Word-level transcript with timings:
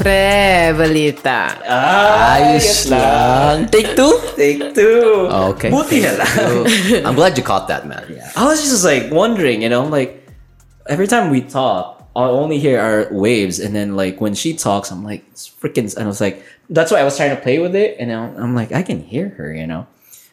Pre-balita. 0.00 1.60
Ah, 1.68 2.40
Ayos 2.40 2.88
lang. 2.88 3.68
Take 3.68 3.92
two? 3.92 4.16
Take 4.32 4.72
two. 4.72 5.28
Oh, 5.28 5.52
okay. 5.52 5.68
Buti 5.68 6.00
na 6.00 6.16
lang. 6.16 6.64
I'm 7.04 7.14
glad 7.14 7.36
you 7.36 7.44
caught 7.44 7.68
that, 7.68 7.84
man. 7.84 8.08
Yeah. 8.08 8.32
I 8.32 8.48
was 8.48 8.64
just 8.64 8.80
like 8.84 9.12
wondering, 9.12 9.60
you 9.60 9.68
know, 9.68 9.84
like 9.84 10.24
every 10.88 11.06
time 11.06 11.28
we 11.28 11.44
talk, 11.44 12.00
I'll 12.16 12.40
only 12.40 12.56
hear 12.58 12.80
our 12.80 13.12
waves, 13.12 13.60
and 13.60 13.76
then 13.76 13.94
like 13.94 14.20
when 14.24 14.32
she 14.34 14.56
talks, 14.56 14.90
I'm 14.90 15.04
like, 15.04 15.20
it's 15.30 15.46
freaking. 15.52 15.92
And 15.94 16.04
I 16.04 16.10
was 16.10 16.20
like, 16.20 16.42
that's 16.72 16.90
why 16.90 16.98
I 16.98 17.04
was 17.04 17.14
trying 17.20 17.36
to 17.36 17.40
play 17.42 17.60
with 17.60 17.76
it, 17.76 18.00
and 18.00 18.08
I'm, 18.10 18.36
I'm 18.40 18.54
like, 18.56 18.72
I 18.72 18.80
can 18.82 19.04
hear 19.04 19.28
her, 19.36 19.52
you 19.52 19.66
know. 19.68 19.86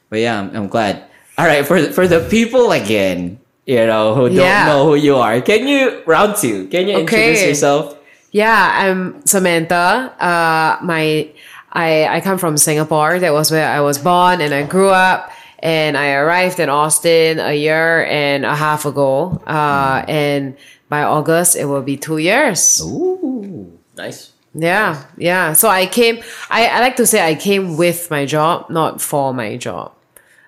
But 0.09 0.19
yeah, 0.23 0.39
I'm, 0.39 0.55
I'm 0.55 0.67
glad. 0.71 1.03
All 1.37 1.45
right, 1.45 1.67
for 1.67 1.81
the- 1.83 1.91
for 1.91 2.07
the 2.07 2.23
people 2.31 2.71
again, 2.71 3.37
you 3.67 3.83
know, 3.85 4.15
who 4.15 4.31
don't 4.31 4.39
Yeah. 4.47 4.65
know 4.71 4.87
who 4.87 4.95
you 4.95 5.17
are, 5.19 5.37
can 5.43 5.67
you 5.67 6.01
round 6.07 6.39
two? 6.39 6.71
Can 6.71 6.87
you 6.87 7.03
introduce 7.03 7.43
yourself? 7.43 7.96
Yeah, 8.31 8.71
I'm 8.73 9.25
Samantha. 9.25 10.13
Uh, 10.19 10.83
my 10.83 11.29
I 11.71 12.07
I 12.07 12.21
come 12.21 12.37
from 12.37 12.57
Singapore. 12.57 13.19
That 13.19 13.33
was 13.33 13.51
where 13.51 13.67
I 13.69 13.81
was 13.81 13.97
born 13.97 14.41
and 14.41 14.53
I 14.53 14.63
grew 14.63 14.89
up. 14.89 15.31
And 15.59 15.97
I 15.97 16.13
arrived 16.13 16.59
in 16.59 16.69
Austin 16.69 17.39
a 17.39 17.53
year 17.53 18.05
and 18.05 18.45
a 18.45 18.55
half 18.55 18.85
ago. 18.85 19.41
Uh, 19.47 20.05
and 20.07 20.55
by 20.87 21.01
August 21.03 21.55
it 21.55 21.65
will 21.65 21.81
be 21.81 21.97
two 21.97 22.19
years. 22.19 22.81
Ooh, 22.85 23.79
nice. 23.97 24.33
Yeah, 24.53 25.03
yeah. 25.17 25.53
So 25.53 25.69
I 25.69 25.85
came. 25.85 26.21
I, 26.49 26.67
I 26.67 26.79
like 26.79 26.95
to 26.97 27.05
say 27.05 27.25
I 27.25 27.35
came 27.35 27.77
with 27.77 28.09
my 28.11 28.25
job, 28.25 28.69
not 28.69 29.01
for 29.01 29.33
my 29.33 29.57
job. 29.57 29.93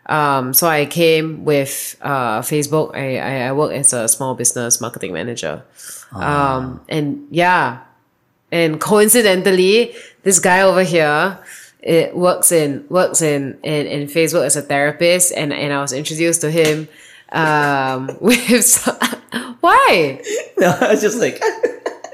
Um, 0.09 0.53
so 0.53 0.67
I 0.67 0.85
came 0.85 1.45
with 1.45 1.95
uh, 2.01 2.41
Facebook. 2.41 2.95
I, 2.95 3.17
I 3.19 3.47
I 3.47 3.51
work 3.53 3.71
as 3.71 3.93
a 3.93 4.07
small 4.07 4.33
business 4.35 4.81
marketing 4.81 5.13
manager. 5.13 5.63
Um, 6.11 6.81
and 6.89 7.27
yeah, 7.29 7.83
and 8.51 8.81
coincidentally, 8.81 9.93
this 10.23 10.39
guy 10.39 10.61
over 10.61 10.83
here. 10.83 11.37
It 11.81 12.13
works 12.13 12.51
in 12.51 12.83
works 12.89 13.21
in, 13.21 13.57
in, 13.63 13.87
in 13.87 14.07
Facebook 14.09 14.45
as 14.45 14.57
a 14.57 14.61
therapist, 14.61 15.31
and, 15.31 15.53
and 15.53 15.71
I 15.71 15.79
was 15.79 15.93
introduced 15.93 16.41
to 16.41 16.51
him 16.51 16.89
um, 17.31 18.11
with 18.19 18.65
some- 18.65 18.97
why 19.61 20.19
No, 20.57 20.75
I 20.81 20.91
was 20.91 20.99
just 21.01 21.19
like, 21.19 21.41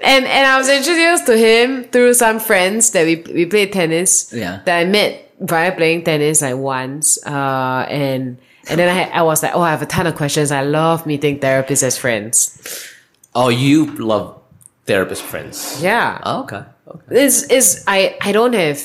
and 0.03 0.25
and 0.25 0.45
I 0.47 0.57
was 0.59 0.69
introduced 0.69 1.25
to 1.25 1.35
him 1.35 1.85
through 1.85 2.13
some 2.13 2.39
friends 2.39 2.91
that 2.91 3.05
we 3.05 3.23
we 3.33 3.47
played 3.47 3.73
tennis. 3.73 4.31
Yeah. 4.31 4.61
That 4.65 4.81
I 4.81 4.85
met 4.85 5.24
via 5.39 5.71
playing 5.75 6.03
tennis 6.03 6.41
like 6.41 6.55
once. 6.57 7.17
Uh, 7.25 7.85
and 7.89 8.37
and 8.69 8.79
then 8.79 8.89
I 8.89 8.93
had, 8.93 9.11
I 9.11 9.21
was 9.23 9.43
like, 9.43 9.53
oh, 9.55 9.61
I 9.61 9.71
have 9.71 9.81
a 9.81 9.85
ton 9.85 10.07
of 10.07 10.15
questions. 10.15 10.51
I 10.51 10.63
love 10.63 11.05
meeting 11.05 11.39
therapists 11.39 11.83
as 11.83 11.97
friends. 11.97 12.91
Oh, 13.35 13.49
you 13.49 13.85
love 13.97 14.39
therapist 14.85 15.21
friends. 15.23 15.81
Yeah. 15.83 16.19
Oh, 16.23 16.43
okay. 16.43 16.63
Okay. 16.87 17.23
Is 17.23 17.43
is 17.51 17.83
I 17.87 18.17
I 18.21 18.31
don't 18.31 18.53
have. 18.53 18.81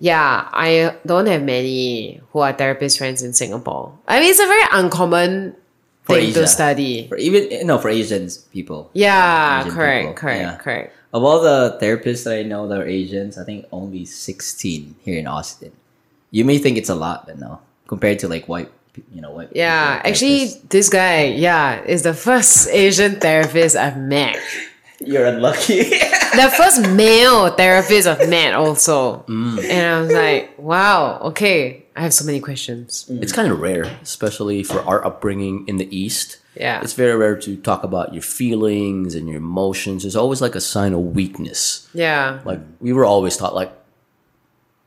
Yeah, 0.00 0.48
I 0.52 0.94
don't 1.04 1.26
have 1.26 1.42
many 1.42 2.20
who 2.30 2.38
are 2.38 2.52
therapist 2.52 2.98
friends 2.98 3.20
in 3.20 3.32
Singapore. 3.32 3.98
I 4.06 4.20
mean, 4.20 4.30
it's 4.30 4.38
a 4.38 4.46
very 4.46 4.62
uncommon 4.70 5.56
For 6.04 6.14
thing 6.14 6.32
to 6.34 6.46
study. 6.46 7.08
for 7.08 7.16
even 7.18 7.66
no 7.66 7.78
for 7.78 7.88
Asian 7.90 8.28
people. 8.52 8.90
Yeah, 8.94 9.60
Asian 9.60 9.72
correct, 9.72 10.02
people, 10.02 10.14
correct, 10.14 10.40
yeah. 10.40 10.56
correct. 10.56 10.94
Of 11.12 11.24
all 11.24 11.40
the 11.40 11.78
therapists 11.80 12.24
that 12.24 12.34
I 12.34 12.42
know 12.42 12.68
that 12.68 12.78
are 12.78 12.86
Asians, 12.86 13.38
I 13.38 13.44
think 13.44 13.66
only 13.72 14.04
16 14.04 14.94
here 15.02 15.18
in 15.18 15.26
Austin. 15.26 15.72
You 16.30 16.44
may 16.44 16.58
think 16.58 16.76
it's 16.76 16.90
a 16.90 16.94
lot, 16.94 17.26
but 17.26 17.38
no. 17.38 17.60
Compared 17.86 18.18
to 18.20 18.28
like 18.28 18.46
white, 18.46 18.70
you 19.14 19.22
know, 19.22 19.30
white. 19.30 19.48
Yeah, 19.54 19.96
people, 19.96 20.10
actually, 20.10 20.46
this 20.68 20.90
guy, 20.90 21.24
yeah, 21.24 21.82
is 21.82 22.02
the 22.02 22.12
first 22.12 22.68
Asian 22.68 23.20
therapist 23.20 23.76
I've 23.76 23.96
met. 23.96 24.36
you're 25.00 25.26
unlucky. 25.26 25.92
The 26.28 26.50
first 26.50 26.82
male 26.90 27.48
therapist 27.50 28.06
I've 28.06 28.28
met, 28.28 28.52
also. 28.52 29.24
Mm. 29.28 29.64
And 29.64 29.86
I 29.86 30.00
was 30.00 30.12
like, 30.12 30.58
wow, 30.58 31.18
okay, 31.20 31.86
I 31.96 32.02
have 32.02 32.12
so 32.12 32.24
many 32.24 32.38
questions. 32.38 33.06
It's 33.08 33.32
kind 33.32 33.50
of 33.50 33.58
rare, 33.60 33.84
especially 34.02 34.62
for 34.62 34.82
our 34.82 35.04
upbringing 35.04 35.66
in 35.66 35.78
the 35.78 35.88
East. 35.96 36.36
Yeah. 36.58 36.80
It's 36.82 36.92
very 36.94 37.14
rare 37.16 37.36
to 37.36 37.56
talk 37.56 37.84
about 37.84 38.12
your 38.12 38.22
feelings 38.22 39.14
and 39.14 39.28
your 39.28 39.38
emotions. 39.38 40.04
It's 40.04 40.16
always 40.16 40.40
like 40.40 40.54
a 40.56 40.60
sign 40.60 40.92
of 40.92 41.14
weakness. 41.14 41.88
Yeah. 41.94 42.40
Like 42.44 42.60
we 42.80 42.92
were 42.92 43.04
always 43.04 43.36
taught 43.36 43.54
like 43.54 43.72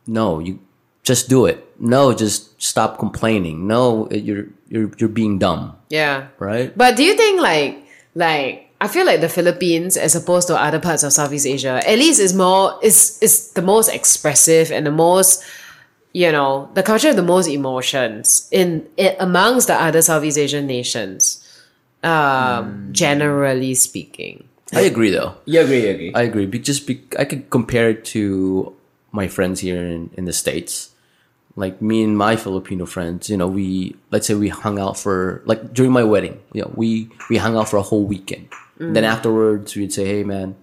no, 0.08 0.40
you 0.40 0.60
just 1.04 1.30
do 1.30 1.46
it. 1.46 1.66
No, 1.80 2.14
just 2.14 2.62
stop 2.62 3.00
complaining. 3.00 3.68
No, 3.68 4.06
it- 4.08 4.24
you're 4.24 4.46
you're 4.68 4.92
you're 4.98 5.10
being 5.10 5.40
dumb, 5.40 5.76
Yeah. 5.90 6.28
right? 6.40 6.76
But 6.78 6.96
do 6.96 7.04
you 7.04 7.16
think, 7.16 7.42
like, 7.42 7.78
like, 8.16 8.70
I 8.80 8.88
feel 8.88 9.06
like 9.06 9.22
the 9.22 9.30
Philippines, 9.30 9.98
as 9.98 10.16
opposed 10.16 10.48
to 10.48 10.56
other 10.56 10.80
parts 10.80 11.04
of 11.04 11.12
Southeast 11.14 11.46
Asia, 11.46 11.82
at 11.86 11.98
least 12.00 12.20
is 12.20 12.34
more, 12.34 12.80
is, 12.82 13.20
is 13.22 13.52
the 13.52 13.62
most 13.62 13.90
expressive 13.90 14.72
and 14.72 14.86
the 14.86 14.92
most, 14.92 15.44
you 16.14 16.32
know, 16.32 16.70
the 16.74 16.84
culture 16.84 17.10
of 17.10 17.16
the 17.16 17.22
most 17.24 17.48
emotions 17.48 18.48
in, 18.52 18.88
in 18.98 19.14
amongst 19.20 19.68
the 19.68 19.76
other 19.76 20.02
Southeast 20.02 20.38
Asian 20.38 20.66
nations, 20.68 21.41
um, 22.04 22.72
hmm. 22.72 22.92
generally 22.92 23.74
speaking. 23.76 24.48
I 24.74 24.82
agree 24.82 25.12
though. 25.12 25.36
you 25.46 25.60
agree, 25.60 25.84
you 25.84 25.90
agree. 25.90 26.14
I 26.14 26.22
agree. 26.22 26.46
Be, 26.46 26.60
just 26.60 26.88
be, 26.88 27.04
I 27.20 27.26
could 27.26 27.50
compare 27.50 27.90
it 27.90 28.06
to 28.16 28.74
my 29.12 29.28
friends 29.28 29.60
here 29.60 29.86
in, 29.86 30.10
in 30.14 30.26
the 30.26 30.34
states. 30.34 30.92
Like 31.58 31.82
me 31.82 32.04
and 32.04 32.18
my 32.18 32.38
Filipino 32.38 32.86
friends, 32.86 33.30
you 33.30 33.36
know, 33.36 33.48
we 33.48 33.96
let's 34.10 34.26
say 34.26 34.36
we 34.36 34.48
hung 34.48 34.80
out 34.80 34.98
for 34.98 35.42
like 35.46 35.74
during 35.74 35.92
my 35.92 36.04
wedding, 36.04 36.40
you 36.54 36.62
know, 36.62 36.72
we 36.76 37.10
we 37.30 37.38
hung 37.38 37.58
out 37.58 37.68
for 37.68 37.76
a 37.76 37.82
whole 37.82 38.06
weekend. 38.06 38.48
Mm. 38.80 38.94
Then 38.94 39.04
afterwards, 39.04 39.76
we'd 39.76 39.92
say, 39.92 40.06
"Hey, 40.06 40.24
man, 40.24 40.56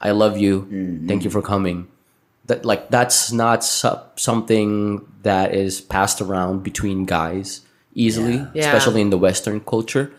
I 0.00 0.12
love 0.12 0.38
you. 0.38 0.62
Mm-hmm. 0.62 1.08
Thank 1.08 1.24
you 1.24 1.30
for 1.30 1.42
coming." 1.42 1.88
That 2.46 2.64
like 2.64 2.90
that's 2.90 3.32
not 3.32 3.64
so, 3.64 4.06
something 4.14 5.04
that 5.24 5.52
is 5.52 5.80
passed 5.80 6.20
around 6.20 6.62
between 6.62 7.06
guys 7.06 7.62
easily, 7.94 8.46
Yeah. 8.54 8.70
especially 8.70 9.00
in 9.00 9.10
the 9.10 9.18
Western 9.18 9.60
culture. 9.60 10.12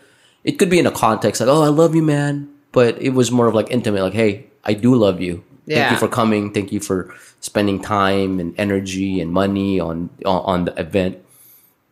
It 0.46 0.58
could 0.62 0.70
be 0.70 0.78
in 0.78 0.86
a 0.86 0.94
context 0.94 1.40
like, 1.42 1.50
"Oh, 1.50 1.62
I 1.66 1.68
love 1.74 1.92
you, 1.98 2.02
man," 2.06 2.46
but 2.70 2.94
it 3.02 3.10
was 3.18 3.28
more 3.34 3.48
of 3.50 3.54
like 3.58 3.66
intimate, 3.74 4.00
like, 4.06 4.14
"Hey, 4.14 4.46
I 4.62 4.72
do 4.78 4.94
love 4.94 5.18
you. 5.20 5.42
Thank 5.66 5.82
Yeah. 5.82 5.90
you 5.92 5.98
for 5.98 6.06
coming. 6.06 6.54
Thank 6.54 6.70
you 6.70 6.78
for 6.78 7.10
spending 7.42 7.82
time 7.82 8.38
and 8.38 8.54
energy 8.56 9.18
and 9.20 9.34
money 9.34 9.80
on 9.82 10.08
on, 10.24 10.40
on 10.46 10.58
the 10.70 10.74
event." 10.78 11.18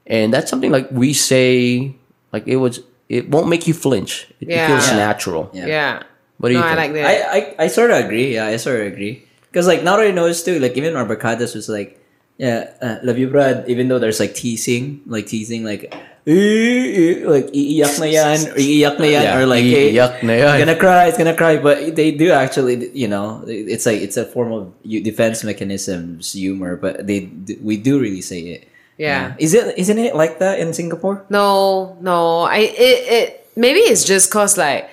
And 0.06 0.30
that's 0.32 0.48
something 0.50 0.70
like 0.70 0.86
we 0.94 1.12
say, 1.12 1.92
like 2.32 2.46
it 2.46 2.56
was. 2.62 2.80
It 3.10 3.28
won't 3.28 3.48
make 3.52 3.66
you 3.68 3.74
flinch. 3.74 4.30
It, 4.40 4.48
it 4.48 4.54
Yeah. 4.56 4.66
feels 4.70 4.88
Yeah. 4.88 4.96
natural. 4.96 5.50
Yeah. 5.52 5.66
Yeah. 5.66 5.94
What 6.40 6.48
do 6.48 6.54
you 6.56 6.60
no, 6.60 6.66
I 6.66 6.74
think? 6.74 6.78
like 6.80 6.92
that. 7.04 7.04
I, 7.04 7.36
I, 7.36 7.40
I 7.64 7.66
sort 7.68 7.90
of 7.92 7.98
agree. 8.00 8.32
Yeah, 8.34 8.46
I 8.48 8.56
sort 8.56 8.80
of 8.80 8.86
agree. 8.88 9.22
Because 9.52 9.66
like 9.68 9.82
now 9.84 9.96
that 10.00 10.06
I 10.08 10.10
noticed 10.10 10.44
too, 10.48 10.58
like 10.58 10.72
even 10.78 10.96
our 10.96 11.04
barkadas 11.04 11.54
was 11.54 11.68
like, 11.68 12.00
yeah, 12.38 12.70
uh, 12.80 12.96
love 13.04 13.18
you, 13.18 13.28
Brad. 13.28 13.68
Even 13.68 13.88
though 13.88 13.98
there's 14.00 14.18
like 14.20 14.34
teasing, 14.34 15.02
like 15.06 15.26
teasing, 15.28 15.64
like, 15.68 15.92
like 16.26 17.52
iiyak 17.52 18.00
na 18.00 18.06
yan, 18.08 18.38
or 18.48 18.56
iiyak 18.56 18.96
na 18.98 19.06
yan, 19.06 19.22
Yeah, 19.22 19.38
or 19.38 19.46
like, 19.46 19.64
hey, 19.64 19.92
iiyak 19.92 20.22
na 20.24 20.32
yan. 20.32 20.54
it's 20.56 20.64
gonna 20.64 20.78
cry, 20.80 21.04
it's 21.08 21.18
gonna 21.18 21.36
cry. 21.36 21.56
But 21.60 21.96
they 21.96 22.12
do 22.12 22.32
actually, 22.32 22.90
you 22.96 23.08
know, 23.08 23.44
it's 23.46 23.84
like 23.84 24.00
it's 24.00 24.16
a 24.16 24.24
form 24.24 24.52
of 24.52 24.72
defense 24.82 25.44
mechanisms, 25.44 26.32
humor. 26.32 26.76
But 26.76 27.06
they, 27.06 27.28
we 27.60 27.76
do 27.76 28.00
really 28.00 28.22
say 28.22 28.40
it. 28.56 28.68
Yeah. 28.96 29.34
Is 29.38 29.52
it? 29.54 29.76
Isn't 29.76 29.98
it 29.98 30.14
like 30.16 30.38
that 30.38 30.58
in 30.60 30.72
Singapore? 30.72 31.24
No, 31.28 31.98
no. 32.00 32.40
I 32.48 32.58
it, 32.72 32.98
it 33.10 33.46
maybe 33.56 33.80
it's 33.80 34.04
just 34.04 34.30
cause 34.30 34.56
like 34.56 34.88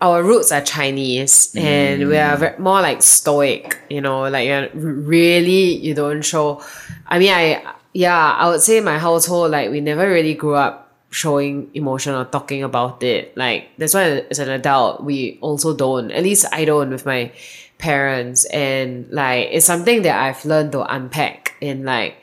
our 0.00 0.22
roots 0.22 0.52
are 0.52 0.60
Chinese 0.60 1.56
and 1.56 2.06
we 2.06 2.18
are 2.18 2.36
ve- 2.36 2.58
more 2.58 2.82
like 2.82 3.02
stoic. 3.02 3.78
You 3.88 4.02
know, 4.02 4.28
like 4.28 4.46
you're 4.46 4.68
really 4.76 5.72
you 5.80 5.94
don't 5.94 6.20
show. 6.22 6.60
I 7.08 7.18
mean, 7.18 7.32
I 7.32 7.64
yeah, 7.96 8.32
I 8.32 8.48
would 8.48 8.60
say 8.60 8.80
my 8.80 8.98
household 8.98 9.52
like 9.52 9.70
we 9.70 9.80
never 9.80 10.06
really 10.06 10.34
grew 10.34 10.54
up 10.54 10.92
showing 11.08 11.70
emotion 11.72 12.14
or 12.14 12.26
talking 12.26 12.62
about 12.62 13.02
it. 13.02 13.34
Like 13.38 13.70
that's 13.78 13.94
why 13.94 14.26
as 14.28 14.38
an 14.38 14.50
adult 14.50 15.02
we 15.02 15.38
also 15.40 15.74
don't. 15.74 16.10
At 16.10 16.22
least 16.22 16.44
I 16.52 16.66
don't 16.66 16.90
with 16.90 17.06
my 17.06 17.32
parents 17.78 18.44
and 18.46 19.08
like 19.10 19.48
it's 19.50 19.64
something 19.64 20.02
that 20.02 20.20
I've 20.20 20.44
learned 20.44 20.72
to 20.72 20.84
unpack 20.84 21.54
in 21.62 21.84
like 21.84 22.16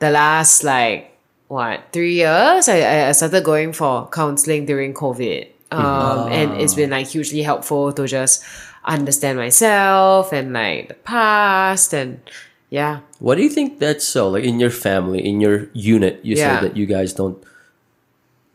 the 0.00 0.10
last 0.10 0.64
like 0.64 1.16
what 1.46 1.86
three 1.92 2.14
years 2.14 2.68
I, 2.68 3.08
I 3.08 3.12
started 3.12 3.44
going 3.44 3.72
for 3.72 4.08
counseling 4.08 4.64
during 4.64 4.94
covid 4.94 5.48
um, 5.72 6.30
and 6.30 6.60
it's 6.60 6.74
been 6.74 6.90
like 6.90 7.08
hugely 7.08 7.42
helpful 7.42 7.92
to 7.92 8.06
just 8.06 8.44
understand 8.84 9.38
myself 9.38 10.32
and 10.32 10.52
like 10.52 10.88
the 10.88 10.94
past 10.94 11.92
and 11.92 12.20
yeah 12.72 13.04
Why 13.20 13.36
do 13.36 13.42
you 13.44 13.52
think 13.52 13.76
that's 13.78 14.02
so? 14.08 14.32
Like 14.32 14.48
in 14.48 14.56
your 14.58 14.72
family, 14.72 15.20
in 15.20 15.44
your 15.44 15.68
unit, 15.76 16.24
you 16.24 16.34
Yeah. 16.40 16.56
say 16.56 16.66
that 16.66 16.72
you 16.74 16.88
guys 16.88 17.12
don't 17.12 17.36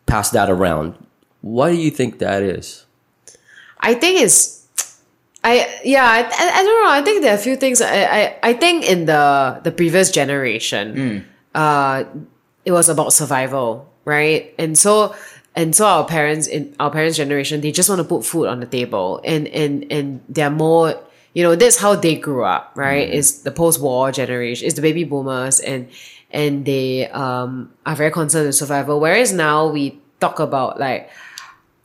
pass 0.10 0.34
that 0.34 0.50
around. 0.50 0.98
Why 1.46 1.70
do 1.72 1.78
you 1.78 1.92
think 1.94 2.18
that 2.20 2.42
is? 2.42 2.86
I 3.80 3.94
think 3.94 4.20
it's 4.26 4.66
I 5.46 5.70
yeah 5.86 6.02
I, 6.04 6.26
I, 6.26 6.46
I 6.60 6.62
don't 6.66 6.78
know 6.84 6.92
I 6.98 7.02
think 7.06 7.22
there 7.22 7.32
are 7.32 7.38
a 7.38 7.46
few 7.48 7.56
things 7.56 7.78
I, 7.80 7.94
I, 8.20 8.22
I 8.50 8.54
think 8.58 8.90
in 8.90 9.06
the 9.06 9.62
the 9.64 9.70
previous 9.72 10.10
generation 10.10 11.24
uh 11.54 12.04
it 12.66 12.74
was 12.74 12.90
about 12.90 13.14
survival 13.14 13.86
right 14.04 14.50
and 14.58 14.74
so 14.74 15.14
and 15.56 15.76
so 15.78 15.86
our 15.86 16.06
parents 16.10 16.50
in 16.50 16.74
our 16.82 16.90
parents 16.90 17.16
generation 17.22 17.62
they 17.62 17.72
just 17.72 17.88
want 17.88 18.02
to 18.02 18.08
put 18.10 18.26
food 18.26 18.50
on 18.50 18.60
the 18.60 18.66
table 18.68 19.22
and 19.24 19.46
and 19.54 19.86
and 19.94 20.20
they're 20.28 20.50
more 20.52 20.98
you 21.38 21.44
know, 21.44 21.56
that's 21.56 21.78
how 21.78 21.94
they 21.94 22.16
grew 22.16 22.44
up, 22.44 22.72
right? 22.74 23.08
Is 23.08 23.44
the 23.44 23.52
post-war 23.52 24.12
generation, 24.12 24.66
is 24.66 24.74
the 24.74 24.82
baby 24.82 25.04
boomers, 25.04 25.60
and 25.60 25.88
and 26.32 26.66
they 26.66 27.08
um 27.10 27.70
are 27.86 27.96
very 27.96 28.10
concerned 28.10 28.48
with 28.48 28.56
survival. 28.56 29.00
Whereas 29.00 29.34
now 29.34 29.68
we 29.68 30.02
talk 30.20 30.40
about 30.40 30.80
like 30.80 31.12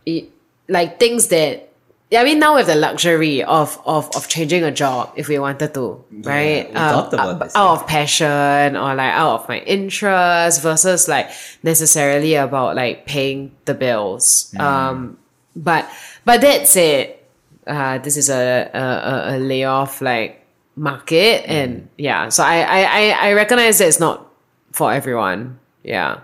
it, 0.06 0.30
like 0.68 0.98
things 0.98 1.28
that 1.28 1.68
I 2.16 2.24
mean 2.24 2.38
now 2.38 2.54
we 2.54 2.60
have 2.60 2.66
the 2.66 2.76
luxury 2.76 3.44
of 3.44 3.78
of 3.84 4.08
of 4.16 4.26
changing 4.26 4.64
a 4.64 4.70
job 4.72 5.12
if 5.16 5.28
we 5.28 5.38
wanted 5.38 5.74
to, 5.74 6.02
right? 6.24 6.72
talked 6.72 7.12
about 7.12 7.36
out, 7.36 7.40
this, 7.40 7.54
out 7.54 7.82
of 7.82 7.86
passion 7.86 8.74
or 8.74 8.94
like 8.94 9.12
out 9.12 9.42
of 9.42 9.48
my 9.50 9.58
interest 9.68 10.62
versus 10.62 11.08
like 11.08 11.28
necessarily 11.62 12.36
about 12.36 12.74
like 12.74 13.04
paying 13.04 13.52
the 13.66 13.74
bills. 13.74 14.48
Um, 14.58 15.18
but 15.54 15.84
but 16.24 16.40
that 16.40 16.66
said, 16.66 17.20
uh, 17.66 17.98
this 17.98 18.16
is 18.16 18.28
a 18.30 18.70
a, 18.74 19.36
a- 19.36 19.38
layoff 19.38 20.00
like 20.00 20.44
market, 20.76 21.44
and 21.48 21.88
yeah, 21.98 22.28
so 22.28 22.42
I 22.44 22.60
I 22.62 22.80
I, 22.82 23.28
I 23.28 23.32
recognize 23.34 23.78
that 23.78 23.88
it's 23.88 24.00
not 24.00 24.26
for 24.72 24.92
everyone. 24.92 25.58
Yeah. 25.82 26.20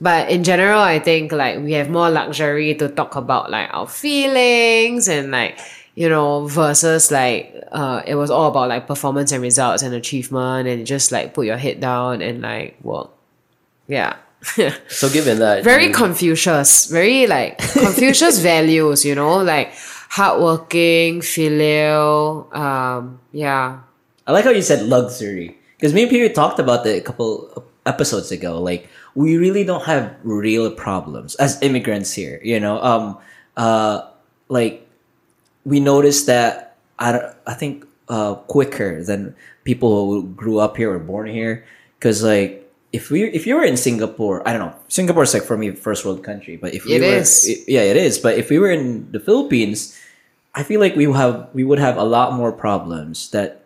But 0.00 0.30
in 0.30 0.44
general, 0.44 0.80
I 0.80 0.98
think 1.00 1.32
like 1.32 1.58
we 1.58 1.72
have 1.72 1.90
more 1.90 2.08
luxury 2.10 2.74
to 2.76 2.88
talk 2.88 3.16
about 3.16 3.50
like 3.50 3.68
our 3.74 3.86
feelings 3.88 5.08
and 5.08 5.30
like, 5.32 5.58
you 5.96 6.08
know, 6.08 6.46
versus 6.46 7.10
like 7.10 7.52
uh 7.72 8.00
it 8.06 8.14
was 8.14 8.30
all 8.30 8.48
about 8.48 8.68
like 8.68 8.86
performance 8.86 9.32
and 9.32 9.42
results 9.42 9.82
and 9.82 9.92
achievement 9.94 10.68
and 10.68 10.86
just 10.86 11.10
like 11.10 11.34
put 11.34 11.46
your 11.46 11.56
head 11.56 11.80
down 11.80 12.22
and 12.22 12.42
like 12.42 12.76
work. 12.82 13.10
Yeah. 13.88 14.16
So 14.88 15.08
given 15.10 15.38
that 15.40 15.64
very 15.72 15.86
you- 15.88 15.94
Confucius, 15.94 16.86
very 16.86 17.26
like 17.26 17.58
Confucius 17.58 18.38
values, 18.52 19.04
you 19.04 19.14
know, 19.16 19.38
like 19.42 19.72
hardworking, 20.08 21.20
filial, 21.20 22.48
um, 22.52 23.20
yeah. 23.32 23.80
I 24.26 24.32
like 24.32 24.44
how 24.44 24.50
you 24.50 24.62
said 24.62 24.86
luxury 24.86 25.58
because 25.76 25.94
me 25.94 26.02
and 26.02 26.10
Peter 26.10 26.32
talked 26.32 26.58
about 26.58 26.84
that 26.84 26.96
a 26.96 27.00
couple 27.00 27.64
episodes 27.86 28.32
ago. 28.32 28.60
Like 28.60 28.88
we 29.14 29.36
really 29.36 29.64
don't 29.64 29.84
have 29.84 30.14
real 30.24 30.70
problems 30.70 31.34
as 31.36 31.60
immigrants 31.62 32.12
here. 32.12 32.40
You 32.42 32.60
know, 32.60 32.82
um, 32.82 33.18
uh, 33.56 34.02
like 34.48 34.86
we 35.64 35.80
noticed 35.80 36.26
that 36.26 36.76
I 36.98 37.12
don't, 37.12 37.36
I 37.46 37.54
think 37.54 37.86
uh 38.08 38.36
quicker 38.46 39.02
than 39.02 39.34
people 39.64 40.06
who 40.06 40.28
grew 40.28 40.58
up 40.58 40.76
here 40.76 40.92
or 40.92 40.98
born 40.98 41.28
here. 41.28 41.64
Because 41.98 42.22
like 42.22 42.65
if 42.92 43.10
we 43.10 43.24
if 43.30 43.46
you 43.46 43.56
were 43.56 43.64
in 43.64 43.76
Singapore, 43.76 44.46
I 44.46 44.52
don't 44.52 44.60
know, 44.66 44.74
Singapore's 44.88 45.34
like 45.34 45.42
for 45.44 45.56
me 45.56 45.70
first 45.72 46.04
world 46.04 46.22
country, 46.22 46.56
but 46.56 46.74
if 46.74 46.84
we 46.84 46.94
It 46.94 47.00
were, 47.02 47.18
is. 47.20 47.44
i- 47.48 47.64
yeah, 47.66 47.82
it 47.82 47.96
is. 47.96 48.18
But 48.18 48.38
if 48.38 48.48
we 48.50 48.58
were 48.58 48.70
in 48.70 49.10
the 49.12 49.20
Philippines, 49.20 49.96
I 50.54 50.62
feel 50.62 50.80
like 50.80 50.96
we 50.96 51.04
have 51.12 51.48
we 51.52 51.64
would 51.64 51.78
have 51.78 51.96
a 51.98 52.04
lot 52.04 52.32
more 52.32 52.52
problems 52.52 53.30
that 53.30 53.62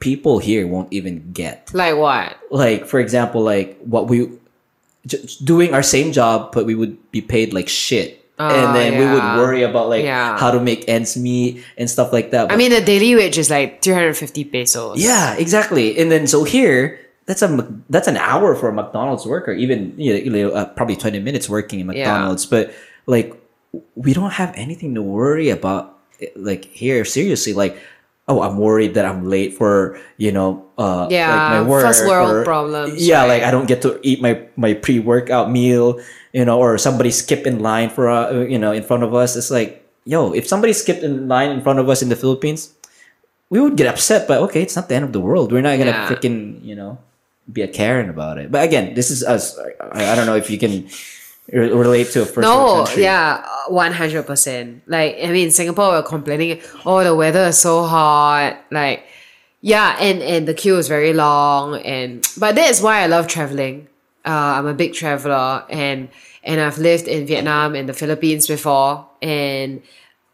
people 0.00 0.38
here 0.38 0.66
won't 0.66 0.92
even 0.92 1.32
get. 1.32 1.70
Like 1.72 1.96
what? 1.96 2.36
Like 2.50 2.86
for 2.86 2.98
example, 3.00 3.42
like 3.42 3.78
what 3.84 4.08
we 4.08 4.28
j- 5.06 5.22
doing 5.44 5.72
our 5.74 5.82
same 5.82 6.12
job, 6.12 6.50
but 6.52 6.66
we 6.66 6.74
would 6.74 6.96
be 7.12 7.20
paid 7.20 7.52
like 7.54 7.68
shit. 7.68 8.20
Oh, 8.36 8.50
and 8.50 8.74
then 8.74 8.98
we 8.98 9.06
would 9.06 9.22
worry 9.38 9.62
about 9.62 9.88
like 9.88 10.02
Yeah. 10.02 10.34
how 10.36 10.50
to 10.50 10.58
make 10.58 10.88
ends 10.90 11.14
meet 11.16 11.62
and 11.78 11.86
stuff 11.88 12.12
like 12.12 12.32
that. 12.34 12.50
I 12.50 12.56
mean, 12.58 12.72
the 12.74 12.80
daily 12.82 13.14
wage 13.14 13.38
is 13.38 13.46
like 13.48 13.78
350 13.80 14.42
pesos. 14.50 14.98
yeah, 14.98 15.36
exactly. 15.38 15.94
And 15.96 16.10
then 16.10 16.26
so 16.26 16.42
here, 16.42 16.98
that's 17.26 17.42
a 17.42 17.48
that's 17.88 18.08
an 18.08 18.16
hour 18.16 18.54
for 18.54 18.68
a 18.68 18.72
McDonald's 18.72 19.24
worker, 19.26 19.52
even 19.52 19.94
you 19.96 20.28
know, 20.30 20.50
uh, 20.50 20.64
probably 20.76 20.96
twenty 20.96 21.20
minutes 21.20 21.48
working 21.48 21.80
in 21.80 21.86
Yeah. 21.90 22.04
McDonald's. 22.12 22.46
But 22.46 22.72
like, 23.06 23.32
we 23.94 24.12
don't 24.12 24.32
have 24.32 24.52
anything 24.56 24.94
to 24.94 25.02
worry 25.02 25.50
about. 25.50 25.98
eh, 26.20 26.28
Like 26.36 26.64
here, 26.66 27.04
seriously, 27.04 27.52
like. 27.52 27.76
Oh, 28.24 28.40
I'm 28.40 28.56
worried 28.56 28.96
that 28.96 29.04
I'm 29.04 29.28
late 29.28 29.52
for 29.52 30.00
you 30.16 30.32
know, 30.32 30.64
uh, 30.80 31.08
Yeah, 31.12 31.28
like 31.28 31.60
my 31.60 31.62
work. 31.68 31.84
first 31.84 32.08
world 32.08 32.32
or- 32.32 32.40
problems, 32.42 32.96
Yeah, 33.04 33.28
like. 33.28 33.44
I 33.44 33.52
don't 33.52 33.68
get 33.68 33.84
to 33.84 34.00
eat 34.00 34.24
my 34.24 34.40
my 34.56 34.72
pre 34.72 34.96
workout 34.96 35.52
meal, 35.52 36.00
you 36.32 36.40
know, 36.48 36.56
or 36.56 36.80
somebody 36.80 37.12
skip 37.12 37.44
in 37.44 37.60
line 37.60 37.92
for 37.92 38.08
uh, 38.08 38.32
you 38.48 38.56
know 38.56 38.72
in 38.72 38.80
front 38.80 39.04
of 39.04 39.12
us. 39.12 39.36
It's 39.36 39.52
like, 39.52 39.84
yo, 40.08 40.32
if 40.32 40.48
somebody 40.48 40.72
skipped 40.72 41.04
in 41.04 41.28
line 41.28 41.52
in 41.52 41.60
front 41.60 41.84
of 41.84 41.92
us 41.92 42.00
in 42.00 42.08
the 42.08 42.16
Philippines, 42.16 42.72
we 43.52 43.60
would 43.60 43.76
get 43.76 43.92
upset, 43.92 44.24
but 44.24 44.40
okay, 44.48 44.64
it's 44.64 44.72
not 44.72 44.88
the 44.88 44.96
end 44.96 45.04
of 45.04 45.12
the 45.12 45.20
world. 45.20 45.52
We're 45.52 45.60
not 45.60 45.76
gonna 45.76 45.92
Yeah. 45.92 46.08
freaking, 46.08 46.64
you 46.64 46.72
know, 46.80 46.96
be 47.52 47.62
a 47.62 47.68
Karen 47.68 48.08
about 48.08 48.38
it. 48.38 48.50
But 48.50 48.64
again, 48.64 48.94
this 48.94 49.10
is 49.10 49.22
us. 49.22 49.58
I, 49.58 50.12
I 50.12 50.14
don't 50.14 50.26
know 50.26 50.36
if 50.36 50.50
you 50.50 50.58
can 50.58 50.88
re- 51.52 51.70
relate 51.72 52.08
to 52.12 52.22
a 52.22 52.24
first 52.24 52.40
No, 52.40 52.86
yeah, 52.96 53.46
one 53.68 53.92
hundred 53.92 54.26
percent. 54.26 54.82
Like 54.86 55.18
I 55.22 55.30
mean, 55.30 55.50
Singapore 55.50 55.90
we're 55.90 56.02
complaining. 56.02 56.60
Oh, 56.86 57.04
the 57.04 57.14
weather 57.14 57.44
is 57.44 57.58
so 57.58 57.84
hot. 57.84 58.58
Like, 58.70 59.04
yeah, 59.60 59.96
and 60.00 60.22
and 60.22 60.48
the 60.48 60.54
queue 60.54 60.76
is 60.76 60.88
very 60.88 61.12
long. 61.12 61.80
And 61.82 62.26
but 62.38 62.54
that 62.54 62.70
is 62.70 62.80
why 62.80 63.00
I 63.02 63.06
love 63.06 63.26
traveling. 63.26 63.88
Uh, 64.24 64.56
I'm 64.56 64.66
a 64.66 64.74
big 64.74 64.94
traveler, 64.94 65.64
and 65.68 66.08
and 66.42 66.60
I've 66.60 66.78
lived 66.78 67.08
in 67.08 67.26
Vietnam 67.26 67.74
and 67.74 67.88
the 67.88 67.94
Philippines 67.94 68.46
before, 68.46 69.06
and 69.20 69.82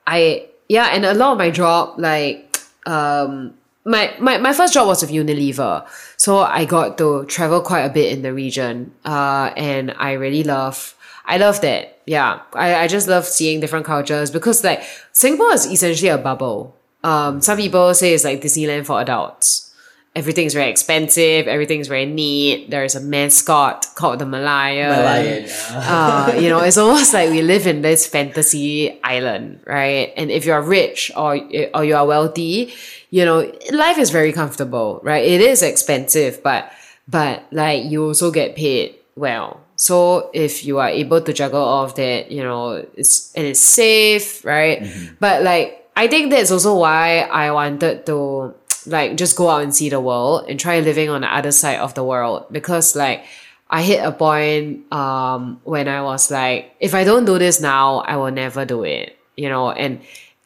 I 0.06 0.46
yeah, 0.68 0.90
and 0.92 1.04
a 1.04 1.14
lot 1.14 1.32
of 1.32 1.38
my 1.38 1.50
job 1.50 1.98
like 1.98 2.56
um 2.86 3.54
my, 3.85 4.15
my 4.21 4.38
my 4.38 4.53
first 4.53 4.75
job 4.75 4.87
was 4.87 5.03
with 5.03 5.11
Unilever, 5.11 5.87
so 6.17 6.38
I 6.38 6.65
got 6.65 6.99
to 6.99 7.25
travel 7.25 7.61
quite 7.61 7.82
a 7.82 7.88
bit 7.88 8.12
in 8.12 8.23
the 8.23 8.32
region, 8.32 8.93
uh, 9.05 9.53
and 9.56 9.94
I 9.97 10.12
really 10.12 10.44
love 10.44 10.94
I 11.25 11.37
love 11.38 11.61
that. 11.62 11.99
Yeah, 12.06 12.41
I, 12.55 12.75
I 12.75 12.88
just 12.88 13.09
love 13.09 13.25
seeing 13.25 13.61
different 13.61 13.87
cultures 13.87 14.31
because 14.31 14.65
like 14.65 14.82
Singapore 15.12 15.53
is 15.53 15.67
essentially 15.67 16.09
a 16.09 16.19
bubble. 16.19 16.77
Um, 17.03 17.41
some 17.41 17.56
people 17.56 17.94
say 17.94 18.12
it's 18.12 18.25
like 18.25 18.43
Disneyland 18.43 18.85
for 18.85 19.00
adults. 19.00 19.69
Everything's 20.16 20.54
very 20.54 20.68
expensive. 20.68 21.46
Everything's 21.46 21.86
very 21.86 22.04
neat. 22.04 22.68
There's 22.68 22.96
a 22.96 23.00
mascot 23.00 23.86
called 23.94 24.18
the 24.18 24.24
Merlion. 24.24 24.90
Merlion, 24.90 25.46
uh, 25.70 26.34
you 26.36 26.48
know, 26.48 26.58
it's 26.60 26.76
almost 26.76 27.14
like 27.14 27.30
we 27.30 27.42
live 27.42 27.66
in 27.66 27.82
this 27.82 28.08
fantasy 28.08 29.00
island, 29.04 29.60
right? 29.66 30.12
And 30.16 30.30
if 30.30 30.44
you're 30.44 30.62
rich 30.62 31.12
or 31.16 31.38
or 31.74 31.84
you 31.84 31.94
are 31.94 32.04
wealthy, 32.04 32.74
you 33.10 33.24
know, 33.24 33.50
life 33.70 33.98
is 33.98 34.10
very 34.10 34.32
comfortable, 34.32 35.00
right? 35.04 35.24
It 35.24 35.40
is 35.40 35.62
expensive, 35.62 36.42
but 36.42 36.72
but 37.06 37.44
like 37.52 37.84
you 37.84 38.04
also 38.04 38.32
get 38.32 38.56
paid 38.56 38.96
well. 39.14 39.60
So 39.76 40.30
if 40.34 40.64
you 40.64 40.78
are 40.78 40.88
able 40.88 41.20
to 41.22 41.32
juggle 41.32 41.62
all 41.62 41.84
of 41.84 41.94
that, 41.94 42.30
you 42.30 42.42
know, 42.42 42.84
it's 42.96 43.32
and 43.34 43.46
it's 43.46 43.60
safe, 43.60 44.44
right? 44.44 44.86
But 45.20 45.43
like 45.43 45.86
I 45.96 46.08
think 46.08 46.31
that's 46.31 46.50
also 46.50 46.76
why 46.79 47.20
I 47.31 47.50
wanted 47.50 48.06
to 48.06 48.55
like 48.87 49.17
just 49.17 49.37
go 49.37 49.49
out 49.49 49.63
and 49.63 49.75
see 49.75 49.89
the 49.89 50.01
world 50.01 50.46
and 50.49 50.58
try 50.58 50.81
living 50.81 51.08
on 51.08 51.22
the 51.22 51.34
other 51.34 51.53
side 51.53 51.79
of 51.79 51.94
the 51.94 52.05
world 52.05 52.46
because 52.51 52.96
like 52.96 53.25
I 53.69 53.82
hit 53.82 54.05
a 54.05 54.13
point 54.13 54.91
um 54.93 55.60
when 55.65 55.89
I 55.89 56.03
was 56.03 56.31
like, 56.31 56.75
if 56.81 56.94
I 56.94 57.05
don't 57.05 57.25
do 57.25 57.39
this 57.39 57.60
now, 57.60 57.99
I 58.01 58.17
will 58.17 58.32
never 58.32 58.65
do 58.65 58.82
it. 58.82 59.17
You 59.37 59.49
know, 59.49 59.70
and 59.70 60.01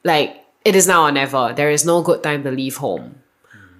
like 0.04 0.36
it 0.64 0.76
is 0.76 0.86
now 0.86 1.06
or 1.06 1.12
never. 1.12 1.52
There 1.54 1.70
is 1.70 1.84
no 1.84 2.02
good 2.02 2.22
time 2.22 2.42
to 2.44 2.50
leave 2.50 2.76
home. 2.76 3.16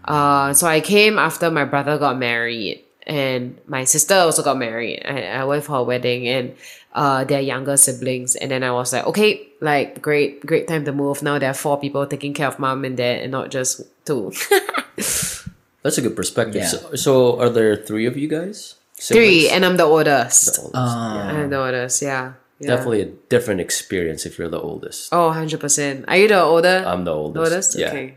Uh 0.05 0.53
so 0.55 0.67
I 0.67 0.81
came 0.81 1.19
after 1.19 1.51
my 1.51 1.65
brother 1.65 1.99
got 1.99 2.19
married 2.19 2.85
and 3.07 3.59
my 3.67 3.85
sister 3.85 4.15
also 4.15 4.43
got 4.43 4.57
married. 4.57 5.03
I, 5.05 5.27
I 5.41 5.45
went 5.45 5.65
for 5.65 5.77
a 5.77 5.83
wedding 5.83 6.27
and 6.29 6.57
uh 6.95 7.25
their 7.25 7.41
younger 7.41 7.77
siblings 7.77 8.37
and 8.37 8.51
then 8.51 8.63
I 8.63 8.73
was 8.73 8.93
like, 8.93 9.07
okay, 9.07 9.49
like 9.61 10.01
great, 10.01 10.45
great 10.47 10.69
time 10.69 10.85
to 10.87 10.93
move. 10.93 11.23
Now 11.23 11.39
there 11.39 11.51
are 11.51 11.55
four 11.55 11.79
people 11.79 12.07
taking 12.07 12.33
care 12.33 12.49
of 12.49 12.59
mom 12.59 12.85
and 12.85 12.97
dad 12.97 13.23
and 13.23 13.33
not 13.33 13.51
just 13.51 13.83
two. 14.05 14.33
That's 15.83 15.99
a 15.99 16.03
good 16.03 16.17
perspective. 16.17 16.63
Yeah. 16.63 16.69
So, 16.69 16.95
so 16.95 17.41
are 17.41 17.51
there 17.51 17.77
three 17.77 18.07
of 18.07 18.17
you 18.17 18.29
guys? 18.29 18.77
Three, 18.95 19.51
and 19.51 19.65
I'm 19.65 19.77
the 19.77 19.85
oldest. 19.85 20.55
The 20.55 20.61
oldest. 20.63 20.97
I'm 20.97 21.51
the 21.51 21.59
oldest, 21.59 22.03
yeah. 22.03 22.33
yeah. 22.59 22.69
Definitely 22.69 23.03
a 23.03 23.11
different 23.29 23.61
experience 23.61 24.25
if 24.25 24.39
you're 24.39 24.49
the 24.49 24.61
oldest. 24.61 25.13
Oh, 25.13 25.31
100%. 25.31 26.05
Are 26.09 26.17
you 26.17 26.29
the 26.29 26.41
older? 26.41 26.85
I'm 26.87 27.05
the 27.05 27.13
oldest. 27.13 27.53
oldest? 27.53 27.79
Yeah. 27.79 27.89
Okay. 27.89 28.15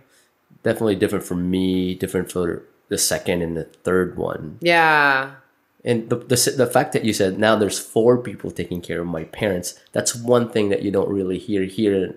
Definitely 0.64 0.96
different 0.96 1.26
for 1.26 1.36
me, 1.36 1.96
different 1.96 2.32
for 2.32 2.64
the 2.90 2.98
second 2.98 3.42
and 3.42 3.58
the 3.58 3.66
third 3.84 4.18
one. 4.18 4.60
Yeah. 4.62 5.36
And 5.84 6.10
the, 6.10 6.18
the, 6.18 6.54
the 6.58 6.68
fact 6.68 6.94
that 6.94 7.06
you 7.06 7.14
said 7.14 7.40
now 7.40 7.56
there's 7.56 7.80
four 7.80 8.18
people 8.18 8.52
taking 8.52 8.82
care 8.82 9.02
of 9.02 9.08
my 9.08 9.26
parents, 9.26 9.80
that's 9.92 10.16
one 10.16 10.50
thing 10.50 10.70
that 10.70 10.84
you 10.84 10.92
don't 10.92 11.10
really 11.10 11.38
hear 11.38 11.64
here 11.64 12.16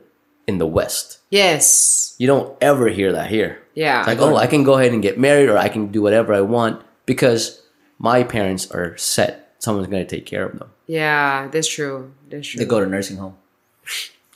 in 0.50 0.58
the 0.58 0.66
West. 0.66 1.18
Yes. 1.30 2.14
You 2.18 2.26
don't 2.26 2.50
ever 2.60 2.88
hear 2.88 3.12
that 3.12 3.30
here. 3.30 3.62
Yeah. 3.74 4.00
It's 4.00 4.08
like, 4.08 4.18
oh, 4.20 4.36
I 4.36 4.46
can 4.46 4.62
go 4.64 4.74
ahead 4.74 4.92
and 4.92 5.00
get 5.02 5.18
married 5.18 5.48
or 5.48 5.56
I 5.56 5.68
can 5.70 5.88
do 5.96 6.02
whatever 6.02 6.34
I 6.34 6.42
want 6.42 6.82
because 7.06 7.62
my 7.98 8.22
parents 8.24 8.70
are 8.72 8.96
set. 8.98 9.54
Someone's 9.60 9.88
going 9.88 10.04
to 10.06 10.16
take 10.16 10.26
care 10.26 10.44
of 10.44 10.58
them. 10.58 10.68
yeah, 10.86 11.48
that's 11.52 11.68
true. 11.68 12.12
That's 12.30 12.46
true. 12.48 12.58
They 12.58 12.66
go 12.66 12.80
to 12.80 12.86
nursing 12.86 13.16
home. 13.16 13.36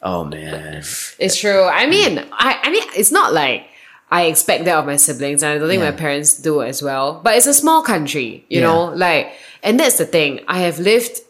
Oh, 0.06 0.22
man. 0.22 0.82
It's 1.18 1.36
true. 1.40 1.64
I 1.64 1.86
mean, 1.86 2.18
I, 2.30 2.60
I 2.64 2.68
mean, 2.70 2.82
it's 2.94 3.10
not 3.10 3.32
like 3.32 3.60
I 4.10 4.26
expect 4.26 4.66
that 4.66 4.76
of 4.76 4.84
my 4.84 4.96
siblings, 4.96 5.42
and 5.42 5.50
I 5.52 5.56
don't 5.56 5.66
think 5.66 5.80
Yeah. 5.80 5.92
my 5.92 5.96
parents 5.96 6.36
do 6.48 6.60
as 6.60 6.82
well. 6.82 7.22
But 7.24 7.36
it's 7.38 7.46
a 7.46 7.54
small 7.54 7.80
country, 7.80 8.44
you 8.52 8.60
Yeah. 8.60 8.66
know, 8.68 8.80
like, 8.92 9.32
and 9.62 9.80
that's 9.80 9.96
the 9.96 10.04
thing. 10.04 10.44
I 10.46 10.58
have 10.68 10.78
lived, 10.78 11.20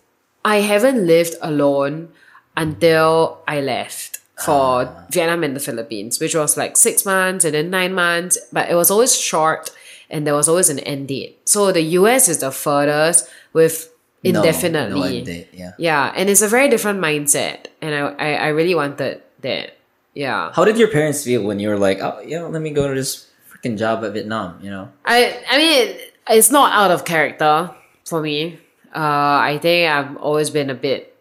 I 0.45 0.57
haven't 0.73 1.07
lived 1.07 1.37
alone 1.41 2.09
until 2.57 3.39
I 3.47 3.61
left. 3.61 4.14
For 4.37 5.07
Vietnam 5.11 5.45
and 5.45 5.55
the 5.55 5.61
Philippines, 5.61 6.19
which 6.21 6.35
was 6.35 6.57
like 6.57 6.77
six 6.77 7.05
months 7.05 7.45
and 7.45 7.55
then 7.55 7.71
nine 7.71 7.95
months, 7.95 8.39
but 8.53 8.69
it 8.69 8.75
was 8.75 8.91
always 8.91 9.17
short 9.19 9.71
and 10.11 10.27
there 10.27 10.35
was 10.35 10.49
always 10.49 10.69
an 10.69 10.79
end 10.81 11.09
date. 11.09 11.41
So 11.49 11.73
the 11.73 11.83
US 11.99 12.29
is 12.29 12.39
the 12.39 12.51
furthest 12.51 13.29
with 13.53 13.93
indefinitely. 14.23 15.01
no 15.01 15.07
end 15.07 15.27
date, 15.27 15.49
yeah. 15.53 15.73
Yeah, 15.79 16.13
and 16.17 16.29
it's 16.29 16.43
a 16.43 16.49
very 16.49 16.69
different 16.69 17.01
mindset, 17.01 17.67
and 17.81 17.95
I, 17.95 18.01
I, 18.19 18.35
I 18.35 18.49
really 18.49 18.75
wanted 18.75 19.23
that. 19.41 19.77
Yeah, 20.15 20.53
How 20.53 20.65
did 20.65 20.79
your 20.79 20.89
parents 20.89 21.25
feel 21.25 21.43
when 21.43 21.59
you 21.59 21.69
were 21.69 21.79
like, 21.79 21.99
oh, 22.01 22.21
you 22.21 22.39
know, 22.39 22.49
let 22.49 22.63
me 22.63 22.71
go 22.71 22.87
to 22.87 22.95
this 22.95 23.27
freaking 23.51 23.77
job 23.77 24.05
at 24.05 24.13
Vietnam, 24.13 24.61
you 24.63 24.71
know? 24.71 24.89
I 25.05 25.43
I 25.51 25.59
mean 25.59 25.97
it's 26.31 26.51
not 26.51 26.73
out 26.73 26.91
of 26.93 27.05
character 27.05 27.71
for 28.05 28.23
me. 28.23 28.61
Uh, 28.95 29.43
I 29.43 29.59
think 29.61 29.91
I've 29.91 30.17
always 30.19 30.51
been 30.51 30.71
a 30.71 30.75
bit 30.75 31.14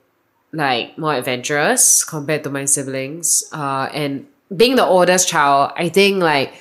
like 0.53 0.97
more 0.97 1.15
adventurous 1.15 2.03
compared 2.05 2.43
to 2.45 2.49
my 2.49 2.65
siblings. 2.65 3.43
Uh, 3.51 3.89
and 3.93 4.25
being 4.55 4.75
the 4.75 4.85
oldest 4.85 5.27
child, 5.27 5.73
I 5.75 5.89
think 5.89 6.21
like 6.21 6.53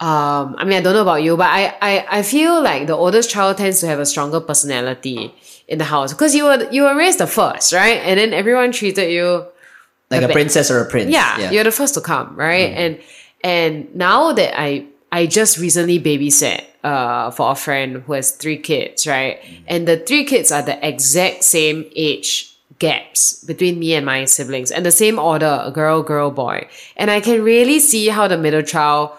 um, 0.00 0.54
I 0.58 0.64
mean 0.64 0.74
I 0.78 0.80
don't 0.80 0.94
know 0.94 1.02
about 1.02 1.22
you, 1.22 1.36
but 1.36 1.48
I, 1.50 1.74
I 1.82 2.06
I 2.18 2.22
feel 2.22 2.62
like 2.62 2.86
the 2.86 2.94
oldest 2.94 3.30
child 3.30 3.56
tends 3.56 3.80
to 3.80 3.86
have 3.88 3.98
a 3.98 4.06
stronger 4.06 4.38
personality 4.40 5.34
in 5.66 5.78
the 5.78 5.84
house 5.84 6.12
because 6.12 6.34
you 6.36 6.44
were 6.44 6.68
you 6.70 6.82
were 6.82 6.94
raised 6.94 7.18
the 7.18 7.26
first, 7.26 7.72
right? 7.72 7.98
And 8.04 8.18
then 8.20 8.32
everyone 8.32 8.70
treated 8.72 9.10
you 9.10 9.44
Like 10.10 10.22
A 10.22 10.28
bit. 10.28 10.32
princess 10.34 10.70
or 10.70 10.80
a 10.80 10.88
prince. 10.88 11.10
yeah, 11.10 11.50
you're 11.50 11.64
the 11.64 11.72
first 11.72 11.94
to 11.94 12.00
come, 12.00 12.36
right? 12.36 12.70
And 12.72 12.98
and 13.42 13.94
now 13.94 14.32
that 14.32 14.54
I 14.58 14.86
I 15.10 15.26
just 15.26 15.58
recently 15.58 15.98
babysat 16.00 16.64
uh 16.84 17.30
for 17.32 17.50
a 17.50 17.54
friend 17.56 18.02
who 18.06 18.12
has 18.14 18.30
three 18.32 18.56
kids, 18.58 19.06
right? 19.06 19.40
And 19.66 19.88
the 19.88 19.96
three 19.98 20.24
kids 20.24 20.52
are 20.52 20.62
the 20.62 20.78
exact 20.86 21.44
same 21.44 21.84
age 21.96 22.47
gaps 22.78 23.42
between 23.44 23.78
me 23.78 23.94
and 23.94 24.06
my 24.06 24.24
siblings 24.24 24.70
and 24.70 24.86
the 24.86 24.92
same 24.92 25.18
order, 25.18 25.62
a 25.64 25.70
girl, 25.70 26.02
girl, 26.02 26.30
boy. 26.30 26.68
And 26.96 27.10
I 27.10 27.20
can 27.20 27.42
really 27.42 27.80
see 27.80 28.08
how 28.08 28.28
the 28.28 28.38
middle 28.38 28.62
child 28.62 29.10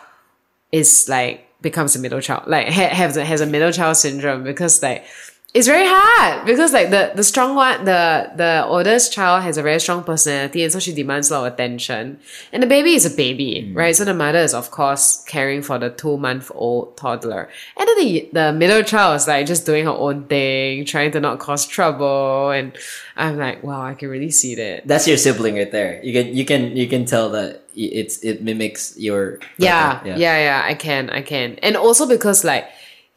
is 0.72 1.10
like 1.10 1.46
becomes 1.62 1.96
a 1.96 2.00
middle 2.00 2.22
child, 2.22 2.48
like 2.48 2.68
ha- 2.68 2.89
has 2.89 3.18
a, 3.18 3.25
has 3.25 3.42
a 3.42 3.46
middle 3.46 3.72
child 3.72 3.98
syndrome 3.98 4.44
because 4.44 4.82
like 4.82 5.04
it's 5.51 5.65
very 5.65 5.86
hard 5.88 6.46
because 6.46 6.74
like 6.74 6.91
the 6.91 7.12
the 7.15 7.24
strong 7.24 7.56
one, 7.56 7.84
the 7.84 8.32
the 8.36 8.63
oldest 8.68 9.12
child 9.12 9.41
has 9.41 9.58
a 9.58 9.63
very 9.63 9.79
strong 9.79 10.03
personality 10.03 10.62
and 10.62 10.72
so 10.72 10.77
she 10.79 10.94
demands 10.94 11.32
a 11.32 11.34
lot 11.39 11.48
of 11.48 11.53
attention, 11.53 12.20
and 12.53 12.62
the 12.62 12.68
baby 12.68 12.94
is 12.94 13.03
a 13.06 13.10
baby, 13.10 13.65
mm. 13.68 13.75
right? 13.75 13.96
So 13.96 14.06
the 14.06 14.13
mother 14.13 14.38
is 14.39 14.53
of 14.53 14.70
course 14.70 15.24
caring 15.27 15.63
for 15.63 15.79
the 15.79 15.89
two 15.89 16.18
month 16.18 16.51
old 16.53 16.98
toddler, 16.98 17.50
and 17.77 17.88
then 17.88 17.98
the 17.98 18.29
the 18.32 18.53
middle 18.53 18.84
child 18.84 19.15
is 19.15 19.27
like 19.27 19.48
just 19.48 19.65
doing 19.65 19.86
her 19.86 19.91
own 19.91 20.25
thing, 20.25 20.86
trying 20.86 21.12
to 21.13 21.20
not 21.20 21.39
cause 21.39 21.65
trouble, 21.65 22.51
and 22.51 22.77
I'm 23.18 23.38
like, 23.38 23.63
wow, 23.63 23.82
I 23.82 23.96
can 23.96 24.10
really 24.10 24.29
see 24.32 24.53
that. 24.53 24.88
That's 24.88 25.08
your 25.08 25.18
sibling 25.18 25.56
right 25.56 25.72
there. 25.72 26.00
You 26.03 26.13
can 26.13 26.36
you 26.36 26.46
can 26.46 26.77
you 26.77 26.88
can 26.88 27.06
tell 27.06 27.29
that 27.32 27.63
it's 27.75 28.24
it 28.24 28.44
mimics 28.44 28.98
your 29.00 29.39
Yeah, 29.58 30.01
brother. 30.01 30.20
yeah, 30.20 30.38
yeah, 30.38 30.62
I 30.63 30.75
can, 30.75 31.10
I 31.10 31.24
can. 31.24 31.58
And 31.63 31.75
also 31.75 32.08
because 32.08 32.44
like 32.44 32.70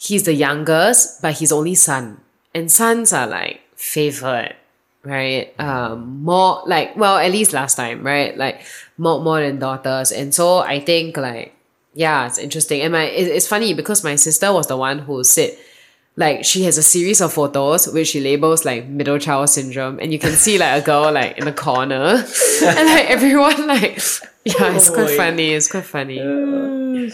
he's 0.02 0.24
the 0.24 0.34
youngest, 0.34 1.22
but 1.22 1.34
he's 1.34 1.52
only 1.52 1.74
son. 1.74 2.20
And 2.54 2.70
sons 2.70 3.12
are 3.12 3.26
like 3.26 3.60
favored, 3.76 4.56
right? 5.04 5.54
Um 5.58 6.22
more 6.22 6.62
like 6.66 6.96
well, 6.96 7.18
at 7.18 7.30
least 7.30 7.52
last 7.52 7.76
time, 7.76 8.04
right? 8.04 8.36
Like 8.36 8.62
more 8.98 9.20
more 9.22 9.40
than 9.40 9.58
daughters. 9.58 10.12
And 10.12 10.34
so 10.34 10.58
I 10.58 10.80
think 10.80 11.16
like 11.16 11.54
yeah, 11.94 12.26
it's 12.26 12.38
interesting. 12.38 12.80
And 12.80 12.92
my 12.92 13.04
it, 13.04 13.28
it's 13.28 13.46
funny 13.48 13.74
because 13.74 14.02
my 14.02 14.16
sister 14.16 14.52
was 14.52 14.66
the 14.66 14.76
one 14.76 15.00
who 15.00 15.22
said 15.24 15.56
like 16.16 16.44
she 16.44 16.64
has 16.64 16.76
a 16.76 16.82
series 16.82 17.20
of 17.20 17.32
photos 17.32 17.88
which 17.88 18.08
she 18.08 18.20
labels 18.20 18.64
like 18.64 18.86
middle 18.86 19.18
child 19.18 19.48
syndrome 19.48 19.98
and 19.98 20.12
you 20.12 20.18
can 20.18 20.32
see 20.32 20.58
like 20.58 20.82
a 20.82 20.84
girl 20.84 21.10
like 21.10 21.38
in 21.38 21.44
the 21.46 21.52
corner 21.52 22.20
and 22.64 22.86
like 22.88 23.08
everyone 23.08 23.66
like 23.66 23.96
yeah 24.44 24.76
it's 24.76 24.90
quite 24.90 25.08
funny 25.16 25.52
it's 25.56 25.70
quite 25.70 25.84
funny 25.84 26.20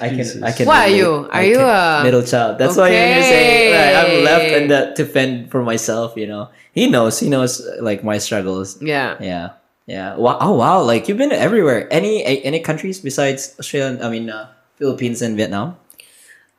I 0.01 0.09
can 0.11 0.27
I 0.45 0.53
can. 0.53 0.67
What 0.67 0.89
are 0.89 0.89
you? 0.91 1.11
Are 1.31 1.41
I 1.41 1.43
you 1.43 1.57
can- 1.57 2.01
a- 2.01 2.05
middle 2.05 2.23
child? 2.23 2.59
That's 2.59 2.77
why 2.77 2.89
you're 2.91 3.23
saying 3.23 3.73
Okay. 3.73 3.95
right, 3.95 3.95
I'm 4.05 4.25
left 4.25 4.45
and 4.59 4.71
that 4.71 4.97
to 4.97 5.05
fend 5.07 5.51
for 5.51 5.63
myself. 5.63 6.13
You 6.17 6.27
know, 6.27 6.51
he 6.75 6.91
knows. 6.91 7.19
He 7.21 7.29
knows 7.31 7.63
like 7.81 8.03
my 8.05 8.19
struggles. 8.19 8.77
yeah 8.83 9.17
Yeah, 9.23 9.57
yeah. 9.87 10.17
Wow. 10.17 10.37
Oh 10.43 10.53
wow! 10.55 10.83
Like 10.83 11.09
you've 11.09 11.17
been 11.17 11.33
everywhere. 11.33 11.87
Any 11.91 12.21
any 12.25 12.61
countries 12.61 13.01
besides 13.01 13.55
Australia? 13.59 13.97
I 14.03 14.11
mean, 14.11 14.29
uh, 14.29 14.51
Philippines 14.77 15.23
and 15.23 15.37
Vietnam. 15.39 15.79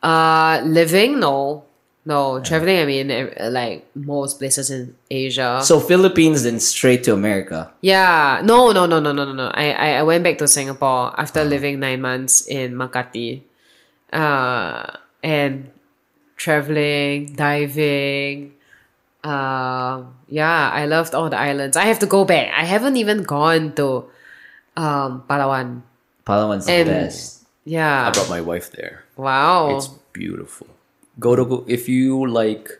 uh 0.01 0.61
living 0.63 1.19
no 1.19 1.65
no 2.09 2.41
traveling 2.41 2.81
i 2.81 2.85
mean 2.89 3.07
like 3.53 3.85
most 3.93 4.39
places 4.41 4.73
in 4.73 4.97
asia. 5.13 5.61
So 5.61 5.77
Philippines 5.79 6.43
then 6.43 6.57
straight 6.59 7.05
to 7.05 7.13
America. 7.13 7.69
yeah. 7.85 8.41
No 8.43 8.73
no 8.73 8.89
no 8.89 8.97
no 8.99 9.11
no 9.13 9.23
no 9.29 9.33
no. 9.37 9.47
I 9.53 10.01
i, 10.01 10.03
went 10.03 10.25
back 10.25 10.41
to 10.41 10.47
singapore 10.49 11.13
after 11.13 11.45
living 11.45 11.77
nine 11.79 12.01
months 12.01 12.49
in 12.49 12.73
makati. 12.73 13.45
Uh 14.09 14.97
and 15.21 15.69
traveling 16.39 17.35
diving 17.35 18.55
uh 19.23 19.99
yeah 20.31 20.71
i 20.71 20.87
loved 20.87 21.13
all 21.13 21.29
the 21.29 21.37
islands. 21.37 21.75
I 21.77 21.85
have 21.91 21.99
to 21.99 22.09
go 22.09 22.25
back. 22.25 22.49
I 22.55 22.65
haven't 22.65 22.97
even 22.97 23.21
gone 23.27 23.75
to 23.77 24.09
um 24.79 25.23
palawan. 25.29 25.83
Palawan's 26.25 26.65
the 26.65 26.83
best. 26.87 27.43
yeah. 27.65 28.07
I 28.07 28.11
brought 28.15 28.29
my 28.31 28.41
wife 28.41 28.71
there. 28.71 29.03
wow. 29.19 29.75
It's 29.77 29.89
beautiful. 30.13 30.67
Go 31.19 31.35
to 31.35 31.43
go 31.45 31.63
if 31.67 31.87
you 31.89 32.25
like 32.25 32.71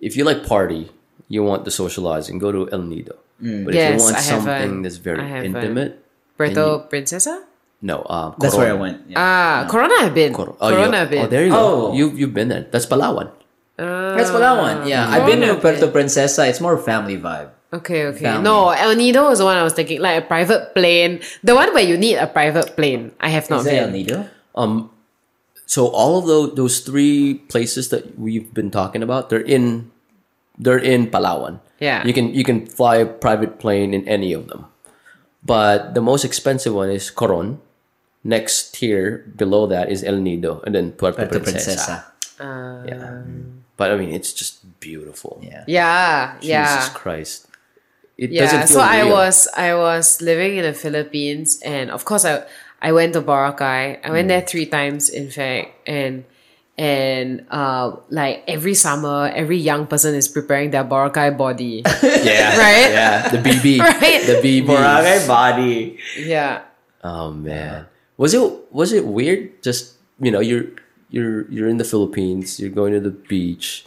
if 0.00 0.16
you 0.16 0.24
like 0.24 0.46
party, 0.46 0.90
you 1.28 1.42
want 1.42 1.64
the 1.64 1.70
socializing, 1.70 2.38
go 2.38 2.52
to 2.52 2.68
El 2.70 2.82
Nido. 2.82 3.16
But 3.40 3.74
if 3.74 3.80
you 3.96 4.04
want 4.04 4.16
I 4.16 4.20
haven't. 4.20 4.44
something 4.44 4.82
that's 4.82 4.96
very 5.00 5.24
intimate, 5.44 5.96
Puerto 6.36 6.86
princesa 6.92 7.44
no, 7.82 8.04
um, 8.12 8.34
That's 8.38 8.54
where 8.56 8.68
I 8.68 8.76
went. 8.76 9.08
Yeah. 9.08 9.16
Ah, 9.16 9.66
Corona 9.70 10.04
have 10.04 10.12
been. 10.12 10.34
Cor- 10.36 10.52
oh, 10.60 10.68
Corona 10.68 10.86
you- 10.92 11.00
have 11.00 11.08
been. 11.10 11.24
Oh, 11.24 11.28
there 11.32 11.46
you 11.48 11.54
Oh. 11.56 11.88
go. 11.88 11.96
You 11.96 12.12
you've 12.12 12.36
been 12.36 12.48
there. 12.52 12.68
That's 12.68 12.84
Palawan. 12.84 13.32
That's 13.80 14.28
Palawan. 14.28 14.84
Yeah, 14.84 15.08
I've 15.08 15.24
been 15.24 15.40
to 15.40 15.56
Puerto 15.56 15.88
Princesa. 15.88 16.44
It's 16.44 16.60
more 16.60 16.76
family 16.76 17.16
vibe. 17.16 17.48
Okay, 17.72 18.04
okay. 18.12 18.28
Family. 18.36 18.44
No, 18.44 18.68
El 18.76 18.92
Nido 19.00 19.32
was 19.32 19.38
the 19.40 19.48
one 19.48 19.56
I 19.56 19.64
was 19.64 19.72
thinking, 19.72 19.96
like 20.04 20.20
a 20.20 20.26
private 20.26 20.74
plane. 20.76 21.24
The 21.40 21.54
one 21.56 21.72
where 21.72 21.80
you 21.86 21.96
need 21.96 22.20
a 22.20 22.26
private 22.28 22.76
plane. 22.76 23.12
I 23.16 23.32
have 23.32 23.48
not 23.48 23.64
Is 23.64 23.72
it 23.72 23.80
El. 23.80 23.88
Nido? 23.88 24.28
Um, 24.52 24.90
so 25.70 25.86
all 25.94 26.18
of 26.18 26.26
those 26.26 26.58
those 26.58 26.76
three 26.82 27.46
places 27.46 27.94
that 27.94 28.18
we've 28.18 28.50
been 28.50 28.74
talking 28.74 29.06
about, 29.06 29.30
they're 29.30 29.38
in 29.38 29.94
they're 30.58 30.82
in 30.82 31.06
Palawan. 31.06 31.62
Yeah. 31.78 32.02
You 32.02 32.10
can 32.10 32.34
you 32.34 32.42
can 32.42 32.66
fly 32.66 32.98
a 32.98 33.06
private 33.06 33.62
plane 33.62 33.94
in 33.94 34.02
any 34.10 34.34
of 34.34 34.50
them. 34.50 34.66
But 35.46 35.94
the 35.94 36.02
most 36.02 36.26
expensive 36.26 36.74
one 36.74 36.90
is 36.90 37.06
Coron. 37.14 37.62
Next 38.26 38.74
tier 38.74 39.22
below 39.38 39.70
that 39.70 39.94
is 39.94 40.02
El 40.02 40.18
Nido 40.18 40.58
and 40.66 40.74
then 40.74 40.90
Puerto, 40.90 41.22
Puerto 41.22 41.38
Princesa. 41.38 42.02
Princesa. 42.34 42.84
Yeah. 42.90 43.22
Um, 43.22 43.62
but 43.78 43.94
I 43.94 43.96
mean 43.96 44.10
it's 44.10 44.34
just 44.34 44.66
beautiful. 44.82 45.38
Yeah. 45.38 45.62
Yeah, 45.70 46.34
yeah. 46.42 46.66
Jesus 46.66 46.98
Christ. 46.98 47.46
It 48.18 48.34
yeah 48.34 48.50
doesn't 48.50 48.74
so 48.74 48.84
feel 48.84 48.84
i 48.84 49.00
was 49.06 49.48
i 49.56 49.72
was 49.72 50.20
living 50.20 50.60
in 50.60 50.68
the 50.68 50.76
philippines 50.76 51.56
and 51.64 51.88
of 51.88 52.04
course 52.04 52.28
i 52.28 52.44
i 52.82 52.92
went 52.92 53.12
to 53.12 53.22
boracay 53.22 53.98
i 54.04 54.10
went 54.10 54.26
Mm. 54.26 54.28
there 54.28 54.40
three 54.42 54.66
times 54.66 55.08
in 55.08 55.30
fact 55.30 55.72
and 55.86 56.24
and 56.78 57.44
uh 57.50 57.92
like 58.08 58.42
every 58.48 58.72
summer 58.74 59.30
every 59.34 59.58
young 59.58 59.86
person 59.86 60.14
is 60.14 60.28
preparing 60.28 60.70
their 60.70 60.84
boracay 60.84 61.28
body 61.36 61.82
Yeah. 62.02 62.56
Right? 62.56 62.88
Yeah. 62.92 63.28
The 63.28 63.38
BB. 63.38 63.78
Right? 63.84 64.22
The 64.26 64.38
BB. 64.40 64.66
Boracay 64.66 65.26
body. 65.28 65.98
yeah 66.18 66.62
Oh 67.04 67.30
man, 67.32 67.86
was 68.16 68.34
it 68.34 68.44
was 68.72 68.92
it 68.92 69.06
weird? 69.06 69.62
Just 69.62 69.96
you 70.20 70.30
know, 70.30 70.40
you're 70.40 70.64
you're 71.08 71.48
you're 71.50 71.68
in 71.68 71.78
the 71.78 71.84
Philippines, 71.88 72.60
you're 72.60 72.68
going 72.68 72.92
to 72.92 73.00
the 73.00 73.08
beach, 73.10 73.86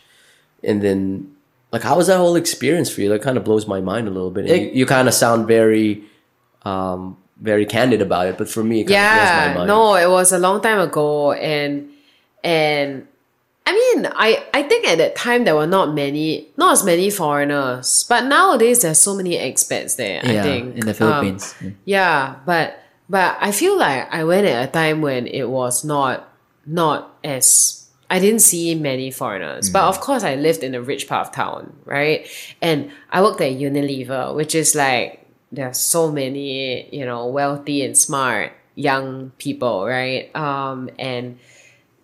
and 0.66 0.82
then 0.82 1.30
like 1.72 1.84
how 1.86 1.96
was 1.96 2.08
that 2.10 2.18
whole 2.18 2.36
experience 2.36 2.90
for 2.90 3.02
you? 3.02 3.10
That 3.10 3.22
kind 3.22 3.38
of 3.38 3.44
blows 3.46 3.68
my 3.70 3.82
mind 3.82 4.08
a 4.08 4.12
little 4.12 4.32
bit. 4.34 4.50
It- 4.50 4.74
you, 4.74 4.80
you 4.82 4.86
kind 4.90 5.08
of 5.08 5.14
sound 5.14 5.46
very, 5.46 6.02
um, 6.66 7.18
very 7.44 7.66
candid 7.66 8.02
about 8.02 8.26
it, 8.28 8.38
but 8.40 8.48
for 8.50 8.64
me, 8.64 8.82
it 8.82 8.88
kind 8.88 8.96
of 8.96 9.56
my 9.58 9.62
yeah 9.62 9.66
no 9.66 9.96
it 9.96 10.10
was 10.10 10.32
a 10.32 10.40
long 10.40 10.62
time 10.62 10.80
ago 10.80 11.34
and 11.34 11.90
and 12.44 13.08
i 13.66 13.72
mean 13.72 14.08
i 14.16 14.44
i 14.54 14.62
think 14.64 14.86
at 14.88 14.98
that 14.98 15.16
time 15.16 15.44
there 15.46 15.56
were 15.56 15.68
not 15.68 15.94
many 15.94 16.48
not 16.58 16.74
as 16.74 16.84
many 16.84 17.10
foreigners 17.10 18.04
but 18.10 18.22
nowadays 18.26 18.82
there's 18.82 19.00
so 19.00 19.16
many 19.16 19.38
expats 19.38 19.96
there 19.96 20.20
i 20.24 20.34
Yeah, 20.34 20.44
think 20.44 20.76
in 20.76 20.86
the 20.86 20.92
Um, 20.92 20.96
Philippines. 21.00 21.56
Mm. 21.62 21.74
yeah 21.86 22.36
but 22.46 22.80
but 23.10 23.38
i 23.40 23.52
feel 23.52 23.78
like 23.78 24.08
i 24.14 24.24
went 24.24 24.46
at 24.48 24.68
a 24.68 24.72
time 24.72 25.02
when 25.02 25.28
it 25.28 25.48
was 25.50 25.84
not 25.86 26.28
not 26.66 27.16
as 27.24 27.80
I 28.10 28.20
didn't 28.20 28.42
see 28.42 28.76
many 28.76 29.10
foreigners, 29.10 29.72
but 29.72 29.86
of 29.86 30.00
course 30.00 30.24
I 30.24 30.36
lived 30.36 30.62
in 30.62 30.76
a 30.76 30.82
rich 30.82 31.08
part 31.08 31.28
of 31.28 31.34
town, 31.34 31.74
right? 31.84 32.28
And 32.62 32.92
I 33.10 33.24
worked 33.24 33.42
at 33.42 33.54
Unilever, 33.54 34.36
which 34.36 34.54
is 34.54 34.76
like 34.76 35.23
there's 35.54 35.80
so 35.80 36.12
many, 36.12 36.90
you 36.96 37.06
know, 37.06 37.28
wealthy 37.28 37.86
and 37.86 37.98
smart 37.98 38.52
young 38.76 39.30
people, 39.38 39.86
right? 39.86 40.36
Um, 40.36 40.90
and 40.98 41.38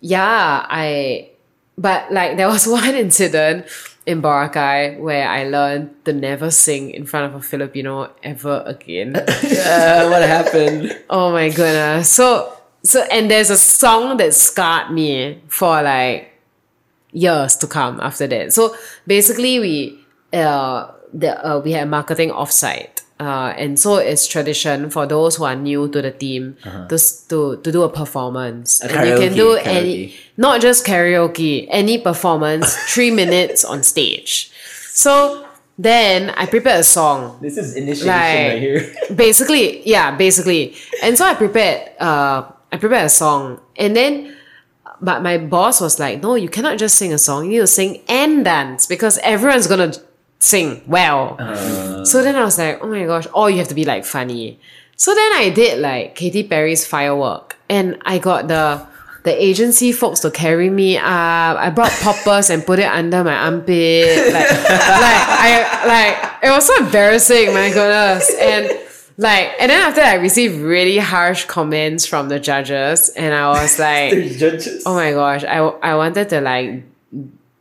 yeah, 0.00 0.64
I, 0.68 1.30
but 1.76 2.12
like 2.12 2.36
there 2.36 2.48
was 2.48 2.66
one 2.80 2.94
incident 2.94 3.66
in 4.06 4.22
Boracay 4.22 4.98
where 4.98 5.28
I 5.28 5.44
learned 5.44 6.04
to 6.04 6.12
never 6.12 6.50
sing 6.50 6.90
in 6.90 7.06
front 7.06 7.26
of 7.26 7.40
a 7.40 7.42
Filipino 7.42 8.10
ever 8.22 8.62
again. 8.66 9.16
Uh, 9.60 10.08
what 10.08 10.22
happened? 10.22 10.98
oh 11.10 11.32
my 11.32 11.48
goodness. 11.48 12.10
So 12.10 12.56
so 12.82 13.02
and 13.10 13.30
there's 13.30 13.50
a 13.50 13.56
song 13.56 14.16
that 14.16 14.34
scarred 14.34 14.90
me 14.90 15.42
for 15.48 15.82
like 15.82 16.32
years 17.12 17.56
to 17.56 17.66
come 17.66 18.00
after 18.00 18.26
that. 18.26 18.52
So 18.52 18.74
basically 19.06 19.58
we 19.58 20.04
uh 20.32 20.90
the 21.12 21.46
uh, 21.46 21.60
we 21.60 21.72
had 21.72 21.88
marketing 21.88 22.30
offsite. 22.30 22.99
Uh, 23.20 23.52
and 23.60 23.78
so 23.78 23.96
it's 24.00 24.26
tradition 24.26 24.88
for 24.88 25.04
those 25.06 25.36
who 25.36 25.44
are 25.44 25.54
new 25.54 25.88
to 25.92 26.00
the 26.00 26.10
team 26.10 26.56
to, 26.88 26.94
s- 26.96 27.20
to 27.28 27.56
to 27.60 27.68
do 27.70 27.82
a 27.84 27.88
performance. 27.92 28.80
A 28.82 28.88
and 28.88 29.08
you 29.08 29.16
can 29.20 29.32
do 29.36 29.48
karaoke, 29.60 29.66
any 29.66 30.14
not 30.40 30.60
just 30.64 30.86
karaoke, 30.86 31.68
any 31.68 31.98
performance, 32.00 32.72
three 32.94 33.10
minutes 33.12 33.60
on 33.62 33.82
stage. 33.84 34.48
So 34.96 35.44
then 35.76 36.30
I 36.36 36.46
prepared 36.46 36.80
a 36.80 36.84
song 36.84 37.38
This 37.44 37.56
is 37.60 37.76
initiation 37.76 38.08
Like- 38.08 38.52
right 38.56 38.60
here. 38.60 38.80
basically 39.14 39.80
yeah 39.88 40.16
basically 40.16 40.74
and 41.02 41.16
so 41.16 41.24
i 41.24 41.32
prepared 41.34 41.88
uh 42.00 42.44
i 42.72 42.76
prepared 42.76 43.06
a 43.06 43.08
song 43.08 43.60
and 43.76 43.96
then 43.96 44.36
but 45.00 45.22
my 45.22 45.38
boss 45.38 45.80
was 45.80 45.98
like 45.98 46.20
no 46.22 46.34
you 46.36 46.48
cannot 46.52 46.76
just 46.76 46.96
sing 47.00 47.12
a 47.16 47.18
song 47.18 47.44
you 47.48 47.50
need 47.52 47.64
to 47.64 47.66
sing 47.66 48.02
and 48.08 48.44
dance 48.44 48.84
because 48.86 49.16
everyone's 49.24 49.66
gonna 49.66 49.92
sing 50.40 50.82
well 50.86 51.36
uh. 51.38 52.04
so 52.04 52.22
then 52.22 52.34
i 52.34 52.42
was 52.42 52.58
like 52.58 52.82
oh 52.82 52.88
my 52.88 53.04
gosh 53.04 53.26
or 53.34 53.48
you 53.48 53.58
have 53.58 53.68
to 53.68 53.74
be 53.74 53.84
like 53.84 54.04
funny 54.04 54.58
so 54.96 55.14
then 55.14 55.32
i 55.34 55.50
did 55.50 55.78
like 55.78 56.14
katy 56.14 56.42
perry's 56.42 56.86
firework 56.86 57.56
and 57.68 57.96
i 58.04 58.18
got 58.18 58.48
the 58.48 58.84
the 59.22 59.44
agency 59.44 59.92
folks 59.92 60.20
to 60.20 60.30
carry 60.30 60.70
me 60.70 60.96
up. 60.96 61.04
I 61.04 61.70
brought 61.70 61.92
poppers 62.00 62.50
and 62.50 62.64
put 62.64 62.78
it 62.78 62.90
under 62.90 63.22
my 63.22 63.34
armpit. 63.34 64.32
Like, 64.32 64.50
like 64.50 64.68
I 64.68 65.84
like 65.86 66.32
it 66.42 66.50
was 66.50 66.66
so 66.66 66.84
embarrassing. 66.84 67.52
My 67.52 67.70
goodness, 67.70 68.34
and 68.40 68.70
like, 69.18 69.52
and 69.60 69.70
then 69.70 69.82
after 69.82 70.00
that, 70.00 70.14
I 70.14 70.22
received 70.22 70.56
really 70.56 70.96
harsh 70.96 71.44
comments 71.44 72.06
from 72.06 72.28
the 72.28 72.40
judges, 72.40 73.10
and 73.10 73.34
I 73.34 73.48
was 73.48 73.78
like, 73.78 74.14
oh 74.86 74.94
my 74.94 75.12
gosh, 75.12 75.44
I 75.44 75.58
I 75.58 75.96
wanted 75.96 76.28
to 76.30 76.40
like, 76.40 76.84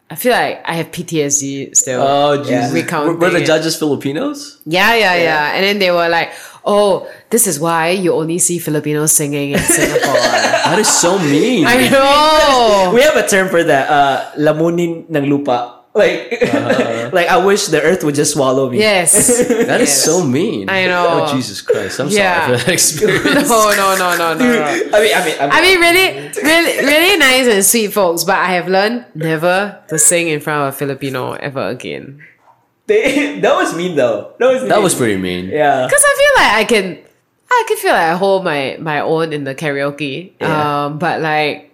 I 0.09 0.15
feel 0.17 0.33
like 0.33 0.61
I 0.65 0.73
have 0.81 0.89
PTSD 0.89 1.75
still. 1.77 2.01
Oh, 2.01 2.33
Yeah. 2.41 2.65
Jesus. 2.65 2.73
Recounting 2.73 3.13
Were, 3.21 3.29
were 3.29 3.33
the 3.39 3.45
judges 3.45 3.77
Filipinos? 3.77 4.57
Yeah, 4.65 4.95
yeah, 4.97 5.15
yeah. 5.15 5.53
And 5.53 5.61
then 5.63 5.77
they 5.77 5.91
were 5.93 6.09
like, 6.09 6.33
oh, 6.65 7.05
this 7.29 7.45
is 7.45 7.59
why 7.59 7.89
you 7.93 8.13
only 8.13 8.39
see 8.39 8.57
Filipinos 8.57 9.11
singing 9.13 9.51
in 9.53 9.59
Singapore. 9.61 10.17
That 10.69 10.77
is 10.77 10.89
so 10.89 11.17
mean. 11.17 11.65
I 11.65 11.89
know. 11.89 12.91
We 12.93 13.01
have 13.01 13.17
a 13.17 13.25
term 13.25 13.49
for 13.49 13.63
that. 13.65 13.89
Uh, 13.89 14.17
lamunin 14.37 15.09
ng 15.09 15.25
lupa. 15.25 15.78
Like, 15.96 16.31
like 17.13 17.27
I 17.27 17.38
wish 17.43 17.65
the 17.67 17.81
earth 17.81 18.03
would 18.03 18.15
just 18.15 18.34
swallow 18.34 18.69
me. 18.69 18.77
Yes. 18.79 19.12
That 19.69 19.81
is 19.81 19.89
Yes. 19.89 20.03
so 20.05 20.24
mean. 20.24 20.69
I 20.69 20.86
know. 20.86 21.25
Oh, 21.27 21.34
Jesus 21.36 21.62
Christ. 21.62 22.00
I'm 22.00 22.08
Yeah. 22.10 22.46
sorry 22.46 22.58
for 22.60 22.65
that 22.65 22.74
experience. 22.79 23.50
No, 23.50 23.72
no, 23.75 23.96
no, 23.98 24.17
no, 24.17 24.34
no, 24.34 24.46
no. 24.53 24.63
I 24.63 24.74
mean, 24.77 24.93
I 24.93 25.00
mean, 25.01 25.13
I 25.15 25.25
mean, 25.25 25.36
I 25.39 25.62
mean, 25.62 25.79
really, 25.79 26.29
really, 26.43 26.86
really 26.86 27.17
nice 27.17 27.48
and 27.48 27.65
sweet 27.65 27.91
folks, 27.91 28.24
but 28.24 28.38
I 28.38 28.53
have 28.53 28.67
learned 28.67 29.05
never 29.15 29.81
to 29.89 29.98
sing 29.98 30.27
in 30.29 30.39
front 30.39 30.67
of 30.67 30.74
a 30.74 30.77
Filipino 30.77 31.34
ever 31.34 31.67
again. 31.69 32.22
they, 32.86 33.39
that 33.39 33.53
was 33.55 33.75
mean 33.75 33.96
though. 33.96 34.34
That 34.39 34.48
was 34.53 34.62
That 34.69 34.81
was 34.81 34.96
pretty 34.96 35.17
mean. 35.17 35.50
Yeah. 35.50 35.86
Because 35.86 36.03
I 36.05 36.13
feel 36.17 36.34
like 36.43 36.53
I 36.53 36.63
can, 36.65 36.98
I 37.51 37.63
can 37.67 37.77
feel 37.77 37.91
like 37.93 38.10
I 38.13 38.15
hold 38.15 38.43
my 38.43 38.77
my 38.79 39.00
own 39.01 39.34
in 39.34 39.43
the 39.43 39.53
karaoke. 39.55 40.34
Yeah. 40.41 40.86
Um, 40.86 40.98
but 41.00 41.22
like, 41.22 41.58
w- 41.58 41.68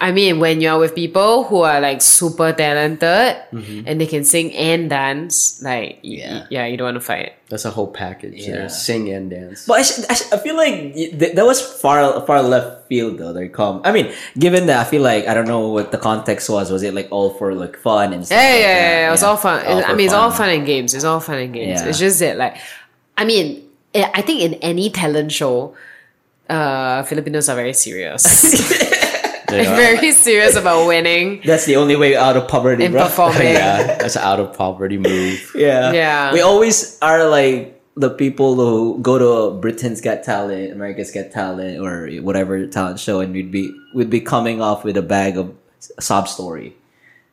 I 0.00 0.12
mean, 0.12 0.38
when 0.38 0.60
you're 0.60 0.78
with 0.78 0.94
people 0.94 1.44
who 1.44 1.62
are 1.62 1.80
like 1.80 2.00
super 2.00 2.52
talented 2.52 3.36
and 3.52 4.00
they 4.00 4.06
can 4.06 4.22
sing 4.24 4.52
and 4.54 4.88
dance, 4.88 5.60
like, 5.62 5.98
Yeah. 6.02 6.32
y- 6.32 6.46
yeah, 6.50 6.64
you 6.66 6.76
don't 6.78 6.86
want 6.94 6.96
to 6.96 7.00
fight. 7.04 7.32
That's 7.50 7.64
a 7.64 7.70
whole 7.70 7.88
package 7.90 8.46
Yeah. 8.46 8.52
there. 8.54 8.68
Sing 8.68 9.10
and 9.10 9.28
dance. 9.28 9.66
But 9.66 9.80
I, 9.80 9.82
sh- 9.82 10.04
I, 10.08 10.14
sh- 10.14 10.30
I 10.32 10.36
feel 10.38 10.54
like 10.56 10.94
th- 10.94 11.34
that 11.34 11.44
was 11.44 11.60
far 11.60 11.98
far 12.24 12.42
left 12.42 12.86
field 12.88 13.18
though. 13.18 13.32
They 13.32 13.48
come. 13.48 13.80
I 13.84 13.90
mean, 13.92 14.12
given 14.38 14.66
that 14.70 14.78
I 14.78 14.88
feel 14.88 15.02
like 15.02 15.26
I 15.26 15.34
don't 15.34 15.48
know 15.48 15.68
what 15.68 15.90
the 15.90 15.98
context 15.98 16.48
was. 16.48 16.70
Was 16.70 16.82
it 16.82 16.94
like 16.94 17.08
all 17.10 17.30
for 17.34 17.52
like 17.54 17.76
fun 17.76 18.12
and 18.14 18.24
stuff? 18.24 18.38
Yeah, 18.38 18.48
like 18.52 18.60
yeah, 18.60 18.68
that? 18.68 18.80
yeah, 18.80 19.00
yeah. 19.02 19.08
It 19.08 19.14
was 19.18 19.22
all 19.26 19.36
fun. 19.36 19.66
All 19.66 19.78
I 19.84 19.90
for 19.90 19.96
mean, 19.96 20.06
it's 20.06 20.14
all 20.14 20.30
fun. 20.30 20.38
fun 20.38 20.50
and 20.62 20.64
games. 20.66 20.94
It's 20.94 21.04
all 21.04 21.20
fun 21.20 21.38
and 21.38 21.52
games. 21.52 21.80
Yeah. 21.82 21.88
It's 21.88 21.98
just 21.98 22.20
that, 22.20 22.36
like, 22.38 22.56
I 23.18 23.24
mean, 23.24 23.66
I 23.94 24.10
I 24.14 24.22
think 24.22 24.40
in 24.46 24.54
any 24.62 24.88
talent 24.88 25.32
show, 25.32 25.74
uh, 26.48 27.02
Filipinos 27.04 27.48
are 27.48 27.56
very 27.56 27.74
serious. 27.74 28.24
They 29.48 29.64
very 29.84 30.12
serious 30.12 30.56
about 30.56 30.86
winning. 30.86 31.40
That's 31.44 31.64
the 31.64 31.76
only 31.76 31.96
way 31.96 32.16
out 32.16 32.36
of 32.36 32.48
poverty, 32.48 32.84
And 32.84 32.92
bro. 32.92 33.02
performing. 33.08 33.54
yeah, 33.54 33.96
that's 33.98 34.16
an 34.16 34.22
out 34.22 34.40
of 34.40 34.56
poverty 34.56 34.98
move. 34.98 35.52
yeah, 35.54 35.92
Yeah. 35.92 36.32
We 36.32 36.40
always 36.40 36.98
are 37.00 37.28
like 37.28 37.80
the 37.96 38.10
people 38.10 38.54
who 38.54 38.98
go 39.00 39.18
to 39.18 39.58
Britain's 39.58 40.00
Got 40.00 40.22
Talent, 40.22 40.72
America's 40.72 41.10
Got 41.10 41.30
Talent, 41.32 41.80
or 41.80 42.08
whatever 42.22 42.66
talent 42.66 43.00
show, 43.00 43.20
and 43.20 43.32
we'd 43.32 43.50
be 43.50 43.74
we'd 43.94 44.10
be 44.10 44.20
coming 44.20 44.62
off 44.62 44.84
with 44.84 44.96
a 44.96 45.02
bag 45.02 45.36
of 45.36 45.52
sob 45.98 46.28
story. 46.28 46.76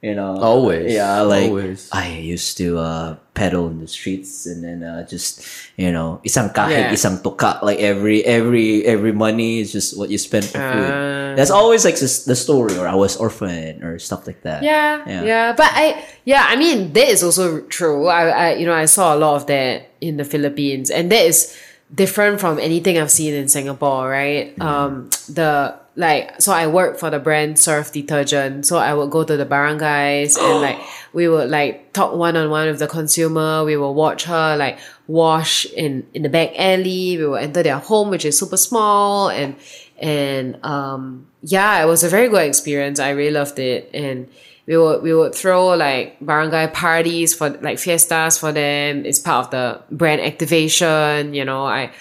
You 0.01 0.13
know, 0.13 0.37
Always. 0.37 0.93
yeah. 0.93 1.21
Like 1.21 1.49
Always. 1.49 1.89
I 1.91 2.09
used 2.21 2.57
to 2.61 2.77
uh, 2.77 3.15
pedal 3.33 3.65
in 3.73 3.79
the 3.81 3.87
streets, 3.87 4.45
and 4.45 4.61
then 4.63 4.83
uh, 4.85 5.01
just 5.07 5.41
you 5.81 5.89
know, 5.91 6.21
isang 6.21 6.53
kahig, 6.53 6.91
Yeah. 6.91 6.93
isang 6.93 7.23
tuka. 7.25 7.57
Like 7.65 7.79
every 7.81 8.21
every 8.21 8.85
every 8.85 9.13
money 9.13 9.59
is 9.65 9.73
just 9.73 9.97
what 9.97 10.13
you 10.13 10.19
spend 10.21 10.45
for 10.45 10.61
food. 10.61 10.91
Ah. 10.93 11.33
That's 11.33 11.49
always 11.49 11.83
like 11.83 11.97
just 11.97 12.29
the 12.29 12.35
story, 12.37 12.77
or 12.77 12.85
I 12.87 12.93
was 12.93 13.17
orphan, 13.17 13.81
or 13.81 13.97
stuff 13.97 14.27
like 14.29 14.45
that. 14.45 14.61
Yeah, 14.61 15.01
Yeah. 15.09 15.23
yeah, 15.25 15.47
But 15.57 15.73
I, 15.73 16.05
yeah, 16.23 16.45
I 16.47 16.55
mean, 16.55 16.93
that 16.93 17.09
is 17.09 17.23
also 17.23 17.61
true. 17.67 18.05
I, 18.07 18.29
I, 18.29 18.47
you 18.55 18.65
know, 18.69 18.77
I 18.77 18.85
saw 18.85 19.15
a 19.15 19.17
lot 19.17 19.35
of 19.41 19.47
that 19.47 19.89
in 20.05 20.15
the 20.21 20.23
Philippines, 20.23 20.87
and 20.93 21.11
that 21.11 21.25
is 21.25 21.51
different 21.91 22.39
from 22.39 22.59
anything 22.59 22.95
I've 22.97 23.11
seen 23.11 23.33
in 23.33 23.47
Singapore, 23.49 24.07
right? 24.09 24.53
Um, 24.61 25.09
the 25.27 25.75
like, 25.95 26.41
so 26.41 26.51
I 26.51 26.67
work 26.67 26.97
for 26.97 27.09
the 27.09 27.19
brand 27.19 27.57
Surf 27.57 27.91
Detergent, 27.91 28.65
so 28.65 28.77
I 28.77 28.93
would 28.93 29.11
go 29.11 29.23
to 29.23 29.37
the 29.37 29.45
barangays 29.45 30.37
and 30.37 30.61
like 30.67 30.79
we 31.13 31.27
would 31.27 31.49
like 31.49 31.93
talk 31.93 32.13
one 32.13 32.35
on 32.35 32.49
one 32.49 32.67
with 32.67 32.79
the 32.79 32.87
consumer. 32.87 33.63
We 33.63 33.77
will 33.77 33.93
watch 33.93 34.25
her 34.25 34.57
like 34.57 34.79
wash 35.07 35.65
in 35.65 36.05
in 36.13 36.23
the 36.23 36.29
back 36.29 36.51
alley. 36.57 37.17
We 37.17 37.25
will 37.25 37.37
enter 37.37 37.63
their 37.63 37.79
home, 37.79 38.09
which 38.09 38.25
is 38.25 38.37
super 38.37 38.57
small, 38.57 39.29
and 39.29 39.55
and 39.97 40.63
um 40.63 41.27
yeah, 41.41 41.81
it 41.81 41.85
was 41.85 42.03
a 42.03 42.09
very 42.09 42.27
good 42.27 42.45
experience. 42.47 42.99
I 42.99 43.11
really 43.11 43.31
loved 43.31 43.59
it, 43.59 43.89
and 43.93 44.27
we 44.67 44.77
would 44.77 45.01
we 45.01 45.13
would 45.13 45.33
throw 45.33 45.69
like 45.75 46.17
barangay 46.19 46.71
parties 46.73 47.33
for 47.33 47.49
like 47.49 47.79
fiestas 47.79 48.37
for 48.37 48.51
them. 48.51 49.05
It's 49.05 49.19
part 49.19 49.45
of 49.45 49.51
the 49.51 49.95
brand 49.95 50.21
activation. 50.21 51.33
You 51.33 51.45
know, 51.45 51.65
I 51.65 51.91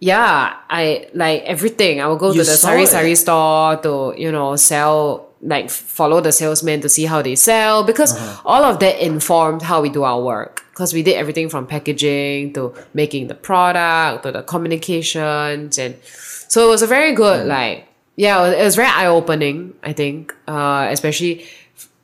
yeah, 0.00 0.56
I 0.70 1.08
like 1.14 1.42
everything. 1.44 2.00
I 2.00 2.06
will 2.08 2.16
go 2.16 2.28
You 2.32 2.40
to 2.42 2.50
the 2.50 2.56
sari 2.56 2.86
sari 2.86 3.14
store 3.14 3.76
to 3.84 4.14
you 4.16 4.32
know 4.32 4.56
sell 4.56 5.28
like 5.42 5.70
follow 5.70 6.20
the 6.20 6.32
salesman 6.32 6.80
to 6.82 6.88
see 6.88 7.04
how 7.06 7.22
they 7.22 7.34
sell 7.34 7.82
because 7.84 8.12
Uh-huh. 8.16 8.42
all 8.44 8.62
of 8.64 8.78
that 8.80 9.00
informed 9.00 9.62
how 9.62 9.80
we 9.80 9.88
do 9.88 10.02
our 10.04 10.20
work 10.20 10.64
because 10.70 10.92
we 10.92 11.02
did 11.02 11.16
everything 11.16 11.48
from 11.48 11.66
packaging 11.66 12.52
to 12.52 12.74
making 12.92 13.28
the 13.28 13.34
product 13.34 14.22
to 14.24 14.32
the 14.32 14.42
communications 14.42 15.78
and 15.78 15.94
so 16.52 16.66
it 16.66 16.68
was 16.68 16.82
a 16.82 16.86
very 16.86 17.14
good 17.14 17.46
like 17.46 17.88
yeah 18.16 18.36
it 18.44 18.48
was, 18.48 18.52
it 18.60 18.64
was 18.64 18.76
very 18.76 18.88
eye 18.88 19.06
opening 19.06 19.72
I 19.82 19.92
think 19.94 20.34
uh, 20.46 20.88
especially 20.90 21.46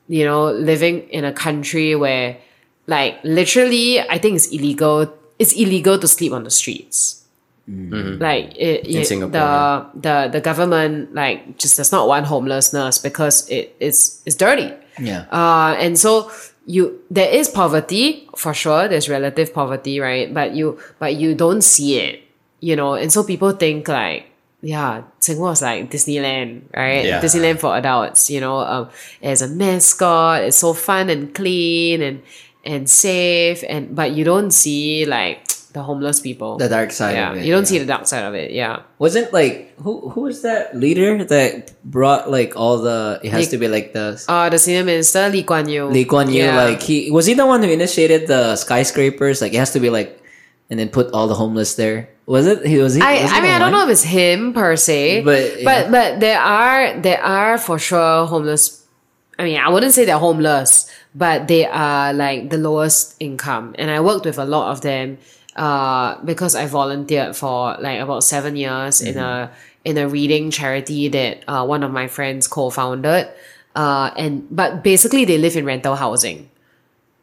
you 0.09 0.25
know 0.25 0.51
living 0.53 1.05
in 1.11 1.25
a 1.27 1.33
country 1.33 1.95
where 1.95 2.39
like 2.87 3.21
literally 3.23 4.01
I 4.01 4.17
think 4.17 4.37
it's 4.37 4.49
illegal 4.49 5.13
it's 5.39 5.53
illegal 5.53 5.99
to 5.99 6.09
sleep 6.09 6.33
on 6.33 6.45
the 6.45 6.51
streets 6.51 7.26
like 7.69 8.55
it, 8.57 8.87
it- 8.87 9.07
Singapore, 9.07 9.31
the 9.31 9.91
the 10.01 10.29
the 10.39 10.41
government 10.41 11.15
like 11.15 11.59
just 11.59 11.77
does 11.77 11.91
not 11.91 12.07
want 12.09 12.27
homelessness 12.27 12.99
because 12.99 13.49
it 13.51 13.75
it's 13.81 14.23
it's 14.27 14.37
dirty. 14.37 14.71
Yeah. 14.99 15.27
uh 15.33 15.75
and 15.79 15.99
so 15.99 16.31
you 16.67 17.01
there 17.11 17.29
is 17.29 17.49
poverty 17.49 18.29
for 18.37 18.55
sure. 18.55 18.89
There's 18.89 19.09
relative 19.09 19.53
poverty 19.53 19.99
right? 20.01 20.33
But 20.33 20.55
you 20.55 20.79
but 20.99 21.17
you 21.17 21.35
don't 21.35 21.63
see 21.63 21.99
it 21.99 22.23
you 22.61 22.75
know? 22.77 22.95
And 22.95 23.13
so 23.13 23.23
people 23.25 23.53
think 23.53 23.89
like 23.89 24.27
yeah 24.63 25.03
Singapore 25.19 25.53
is 25.53 25.63
like 25.63 25.91
Disneyland 25.91 26.63
right? 26.75 27.05
Yeah. 27.05 27.21
Disneyland 27.21 27.59
for 27.59 27.77
adults 27.77 28.31
you 28.31 28.41
know? 28.41 28.59
Um 28.61 28.89
as 29.23 29.43
a 29.43 29.49
mascot 29.49 30.43
it's 30.45 30.59
so 30.59 30.73
fun 30.73 31.11
and 31.11 31.35
clean 31.35 32.01
and 32.01 32.23
and 32.65 32.89
safe. 32.89 33.63
And 33.69 33.95
but 33.95 34.13
you 34.13 34.25
don't 34.25 34.51
see 34.53 35.05
like 35.05 35.43
the 35.77 35.85
homeless 35.85 36.19
people 36.25 36.57
The 36.57 36.69
dark 36.73 36.91
side 36.91 37.15
yeah 37.21 37.37
it. 37.37 37.45
you 37.45 37.53
don't 37.53 37.69
yeah. 37.69 37.73
see 37.73 37.79
the 37.85 37.91
dark 37.95 38.05
side 38.09 38.25
of 38.25 38.35
it 38.35 38.51
yeah 38.51 38.83
Wasn't 38.99 39.29
like 39.37 39.77
who 39.85 39.93
who 40.13 40.21
was 40.29 40.41
that 40.49 40.73
leader 40.85 41.21
that 41.29 41.77
brought 41.85 42.33
like 42.33 42.57
all 42.57 42.81
the 42.89 43.21
it 43.23 43.31
has 43.37 43.53
to 43.53 43.59
be 43.61 43.69
like 43.69 43.93
the 43.93 44.07
uh 44.33 44.49
the 44.49 44.57
senior 44.59 44.85
minister 44.89 45.29
Lee 45.29 45.45
Kuan 45.45 45.69
Yew 45.69 45.85
Lee 45.93 46.09
Kuan 46.09 46.29
Yew 46.33 46.49
Yeah. 46.49 46.57
like 46.65 46.81
he 46.81 46.99
was 47.13 47.25
he 47.29 47.35
the 47.37 47.45
one 47.45 47.61
who 47.63 47.69
initiated 47.69 48.25
the 48.27 48.57
skyscrapers 48.57 49.37
like 49.45 49.53
it 49.53 49.61
has 49.61 49.73
to 49.77 49.81
be 49.81 49.91
like 49.93 50.17
and 50.71 50.81
then 50.81 50.89
put 50.89 51.13
all 51.15 51.29
the 51.29 51.39
homeless 51.39 51.77
there 51.77 52.09
was 52.27 52.47
it 52.49 52.65
he 52.67 52.79
was 52.83 52.97
he 52.97 53.03
I, 53.05 53.23
was 53.23 53.33
I 53.37 53.39
mean 53.45 53.53
I 53.55 53.59
don't 53.63 53.71
know 53.77 53.85
if 53.87 53.91
it's 53.95 54.03
him 54.03 54.51
per 54.57 54.75
se, 54.75 55.23
But, 55.23 55.63
but 55.63 55.81
yeah. 55.87 55.91
but 55.95 56.09
there 56.25 56.41
are 56.41 56.83
there 56.99 57.23
are 57.23 57.55
for 57.61 57.79
sure 57.79 58.27
homeless. 58.27 58.83
I 59.39 59.45
mean 59.47 59.59
I 59.63 59.69
wouldn't 59.71 59.95
say 59.95 60.03
they're 60.09 60.19
homeless, 60.19 60.91
but 61.15 61.47
they 61.47 61.65
are 61.71 62.11
like 62.25 62.51
the 62.51 62.59
lowest 62.59 63.15
income. 63.23 63.77
And 63.79 63.95
I 63.95 64.01
worked 64.03 64.25
with 64.27 64.39
a 64.43 64.45
lot 64.45 64.73
of 64.75 64.81
them 64.83 65.19
uh, 65.57 66.21
because 66.25 66.55
I 66.55 66.67
volunteered 66.67 67.35
for 67.35 67.77
like 67.81 67.99
about 68.01 68.25
seven 68.25 68.57
years 68.57 69.01
in 69.01 69.17
a 69.17 69.51
in 69.85 69.97
a 69.99 70.09
reading 70.09 70.51
charity 70.51 71.09
that 71.09 71.45
uh, 71.49 71.65
one 71.65 71.83
of 71.83 71.91
my 71.91 72.09
friends 72.09 72.47
co-founded. 72.47 73.29
Uh, 73.75 74.11
and 74.17 74.47
but 74.51 74.83
basically 74.83 75.25
they 75.25 75.39
live 75.39 75.57
in 75.57 75.65
rental 75.65 75.97
housing. 75.97 76.51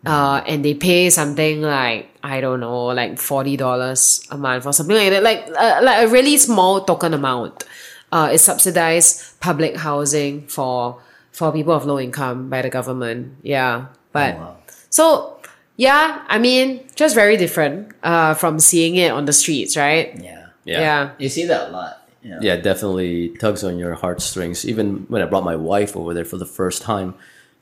Uh, 0.05 0.43
and 0.47 0.65
they 0.65 0.73
pay 0.73 1.09
something 1.09 1.61
like 1.61 2.09
I 2.23 2.41
don't 2.41 2.59
know, 2.59 2.87
like 2.87 3.17
forty 3.17 3.55
dollars 3.55 4.25
a 4.31 4.37
month 4.37 4.65
or 4.65 4.73
something 4.73 4.95
like 4.95 5.11
that, 5.11 5.23
like 5.23 5.47
uh, 5.57 5.79
like 5.81 6.03
a 6.03 6.09
really 6.09 6.35
small 6.35 6.83
token 6.83 7.13
amount. 7.13 7.63
Uh, 8.11 8.29
it's 8.33 8.43
subsidized 8.43 9.39
public 9.39 9.77
housing 9.77 10.45
for 10.47 10.99
for 11.31 11.53
people 11.53 11.73
of 11.73 11.85
low 11.85 11.99
income 11.99 12.49
by 12.49 12.61
the 12.61 12.69
government. 12.69 13.37
Yeah, 13.43 13.87
but 14.11 14.35
wow. 14.35 14.57
so 14.89 15.32
yeah, 15.77 16.23
I 16.27 16.37
mean, 16.39 16.81
just 16.95 17.15
very 17.15 17.37
different 17.37 17.91
uh, 18.03 18.33
from 18.35 18.59
seeing 18.59 18.95
it 18.95 19.11
on 19.11 19.25
the 19.25 19.33
streets, 19.33 19.75
right? 19.77 20.13
Yeah. 20.21 20.47
Yeah. 20.65 20.79
yeah. 20.79 21.11
You 21.17 21.29
see 21.29 21.45
that 21.45 21.69
a 21.69 21.71
lot. 21.71 21.99
You 22.21 22.29
know? 22.31 22.39
yeah, 22.41 22.55
definitely 22.55 23.29
tugs 23.37 23.63
on 23.65 23.77
your 23.77 23.95
heartstrings. 23.95 24.65
Even 24.65 25.05
when 25.09 25.21
I 25.21 25.25
brought 25.25 25.43
my 25.43 25.57
wife 25.57 25.97
over 25.97 26.13
there 26.13 26.23
for 26.23 26.37
the 26.37 26.45
first 26.45 26.81
time, 26.81 27.15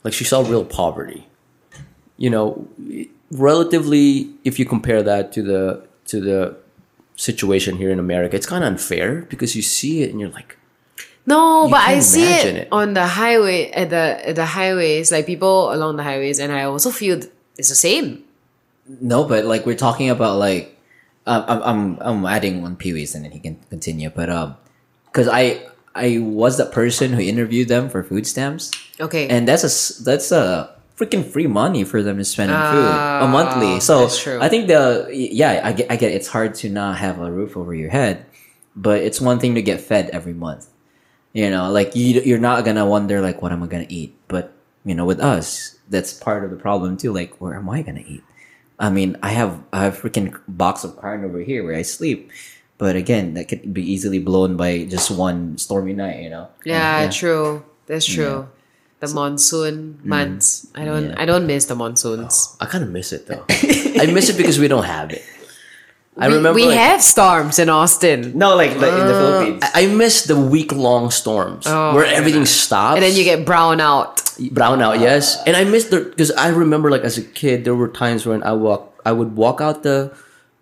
like 0.03 0.13
she 0.13 0.23
saw 0.23 0.41
real 0.41 0.63
poverty. 0.65 1.27
You 2.17 2.29
know, 2.29 2.67
relatively, 3.31 4.29
if 4.43 4.59
you 4.59 4.65
compare 4.65 5.01
that 5.03 5.31
to 5.33 5.41
the 5.41 5.87
to 6.05 6.21
the 6.21 6.57
situation 7.15 7.77
here 7.77 7.89
in 7.89 7.99
America, 7.99 8.35
it's 8.35 8.45
kind 8.45 8.63
of 8.63 8.67
unfair 8.67 9.21
because 9.29 9.55
you 9.55 9.61
see 9.61 10.03
it 10.03 10.11
and 10.11 10.19
you're 10.19 10.29
like, 10.29 10.57
No, 11.25 11.65
You 11.65 11.71
but 11.71 11.81
I 11.81 11.99
see 11.99 12.23
it, 12.23 12.55
it. 12.55 12.67
on 12.71 12.93
the 12.93 13.07
highway 13.07 13.71
at 13.71 13.89
the 13.89 14.29
at 14.29 14.35
the 14.35 14.45
highways, 14.45 15.11
like 15.11 15.25
people 15.25 15.73
along 15.73 15.95
the 15.97 16.03
highways, 16.03 16.39
and 16.39 16.51
I 16.51 16.63
also 16.63 16.91
feel 16.91 17.19
th- 17.19 17.31
it's 17.61 17.69
the 17.69 17.77
same. 17.77 18.25
No, 18.89 19.23
but 19.23 19.45
like 19.45 19.65
we're 19.69 19.77
talking 19.77 20.09
about 20.09 20.41
like, 20.41 20.73
I'm 21.29 21.61
I'm 21.61 21.81
I'm 22.01 22.25
adding 22.25 22.65
on 22.65 22.75
Pee 22.75 22.93
Wee's 22.97 23.13
and 23.13 23.23
then 23.23 23.31
he 23.31 23.37
can 23.39 23.61
continue. 23.69 24.09
But 24.09 24.29
um, 24.33 24.57
because 25.05 25.29
I 25.29 25.61
I 25.93 26.17
was 26.17 26.57
the 26.57 26.65
person 26.65 27.13
who 27.13 27.21
interviewed 27.21 27.69
them 27.69 27.87
for 27.93 28.01
food 28.01 28.25
stamps, 28.25 28.73
Okay, 28.99 29.29
and 29.29 29.45
that's 29.47 29.61
a 29.61 29.69
that's 30.03 30.31
a 30.33 30.73
freaking 30.97 31.21
free 31.25 31.45
money 31.47 31.83
for 31.85 32.01
them 32.01 32.17
to 32.17 32.25
spend 32.25 32.49
on 32.51 32.61
food 32.73 32.89
a 33.25 33.27
monthly. 33.29 33.79
So 33.79 33.93
Ah, 33.93 34.01
that's 34.09 34.17
true. 34.17 34.39
I 34.41 34.49
think 34.49 34.65
the 34.65 35.07
yeah 35.13 35.61
I 35.63 35.71
get 35.77 35.87
I 35.93 35.95
get 35.95 36.11
it's 36.11 36.27
hard 36.27 36.55
to 36.65 36.69
not 36.69 36.97
have 36.97 37.21
a 37.21 37.29
roof 37.29 37.53
over 37.55 37.73
your 37.77 37.93
head, 37.93 38.25
but 38.75 39.05
it's 39.05 39.21
one 39.21 39.37
thing 39.37 39.53
to 39.55 39.61
get 39.61 39.77
fed 39.79 40.09
every 40.09 40.33
month. 40.33 40.67
You 41.37 41.53
know, 41.53 41.69
like 41.69 41.95
you 41.95 42.19
you're 42.25 42.41
not 42.41 42.65
gonna 42.65 42.85
wonder 42.89 43.21
like 43.21 43.41
what 43.45 43.53
am 43.53 43.61
I 43.61 43.67
gonna 43.69 43.85
eat, 43.87 44.17
but 44.27 44.51
you 44.85 44.95
know 44.95 45.05
with 45.05 45.19
us 45.19 45.77
that's 45.89 46.13
part 46.13 46.43
of 46.43 46.49
the 46.49 46.57
problem 46.57 46.97
too. 46.97 47.13
Like 47.13 47.39
where 47.39 47.55
am 47.55 47.69
I 47.69 47.81
gonna 47.81 48.03
eat? 48.05 48.23
I 48.79 48.89
mean, 48.89 49.17
I 49.21 49.29
have 49.29 49.61
I 49.71 49.83
have 49.83 50.03
a 50.03 50.09
freaking 50.09 50.39
box 50.47 50.83
of 50.83 50.97
corn 50.97 51.23
over 51.23 51.39
here 51.39 51.63
where 51.63 51.75
I 51.75 51.83
sleep. 51.83 52.31
But 52.79 52.95
again, 52.95 53.35
that 53.35 53.47
could 53.47 53.75
be 53.75 53.85
easily 53.85 54.17
blown 54.17 54.57
by 54.57 54.85
just 54.85 55.11
one 55.11 55.59
stormy 55.59 55.93
night, 55.93 56.23
you 56.23 56.31
know. 56.31 56.49
yeah, 56.65 57.07
true. 57.11 57.63
That's 57.85 58.07
true. 58.07 58.49
The 59.01 59.07
monsoon 59.13 59.99
mm-hmm. 59.99 60.09
months. 60.09 60.65
I 60.73 60.85
don't. 60.85 61.09
Yeah. 61.09 61.21
I 61.21 61.25
don't 61.25 61.45
miss 61.45 61.65
the 61.65 61.75
monsoons. 61.75 62.57
Oh, 62.57 62.57
I 62.61 62.65
kind 62.65 62.83
of 62.83 62.89
miss 62.89 63.13
it 63.13 63.27
though. 63.27 63.45
I 64.01 64.09
miss 64.11 64.29
it 64.29 64.37
because 64.37 64.57
we 64.57 64.67
don't 64.67 64.85
have 64.85 65.11
it. 65.11 65.21
I 66.17 66.27
we, 66.27 66.35
remember 66.35 66.55
we 66.55 66.65
like, 66.67 66.77
have 66.77 67.01
storms 67.01 67.57
in 67.57 67.69
Austin, 67.69 68.37
No, 68.37 68.55
like, 68.55 68.71
like 68.75 68.91
in 68.91 69.07
the 69.07 69.15
Uh, 69.15 69.21
Philippines. 69.21 69.63
I 69.73 69.83
I 69.83 69.85
miss 69.87 70.23
the 70.25 70.35
week 70.35 70.71
long 70.73 71.09
storms 71.09 71.63
Oh 71.67 71.95
where 71.95 72.05
my 72.05 72.11
everything 72.13 72.45
stops. 72.45 72.95
and 72.95 73.03
then 73.03 73.15
you 73.15 73.23
get 73.23 73.45
brown 73.45 73.79
out. 73.79 74.19
brown 74.51 74.81
out 74.81 74.99
yes. 74.99 75.37
And 75.47 75.55
i 75.55 75.63
miss 75.63 75.85
the 75.85 75.99
because 76.11 76.31
i 76.35 76.49
remember 76.49 76.89
like 76.91 77.03
as 77.03 77.17
a 77.17 77.23
kid 77.23 77.63
there 77.63 77.75
were 77.75 77.87
times 77.87 78.25
when 78.25 78.43
i 78.43 78.51
walk 78.51 78.81
i 79.05 79.11
would 79.11 79.35
walk 79.37 79.61
out 79.61 79.83
the 79.83 80.11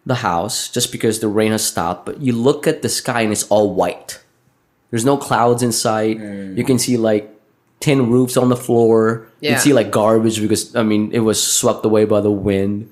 the 0.06 0.16
house 0.22 0.70
just 0.70 0.92
because 0.92 1.20
the 1.20 1.28
rain 1.28 1.52
has 1.52 1.64
stopped 1.66 2.06
but 2.06 2.22
you 2.22 2.34
look 2.34 2.68
at 2.68 2.82
the 2.82 2.90
sky 2.90 3.22
and 3.22 3.32
it's 3.32 3.44
all 3.50 3.74
white. 3.74 4.20
There's 4.90 5.06
no 5.06 5.18
clouds 5.18 5.62
in 5.62 5.72
sight. 5.72 6.18
You 6.58 6.64
can 6.66 6.78
see 6.80 6.98
like 6.98 7.30
tin 7.80 8.10
roofs 8.10 8.36
on 8.38 8.50
the 8.50 8.58
floor. 8.58 9.28
You 9.42 9.50
can 9.54 9.60
see 9.60 9.74
like 9.74 9.90
garbage 9.92 10.38
because 10.42 10.76
i 10.76 10.84
mean 10.84 11.10
it 11.14 11.20
was 11.30 11.38
swept 11.42 11.86
away 11.86 12.06
by 12.06 12.22
the 12.22 12.32
wind 12.32 12.90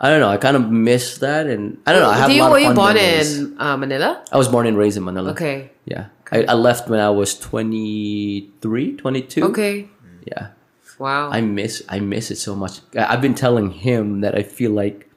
i 0.00 0.08
don't 0.10 0.20
know 0.20 0.28
i 0.28 0.36
kind 0.36 0.56
of 0.56 0.70
miss 0.70 1.18
that 1.18 1.46
and 1.46 1.76
i 1.86 1.92
don't 1.92 2.02
know 2.02 2.10
i 2.10 2.16
have 2.16 2.28
Do 2.28 2.32
a 2.32 2.36
you, 2.36 2.42
lot 2.42 2.50
were 2.52 2.58
you 2.58 2.72
born 2.74 2.94
memories. 2.94 3.38
in 3.38 3.60
uh, 3.60 3.76
Manila? 3.76 4.24
i 4.32 4.36
was 4.36 4.48
born 4.48 4.66
and 4.66 4.76
raised 4.76 4.96
in 4.96 5.04
manila 5.04 5.30
Okay. 5.32 5.70
yeah 5.84 6.06
I, 6.32 6.44
I 6.44 6.54
left 6.54 6.88
when 6.88 7.00
i 7.00 7.10
was 7.10 7.38
23 7.38 8.96
22 8.96 9.44
Okay. 9.44 9.88
yeah 10.26 10.48
Wow. 11.00 11.30
I 11.32 11.40
miss 11.40 11.80
I 11.88 11.98
miss 11.98 12.30
it 12.30 12.36
so 12.36 12.52
much. 12.54 12.80
I've 12.94 13.22
been 13.22 13.32
telling 13.34 13.70
him 13.72 14.20
that 14.20 14.36
I 14.36 14.42
feel 14.42 14.68
like 14.70 15.08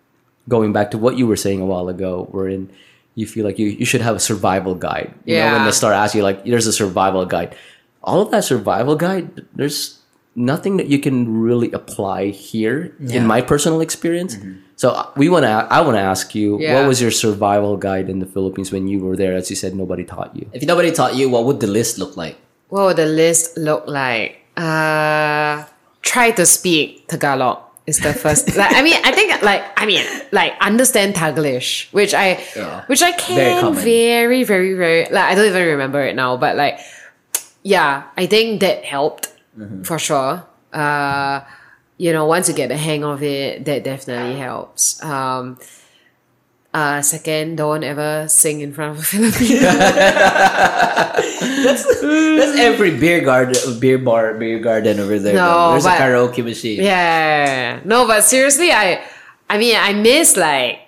going 0.47 0.71
back 0.71 0.91
to 0.91 0.97
what 0.97 1.17
you 1.19 1.27
were 1.27 1.35
saying 1.35 1.59
a 1.59 1.65
while 1.67 1.89
ago, 1.91 2.23
wherein 2.31 2.71
you 3.19 3.27
feel 3.27 3.43
like 3.43 3.59
you, 3.59 3.67
you 3.67 3.83
should 3.83 3.99
have 3.99 4.15
a 4.15 4.19
survival 4.23 4.75
guide. 4.75 5.11
You 5.27 5.35
know, 5.43 5.51
when 5.51 5.65
they 5.67 5.71
start 5.75 5.91
asking 5.93 6.19
you 6.19 6.23
like 6.23 6.45
there's 6.47 6.67
a 6.67 6.71
survival 6.71 7.25
guide. 7.25 7.57
All 8.01 8.21
of 8.23 8.31
that 8.31 8.45
survival 8.47 8.95
guide, 8.95 9.43
there's 9.59 9.99
nothing 10.35 10.77
that 10.77 10.87
you 10.87 10.97
can 10.99 11.41
really 11.41 11.71
apply 11.71 12.27
here 12.29 12.95
in 12.99 13.25
my 13.27 13.41
personal 13.41 13.81
experience. 13.81 14.37
So 14.75 14.89
uh, 14.89 15.05
we 15.15 15.29
want 15.29 15.43
to 15.45 15.51
I 15.69 15.81
want 15.81 15.95
to 15.95 16.01
ask 16.01 16.33
you 16.35 16.59
Yeah. 16.59 16.73
what 16.75 16.87
was 16.87 17.01
your 17.01 17.11
survival 17.11 17.77
guide 17.77 18.09
in 18.09 18.19
the 18.19 18.25
Philippines 18.25 18.71
when 18.71 18.87
you 18.87 18.99
were 18.99 19.15
there 19.15 19.33
as 19.37 19.49
you 19.49 19.55
said 19.55 19.75
nobody 19.75 20.03
taught 20.03 20.35
you. 20.35 20.49
if 20.53 20.63
nobody 20.65 20.91
taught 20.91 21.15
you, 21.15 21.29
what 21.29 21.45
would 21.45 21.59
the 21.59 21.67
list 21.69 21.97
look 21.99 22.17
like? 22.17 22.35
what 22.73 22.85
would 22.89 22.97
the 22.97 23.05
list 23.05 23.55
look 23.57 23.85
like? 23.85 24.41
Uh, 24.57 25.63
try 26.01 26.31
to 26.31 26.45
speak 26.45 27.07
Tagalog 27.07 27.61
is 27.85 27.99
the 27.99 28.13
first. 28.13 28.55
like, 28.57 28.73
I 28.73 28.81
mean, 28.81 28.97
I 29.05 29.11
think 29.13 29.29
like 29.45 29.61
I 29.77 29.85
mean, 29.85 30.01
like 30.31 30.53
understand 30.59 31.13
Taglish, 31.13 31.93
which 31.93 32.13
I, 32.17 32.41
Yeah. 32.55 32.81
which 32.89 33.03
I 33.05 33.11
can 33.13 33.61
common. 33.61 33.77
very, 33.83 34.41
very, 34.43 34.73
very. 34.73 35.05
Like 35.13 35.25
I 35.31 35.35
don't 35.35 35.45
even 35.45 35.67
remember 35.77 36.01
it 36.01 36.15
now, 36.15 36.35
but 36.37 36.55
like, 36.57 36.79
yeah, 37.61 38.09
I 38.17 38.25
think 38.25 38.61
that 38.61 38.83
helped 38.85 39.29
Mm-hmm. 39.57 39.83
for 39.83 39.99
sure. 39.99 40.45
Uh, 40.71 41.41
you 41.97 42.11
know, 42.11 42.25
once 42.25 42.49
you 42.49 42.55
get 42.55 42.69
the 42.69 42.77
hang 42.77 43.03
of 43.03 43.21
it, 43.21 43.65
that 43.65 43.83
definitely 43.83 44.39
helps. 44.39 45.01
Um, 45.03 45.59
uh, 46.73 47.01
second, 47.03 47.57
don't 47.57 47.83
ever 47.83 48.27
sing 48.27 48.61
in 48.61 48.73
front 48.73 48.97
of 48.97 48.99
a 48.99 49.03
Filipino. 49.13 49.59
That's 51.63 51.83
that's 52.01 52.57
every 52.59 52.97
beer 52.97 53.21
garden, 53.21 53.79
beer 53.79 53.97
bar, 53.97 54.33
beer 54.33 54.59
garden 54.59 54.99
over 54.99 55.17
there. 55.19 55.33
No, 55.35 55.47
though. 55.47 55.71
There's 55.73 55.83
but- 55.85 55.99
a 55.99 56.01
karaoke 56.01 56.43
machine. 56.43 56.81
Yeah. 56.81 57.79
No, 57.85 58.05
but 58.07 58.23
seriously, 58.23 58.71
I 58.71 59.03
I 59.49 59.57
mean 59.57 59.75
I 59.79 59.93
miss 59.93 60.35
like 60.35 60.79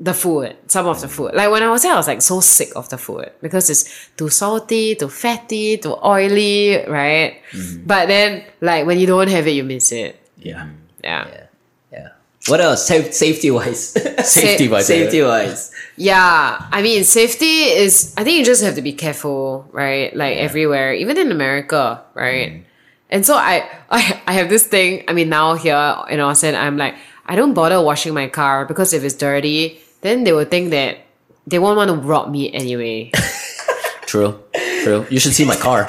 the 0.00 0.14
food, 0.14 0.56
some 0.66 0.86
of 0.86 1.00
the 1.00 1.08
food. 1.08 1.34
Like 1.34 1.50
when 1.50 1.62
I 1.62 1.70
was 1.70 1.82
there, 1.82 1.92
I 1.92 1.96
was 1.96 2.06
like 2.06 2.22
so 2.22 2.40
sick 2.40 2.70
of 2.76 2.88
the 2.88 2.98
food 2.98 3.30
because 3.40 3.70
it's 3.70 4.10
too 4.16 4.28
salty, 4.28 4.94
too 4.94 5.08
fatty, 5.08 5.78
too 5.78 5.96
oily, 6.04 6.84
right? 6.86 7.40
Mm-hmm. 7.52 7.86
But 7.86 8.08
then 8.08 8.44
like 8.60 8.86
when 8.86 8.98
you 8.98 9.06
don't 9.06 9.28
have 9.28 9.46
it, 9.46 9.52
you 9.52 9.64
miss 9.64 9.92
it. 9.92 10.20
Yeah. 10.38 10.68
Yeah. 11.02 11.26
Yeah. 11.28 11.46
Yeah. 11.92 12.08
What 12.48 12.60
else? 12.60 12.86
Sa- 12.86 13.10
safety 13.10 13.50
wise. 13.58 13.90
Safety 14.28 14.68
wise. 14.68 14.86
safety 14.86 15.22
wise. 15.22 15.70
Yeah, 15.96 16.66
I 16.72 16.82
mean, 16.82 17.04
safety 17.04 17.62
is, 17.70 18.12
I 18.16 18.24
think 18.24 18.38
you 18.38 18.44
just 18.44 18.64
have 18.64 18.74
to 18.74 18.82
be 18.82 18.92
careful, 18.92 19.68
right? 19.70 20.14
Like 20.14 20.38
everywhere, 20.38 20.92
even 20.92 21.16
in 21.18 21.30
America, 21.30 22.02
right? 22.14 22.50
Mm-hmm. 22.50 22.62
And 23.10 23.24
so 23.24 23.36
I, 23.36 23.68
I, 23.90 24.20
I 24.26 24.32
have 24.32 24.48
this 24.48 24.66
thing, 24.66 25.04
I 25.06 25.12
mean, 25.12 25.28
now 25.28 25.54
here 25.54 25.96
in 26.10 26.18
Austin, 26.18 26.56
I'm 26.56 26.76
like, 26.76 26.96
I 27.26 27.36
don't 27.36 27.54
bother 27.54 27.80
washing 27.80 28.14
my 28.14 28.28
car 28.28 28.66
because 28.66 28.92
if 28.92 29.02
it's 29.02 29.14
dirty, 29.14 29.80
then 30.02 30.24
they 30.24 30.32
will 30.32 30.44
think 30.44 30.70
that 30.70 30.98
they 31.46 31.58
won't 31.58 31.76
want 31.76 31.90
to 31.90 31.96
rob 31.96 32.30
me 32.30 32.52
anyway. 32.52 33.10
True. 34.06 34.40
True. 34.82 35.06
You 35.10 35.18
should 35.18 35.32
see 35.34 35.44
my 35.44 35.56
car. 35.56 35.88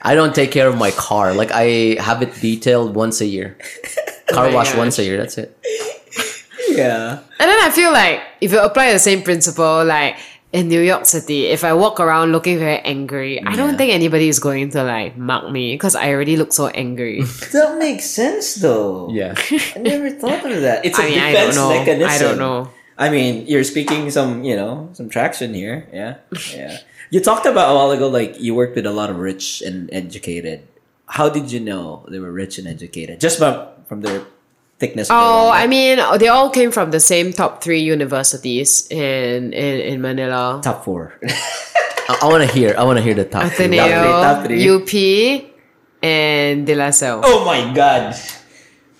I 0.00 0.14
don't 0.14 0.34
take 0.34 0.50
care 0.50 0.68
of 0.68 0.76
my 0.76 0.90
car. 0.92 1.34
Like 1.34 1.50
I 1.52 1.96
have 2.00 2.22
it 2.22 2.34
detailed 2.40 2.94
once 2.94 3.20
a 3.20 3.26
year. 3.26 3.56
Oh 4.30 4.34
car 4.34 4.48
my 4.48 4.54
wash 4.54 4.70
gosh. 4.70 4.78
once 4.78 4.98
a 4.98 5.04
year. 5.04 5.18
That's 5.18 5.38
it. 5.38 5.56
Yeah. 6.68 7.18
And 7.38 7.50
then 7.50 7.60
I 7.62 7.70
feel 7.70 7.92
like 7.92 8.20
if 8.40 8.52
you 8.52 8.60
apply 8.60 8.92
the 8.92 8.98
same 8.98 9.22
principle, 9.22 9.84
like 9.84 10.16
in 10.52 10.68
New 10.68 10.80
York 10.80 11.06
City, 11.06 11.46
if 11.46 11.64
I 11.64 11.72
walk 11.72 11.98
around 11.98 12.32
looking 12.32 12.58
very 12.58 12.78
angry, 12.80 13.42
I 13.42 13.56
don't 13.56 13.76
think 13.76 13.92
anybody 13.92 14.28
is 14.28 14.38
going 14.38 14.70
to 14.70 14.84
like 14.84 15.16
mug 15.16 15.50
me 15.50 15.74
because 15.74 15.94
I 15.96 16.12
already 16.12 16.36
look 16.36 16.52
so 16.52 16.68
angry. 16.68 17.22
That 17.52 17.78
makes 17.78 18.04
sense 18.04 18.56
though. 18.56 19.08
Yeah. 19.10 19.34
I 19.74 19.78
never 19.80 20.10
thought 20.10 20.44
of 20.44 20.60
that. 20.60 20.84
It's 20.84 20.98
a 20.98 21.02
I 21.02 21.06
mean, 21.08 21.18
I 21.18 21.32
defense 21.32 21.56
don't 21.56 21.68
know. 21.72 21.78
mechanism. 21.78 22.10
I 22.10 22.18
don't 22.18 22.38
know. 22.38 22.70
I 22.98 23.08
mean, 23.08 23.46
you're 23.46 23.64
speaking 23.64 24.10
some, 24.10 24.44
you 24.44 24.54
know, 24.54 24.90
some 24.92 25.08
traction 25.08 25.54
here. 25.54 25.88
Yeah. 25.92 26.18
Yeah. 26.54 26.78
you 27.10 27.20
talked 27.20 27.46
about 27.46 27.72
a 27.72 27.74
while 27.74 27.90
ago, 27.90 28.08
like 28.08 28.38
you 28.38 28.54
worked 28.54 28.76
with 28.76 28.84
a 28.86 28.92
lot 28.92 29.08
of 29.08 29.16
rich 29.16 29.62
and 29.62 29.88
educated. 29.92 30.68
How 31.06 31.28
did 31.28 31.50
you 31.50 31.60
know 31.60 32.04
they 32.08 32.18
were 32.20 32.30
rich 32.32 32.58
and 32.58 32.68
educated? 32.68 33.20
Just 33.20 33.38
from, 33.38 33.68
from 33.88 34.02
their 34.02 34.20
thickness. 34.82 35.06
of 35.08 35.14
Oh. 35.14 35.46
I 35.54 35.70
mean, 35.70 36.02
uh, 36.02 36.18
they 36.18 36.26
all 36.26 36.50
came 36.50 36.74
from 36.74 36.90
the 36.90 36.98
same 36.98 37.30
top 37.30 37.62
three 37.62 37.80
universities 37.86 38.90
in 38.90 39.54
in, 39.54 39.74
in 39.90 39.96
Manila. 40.02 40.58
top 40.66 40.82
four. 40.82 41.14
I, 42.10 42.18
I 42.22 42.26
want 42.26 42.42
to 42.42 42.50
hear. 42.50 42.74
I 42.74 42.82
want 42.82 42.98
to 42.98 43.04
hear 43.06 43.14
the 43.14 43.24
top. 43.24 43.46
three. 43.54 43.78
Ateneo, 43.78 44.02
top 44.26 44.42
three. 44.44 44.58
UP, 44.66 44.90
and 46.02 46.66
De 46.66 46.74
La 46.74 46.90
Salle. 46.90 47.22
oh 47.22 47.44
my 47.46 47.72
god. 47.72 48.14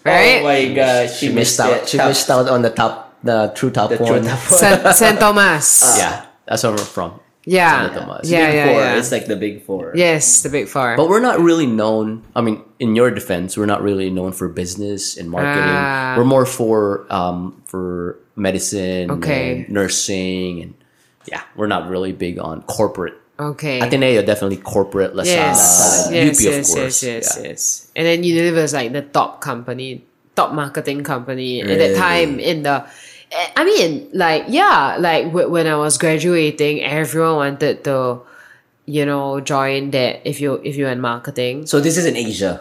right? 0.07 0.39
Oh 0.41 0.45
my 0.47 0.63
god, 0.75 1.11
she, 1.11 1.27
She 1.27 1.33
missed 1.35 1.59
out. 1.59 1.73
it. 1.83 1.89
She 1.91 1.99
missed 1.99 2.31
out 2.31 2.47
on 2.49 2.63
the 2.63 2.71
top, 2.71 3.19
the 3.27 3.51
true 3.59 3.71
top 3.71 3.91
The 3.91 3.99
true 3.99 4.23
one. 4.23 4.25
top 4.25 4.39
one. 4.51 4.59
San, 4.63 4.95
San 4.95 5.15
Thomas. 5.19 5.69
Yeah, 5.99 6.27
that's 6.47 6.63
where 6.63 6.73
we're 6.73 6.79
from. 6.99 7.19
Yeah, 7.45 7.83
yeah, 7.85 7.89
big 8.47 8.55
yeah, 8.55 8.65
four. 8.67 8.81
yeah. 8.81 8.97
It's 8.99 9.11
like 9.13 9.27
the 9.27 9.37
big 9.37 9.63
four. 9.63 9.93
yes, 9.95 10.43
the 10.43 10.49
big 10.49 10.69
four. 10.69 10.97
But 10.97 11.09
we're 11.09 11.21
not 11.21 11.41
really 11.41 11.67
known. 11.67 12.23
I 12.37 12.41
mean, 12.41 12.63
in 12.79 12.95
your 12.95 13.11
defense, 13.11 13.57
we're 13.57 13.67
not 13.67 13.83
really 13.83 14.11
known 14.11 14.33
for 14.33 14.49
business 14.49 15.17
and 15.17 15.31
marketing. 15.31 15.63
Ah. 15.75 16.15
We're 16.17 16.25
more 16.25 16.47
for 16.47 17.07
um 17.13 17.63
for 17.67 18.19
medicine, 18.37 19.11
Okay. 19.11 19.65
and 19.67 19.69
nursing, 19.71 20.63
and 20.63 20.75
yeah, 21.27 21.43
we're 21.57 21.67
not 21.71 21.89
really 21.89 22.13
big 22.13 22.39
on 22.39 22.63
corporate. 22.63 23.15
okay. 23.39 23.81
Ateneo 23.81 24.23
definitely 24.23 24.59
corporate. 24.63 25.15
LaSalle, 25.17 25.35
Yes, 25.35 26.07
UP 26.07 26.13
yes, 26.15 26.71
of 26.71 26.77
course. 26.77 27.03
yes, 27.03 27.03
yes, 27.03 27.27
yeah. 27.37 27.49
yes. 27.49 27.61
And 27.97 28.07
then 28.07 28.23
Unilever 28.23 28.63
is 28.63 28.73
like 28.73 28.93
the 28.93 29.03
top 29.03 29.41
company, 29.41 30.05
top 30.37 30.53
marketing 30.55 31.03
company 31.03 31.61
at 31.63 31.79
that 31.79 31.97
time 31.97 32.39
in 32.39 32.63
the. 32.63 32.87
I 33.57 33.65
mean, 33.65 34.09
like 34.13 34.45
yeah, 34.49 34.97
like 34.99 35.27
w- 35.27 35.49
when 35.49 35.67
I 35.67 35.77
was 35.77 35.99
graduating, 35.99 36.83
everyone 36.83 37.37
wanted 37.37 37.85
to, 37.85 38.21
you 38.87 39.07
know, 39.07 39.41
join 39.41 39.91
that 39.93 40.21
if 40.29 40.41
you 40.41 40.61
if 40.65 40.77
you're 40.77 40.91
in 40.91 41.01
marketing 41.01 41.67
So 41.67 41.81
this 41.81 41.97
is 41.97 42.05
in 42.07 42.17
Asia. 42.17 42.61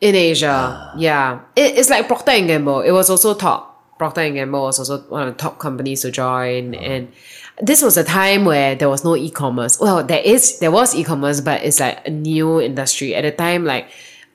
in 0.00 0.14
Asia. 0.14 0.50
Ah. 0.50 0.94
yeah, 0.96 1.40
it, 1.54 1.78
it's 1.78 1.90
like 1.90 2.06
Procter 2.06 2.32
and 2.32 2.46
Gamble. 2.46 2.80
It 2.82 2.92
was 2.92 3.10
also 3.10 3.34
top. 3.34 3.70
Procter 3.98 4.22
and 4.22 4.34
Gamble 4.34 4.62
was 4.62 4.78
also 4.78 4.98
one 5.08 5.28
of 5.28 5.36
the 5.36 5.38
top 5.38 5.58
companies 5.58 6.02
to 6.02 6.10
join, 6.10 6.74
ah. 6.74 6.78
and 6.78 7.12
this 7.60 7.82
was 7.82 7.96
a 7.96 8.02
time 8.02 8.44
where 8.44 8.74
there 8.74 8.88
was 8.88 9.04
no 9.04 9.14
e-commerce. 9.14 9.78
Well, 9.78 10.02
there 10.02 10.22
is 10.24 10.58
there 10.58 10.70
was 10.72 10.94
e-commerce, 10.94 11.40
but 11.40 11.62
it's 11.62 11.78
like 11.78 12.06
a 12.06 12.10
new 12.10 12.60
industry 12.60 13.14
at 13.14 13.22
the 13.22 13.30
time. 13.30 13.64
Like 13.64 13.86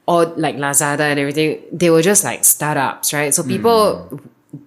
all 0.07 0.31
like 0.37 0.55
Lazada 0.55 1.01
and 1.01 1.19
everything, 1.19 1.59
they 1.73 1.89
were 1.89 2.01
just 2.01 2.23
like 2.23 2.45
startups, 2.45 3.11
right? 3.11 3.33
So 3.33 3.43
people 3.43 3.95
hmm. 4.07 4.17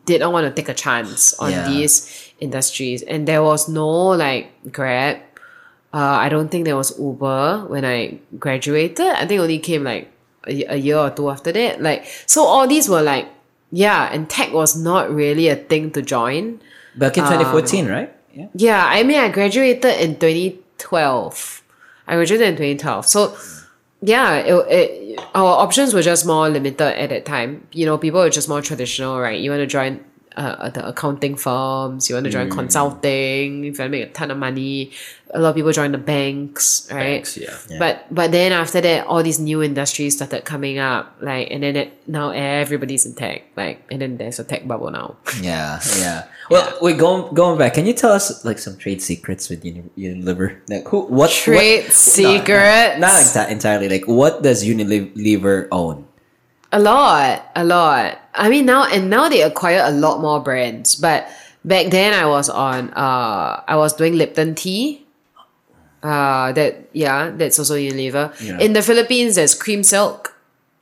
Did 0.04 0.20
not 0.20 0.32
want 0.32 0.46
to 0.46 0.52
take 0.52 0.68
a 0.68 0.74
chance 0.74 1.32
on 1.38 1.50
Yeah. 1.50 1.68
these 1.68 2.32
industries, 2.40 3.02
and 3.02 3.26
there 3.26 3.42
was 3.42 3.68
no 3.68 3.88
like 4.16 4.52
Grab. 4.72 5.16
Uh, 5.92 5.98
I 6.22 6.28
don't 6.28 6.48
think 6.50 6.64
there 6.66 6.76
was 6.76 6.96
Uber 6.98 7.66
when 7.68 7.84
I 7.84 8.18
graduated. 8.38 9.06
I 9.06 9.26
think 9.26 9.38
it 9.38 9.42
only 9.42 9.58
came 9.58 9.82
like 9.84 10.10
a, 10.46 10.74
a 10.74 10.76
year 10.76 10.98
or 10.98 11.10
two 11.10 11.28
after 11.30 11.50
that. 11.52 11.82
Like 11.82 12.06
so, 12.26 12.44
all 12.44 12.66
these 12.68 12.88
were 12.88 13.02
like 13.02 13.26
yeah, 13.72 14.10
and 14.12 14.28
tech 14.28 14.52
was 14.52 14.76
not 14.76 15.10
really 15.14 15.48
a 15.48 15.56
thing 15.56 15.90
to 15.92 16.02
join. 16.02 16.60
Back 16.96 17.16
in 17.16 17.24
2014, 17.24 17.86
right? 17.86 18.12
Yeah. 18.34 18.46
Yeah, 18.54 18.84
I 18.86 19.02
mean, 19.04 19.18
I 19.18 19.28
graduated 19.28 20.00
in 20.00 20.16
2012. 20.18 21.62
I 22.08 22.14
graduated 22.16 22.48
in 22.48 22.54
2012. 22.56 23.06
So, 23.06 23.36
yeah, 24.02 24.36
it, 24.36 24.54
it, 24.70 25.20
our 25.34 25.58
options 25.58 25.92
were 25.92 26.02
just 26.02 26.26
more 26.26 26.48
limited 26.48 26.80
at 26.80 27.10
that 27.10 27.24
time. 27.24 27.66
You 27.72 27.86
know, 27.86 27.98
people 27.98 28.20
were 28.20 28.30
just 28.30 28.48
more 28.48 28.62
traditional, 28.62 29.20
right? 29.20 29.38
You 29.38 29.50
want 29.50 29.60
to 29.60 29.66
join 29.66 30.04
uh, 30.36 30.70
the 30.70 30.86
accounting 30.86 31.34
firms, 31.36 32.08
you 32.08 32.14
want 32.16 32.24
to 32.24 32.30
join 32.30 32.48
Mm. 32.48 32.52
consulting, 32.54 33.64
if 33.64 33.78
you 33.78 33.82
want 33.82 33.92
to 33.92 33.98
make 33.98 34.08
a 34.08 34.12
ton 34.12 34.30
of 34.30 34.38
money. 34.38 34.90
A 35.32 35.38
lot 35.38 35.50
of 35.50 35.54
people 35.54 35.70
join 35.70 35.92
the 35.92 35.98
banks, 35.98 36.88
right? 36.90 37.22
Banks, 37.22 37.36
yeah. 37.38 37.54
But 37.78 38.06
but 38.10 38.32
then 38.32 38.50
after 38.52 38.80
that, 38.80 39.06
all 39.06 39.22
these 39.22 39.38
new 39.38 39.62
industries 39.62 40.16
started 40.16 40.44
coming 40.44 40.78
up, 40.78 41.14
like, 41.20 41.48
and 41.54 41.62
then 41.62 41.76
it, 41.76 41.92
now 42.08 42.30
everybody's 42.30 43.06
in 43.06 43.14
tech, 43.14 43.42
like, 43.56 43.78
and 43.90 44.02
then 44.02 44.16
there's 44.18 44.38
a 44.40 44.44
tech 44.44 44.66
bubble 44.66 44.90
now. 44.90 45.16
Yeah, 45.42 45.78
yeah. 45.98 46.26
Well, 46.50 46.66
wait, 46.82 46.98
going 46.98 47.30
going 47.32 47.58
back, 47.58 47.74
can 47.78 47.86
you 47.86 47.94
tell 47.94 48.10
us 48.10 48.44
like 48.44 48.58
some 48.58 48.74
trade 48.76 48.98
secrets 49.00 49.46
with 49.48 49.62
Unilever? 49.62 50.58
Like 50.68 50.88
who, 50.90 51.06
what 51.06 51.30
Trade 51.30 51.84
what, 51.84 51.92
secrets. 51.94 52.98
Not 52.98 53.14
exa- 53.22 53.50
entirely. 53.50 53.88
Like, 53.88 54.06
what 54.10 54.42
does 54.42 54.64
Unilever 54.66 55.68
own? 55.70 56.09
A 56.72 56.78
lot, 56.78 57.50
a 57.56 57.64
lot. 57.64 58.18
I 58.34 58.48
mean 58.48 58.66
now 58.66 58.84
and 58.86 59.10
now 59.10 59.28
they 59.28 59.42
acquire 59.42 59.82
a 59.84 59.90
lot 59.90 60.20
more 60.20 60.38
brands. 60.40 60.94
But 60.94 61.26
back 61.64 61.90
then 61.90 62.14
I 62.14 62.26
was 62.26 62.48
on 62.48 62.90
uh 62.94 63.62
I 63.66 63.74
was 63.76 63.92
doing 63.94 64.14
Lipton 64.14 64.54
tea. 64.54 65.04
Uh 66.02 66.52
that 66.52 66.88
yeah, 66.92 67.30
that's 67.34 67.58
also 67.58 67.74
Unilever. 67.76 68.32
Yeah. 68.40 68.58
In 68.60 68.72
the 68.72 68.82
Philippines 68.82 69.34
there's 69.34 69.54
Cream 69.54 69.82
Silk. 69.82 70.34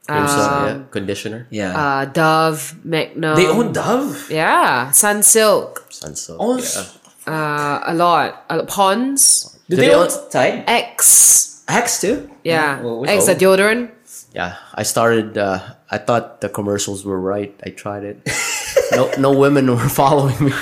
Cream 0.06 0.24
silk, 0.28 0.52
Um, 0.52 0.64
yeah. 0.64 0.78
Conditioner. 0.90 1.46
Yeah, 1.50 1.72
Uh 1.76 2.04
Dove, 2.06 2.76
Magnum. 2.84 3.36
they 3.36 3.46
own 3.46 3.72
Dove. 3.72 4.30
Yeah, 4.30 4.88
Sunsilk. 4.92 5.84
Sunsilk. 5.92 6.36
Oh, 6.40 6.56
yeah. 6.56 6.84
Uh 7.28 7.80
a 7.84 7.94
lot. 7.94 8.44
Uh, 8.48 8.62
Ponds. 8.64 9.52
Do, 9.68 9.76
Do 9.76 9.82
they, 9.82 9.88
they 9.88 9.94
own 9.94 10.08
own- 10.08 10.30
Tide? 10.30 10.64
X. 10.66 11.64
Axe 11.68 12.00
too? 12.00 12.30
Yeah. 12.44 12.80
Well, 12.80 13.00
which- 13.00 13.10
Axe 13.10 13.26
the 13.26 13.34
deodorant. 13.36 13.90
Yeah, 14.38 14.54
I 14.70 14.84
started. 14.86 15.34
Uh, 15.34 15.58
I 15.90 15.98
thought 15.98 16.40
the 16.40 16.48
commercials 16.48 17.02
were 17.04 17.18
right. 17.18 17.50
I 17.66 17.70
tried 17.74 18.04
it. 18.06 18.22
no, 18.94 19.10
no 19.18 19.34
women 19.34 19.66
were 19.74 19.90
following 19.90 20.38
me. 20.38 20.54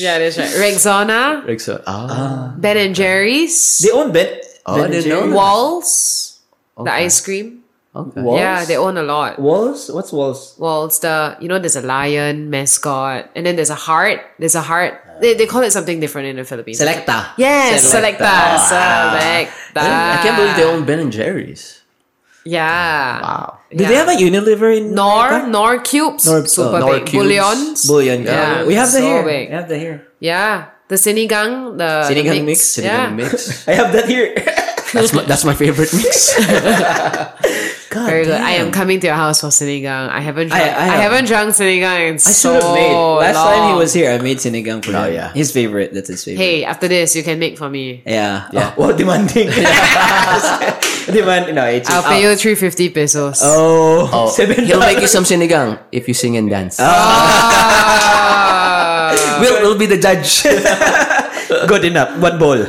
Yeah, 0.00 0.16
that's 0.20 0.36
right. 0.40 0.48
Rexona, 0.56 1.44
Like 1.46 1.60
so, 1.60 1.80
ah, 1.86 2.52
Ben 2.56 2.76
and 2.76 2.94
Jerry's, 2.96 3.78
They 3.84 3.90
own 3.92 4.12
Ben. 4.12 4.40
Oh, 4.64 4.76
I 4.76 4.88
ben 4.88 4.90
didn't 4.92 5.08
know 5.08 5.20
Jerry's? 5.20 5.30
that. 5.32 5.36
Walls, 5.36 6.40
the 6.76 6.92
ice 6.92 7.20
cream. 7.24 7.64
okay. 7.96 8.20
Walls? 8.20 8.40
Yeah, 8.40 8.64
they 8.64 8.76
own 8.76 8.96
a 8.96 9.02
lot. 9.04 9.38
Walls? 9.40 9.88
What's 9.92 10.12
Walls? 10.12 10.56
Walls, 10.56 11.00
the 11.00 11.36
you 11.40 11.48
know 11.48 11.58
there's 11.58 11.76
a 11.76 11.84
lion 11.84 12.48
mascot, 12.48 13.28
and 13.36 13.44
then 13.44 13.56
there's 13.56 13.72
a 13.72 13.76
heart. 13.88 14.20
There's 14.38 14.54
a 14.56 14.60
heart. 14.64 15.00
They, 15.20 15.32
they 15.32 15.46
call 15.46 15.62
it 15.64 15.72
something 15.72 16.00
different 16.00 16.28
in 16.28 16.36
the 16.36 16.44
Philippines. 16.44 16.80
Selecta. 16.80 17.32
Yes, 17.40 17.84
Selecta. 17.88 18.60
Selecta. 18.68 19.48
Selecta. 19.76 19.84
I 19.84 20.20
can't 20.24 20.36
believe 20.36 20.56
they 20.56 20.64
own 20.64 20.84
Ben 20.84 20.98
and 21.00 21.12
Jerry's. 21.12 21.80
Yeah. 22.46 23.20
Wow. 23.20 23.58
Do 23.70 23.84
they 23.84 23.94
have 23.98 24.08
a 24.08 24.14
Unilever 24.16 24.70
in 24.76 24.94
Nor 24.94 25.26
America? 25.28 25.48
Knorr 25.50 25.78
cubes. 25.82 26.24
Knorr- 26.24 26.46
super 26.46 26.76
oh, 26.76 26.78
Knorr 26.78 26.98
big. 27.02 27.06
cubes. 27.06 27.26
Bouillons. 27.26 27.86
Bouillon. 27.86 28.22
Yeah, 28.24 28.64
we 28.64 28.74
have 28.74 28.86
the 28.92 28.98
so 28.98 29.06
here. 29.06 29.22
big. 29.24 29.48
We 29.50 29.54
have 29.54 29.68
the 29.68 29.78
here. 29.78 30.06
Yeah. 30.20 30.70
The 30.88 30.94
sinigang. 30.94 31.74
The 31.76 32.06
the 32.06 32.14
Sinigang 32.14 32.44
mix, 32.46 32.78
Yeah. 32.78 33.10
Sinigang 33.10 33.16
mix. 33.16 33.68
I 33.68 33.72
have 33.74 33.90
that 33.92 34.06
here. 34.06 34.30
That's 34.94 35.12
my, 35.12 35.22
that's 35.26 35.44
my 35.44 35.54
favorite 35.54 35.90
mix. 35.92 36.38
God 37.90 38.08
Very 38.10 38.24
good. 38.24 38.40
I 38.40 38.52
am 38.52 38.70
coming 38.72 38.98
to 39.00 39.06
your 39.06 39.14
house 39.16 39.40
for 39.42 39.48
sinigang. 39.48 40.08
I 40.10 40.20
haven't 40.20 40.48
drunk, 40.48 40.62
I- 40.62 40.66
I, 40.66 40.70
I 40.70 40.84
have- 40.86 41.00
haven't 41.12 41.26
drunk 41.26 41.50
sinigang 41.54 42.08
in 42.08 42.14
I 42.14 42.16
so 42.18 42.54
should 42.54 42.62
have 42.62 42.74
made. 42.74 42.92
Last 42.92 43.36
time 43.36 43.68
he 43.70 43.74
was 43.78 43.92
here, 43.92 44.10
I 44.10 44.18
made 44.18 44.38
sinigang 44.38 44.82
for 44.84 44.96
Oh, 44.96 45.04
him. 45.04 45.14
yeah. 45.14 45.32
His 45.32 45.52
favorite. 45.52 45.92
That's 45.94 46.08
his 46.08 46.24
favorite. 46.24 46.42
Hey, 46.42 46.64
after 46.64 46.88
this, 46.88 47.14
you 47.14 47.22
can 47.22 47.38
make 47.38 47.56
for 47.58 47.68
me. 47.70 48.02
Yeah. 48.04 48.48
Yeah. 48.52 48.72
Oh, 48.76 48.88
well, 48.88 48.96
demanding. 48.96 49.48
Demand. 51.06 51.54
No, 51.54 51.64
it's 51.66 51.88
I'll 51.88 52.02
pay 52.02 52.20
you 52.22 52.34
350 52.34 52.88
pesos. 52.90 53.38
Oh, 53.42 54.10
Oh, 54.12 54.28
seven 54.34 54.64
he'll 54.66 54.80
make 54.80 54.98
you 55.00 55.06
some 55.06 55.22
sinigang 55.22 55.78
if 55.92 56.08
you 56.08 56.14
sing 56.14 56.36
and 56.36 56.50
dance. 56.50 56.78
Ah. 56.80 57.86
we'll, 59.40 59.62
we'll 59.62 59.78
be 59.78 59.86
the 59.86 59.98
judge. 59.98 60.42
Good 61.48 61.84
enough. 61.84 62.18
One 62.18 62.38
bowl. 62.38 62.56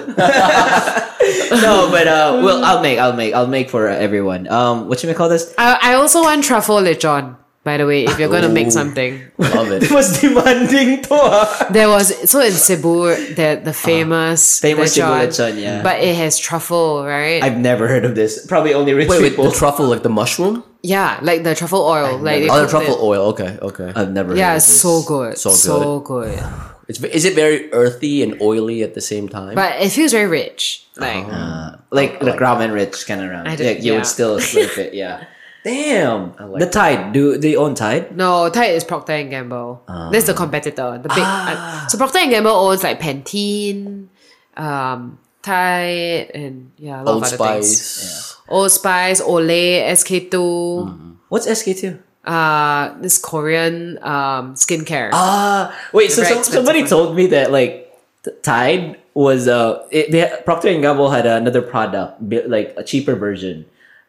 no, 1.63 1.89
but 1.91 2.07
uh, 2.07 2.41
well, 2.43 2.63
I'll 2.63 2.81
make, 2.81 2.99
I'll 2.99 3.13
make, 3.13 3.33
I'll 3.33 3.47
make 3.47 3.69
for 3.69 3.89
uh, 3.89 3.95
everyone. 3.95 4.47
Um, 4.47 4.87
what 4.87 4.99
should 4.99 5.07
we 5.09 5.13
call 5.15 5.29
this? 5.29 5.53
I, 5.57 5.77
I 5.81 5.93
also 5.95 6.21
want 6.21 6.43
truffle 6.43 6.77
lechon, 6.77 7.35
by 7.63 7.77
the 7.77 7.85
way, 7.85 8.05
if 8.05 8.17
you're 8.19 8.29
gonna 8.29 8.49
make 8.49 8.67
Ooh. 8.67 8.71
something. 8.71 9.21
Love 9.37 9.71
It 9.71 9.83
it. 9.89 9.91
was 9.91 10.21
demanding 10.21 11.01
to. 11.03 11.09
ah. 11.13 11.67
There 11.69 11.89
was 11.89 12.13
so 12.29 12.39
in 12.41 12.51
Cebu 12.53 13.15
the 13.35 13.59
the 13.63 13.73
famous 13.73 14.59
Famous 14.61 14.93
Cebu 14.93 15.07
lechon, 15.07 15.27
lechon, 15.27 15.61
yeah. 15.61 15.83
but 15.83 15.99
it 15.99 16.15
has 16.15 16.37
truffle, 16.39 17.03
right? 17.05 17.43
I've 17.43 17.57
never 17.57 17.87
heard 17.87 18.05
of 18.05 18.15
this. 18.15 18.45
Probably 18.45 18.73
only 18.73 18.93
rich 18.93 19.09
Wait, 19.09 19.21
wait, 19.21 19.35
the 19.37 19.51
truffle, 19.51 19.87
like 19.87 20.03
the 20.03 20.09
mushroom? 20.09 20.63
yeah, 20.83 21.19
like 21.21 21.43
the 21.43 21.55
truffle 21.55 21.81
oil, 21.83 22.17
like 22.19 22.41
they 22.43 22.49
Oh, 22.49 22.61
the 22.61 22.67
truffle 22.69 22.95
it. 22.95 23.01
oil. 23.03 23.21
Okay, 23.35 23.57
okay. 23.61 23.91
I've 23.95 24.11
never. 24.11 24.35
Yeah, 24.35 24.51
heard 24.51 24.57
it's 24.57 24.67
of 24.67 24.73
this. 24.73 24.81
so 24.81 25.03
good, 25.03 25.37
So 25.37 25.49
so 25.51 25.99
good. 25.99 26.39
It's, 26.87 27.03
is 27.03 27.25
it 27.25 27.35
very 27.35 27.71
earthy 27.73 28.23
and 28.23 28.39
oily 28.41 28.81
at 28.83 28.93
the 28.95 29.01
same 29.01 29.27
time? 29.27 29.55
But 29.55 29.81
it 29.81 29.89
feels 29.91 30.11
very 30.13 30.27
rich. 30.27 30.85
Like 30.95 31.25
Uh, 31.27 31.77
like 31.91 32.19
the 32.19 32.31
ramen 32.31 32.73
rich 32.73 33.05
kind 33.05 33.21
of 33.21 33.27
ramen. 33.29 33.47
I 33.47 33.55
Yeah, 33.55 33.71
you 33.71 33.91
yeah. 33.91 33.97
would 33.97 34.05
still 34.07 34.37
slurp 34.49 34.77
it. 34.77 34.93
Yeah. 34.93 35.23
Damn. 35.63 36.31
like 36.39 36.59
the 36.63 36.69
Tide. 36.69 37.11
Do 37.11 37.37
they 37.37 37.55
own 37.57 37.75
Tide? 37.75 38.15
no, 38.15 38.47
Tide 38.49 38.71
is 38.79 38.85
Procter 38.85 39.13
and 39.19 39.29
Gamble. 39.29 39.83
Ah. 39.87 40.09
That's 40.11 40.27
the 40.27 40.33
competitor. 40.33 40.95
The 41.03 41.09
big. 41.09 41.19
uh, 41.19 41.87
so 41.87 41.97
Procter 41.97 42.19
and 42.19 42.31
Gamble 42.31 42.51
owns 42.55 42.83
like 42.83 43.01
Pantene, 43.01 44.07
um, 44.55 45.19
Tide, 45.41 46.31
and 46.33 46.71
yeah, 46.77 47.01
a 47.01 47.03
lot 47.03 47.13
Old 47.15 47.23
of 47.27 47.33
other 47.41 47.59
things. 47.59 47.81
Spice. 47.81 48.37
Old 48.47 48.71
Spice, 48.71 49.19
Olay, 49.21 49.83
SK2, 49.91 50.31
Mm. 50.31 51.15
What's 51.27 51.47
SK 51.51 51.75
two? 51.75 51.99
Uh, 52.27 52.93
this 53.01 53.17
Korean 53.17 53.97
um 54.03 54.53
skincare. 54.55 55.09
Ah, 55.13 55.73
wait. 55.93 56.11
So 56.11 56.23
some, 56.23 56.43
somebody 56.43 56.81
one. 56.81 56.89
told 56.89 57.15
me 57.15 57.27
that 57.27 57.51
like 57.51 57.85
Tide 58.43 58.99
was 59.13 59.47
uh, 59.47 59.87
it, 59.89 60.11
they 60.11 60.19
had, 60.19 60.43
Procter 60.45 60.67
and 60.67 60.81
Gamble 60.81 61.09
had 61.09 61.25
another 61.25 61.61
product, 61.61 62.21
like 62.47 62.73
a 62.77 62.83
cheaper 62.83 63.15
version 63.15 63.65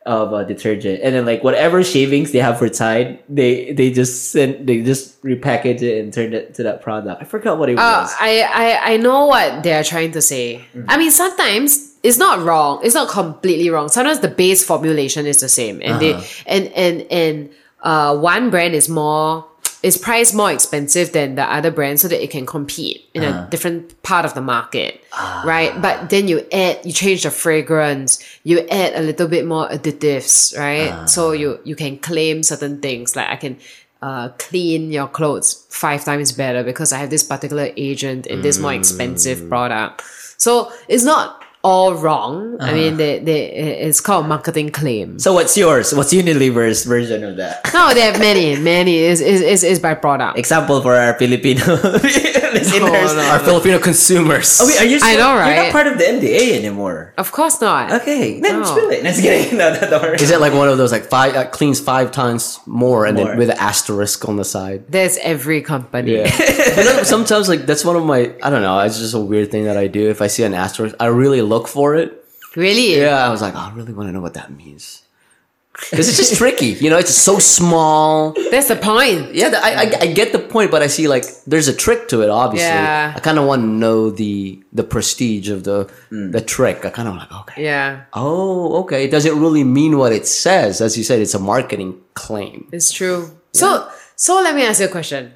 of 0.07 0.33
uh, 0.33 0.43
detergent, 0.43 1.01
and 1.03 1.15
then 1.15 1.27
like 1.27 1.45
whatever 1.45 1.85
shavings 1.85 2.33
they 2.33 2.39
have 2.39 2.59
for 2.59 2.69
Tide, 2.69 3.23
they 3.29 3.73
they 3.73 3.91
just 3.93 4.33
sent 4.33 4.67
they 4.67 4.83
just 4.83 5.21
repackage 5.23 5.83
it 5.83 6.01
and 6.01 6.13
turn 6.13 6.33
it 6.35 6.55
to 6.55 6.63
that 6.65 6.83
product. 6.83 7.23
I 7.23 7.25
forgot 7.25 7.59
what 7.59 7.69
it 7.69 7.79
Uh, 7.79 8.03
was. 8.03 8.15
I, 8.19 8.43
I 8.43 8.95
I 8.95 8.97
know 8.97 9.27
what 9.27 9.63
they're 9.63 9.85
trying 9.85 10.13
to 10.13 10.23
say. 10.23 10.65
I 10.89 10.97
mean, 10.97 11.11
sometimes 11.11 11.95
it's 12.03 12.17
not 12.19 12.41
wrong. 12.43 12.81
It's 12.83 12.95
not 12.95 13.09
completely 13.11 13.69
wrong. 13.71 13.89
Sometimes 13.89 14.21
the 14.21 14.29
base 14.33 14.65
formulation 14.65 15.27
is 15.27 15.41
the 15.41 15.49
same, 15.49 15.81
and 15.85 16.01
they 16.01 16.15
and 16.47 16.69
and 16.75 17.03
and 17.11 17.51
uh, 17.83 18.17
one 18.17 18.51
brand 18.51 18.75
is 18.75 18.89
more 18.89 19.47
is 19.83 19.97
priced 19.97 20.35
more 20.35 20.51
expensive 20.51 21.13
than 21.13 21.37
the 21.37 21.45
other 21.45 21.71
brand 21.71 22.01
so 22.01 22.09
that 22.09 22.21
it 22.21 22.31
can 22.31 22.45
compete 22.45 23.09
in 23.15 23.23
a 23.23 23.47
different 23.49 24.03
part 24.03 24.25
of 24.25 24.35
the 24.35 24.41
market, 24.41 25.01
right? 25.45 25.81
But 25.81 26.11
then 26.11 26.27
you 26.27 26.45
add, 26.51 26.85
you 26.85 26.93
change 26.93 27.23
the 27.23 27.31
fragrance, 27.31 28.19
you 28.43 28.67
add 28.69 28.95
a 28.95 29.03
little 29.03 29.29
bit 29.29 29.47
more 29.47 29.69
additives, 29.69 30.59
right? 30.59 31.09
So 31.09 31.31
you 31.31 31.61
you 31.65 31.77
can 31.77 31.99
claim 31.99 32.43
certain 32.43 32.81
things 32.81 33.15
like 33.17 33.29
I 33.29 33.37
can. 33.37 33.59
Uh, 34.01 34.29
clean 34.39 34.93
your 34.93 35.09
clothes 35.09 35.67
five 35.71 36.05
times 36.05 36.31
better 36.31 36.63
because 36.63 36.93
I 36.93 36.99
have 36.99 37.11
this 37.11 37.25
particular 37.25 37.71
agent 37.77 38.29
in 38.29 38.43
this 38.43 38.57
more 38.61 38.73
expensive 38.73 39.49
product. 39.49 40.05
So 40.37 40.71
it's 40.87 41.03
not 41.03 41.43
all 41.65 41.95
wrong. 41.95 42.57
I 42.61 42.73
mean, 42.73 42.97
they, 42.97 43.19
they, 43.19 43.47
it's 43.87 44.01
called 44.01 44.27
marketing 44.27 44.71
claim. 44.71 45.19
So 45.19 45.33
what's 45.33 45.57
yours? 45.57 45.93
What's 45.95 46.13
Unilever's 46.15 46.85
version 46.85 47.25
of 47.25 47.37
that? 47.37 47.71
No, 47.75 47.93
they 47.95 48.03
have 48.03 48.19
many, 48.19 48.57
many. 48.57 48.99
Is 48.99 49.21
is 49.21 49.41
is 49.43 49.65
is 49.65 49.79
by 49.81 49.95
product. 49.95 50.39
Example 50.39 50.81
for 50.81 50.95
our 50.95 51.15
Filipino 51.15 51.65
listeners. 52.53 53.15
no. 53.15 53.21
Our 53.33 53.39
Filipino 53.41 53.79
consumers. 53.79 54.59
Oh 54.61 54.67
wait, 54.67 54.81
are 54.81 54.85
you? 54.85 54.97
I 54.97 55.15
still- 55.15 55.19
know, 55.19 55.47
You're 55.47 55.65
not 55.65 55.73
part 55.73 55.87
of 55.87 55.99
the 55.99 56.05
NDA 56.05 56.59
anymore. 56.59 57.13
Of 57.19 57.33
course 57.33 57.61
not. 57.61 57.93
Okay, 58.03 58.41
then 58.41 58.61
No. 58.61 58.65
spill 58.65 58.91
it. 58.91 59.03
Let's 59.03 59.21
get 59.21 59.53
No, 59.59 59.73
no, 59.75 59.81
don't 59.81 60.03
worry. 60.03 60.17
Is 60.17 60.31
it 60.31 60.41
like 60.41 60.53
one 60.55 60.69
of 60.69 60.79
those 60.79 60.93
like 60.93 61.05
five 61.05 61.35
uh, 61.35 61.47
cleans 61.51 61.81
five 61.81 62.13
times 62.13 62.61
more 62.67 63.05
and 63.07 63.17
More. 63.17 63.29
then 63.29 63.39
with 63.39 63.51
an 63.51 63.59
asterisk 63.59 64.29
on 64.29 64.37
the 64.37 64.45
side? 64.45 64.85
There's 64.89 65.19
every 65.19 65.61
company. 65.63 66.17
Yeah. 66.17 66.25
but 66.77 66.85
then 66.85 67.05
sometimes 67.05 67.49
like 67.49 67.67
that's 67.67 67.85
one 67.85 67.97
of 67.97 68.05
my 68.05 68.33
I 68.43 68.51
don't 68.51 68.63
know, 68.63 68.79
it's 68.81 68.99
just 68.99 69.15
a 69.15 69.21
weird 69.21 69.51
thing 69.51 69.65
that 69.65 69.77
I 69.77 69.87
do. 69.87 70.09
If 70.09 70.23
I 70.23 70.29
see 70.29 70.45
an 70.45 70.55
asterisk, 70.55 70.95
I 71.01 71.07
really 71.07 71.43
look 71.49 71.67
for 71.69 71.95
it. 71.97 72.25
Really? 72.57 72.97
Yeah, 73.01 73.27
I 73.27 73.31
was 73.31 73.41
like, 73.43 73.55
"Oh, 73.55 73.69
I 73.71 73.73
really 73.75 73.93
want 73.93 74.09
to 74.09 74.13
know 74.13 74.21
what 74.21 74.35
that 74.35 74.51
means. 74.51 75.03
Because 75.91 76.09
it's 76.09 76.17
just 76.19 76.35
tricky, 76.35 76.71
you 76.83 76.91
know. 76.91 76.99
It's 76.99 77.15
so 77.15 77.39
small. 77.39 78.35
That's 78.51 78.67
the 78.67 78.75
point. 78.75 79.33
Yeah, 79.33 79.49
the- 79.55 79.63
I, 79.63 79.71
I 79.83 79.87
I 80.01 80.07
get 80.21 80.33
the 80.33 80.41
point, 80.55 80.73
but 80.75 80.83
I 80.83 80.89
see 80.89 81.07
like 81.07 81.23
there's 81.47 81.69
a 81.69 81.77
trick 81.85 82.09
to 82.09 82.17
it. 82.25 82.31
Obviously, 82.31 82.67
Yeah. 82.83 83.15
I 83.15 83.21
kind 83.21 83.39
of 83.39 83.45
want 83.47 83.63
to 83.63 83.69
know 83.85 84.11
the 84.11 84.59
the 84.73 84.83
prestige 84.83 85.49
of 85.55 85.63
the 85.63 85.79
mm. 86.11 86.33
the 86.33 86.41
trick. 86.41 86.79
I 86.85 86.91
kind 86.91 87.07
of 87.07 87.15
like 87.15 87.31
okay. 87.43 87.63
Yeah, 87.63 88.11
Oh, 88.13 88.83
okay. 88.83 89.07
Does 89.07 89.25
it 89.25 89.35
really 89.45 89.63
mean 89.63 89.99
what 90.03 90.11
it 90.13 90.27
says? 90.27 90.81
As 90.81 90.99
you 90.99 91.05
said, 91.05 91.21
it's 91.23 91.35
a 91.35 91.39
marketing 91.55 91.95
claim. 92.15 92.67
it's 92.73 92.91
true. 92.91 93.31
So 93.55 93.87
so 94.17 94.43
let 94.43 94.57
me 94.59 94.67
ask 94.67 94.81
you 94.83 94.87
a 94.91 94.95
question. 94.99 95.31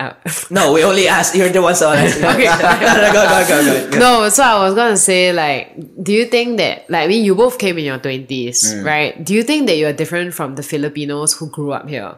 Uh, 0.00 0.14
No, 0.50 0.72
we 0.72 0.82
only 0.84 1.06
asked. 1.06 1.34
You're 1.36 1.48
the 1.50 1.62
one 1.62 1.74
so 1.76 1.92
asking. 1.92 2.24
Okay. 2.34 2.44
go, 3.12 3.22
go, 3.22 3.44
go, 3.48 3.58
go, 3.64 3.90
go. 3.90 3.98
no, 3.98 4.28
so 4.30 4.42
I 4.42 4.58
was 4.64 4.74
gonna 4.74 4.96
say 4.96 5.32
like, 5.32 5.74
do 6.02 6.12
you 6.12 6.26
think 6.26 6.56
that 6.58 6.88
like 6.90 7.04
I 7.04 7.06
mean 7.08 7.24
you 7.24 7.34
both 7.34 7.58
came 7.58 7.78
in 7.78 7.84
your 7.84 7.98
twenties, 7.98 8.74
right? 8.82 9.14
Do 9.22 9.34
you 9.34 9.42
think 9.44 9.66
that 9.68 9.76
you 9.76 9.86
are 9.86 9.92
different 9.92 10.34
from 10.34 10.56
the 10.56 10.62
Filipinos 10.62 11.34
who 11.34 11.48
grew 11.50 11.72
up 11.72 11.88
here? 11.88 12.16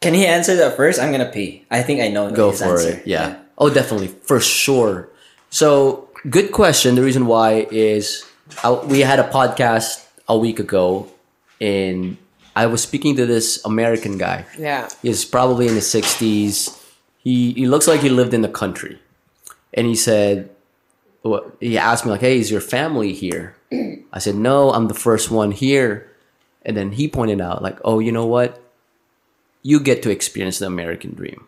Can 0.00 0.14
he 0.14 0.26
answer 0.26 0.54
that 0.56 0.76
first? 0.76 1.00
I'm 1.00 1.10
gonna 1.10 1.30
pee. 1.30 1.64
I 1.70 1.82
think 1.82 2.00
I 2.00 2.08
know 2.08 2.30
Go 2.30 2.50
his 2.50 2.60
for 2.62 2.78
answer. 2.78 2.90
it. 3.02 3.06
Yeah. 3.06 3.38
Oh, 3.58 3.68
definitely 3.70 4.08
for 4.22 4.38
sure. 4.38 5.08
So 5.50 6.08
good 6.30 6.52
question. 6.52 6.94
The 6.94 7.02
reason 7.02 7.26
why 7.26 7.66
is 7.72 8.24
I, 8.62 8.70
we 8.70 9.00
had 9.00 9.18
a 9.18 9.26
podcast 9.28 10.06
a 10.28 10.38
week 10.38 10.60
ago, 10.60 11.08
and 11.60 12.16
I 12.58 12.66
was 12.66 12.82
speaking 12.82 13.14
to 13.16 13.24
this 13.24 13.64
American 13.64 14.18
guy. 14.18 14.44
Yeah. 14.58 14.88
He's 15.00 15.24
probably 15.24 15.68
in 15.68 15.74
his 15.74 15.88
sixties. 15.88 16.74
He 17.18 17.52
he 17.52 17.66
looks 17.66 17.86
like 17.86 18.00
he 18.00 18.08
lived 18.08 18.34
in 18.34 18.42
the 18.42 18.48
country, 18.48 18.98
and 19.72 19.86
he 19.86 19.94
said, 19.94 20.50
well, 21.22 21.52
he 21.60 21.78
asked 21.78 22.04
me 22.04 22.10
like, 22.10 22.20
"Hey, 22.20 22.38
is 22.38 22.50
your 22.50 22.60
family 22.60 23.12
here?" 23.12 23.54
I 24.12 24.18
said, 24.18 24.34
"No, 24.34 24.72
I'm 24.72 24.88
the 24.88 25.02
first 25.06 25.30
one 25.30 25.52
here." 25.52 26.10
And 26.62 26.76
then 26.76 26.92
he 26.92 27.06
pointed 27.06 27.40
out 27.40 27.62
like, 27.62 27.78
"Oh, 27.84 27.98
you 27.98 28.10
know 28.10 28.26
what? 28.26 28.60
You 29.62 29.78
get 29.78 30.02
to 30.02 30.10
experience 30.10 30.58
the 30.58 30.66
American 30.66 31.14
dream. 31.14 31.46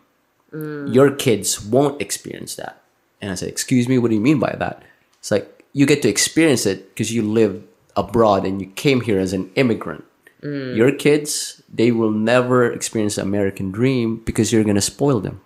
Mm. 0.53 0.93
Your 0.93 1.11
kids 1.11 1.59
won't 1.59 2.01
experience 2.01 2.55
that." 2.55 2.81
And 3.19 3.31
I 3.31 3.35
said, 3.35 3.49
"Excuse 3.49 3.87
me, 3.87 3.97
what 3.97 4.09
do 4.09 4.15
you 4.15 4.23
mean 4.29 4.39
by 4.39 4.55
that?" 4.59 4.83
It's 5.19 5.31
like 5.31 5.65
you 5.73 5.85
get 5.85 6.01
to 6.03 6.09
experience 6.09 6.65
it 6.65 6.89
because 6.89 7.11
you 7.11 7.21
live 7.21 7.63
abroad 7.95 8.45
and 8.45 8.61
you 8.61 8.67
came 8.67 9.01
here 9.01 9.19
as 9.19 9.33
an 9.33 9.51
immigrant. 9.55 10.05
Mm. 10.41 10.75
Your 10.75 10.91
kids, 10.91 11.61
they 11.71 11.91
will 11.91 12.11
never 12.11 12.71
experience 12.71 13.15
the 13.15 13.21
American 13.21 13.71
dream 13.71 14.21
because 14.25 14.51
you're 14.51 14.63
gonna 14.63 14.81
spoil 14.81 15.19
them. 15.19 15.41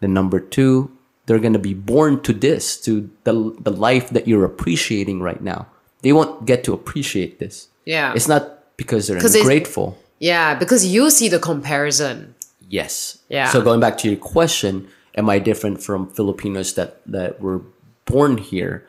Then 0.00 0.12
number 0.12 0.40
two, 0.40 0.90
they're 1.26 1.38
gonna 1.38 1.58
be 1.58 1.74
born 1.74 2.20
to 2.22 2.32
this, 2.32 2.80
to 2.82 3.10
the 3.24 3.54
the 3.60 3.72
life 3.72 4.10
that 4.10 4.26
you're 4.26 4.44
appreciating 4.44 5.20
right 5.20 5.42
now. 5.42 5.66
They 6.02 6.12
won't 6.12 6.46
get 6.46 6.64
to 6.64 6.72
appreciate 6.72 7.38
this. 7.38 7.68
Yeah. 7.84 8.12
It's 8.14 8.28
not 8.28 8.76
because 8.76 9.06
they're 9.06 9.18
ungrateful. 9.18 9.98
Yeah, 10.18 10.54
because 10.54 10.86
you 10.86 11.10
see 11.10 11.28
the 11.28 11.38
comparison. 11.38 12.34
Yes. 12.68 13.18
Yeah. 13.28 13.48
So 13.50 13.62
going 13.62 13.80
back 13.80 13.98
to 13.98 14.08
your 14.08 14.18
question, 14.18 14.88
am 15.14 15.30
I 15.30 15.38
different 15.38 15.82
from 15.82 16.08
Filipinos 16.10 16.74
that 16.74 17.00
that 17.06 17.40
were 17.40 17.62
born 18.04 18.38
here? 18.38 18.84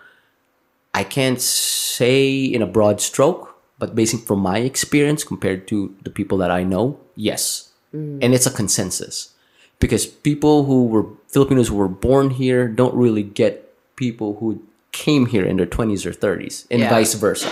I 0.93 1.03
can't 1.03 1.39
say 1.39 2.43
in 2.43 2.61
a 2.61 2.67
broad 2.67 2.99
stroke, 2.99 3.48
but 3.79 3.95
basing 3.95 4.19
from 4.19 4.39
my 4.39 4.59
experience 4.59 5.23
compared 5.23 5.67
to 5.69 5.95
the 6.03 6.09
people 6.09 6.37
that 6.39 6.51
I 6.51 6.63
know, 6.63 6.99
yes. 7.15 7.69
Mm. 7.95 8.19
And 8.21 8.35
it's 8.35 8.45
a 8.45 8.51
consensus. 8.51 9.33
Because 9.79 10.05
people 10.05 10.65
who 10.65 10.85
were 10.87 11.05
Filipinos 11.29 11.69
who 11.69 11.75
were 11.75 11.87
born 11.87 12.31
here 12.31 12.67
don't 12.67 12.93
really 12.93 13.23
get 13.23 13.71
people 13.95 14.35
who 14.39 14.61
came 14.91 15.25
here 15.27 15.45
in 15.45 15.57
their 15.57 15.65
20s 15.65 16.05
or 16.05 16.11
30s 16.11 16.65
and 16.69 16.81
Yeah. 16.81 16.89
vice 16.89 17.13
versa. 17.15 17.47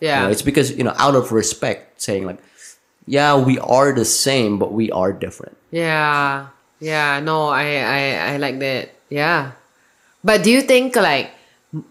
You 0.00 0.08
Yeah. 0.08 0.22
know, 0.24 0.30
it's 0.30 0.42
because, 0.42 0.72
you 0.72 0.82
know, 0.84 0.94
out 0.96 1.14
of 1.14 1.30
respect 1.32 2.00
saying 2.00 2.24
like 2.24 2.38
yeah, 3.08 3.36
we 3.40 3.58
are 3.60 3.92
the 3.92 4.04
same, 4.04 4.58
but 4.58 4.70
we 4.72 4.92
are 4.92 5.12
different. 5.16 5.56
Yeah. 5.72 6.48
Yeah. 6.78 7.20
No, 7.20 7.48
I, 7.48 7.80
I, 7.80 8.02
I 8.34 8.36
like 8.36 8.58
that. 8.60 8.90
Yeah. 9.08 9.52
But 10.22 10.44
do 10.44 10.50
you 10.50 10.60
think 10.60 10.94
like 10.94 11.30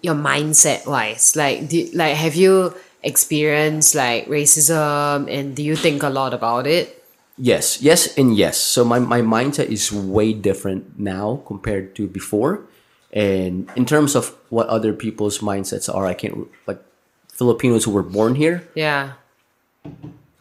your 0.01 0.13
mindset 0.13 0.85
wise, 0.85 1.35
like, 1.35 1.69
do, 1.69 1.89
like, 1.93 2.15
have 2.15 2.35
you 2.35 2.73
experienced 3.07 3.95
like 3.95 4.27
racism 4.27 5.31
and 5.31 5.55
do 5.55 5.63
you 5.63 5.75
think 5.79 6.03
a 6.03 6.11
lot 6.11 6.35
about 6.35 6.67
it? 6.67 7.03
Yes, 7.37 7.81
yes, 7.81 8.17
and 8.17 8.35
yes. 8.35 8.57
So 8.57 8.83
my, 8.83 8.99
my 8.99 9.21
mindset 9.21 9.69
is 9.69 9.93
way 9.93 10.33
different 10.33 10.99
now 10.99 11.41
compared 11.45 11.95
to 11.95 12.07
before. 12.07 12.67
And 13.13 13.69
in 13.75 13.85
terms 13.85 14.15
of 14.15 14.35
what 14.49 14.67
other 14.67 14.91
people's 14.91 15.39
mindsets 15.39 15.87
are, 15.87 16.05
I 16.05 16.13
can't 16.13 16.49
like 16.67 16.81
Filipinos 17.31 17.85
who 17.85 17.91
were 17.91 18.03
born 18.03 18.35
here, 18.35 18.67
Yeah. 18.75 19.13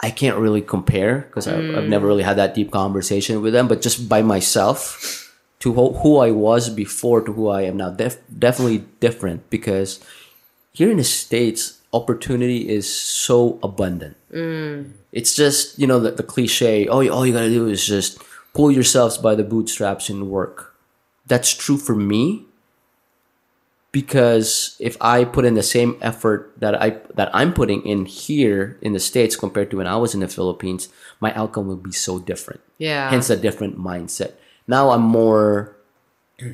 I 0.01 0.11
can't 0.11 0.37
really 0.37 0.61
compare 0.61 1.25
because 1.29 1.49
I've 1.49 1.89
never 1.89 2.05
mm. 2.05 2.09
really 2.09 2.23
had 2.23 2.37
that 2.37 2.55
deep 2.55 2.71
conversation 2.71 3.41
with 3.41 3.55
them. 3.55 3.67
But 3.67 3.81
just 3.81 4.11
by 4.11 4.21
myself, 4.21 5.33
to 5.61 5.73
who, 5.73 5.95
who 5.95 6.19
I 6.19 6.33
was 6.33 6.69
before 6.69 7.23
to 7.23 7.33
who 7.33 7.49
I 7.49 7.63
am 7.63 7.79
now, 7.79 7.91
def- 7.91 8.21
definitely 8.29 8.85
different 9.01 9.49
because 9.49 10.05
here 10.73 10.91
in 10.91 10.99
the 10.99 11.05
States, 11.05 11.76
opportunity 11.97 12.69
is 12.69 12.87
so 12.87 13.59
abundant. 13.63 14.17
Mm. 14.33 14.93
It's 15.13 15.35
just, 15.35 15.79
you 15.79 15.87
know, 15.87 15.99
the, 15.99 16.11
the 16.13 16.23
cliche, 16.23 16.87
oh, 16.89 17.09
all 17.09 17.27
you 17.27 17.33
gotta 17.33 17.49
do 17.49 17.67
is 17.67 17.87
just 17.87 18.19
pull 18.53 18.71
yourselves 18.71 19.17
by 19.19 19.35
the 19.35 19.45
bootstraps 19.45 20.09
and 20.09 20.29
work. 20.29 20.75
That's 21.27 21.55
true 21.55 21.79
for 21.79 21.95
me 21.95 22.45
because 23.97 24.77
if 24.79 24.97
I 25.01 25.25
put 25.25 25.47
in 25.47 25.55
the 25.55 25.63
same 25.63 25.97
effort 26.03 26.53
that 26.59 26.81
I 26.81 27.01
that 27.15 27.31
I'm 27.33 27.55
putting 27.55 27.81
in 27.87 28.05
here 28.05 28.77
in 28.83 28.93
the 28.93 29.01
States 29.01 29.37
compared 29.37 29.71
to 29.71 29.79
when 29.79 29.87
I 29.87 29.97
was 29.97 30.13
in 30.13 30.21
the 30.21 30.29
Philippines, 30.29 30.91
my 31.19 31.33
outcome 31.33 31.67
will 31.67 31.81
be 31.81 31.93
so 31.93 32.19
different. 32.19 32.61
Yeah. 32.77 33.09
Hence 33.09 33.31
a 33.31 33.37
different 33.37 33.79
mindset. 33.79 34.33
Now 34.69 34.91
I'm 34.91 35.01
more 35.01 35.77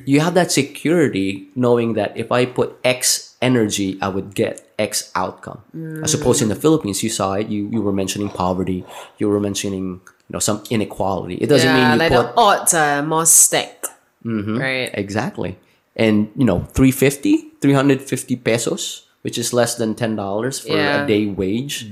you 0.05 0.21
have 0.21 0.35
that 0.35 0.51
security 0.51 1.49
knowing 1.55 1.93
that 1.93 2.15
if 2.15 2.31
I 2.31 2.45
put 2.45 2.79
X 2.83 3.32
energy, 3.43 3.99
I 4.01 4.07
would 4.07 4.31
get 4.33 4.63
X 4.79 5.11
outcome. 5.15 5.59
I 6.03 6.07
suppose 6.07 6.41
in 6.41 6.47
the 6.47 6.55
Philippines, 6.55 7.03
you 7.03 7.11
saw 7.11 7.33
it. 7.35 7.47
You 7.51 7.67
you 7.75 7.81
were 7.83 7.91
mentioning 7.91 8.29
poverty. 8.31 8.79
You 9.19 9.27
were 9.27 9.43
mentioning 9.43 9.99
you 10.27 10.31
know 10.33 10.39
some 10.39 10.63
inequality. 10.71 11.35
It 11.43 11.49
doesn't 11.51 11.67
yeah, 11.67 11.77
mean 11.77 11.89
you 11.93 11.99
like 11.99 12.11
put 12.15 12.25
the 12.35 12.39
odds 12.39 12.71
are 12.73 13.03
more 13.03 13.27
stacked. 13.27 13.91
Mm-hmm. 14.23 14.57
Right. 14.57 14.89
exactly. 14.95 15.59
And 15.99 16.31
you 16.39 16.47
know 16.47 16.63
350, 16.73 17.59
350 17.59 18.35
pesos, 18.39 19.05
which 19.21 19.37
is 19.37 19.51
less 19.53 19.75
than 19.75 19.93
ten 19.99 20.15
dollars 20.15 20.63
for 20.63 20.73
Yeah. 20.79 21.03
a 21.03 21.07
day 21.07 21.27
wage. 21.27 21.91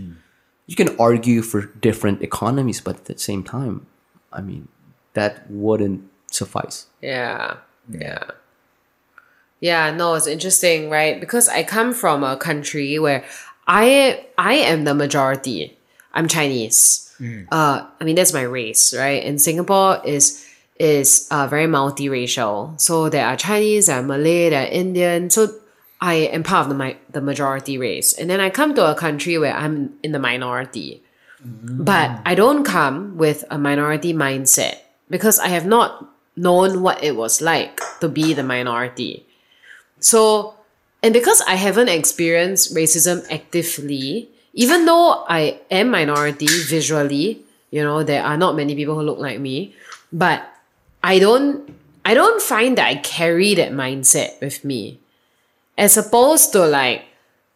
You 0.72 0.76
can 0.80 0.96
argue 0.98 1.42
for 1.44 1.68
different 1.84 2.24
economies, 2.24 2.80
but 2.80 2.96
at 3.04 3.06
the 3.12 3.18
same 3.20 3.44
time, 3.44 3.86
I 4.32 4.40
mean, 4.40 4.72
that 5.20 5.44
wouldn't 5.52 6.08
suffice. 6.32 6.88
Yeah. 7.04 7.60
Yeah. 7.92 8.24
Yeah, 9.62 9.92
no, 9.92 10.16
it's 10.16 10.28
interesting, 10.28 10.90
right? 10.90 11.20
Because 11.20 11.48
I 11.48 11.64
come 11.64 11.94
from 11.94 12.24
a 12.24 12.36
country 12.36 12.98
where 13.00 13.24
I 13.68 14.26
I 14.38 14.56
am 14.56 14.84
the 14.84 14.94
majority. 14.94 15.78
I'm 16.14 16.28
Chinese. 16.28 17.08
Uh, 17.52 17.86
I 18.00 18.04
mean 18.04 18.16
that's 18.16 18.34
my 18.34 18.42
race, 18.42 18.94
right? 18.94 19.24
And 19.24 19.40
Singapore 19.40 20.02
is 20.04 20.44
is 20.80 21.28
uh, 21.30 21.46
very 21.46 21.68
multiracial. 21.68 22.80
So 22.82 23.08
there 23.08 23.28
are 23.28 23.38
Chinese, 23.38 23.86
there 23.86 24.00
are 24.00 24.04
Malay, 24.04 24.50
there 24.50 24.66
are 24.66 24.72
Indian. 24.72 25.30
So 25.30 25.48
I 26.02 26.16
am 26.34 26.42
part 26.42 26.66
of 26.66 26.70
the 26.70 26.76
my, 26.76 26.98
the 27.12 27.22
majority 27.22 27.78
race. 27.78 28.14
And 28.14 28.28
then 28.30 28.42
I 28.42 28.50
come 28.50 28.74
to 28.74 28.90
a 28.90 28.96
country 28.96 29.38
where 29.38 29.54
I'm 29.54 29.94
in 30.02 30.12
the 30.12 30.20
minority. 30.20 31.04
But 31.44 32.22
I 32.26 32.34
don't 32.36 32.64
come 32.64 33.18
with 33.18 33.44
a 33.50 33.58
minority 33.58 34.14
mindset 34.14 34.78
because 35.10 35.38
I 35.40 35.48
have 35.50 35.66
not 35.66 36.08
known 36.36 36.82
what 36.82 37.04
it 37.04 37.16
was 37.16 37.42
like 37.42 37.80
to 38.00 38.10
be 38.10 38.34
the 38.34 38.44
minority. 38.44 39.26
So, 40.02 40.56
and 41.02 41.14
because 41.14 41.42
I 41.48 41.56
haven't 41.56 41.90
experienced 41.90 42.76
racism 42.76 43.26
actively, 43.32 44.30
even 44.54 44.86
though 44.86 45.24
I 45.30 45.62
am 45.72 45.90
minority 45.90 46.48
visually, 46.68 47.42
you 47.72 47.82
know, 47.82 48.04
there 48.04 48.24
are 48.24 48.36
not 48.36 48.56
many 48.56 48.76
people 48.76 48.96
who 48.96 49.02
look 49.02 49.20
like 49.20 49.40
me, 49.40 49.74
but 50.12 50.44
I 51.04 51.20
don't 51.20 51.74
I 52.04 52.14
don't 52.14 52.42
find 52.42 52.78
that 52.78 52.88
I 52.88 52.96
carry 52.96 53.54
that 53.56 53.72
mindset 53.72 54.42
with 54.42 54.66
me. 54.66 55.00
As 55.78 55.98
opposed 55.98 56.52
to 56.54 56.66
like, 56.66 57.06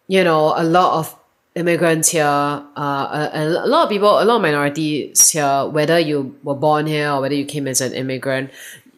you 0.08 0.24
know, 0.24 0.54
a 0.56 0.64
lot 0.64 1.00
of 1.00 1.16
immigrants 1.56 2.10
here, 2.10 2.24
uh, 2.24 3.30
a, 3.34 3.66
a 3.66 3.68
lot 3.68 3.84
of 3.84 3.90
people, 3.90 4.22
a 4.22 4.24
lot 4.24 4.38
of 4.38 4.42
minorities 4.42 5.30
here, 5.30 5.66
whether 5.66 6.00
you 6.00 6.38
were 6.44 6.56
born 6.56 6.86
here 6.86 7.12
or 7.12 7.22
whether 7.22 7.36
you 7.36 7.46
came 7.46 7.68
as 7.68 7.82
an 7.82 7.94
immigrant, 7.94 8.52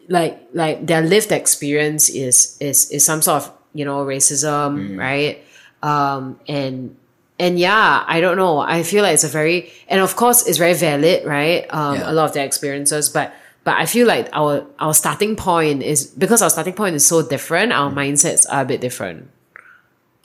like 0.10 0.40
like 0.54 0.86
their 0.88 1.02
lived 1.02 1.32
experience 1.32 2.10
is 2.10 2.58
is 2.60 2.90
is 2.92 3.04
some 3.06 3.22
sort 3.22 3.44
of 3.44 3.52
you 3.74 3.86
know 3.86 4.06
racism, 4.06 4.98
right? 4.98 5.44
Um, 5.84 6.40
and 6.48 6.96
and 7.40 7.60
yeah, 7.60 8.04
I 8.08 8.20
don't 8.22 8.38
know. 8.38 8.60
I 8.60 8.84
feel 8.84 9.04
like 9.04 9.14
it's 9.14 9.24
a 9.24 9.28
very 9.28 9.72
and 9.88 10.02
of 10.02 10.16
course 10.16 10.48
it's 10.48 10.58
very 10.58 10.74
valid, 10.74 11.26
right? 11.26 11.66
Um, 11.74 11.96
Yeah. 11.96 12.12
a 12.12 12.14
lot 12.14 12.26
of 12.26 12.34
their 12.34 12.46
experiences, 12.46 13.10
but 13.10 13.34
but 13.64 13.76
I 13.78 13.86
feel 13.86 14.08
like 14.08 14.30
our 14.34 14.66
our 14.80 14.94
starting 14.94 15.36
point 15.36 15.84
is 15.84 16.06
because 16.08 16.42
our 16.42 16.50
starting 16.50 16.74
point 16.74 16.96
is 16.96 17.06
so 17.06 17.22
different. 17.22 17.74
Our 17.74 17.92
mindsets 17.92 18.46
are 18.50 18.62
a 18.62 18.66
bit 18.66 18.82
different. 18.82 19.30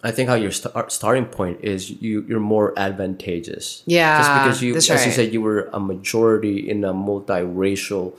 I 0.04 0.10
think 0.10 0.28
how 0.28 0.34
your 0.34 0.50
start, 0.50 0.90
starting 0.90 1.26
point 1.26 1.58
is 1.62 1.90
you 2.02 2.24
you're 2.28 2.40
more 2.40 2.72
advantageous. 2.76 3.82
Yeah, 3.86 4.18
just 4.18 4.32
because 4.34 4.62
you, 4.62 4.74
as 4.76 5.06
you 5.06 5.12
said, 5.12 5.32
you 5.32 5.40
were 5.42 5.70
a 5.72 5.78
majority 5.78 6.68
in 6.70 6.82
a 6.84 6.92
multiracial 6.94 8.14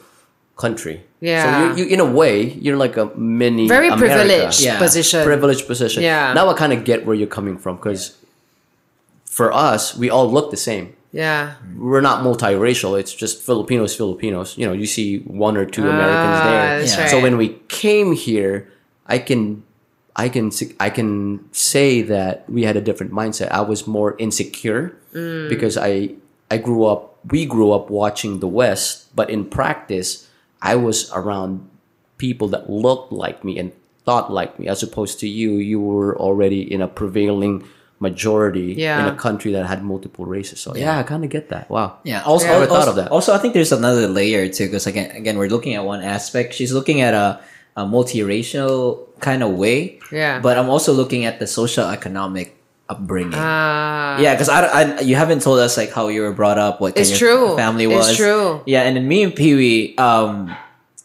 country. 0.63 0.97
Yeah. 1.19 1.43
So 1.43 1.49
you, 1.51 1.69
you 1.79 1.85
in 1.95 1.99
a 2.07 2.09
way 2.19 2.35
you're 2.63 2.79
like 2.85 2.95
a 3.03 3.05
mini 3.17 3.65
Very 3.67 3.87
America. 3.89 4.15
privileged 4.15 4.59
Yeah. 4.61 4.77
position. 4.85 5.19
privileged 5.31 5.65
position. 5.71 5.99
Yeah. 6.03 6.33
Now 6.37 6.45
I 6.51 6.53
kind 6.63 6.73
of 6.75 6.79
get 6.91 7.05
where 7.05 7.15
you're 7.19 7.35
coming 7.39 7.57
from 7.63 7.73
because 7.77 8.03
for 9.25 9.51
us 9.51 9.95
we 10.01 10.09
all 10.09 10.27
look 10.31 10.51
the 10.51 10.57
same. 10.69 10.85
Yeah. 11.11 11.53
We're 11.77 12.01
not 12.01 12.23
multiracial. 12.25 12.97
It's 12.99 13.13
just 13.13 13.41
Filipinos, 13.45 13.95
Filipinos. 13.95 14.57
You 14.57 14.65
know, 14.67 14.73
you 14.73 14.87
see 14.87 15.19
one 15.29 15.55
or 15.57 15.65
two 15.65 15.83
Americans 15.85 16.39
Ah, 16.41 16.43
there. 16.49 16.81
Yeah. 16.81 17.07
So 17.07 17.21
when 17.21 17.37
we 17.37 17.47
came 17.69 18.13
here, 18.17 18.67
I 19.05 19.19
can, 19.19 19.61
I 20.15 20.27
can, 20.29 20.49
I 20.79 20.89
can 20.89 21.39
say 21.51 22.01
that 22.09 22.49
we 22.49 22.63
had 22.65 22.75
a 22.77 22.81
different 22.81 23.11
mindset. 23.13 23.49
I 23.51 23.61
was 23.61 23.85
more 23.87 24.15
insecure 24.17 24.97
Mm. 25.13 25.47
because 25.53 25.77
I, 25.77 26.17
I 26.49 26.57
grew 26.57 26.85
up. 26.89 27.21
We 27.29 27.45
grew 27.45 27.69
up 27.71 27.91
watching 27.93 28.39
the 28.41 28.47
West, 28.49 29.13
but 29.15 29.29
in 29.29 29.45
practice, 29.45 30.22
I 30.63 30.75
was 30.75 31.11
around 31.11 31.69
people 32.17 32.47
that 32.55 32.69
looked 32.69 33.11
like 33.11 33.43
me 33.43 33.59
and 33.59 33.71
thought 34.05 34.31
like 34.31 34.57
me, 34.57 34.67
as 34.67 34.81
opposed 34.81 35.19
to 35.19 35.27
you. 35.27 35.55
You 35.55 35.79
were 35.79 36.17
already 36.17 36.61
in 36.63 36.81
a 36.81 36.87
prevailing 36.87 37.67
majority 37.99 38.83
in 38.83 39.05
a 39.05 39.15
country 39.15 39.51
that 39.53 39.65
had 39.65 39.83
multiple 39.83 40.25
races. 40.25 40.59
So 40.59 40.75
yeah, 40.75 40.99
I 40.99 41.03
kind 41.03 41.23
of 41.23 41.29
get 41.29 41.49
that. 41.49 41.69
Wow. 41.69 41.99
Yeah. 42.03 42.23
Also, 42.23 42.47
I 42.47 42.51
never 42.51 42.63
also, 42.63 42.75
thought 42.75 42.87
of 42.87 42.95
that. 42.95 43.11
also, 43.11 43.33
I 43.33 43.37
think 43.37 43.53
there's 43.53 43.71
another 43.71 44.07
layer 44.07 44.47
too, 44.49 44.65
because 44.65 44.87
again, 44.87 45.11
again, 45.11 45.37
we're 45.37 45.49
looking 45.49 45.75
at 45.75 45.83
one 45.83 46.01
aspect. 46.01 46.53
She's 46.53 46.71
looking 46.71 47.01
at 47.01 47.13
a, 47.13 47.41
a 47.75 47.85
multiracial 47.85 49.07
kind 49.19 49.43
of 49.43 49.51
way. 49.51 49.99
Yeah. 50.11 50.39
But 50.39 50.57
I'm 50.57 50.69
also 50.69 50.91
looking 50.91 51.25
at 51.25 51.39
the 51.39 51.47
social 51.47 51.87
economic 51.87 52.55
upbringing. 52.89 53.33
Ah. 53.35 54.19
yeah, 54.19 54.33
because 54.33 54.49
I, 54.49 54.65
I, 54.65 54.99
you 55.01 55.15
haven't 55.15 55.41
told 55.41 55.59
us 55.59 55.77
like 55.77 55.91
how 55.91 56.07
you 56.09 56.21
were 56.21 56.33
brought 56.33 56.57
up, 56.57 56.81
what 56.81 56.97
It's 56.97 57.09
your 57.09 57.19
true. 57.19 57.55
family 57.55 57.85
It's 57.85 57.93
was. 58.09 58.17
true. 58.17 58.61
Yeah, 58.65 58.83
and 58.83 58.97
then 58.97 59.07
me 59.07 59.23
and 59.23 59.35
Pee 59.35 59.55
Wee, 59.55 59.97
um, 59.97 60.55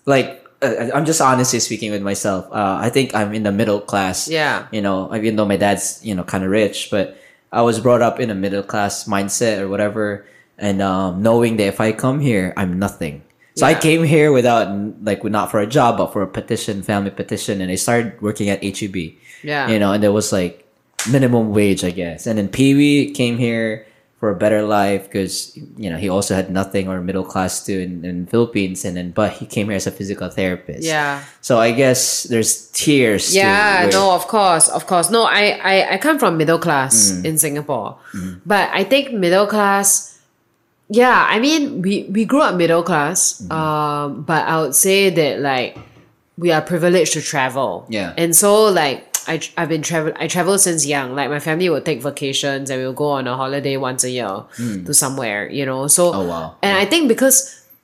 like 0.06 0.44
uh, 0.60 0.90
I'm 0.94 1.04
just 1.06 1.20
honestly 1.20 1.60
speaking 1.60 1.90
with 1.92 2.02
myself. 2.02 2.46
Uh, 2.50 2.78
I 2.82 2.90
think 2.90 3.14
I'm 3.14 3.32
in 3.32 3.44
the 3.44 3.52
middle 3.52 3.80
class. 3.80 4.28
Yeah. 4.28 4.66
You 4.72 4.82
know, 4.82 5.14
even 5.14 5.36
though 5.36 5.46
my 5.46 5.56
dad's 5.56 6.00
you 6.04 6.14
know 6.14 6.24
kind 6.24 6.42
of 6.44 6.50
rich, 6.50 6.88
but 6.90 7.16
I 7.52 7.62
was 7.62 7.80
brought 7.80 8.02
up 8.02 8.18
in 8.20 8.28
a 8.30 8.34
middle 8.34 8.62
class 8.62 9.04
mindset 9.06 9.58
or 9.60 9.68
whatever, 9.68 10.26
and 10.58 10.82
um, 10.82 11.22
knowing 11.22 11.56
that 11.58 11.66
if 11.66 11.80
I 11.80 11.92
come 11.92 12.20
here, 12.20 12.52
I'm 12.56 12.78
nothing. 12.78 13.22
So 13.54 13.66
I 13.66 13.74
came 13.74 14.04
here 14.04 14.30
without 14.30 14.70
like 15.02 15.24
not 15.24 15.50
for 15.50 15.58
a 15.58 15.66
job, 15.66 15.98
but 15.98 16.12
for 16.12 16.22
a 16.22 16.28
petition, 16.28 16.82
family 16.82 17.10
petition, 17.10 17.60
and 17.60 17.70
I 17.72 17.74
started 17.74 18.14
working 18.22 18.50
at 18.50 18.62
HEB. 18.62 19.14
Yeah. 19.42 19.66
You 19.68 19.78
know, 19.80 19.92
and 19.92 20.02
there 20.02 20.12
was 20.12 20.30
like 20.32 20.62
minimum 21.10 21.52
wage, 21.52 21.84
I 21.84 21.90
guess. 21.90 22.26
And 22.26 22.38
then 22.38 22.48
Pee 22.48 22.74
Wee 22.74 23.10
came 23.12 23.38
here 23.38 23.86
for 24.18 24.30
a 24.30 24.34
better 24.34 24.62
life 24.66 25.04
because 25.06 25.54
you 25.78 25.88
know 25.88 25.96
he 25.96 26.08
also 26.08 26.34
had 26.34 26.50
nothing 26.50 26.88
or 26.88 27.00
middle 27.00 27.22
class 27.24 27.64
too 27.64 27.78
in, 27.78 28.04
in 28.04 28.26
Philippines, 28.26 28.84
and 28.84 28.96
then 28.96 29.12
but 29.12 29.30
he 29.38 29.46
came 29.46 29.68
here 29.68 29.76
as 29.76 29.86
a 29.86 29.92
physical 29.92 30.28
therapist. 30.28 30.82
Yeah. 30.82 31.22
So 31.40 31.60
I 31.60 31.70
guess 31.70 32.24
there's 32.24 32.66
tiers. 32.74 33.30
to 33.30 33.36
Yeah, 33.38 33.82
where- 33.84 33.92
no, 33.92 34.10
of 34.12 34.26
course, 34.26 34.68
of 34.68 34.86
course. 34.86 35.08
No, 35.10 35.22
I, 35.22 35.54
I, 35.62 35.92
I 35.94 35.96
come 35.98 36.18
from 36.18 36.36
middle 36.36 36.58
class 36.58 37.12
Mm. 37.12 37.24
in 37.24 37.38
Singapore, 37.38 37.96
but 38.44 38.68
I 38.74 38.82
think 38.82 39.12
middle 39.14 39.46
class. 39.46 40.18
Yeah, 40.90 41.26
I 41.30 41.38
mean, 41.38 41.82
we 41.82 42.08
we 42.10 42.24
grew 42.24 42.40
up 42.42 42.56
middle 42.56 42.82
class, 42.82 43.38
Mm-hmm. 43.38 43.52
um, 43.52 44.22
but 44.26 44.48
I 44.48 44.60
would 44.62 44.74
say 44.74 45.10
that 45.10 45.38
like 45.38 45.78
we 46.36 46.50
are 46.50 46.62
privileged 46.62 47.12
to 47.12 47.20
travel. 47.22 47.86
Yeah. 47.88 48.14
and 48.18 48.34
so 48.34 48.66
like. 48.66 49.07
I, 49.28 49.38
tr- 49.38 49.52
I've 49.58 49.68
been 49.68 49.82
travel. 49.82 50.12
I 50.16 50.26
travel 50.26 50.58
since 50.58 50.86
young. 50.86 51.14
Like 51.14 51.28
my 51.30 51.38
family 51.40 51.68
would 51.68 51.84
take 51.84 52.02
vacations 52.02 52.70
and 52.70 52.80
we'll 52.82 52.92
go 52.92 53.10
on 53.10 53.26
a 53.26 53.36
holiday 53.36 53.76
once 53.76 54.02
a 54.04 54.10
year 54.10 54.44
to 54.86 54.92
somewhere. 54.94 55.48
You 55.50 55.66
know, 55.66 55.86
so 55.86 56.12
Mm. 56.12 56.16
Oh, 56.16 56.24
wow. 56.28 56.56
and 56.62 56.76
I 56.78 56.84
think 56.84 57.08
because, 57.08 57.36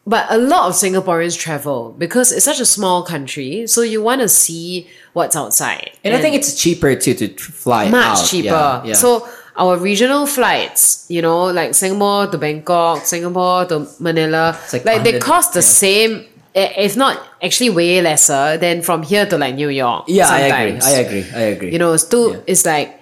but 0.06 0.26
a 0.30 0.38
lot 0.38 0.68
of 0.68 0.74
Singaporeans 0.74 1.38
travel 1.38 1.94
because 1.98 2.32
it's 2.32 2.44
such 2.44 2.60
a 2.60 2.66
small 2.66 3.02
country. 3.02 3.66
So 3.66 3.82
you 3.82 4.02
want 4.02 4.20
to 4.22 4.28
see 4.28 4.86
what's 5.12 5.36
outside. 5.36 5.90
and 6.04 6.14
I 6.16 6.20
think 6.20 6.34
it's 6.34 6.54
cheaper 6.60 6.94
too 6.96 7.14
to 7.14 7.28
fly 7.36 7.88
much 7.90 8.18
out. 8.20 8.26
cheaper. 8.26 8.48
Yeah, 8.48 8.84
yeah. 8.84 8.94
So 8.94 9.26
our 9.56 9.76
regional 9.78 10.26
flights, 10.26 11.06
you 11.08 11.22
know, 11.22 11.44
like 11.46 11.74
Singapore 11.74 12.26
to 12.26 12.38
Bangkok, 12.38 13.04
Singapore 13.06 13.64
to 13.66 13.86
Manila, 14.00 14.58
like 14.72 14.84
like, 14.84 15.02
they 15.04 15.18
cost 15.20 15.52
the 15.54 15.60
yeah. 15.60 15.78
same, 15.84 16.12
i- 16.18 16.26
if 16.54 16.96
not 16.96 17.18
actually 17.42 17.70
way 17.70 18.00
lesser 18.00 18.56
than 18.58 18.82
from 18.82 19.02
here 19.02 19.26
to 19.26 19.36
like 19.38 19.54
New 19.54 19.68
York. 19.68 20.04
yeah, 20.08 20.28
I 20.28 20.40
agree. 20.40 20.80
I 20.80 20.90
agree. 21.02 21.24
I 21.34 21.40
agree. 21.54 21.72
You 21.72 21.78
know, 21.78 21.92
it's 21.92 22.04
two. 22.04 22.32
Yeah. 22.34 22.40
It's 22.46 22.64
like 22.64 23.00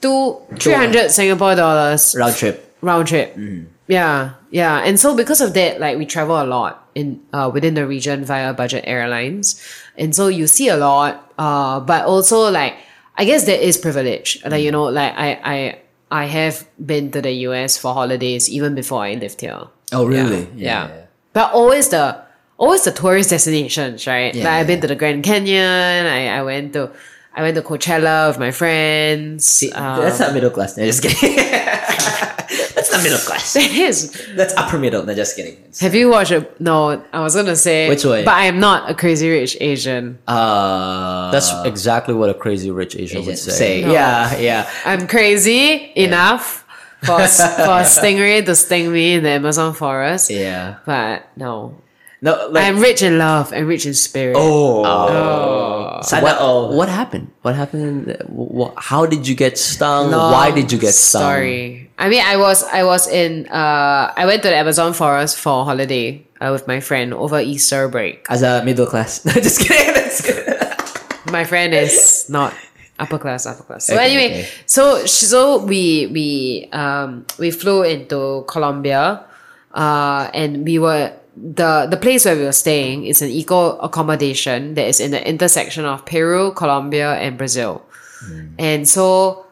two 0.00 0.36
three 0.58 0.74
hundred 0.74 1.10
Singapore 1.10 1.54
dollars 1.54 2.14
round 2.18 2.36
trip. 2.36 2.74
round 2.82 3.08
trip. 3.08 3.34
Mm-hmm. 3.36 3.64
Yeah, 3.88 4.32
yeah, 4.50 4.84
and 4.84 5.00
so 5.00 5.16
because 5.16 5.40
of 5.40 5.54
that, 5.54 5.80
like 5.80 5.96
we 5.96 6.04
travel 6.04 6.36
a 6.36 6.44
lot 6.44 6.86
in 6.94 7.20
uh, 7.32 7.50
within 7.52 7.72
the 7.72 7.86
region 7.86 8.22
via 8.24 8.52
budget 8.52 8.84
airlines, 8.86 9.56
and 9.96 10.14
so 10.14 10.28
you 10.28 10.46
see 10.46 10.68
a 10.68 10.76
lot. 10.76 11.32
Uh, 11.38 11.80
but 11.80 12.04
also 12.04 12.50
like 12.50 12.76
I 13.16 13.24
guess 13.24 13.46
there 13.46 13.58
is 13.58 13.78
privilege. 13.78 14.44
Like 14.44 14.62
you 14.62 14.70
know, 14.70 14.84
like 14.92 15.14
I 15.16 15.40
I 15.42 15.58
I 16.10 16.24
have 16.26 16.68
been 16.84 17.10
to 17.12 17.22
the 17.22 17.32
US 17.48 17.78
for 17.78 17.94
holidays 17.94 18.50
even 18.50 18.74
before 18.74 19.00
I 19.04 19.14
lived 19.14 19.40
here. 19.40 19.68
Oh, 19.92 20.04
really? 20.04 20.44
Yeah, 20.54 20.68
Yeah, 20.68 20.88
yeah. 20.88 21.04
but 21.32 21.52
always 21.56 21.88
the 21.88 22.27
always 22.58 22.84
the 22.84 22.92
tourist 22.92 23.30
destinations, 23.30 24.06
right? 24.06 24.34
Yeah, 24.34 24.44
like 24.44 24.52
I've 24.52 24.68
yeah, 24.68 24.74
been 24.74 24.80
to 24.82 24.88
the 24.88 24.96
Grand 24.96 25.24
Canyon. 25.24 26.06
I 26.06 26.28
I 26.28 26.42
went 26.42 26.72
to. 26.74 26.90
I 27.34 27.42
went 27.42 27.54
to 27.54 27.62
Coachella 27.62 28.26
with 28.28 28.38
my 28.40 28.50
friends. 28.50 29.46
See, 29.46 29.70
Um, 29.70 30.00
that's 30.02 30.18
not 30.18 30.34
middle 30.34 30.50
class. 30.50 30.76
No, 30.76 30.84
just 30.84 31.02
kidding. 31.02 31.36
that's 32.74 32.90
not 32.90 33.02
middle 33.02 33.18
class. 33.18 33.54
it 33.64 33.70
is. 33.70 34.10
That's 34.34 34.54
upper 34.56 34.76
middle. 34.78 35.04
No, 35.06 35.14
just 35.14 35.36
kidding. 35.36 35.56
Have 35.80 35.94
you 35.94 36.10
watched 36.10 36.32
it? 36.32 36.60
No, 36.60 37.00
I 37.12 37.20
was 37.20 37.36
gonna 37.36 37.54
say 37.54 37.88
Which 37.88 38.04
way, 38.04 38.24
But 38.24 38.34
I 38.34 38.46
am 38.46 38.58
not 38.58 38.90
a 38.90 38.94
crazy 38.94 39.30
rich 39.30 39.56
Asian. 39.60 40.18
Uh, 40.26 41.30
That's 41.30 41.52
exactly 41.64 42.14
what 42.14 42.28
a 42.30 42.34
crazy 42.34 42.70
rich 42.72 42.96
Asian 42.96 43.24
would 43.24 43.38
say. 43.38 43.50
say. 43.52 43.82
No. 43.82 43.92
Yeah, 43.92 44.36
yeah. 44.38 44.70
I'm 44.84 45.06
crazy 45.06 45.92
enough 45.94 46.64
for 47.02 47.18
for 47.18 47.78
a 47.78 47.86
stingray 47.86 48.44
to 48.46 48.56
sting 48.56 48.90
me 48.92 49.14
in 49.14 49.22
the 49.22 49.30
Amazon 49.30 49.74
forest. 49.74 50.30
Yeah. 50.30 50.78
But 50.84 51.28
no, 51.36 51.76
No, 52.20 52.48
like 52.50 52.64
I'm 52.64 52.80
rich 52.80 53.02
in 53.02 53.16
love 53.18 53.52
and 53.52 53.66
rich 53.68 53.86
in 53.86 53.94
spirit. 53.94 54.34
oh, 54.36 54.82
Oh. 54.84 56.00
Sana 56.02 56.22
What, 56.22 56.38
all. 56.38 56.76
what 56.76 56.88
happened? 56.88 57.30
What 57.42 57.54
happened? 57.54 58.16
Wh- 58.30 58.74
How 58.76 59.06
did 59.06 59.26
you 59.26 59.34
get 59.34 59.58
stung? 59.58 60.10
Long 60.10 60.32
Why 60.32 60.50
did 60.50 60.70
you 60.72 60.78
get 60.78 60.94
stung? 60.94 61.22
Sorry, 61.22 61.90
I 61.98 62.08
mean, 62.08 62.22
I 62.24 62.36
was 62.36 62.62
I 62.64 62.82
was 62.82 63.06
in 63.08 63.46
uh 63.50 64.12
I 64.16 64.26
went 64.26 64.42
to 64.42 64.48
the 64.48 64.56
Amazon 64.56 64.94
forest 64.94 65.38
for 65.38 65.62
a 65.62 65.64
holiday 65.64 66.22
uh, 66.40 66.50
with 66.54 66.66
my 66.66 66.78
friend 66.80 67.14
over 67.14 67.38
Easter 67.40 67.88
break. 67.88 68.26
As 68.30 68.42
a 68.42 68.62
middle 68.64 68.86
class. 68.86 69.24
No, 69.24 69.32
just 69.38 69.60
kidding. 69.60 69.94
That's. 69.94 70.22
My 71.30 71.44
friend 71.44 71.74
is 71.74 72.26
not 72.30 72.54
upper 72.98 73.18
class, 73.18 73.46
upper 73.46 73.62
class. 73.62 73.86
So 73.86 73.94
Okay, 73.94 74.04
anyway, 74.06 74.28
okay. 74.42 74.48
so 74.66 75.04
so 75.06 75.58
we 75.66 76.06
we 76.14 76.68
um 76.72 77.26
we 77.38 77.50
flew 77.50 77.82
into 77.82 78.44
Colombia, 78.48 79.26
uh, 79.74 80.30
and 80.32 80.64
we 80.64 80.78
were 80.78 81.12
the 81.38 81.86
the 81.90 81.96
place 81.96 82.24
where 82.24 82.36
we 82.36 82.44
were 82.44 82.52
staying 82.56 83.04
is 83.04 83.22
an 83.22 83.28
eco 83.28 83.78
accommodation 83.78 84.74
that 84.74 84.86
is 84.86 85.00
in 85.00 85.10
the 85.10 85.22
intersection 85.22 85.84
of 85.84 86.04
Peru, 86.04 86.52
Colombia, 86.52 87.14
and 87.14 87.38
Brazil, 87.38 87.82
mm. 88.24 88.50
and 88.58 88.88
so 88.88 89.46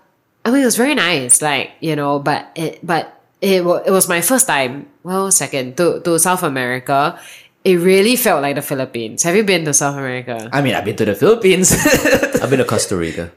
I 0.44 0.50
mean 0.50 0.62
it 0.62 0.64
was 0.66 0.76
very 0.76 0.94
nice, 0.94 1.40
like 1.42 1.72
you 1.80 1.94
know, 1.96 2.18
but 2.18 2.50
it 2.54 2.80
but 2.84 3.20
it 3.40 3.64
was 3.64 3.82
it 3.86 3.90
was 3.90 4.08
my 4.08 4.20
first 4.20 4.46
time. 4.46 4.88
Well, 5.02 5.30
second 5.30 5.76
to 5.78 6.00
to 6.00 6.18
South 6.18 6.42
America. 6.42 7.18
It 7.66 7.82
really 7.82 8.14
felt 8.14 8.42
like 8.46 8.54
the 8.54 8.62
Philippines. 8.62 9.24
Have 9.26 9.34
you 9.34 9.42
been 9.42 9.64
to 9.66 9.74
South 9.74 9.96
America? 9.98 10.48
I 10.52 10.62
mean, 10.62 10.74
I've 10.78 10.84
been 10.86 10.94
to 11.02 11.04
the 11.04 11.16
Philippines. 11.18 11.72
I've 12.40 12.46
been 12.48 12.60
to 12.62 12.64
Costa 12.64 12.94
Rica. 12.94 13.32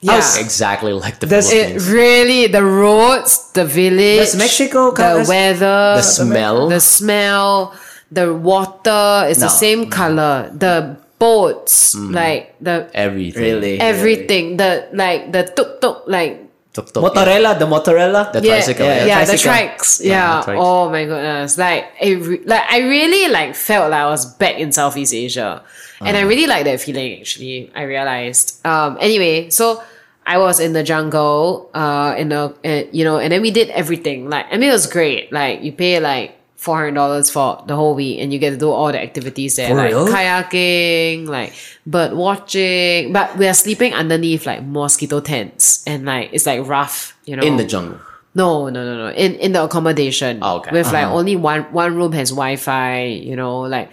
Yeah. 0.00 0.18
It's 0.18 0.38
exactly 0.38 0.92
like 0.92 1.18
the 1.18 1.26
Does 1.26 1.50
It 1.52 1.78
Philippines. 1.78 1.90
really 1.90 2.46
the 2.46 2.62
roads, 2.62 3.50
the 3.52 3.64
village, 3.64 4.18
Does 4.18 4.36
Mexico 4.36 4.90
count 4.90 5.14
the 5.14 5.20
as- 5.22 5.28
weather, 5.28 5.94
the 5.94 6.02
smell. 6.02 6.68
the 6.68 6.80
smell, 6.80 7.74
the 8.10 8.32
water 8.34 9.26
is 9.28 9.38
the 9.38 9.48
same 9.48 9.90
color. 9.90 10.50
The 10.54 10.96
boats, 11.18 11.94
Mm. 11.94 12.14
like 12.14 12.54
the 12.60 12.88
everything. 12.94 13.42
really? 13.42 13.80
everything, 13.80 14.56
the 14.56 14.86
like 14.92 15.32
the 15.32 15.42
tuk 15.44 15.80
tuk, 15.80 16.04
like 16.06 16.44
Tuk 16.72 16.92
tuk, 16.92 17.02
Mozzarella, 17.02 17.58
the 17.58 17.66
mozzarella. 17.66 18.30
The 18.32 18.40
yeah, 18.40 18.54
tricycle, 18.54 18.86
yeah, 18.86 19.04
yeah. 19.04 19.24
the 19.24 19.34
Tricycle. 19.36 19.50
trikes, 19.52 19.88
Yeah, 20.04 20.12
yeah. 20.12 20.42
the. 20.46 20.52
Oh 20.54 20.90
my 20.90 21.04
goodness, 21.04 21.58
like 21.58 21.90
it, 22.00 22.16
re- 22.22 22.44
like 22.46 22.62
I 22.70 22.78
really 22.86 23.26
like 23.32 23.56
felt 23.56 23.90
like 23.90 24.00
I 24.00 24.06
was 24.06 24.26
back 24.38 24.58
in 24.62 24.70
Southeast 24.70 25.12
Asia, 25.12 25.62
and 26.00 26.14
Uh-huh. 26.14 26.18
I 26.22 26.28
really 26.28 26.46
like 26.46 26.64
that 26.70 26.78
feeling. 26.80 27.18
Actually, 27.18 27.72
I 27.74 27.82
realized. 27.82 28.62
Um. 28.64 28.94
Anyway, 29.00 29.50
so 29.50 29.82
I 30.22 30.38
was 30.38 30.60
in 30.60 30.70
the 30.72 30.84
jungle, 30.84 31.66
uh, 31.74 32.14
in 32.16 32.28
the, 32.28 32.54
uh, 32.62 32.84
you 32.92 33.02
know, 33.02 33.18
and 33.18 33.32
then 33.32 33.40
we 33.42 33.50
did 33.50 33.70
everything. 33.74 34.28
Like, 34.30 34.46
I 34.52 34.60
mean, 34.60 34.68
it 34.70 34.76
was 34.76 34.86
great. 34.86 35.32
Like, 35.32 35.64
you 35.64 35.72
pay 35.72 35.98
like 35.98 36.37
four 36.58 36.76
hundred 36.82 36.94
dollars 36.98 37.30
for 37.30 37.62
the 37.70 37.76
whole 37.78 37.94
week, 37.94 38.18
and 38.18 38.32
you 38.34 38.38
get 38.42 38.50
to 38.50 38.58
do 38.58 38.68
all 38.70 38.90
the 38.90 38.98
activities 39.00 39.54
there, 39.56 39.68
For 39.70 39.78
like 39.78 39.94
real? 39.94 40.06
kayaking, 40.10 41.28
like 41.30 41.54
bird 41.86 42.12
watching. 42.12 43.12
But 43.14 43.38
we 43.38 43.46
are 43.46 43.54
sleeping 43.54 43.94
underneath 43.94 44.44
like 44.44 44.62
mosquito 44.66 45.20
tents, 45.20 45.86
and 45.86 46.04
like 46.04 46.30
it's 46.34 46.46
like 46.46 46.66
rough, 46.66 47.16
you 47.24 47.36
know, 47.38 47.42
in 47.46 47.56
the 47.56 47.64
jungle. 47.64 47.98
no, 48.34 48.68
no, 48.68 48.82
no, 48.84 49.08
no. 49.08 49.14
In 49.14 49.34
in 49.38 49.52
the 49.54 49.62
accommodation. 49.62 50.38
Oh, 50.42 50.58
okay. 50.58 50.70
With 50.74 50.90
like 50.92 51.06
only 51.06 51.36
one 51.36 51.62
one 51.72 51.94
room 51.94 52.12
has 52.12 52.30
Wi-Fi, 52.30 53.06
you 53.06 53.36
know, 53.36 53.60
like 53.62 53.90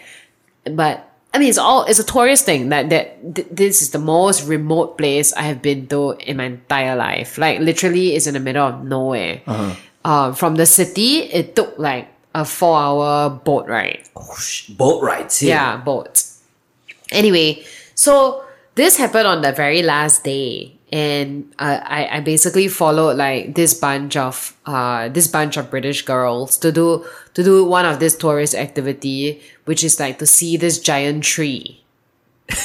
but 0.66 1.06
I 1.34 1.38
mean 1.38 1.50
it's 1.50 1.58
all 1.62 1.86
it's 1.86 2.00
a 2.00 2.04
tourist 2.08 2.46
thing 2.46 2.70
that 2.70 2.90
that 2.90 3.22
th- 3.36 3.48
this 3.52 3.82
is 3.86 3.92
the 3.92 4.00
most 4.02 4.48
remote 4.50 4.98
place 4.98 5.34
I 5.38 5.44
have 5.44 5.62
been 5.62 5.86
to 5.94 6.18
in 6.18 6.38
my 6.38 6.46
entire 6.58 6.96
life. 6.98 7.38
Like 7.38 7.60
literally 7.62 8.16
it's 8.18 8.26
in 8.26 8.34
the 8.34 8.40
middle 8.42 8.66
of 8.66 8.84
nowhere. 8.84 9.42
Uh, 10.06 10.34
from 10.34 10.56
the 10.56 10.66
city 10.66 11.26
it 11.34 11.56
took 11.56 11.74
like 11.78 12.08
a 12.36 12.44
four 12.44 12.76
hour 12.76 13.30
boat 13.32 13.66
ride. 13.72 14.04
Oh, 14.16 14.36
sh- 14.36 14.68
boat 14.76 15.00
rides. 15.02 15.40
Yeah, 15.42 15.78
boat. 15.80 16.20
Anyway, 17.12 17.64
so 17.96 18.44
this 18.76 18.98
happened 19.00 19.26
on 19.26 19.40
the 19.42 19.54
very 19.56 19.82
last 19.82 20.28
day, 20.28 20.76
and 20.92 21.48
uh, 21.60 21.80
I 21.80 22.20
I 22.20 22.20
basically 22.20 22.68
followed 22.68 23.16
like 23.16 23.56
this 23.56 23.72
bunch 23.74 24.20
of 24.20 24.52
uh 24.68 25.08
this 25.08 25.32
bunch 25.32 25.56
of 25.56 25.72
British 25.72 26.04
girls 26.04 26.60
to 26.60 26.76
do 26.76 27.08
to 27.34 27.42
do 27.44 27.64
one 27.64 27.88
of 27.88 28.04
this 28.04 28.16
tourist 28.20 28.52
activity, 28.54 29.40
which 29.64 29.80
is 29.84 29.96
like 29.96 30.20
to 30.20 30.28
see 30.28 30.58
this 30.60 30.78
giant 30.80 31.24
tree. 31.24 31.82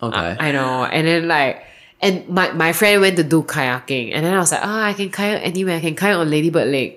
Okay. 0.00 0.32
I 0.40 0.48
know, 0.52 0.88
and 0.88 1.06
then 1.06 1.28
like. 1.28 1.68
And 2.00 2.24
my, 2.32 2.48
my 2.56 2.72
friend 2.72 3.04
went 3.04 3.20
to 3.20 3.22
do 3.22 3.44
kayaking, 3.44 4.16
and 4.16 4.24
then 4.24 4.32
I 4.32 4.40
was 4.40 4.52
like, 4.56 4.64
ah, 4.64 4.88
I 4.88 4.96
can 4.96 5.12
kayak 5.12 5.44
anywhere. 5.44 5.76
I 5.76 5.84
can 5.84 5.92
kayak 5.92 6.16
on 6.16 6.32
Lady 6.32 6.48
Bird 6.48 6.72
Lake. 6.72 6.96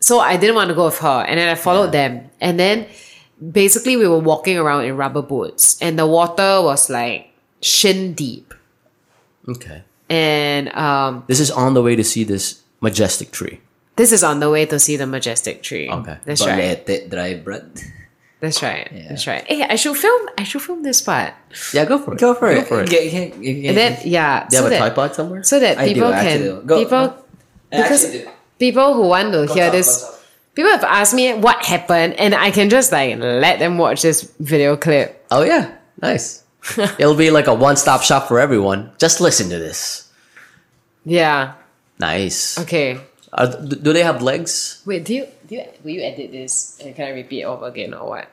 So 0.00 0.20
I 0.20 0.36
didn't 0.36 0.54
want 0.54 0.68
to 0.68 0.74
go 0.74 0.86
with 0.86 0.98
her, 0.98 1.24
and 1.26 1.38
then 1.38 1.48
I 1.48 1.54
followed 1.54 1.92
them. 1.92 2.30
And 2.40 2.58
then 2.58 2.86
basically 3.40 3.96
we 3.96 4.06
were 4.06 4.18
walking 4.18 4.56
around 4.58 4.84
in 4.84 4.96
rubber 4.96 5.22
boots, 5.22 5.80
and 5.82 5.98
the 5.98 6.06
water 6.06 6.62
was 6.62 6.88
like 6.90 7.30
shin 7.60 8.14
deep. 8.14 8.54
okay. 9.48 9.82
And 10.10 10.70
um, 10.72 11.24
This 11.26 11.40
is 11.40 11.50
on 11.50 11.74
the 11.74 11.82
way 11.82 11.94
to 11.96 12.04
see 12.04 12.24
this 12.24 12.62
majestic 12.80 13.30
tree. 13.30 13.60
this 13.96 14.12
is 14.12 14.22
on 14.24 14.40
the 14.40 14.48
way 14.48 14.64
to 14.64 14.78
see 14.78 14.96
the 14.96 15.06
majestic 15.06 15.62
tree. 15.62 15.90
Okay. 15.90 16.16
that's 16.24 16.46
right. 16.46 16.86
Balete 16.86 17.10
drive, 17.10 17.44
bruh. 17.44 17.66
That's 18.40 18.62
right. 18.62 18.86
That's 19.08 19.26
right. 19.26 19.42
Hey, 19.50 19.64
I 19.66 19.74
should 19.74 19.96
film. 19.98 20.28
I 20.38 20.44
should 20.44 20.62
film 20.62 20.82
this 20.86 21.02
part, 21.02 21.34
Yeah, 21.74 21.84
go 21.84 21.98
for 21.98 22.14
it. 22.14 22.20
Go 22.20 22.34
for 22.38 22.48
it. 22.48 22.54
Go 22.54 22.60
it. 22.62 22.66
for 22.68 22.80
it. 22.82 22.88
Get- 22.88 23.10
get- 23.10 23.34
get- 23.42 23.68
and 23.68 23.76
then 23.76 23.98
yeah, 24.06 24.46
Do 24.46 24.56
you 24.56 24.62
so 24.62 24.64
have 24.64 24.72
a 24.72 24.78
tripod 24.78 25.14
somewhere? 25.18 25.42
so 25.42 25.58
that 25.58 25.76
I 25.76 25.88
do, 25.88 25.94
people 25.94 26.14
I 26.14 26.22
can 26.24 26.38
do. 26.40 26.62
Go- 26.64 26.78
people 26.78 26.98
I 27.74 27.82
because 27.82 28.04
actually 28.06 28.22
do. 28.22 28.30
People 28.58 28.94
who 28.94 29.02
want 29.08 29.32
to 29.32 29.46
hear 29.54 29.64
talk, 29.66 29.72
this 29.72 30.04
people 30.54 30.70
have 30.70 30.84
asked 30.84 31.14
me 31.14 31.32
what 31.34 31.64
happened 31.64 32.14
and 32.18 32.34
i 32.34 32.50
can 32.50 32.68
just 32.68 32.90
like 32.92 33.16
let 33.18 33.58
them 33.58 33.78
watch 33.78 34.02
this 34.02 34.22
video 34.40 34.76
clip 34.76 35.14
Oh 35.30 35.42
yeah, 35.44 35.76
nice. 36.00 36.42
It'll 36.98 37.14
be 37.14 37.30
like 37.30 37.46
a 37.46 37.54
one-stop 37.54 38.02
shop 38.02 38.28
for 38.28 38.40
everyone. 38.40 38.90
Just 38.98 39.20
listen 39.20 39.48
to 39.50 39.58
this. 39.58 40.08
yeah 41.04 41.54
Nice. 42.00 42.58
okay 42.58 43.00
Are, 43.32 43.46
do 43.60 43.92
they 43.92 44.02
have 44.02 44.22
legs? 44.22 44.82
wait 44.86 45.04
do 45.04 45.14
you 45.14 45.26
do 45.46 45.56
you 45.56 45.64
will 45.84 45.90
you 45.90 46.02
edit 46.02 46.32
this 46.32 46.78
and 46.80 46.94
can 46.96 47.06
i 47.08 47.10
repeat 47.10 47.44
over 47.44 47.66
again 47.66 47.92
or 47.94 48.08
what 48.08 48.26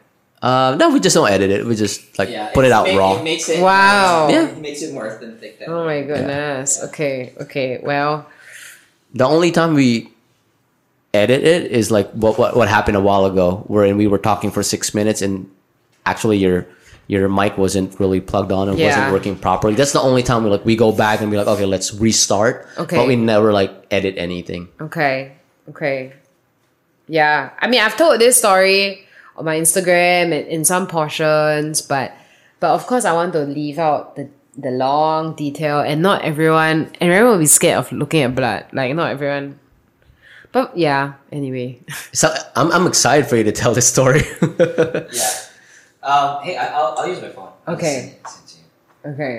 Uh, 0.45 0.75
no, 0.77 0.91
we 0.93 0.99
just 0.99 1.15
don't 1.15 1.31
edit 1.31 1.49
it. 1.49 1.65
We 1.65 1.73
just 1.75 2.19
like 2.21 2.29
put 2.53 2.65
it 2.65 2.71
out 2.71 2.85
make- 2.85 2.99
raw. 2.99 3.17
It 3.17 3.23
makes 3.23 3.49
it, 3.49 3.57
Wow. 3.63 4.29
Yeah. 4.29 4.45
It 4.53 4.59
makes 4.61 4.83
it 4.85 4.93
more 4.93 5.07
authentic. 5.09 5.57
Oh 5.65 5.83
my 5.89 6.03
goodness 6.05 6.79
okay 6.91 7.33
okay 7.43 7.79
well 7.81 8.29
The 9.15 9.25
only 9.25 9.49
time 9.51 9.73
we 9.73 10.11
edit 11.15 11.43
it 11.43 11.71
is 11.71 11.89
like 11.91 12.11
what 12.11 12.37
what, 12.37 12.55
what 12.55 12.67
happened 12.67 12.97
a 12.97 13.01
while 13.01 13.25
ago, 13.25 13.63
wherein 13.67 13.97
we 13.97 14.07
were 14.07 14.17
talking 14.19 14.51
for 14.51 14.61
six 14.63 14.93
minutes 14.93 15.21
and 15.21 15.49
actually 16.05 16.37
your 16.37 16.67
your 17.07 17.29
mic 17.29 17.57
wasn't 17.57 17.99
really 17.99 18.19
plugged 18.19 18.51
on 18.51 18.67
and 18.69 18.77
Yeah. 18.79 18.87
wasn't 18.87 19.13
working 19.13 19.35
properly. 19.37 19.75
That's 19.75 19.91
the 19.93 20.01
only 20.01 20.23
time 20.23 20.43
we 20.43 20.49
like 20.49 20.65
we 20.65 20.75
go 20.75 20.91
back 20.91 21.21
and 21.21 21.29
be 21.31 21.37
like, 21.37 21.47
okay, 21.47 21.65
let's 21.65 21.93
restart. 21.93 22.67
Okay. 22.77 22.97
But 22.97 23.07
we 23.07 23.15
never 23.15 23.53
like 23.53 23.71
edit 23.91 24.15
anything. 24.17 24.67
okay 24.81 25.33
okay 25.69 26.13
yeah 27.07 27.49
i 27.59 27.67
mean 27.67 27.81
i've 27.81 27.97
told 27.97 28.19
this 28.21 28.37
story 28.37 29.05
on 29.37 29.45
my 29.45 29.55
instagram 29.59 30.33
and 30.33 30.47
in 30.47 30.65
some 30.65 30.85
portions 30.87 31.81
but 31.81 32.11
but 32.59 32.69
of 32.71 32.85
course 32.87 33.05
i 33.05 33.13
want 33.13 33.33
to 33.33 33.39
leave 33.45 33.77
out 33.77 34.15
the 34.15 34.29
the 34.57 34.71
long 34.71 35.35
detail 35.35 35.79
and 35.81 36.01
not 36.01 36.21
everyone 36.23 36.89
and 37.01 37.11
everyone 37.11 37.31
will 37.33 37.39
be 37.39 37.45
scared 37.45 37.77
of 37.77 37.91
looking 37.91 38.21
at 38.23 38.33
blood 38.33 38.65
like 38.73 38.93
not 38.95 39.09
everyone 39.11 39.59
but 40.55 40.71
yeah 40.77 41.19
anyway 41.35 41.75
So 42.15 42.31
I'm 42.55 42.71
I'm 42.71 42.87
excited 42.87 43.27
for 43.27 43.35
you 43.35 43.43
to 43.43 43.51
tell 43.51 43.73
this 43.75 43.87
story. 43.95 44.23
Yeah. 45.11 45.33
Um, 46.05 46.43
hey, 46.45 46.55
I, 46.55 46.65
I'll, 46.77 46.93
I'll 46.97 47.07
use 47.09 47.19
my 47.21 47.29
phone. 47.35 47.51
Okay. 47.67 47.93
send 47.97 48.07
it- 48.13 48.27
send 48.29 48.47
you 48.55 49.11
okay 49.11 49.35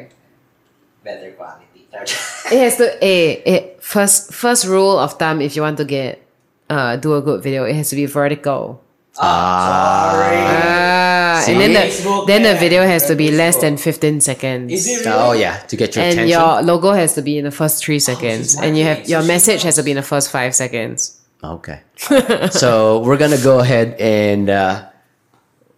Better 1.06 1.30
quality. 1.38 1.64
it 2.52 2.58
has 2.60 2.76
to 2.76 2.86
a 3.00 3.14
it 3.52 3.62
first 3.82 4.34
first 4.34 4.66
rule 4.68 4.98
of 4.98 5.16
thumb 5.16 5.40
if 5.40 5.56
you 5.56 5.62
want 5.62 5.78
to 5.80 5.86
get 5.86 6.20
uh 6.68 6.96
do 7.00 7.14
a 7.16 7.22
good 7.22 7.40
video 7.42 7.64
it 7.64 7.72
has 7.80 7.88
to 7.88 7.96
be 7.96 8.04
vertical 8.04 8.82
ah, 9.18 10.12
sorry. 10.12 10.36
ah 10.40 11.44
and 11.48 11.60
then 11.60 11.72
the 11.74 12.24
then 12.26 12.42
the 12.42 12.54
video 12.58 12.82
has 12.86 13.06
to 13.06 13.14
be 13.14 13.30
less 13.30 13.56
than 13.60 13.76
15 13.76 14.20
seconds 14.20 14.72
Is 14.72 14.86
it 14.88 15.06
oh 15.06 15.32
yeah, 15.32 15.58
to 15.70 15.76
get 15.76 15.94
your 15.94 16.04
and 16.04 16.12
attention. 16.14 16.28
your 16.38 16.62
logo 16.62 16.92
has 16.92 17.14
to 17.14 17.22
be 17.22 17.38
in 17.38 17.44
the 17.44 17.50
first 17.50 17.84
three 17.84 17.98
seconds 18.00 18.52
she's 18.52 18.60
and 18.60 18.76
you 18.76 18.84
have 18.84 19.08
your 19.08 19.22
message 19.22 19.62
has 19.62 19.76
to 19.76 19.82
be 19.82 19.90
in 19.92 19.96
the 19.96 20.02
first 20.02 20.30
five 20.30 20.54
seconds 20.54 21.20
Okay. 21.44 21.80
so 22.50 23.00
we're 23.04 23.18
gonna 23.18 23.38
go 23.38 23.60
ahead 23.60 23.94
and 24.00 24.48
uh, 24.50 24.88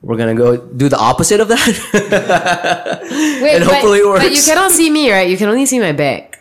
we're 0.01 0.16
gonna 0.16 0.34
go 0.39 0.57
do 0.57 0.89
the 0.89 0.97
opposite 0.97 1.41
of 1.41 1.49
that. 1.49 1.66
Wait, 3.43 3.57
And 3.59 3.64
but, 3.66 3.72
hopefully 3.74 3.99
it 3.99 4.05
but 4.07 4.22
you 4.30 4.39
works. 4.39 4.47
cannot 4.47 4.70
see 4.70 4.89
me 4.89 5.11
right 5.11 5.28
you 5.28 5.36
can 5.36 5.49
only 5.51 5.66
see 5.66 5.80
my 5.80 5.93
back 5.93 6.41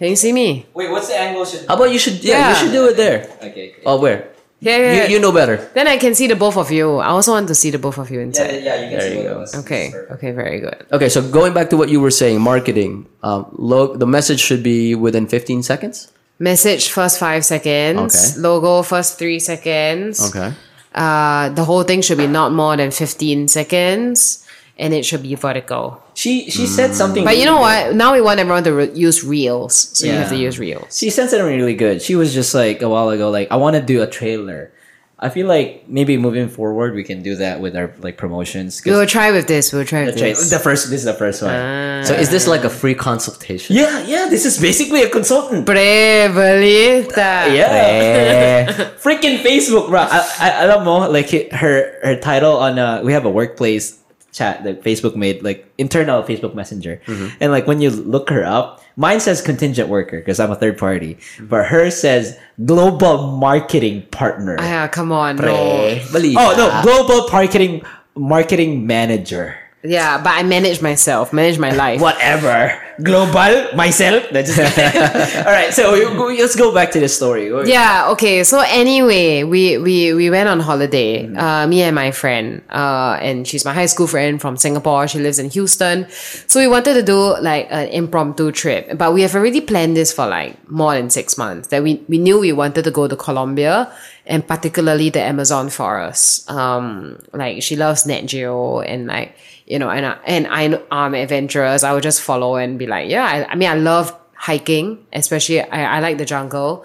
can 0.00 0.08
you 0.08 0.16
see 0.16 0.32
me 0.32 0.66
Wait, 0.74 0.90
what's 0.90 1.08
the 1.08 1.14
angle? 1.16 1.44
Should 1.44 1.68
How 1.68 1.76
about 1.76 1.92
you 1.92 1.98
should 2.00 2.24
yeah, 2.24 2.38
Yeah. 2.38 2.48
you 2.50 2.56
should 2.56 2.72
do 2.72 2.88
it 2.88 2.96
there. 2.96 3.28
okay. 3.44 3.48
okay. 3.76 3.82
Oh 3.84 4.00
where? 4.00 4.32
Yeah, 4.60 4.76
yeah, 4.76 4.92
You, 4.92 4.98
yeah. 5.02 5.06
you 5.08 5.18
know 5.20 5.32
better. 5.32 5.56
then 5.74 5.86
I 5.86 5.96
can 5.98 6.14
see 6.14 6.26
the 6.26 6.36
both 6.36 6.56
of 6.56 6.70
you 6.70 6.96
I 6.98 7.08
also 7.08 7.32
want 7.32 7.48
to 7.48 7.54
see 7.54 7.70
the 7.70 7.78
both 7.78 7.98
of 7.98 8.10
you 8.10 8.18
yeah, 8.20 8.24
inside 8.26 8.50
yeah, 8.50 8.58
yeah, 8.58 8.74
you 8.82 8.88
can 8.90 8.98
There 8.98 9.10
see 9.10 9.22
you 9.22 9.34
what 9.34 9.52
go. 9.52 9.58
okay 9.60 9.84
okay 10.14 10.30
very 10.32 10.60
good 10.60 10.86
Okay, 10.92 11.08
so 11.08 11.20
going 11.28 11.52
back 11.52 11.68
to 11.70 11.76
what 11.76 11.88
you 11.88 12.00
were 12.00 12.10
saying, 12.10 12.40
marketing. 12.40 13.06
Um, 13.22 13.46
lo- 13.52 13.94
the 13.96 14.06
message 14.06 14.40
should 14.40 14.62
be 14.62 14.94
within 14.94 15.26
15 15.26 15.62
seconds. 15.62 16.08
message 16.38 16.88
first 16.92 17.18
five 17.18 17.44
seconds 17.44 18.12
Okay. 18.14 18.40
logo 18.40 18.82
first 18.82 19.18
three 19.18 19.38
seconds 19.40 20.20
Okay. 20.28 20.52
uh 20.94 21.48
the 21.58 21.64
whole 21.64 21.82
thing 21.84 22.00
should 22.04 22.18
be 22.18 22.26
not 22.28 22.52
more 22.52 22.76
than 22.76 22.90
15 22.90 23.48
seconds 23.48 24.44
and 24.78 24.92
it 24.92 25.04
should 25.04 25.22
be 25.22 25.34
vertical 25.34 26.02
She 26.14 26.50
she 26.50 26.66
said 26.66 26.94
something. 26.94 27.24
but 27.24 27.38
you 27.38 27.44
know 27.46 27.56
good. 27.56 27.68
what 27.68 27.94
now 27.96 28.12
we 28.12 28.20
want 28.20 28.40
everyone 28.40 28.64
to 28.64 28.72
re- 28.74 28.92
use 28.92 29.24
reels 29.24 29.74
so 29.96 30.06
you 30.06 30.12
have 30.12 30.28
to 30.28 30.36
use 30.36 30.58
reels 30.58 30.98
She 30.98 31.08
said 31.10 31.30
something 31.30 31.46
really 31.56 31.74
good. 31.74 32.02
She 32.02 32.14
was 32.14 32.34
just 32.34 32.54
like 32.54 32.82
a 32.82 32.88
while 32.88 33.08
ago, 33.10 33.30
like 33.30 33.48
I 33.50 33.56
want 33.56 33.76
to 33.76 33.82
do 33.82 34.02
a 34.02 34.06
trailer. 34.06 34.72
I 35.18 35.30
feel 35.30 35.46
like 35.48 35.88
maybe 35.88 36.18
moving 36.20 36.48
forward 36.52 36.92
we 36.94 37.00
can 37.02 37.22
do 37.24 37.36
that 37.36 37.60
with 37.64 37.72
our 37.74 37.88
like 38.04 38.18
promotions. 38.20 38.82
we 38.84 38.92
will 38.92 39.06
try 39.08 39.32
with 39.32 39.46
this 39.48 39.72
we'll 39.72 39.88
try 39.88 40.00
the, 40.04 40.12
with 40.12 40.18
tra- 40.20 40.28
this 40.36 40.50
the 40.52 40.58
first, 40.60 40.90
this 40.92 41.00
is 41.00 41.08
the 41.08 41.14
first 41.16 41.40
one. 41.40 42.04
So 42.04 42.12
is 42.12 42.28
this 42.28 42.44
like 42.46 42.64
a 42.64 42.72
free 42.80 42.94
consultation? 42.94 43.76
yeah, 43.80 44.04
yeah. 44.04 44.28
This 44.28 44.44
is 44.44 44.60
basically 44.60 45.00
a 45.08 45.08
consultant. 45.08 45.64
Brevelita. 45.66 47.48
Yeah, 47.56 48.68
freaking 49.04 49.40
Facebook, 49.40 49.88
bro. 49.88 50.00
I, 50.04 50.64
I 50.64 50.66
don't 50.66 50.84
know. 50.84 51.08
like 51.10 51.30
her 51.52 51.96
her 52.04 52.16
title 52.20 52.56
on 52.58 52.78
uh, 52.78 53.00
we 53.02 53.12
have 53.16 53.24
a 53.24 53.30
workplace 53.30 53.96
chat 54.36 54.64
that 54.64 54.84
Facebook 54.84 55.16
made, 55.16 55.42
like 55.42 55.64
internal 55.78 56.22
Facebook 56.22 56.54
Messenger. 56.54 57.00
Mm-hmm. 57.06 57.36
And 57.40 57.48
like 57.52 57.66
when 57.66 57.80
you 57.80 57.88
look 57.88 58.28
her 58.28 58.44
up, 58.44 58.84
mine 58.96 59.20
says 59.20 59.40
contingent 59.40 59.88
worker 59.88 60.20
because 60.20 60.38
I'm 60.38 60.52
a 60.52 60.56
third 60.56 60.76
party, 60.76 61.16
Mm-hmm. 61.16 61.46
but 61.48 61.64
hers 61.66 61.96
says 61.96 62.36
global 62.64 63.32
marketing 63.40 64.02
partner. 64.12 64.56
Ah, 64.60 64.88
come 64.92 65.10
on, 65.10 65.36
no. 65.36 65.96
Oh 66.36 66.52
no, 66.56 66.68
global 66.84 67.28
marketing 67.32 67.80
marketing 68.14 68.86
manager. 68.86 69.56
Yeah, 69.86 70.18
but 70.22 70.34
I 70.34 70.42
manage 70.42 70.82
myself, 70.82 71.32
manage 71.32 71.58
my 71.58 71.70
life. 71.70 72.00
Whatever. 72.00 72.82
Global 73.02 73.74
myself. 73.76 74.24
That's 74.32 74.56
All 75.46 75.52
right, 75.52 75.72
so 75.72 75.92
we, 75.92 76.40
let's 76.40 76.56
go 76.56 76.72
back 76.72 76.90
to 76.92 77.00
the 77.00 77.08
story. 77.08 77.48
Yeah. 77.68 78.08
Okay. 78.12 78.42
So 78.42 78.60
anyway, 78.60 79.44
we 79.44 79.76
we 79.78 80.14
we 80.14 80.30
went 80.30 80.48
on 80.48 80.60
holiday. 80.60 81.28
Uh, 81.34 81.66
me 81.66 81.82
and 81.82 81.94
my 81.94 82.10
friend. 82.10 82.62
Uh, 82.70 83.18
and 83.20 83.46
she's 83.46 83.64
my 83.64 83.74
high 83.74 83.86
school 83.86 84.06
friend 84.06 84.40
from 84.40 84.56
Singapore. 84.56 85.08
She 85.08 85.18
lives 85.18 85.38
in 85.38 85.50
Houston. 85.50 86.06
So 86.46 86.58
we 86.58 86.68
wanted 86.68 86.94
to 86.94 87.02
do 87.02 87.36
like 87.38 87.68
an 87.70 87.88
impromptu 87.88 88.50
trip, 88.50 88.96
but 88.96 89.12
we 89.12 89.22
have 89.22 89.34
already 89.34 89.60
planned 89.60 89.96
this 89.96 90.12
for 90.12 90.26
like 90.26 90.56
more 90.70 90.94
than 90.94 91.10
six 91.10 91.36
months. 91.36 91.68
That 91.68 91.82
we 91.82 92.02
we 92.08 92.16
knew 92.18 92.40
we 92.40 92.52
wanted 92.52 92.84
to 92.84 92.90
go 92.90 93.08
to 93.08 93.16
Colombia 93.16 93.92
and 94.26 94.46
particularly 94.46 95.10
the 95.10 95.20
Amazon 95.20 95.68
forest. 95.70 96.50
Um, 96.50 97.18
like 97.32 97.62
she 97.62 97.76
loves 97.76 98.06
Nat 98.06 98.22
Geo 98.26 98.80
and 98.80 99.06
like 99.06 99.36
you 99.66 99.78
know, 99.78 99.90
and 99.90 100.06
I, 100.06 100.18
and 100.24 100.46
I 100.46 100.62
am 100.90 101.14
adventurous. 101.14 101.82
I 101.82 101.92
would 101.92 102.02
just 102.02 102.22
follow 102.22 102.56
and 102.56 102.78
be 102.78 102.86
like, 102.86 103.10
yeah. 103.10 103.24
I, 103.24 103.52
I 103.52 103.54
mean, 103.56 103.68
I 103.68 103.74
love 103.74 104.16
hiking, 104.34 105.04
especially 105.12 105.60
I, 105.60 105.96
I 105.96 106.00
like 106.00 106.18
the 106.18 106.24
jungle. 106.24 106.84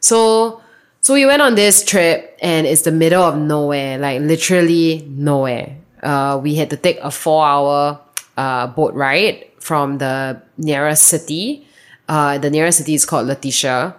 So 0.00 0.62
so 1.02 1.14
we 1.14 1.24
went 1.24 1.40
on 1.40 1.54
this 1.54 1.82
trip 1.82 2.38
and 2.42 2.66
it's 2.66 2.82
the 2.82 2.92
middle 2.92 3.22
of 3.22 3.36
nowhere, 3.36 3.98
like 3.98 4.20
literally 4.20 5.06
nowhere. 5.08 5.76
Uh, 6.02 6.38
we 6.42 6.54
had 6.54 6.70
to 6.70 6.76
take 6.76 6.98
a 7.00 7.10
four 7.10 7.44
hour 7.44 8.00
uh, 8.36 8.66
boat 8.68 8.94
ride 8.94 9.46
from 9.58 9.98
the 9.98 10.40
nearest 10.58 11.04
city. 11.04 11.66
Uh, 12.08 12.38
the 12.38 12.50
nearest 12.50 12.78
city 12.78 12.94
is 12.94 13.06
called 13.06 13.28
Leticia. 13.28 13.94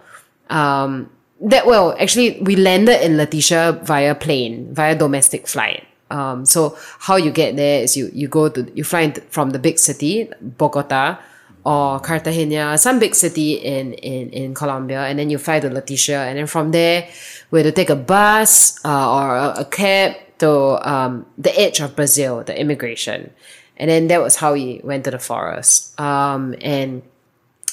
Um, 0.50 1.10
that 1.42 1.66
well, 1.66 1.96
actually, 2.00 2.40
we 2.42 2.56
landed 2.56 3.04
in 3.04 3.18
Leticia 3.18 3.82
via 3.84 4.14
plane, 4.14 4.74
via 4.74 4.96
domestic 4.96 5.48
flight. 5.48 5.88
Um, 6.12 6.45
so 6.45 6.78
how 6.99 7.16
you 7.16 7.32
get 7.32 7.55
there 7.55 7.82
is 7.84 7.95
you 7.95 8.12
you 8.14 8.28
go 8.28 8.49
to 8.49 8.70
you 8.76 8.84
fly 8.84 9.12
from 9.30 9.51
the 9.51 9.59
big 9.59 9.80
city, 9.80 10.30
Bogota, 10.41 11.18
or 11.64 11.99
Cartagena, 11.99 12.78
some 12.78 12.99
big 12.99 13.16
city 13.16 13.53
in, 13.53 13.93
in, 13.93 14.30
in 14.30 14.53
Colombia, 14.53 15.05
and 15.05 15.20
then 15.20 15.30
you 15.30 15.38
fly 15.38 15.59
to 15.59 15.70
Leticia, 15.70 16.28
and 16.28 16.38
then 16.38 16.47
from 16.47 16.72
there, 16.72 17.07
we 17.51 17.59
had 17.59 17.66
to 17.66 17.72
take 17.72 17.89
a 17.89 17.95
bus 17.95 18.84
uh, 18.84 19.16
or 19.16 19.36
a, 19.38 19.62
a 19.62 19.66
cab 19.66 20.16
to 20.39 20.89
um, 20.89 21.26
the 21.38 21.57
edge 21.57 21.80
of 21.80 21.95
Brazil, 21.95 22.43
the 22.43 22.59
immigration. 22.59 23.32
And 23.78 23.89
then 23.89 24.07
that 24.07 24.22
was 24.22 24.36
how 24.36 24.53
we 24.53 24.82
went 24.84 25.05
to 25.05 25.12
the 25.12 25.20
forest. 25.20 25.99
Um, 25.99 26.55
and 26.62 27.01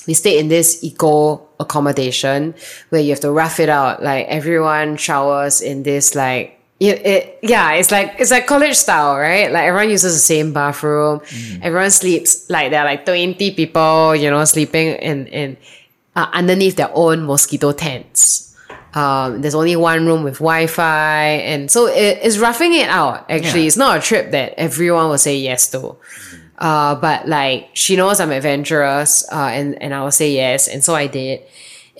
we 0.06 0.14
stayed 0.14 0.38
in 0.38 0.48
this 0.48 0.82
eco 0.84 1.46
accommodation 1.60 2.54
where 2.88 3.00
you 3.00 3.10
have 3.10 3.20
to 3.20 3.30
rough 3.30 3.60
it 3.60 3.68
out. 3.68 4.02
Like 4.02 4.26
everyone 4.28 4.96
showers 4.96 5.60
in 5.60 5.82
this 5.82 6.14
like 6.14 6.57
it, 6.80 7.06
it 7.06 7.38
yeah, 7.42 7.72
it's 7.72 7.90
like 7.90 8.14
it's 8.18 8.30
like 8.30 8.46
college 8.46 8.76
style, 8.76 9.16
right? 9.16 9.50
Like 9.50 9.64
everyone 9.64 9.90
uses 9.90 10.14
the 10.14 10.20
same 10.20 10.52
bathroom. 10.52 11.20
Everyone 11.62 11.90
sleeps 11.90 12.48
like 12.50 12.70
there 12.70 12.80
are 12.80 12.84
like 12.86 13.04
twenty 13.04 13.50
people, 13.52 14.14
you 14.14 14.30
know, 14.30 14.44
sleeping 14.44 14.88
in 14.96 15.26
in 15.26 15.56
uh, 16.14 16.28
underneath 16.32 16.76
their 16.76 16.90
own 16.94 17.24
mosquito 17.26 17.72
tents. 17.72 18.44
Um, 18.94 19.42
there's 19.42 19.54
only 19.54 19.76
one 19.76 20.06
room 20.06 20.22
with 20.24 20.38
Wi-Fi, 20.38 21.24
and 21.44 21.70
so 21.70 21.86
it, 21.86 22.18
it's 22.22 22.38
roughing 22.38 22.72
it 22.74 22.88
out. 22.88 23.30
Actually, 23.30 23.66
it's 23.66 23.76
not 23.76 23.98
a 23.98 24.00
trip 24.00 24.30
that 24.30 24.54
everyone 24.56 25.08
will 25.10 25.18
say 25.18 25.36
yes 25.36 25.68
to. 25.72 25.96
Uh, 26.58 26.94
but 26.96 27.28
like 27.28 27.68
she 27.74 27.96
knows 27.96 28.18
I'm 28.18 28.30
adventurous, 28.32 29.26
uh, 29.30 29.50
and 29.52 29.80
and 29.82 29.94
I 29.94 30.02
will 30.02 30.10
say 30.10 30.32
yes, 30.32 30.68
and 30.68 30.82
so 30.82 30.94
I 30.94 31.06
did. 31.06 31.42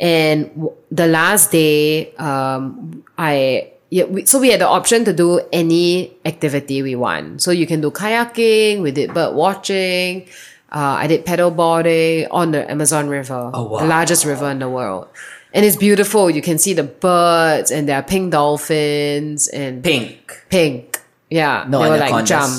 And 0.01 0.49
w- 0.55 0.73
the 0.91 1.07
last 1.07 1.51
day, 1.53 2.15
um, 2.17 3.05
I 3.19 3.73
yeah, 3.91 4.05
we, 4.05 4.25
so 4.27 4.39
we 4.39 4.51
had 4.51 4.61
the 4.61 4.67
option 4.69 5.05
to 5.05 5.13
do 5.13 5.41
any 5.53 6.13
activity 6.25 6.83
we 6.83 6.95
want. 6.95 7.41
So 7.43 7.51
you 7.51 7.67
can 7.67 7.81
do 7.81 7.91
kayaking, 7.91 8.83
we 8.83 8.91
did 8.91 9.15
bird 9.15 9.35
watching, 9.35 10.27
uh, 10.71 11.01
I 11.01 11.07
did 11.07 11.25
pedal 11.25 11.51
boarding 11.51 12.27
on 12.31 12.51
the 12.53 12.71
Amazon 12.71 13.09
River, 13.09 13.51
the 13.53 13.59
largest 13.87 14.25
river 14.25 14.51
in 14.51 14.59
the 14.59 14.69
world. 14.69 15.09
And 15.55 15.65
it's 15.65 15.77
beautiful. 15.77 16.29
You 16.29 16.43
can 16.43 16.59
see 16.59 16.75
the 16.75 16.83
birds, 16.85 17.71
and 17.71 17.89
there 17.89 17.97
are 17.97 18.03
pink 18.03 18.33
dolphins 18.33 19.49
and 19.49 19.83
Pink. 19.83 20.45
pink. 20.51 21.01
Yeah, 21.31 21.65
No 21.67 21.83
they 21.83 21.89
were 21.91 21.97
like 21.97 22.27
jump. 22.27 22.53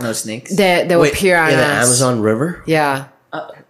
No 0.00 0.12
snakes. 0.14 0.56
There, 0.56 0.86
there 0.86 0.96
were 0.98 1.02
Wait, 1.04 1.14
piranhas. 1.14 1.52
in 1.52 1.58
the 1.58 1.74
Amazon 1.74 2.20
River? 2.20 2.62
Yeah. 2.66 3.08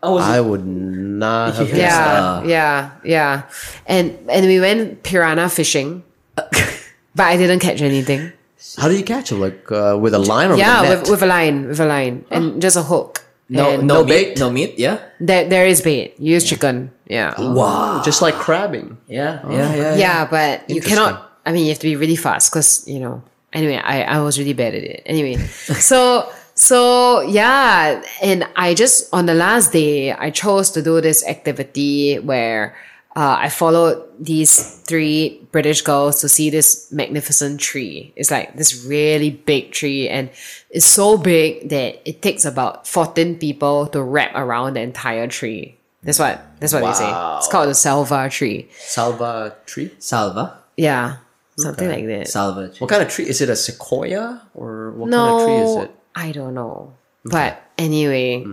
Oh, 0.02 0.18
I 0.18 0.40
would 0.40 0.64
not 0.64 1.56
have 1.56 1.66
guessed 1.74 1.80
Yeah, 1.80 2.40
that. 2.40 2.46
yeah, 2.46 2.90
yeah. 3.04 3.42
And 3.86 4.16
and 4.30 4.46
we 4.46 4.60
went 4.60 5.02
piranha 5.02 5.48
fishing, 5.48 6.04
but 7.16 7.24
I 7.32 7.36
didn't 7.40 7.60
catch 7.64 7.80
anything. 7.80 8.32
How 8.76 8.88
do 8.88 8.96
you 8.96 9.04
catch 9.04 9.32
it? 9.32 9.36
Like 9.40 9.70
uh, 9.72 9.96
with 10.00 10.12
a 10.14 10.18
line 10.20 10.50
or 10.52 10.56
yeah, 10.56 10.80
with 10.80 10.90
a 10.90 10.94
net? 10.94 11.00
with, 11.02 11.10
with 11.10 11.22
a 11.22 11.26
line, 11.26 11.56
with 11.68 11.80
a 11.80 11.88
line, 11.88 12.24
and 12.30 12.60
just 12.60 12.76
a 12.76 12.82
hook. 12.82 13.24
no, 13.48 13.70
And 13.70 13.86
no, 13.86 14.00
no 14.00 14.04
meat. 14.04 14.10
bait? 14.10 14.38
No 14.38 14.48
meat. 14.50 14.74
Yeah. 14.78 14.98
There, 15.20 15.48
there 15.48 15.66
is 15.66 15.80
bait. 15.80 16.14
You 16.18 16.34
use 16.34 16.44
chicken. 16.44 16.90
Yeah. 17.06 17.32
wow, 17.38 18.02
just 18.04 18.20
like 18.20 18.34
crabbing. 18.34 18.98
Yeah. 19.06 19.40
Yeah. 19.48 19.74
Yeah. 19.74 19.94
yeah, 19.96 20.18
but 20.26 20.68
you 20.68 20.80
cannot. 20.82 21.14
I 21.46 21.52
mean, 21.52 21.64
you 21.66 21.70
have 21.70 21.78
to 21.84 21.86
be 21.86 21.96
really 21.96 22.16
fast 22.16 22.50
because 22.50 22.82
you 22.88 22.98
know. 23.00 23.22
Anyway, 23.52 23.78
I 23.78 24.02
I 24.02 24.18
was 24.20 24.34
really 24.40 24.52
bad 24.52 24.74
at 24.74 24.82
it. 24.82 25.02
Anyway, 25.06 25.36
so 25.90 26.26
so 26.58 27.20
yeah, 27.22 28.02
and 28.20 28.48
I 28.56 28.74
just 28.74 29.08
on 29.14 29.26
the 29.30 29.34
last 29.38 29.70
day 29.72 30.10
I 30.12 30.30
chose 30.34 30.70
to 30.74 30.82
do 30.82 31.00
this 31.00 31.22
activity 31.26 32.18
where. 32.18 32.74
Uh, 33.16 33.36
I 33.40 33.48
followed 33.48 34.04
these 34.20 34.76
three 34.84 35.40
British 35.50 35.80
girls 35.80 36.20
to 36.20 36.28
see 36.28 36.50
this 36.50 36.92
magnificent 36.92 37.58
tree. 37.60 38.12
It's 38.14 38.30
like 38.30 38.56
this 38.56 38.84
really 38.84 39.30
big 39.30 39.72
tree, 39.72 40.06
and 40.06 40.28
it's 40.68 40.84
so 40.84 41.16
big 41.16 41.70
that 41.70 42.02
it 42.04 42.20
takes 42.20 42.44
about 42.44 42.86
fourteen 42.86 43.38
people 43.38 43.86
to 43.88 44.02
wrap 44.02 44.32
around 44.36 44.74
the 44.74 44.82
entire 44.82 45.26
tree. 45.28 45.78
That's 46.02 46.18
what 46.18 46.44
that's 46.60 46.74
what 46.74 46.84
they 46.84 46.92
say. 46.92 47.08
It's 47.38 47.48
called 47.48 47.70
the 47.70 47.74
Salva 47.74 48.28
tree. 48.28 48.68
Salva 48.76 49.56
tree? 49.64 49.90
Salva. 49.98 50.58
Yeah, 50.76 51.16
something 51.56 51.88
like 51.88 52.04
that. 52.06 52.28
Salva. 52.28 52.70
What 52.78 52.90
kind 52.90 53.02
of 53.02 53.08
tree? 53.08 53.24
Is 53.26 53.40
it 53.40 53.48
a 53.48 53.56
sequoia 53.56 54.42
or 54.52 54.90
what 54.90 55.08
no, 55.08 55.24
kind 55.24 55.40
of 55.40 55.46
tree 55.46 55.56
is 55.56 55.76
it? 55.88 55.96
I 56.14 56.32
don't 56.32 56.52
know. 56.52 56.92
But 57.24 57.62
anyway, 57.78 58.44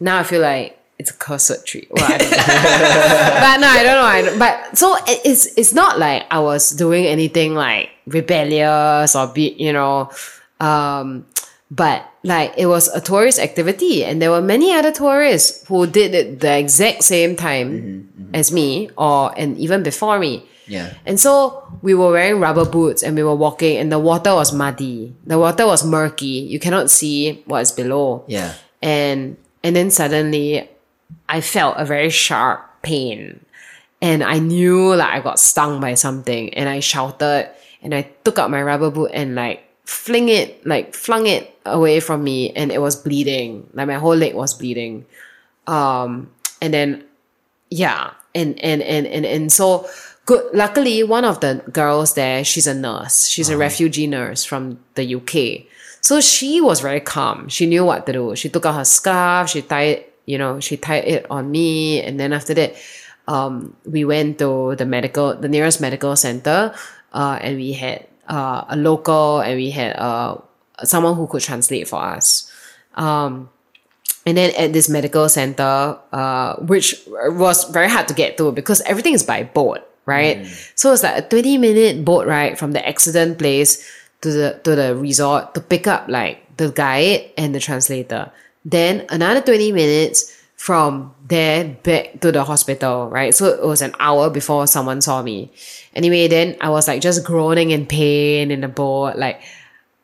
now 0.00 0.18
I 0.18 0.22
feel 0.22 0.42
like 0.42 0.78
it's 1.02 1.10
a 1.10 1.18
cursed 1.18 1.66
tree. 1.66 1.88
Well, 1.90 2.08
but 2.08 3.56
no, 3.58 3.66
I 3.66 3.82
don't 3.82 3.98
know. 3.98 4.06
I 4.06 4.22
don't, 4.22 4.38
but 4.38 4.78
so 4.78 4.96
it's 5.06 5.50
it's 5.58 5.74
not 5.74 5.98
like 5.98 6.24
I 6.30 6.38
was 6.38 6.70
doing 6.70 7.06
anything 7.06 7.54
like 7.54 7.90
rebellious 8.06 9.16
or 9.18 9.26
be 9.26 9.54
you 9.58 9.72
know, 9.72 10.10
um, 10.60 11.26
but 11.70 12.06
like 12.22 12.54
it 12.56 12.66
was 12.66 12.86
a 12.94 13.00
tourist 13.00 13.38
activity, 13.38 14.04
and 14.04 14.22
there 14.22 14.30
were 14.30 14.40
many 14.40 14.72
other 14.72 14.92
tourists 14.92 15.66
who 15.66 15.86
did 15.86 16.14
it 16.14 16.40
the 16.40 16.56
exact 16.56 17.02
same 17.02 17.34
time 17.34 18.30
as 18.32 18.52
me, 18.52 18.90
or 18.96 19.34
and 19.36 19.58
even 19.58 19.82
before 19.82 20.18
me. 20.18 20.46
Yeah. 20.66 20.94
And 21.04 21.18
so 21.18 21.66
we 21.82 21.92
were 21.94 22.12
wearing 22.12 22.40
rubber 22.40 22.64
boots 22.64 23.02
and 23.02 23.16
we 23.16 23.22
were 23.22 23.34
walking 23.34 23.76
and 23.76 23.90
the 23.90 23.98
water 23.98 24.32
was 24.32 24.54
muddy. 24.54 25.12
The 25.26 25.36
water 25.36 25.66
was 25.66 25.84
murky. 25.84 26.46
You 26.46 26.60
cannot 26.60 26.88
see 26.88 27.42
what 27.46 27.62
is 27.62 27.72
below. 27.72 28.24
Yeah. 28.28 28.54
And 28.80 29.36
and 29.62 29.74
then 29.76 29.90
suddenly 29.90 30.70
I 31.32 31.40
felt 31.40 31.76
a 31.78 31.86
very 31.86 32.10
sharp 32.10 32.60
pain. 32.82 33.44
And 34.02 34.22
I 34.22 34.38
knew 34.38 34.94
like 34.94 35.08
I 35.08 35.20
got 35.20 35.40
stung 35.40 35.80
by 35.80 35.94
something. 35.94 36.52
And 36.52 36.68
I 36.68 36.80
shouted 36.80 37.48
and 37.80 37.94
I 37.94 38.02
took 38.24 38.38
out 38.38 38.50
my 38.50 38.62
rubber 38.62 38.90
boot 38.90 39.10
and 39.14 39.34
like 39.34 39.64
fling 39.84 40.28
it, 40.28 40.64
like 40.66 40.94
flung 40.94 41.26
it 41.26 41.56
away 41.64 42.00
from 42.00 42.22
me 42.22 42.50
and 42.50 42.70
it 42.70 42.82
was 42.82 42.96
bleeding. 42.96 43.66
Like 43.72 43.88
my 43.88 43.94
whole 43.94 44.14
leg 44.14 44.34
was 44.34 44.52
bleeding. 44.52 45.06
Um 45.66 46.30
and 46.60 46.74
then 46.74 47.04
yeah. 47.70 48.12
And 48.34 48.58
and 48.62 48.82
and 48.82 49.06
and, 49.06 49.24
and 49.24 49.50
so 49.50 49.88
good 50.26 50.44
luckily 50.52 51.02
one 51.02 51.24
of 51.24 51.40
the 51.40 51.64
girls 51.72 52.12
there 52.14 52.44
she's 52.44 52.66
a 52.66 52.74
nurse. 52.74 53.26
She's 53.26 53.48
a 53.48 53.56
refugee 53.56 54.06
nurse 54.06 54.44
from 54.44 54.78
the 54.94 55.14
uk 55.16 55.34
so 56.02 56.20
she 56.20 56.60
was 56.60 56.80
very 56.80 57.00
calm. 57.00 57.48
She 57.48 57.64
knew 57.64 57.84
what 57.84 58.06
to 58.06 58.12
do. 58.12 58.34
She 58.34 58.48
took 58.48 58.66
out 58.66 58.74
her 58.74 58.84
scarf. 58.84 59.50
She 59.50 59.62
tied 59.62 60.04
you 60.26 60.38
know 60.38 60.60
she 60.60 60.76
tied 60.76 61.04
it 61.04 61.26
on 61.30 61.50
me 61.50 62.00
and 62.02 62.18
then 62.18 62.32
after 62.32 62.54
that 62.54 62.74
um 63.28 63.74
we 63.84 64.04
went 64.04 64.38
to 64.38 64.74
the 64.76 64.86
medical 64.86 65.34
the 65.34 65.48
nearest 65.48 65.80
medical 65.80 66.16
center 66.16 66.74
uh 67.12 67.38
and 67.40 67.56
we 67.56 67.72
had 67.72 68.06
uh 68.28 68.64
a 68.68 68.76
local 68.76 69.40
and 69.40 69.56
we 69.56 69.70
had 69.70 69.96
uh 69.96 70.36
someone 70.84 71.14
who 71.14 71.26
could 71.26 71.42
translate 71.42 71.88
for 71.88 72.02
us 72.02 72.50
um 72.94 73.48
and 74.24 74.36
then 74.36 74.52
at 74.56 74.72
this 74.72 74.88
medical 74.88 75.28
center, 75.28 75.98
uh, 76.12 76.54
which 76.56 77.02
was 77.08 77.64
very 77.70 77.88
hard 77.88 78.06
to 78.08 78.14
get 78.14 78.36
to 78.38 78.52
because 78.52 78.80
everything 78.82 79.14
is 79.14 79.22
by 79.22 79.42
boat, 79.42 79.80
right? 80.06 80.46
So 80.74 80.92
it's 80.92 81.02
like 81.02 81.24
a 81.24 81.28
20 81.28 81.58
minute 81.58 82.04
boat 82.04 82.26
ride 82.26 82.58
from 82.58 82.72
the 82.72 82.86
accident 82.86 83.38
place 83.38 83.82
to 84.20 84.30
the 84.30 84.60
to 84.62 84.76
the 84.76 84.94
resort 84.94 85.54
to 85.54 85.60
pick 85.60 85.86
up 85.86 86.06
like 86.08 86.56
the 86.56 86.70
guide 86.70 87.30
and 87.36 87.54
the 87.54 87.58
translator. 87.60 88.30
Then 88.64 89.06
another 89.08 89.40
20 89.40 89.72
minutes 89.72 90.32
from 90.62 91.12
there 91.26 91.64
back 91.82 92.20
to 92.20 92.30
the 92.30 92.44
hospital, 92.44 93.08
right? 93.08 93.34
So 93.34 93.46
it 93.46 93.66
was 93.66 93.82
an 93.82 93.94
hour 93.98 94.30
before 94.30 94.68
someone 94.68 95.00
saw 95.00 95.20
me. 95.20 95.50
Anyway, 95.92 96.28
then 96.28 96.56
I 96.60 96.70
was 96.70 96.86
like 96.86 97.02
just 97.02 97.24
groaning 97.24 97.72
in 97.72 97.84
pain 97.84 98.52
in 98.52 98.60
the 98.60 98.68
boat, 98.68 99.16
like, 99.16 99.42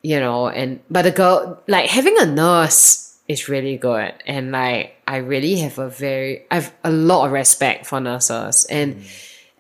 you 0.03 0.19
know, 0.19 0.49
and 0.49 0.81
but 0.91 1.03
the 1.03 1.13
girl 1.13 1.63
like 1.69 1.89
having 1.89 2.17
a 2.19 2.27
nurse 2.27 3.17
is 3.29 3.49
really 3.49 3.77
good. 3.77 4.13
And 4.27 4.51
like 4.51 4.97
I 5.07 5.19
really 5.19 5.59
have 5.59 5.79
a 5.79 5.89
very 5.89 6.43
I 6.51 6.57
have 6.57 6.75
a 6.83 6.91
lot 6.91 7.27
of 7.27 7.33
respect 7.33 7.87
for 7.87 8.01
nurses. 8.01 8.67
And 8.69 9.05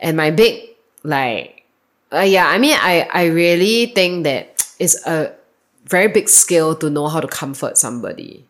and 0.00 0.16
my 0.16 0.32
big 0.32 0.70
like 1.04 1.62
uh, 2.12 2.26
yeah, 2.26 2.48
I 2.48 2.58
mean 2.58 2.74
I 2.74 3.08
I 3.12 3.26
really 3.26 3.86
think 3.94 4.24
that 4.24 4.66
it's 4.80 5.06
a 5.06 5.32
very 5.84 6.08
big 6.08 6.28
skill 6.28 6.74
to 6.76 6.90
know 6.90 7.06
how 7.06 7.20
to 7.20 7.28
comfort 7.28 7.78
somebody. 7.78 8.47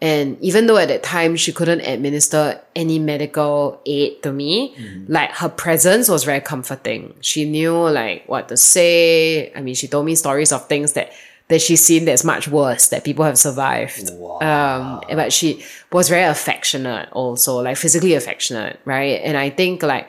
And 0.00 0.36
even 0.42 0.66
though 0.66 0.76
at 0.76 0.88
that 0.88 1.02
time 1.02 1.36
she 1.36 1.52
couldn't 1.52 1.80
administer 1.80 2.60
any 2.74 2.98
medical 2.98 3.80
aid 3.86 4.22
to 4.24 4.32
me, 4.32 4.74
like 5.08 5.30
her 5.32 5.48
presence 5.48 6.08
was 6.08 6.24
very 6.24 6.40
comforting. 6.40 7.14
She 7.20 7.48
knew 7.48 7.72
like 7.88 8.28
what 8.28 8.48
to 8.48 8.56
say. 8.56 9.52
I 9.54 9.60
mean, 9.62 9.74
she 9.74 9.88
told 9.88 10.04
me 10.04 10.14
stories 10.14 10.52
of 10.52 10.66
things 10.68 10.92
that 10.92 11.12
that 11.48 11.62
she's 11.62 11.82
seen 11.84 12.04
that's 12.04 12.24
much 12.24 12.48
worse 12.48 12.88
that 12.88 13.04
people 13.04 13.24
have 13.24 13.38
survived. 13.38 14.10
Um, 14.42 15.00
but 15.08 15.32
she 15.32 15.64
was 15.92 16.08
very 16.08 16.24
affectionate 16.24 17.08
also, 17.12 17.62
like 17.62 17.76
physically 17.76 18.14
affectionate, 18.14 18.80
right? 18.84 19.20
And 19.22 19.36
I 19.36 19.50
think 19.50 19.82
like 19.82 20.08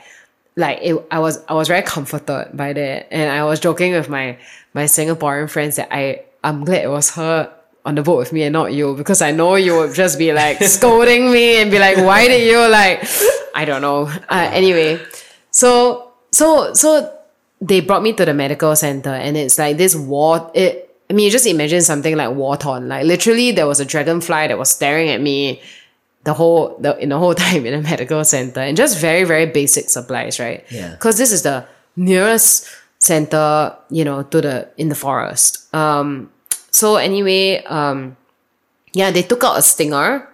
like 0.58 0.80
it, 0.82 1.02
I 1.12 1.20
was 1.20 1.40
I 1.48 1.54
was 1.54 1.68
very 1.68 1.84
comforted 1.84 2.58
by 2.58 2.74
that, 2.74 3.14
and 3.14 3.32
I 3.32 3.46
was 3.46 3.60
joking 3.60 3.94
with 3.94 4.10
my 4.10 4.38
my 4.74 4.84
Singaporean 4.84 5.50
friends 5.50 5.78
that 5.78 5.94
I 5.94 6.24
I'm 6.44 6.66
glad 6.66 6.84
it 6.84 6.90
was 6.90 7.12
her 7.12 7.54
on 7.88 7.96
the 7.96 8.04
boat 8.04 8.18
with 8.18 8.32
me 8.36 8.44
and 8.44 8.52
not 8.54 8.74
you 8.74 8.96
because 9.00 9.22
I 9.24 9.32
know 9.32 9.56
you 9.56 9.74
would 9.78 9.94
just 9.96 10.20
be 10.20 10.34
like 10.34 10.60
scolding 10.78 11.32
me 11.32 11.62
and 11.62 11.72
be 11.72 11.80
like, 11.80 11.98
why 11.98 12.28
did 12.28 12.44
you 12.46 12.60
like 12.80 13.00
I 13.56 13.64
don't 13.66 13.82
know. 13.82 14.06
Uh, 14.30 14.50
anyway, 14.62 15.00
so 15.52 16.12
so 16.32 16.74
so 16.74 16.90
they 17.62 17.80
brought 17.80 18.04
me 18.04 18.12
to 18.14 18.26
the 18.26 18.34
medical 18.34 18.76
center 18.76 19.10
and 19.26 19.38
it's 19.38 19.58
like 19.58 19.78
this 19.78 19.96
war 19.96 20.52
it 20.54 20.84
I 21.10 21.14
mean 21.14 21.26
you 21.26 21.32
just 21.32 21.48
imagine 21.48 21.82
something 21.82 22.16
like 22.18 22.36
war 22.36 22.58
torn. 22.58 22.90
Like 22.90 23.06
literally 23.06 23.52
there 23.54 23.66
was 23.66 23.80
a 23.80 23.86
dragonfly 23.86 24.48
that 24.50 24.58
was 24.58 24.70
staring 24.70 25.10
at 25.10 25.22
me 25.22 25.62
the 26.26 26.34
whole 26.34 26.76
the 26.84 26.92
in 27.00 27.10
the 27.10 27.18
whole 27.18 27.34
time 27.46 27.66
in 27.66 27.72
the 27.82 27.90
medical 27.90 28.22
center 28.26 28.60
and 28.60 28.76
just 28.76 29.00
very 29.00 29.24
very 29.24 29.46
basic 29.48 29.90
supplies 29.90 30.40
right 30.44 30.66
Yeah. 30.70 30.92
because 30.92 31.18
this 31.18 31.32
is 31.32 31.42
the 31.44 31.66
nearest 31.96 32.68
center 33.00 33.76
you 33.90 34.04
know 34.04 34.24
to 34.24 34.42
the 34.42 34.68
in 34.78 34.90
the 34.90 34.96
forest 34.96 35.74
um 35.74 36.30
so 36.78 36.96
anyway 37.02 37.58
um 37.66 38.14
yeah 38.94 39.10
they 39.10 39.24
took 39.26 39.42
out 39.44 39.58
a 39.58 39.64
stinger 39.66 40.30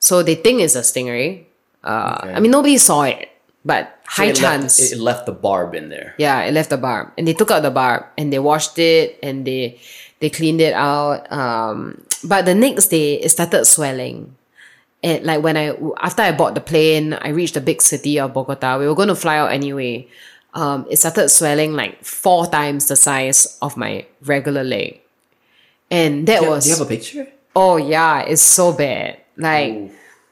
so 0.00 0.22
they 0.24 0.34
think 0.34 0.60
it's 0.64 0.76
a 0.76 0.80
stingray 0.80 1.44
uh 1.84 2.32
i 2.36 2.40
mean 2.40 2.50
nobody 2.50 2.78
saw 2.80 3.02
it 3.04 3.28
but 3.64 3.96
high 4.04 4.28
it 4.32 4.36
chance 4.36 4.78
Left, 4.80 4.92
it 4.92 5.00
left 5.00 5.22
the 5.26 5.32
barb 5.32 5.74
in 5.74 5.88
there. 5.88 6.12
yeah, 6.20 6.44
it 6.44 6.52
left 6.52 6.68
the 6.68 6.76
barb, 6.76 7.16
and 7.16 7.24
they 7.26 7.32
took 7.32 7.50
out 7.50 7.64
the 7.64 7.72
barb 7.72 8.04
and 8.20 8.28
they 8.28 8.38
washed 8.38 8.76
it 8.78 9.18
and 9.24 9.46
they 9.48 9.80
they 10.20 10.28
cleaned 10.28 10.60
it 10.60 10.76
out. 10.76 11.24
Um, 11.32 12.04
but 12.22 12.44
the 12.44 12.54
next 12.54 12.88
day 12.92 13.20
it 13.24 13.30
started 13.32 13.64
swelling. 13.64 14.36
And 15.02 15.24
like 15.24 15.40
when 15.42 15.56
I 15.56 15.72
after 15.96 16.22
I 16.22 16.32
bought 16.36 16.54
the 16.54 16.60
plane, 16.60 17.16
I 17.16 17.28
reached 17.32 17.56
the 17.56 17.64
big 17.64 17.80
city 17.80 18.20
of 18.20 18.32
Bogota. 18.36 18.78
We 18.78 18.86
were 18.86 18.94
going 18.94 19.08
to 19.08 19.16
fly 19.16 19.40
out 19.40 19.52
anyway. 19.52 20.08
Um, 20.52 20.84
it 20.92 21.00
started 21.00 21.28
swelling 21.32 21.72
like 21.72 22.04
four 22.04 22.46
times 22.46 22.88
the 22.92 22.96
size 22.96 23.56
of 23.60 23.76
my 23.76 24.04
regular 24.24 24.62
leg, 24.62 25.00
and 25.90 26.26
that 26.26 26.40
Do 26.40 26.44
you, 26.46 26.50
was 26.50 26.64
do 26.64 26.70
you 26.70 26.76
have 26.76 26.86
a 26.86 26.88
picture? 26.88 27.28
oh 27.56 27.76
yeah, 27.76 28.22
it's 28.22 28.42
so 28.42 28.72
bad. 28.72 29.18
Like 29.36 29.72
I 29.72 29.90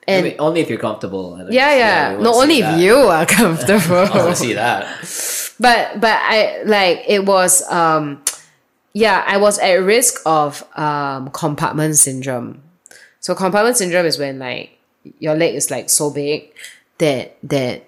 and 0.08 0.24
mean, 0.26 0.36
only 0.38 0.60
if 0.60 0.68
you're 0.68 0.78
comfortable. 0.78 1.34
I 1.34 1.50
yeah, 1.50 1.74
yeah. 1.76 2.10
wanna 2.12 2.22
Not 2.24 2.34
only 2.36 2.58
if 2.58 2.80
you 2.80 2.96
are 2.96 3.26
comfortable. 3.40 3.96
I 4.12 4.16
want 4.24 4.36
to 4.36 4.36
see 4.36 4.54
that. 4.54 4.86
but 5.60 6.00
but 6.00 6.18
I 6.22 6.62
like 6.64 7.04
it 7.06 7.24
was 7.24 7.62
um 7.70 8.22
yeah 8.92 9.24
I 9.26 9.36
was 9.38 9.58
at 9.58 9.74
risk 9.74 10.20
of 10.26 10.64
um 10.78 11.30
compartment 11.30 11.96
syndrome. 11.96 12.62
So 13.20 13.34
compartment 13.34 13.76
syndrome 13.76 14.06
is 14.06 14.18
when 14.18 14.38
like 14.40 14.78
your 15.18 15.34
leg 15.34 15.54
is 15.54 15.70
like 15.70 15.88
so 15.90 16.10
big 16.10 16.50
that 16.98 17.36
that 17.44 17.84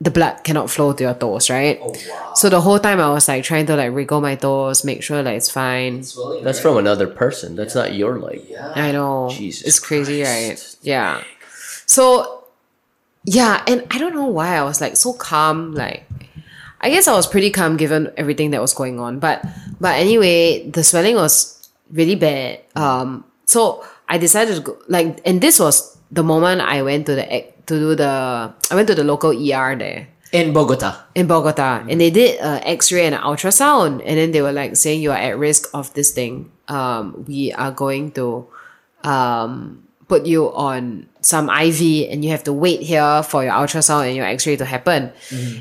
the 0.00 0.10
blood 0.10 0.44
cannot 0.44 0.70
flow 0.70 0.92
to 0.92 1.02
your 1.02 1.14
toes, 1.14 1.50
right? 1.50 1.78
Oh 1.82 1.90
wow. 1.90 2.34
So 2.34 2.48
the 2.48 2.60
whole 2.60 2.78
time 2.78 3.00
I 3.00 3.10
was 3.10 3.26
like 3.26 3.42
trying 3.42 3.66
to 3.66 3.74
like 3.76 3.92
wriggle 3.92 4.20
my 4.20 4.36
toes, 4.36 4.84
make 4.84 5.02
sure 5.02 5.22
like 5.22 5.36
it's 5.36 5.50
fine. 5.50 6.04
That's 6.42 6.60
from 6.60 6.76
another 6.76 7.08
person. 7.08 7.56
That's 7.56 7.74
not 7.74 7.94
your 7.94 8.18
leg. 8.20 8.42
Yeah. 8.48 8.72
I 8.76 8.92
know. 8.92 9.28
Jesus 9.30 9.66
it's 9.66 9.80
crazy, 9.80 10.22
Christ. 10.22 10.78
right? 10.78 10.86
Yeah. 10.86 11.24
So 11.86 12.44
yeah, 13.24 13.64
and 13.66 13.84
I 13.90 13.98
don't 13.98 14.14
know 14.14 14.26
why 14.26 14.56
I 14.56 14.62
was 14.62 14.80
like 14.80 14.96
so 14.96 15.12
calm. 15.14 15.74
Like 15.74 16.06
I 16.80 16.90
guess 16.90 17.08
I 17.08 17.12
was 17.14 17.26
pretty 17.26 17.50
calm 17.50 17.76
given 17.76 18.12
everything 18.16 18.52
that 18.52 18.60
was 18.60 18.74
going 18.74 19.00
on. 19.00 19.18
But 19.18 19.44
but 19.80 19.96
anyway, 19.98 20.70
the 20.70 20.84
swelling 20.84 21.16
was 21.16 21.68
really 21.90 22.14
bad. 22.14 22.60
Um 22.76 23.24
so 23.46 23.84
I 24.08 24.16
decided 24.16 24.54
to 24.54 24.60
go 24.60 24.78
like 24.86 25.20
and 25.24 25.40
this 25.40 25.58
was 25.58 25.97
the 26.10 26.22
moment 26.22 26.60
I 26.60 26.82
went 26.82 27.06
to 27.06 27.14
the 27.14 27.24
to 27.66 27.74
do 27.78 27.94
the 27.94 28.52
I 28.70 28.74
went 28.74 28.88
to 28.88 28.94
the 28.94 29.04
local 29.04 29.30
ER 29.30 29.76
there 29.76 30.08
In 30.32 30.52
Bogota. 30.52 31.04
in 31.14 31.26
Bogota, 31.26 31.84
and 31.88 32.00
they 32.00 32.10
did 32.10 32.40
an 32.40 32.60
X-ray 32.64 33.06
and 33.06 33.14
an 33.14 33.22
ultrasound, 33.22 34.00
and 34.04 34.16
then 34.18 34.32
they 34.32 34.42
were 34.42 34.52
like 34.52 34.76
saying 34.76 35.00
you 35.00 35.10
are 35.10 35.16
at 35.20 35.38
risk 35.38 35.68
of 35.72 35.92
this 35.94 36.10
thing. 36.12 36.52
Um, 36.68 37.24
we 37.26 37.52
are 37.52 37.72
going 37.72 38.12
to 38.12 38.46
um 39.04 39.84
put 40.08 40.24
you 40.24 40.48
on 40.56 41.04
some 41.20 41.50
IV, 41.50 42.08
and 42.10 42.24
you 42.24 42.30
have 42.30 42.44
to 42.44 42.52
wait 42.52 42.80
here 42.80 43.22
for 43.22 43.44
your 43.44 43.52
ultrasound 43.52 44.06
and 44.08 44.16
your 44.16 44.24
X-ray 44.24 44.56
to 44.56 44.64
happen. 44.64 45.12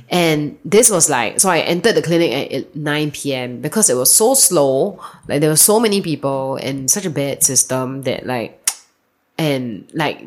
And 0.09 0.57
this 0.63 0.89
was 0.89 1.09
like 1.09 1.39
so. 1.39 1.49
I 1.49 1.59
entered 1.59 1.95
the 1.95 2.01
clinic 2.01 2.31
at 2.53 2.75
nine 2.75 3.11
p.m. 3.11 3.59
because 3.59 3.89
it 3.89 3.95
was 3.95 4.13
so 4.15 4.33
slow. 4.35 4.99
Like 5.27 5.41
there 5.41 5.49
were 5.49 5.59
so 5.59 5.79
many 5.79 5.99
people 6.01 6.55
and 6.63 6.89
such 6.89 7.05
a 7.05 7.09
bad 7.11 7.43
system 7.43 8.03
that 8.03 8.25
like 8.25 8.63
and 9.37 9.87
like 9.93 10.23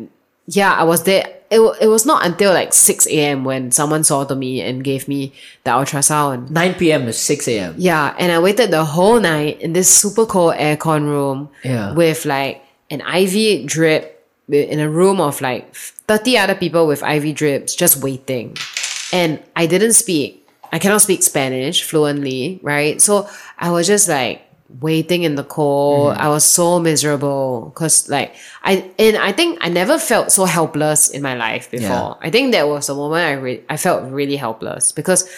yeah 0.46 0.72
i 0.72 0.82
was 0.84 1.04
there 1.04 1.24
it, 1.50 1.61
it 1.80 1.88
was 1.88 2.06
not 2.06 2.24
until 2.24 2.52
like 2.52 2.72
6 2.72 3.06
a.m 3.08 3.44
when 3.44 3.70
someone 3.72 4.04
saw 4.04 4.24
to 4.24 4.34
me 4.36 4.61
and 4.62 4.84
gave 4.84 5.08
me 5.08 5.32
the 5.64 5.70
ultrasound 5.70 6.50
9 6.50 6.74
p.m. 6.74 7.06
to 7.06 7.12
6 7.12 7.48
a.m. 7.48 7.74
yeah 7.78 8.14
and 8.18 8.30
i 8.32 8.38
waited 8.38 8.70
the 8.70 8.84
whole 8.84 9.18
night 9.20 9.61
in 9.61 9.72
this 9.72 9.92
super 9.92 10.26
cold 10.26 10.54
aircon 10.54 11.02
room 11.04 11.48
Yeah. 11.64 11.92
with 11.92 12.24
like 12.24 12.62
an 12.90 13.00
iv 13.14 13.66
drip 13.66 14.16
in 14.48 14.80
a 14.80 14.88
room 14.88 15.20
of 15.20 15.40
like 15.40 15.74
30 15.74 16.36
other 16.38 16.54
people 16.54 16.86
with 16.86 17.02
iv 17.02 17.34
drips 17.34 17.74
just 17.74 18.02
waiting 18.02 18.56
and 19.12 19.40
i 19.56 19.66
didn't 19.66 19.92
speak 19.94 20.48
i 20.72 20.78
cannot 20.78 21.02
speak 21.02 21.22
spanish 21.22 21.82
fluently 21.84 22.58
right 22.62 23.00
so 23.00 23.28
i 23.58 23.70
was 23.70 23.86
just 23.86 24.08
like 24.08 24.42
waiting 24.80 25.24
in 25.24 25.34
the 25.34 25.44
cold. 25.44 26.12
Mm-hmm. 26.12 26.22
I 26.22 26.28
was 26.28 26.44
so 26.44 26.78
miserable 26.78 27.72
because 27.74 28.08
like 28.08 28.34
i 28.62 28.88
and 28.98 29.16
i 29.16 29.32
think 29.32 29.58
i 29.60 29.68
never 29.68 29.98
felt 29.98 30.30
so 30.30 30.44
helpless 30.44 31.10
in 31.10 31.22
my 31.22 31.34
life 31.34 31.70
before. 31.70 32.18
I 32.20 32.30
think 32.30 32.52
that 32.52 32.68
was 32.68 32.86
the 32.86 32.94
moment 32.94 33.24
i 33.26 33.32
re- 33.32 33.64
i 33.68 33.76
felt 33.76 34.10
really 34.10 34.36
helpless 34.36 34.92
because 34.92 35.28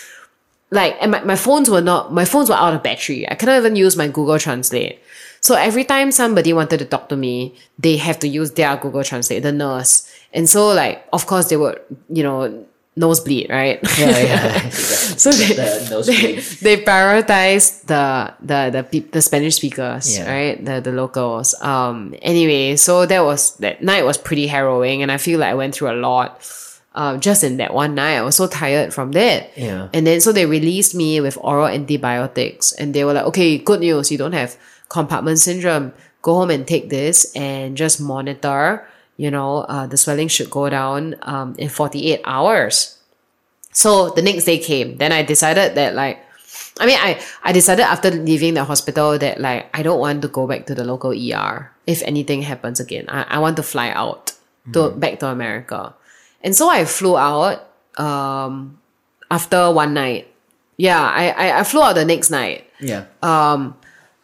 like 0.70 0.97
and 1.01 1.12
my, 1.12 1.24
my 1.24 1.37
phones 1.37 1.70
were 1.70 1.80
not 1.80 2.12
my 2.12 2.24
phones 2.24 2.49
were 2.49 2.57
out 2.57 2.74
of 2.74 2.83
battery. 2.83 3.28
I 3.28 3.35
cannot 3.35 3.59
even 3.59 3.76
use 3.76 3.97
my 3.97 4.09
google 4.09 4.39
translate. 4.39 5.01
So 5.41 5.55
every 5.57 5.85
time 5.85 6.12
somebody 6.12 6.53
wanted 6.53 6.78
to 6.78 6.85
talk 6.85 7.09
to 7.09 7.16
me 7.16 7.55
they 7.78 7.97
have 7.97 8.18
to 8.20 8.28
use 8.28 8.53
their 8.53 8.76
google 8.76 9.05
translate 9.05 9.43
the 9.43 9.53
nurse. 9.53 10.09
And 10.33 10.49
so 10.49 10.68
like 10.68 11.07
of 11.12 11.26
course 11.26 11.49
they 11.49 11.57
would 11.57 11.80
you 12.11 12.22
know 12.22 12.66
nosebleed 12.95 13.49
right 13.49 13.80
Yeah, 13.99 14.11
yeah. 14.30 14.68
so 14.70 15.30
they, 15.32 15.55
The 15.55 16.03
they, 16.05 16.76
they 16.76 16.84
prioritize 16.84 17.80
the 17.88 18.34
the 18.40 18.84
the 18.90 19.01
the 19.12 19.22
Spanish 19.22 19.57
speakers, 19.57 20.12
Yeah. 20.16 20.28
right? 20.30 20.57
The 20.64 20.80
the 20.80 20.93
locals. 20.93 21.55
Um. 21.62 22.14
Anyway, 22.22 22.76
so 22.76 23.07
that 23.07 23.24
was 23.24 23.57
that 23.64 23.82
night 23.82 24.05
was 24.05 24.18
pretty 24.18 24.47
harrowing, 24.47 25.03
and 25.03 25.11
I 25.11 25.16
feel 25.16 25.40
like 25.40 25.51
I 25.51 25.55
went 25.55 25.74
through 25.74 25.90
a 25.93 25.99
lot. 26.01 26.40
Um, 26.95 27.20
just 27.24 27.40
in 27.43 27.57
that 27.57 27.72
one 27.72 27.95
night, 27.95 28.20
I 28.20 28.22
was 28.22 28.36
so 28.36 28.47
tired 28.47 28.93
from 28.93 29.12
that. 29.12 29.57
Yeah. 29.57 29.88
And 29.97 30.07
then 30.07 30.20
so 30.20 30.30
they 30.30 30.45
released 30.45 30.95
me 30.95 31.20
with 31.24 31.38
oral 31.40 31.66
antibiotics, 31.68 32.72
and 32.76 32.93
they 32.93 33.05
were 33.05 33.14
like, 33.14 33.24
"Okay, 33.32 33.57
good 33.57 33.80
news, 33.80 34.12
you 34.12 34.18
don't 34.18 34.36
have 34.36 34.57
compartment 34.90 35.38
syndrome. 35.40 35.93
Go 36.20 36.34
home 36.34 36.51
and 36.51 36.66
take 36.68 36.90
this, 36.90 37.32
and 37.34 37.76
just 37.76 38.01
monitor. 38.01 38.86
You 39.17 39.31
know, 39.31 39.69
uh, 39.69 39.87
the 39.87 39.97
swelling 39.97 40.29
should 40.29 40.51
go 40.51 40.69
down 40.69 41.17
um 41.23 41.55
in 41.59 41.69
forty 41.69 42.13
eight 42.13 42.21
hours." 42.25 42.99
So 43.73 44.11
the 44.11 44.23
next 44.23 44.45
day 44.45 44.59
came. 44.59 44.99
Then 44.99 45.13
I 45.13 45.23
decided 45.23 45.75
that 45.77 45.95
like 45.95 46.21
I 46.81 46.87
mean 46.87 46.99
I 47.01 47.21
I 47.43 47.53
decided 47.53 47.83
after 47.85 48.11
leaving 48.11 48.55
the 48.55 48.65
hospital 48.65 49.19
that 49.19 49.41
like 49.41 49.69
I 49.73 49.83
don't 49.83 50.01
want 50.01 50.23
to 50.23 50.29
go 50.29 50.47
back 50.47 50.67
to 50.67 50.75
the 50.75 50.85
local 50.85 51.13
ER 51.13 51.71
if 51.87 52.03
anything 52.03 52.43
happens 52.43 52.81
again. 52.81 53.07
I, 53.09 53.23
I 53.23 53.39
want 53.39 53.57
to 53.57 53.63
fly 53.63 53.91
out 53.91 54.33
to 54.73 54.91
back 54.91 55.19
to 55.21 55.29
America. 55.29 55.95
And 56.43 56.55
so 56.57 56.69
I 56.69 56.85
flew 56.85 57.17
out 57.17 57.69
um 57.97 58.79
after 59.31 59.73
one 59.73 59.95
night. 59.95 60.29
Yeah, 60.77 61.01
I, 61.01 61.31
I, 61.31 61.61
I 61.61 61.65
flew 61.65 61.83
out 61.83 61.95
the 61.95 62.05
next 62.05 62.31
night 62.31 62.67
yeah. 62.83 63.07
Um, 63.23 63.79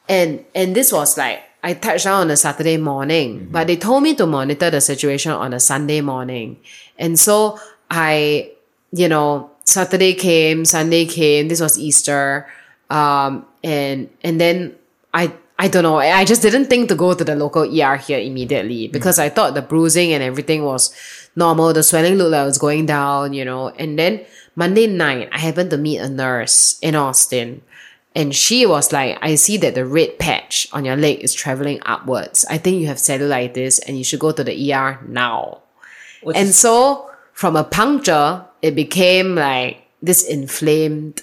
and 0.09 0.45
and 0.55 0.75
this 0.75 0.93
was 0.93 1.17
like 1.17 1.41
I 1.63 1.75
touched 1.75 2.05
down 2.05 2.23
on 2.23 2.31
a 2.31 2.37
Saturday 2.37 2.77
morning, 2.77 3.49
but 3.51 3.67
they 3.67 3.77
told 3.77 4.03
me 4.03 4.15
to 4.17 4.27
monitor 4.27 4.71
the 4.71 4.81
situation 4.81 5.33
on 5.33 5.53
a 5.53 5.61
Sunday 5.61 6.01
morning, 6.01 6.59
and 6.99 7.19
so 7.19 7.59
I, 7.91 8.53
you 8.93 9.09
know, 9.09 9.51
Saturday 9.65 10.15
came, 10.15 10.65
Sunday 10.65 11.05
came. 11.05 11.49
This 11.49 11.61
was 11.61 11.79
Easter, 11.79 12.47
um, 12.91 13.45
and 13.65 14.09
and 14.23 14.41
then 14.41 14.77
I 15.13 15.33
I 15.59 15.67
don't 15.67 15.83
know. 15.83 15.99
I 15.99 16.25
just 16.25 16.41
didn't 16.41 16.67
think 16.67 16.89
to 16.89 16.95
go 16.95 17.15
to 17.15 17.25
the 17.25 17.35
local 17.35 17.67
ER 17.67 17.97
here 17.97 18.21
immediately 18.21 18.87
because 18.87 19.19
I 19.19 19.29
thought 19.29 19.55
the 19.55 19.63
bruising 19.63 20.13
and 20.13 20.23
everything 20.23 20.65
was 20.65 20.95
normal. 21.35 21.73
The 21.73 21.83
swelling 21.83 22.15
looked 22.15 22.31
like 22.31 22.43
it 22.43 22.55
was 22.55 22.59
going 22.59 22.87
down, 22.87 23.33
you 23.33 23.45
know. 23.45 23.71
And 23.71 23.99
then 23.99 24.25
Monday 24.55 24.87
night, 24.87 25.29
I 25.33 25.39
happened 25.39 25.71
to 25.71 25.77
meet 25.77 25.99
a 25.99 26.09
nurse 26.09 26.79
in 26.81 26.95
Austin. 26.95 27.63
And 28.19 28.35
she 28.35 28.67
was 28.67 28.93
like, 28.93 29.17
I 29.23 29.37
see 29.37 29.59
that 29.59 29.77
the 29.77 29.87
red 29.87 30.19
patch 30.19 30.67
on 30.73 30.85
your 30.85 30.97
leg 30.97 31.21
is 31.21 31.33
traveling 31.33 31.79
upwards. 31.87 32.45
I 32.51 32.59
think 32.59 32.81
you 32.81 32.89
have 32.89 32.97
cellulitis 32.97 33.79
and 33.87 33.97
you 33.97 34.03
should 34.03 34.19
go 34.19 34.33
to 34.33 34.43
the 34.43 34.75
ER 34.75 34.99
now. 35.07 35.63
and 36.35 36.51
so 36.51 37.09
from 37.33 37.55
a 37.55 37.63
puncture, 37.63 38.45
it 38.61 38.75
became 38.75 39.37
like 39.37 39.87
this 40.03 40.25
inflamed, 40.25 41.23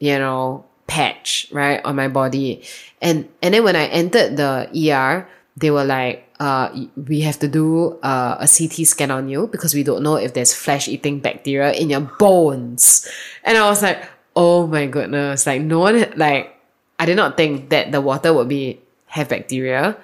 you 0.00 0.18
know, 0.18 0.64
patch, 0.88 1.46
right, 1.52 1.80
on 1.84 1.94
my 1.94 2.08
body. 2.08 2.64
And 3.00 3.28
and 3.40 3.54
then 3.54 3.62
when 3.62 3.76
I 3.76 3.86
entered 3.86 4.36
the 4.36 4.66
ER, 4.74 5.28
they 5.56 5.70
were 5.70 5.84
like, 5.84 6.26
uh, 6.40 6.74
we 6.96 7.20
have 7.20 7.38
to 7.38 7.46
do 7.46 8.00
uh, 8.02 8.34
a 8.40 8.48
CT 8.50 8.84
scan 8.84 9.12
on 9.12 9.28
you 9.28 9.46
because 9.46 9.74
we 9.74 9.84
don't 9.84 10.02
know 10.02 10.16
if 10.16 10.34
there's 10.34 10.52
flesh 10.52 10.88
eating 10.88 11.20
bacteria 11.20 11.70
in 11.72 11.88
your 11.88 12.00
bones. 12.00 13.06
And 13.44 13.56
I 13.56 13.68
was 13.70 13.80
like, 13.80 14.02
oh 14.34 14.66
my 14.66 14.86
goodness, 14.86 15.46
like 15.46 15.62
no 15.62 15.80
one, 15.80 16.12
like, 16.16 16.56
I 16.98 17.06
did 17.06 17.16
not 17.16 17.36
think 17.36 17.70
that 17.70 17.92
the 17.92 18.00
water 18.00 18.32
would 18.32 18.48
be 18.48 18.80
have 19.06 19.28
bacteria. 19.28 19.96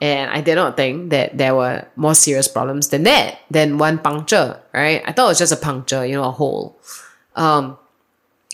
And 0.00 0.30
I 0.30 0.40
did 0.40 0.54
not 0.54 0.76
think 0.76 1.10
that 1.10 1.36
there 1.36 1.54
were 1.54 1.84
more 1.94 2.14
serious 2.14 2.48
problems 2.48 2.88
than 2.88 3.04
that, 3.04 3.38
than 3.50 3.78
one 3.78 3.98
puncture, 3.98 4.58
right? 4.72 5.02
I 5.04 5.12
thought 5.12 5.26
it 5.26 5.36
was 5.36 5.38
just 5.38 5.52
a 5.52 5.56
puncture, 5.56 6.04
you 6.06 6.14
know, 6.16 6.24
a 6.24 6.30
hole. 6.30 6.76
Um, 7.36 7.78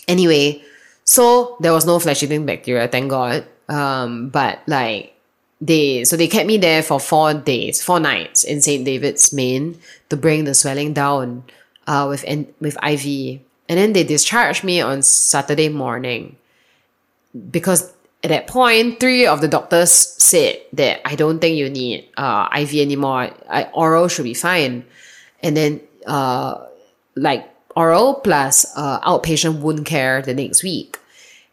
anyway, 0.07 0.61
so 1.03 1.55
there 1.61 1.71
was 1.71 1.85
no 1.85 1.99
flesh 1.99 2.21
eating 2.21 2.45
bacteria, 2.45 2.87
thank 2.87 3.09
God. 3.09 3.47
Um, 3.69 4.29
but 4.29 4.59
like 4.67 5.15
they, 5.61 6.03
so 6.03 6.17
they 6.17 6.27
kept 6.27 6.47
me 6.47 6.57
there 6.57 6.83
for 6.83 6.99
four 6.99 7.33
days, 7.33 7.81
four 7.81 7.99
nights 7.99 8.43
in 8.43 8.61
St. 8.61 8.83
David's, 8.83 9.33
Main, 9.33 9.79
to 10.09 10.17
bring 10.17 10.43
the 10.43 10.53
swelling 10.53 10.93
down, 10.93 11.43
uh, 11.87 12.05
with 12.09 12.25
with 12.59 12.77
IV, 12.83 13.39
and 13.69 13.77
then 13.77 13.93
they 13.93 14.03
discharged 14.03 14.63
me 14.63 14.81
on 14.81 15.01
Saturday 15.01 15.69
morning 15.69 16.37
because 17.51 17.93
at 18.23 18.29
that 18.29 18.47
point, 18.47 18.99
three 18.99 19.25
of 19.27 19.41
the 19.41 19.47
doctors 19.47 19.91
said 19.91 20.59
that 20.73 21.01
I 21.05 21.15
don't 21.15 21.39
think 21.39 21.57
you 21.57 21.69
need 21.69 22.09
uh, 22.17 22.49
IV 22.57 22.73
anymore. 22.75 23.29
I, 23.49 23.63
oral 23.73 24.07
should 24.07 24.23
be 24.23 24.33
fine. 24.33 24.85
And 25.43 25.55
then, 25.55 25.81
uh, 26.05 26.65
like 27.15 27.47
oral 27.75 28.15
plus 28.15 28.65
uh, 28.75 28.99
outpatient 29.01 29.59
wound 29.61 29.85
care 29.85 30.21
the 30.21 30.33
next 30.33 30.63
week. 30.63 30.97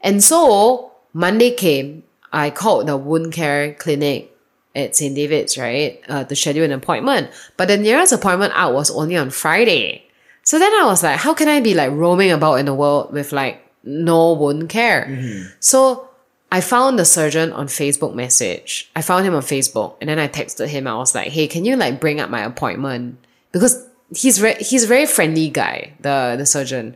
And 0.01 0.23
so 0.25 0.93
Monday 1.13 1.51
came, 1.55 2.03
I 2.33 2.51
called 2.51 2.87
the 2.87 2.97
wound 2.97 3.33
care 3.33 3.75
clinic 3.75 4.31
at 4.75 4.97
St. 4.97 5.15
David's, 5.15 5.59
right, 5.59 6.03
uh, 6.09 6.25
to 6.25 6.35
schedule 6.35 6.65
an 6.65 6.73
appointment. 6.73 7.31
But 7.57 7.69
the 7.69 7.77
nearest 7.77 8.13
appointment 8.13 8.53
out 8.57 8.75
was 8.75 8.91
only 8.91 9.17
on 9.17 9.31
Friday. 9.31 10.04
So 10.45 10.59
then 10.59 10.73
I 10.75 10.85
was 10.85 11.03
like, 11.03 11.19
how 11.19 11.35
can 11.35 11.49
I 11.49 11.61
be 11.61 11.75
like 11.75 11.91
roaming 11.91 12.31
about 12.31 12.57
in 12.57 12.67
the 12.67 12.75
world 12.75 13.13
with 13.13 13.33
like 13.33 13.67
no 13.83 14.35
wound 14.35 14.69
care? 14.69 15.07
Mm-hmm. 15.09 15.49
So 15.61 16.09
I 16.53 16.61
found 16.61 16.99
the 16.99 17.05
surgeon 17.05 17.53
on 17.53 17.67
Facebook 17.67 18.15
message. 18.15 18.91
I 18.95 19.03
found 19.03 19.27
him 19.27 19.35
on 19.35 19.43
Facebook 19.43 19.97
and 20.01 20.09
then 20.09 20.19
I 20.19 20.29
texted 20.29 20.69
him. 20.69 20.87
I 20.87 20.97
was 20.97 21.15
like, 21.15 21.29
hey, 21.29 21.49
can 21.49 21.65
you 21.65 21.77
like 21.77 22.01
bring 22.01 22.21
up 22.21 22.31
my 22.31 22.45
appointment? 22.45 23.19
Because 23.53 23.87
he's 24.15 24.41
re- 24.41 24.61
he's 24.61 24.85
a 24.85 24.87
very 24.87 25.07
friendly 25.07 25.49
guy, 25.49 25.95
the, 26.01 26.37
the 26.39 26.47
surgeon. 26.47 26.95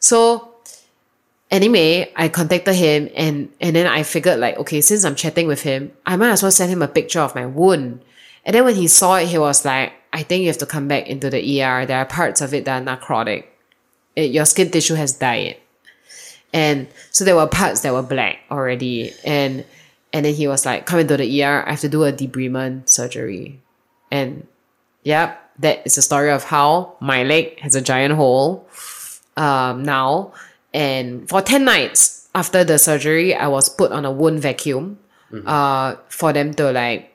So 0.00 0.52
anyway, 1.50 2.12
I 2.16 2.28
contacted 2.28 2.74
him 2.74 3.08
and, 3.16 3.48
and 3.60 3.76
then 3.76 3.86
I 3.86 4.02
figured 4.02 4.40
like, 4.40 4.58
okay, 4.58 4.80
since 4.80 5.04
I'm 5.04 5.14
chatting 5.14 5.46
with 5.46 5.62
him, 5.62 5.92
I 6.04 6.16
might 6.16 6.32
as 6.32 6.42
well 6.42 6.52
send 6.52 6.72
him 6.72 6.82
a 6.82 6.88
picture 6.88 7.20
of 7.20 7.34
my 7.34 7.46
wound. 7.46 8.02
And 8.44 8.54
then 8.54 8.64
when 8.64 8.74
he 8.74 8.88
saw 8.88 9.16
it, 9.16 9.28
he 9.28 9.38
was 9.38 9.64
like, 9.64 9.92
I 10.12 10.22
think 10.22 10.42
you 10.42 10.48
have 10.48 10.58
to 10.58 10.66
come 10.66 10.88
back 10.88 11.06
into 11.06 11.30
the 11.30 11.62
ER. 11.62 11.86
There 11.86 11.98
are 11.98 12.06
parts 12.06 12.40
of 12.40 12.54
it 12.54 12.64
that 12.64 12.82
are 12.82 12.96
necrotic. 12.96 13.44
It, 14.16 14.30
your 14.30 14.46
skin 14.46 14.70
tissue 14.70 14.94
has 14.94 15.12
died. 15.12 15.56
And 16.52 16.88
so 17.10 17.24
there 17.24 17.36
were 17.36 17.46
parts 17.46 17.80
that 17.82 17.92
were 17.92 18.02
black 18.02 18.38
already. 18.50 19.12
And 19.24 19.64
and 20.12 20.24
then 20.24 20.34
he 20.34 20.48
was 20.48 20.64
like, 20.64 20.86
come 20.86 21.00
into 21.00 21.16
the 21.16 21.42
ER, 21.42 21.64
I 21.66 21.70
have 21.70 21.80
to 21.80 21.88
do 21.88 22.04
a 22.04 22.12
debridement 22.12 22.88
surgery. 22.88 23.60
And 24.10 24.46
yep, 25.02 25.38
that 25.58 25.82
is 25.84 25.96
the 25.96 26.02
story 26.02 26.30
of 26.30 26.44
how 26.44 26.96
my 27.00 27.24
leg 27.24 27.60
has 27.60 27.74
a 27.74 27.82
giant 27.82 28.14
hole 28.14 28.66
um, 29.36 29.82
now. 29.82 30.32
And 30.72 31.28
for 31.28 31.42
10 31.42 31.64
nights 31.64 32.28
after 32.34 32.64
the 32.64 32.78
surgery, 32.78 33.34
I 33.34 33.48
was 33.48 33.68
put 33.68 33.92
on 33.92 34.04
a 34.06 34.10
wound 34.10 34.40
vacuum 34.40 34.98
uh, 35.46 35.96
for 36.08 36.32
them 36.32 36.54
to 36.54 36.72
like, 36.72 37.12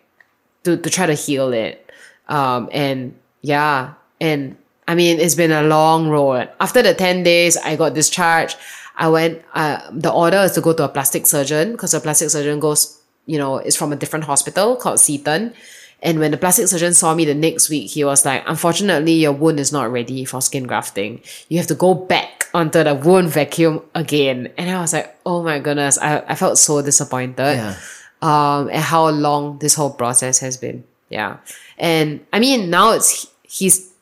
to, 0.66 0.78
to 0.78 0.90
try 0.90 1.08
to 1.08 1.16
heal 1.16 1.52
it. 1.52 1.83
Um, 2.28 2.70
and 2.72 3.16
yeah, 3.42 3.94
and 4.22 4.56
I 4.88 4.96
mean, 4.96 5.20
it's 5.20 5.36
been 5.36 5.52
a 5.52 5.64
long 5.64 6.10
road. 6.10 6.50
After 6.60 6.82
the 6.82 6.94
10 6.94 7.24
days, 7.24 7.58
I 7.58 7.76
got 7.76 7.94
discharged. 7.94 8.58
I 8.96 9.08
went, 9.10 9.42
uh, 9.54 9.80
the 9.92 10.12
order 10.12 10.38
is 10.38 10.52
to 10.54 10.62
go 10.62 10.74
to 10.74 10.84
a 10.84 10.90
plastic 10.90 11.26
surgeon 11.26 11.72
because 11.72 11.94
a 11.94 12.00
plastic 12.00 12.30
surgeon 12.30 12.60
goes, 12.60 13.00
you 13.26 13.38
know, 13.38 13.58
is 13.58 13.76
from 13.76 13.92
a 13.92 13.96
different 13.96 14.26
hospital 14.26 14.76
called 14.76 15.00
Seton. 15.00 15.54
And 16.02 16.20
when 16.20 16.32
the 16.32 16.38
plastic 16.38 16.68
surgeon 16.68 16.94
saw 16.94 17.16
me 17.16 17.24
the 17.24 17.34
next 17.34 17.70
week, 17.70 17.90
he 17.92 18.04
was 18.04 18.26
like, 18.26 18.44
unfortunately, 18.46 19.14
your 19.14 19.32
wound 19.32 19.58
is 19.60 19.72
not 19.72 19.90
ready 19.90 20.26
for 20.26 20.42
skin 20.42 20.68
grafting. 20.68 21.22
You 21.48 21.58
have 21.60 21.68
to 21.68 21.76
go 21.76 21.94
back 21.94 22.50
onto 22.54 22.84
the 22.84 22.94
wound 22.94 23.30
vacuum 23.30 23.82
again. 23.96 24.52
And 24.58 24.70
I 24.70 24.82
was 24.82 24.92
like, 24.92 25.16
oh 25.26 25.42
my 25.44 25.60
goodness, 25.60 25.98
I, 25.98 26.20
I 26.28 26.36
felt 26.36 26.58
so 26.58 26.82
disappointed 26.82 27.38
Yeah. 27.56 27.76
um, 28.22 28.68
and 28.70 28.84
how 28.84 29.08
long 29.10 29.60
this 29.60 29.76
whole 29.76 29.92
process 29.92 30.40
has 30.40 30.58
been. 30.58 30.84
Yeah. 31.14 31.38
And 31.78 32.26
I 32.34 32.40
mean, 32.40 32.70
now 32.72 32.94
it's, 32.94 33.28
he's, 33.44 33.94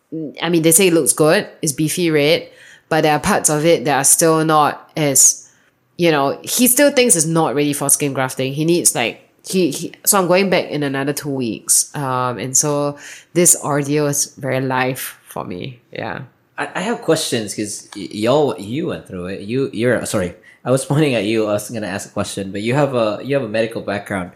I 0.42 0.48
mean, 0.50 0.62
they 0.62 0.72
say 0.72 0.88
it 0.88 0.94
looks 0.94 1.12
good. 1.12 1.48
It's 1.62 1.74
beefy 1.74 2.10
red, 2.10 2.50
but 2.88 3.02
there 3.02 3.14
are 3.14 3.20
parts 3.20 3.50
of 3.50 3.66
it 3.66 3.84
that 3.84 3.98
are 3.98 4.04
still 4.06 4.46
not 4.46 4.90
as, 4.96 5.52
you 5.98 6.10
know, 6.10 6.40
he 6.42 6.68
still 6.68 6.92
thinks 6.92 7.18
it's 7.18 7.26
not 7.26 7.54
ready 7.54 7.74
for 7.74 7.90
skin 7.90 8.14
grafting. 8.14 8.54
He 8.54 8.64
needs 8.64 8.96
like, 8.96 9.28
he, 9.46 9.72
he 9.72 9.94
so 10.06 10.20
I'm 10.20 10.28
going 10.28 10.50
back 10.50 10.66
in 10.66 10.84
another 10.84 11.12
two 11.12 11.30
weeks. 11.30 11.94
Um, 11.96 12.38
and 12.38 12.56
so 12.56 12.98
this 13.34 13.58
ordeal 13.62 14.08
is 14.08 14.34
very 14.36 14.62
live 14.62 15.00
for 15.00 15.44
me. 15.44 15.82
Yeah. 15.92 16.24
I, 16.58 16.70
I 16.76 16.82
have 16.82 17.02
questions 17.02 17.54
because 17.54 17.90
y'all 17.96 18.58
you 18.58 18.88
went 18.88 19.08
through 19.08 19.26
it. 19.28 19.42
You 19.42 19.70
you're 19.74 20.06
sorry. 20.06 20.36
I 20.64 20.72
was 20.72 20.86
pointing 20.92 21.16
at 21.16 21.26
you. 21.26 21.48
I 21.48 21.54
was 21.54 21.70
gonna 21.70 21.88
ask 21.88 22.08
a 22.10 22.14
question, 22.14 22.52
but 22.52 22.62
you 22.62 22.74
have 22.74 22.96
a 22.96 23.20
you 23.24 23.36
have 23.36 23.44
a 23.44 23.50
medical 23.50 23.82
background. 23.82 24.32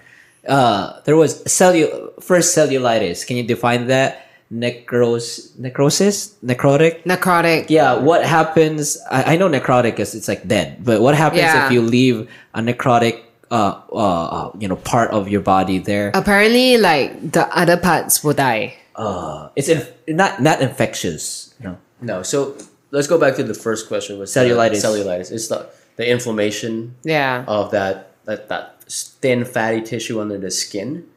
Uh, 0.47 1.01
there 1.05 1.15
was 1.15 1.43
cellu 1.45 1.87
first 2.21 2.55
cellulitis. 2.55 3.25
Can 3.25 3.37
you 3.37 3.43
define 3.43 3.87
that? 3.87 4.21
Necros 4.53 5.57
necrosis 5.57 6.35
necrotic. 6.45 7.01
Necrotic. 7.03 7.65
Yeah, 7.69 7.97
what 7.97 8.23
happens? 8.23 8.97
I, 9.09 9.33
I 9.33 9.37
know 9.37 9.49
necrotic 9.49 9.99
is 9.99 10.13
it's 10.13 10.27
like 10.27 10.47
dead, 10.47 10.85
but 10.85 11.01
what 11.01 11.15
happens 11.15 11.41
Yeah. 11.41 11.65
if 11.65 11.71
you 11.71 11.81
leave 11.81 12.29
a 12.53 12.61
necrotic 12.61 13.23
uh, 13.49 13.81
uh 13.91 13.95
uh, 13.95 14.51
you 14.59 14.67
know 14.67 14.75
part 14.77 15.09
of 15.11 15.27
your 15.27 15.41
body 15.41 15.79
there? 15.79 16.11
Apparently, 16.13 16.77
like 16.77 17.31
the 17.31 17.49
other 17.57 17.75
parts 17.75 18.23
will 18.23 18.37
die. 18.37 18.77
Uh, 18.95 19.49
it's 19.55 19.67
in, 19.67 19.81
not 20.07 20.41
not 20.41 20.61
infectious. 20.61 21.53
No. 21.59 21.77
No, 22.01 22.21
so 22.21 22.55
let's 22.91 23.07
go 23.07 23.17
back 23.17 23.35
to 23.37 23.43
the 23.43 23.53
first 23.53 23.87
question 23.87 24.19
was 24.19 24.29
Cellulitis. 24.31 24.85
cellulitis. 24.85 25.31
It's 25.31 25.47
the 25.47 25.67
the 25.97 26.09
inflammation 26.09 26.95
Yeah. 27.03 27.45
of 27.47 27.71
that 27.71 28.11
that 28.25 28.49
that 28.49 28.74
thin 28.87 29.45
fatty 29.45 29.81
tissue 29.81 30.19
under 30.19 30.37
the 30.37 30.51
skin, 30.51 31.07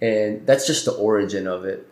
and 0.00 0.46
that's 0.46 0.66
just 0.66 0.84
the 0.84 0.92
origin 0.92 1.46
of 1.46 1.64
it. 1.64 1.88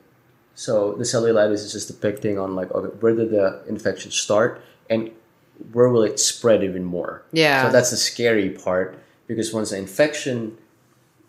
So 0.55 0.93
the 0.95 1.05
cellulitis 1.05 1.55
is 1.55 1.73
just 1.73 1.89
depicting 1.89 2.39
on 2.39 2.55
like 2.55 2.71
okay, 2.73 2.95
where 3.01 3.15
did 3.15 3.31
the 3.31 3.63
infection 3.69 4.11
start 4.11 4.63
and 4.89 5.11
where 5.73 5.89
will 5.89 6.03
it 6.03 6.19
spread 6.19 6.63
even 6.63 6.85
more? 6.85 7.25
Yeah. 7.33 7.67
So 7.67 7.73
that's 7.73 7.91
the 7.91 7.97
scary 7.97 8.51
part 8.51 8.99
because 9.27 9.53
once 9.53 9.71
the 9.71 9.79
infection 9.79 10.59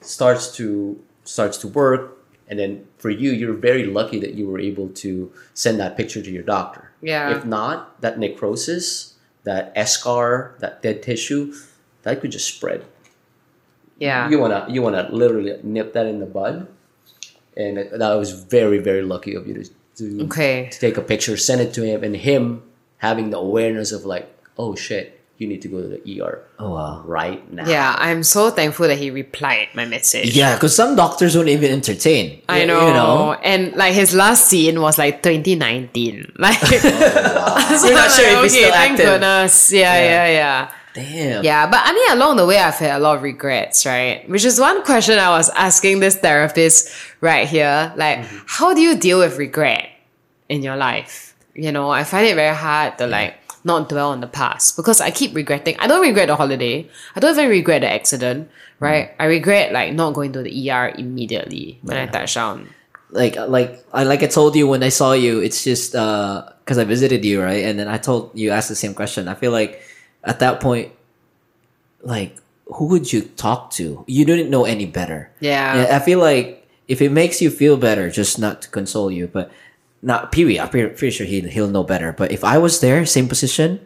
starts 0.02 0.56
to 0.58 1.02
starts 1.24 1.58
to 1.60 1.68
work, 1.68 2.18
and 2.48 2.60
then 2.60 2.88
for 2.98 3.10
you, 3.10 3.32
you're 3.32 3.54
very 3.54 3.86
lucky 3.86 4.20
that 4.20 4.34
you 4.34 4.48
were 4.48 4.60
able 4.60 4.90
to 4.90 5.32
send 5.54 5.80
that 5.80 5.98
picture 5.98 6.22
to 6.22 6.32
your 6.32 6.44
doctor. 6.44 6.92
Yeah. 7.02 7.36
If 7.36 7.46
not, 7.46 8.00
that 8.02 8.20
necrosis, 8.20 9.16
that 9.44 9.76
eschar, 9.76 10.58
that 10.60 10.82
dead 10.82 11.02
tissue, 11.02 11.54
that 12.04 12.22
could 12.22 12.32
just 12.32 12.54
spread. 12.54 12.86
Yeah. 13.98 14.30
You 14.30 14.40
wanna 14.40 14.66
you 14.70 14.82
wanna 14.82 15.08
literally 15.12 15.54
nip 15.64 15.94
that 15.94 16.06
in 16.06 16.20
the 16.20 16.26
bud, 16.26 16.68
and 17.58 17.78
it, 17.78 17.98
that 17.98 18.14
was 18.16 18.32
very 18.32 18.78
very 18.80 19.02
lucky 19.02 19.36
of 19.36 19.48
you 19.48 19.54
to 19.64 19.70
to, 19.98 20.24
Okay. 20.26 20.68
to 20.72 20.80
take 20.80 20.98
a 20.98 21.02
picture, 21.02 21.38
send 21.38 21.62
it 21.62 21.74
to 21.76 21.82
him, 21.86 22.04
and 22.04 22.16
him 22.16 22.62
having 22.98 23.30
the 23.30 23.38
awareness 23.38 23.92
of 23.94 24.04
like, 24.04 24.28
oh 24.58 24.76
shit, 24.76 25.22
you 25.38 25.48
need 25.48 25.62
to 25.62 25.70
go 25.70 25.82
to 25.82 25.88
the 25.88 26.22
ER 26.22 26.44
Oh 26.60 26.74
wow. 26.76 27.02
right 27.06 27.40
now. 27.54 27.66
Yeah, 27.68 27.96
I'm 27.98 28.24
so 28.24 28.50
thankful 28.50 28.88
that 28.90 28.98
he 28.98 29.10
replied 29.12 29.70
my 29.74 29.86
message. 29.86 30.36
Yeah, 30.36 30.56
because 30.56 30.76
some 30.76 30.96
doctors 30.98 31.36
won't 31.38 31.48
even 31.48 31.72
entertain. 31.72 32.42
I 32.50 32.60
Y- 32.60 32.66
know. 32.66 32.88
You 32.88 32.94
know. 32.94 33.34
And 33.44 33.74
like 33.76 33.94
his 33.94 34.14
last 34.14 34.48
scene 34.48 34.82
was 34.82 34.98
like 34.98 35.24
2019. 35.24 36.34
Like, 36.40 36.60
so 36.60 36.68
You're 37.88 37.96
not 37.96 38.12
I'm 38.12 38.12
sure 38.12 38.28
if 38.36 38.44
he's 38.44 38.52
still 38.54 38.72
thank 38.72 38.92
active. 39.00 39.06
goodness. 39.06 39.72
Yeah, 39.72 39.96
yeah, 39.96 40.28
yeah. 40.28 40.72
Damn. 40.96 41.44
Yeah, 41.44 41.70
but 41.70 41.82
I 41.84 41.92
mean, 41.94 42.12
along 42.18 42.38
the 42.38 42.46
way, 42.46 42.58
I've 42.58 42.76
had 42.76 42.96
a 42.96 43.00
lot 43.04 43.18
of 43.18 43.22
regrets, 43.22 43.86
right? 43.86 44.24
Which 44.30 44.46
is 44.46 44.60
one 44.60 44.82
question 44.84 45.20
I 45.20 45.30
was 45.30 45.50
asking 45.50 46.00
this 46.00 46.16
therapist 46.16 46.90
right 47.22 47.48
here. 47.48 47.94
Like, 47.98 48.20
Mm-hmm. 48.20 48.38
how 48.48 48.74
do 48.74 48.80
you 48.82 48.96
deal 48.96 49.20
with 49.20 49.38
regret 49.38 49.90
in 50.50 50.64
your 50.64 50.78
life? 50.78 51.36
You 51.54 51.72
know, 51.72 51.90
I 51.90 52.04
find 52.06 52.26
it 52.26 52.36
very 52.36 52.56
hard 52.56 52.98
to 53.00 53.08
like 53.08 53.36
not 53.66 53.90
dwell 53.90 54.12
on 54.12 54.22
the 54.22 54.28
past 54.28 54.76
because 54.78 55.02
I 55.02 55.12
keep 55.12 55.36
regretting. 55.36 55.76
I 55.80 55.88
don't 55.88 56.02
regret 56.02 56.28
the 56.28 56.36
holiday. 56.36 56.88
I 57.16 57.20
don't 57.20 57.38
even 57.38 57.50
regret 57.50 57.82
the 57.82 57.92
accident, 57.92 58.50
right? 58.80 59.10
Mm-hmm. 59.12 59.22
I 59.22 59.26
regret 59.26 59.74
like 59.74 59.94
not 59.94 60.14
going 60.14 60.32
to 60.34 60.44
the 60.44 60.72
ER 60.72 60.94
immediately 60.98 61.80
when 61.84 61.98
I 61.98 62.08
touched 62.08 62.36
down. 62.36 62.70
like 63.12 63.36
like 63.48 63.84
I 63.94 64.04
like 64.04 64.24
I 64.24 64.28
told 64.28 64.56
you 64.56 64.68
when 64.68 64.84
I 64.84 64.90
saw 64.90 65.12
you, 65.14 65.40
it's 65.40 65.64
just 65.64 65.92
because 65.92 66.78
I 66.78 66.84
visited 66.84 67.24
you, 67.26 67.42
right? 67.42 67.64
And 67.64 67.80
then 67.80 67.88
I 67.88 67.98
told 67.98 68.32
you 68.34 68.52
asked 68.52 68.70
the 68.70 68.76
same 68.80 68.94
question. 68.94 69.28
I 69.28 69.36
feel 69.36 69.52
like 69.52 69.82
at 70.26 70.40
that 70.40 70.60
point, 70.60 70.92
like 72.02 72.36
who 72.68 72.86
would 72.88 73.12
you 73.12 73.22
talk 73.22 73.72
to? 73.72 74.04
You 74.08 74.26
didn't 74.26 74.50
know 74.50 74.66
any 74.66 74.86
better. 74.86 75.32
Yeah. 75.40 75.88
I 75.92 76.00
feel 76.00 76.20
like 76.20 76.68
if 76.88 77.02
it 77.02 77.12
makes 77.12 77.42
you 77.42 77.50
feel 77.50 77.78
better, 77.78 78.10
just 78.10 78.40
not 78.40 78.62
to 78.64 78.70
console 78.70 79.12
you, 79.12 79.28
but 79.28 79.52
not 80.02 80.32
Pee 80.32 80.46
Wee. 80.46 80.60
I'm 80.60 80.70
pretty, 80.70 81.12
sure 81.12 81.26
he 81.26 81.42
he'll 81.42 81.68
know 81.68 81.84
better. 81.84 82.12
But 82.12 82.32
if 82.32 82.44
I 82.44 82.58
was 82.58 82.80
there, 82.80 83.06
same 83.06 83.28
position, 83.28 83.80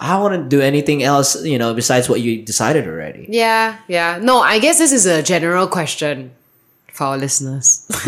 I 0.00 0.20
wouldn't 0.20 0.48
do 0.48 0.60
anything 0.60 1.02
else, 1.02 1.44
you 1.44 1.58
know, 1.58 1.74
besides 1.74 2.08
what 2.08 2.20
you 2.20 2.42
decided 2.42 2.86
already. 2.86 3.26
Yeah, 3.28 3.78
yeah. 3.88 4.18
No, 4.22 4.40
I 4.40 4.58
guess 4.58 4.78
this 4.78 4.92
is 4.92 5.06
a 5.06 5.22
general 5.22 5.66
question 5.66 6.32
for 6.92 7.04
our 7.04 7.18
listeners. 7.18 7.86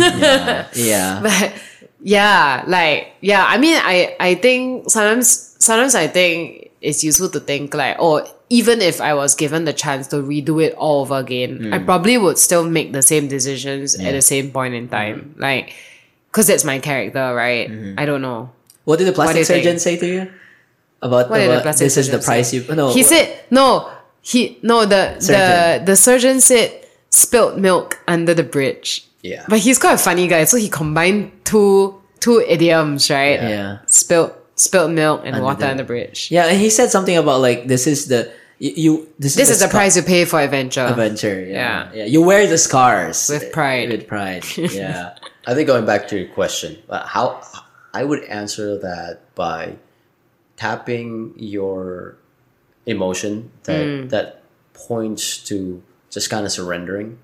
Yeah. 0.74 1.20
but 1.22 1.52
yeah, 2.02 2.64
like 2.66 3.14
yeah, 3.20 3.44
I 3.46 3.58
mean 3.58 3.76
I 3.82 4.16
I 4.20 4.34
think 4.36 4.90
sometimes 4.90 5.56
sometimes 5.58 5.94
I 5.94 6.06
think 6.06 6.65
it's 6.80 7.02
useful 7.02 7.28
to 7.30 7.40
think 7.40 7.74
like, 7.74 7.96
oh, 7.98 8.26
even 8.48 8.80
if 8.80 9.00
I 9.00 9.14
was 9.14 9.34
given 9.34 9.64
the 9.64 9.72
chance 9.72 10.06
to 10.08 10.16
redo 10.16 10.62
it 10.64 10.74
all 10.74 11.02
over 11.02 11.16
again, 11.16 11.72
I 11.72 11.78
hmm. 11.78 11.84
probably 11.84 12.18
would 12.18 12.38
still 12.38 12.68
make 12.68 12.92
the 12.92 13.02
same 13.02 13.28
decisions 13.28 13.94
at 13.98 14.12
the 14.12 14.22
same 14.22 14.50
point 14.50 14.74
in 14.74 14.86
hmm. 14.86 14.92
time. 14.92 15.34
Like 15.38 15.74
because 16.36 16.48
that's 16.48 16.64
my 16.64 16.78
character, 16.78 17.34
right? 17.34 17.70
Hmm. 17.70 17.94
I 17.96 18.04
don't 18.04 18.20
know. 18.20 18.52
What 18.84 18.98
did 18.98 19.08
the 19.08 19.12
plastic 19.12 19.38
you 19.38 19.44
think? 19.44 19.64
surgeon 19.64 19.78
say 19.78 19.96
to 19.96 20.06
you? 20.06 20.32
About, 21.00 21.30
What 21.30 21.38
did 21.38 21.50
the 21.50 21.60
plastic 21.60 21.86
this 21.86 21.96
is 21.96 22.10
the 22.10 22.18
price 22.18 22.50
say? 22.50 22.58
you 22.58 22.74
no 22.74 22.92
He 22.92 23.02
said 23.02 23.44
no. 23.50 23.90
He 24.20 24.58
no 24.62 24.84
the 24.84 25.18
Surgeon. 25.18 25.40
the 25.40 25.92
the 25.92 25.96
surgeon 25.96 26.40
said 26.40 26.84
spilled 27.10 27.58
milk 27.58 27.98
under 28.06 28.34
the 28.34 28.42
bridge. 28.42 29.06
Yeah. 29.22 29.44
But 29.48 29.60
he's 29.60 29.78
quite 29.78 29.94
a 29.94 29.98
funny 29.98 30.28
guy, 30.28 30.44
so 30.44 30.56
he 30.56 30.68
combined 30.68 31.32
two 31.44 32.00
two 32.20 32.40
idioms, 32.46 33.10
right? 33.10 33.40
Yeah. 33.40 33.78
Spilled 33.86 34.32
spilled 34.56 34.90
milk 34.92 35.22
and 35.24 35.40
water 35.42 35.60
the- 35.60 35.70
on 35.70 35.76
the 35.76 35.84
bridge. 35.84 36.28
Yeah, 36.30 36.46
and 36.46 36.58
he 36.58 36.68
said 36.70 36.90
something 36.90 37.16
about 37.16 37.40
like 37.40 37.66
this 37.68 37.86
is 37.86 38.08
the 38.08 38.32
you, 38.58 38.72
you 38.76 38.92
this 39.18 39.32
is 39.32 39.36
This 39.36 39.50
is 39.50 39.60
the 39.60 39.68
price 39.68 39.96
you 39.96 40.02
pay 40.02 40.24
for 40.24 40.40
adventure. 40.40 40.80
adventure. 40.80 41.40
Yeah. 41.40 41.54
Yeah. 41.56 41.90
yeah, 41.92 42.04
You 42.06 42.22
wear 42.22 42.46
the 42.46 42.56
scars 42.58 43.28
With 43.28 43.52
pride. 43.52 43.90
With 43.90 44.06
pride. 44.08 44.44
Yeah. 44.56 45.14
I 45.46 45.54
think 45.54 45.66
going 45.68 45.84
back 45.86 46.08
to 46.08 46.18
your 46.18 46.28
question, 46.32 46.78
uh, 46.88 47.06
how 47.06 47.40
I 47.94 48.02
would 48.04 48.24
answer 48.24 48.78
that 48.80 49.20
by 49.36 49.76
tapping 50.56 51.34
your 51.36 52.16
emotion 52.86 53.50
that 53.64 53.84
Mm. 53.84 54.08
that 54.10 54.42
points 54.72 55.38
to 55.48 55.82
just 56.10 56.30
kind 56.30 56.46
of 56.46 56.52
surrendering, 56.52 57.18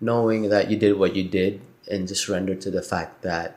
knowing 0.00 0.48
that 0.50 0.70
you 0.70 0.76
did 0.76 0.94
what 0.98 1.16
you 1.16 1.24
did, 1.26 1.60
and 1.90 2.06
just 2.06 2.24
surrender 2.26 2.54
to 2.54 2.70
the 2.70 2.82
fact 2.82 3.22
that 3.22 3.56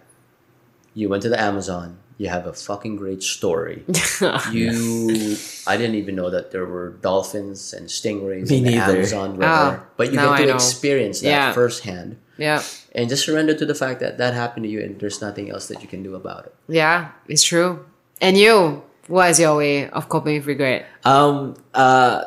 you 0.94 1.10
went 1.10 1.22
to 1.24 1.30
the 1.30 1.40
Amazon. 1.40 1.98
You 2.18 2.30
have 2.30 2.48
a 2.48 2.54
fucking 2.54 2.96
great 2.96 3.22
story. 3.24 3.84
you, 4.52 5.36
I 5.68 5.76
didn't 5.78 5.96
even 5.96 6.16
know 6.16 6.30
that 6.30 6.52
there 6.52 6.66
were 6.66 6.92
dolphins 7.02 7.74
and 7.74 7.88
stingrays 7.88 8.50
Me 8.50 8.58
in 8.60 8.64
the 8.64 8.72
neither. 8.76 8.96
Amazon 8.98 9.38
River, 9.38 9.84
Oh, 9.84 9.88
but 9.98 10.08
you 10.14 10.20
get 10.20 10.46
to 10.48 10.54
experience 10.54 11.22
that 11.22 11.28
Yeah. 11.30 11.52
firsthand 11.54 12.18
yeah. 12.38 12.62
and 12.94 13.10
just 13.10 13.26
surrender 13.26 13.54
to 13.56 13.66
the 13.66 13.76
fact 13.76 14.00
that 14.00 14.18
that 14.18 14.34
happened 14.34 14.64
to 14.64 14.70
you 14.70 14.80
and 14.82 15.00
there's 15.00 15.22
nothing 15.22 15.50
else 15.52 15.68
that 15.68 15.82
you 15.82 15.88
can 15.88 16.04
do 16.04 16.16
about 16.16 16.46
it 16.46 16.56
Yeah, 16.68 17.12
it's 17.28 17.44
true. 17.44 17.86
And 18.22 18.38
you, 18.38 18.82
what 19.08 19.30
is 19.32 19.40
your 19.40 19.58
way 19.58 19.90
of 19.90 20.08
coping 20.08 20.36
with 20.36 20.48
regret? 20.48 20.86
Um. 21.04 21.56
Uh. 21.74 22.24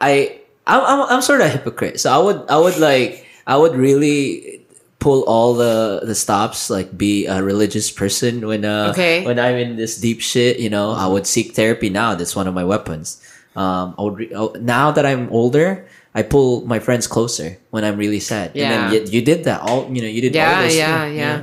I. 0.00 0.40
I'm. 0.66 0.80
I'm. 0.84 1.00
I'm 1.16 1.22
sort 1.22 1.40
of 1.40 1.46
a 1.46 1.50
hypocrite. 1.50 1.98
So 1.98 2.12
I 2.12 2.18
would. 2.22 2.44
I 2.50 2.58
would 2.58 2.76
like. 2.76 3.26
I 3.46 3.56
would 3.56 3.74
really 3.74 4.63
pull 5.04 5.20
all 5.28 5.52
the 5.52 6.00
the 6.02 6.16
stops. 6.16 6.72
Like 6.72 6.96
be 6.96 7.28
a 7.28 7.44
religious 7.44 7.92
person 7.92 8.40
when. 8.48 8.64
Uh, 8.64 8.90
Okay. 8.96 9.20
When 9.28 9.36
I'm 9.36 9.60
in 9.60 9.76
this 9.76 10.00
deep 10.00 10.24
shit, 10.24 10.56
you 10.58 10.72
know, 10.72 10.96
I 10.96 11.04
would 11.06 11.28
seek 11.28 11.52
therapy. 11.52 11.92
Now 11.92 12.16
that's 12.16 12.32
one 12.32 12.48
of 12.48 12.54
my 12.56 12.64
weapons. 12.64 13.20
Um. 13.52 13.92
I 13.98 14.00
would. 14.02 14.16
Re- 14.18 14.32
oh, 14.34 14.56
now 14.58 14.90
that 14.96 15.04
I'm 15.04 15.28
older. 15.28 15.84
I 16.14 16.22
pull 16.22 16.62
my 16.62 16.78
friends 16.78 17.10
closer 17.10 17.58
when 17.74 17.82
I'm 17.82 17.98
really 17.98 18.22
sad. 18.22 18.54
Yeah. 18.54 18.62
And 18.62 18.70
then 18.70 18.82
you, 18.94 19.18
you 19.18 19.22
did 19.26 19.50
that. 19.50 19.66
All 19.66 19.90
you 19.90 19.98
know. 19.98 20.06
You 20.06 20.22
did. 20.22 20.30
all 20.38 20.46
Yeah, 20.46 20.70
yeah, 20.70 21.06
yeah. 21.10 21.36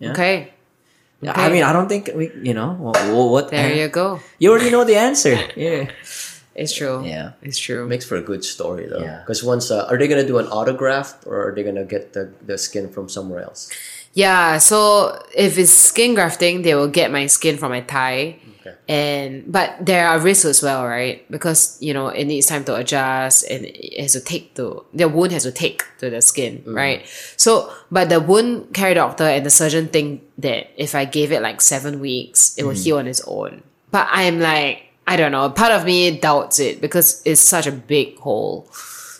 Yeah. 0.00 0.12
Okay. 0.16 0.36
Yeah, 1.20 1.32
Okay. 1.36 1.44
I 1.44 1.48
mean, 1.52 1.64
I 1.68 1.72
don't 1.76 1.84
think 1.88 2.08
we. 2.16 2.32
You 2.40 2.56
know. 2.56 2.80
What? 2.80 2.96
what 3.12 3.44
There 3.52 3.76
you 3.76 3.88
go. 3.92 4.20
You 4.40 4.52
already 4.52 4.72
know 4.72 4.84
the 4.88 4.96
answer. 4.96 5.36
Yeah. 5.56 5.92
It's 6.56 6.74
true. 6.74 7.04
Yeah. 7.04 7.32
It's 7.42 7.58
true. 7.58 7.86
makes 7.86 8.04
for 8.08 8.16
a 8.16 8.22
good 8.30 8.44
story 8.44 8.86
though 8.88 9.04
Yeah. 9.04 9.20
because 9.22 9.44
once 9.44 9.70
uh, 9.70 9.86
are 9.90 9.98
they 9.98 10.08
gonna 10.08 10.26
do 10.26 10.38
an 10.38 10.46
autograft 10.48 11.26
or 11.28 11.34
are 11.48 11.52
they 11.54 11.62
gonna 11.62 11.84
get 11.84 12.12
the, 12.16 12.32
the 12.44 12.56
skin 12.58 12.88
from 12.88 13.08
somewhere 13.08 13.42
else 13.44 13.68
Yeah, 14.16 14.56
so 14.56 15.12
if 15.36 15.58
it's 15.60 15.68
skin 15.92 16.14
grafting, 16.16 16.64
they 16.64 16.72
will 16.74 16.88
get 16.88 17.12
my 17.12 17.28
skin 17.28 17.60
from 17.60 17.68
my 17.76 17.84
thigh. 17.84 18.40
Okay. 18.64 18.72
And 18.88 19.44
but 19.52 19.76
there 19.84 20.08
are 20.08 20.16
risks 20.18 20.48
as 20.48 20.64
well, 20.64 20.88
right? 20.88 21.20
Because 21.28 21.76
you 21.84 21.92
know 21.92 22.08
it 22.08 22.24
needs 22.24 22.48
time 22.48 22.64
to 22.64 22.74
adjust 22.80 23.44
and 23.52 23.68
it 23.68 24.00
has 24.00 24.16
to 24.16 24.22
take 24.24 24.56
to 24.56 24.88
the 24.96 25.04
wound 25.12 25.36
has 25.36 25.44
to 25.44 25.52
take 25.52 25.84
to 26.00 26.08
the 26.08 26.24
skin, 26.24 26.64
right? 26.64 27.04
So 27.36 27.68
but 27.92 28.08
the 28.08 28.16
wound 28.18 28.72
care 28.72 28.96
doctor 28.96 29.28
and 29.28 29.44
the 29.44 29.52
surgeon 29.52 29.92
think 29.92 30.24
that 30.40 30.72
if 30.80 30.96
I 30.96 31.04
gave 31.04 31.28
it 31.30 31.44
like 31.44 31.60
seven 31.60 32.00
weeks, 32.00 32.56
it 32.56 32.64
will 32.64 32.72
heal 32.74 32.96
on 32.96 33.04
its 33.06 33.20
own. 33.28 33.60
But 33.92 34.08
I'm 34.10 34.40
like, 34.40 34.85
I 35.06 35.16
don't 35.16 35.32
know. 35.32 35.48
Part 35.50 35.72
of 35.72 35.84
me 35.84 36.18
doubts 36.18 36.58
it 36.58 36.80
because 36.80 37.22
it's 37.24 37.40
such 37.40 37.66
a 37.66 37.72
big 37.72 38.18
hole. 38.18 38.68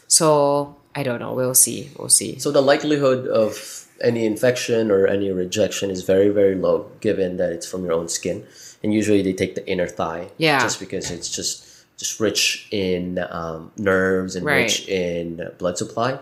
So 0.09 0.77
I 0.95 1.03
don't 1.03 1.21
know. 1.21 1.33
We'll 1.35 1.55
see. 1.55 1.91
We'll 1.99 2.09
see. 2.09 2.39
so 2.39 2.51
the 2.51 2.63
likelihood 2.63 3.27
of 3.29 3.85
any 4.01 4.27
infection 4.27 4.91
or 4.91 5.07
any 5.07 5.31
rejection 5.31 5.91
is 5.91 6.03
very 6.03 6.29
very 6.29 6.55
low 6.55 6.91
given 7.01 7.39
that 7.39 7.51
it's 7.51 7.67
from 7.67 7.83
your 7.83 7.95
own 7.95 8.09
skin 8.11 8.45
and 8.83 8.93
usually 8.93 9.23
they 9.23 9.33
take 9.33 9.55
the 9.55 9.67
inner 9.67 9.87
thigh 9.89 10.29
Yeah. 10.37 10.61
just 10.61 10.79
because 10.79 11.11
it's 11.11 11.31
just 11.35 11.65
just 11.97 12.21
rich 12.21 12.69
in 12.71 13.19
um, 13.31 13.73
nerves 13.79 14.37
and 14.37 14.45
rich 14.45 14.87
in 14.87 15.51
blood 15.57 15.79
supply 15.79 16.19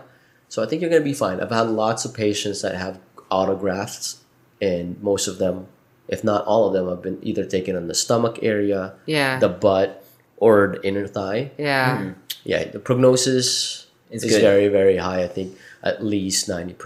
so 0.47 0.63
i 0.63 0.65
think 0.65 0.81
you're 0.81 0.89
going 0.89 1.01
to 1.01 1.09
be 1.13 1.13
fine 1.13 1.41
i've 1.41 1.51
had 1.51 1.67
lots 1.67 2.05
of 2.05 2.13
patients 2.13 2.61
that 2.61 2.75
have 2.75 2.97
autografts 3.29 4.19
and 4.61 5.01
most 5.03 5.27
of 5.27 5.37
them 5.37 5.67
if 6.07 6.23
not 6.23 6.45
all 6.45 6.67
of 6.67 6.73
them 6.73 6.87
have 6.87 7.01
been 7.01 7.19
either 7.21 7.45
taken 7.45 7.75
on 7.75 7.87
the 7.87 7.95
stomach 7.95 8.39
area 8.41 8.93
Yeah. 9.05 9.39
the 9.39 9.49
butt 9.49 10.03
or 10.37 10.75
the 10.75 10.87
inner 10.87 11.07
thigh 11.07 11.51
yeah. 11.57 11.97
Hmm. 11.97 12.09
yeah 12.43 12.65
the 12.65 12.79
prognosis 12.79 13.87
It's 14.11 14.23
is 14.23 14.31
good. 14.31 14.41
very 14.41 14.67
very 14.67 14.97
high 14.97 15.23
i 15.23 15.27
think 15.27 15.57
at 15.83 16.03
least 16.03 16.47
90% 16.49 16.77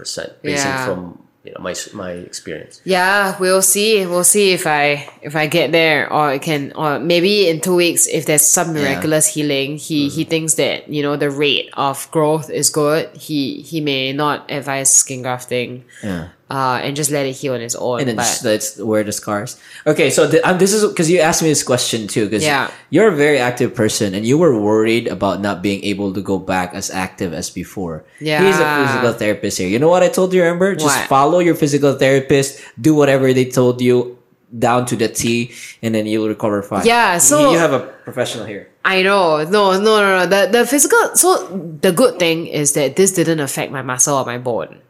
based 0.42 0.64
Yeah. 0.64 0.86
from 0.86 1.18
you 1.44 1.52
know 1.52 1.60
my 1.60 1.74
my 1.94 2.12
experience 2.12 2.80
Yeah, 2.84 3.36
we'll 3.40 3.62
see. 3.62 4.04
We'll 4.04 4.28
see 4.28 4.52
if 4.52 4.66
I 4.66 5.08
if 5.22 5.34
I 5.34 5.46
get 5.46 5.72
there 5.72 6.12
or 6.12 6.34
it 6.34 6.42
can 6.42 6.72
or 6.76 6.98
maybe 7.00 7.48
in 7.48 7.60
two 7.60 7.74
weeks 7.74 8.06
if 8.06 8.26
there's 8.26 8.44
some 8.44 8.74
miraculous 8.74 9.26
healing. 9.26 9.78
He 9.78 10.08
he 10.08 10.22
mm-hmm. 10.22 10.30
thinks 10.30 10.54
that, 10.54 10.88
you 10.88 11.02
know, 11.02 11.16
the 11.16 11.30
rate 11.30 11.70
of 11.74 12.10
growth 12.10 12.50
is 12.50 12.68
good. 12.68 13.08
He 13.16 13.62
he 13.62 13.80
may 13.80 14.12
not 14.12 14.50
advise 14.50 14.92
skin 14.92 15.22
grafting. 15.22 15.84
Yeah. 16.04 16.28
Uh 16.50 16.82
and 16.82 16.98
just 16.98 17.10
let 17.14 17.26
it 17.30 17.32
heal 17.38 17.54
on 17.54 17.60
its 17.62 17.76
own. 17.78 18.00
and 18.02 18.08
then 18.10 18.16
but 18.18 18.26
let's 18.42 18.74
wear 18.82 19.06
the 19.06 19.12
scars. 19.14 19.54
Okay, 19.86 20.10
so 20.10 20.26
th- 20.28 20.42
um, 20.42 20.58
this 20.58 20.74
is 20.74 20.82
because 20.90 21.06
you 21.06 21.20
asked 21.22 21.42
me 21.46 21.48
this 21.48 21.62
question 21.62 22.10
too. 22.10 22.26
Because 22.26 22.42
Yeah. 22.42 22.74
you're 22.90 23.06
a 23.06 23.14
very 23.14 23.38
active 23.38 23.70
person, 23.72 24.14
and 24.18 24.26
you 24.26 24.34
were 24.36 24.58
worried 24.58 25.06
about 25.06 25.38
not 25.40 25.62
being 25.62 25.78
able 25.86 26.10
to 26.12 26.20
go 26.20 26.42
back 26.42 26.74
as 26.74 26.90
active 26.90 27.30
as 27.32 27.54
before. 27.54 28.02
Yeah. 28.18 28.42
he's 28.42 28.58
a 28.58 28.66
physical 28.82 29.12
therapist 29.14 29.58
here. 29.62 29.70
You 29.70 29.78
know 29.78 29.86
what 29.88 30.02
I 30.02 30.10
told 30.10 30.34
you? 30.34 30.42
Remember, 30.42 30.74
just 30.74 30.90
What? 30.90 31.06
follow 31.06 31.38
your 31.38 31.54
physical 31.54 31.94
therapist. 31.94 32.58
Do 32.74 32.98
whatever 32.98 33.30
they 33.32 33.46
told 33.46 33.78
you 33.80 34.18
down 34.50 34.82
to 34.90 34.98
the 34.98 35.06
T, 35.06 35.54
and 35.86 35.94
then 35.94 36.10
you'll 36.10 36.26
recover 36.26 36.58
fine. 36.66 36.82
Yeah, 36.82 37.22
so- 37.22 37.54
you 37.54 37.58
have 37.62 37.70
a 37.72 37.86
professional 38.02 38.42
here. 38.50 38.66
I 38.82 39.06
know. 39.06 39.38
No, 39.46 39.78
no, 39.78 40.02
no, 40.02 40.08
no. 40.18 40.26
The 40.26 40.50
the 40.50 40.66
physical 40.66 41.14
so 41.14 41.46
the 41.78 41.94
good 41.94 42.18
thing 42.18 42.50
is 42.50 42.74
that 42.74 42.98
this 42.98 43.14
didn't 43.14 43.38
affect 43.38 43.70
my 43.70 43.86
muscle 43.86 44.18
or 44.18 44.26
my 44.26 44.38
bone. 44.42 44.82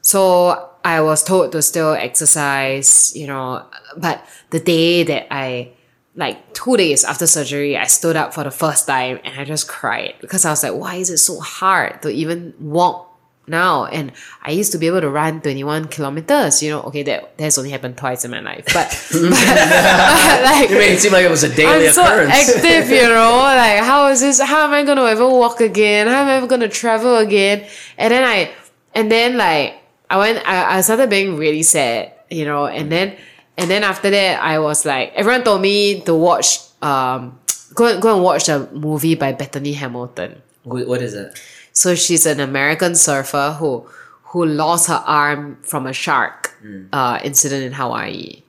So 0.00 0.70
I 0.84 1.00
was 1.00 1.24
told 1.24 1.52
to 1.52 1.62
still 1.62 1.94
exercise, 1.94 3.12
you 3.16 3.26
know, 3.26 3.64
but 3.96 4.24
the 4.50 4.60
day 4.60 5.02
that 5.04 5.32
I 5.34 5.70
like 6.14 6.52
two 6.52 6.76
days 6.76 7.04
after 7.04 7.26
surgery, 7.26 7.76
I 7.76 7.86
stood 7.86 8.16
up 8.16 8.34
for 8.34 8.44
the 8.44 8.50
first 8.50 8.86
time 8.86 9.18
and 9.24 9.40
I 9.40 9.44
just 9.44 9.66
cried 9.66 10.14
because 10.20 10.44
I 10.44 10.50
was 10.50 10.62
like, 10.62 10.74
why 10.74 10.96
is 10.96 11.10
it 11.10 11.18
so 11.18 11.40
hard 11.40 12.02
to 12.02 12.10
even 12.10 12.52
walk 12.60 13.10
now? 13.48 13.86
And 13.86 14.12
I 14.42 14.50
used 14.52 14.72
to 14.72 14.78
be 14.78 14.86
able 14.86 15.00
to 15.00 15.08
run 15.08 15.40
21 15.40 15.86
kilometers, 15.86 16.62
you 16.62 16.70
know, 16.70 16.82
okay, 16.82 17.02
that 17.04 17.36
that's 17.38 17.56
only 17.56 17.70
happened 17.70 17.96
twice 17.96 18.24
in 18.26 18.30
my 18.30 18.40
life. 18.40 18.66
But, 18.66 18.92
but, 19.12 19.30
like, 20.44 20.68
You 20.68 20.76
made 20.76 20.92
it 20.92 21.00
seem 21.00 21.12
like 21.12 21.24
it 21.24 21.30
was 21.30 21.42
a 21.44 21.54
daily 21.54 21.88
I'm 21.88 21.94
so 21.94 22.04
occurrence. 22.04 22.30
active, 22.30 22.90
you 22.90 23.08
know. 23.08 23.38
Like, 23.40 23.82
how 23.82 24.08
is 24.08 24.20
this? 24.20 24.38
How 24.38 24.64
am 24.64 24.72
I 24.72 24.84
gonna 24.84 25.04
ever 25.04 25.26
walk 25.28 25.60
again? 25.62 26.06
How 26.08 26.20
am 26.20 26.28
I 26.28 26.34
ever 26.34 26.46
gonna 26.46 26.68
travel 26.68 27.16
again? 27.16 27.66
And 27.96 28.12
then 28.12 28.22
I, 28.22 28.52
and 28.94 29.10
then 29.10 29.36
like, 29.38 29.80
I 30.14 30.16
went. 30.16 30.46
I, 30.46 30.78
I 30.78 30.80
started 30.82 31.10
being 31.10 31.36
really 31.36 31.64
sad, 31.64 32.12
you 32.30 32.44
know. 32.44 32.66
And 32.66 32.86
then, 32.86 33.16
and 33.58 33.68
then 33.68 33.82
after 33.82 34.10
that, 34.10 34.40
I 34.40 34.60
was 34.60 34.86
like, 34.86 35.12
everyone 35.14 35.42
told 35.42 35.60
me 35.60 36.02
to 36.02 36.14
watch, 36.14 36.60
um, 36.82 37.40
go 37.74 37.86
and 37.86 38.00
go 38.00 38.14
and 38.14 38.22
watch 38.22 38.48
a 38.48 38.68
movie 38.72 39.16
by 39.16 39.32
Bethany 39.32 39.72
Hamilton. 39.72 40.40
What 40.62 41.02
is 41.02 41.14
it? 41.14 41.36
So 41.72 41.96
she's 41.96 42.26
an 42.26 42.38
American 42.38 42.94
surfer 42.94 43.56
who 43.58 43.88
who 44.30 44.46
lost 44.46 44.86
her 44.86 45.02
arm 45.04 45.58
from 45.62 45.86
a 45.86 45.92
shark 45.92 46.54
uh, 46.92 47.18
incident 47.24 47.64
in 47.64 47.72
Hawaii. 47.72 48.42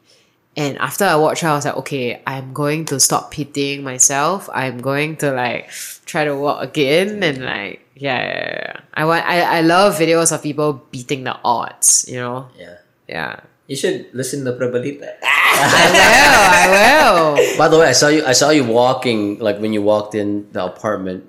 And 0.56 0.78
after 0.78 1.04
I 1.06 1.16
watched 1.16 1.42
her, 1.42 1.50
I 1.50 1.56
was 1.56 1.66
like, 1.66 1.78
okay, 1.78 2.22
I'm 2.28 2.54
going 2.54 2.86
to 2.86 3.00
stop 3.00 3.32
pitying 3.32 3.84
myself. 3.84 4.50
I'm 4.54 4.78
going 4.78 5.18
to 5.18 5.32
like 5.32 5.70
try 6.06 6.26
to 6.26 6.36
walk 6.36 6.64
again 6.64 7.24
and 7.24 7.44
like 7.44 7.85
yeah, 7.96 8.20
yeah, 8.20 8.62
yeah. 8.62 8.80
I 8.94 9.06
want 9.06 9.26
I, 9.26 9.60
I 9.60 9.62
love 9.62 9.96
videos 9.96 10.32
of 10.36 10.44
people 10.44 10.86
beating 10.92 11.24
the 11.24 11.40
odds, 11.44 12.06
you 12.08 12.20
know? 12.20 12.50
Yeah. 12.58 12.78
Yeah. 13.08 13.40
You 13.68 13.76
should 13.76 14.14
listen 14.14 14.46
to 14.46 14.54
Prabalita. 14.54 15.18
I 15.24 15.90
will, 15.90 16.44
I 16.54 16.64
will. 16.70 17.58
By 17.58 17.68
the 17.68 17.80
way, 17.80 17.88
I 17.88 17.94
saw 17.94 18.10
you. 18.10 18.24
I 18.26 18.34
saw 18.34 18.52
you 18.52 18.64
walking 18.64 19.40
like 19.40 19.58
when 19.58 19.74
you 19.74 19.82
walked 19.82 20.14
in 20.14 20.52
the 20.52 20.66
apartment. 20.66 21.26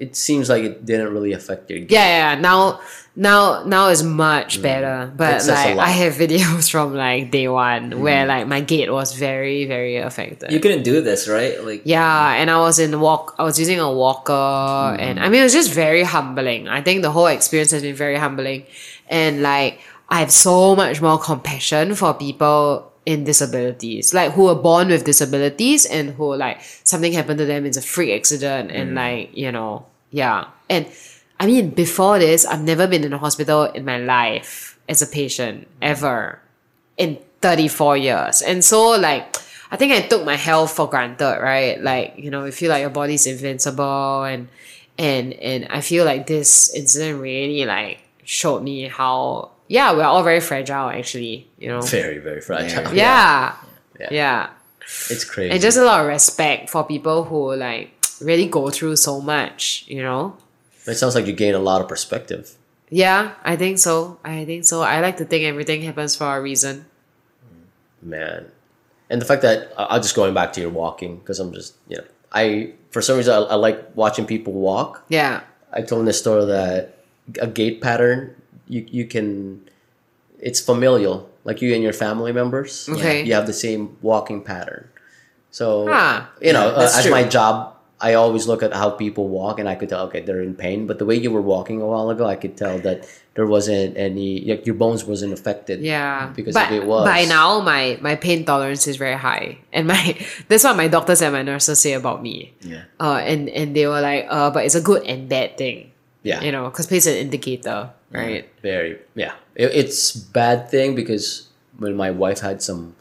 It 0.00 0.16
seems 0.16 0.48
like 0.48 0.64
it 0.64 0.84
didn't 0.84 1.12
really 1.12 1.32
affect 1.32 1.68
your. 1.68 1.80
gait. 1.80 1.90
Yeah, 1.90 2.34
yeah. 2.34 2.40
Now, 2.40 2.80
now, 3.14 3.64
now 3.64 3.88
is 3.88 4.02
much 4.02 4.58
mm. 4.58 4.62
better. 4.62 5.12
But 5.14 5.46
like. 5.46 5.76
I 5.76 5.90
have 5.90 6.14
videos 6.24 6.70
from 6.70 6.94
like 6.94 7.30
day 7.30 7.48
one 7.48 7.90
mm. 7.90 8.00
where 8.00 8.24
like 8.26 8.46
my 8.46 8.62
gait 8.62 8.90
was 8.90 9.14
very, 9.14 9.66
very 9.66 9.98
affected. 9.98 10.52
You 10.52 10.58
couldn't 10.58 10.84
do 10.84 11.02
this, 11.02 11.28
right? 11.28 11.62
Like 11.62 11.82
yeah, 11.84 12.32
and 12.32 12.50
I 12.50 12.58
was 12.58 12.78
in 12.78 12.98
walk. 12.98 13.34
I 13.38 13.44
was 13.44 13.58
using 13.58 13.78
a 13.78 13.92
walker, 13.92 14.32
mm. 14.32 14.98
and 14.98 15.20
I 15.20 15.28
mean, 15.28 15.40
it 15.40 15.44
was 15.44 15.52
just 15.52 15.70
very 15.72 16.02
humbling. 16.02 16.66
I 16.66 16.80
think 16.80 17.02
the 17.02 17.10
whole 17.10 17.26
experience 17.26 17.72
has 17.72 17.82
been 17.82 17.94
very 17.94 18.16
humbling, 18.16 18.64
and 19.08 19.42
like 19.42 19.80
I 20.08 20.20
have 20.20 20.32
so 20.32 20.74
much 20.74 21.02
more 21.02 21.18
compassion 21.18 21.94
for 21.94 22.14
people 22.14 22.90
in 23.06 23.24
disabilities, 23.24 24.12
like 24.12 24.32
who 24.32 24.48
are 24.48 24.54
born 24.54 24.88
with 24.88 25.04
disabilities 25.04 25.86
and 25.86 26.10
who 26.10 26.34
like 26.36 26.60
something 26.84 27.12
happened 27.12 27.38
to 27.38 27.44
them. 27.44 27.66
It's 27.66 27.76
a 27.76 27.82
freak 27.82 28.16
accident, 28.16 28.70
and 28.70 28.94
like 28.94 29.36
you 29.36 29.52
know, 29.52 29.86
yeah, 30.10 30.46
and 30.68 30.86
I 31.38 31.46
mean, 31.46 31.70
before 31.70 32.18
this, 32.18 32.44
I've 32.44 32.62
never 32.62 32.86
been 32.86 33.04
in 33.04 33.12
a 33.12 33.18
hospital 33.18 33.64
in 33.64 33.84
my 33.84 33.98
life 33.98 34.78
as 34.88 35.00
a 35.00 35.06
patient 35.06 35.66
ever 35.80 36.40
in 36.98 37.18
34 37.40 37.96
years. 37.96 38.42
And 38.42 38.64
so 38.64 38.90
like 38.90 39.36
I 39.70 39.76
think 39.76 39.92
I 39.92 40.02
took 40.02 40.24
my 40.24 40.36
health 40.36 40.72
for 40.72 40.88
granted, 40.88 41.40
right? 41.40 41.80
Like, 41.80 42.14
you 42.16 42.30
know, 42.30 42.44
you 42.44 42.52
feel 42.52 42.70
like 42.70 42.80
your 42.80 42.90
body's 42.90 43.26
invincible 43.26 44.24
and 44.24 44.48
and 44.98 45.32
and 45.34 45.66
I 45.70 45.80
feel 45.80 46.04
like 46.04 46.26
this 46.26 46.74
incident 46.74 47.20
really 47.20 47.64
like 47.64 48.02
showed 48.24 48.62
me 48.62 48.88
how 48.88 49.50
yeah, 49.68 49.92
we're 49.92 50.04
all 50.04 50.24
very 50.24 50.40
fragile 50.40 50.90
actually, 50.90 51.48
you 51.58 51.68
know. 51.68 51.80
Very, 51.80 52.18
very 52.18 52.40
fragile. 52.40 52.92
Yeah. 52.92 53.54
Yeah. 53.98 54.08
Yeah. 54.10 54.50
It's 55.08 55.24
crazy. 55.24 55.52
And 55.52 55.60
just 55.62 55.78
a 55.78 55.84
lot 55.84 56.00
of 56.00 56.08
respect 56.08 56.68
for 56.68 56.84
people 56.84 57.24
who 57.24 57.54
like 57.54 57.92
really 58.20 58.46
go 58.46 58.70
through 58.70 58.96
so 58.96 59.20
much, 59.20 59.84
you 59.88 60.02
know? 60.02 60.36
it 60.86 60.94
sounds 60.96 61.14
like 61.14 61.26
you 61.26 61.32
gain 61.32 61.54
a 61.54 61.58
lot 61.58 61.80
of 61.80 61.88
perspective. 61.88 62.56
Yeah, 62.90 63.34
I 63.44 63.54
think 63.56 63.78
so. 63.78 64.18
I 64.24 64.44
think 64.44 64.64
so. 64.64 64.82
I 64.82 65.00
like 65.00 65.16
to 65.18 65.24
think 65.24 65.44
everything 65.44 65.82
happens 65.82 66.16
for 66.16 66.26
a 66.36 66.40
reason. 66.40 66.86
man 68.02 68.46
and 69.10 69.20
the 69.20 69.26
fact 69.26 69.42
that 69.42 69.72
I- 69.76 69.96
i'm 69.96 70.02
just 70.02 70.14
going 70.16 70.32
back 70.34 70.52
to 70.54 70.60
your 70.60 70.70
walking 70.70 71.18
because 71.18 71.38
i'm 71.38 71.52
just 71.52 71.74
you 71.88 71.98
know 71.98 72.04
i 72.32 72.72
for 72.90 73.02
some 73.02 73.16
reason 73.16 73.34
I, 73.34 73.38
I 73.38 73.54
like 73.56 73.94
watching 73.94 74.24
people 74.26 74.52
walk 74.54 75.04
Yeah. 75.08 75.42
i 75.72 75.82
told 75.82 76.00
in 76.00 76.06
the 76.06 76.12
story 76.12 76.44
that 76.46 76.96
a 77.40 77.46
gait 77.46 77.80
pattern 77.80 78.34
you, 78.68 78.86
you 78.88 79.04
can 79.06 79.68
it's 80.38 80.60
familial 80.60 81.28
like 81.44 81.60
you 81.60 81.74
and 81.74 81.82
your 81.82 81.92
family 81.92 82.32
members 82.32 82.88
Okay. 82.88 83.22
you 83.22 83.34
have 83.34 83.46
the 83.46 83.52
same 83.52 83.96
walking 84.00 84.42
pattern 84.42 84.88
so 85.50 85.84
you 86.40 86.52
know 86.52 86.66
Yeah, 86.72 86.88
uh, 87.04 87.10
my 87.10 87.24
job 87.24 87.76
i 88.00 88.14
always 88.14 88.46
look 88.46 88.62
at 88.62 88.72
how 88.72 88.88
people 88.90 89.28
walk 89.28 89.58
and 89.60 89.68
i 89.68 89.74
could 89.74 89.88
tell 89.88 90.06
okay 90.06 90.20
they're 90.20 90.42
in 90.42 90.54
pain 90.54 90.86
but 90.86 90.98
the 90.98 91.04
way 91.04 91.14
you 91.14 91.30
were 91.30 91.40
walking 91.42 91.80
a 91.80 91.86
while 91.86 92.08
ago 92.10 92.24
i 92.26 92.34
could 92.36 92.56
tell 92.56 92.78
that 92.78 93.06
there 93.34 93.46
wasn't 93.46 93.96
any 93.96 94.40
like 94.50 94.66
your 94.66 94.74
bones 94.74 95.04
wasn't 95.04 95.32
affected 95.32 95.80
Yeah, 95.80 96.32
because 96.34 96.52
but 96.54 96.72
it 96.72 96.84
was 96.84 97.04
by 97.06 97.24
now 97.24 97.60
my 97.60 97.96
my 98.02 98.16
pain 98.16 98.44
tolerance 98.44 98.86
is 98.90 98.96
very 98.96 99.16
high, 99.16 99.58
and 99.72 99.86
my 99.86 100.18
that's 100.48 100.64
what 100.64 100.76
my 100.76 100.88
doctors 100.88 101.22
and 101.22 101.32
my 101.32 101.42
nurses 101.42 101.78
say 101.80 101.92
about 101.94 102.20
me. 102.22 102.52
Yeah. 102.60 102.82
Uh, 102.98 103.22
and 103.22 103.48
and 103.48 103.74
they 103.76 103.86
were 103.86 104.00
like, 104.02 104.26
uh, 104.28 104.50
but 104.50 104.64
it's 104.66 104.74
a 104.74 104.82
good 104.82 105.04
and 105.06 105.28
bad 105.28 105.56
thing. 105.56 105.92
yeah 106.26 106.42
You 106.42 106.50
know, 106.52 106.64
because 106.68 106.86
pain's 106.90 107.06
an 107.06 107.16
indicator, 107.16 107.90
right? 108.10 108.44
very 108.62 108.98
yeah 109.14 109.34
it, 109.54 109.70
it's 109.78 110.10
bad 110.12 110.68
thing 110.68 110.94
because 110.98 111.48
when 111.78 111.94
my 111.96 112.10
wife 112.10 112.40
had 112.42 112.60
some 112.60 112.96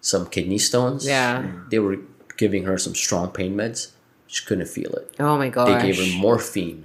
some 0.00 0.24
kidney 0.30 0.58
stones 0.62 1.04
Yeah. 1.04 1.42
they 1.68 1.80
were 1.82 1.98
giving 2.38 2.64
her 2.70 2.78
some 2.78 2.94
strong 2.94 3.28
pain 3.34 3.56
meds 3.58 3.90
she 4.36 4.44
couldn't 4.48 4.68
feel 4.78 4.92
it 5.00 5.06
Oh 5.18 5.36
my 5.42 5.48
god! 5.56 5.66
they 5.68 5.78
gave 5.86 5.96
her 6.02 6.10
morphine 6.18 6.84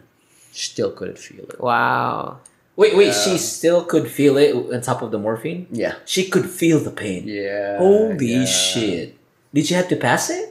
she 0.53 0.65
still 0.73 0.91
couldn't 0.97 1.19
feel 1.27 1.45
it 1.53 1.59
Wow. 1.59 2.39
Wait, 2.77 2.95
wait, 2.95 3.13
she 3.13 3.37
still 3.37 3.83
could 3.91 4.07
feel 4.09 4.37
it 4.37 4.51
on 4.73 4.79
top 4.81 5.01
of 5.05 5.11
the 5.11 5.19
morphine? 5.19 5.67
yeah 5.71 5.95
She 6.13 6.21
could 6.33 6.47
feel 6.49 6.79
the 6.79 6.91
pain. 7.03 7.21
yeah 7.27 7.77
Holy 7.77 8.33
yeah. 8.41 8.45
shit. 8.45 9.07
Did 9.53 9.65
she 9.67 9.73
have 9.79 9.89
to 9.89 9.95
pass 10.07 10.29
it? 10.29 10.47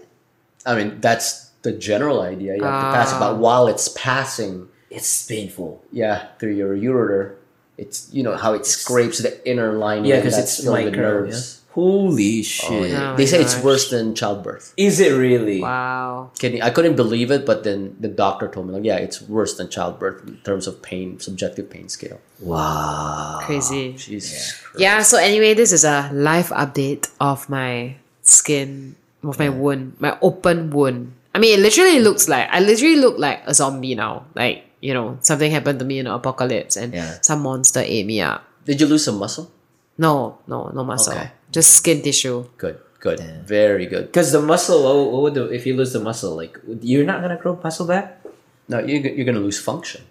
i 0.66 0.76
mean 0.76 1.00
that's 1.00 1.30
the 1.66 1.72
general 1.72 2.18
idea 2.20 2.50
you 2.56 2.62
have 2.62 2.84
to 2.84 2.92
pass 2.98 3.12
it 3.14 3.18
but 3.24 3.32
oh. 3.32 3.36
while 3.46 3.66
it's 3.72 3.88
passing 4.08 4.68
It's 4.96 5.26
painful. 5.26 5.70
yeah 5.92 6.16
through 6.38 6.54
your 6.62 6.72
ureter 6.76 7.36
it's 7.82 7.98
you 8.12 8.22
know 8.26 8.36
how 8.36 8.52
it 8.58 8.64
scrapes 8.66 9.18
the 9.24 9.32
inner 9.48 9.72
lining 9.84 10.04
Yeah, 10.10 10.16
because 10.20 10.36
it's 10.42 10.54
filled 10.62 10.76
with 10.84 10.92
micro. 10.92 11.00
nerves 11.24 11.40
yeah. 11.40 11.59
Holy 11.72 12.42
shit. 12.42 12.70
Oh, 12.70 12.82
yeah. 12.82 13.12
Oh 13.12 13.16
they 13.16 13.22
my 13.22 13.30
say 13.30 13.40
it's 13.40 13.54
worse 13.62 13.90
than 13.90 14.14
childbirth 14.14 14.74
Is 14.76 14.98
it 14.98 15.14
really? 15.14 15.62
Wow. 15.62 16.30
kidney. 16.38 16.60
I 16.60 16.70
couldn't 16.70 16.96
believe 16.96 17.30
it, 17.30 17.46
but 17.46 17.62
then 17.62 17.94
the 18.00 18.08
doctor 18.08 18.48
told 18.48 18.66
me 18.66 18.74
like, 18.74 18.84
yeah, 18.84 18.96
it's 18.98 19.22
worse 19.22 19.54
than 19.56 19.68
childbirth 19.70 20.26
in 20.26 20.36
terms 20.42 20.66
of 20.66 20.82
pain, 20.82 21.20
subjective 21.20 21.70
pain 21.70 21.88
scale. 21.88 22.18
Wow. 22.42 23.38
Crazy. 23.46 23.92
Jesus. 23.94 24.58
Christ. 24.60 24.80
Yeah. 24.82 25.02
So 25.02 25.16
anyway, 25.18 25.54
this 25.54 25.70
is 25.72 25.84
a 25.84 26.10
live 26.12 26.48
update 26.50 27.08
of 27.20 27.48
my 27.48 27.94
skin, 28.22 28.96
of 29.22 29.38
my 29.38 29.48
wound, 29.48 29.94
my 30.00 30.18
open 30.20 30.70
wound. 30.70 31.14
I 31.34 31.38
mean, 31.38 31.58
it 31.58 31.62
literally 31.62 32.00
looks 32.00 32.28
like 32.28 32.48
I 32.50 32.58
literally 32.58 32.96
look 32.96 33.18
like 33.18 33.42
a 33.46 33.54
zombie 33.54 33.94
now. 33.94 34.26
Like 34.34 34.64
you 34.80 34.92
know, 34.94 35.18
something 35.22 35.52
happened 35.52 35.78
to 35.78 35.84
me 35.84 36.00
in 36.00 36.06
the 36.06 36.14
apocalypse, 36.14 36.74
and 36.76 36.92
Yeah. 36.92 37.18
some 37.22 37.42
monster 37.46 37.80
ate 37.80 38.06
me 38.06 38.20
up. 38.20 38.42
Did 38.64 38.80
you 38.80 38.88
lose 38.88 39.04
some 39.04 39.18
muscle? 39.18 39.50
No, 39.98 40.38
no, 40.48 40.70
no 40.74 40.82
muscle. 40.82 41.12
Okay. 41.12 41.30
Just 41.52 41.72
skin 41.74 42.02
tissue. 42.02 42.46
Good. 42.58 42.78
Good. 43.00 43.20
Very 43.46 43.86
good. 43.86 44.06
Because 44.06 44.30
the 44.30 44.42
muscle, 44.42 44.84
what, 44.84 45.12
what 45.12 45.22
would 45.22 45.34
the, 45.34 45.46
if 45.48 45.66
you 45.66 45.74
lose 45.74 45.92
the 45.94 46.00
muscle, 46.00 46.36
like 46.36 46.58
you're 46.82 47.04
not 47.04 47.22
gonna 47.22 47.36
grow 47.38 47.58
muscle 47.62 47.86
back? 47.86 48.20
No, 48.68 48.78
you 48.78 48.98
you're 49.00 49.24
gonna 49.24 49.40
lose 49.40 49.58
function. 49.58 50.02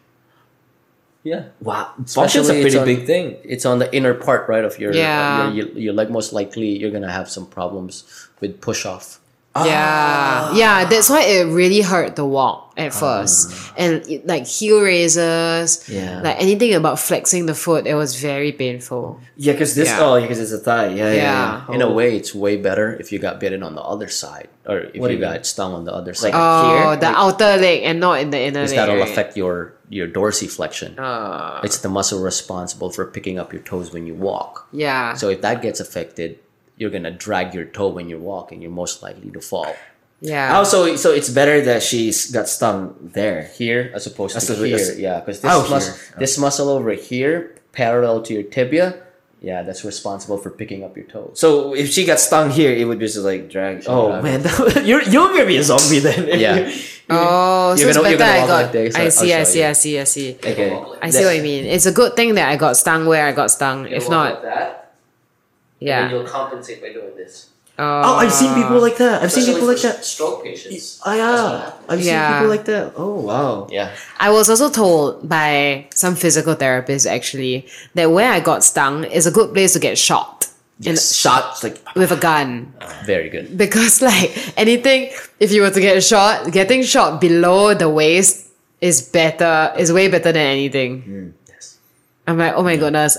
Yeah. 1.24 1.50
Wow, 1.62 1.94
function's 2.08 2.50
a 2.50 2.60
pretty 2.62 2.78
on- 2.78 2.86
big 2.86 3.06
thing. 3.06 3.38
It's 3.44 3.66
on 3.66 3.80
the 3.80 3.94
inner 3.94 4.14
part, 4.16 4.48
right, 4.50 4.64
of 4.64 4.80
your 4.80 4.94
Yeah. 4.94 5.44
uh, 5.48 5.52
your, 5.52 5.68
your, 5.68 5.78
your 5.78 5.94
leg. 5.94 6.10
Most 6.10 6.34
likely, 6.34 6.80
you're 6.80 6.92
gonna 6.92 7.12
have 7.12 7.30
some 7.30 7.46
problems 7.46 8.04
with 8.40 8.60
push 8.62 8.86
off. 8.86 9.19
Yeah, 9.56 10.54
yeah. 10.54 10.86
That's 10.86 11.10
why 11.10 11.22
it 11.24 11.46
really 11.52 11.82
hurt 11.82 12.16
to 12.16 12.26
walk 12.26 12.74
at 12.78 12.94
first, 12.94 13.52
and 13.76 14.06
it, 14.08 14.26
like 14.26 14.46
heel 14.48 14.80
raises. 14.82 15.84
Yeah. 15.90 16.22
Like 16.22 16.38
anything 16.40 16.74
about 16.74 17.00
flexing 17.00 17.46
the 17.46 17.56
foot, 17.56 17.88
it 17.88 17.96
was 17.96 18.16
very 18.16 18.52
painful. 18.52 19.20
Yeah, 19.36 19.54
because 19.54 19.76
this. 19.76 19.90
Yeah. 19.90 20.00
Oh, 20.06 20.22
because 20.22 20.40
it's 20.40 20.52
a 20.54 20.60
thigh. 20.60 20.88
Yeah, 20.90 21.12
yeah. 21.12 21.14
Yeah. 21.14 21.66
yeah. 21.70 21.76
In 21.76 21.82
a 21.82 21.88
Oh. 21.88 21.94
way, 21.94 22.16
it's 22.16 22.34
way 22.34 22.56
better 22.58 22.96
if 23.00 23.12
you 23.12 23.20
got 23.20 23.40
bitten 23.40 23.64
on 23.64 23.76
the 23.76 23.82
other 23.84 24.08
side, 24.08 24.48
or 24.66 24.80
if 24.94 25.02
What 25.02 25.12
you 25.12 25.18
you 25.18 25.24
got 25.24 25.34
mean? 25.34 25.44
stung 25.44 25.74
on 25.74 25.84
the 25.84 25.94
other 25.94 26.12
Like- 26.12 26.32
side. 26.32 26.34
Oh, 26.36 26.92
Here? 26.92 26.96
the 26.98 27.08
outer 27.08 27.58
leg 27.58 27.84
and 27.84 28.00
not 28.00 28.20
in 28.22 28.30
the 28.30 28.40
inner 28.40 28.62
because 28.62 28.72
leg. 28.72 28.78
that'll 28.80 28.96
right? 29.02 29.10
affect 29.10 29.36
your 29.36 29.74
your 29.90 30.08
dorsiflexion. 30.08 30.94
Uh, 31.00 31.62
It's 31.64 31.80
the 31.80 31.90
muscle 31.90 32.22
responsible 32.22 32.92
for 32.92 33.06
picking 33.06 33.40
up 33.40 33.52
your 33.52 33.64
toes 33.64 33.92
when 33.92 34.06
you 34.06 34.14
walk. 34.14 34.68
yeah. 34.72 35.16
So 35.16 35.30
if 35.30 35.42
that 35.42 35.62
gets 35.64 35.80
affected, 35.80 36.38
you're 36.80 36.90
gonna 36.90 37.12
drag 37.12 37.54
your 37.54 37.66
toe 37.66 37.90
when 37.90 38.10
you're 38.10 38.26
walking. 38.34 38.62
You're 38.64 38.72
most 38.84 39.04
likely 39.04 39.30
to 39.38 39.42
fall 39.42 39.70
yeah. 40.22 40.60
Oh, 40.60 40.66
so 40.66 40.98
so 40.98 41.12
it's 41.14 41.30
better 41.30 41.62
that 41.70 41.82
she's 41.82 42.30
got 42.32 42.50
stung 42.50 42.94
there. 43.16 43.44
here 43.56 43.90
as 43.96 44.04
opposed 44.06 44.36
As 44.36 44.48
to 44.48 44.54
opposed- 44.54 44.66
here. 44.68 44.76
as- 44.76 45.00
yeah, 45.00 45.20
because 45.22 45.40
this 45.40 45.52
Oh, 45.54 45.64
mus- 45.70 45.88
here. 45.96 46.16
this 46.20 46.38
muscle 46.38 46.68
over 46.68 46.92
here, 46.92 47.56
parallel 47.72 48.22
to 48.28 48.34
your 48.34 48.44
tibia, 48.44 48.96
yeah, 49.40 49.64
that's 49.64 49.86
responsible 49.86 50.38
for 50.38 50.50
picking 50.52 50.84
up 50.84 50.98
your 51.00 51.06
toes. 51.08 51.40
So 51.40 51.74
if 51.74 51.88
she 51.94 52.04
got 52.04 52.20
stung 52.20 52.50
here, 52.52 52.74
it 52.76 52.84
would 52.84 53.00
just 53.00 53.16
like 53.20 53.50
drag. 53.50 53.84
Oh 53.88 54.20
drag 54.20 54.24
man, 54.28 54.42
you're 54.90 55.04
you're 55.08 55.32
gonna 55.32 55.46
be 55.48 55.56
a 55.56 55.64
zombie 55.64 56.00
then. 56.04 56.28
Yeah. 56.46 56.68
Oh, 57.10 57.74
so 57.76 57.80
You're 57.80 57.90
it's 57.90 57.98
gonna- 57.98 58.10
you're 58.10 58.20
better 58.20 58.44
I 58.44 58.48
got. 58.48 58.62
like 58.64 58.72
this. 58.74 58.96
I 58.96 59.04
I'll 59.06 59.12
see, 59.12 59.34
I 59.34 59.44
see, 59.44 59.62
you. 59.64 59.68
I 59.70 59.74
see, 59.74 60.00
I 60.00 60.04
see. 60.04 60.36
okay. 60.36 60.76
I 61.02 61.10
see 61.10 61.24
what 61.26 61.36
you 61.36 61.42
mean. 61.42 61.66
It's 61.66 61.88
a 61.88 61.92
good 61.92 62.16
thing 62.16 62.36
that 62.36 62.50
I 62.50 62.56
got 62.58 62.76
stung 62.78 63.06
where 63.08 63.26
I 63.26 63.32
got 63.32 63.50
stung. 63.50 63.88
If 63.88 64.10
not, 64.10 64.44
that, 65.80 65.86
yeah. 65.86 66.10
you'll 66.10 66.28
compensate 66.28 66.82
by 66.82 66.92
doing 66.94 67.16
this. 67.16 67.50
Oh, 67.82 68.02
oh, 68.04 68.16
I've 68.16 68.34
seen 68.34 68.54
people 68.56 68.82
like 68.82 68.98
that. 68.98 69.24
I've 69.24 69.32
seen 69.32 69.46
people 69.54 69.66
like 69.66 69.82
that. 69.84 70.04
Stroke 70.04 70.44
patients. 70.44 71.00
Oh 71.06 71.12
uh, 71.12 71.16
yeah, 71.16 71.72
I've 71.88 72.00
seen 72.04 72.08
Yeah. 72.14 72.34
people 72.34 72.50
like 72.50 72.66
that. 72.66 72.94
Oh 72.98 73.22
wow. 73.22 73.68
Yeah. 73.72 73.96
I 74.20 74.32
was 74.32 74.50
also 74.50 74.70
told 74.70 75.30
by 75.30 75.88
some 75.96 76.16
physical 76.16 76.56
therapists 76.58 77.10
actually 77.10 77.68
that 77.96 78.12
where 78.12 78.34
I 78.34 78.42
got 78.42 78.66
stung 78.66 79.06
is 79.06 79.26
a 79.28 79.32
good 79.32 79.54
place 79.54 79.74
to 79.74 79.80
get 79.80 79.98
shot. 79.98 80.48
In- 80.84 80.98
shot 80.98 81.64
like 81.64 81.80
with 81.96 82.12
a 82.12 82.18
gun. 82.18 82.74
Ah, 82.82 83.02
very 83.06 83.30
good. 83.30 83.58
Because 83.58 84.02
like 84.12 84.36
anything, 84.58 85.12
if 85.40 85.54
you 85.54 85.62
were 85.62 85.72
to 85.72 85.80
get 85.80 86.04
shot, 86.04 86.52
getting 86.52 86.84
shot 86.84 87.22
below 87.22 87.74
the 87.74 87.88
waist 87.88 88.48
is 88.82 89.02
better, 89.02 89.74
is 89.78 89.92
way 89.92 90.10
better 90.10 90.34
than 90.36 90.48
anything. 90.48 91.02
Mm. 91.04 91.32
Yes. 91.48 91.78
I'm 92.28 92.38
like, 92.38 92.54
oh 92.56 92.64
my 92.64 92.76
goodness. 92.76 93.18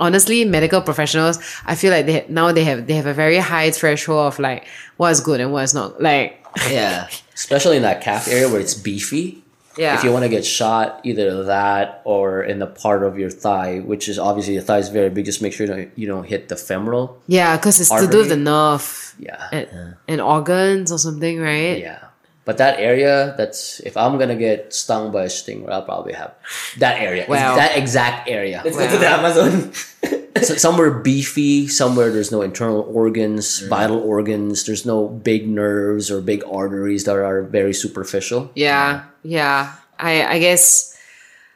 Honestly, 0.00 0.44
medical 0.44 0.80
professionals, 0.80 1.38
I 1.66 1.74
feel 1.76 1.92
like 1.92 2.06
they 2.06 2.24
now 2.28 2.50
they 2.52 2.64
have 2.64 2.86
they 2.88 2.94
have 2.94 3.06
a 3.06 3.14
very 3.14 3.36
high 3.38 3.70
threshold 3.70 4.32
of 4.32 4.38
like 4.38 4.66
what 4.96 5.10
is 5.12 5.20
good 5.20 5.40
and 5.40 5.52
what 5.52 5.62
is 5.64 5.74
not. 5.74 6.00
Like, 6.02 6.44
yeah. 6.70 7.08
Especially 7.34 7.76
in 7.76 7.82
that 7.82 8.00
calf 8.02 8.26
area 8.26 8.48
where 8.48 8.60
it's 8.60 8.74
beefy. 8.74 9.42
yeah, 9.78 9.94
If 9.96 10.04
you 10.04 10.10
want 10.12 10.24
to 10.24 10.28
get 10.28 10.44
shot, 10.44 11.00
either 11.04 11.44
that 11.44 12.02
or 12.04 12.42
in 12.42 12.58
the 12.58 12.66
part 12.66 13.02
of 13.04 13.18
your 13.18 13.30
thigh, 13.30 13.78
which 13.80 14.08
is 14.08 14.18
obviously 14.18 14.56
the 14.56 14.62
thigh 14.62 14.78
is 14.78 14.88
very 14.88 15.08
big. 15.10 15.24
Just 15.24 15.40
make 15.40 15.52
sure 15.52 15.66
that 15.68 15.90
you 15.96 16.06
don't 16.08 16.24
hit 16.24 16.48
the 16.48 16.56
femoral. 16.56 17.16
yeah, 17.28 17.56
because 17.56 17.80
it's 17.80 17.88
to 17.90 18.06
do 18.10 18.18
with 18.18 18.28
the 18.28 18.36
nerve 18.36 19.14
Yeah. 19.18 19.48
and, 19.52 19.68
and 20.08 20.20
organs 20.20 20.90
or 20.92 20.98
something, 20.98 21.40
right? 21.40 21.78
Yeah. 21.78 22.09
But 22.50 22.58
that 22.58 22.80
area, 22.80 23.32
that's 23.38 23.78
if 23.86 23.96
I'm 23.96 24.18
gonna 24.18 24.34
get 24.34 24.74
stung 24.74 25.12
by 25.14 25.26
a 25.26 25.30
stinger, 25.30 25.70
I'll 25.70 25.86
probably 25.86 26.14
have 26.14 26.34
that 26.78 26.98
area. 26.98 27.24
Wow. 27.28 27.54
That 27.54 27.78
exact 27.78 28.28
area. 28.28 28.60
Let's 28.64 28.76
go 28.76 28.90
to 28.90 28.98
the 28.98 29.06
Amazon. 29.06 29.70
So- 30.42 30.56
somewhere 30.56 30.90
beefy, 30.90 31.68
somewhere 31.68 32.10
there's 32.10 32.32
no 32.32 32.42
internal 32.42 32.82
organs, 32.90 33.46
mm-hmm. 33.46 33.68
vital 33.68 34.02
organs, 34.02 34.64
there's 34.66 34.84
no 34.84 35.06
big 35.06 35.46
nerves 35.46 36.10
or 36.10 36.20
big 36.20 36.42
arteries 36.42 37.04
that 37.04 37.14
are 37.14 37.42
very 37.42 37.74
superficial. 37.74 38.50
Yeah, 38.56 39.06
yeah. 39.22 39.74
I 40.00 40.26
I 40.26 40.38
guess 40.42 40.90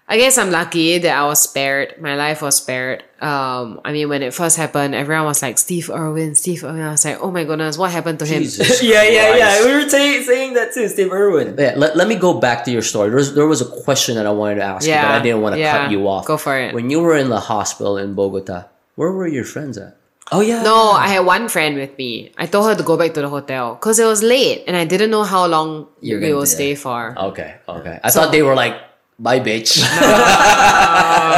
I 0.06 0.14
guess 0.16 0.38
I'm 0.38 0.52
lucky 0.54 0.98
that 0.98 1.10
I 1.10 1.26
was 1.26 1.40
spared. 1.40 1.98
My 1.98 2.14
life 2.14 2.40
was 2.40 2.54
spared. 2.54 3.02
Um, 3.24 3.80
I 3.86 3.92
mean, 3.92 4.10
when 4.10 4.22
it 4.22 4.34
first 4.34 4.59
happened, 4.59 4.94
everyone 4.94 5.24
was 5.24 5.40
like, 5.40 5.56
"Steve 5.56 5.88
Irwin, 5.88 6.34
Steve 6.34 6.62
Irwin." 6.62 6.82
I 6.82 6.90
was 6.90 7.06
like, 7.06 7.18
"Oh 7.22 7.30
my 7.30 7.44
goodness, 7.44 7.78
what 7.78 7.90
happened 7.90 8.18
to 8.18 8.26
him?" 8.26 8.42
Yeah, 8.82 9.02
yeah, 9.02 9.36
yeah. 9.36 9.64
We 9.64 9.72
were 9.72 9.88
saying 9.88 10.24
saying 10.24 10.52
that 10.55 10.74
too, 10.74 10.88
Steve 10.88 11.10
Irwin. 11.10 11.56
Yeah, 11.56 11.72
let, 11.76 11.96
let 11.96 12.06
me 12.06 12.16
go 12.16 12.38
back 12.38 12.64
to 12.66 12.70
your 12.70 12.82
story. 12.82 13.09
There 13.09 13.16
was, 13.16 13.34
there 13.34 13.46
was 13.46 13.62
a 13.62 13.70
question 13.82 14.16
that 14.16 14.26
I 14.26 14.30
wanted 14.30 14.56
to 14.56 14.64
ask 14.64 14.86
you, 14.86 14.92
but 14.92 15.05
I 15.05 15.22
didn't 15.22 15.40
want 15.40 15.55
to 15.55 15.60
yeah. 15.60 15.72
cut 15.72 15.90
you 15.90 16.06
off. 16.06 16.26
Go 16.26 16.36
for 16.36 16.59
it. 16.59 16.74
When 16.74 16.90
you 16.90 17.01
were 17.01 17.16
in 17.16 17.30
the 17.30 17.40
hospital 17.40 17.96
in 17.96 18.14
Bogota, 18.14 18.68
where 18.96 19.10
were 19.10 19.26
your 19.26 19.44
friends 19.44 19.78
at? 19.78 19.96
Oh 20.32 20.40
yeah. 20.40 20.62
No, 20.62 20.92
I 20.92 21.09
had 21.09 21.20
one 21.20 21.48
friend 21.48 21.76
with 21.76 21.96
me. 21.96 22.32
I 22.36 22.46
told 22.46 22.66
her 22.68 22.74
to 22.74 22.82
go 22.82 22.96
back 22.96 23.14
to 23.14 23.20
the 23.20 23.28
hotel 23.28 23.74
because 23.74 23.98
it 23.98 24.06
was 24.06 24.22
late 24.22 24.64
and 24.66 24.76
I 24.76 24.84
didn't 24.84 25.10
know 25.10 25.22
how 25.24 25.46
long 25.46 25.88
You're 26.01 26.20
we 26.20 26.32
will 26.32 26.46
stay 26.46 26.74
for. 26.74 27.16
Okay, 27.16 27.56
okay. 27.68 28.01
I 28.02 28.10
thought 28.10 28.32
they 28.32 28.42
were 28.42 28.55
like, 28.55 28.76
bye, 29.18 29.40
bitch. 29.40 29.78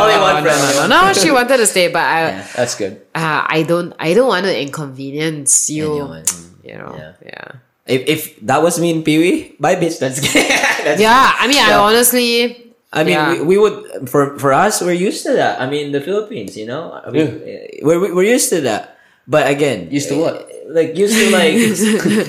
Only 0.01 0.19
one 0.19 0.43
friend. 0.43 0.61
no, 0.77 0.87
no, 0.89 1.07
no, 1.09 1.13
she 1.13 1.31
wanted 1.31 1.57
to 1.59 1.67
stay, 1.67 1.89
but 1.89 2.03
I, 2.03 2.45
That's 2.57 2.75
good. 2.77 3.01
uh, 3.15 3.45
I 3.47 3.63
don't, 3.67 3.95
I 3.99 4.15
don't 4.15 4.29
want 4.29 4.45
to 4.47 4.53
inconvenience 4.61 5.71
you. 5.71 5.93
Anyone. 5.93 6.25
You 6.65 6.75
know, 6.79 6.95
Yeah. 6.99 7.13
yeah. 7.25 7.49
If 7.87 8.01
if 8.11 8.21
that 8.51 8.63
was 8.67 8.81
me 8.83 8.91
and 8.91 9.05
Pee 9.07 9.19
Wee, 9.23 9.55
bye 9.63 9.77
bitch. 9.79 10.01
That's 10.03 10.19
that's 10.83 10.99
Yeah, 11.01 11.15
I 11.39 11.47
mean, 11.47 11.63
I 11.63 11.75
honestly, 11.79 12.75
I 12.93 13.05
mean, 13.07 13.15
Yeah. 13.15 13.39
we, 13.47 13.55
we 13.55 13.57
would 13.63 14.11
for 14.11 14.35
for 14.43 14.51
us, 14.53 14.83
we're 14.83 14.91
used 14.99 15.23
to 15.23 15.35
that. 15.39 15.61
I 15.63 15.71
mean, 15.71 15.93
the 15.95 16.01
Philippines, 16.03 16.57
you 16.59 16.67
know, 16.67 16.91
I 16.91 17.11
mean, 17.15 17.39
we're 17.87 18.03
we're 18.13 18.27
used 18.27 18.51
to 18.51 18.61
that. 18.67 18.99
But 19.29 19.47
again, 19.51 19.91
Used 19.91 20.09
to 20.11 20.19
what? 20.19 20.51
Like 20.71 20.95
used 20.99 21.15
to 21.19 21.31
like, 21.35 21.55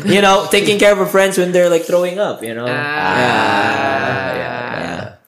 you 0.14 0.22
know, 0.22 0.46
taking 0.50 0.78
care 0.78 0.94
of 0.94 0.98
our 1.02 1.06
friends 1.10 1.38
when 1.38 1.50
they're 1.54 1.70
like 1.70 1.86
throwing 1.90 2.18
up. 2.22 2.42
You 2.46 2.54
know. 2.58 2.66
Ah, 2.70 4.27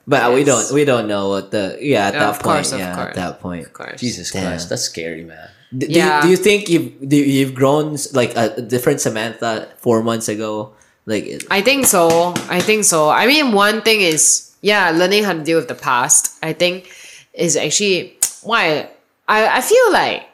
yeah, 0.10 0.18
yeah. 0.18 0.27
But 0.27 0.36
we 0.36 0.44
don't 0.44 0.72
we 0.72 0.86
don't 0.86 1.07
know 1.07 1.30
what 1.30 1.52
the 1.52 1.77
yeah 1.81 2.07
at 2.07 2.14
Yeah, 2.14 2.19
that 2.19 2.30
of 2.30 2.36
point 2.36 2.44
course, 2.44 2.72
of 2.72 2.80
yeah 2.80 2.95
course. 2.95 3.10
at 3.10 3.15
that 3.15 3.40
point. 3.40 3.65
of 3.65 3.73
course. 3.73 3.99
Jesus 3.99 4.31
Damn. 4.31 4.44
Christ, 4.44 4.69
that's 4.69 4.84
scary, 4.84 5.23
man. 5.23 5.49
Do, 5.77 5.86
Yeah. 5.90 6.18
you, 6.18 6.22
do 6.23 6.30
you 6.30 6.38
think 6.38 6.69
you've 6.69 7.10
do 7.10 7.15
you've 7.15 7.53
grown 7.53 7.98
like 8.14 8.36
a, 8.36 8.53
a 8.57 8.61
different 8.61 9.02
Samantha 9.02 9.68
four 9.77 10.03
months 10.03 10.27
ago? 10.27 10.73
Like 11.06 11.26
it- 11.26 11.45
I 11.52 11.61
think 11.61 11.86
so. 11.86 12.34
I 12.49 12.60
think 12.60 12.86
so. 12.86 13.10
I 13.10 13.27
mean, 13.27 13.52
one 13.53 13.81
thing 13.81 14.02
is, 14.02 14.52
yeah, 14.61 14.91
learning 14.91 15.23
how 15.23 15.34
to 15.34 15.44
deal 15.44 15.57
with 15.57 15.68
the 15.68 15.76
past. 15.76 16.38
I 16.41 16.53
think 16.53 16.90
is 17.34 17.56
actually 17.56 18.18
why 18.44 18.90
I 19.27 19.57
I 19.57 19.61
feel 19.61 19.91
like. 19.94 20.26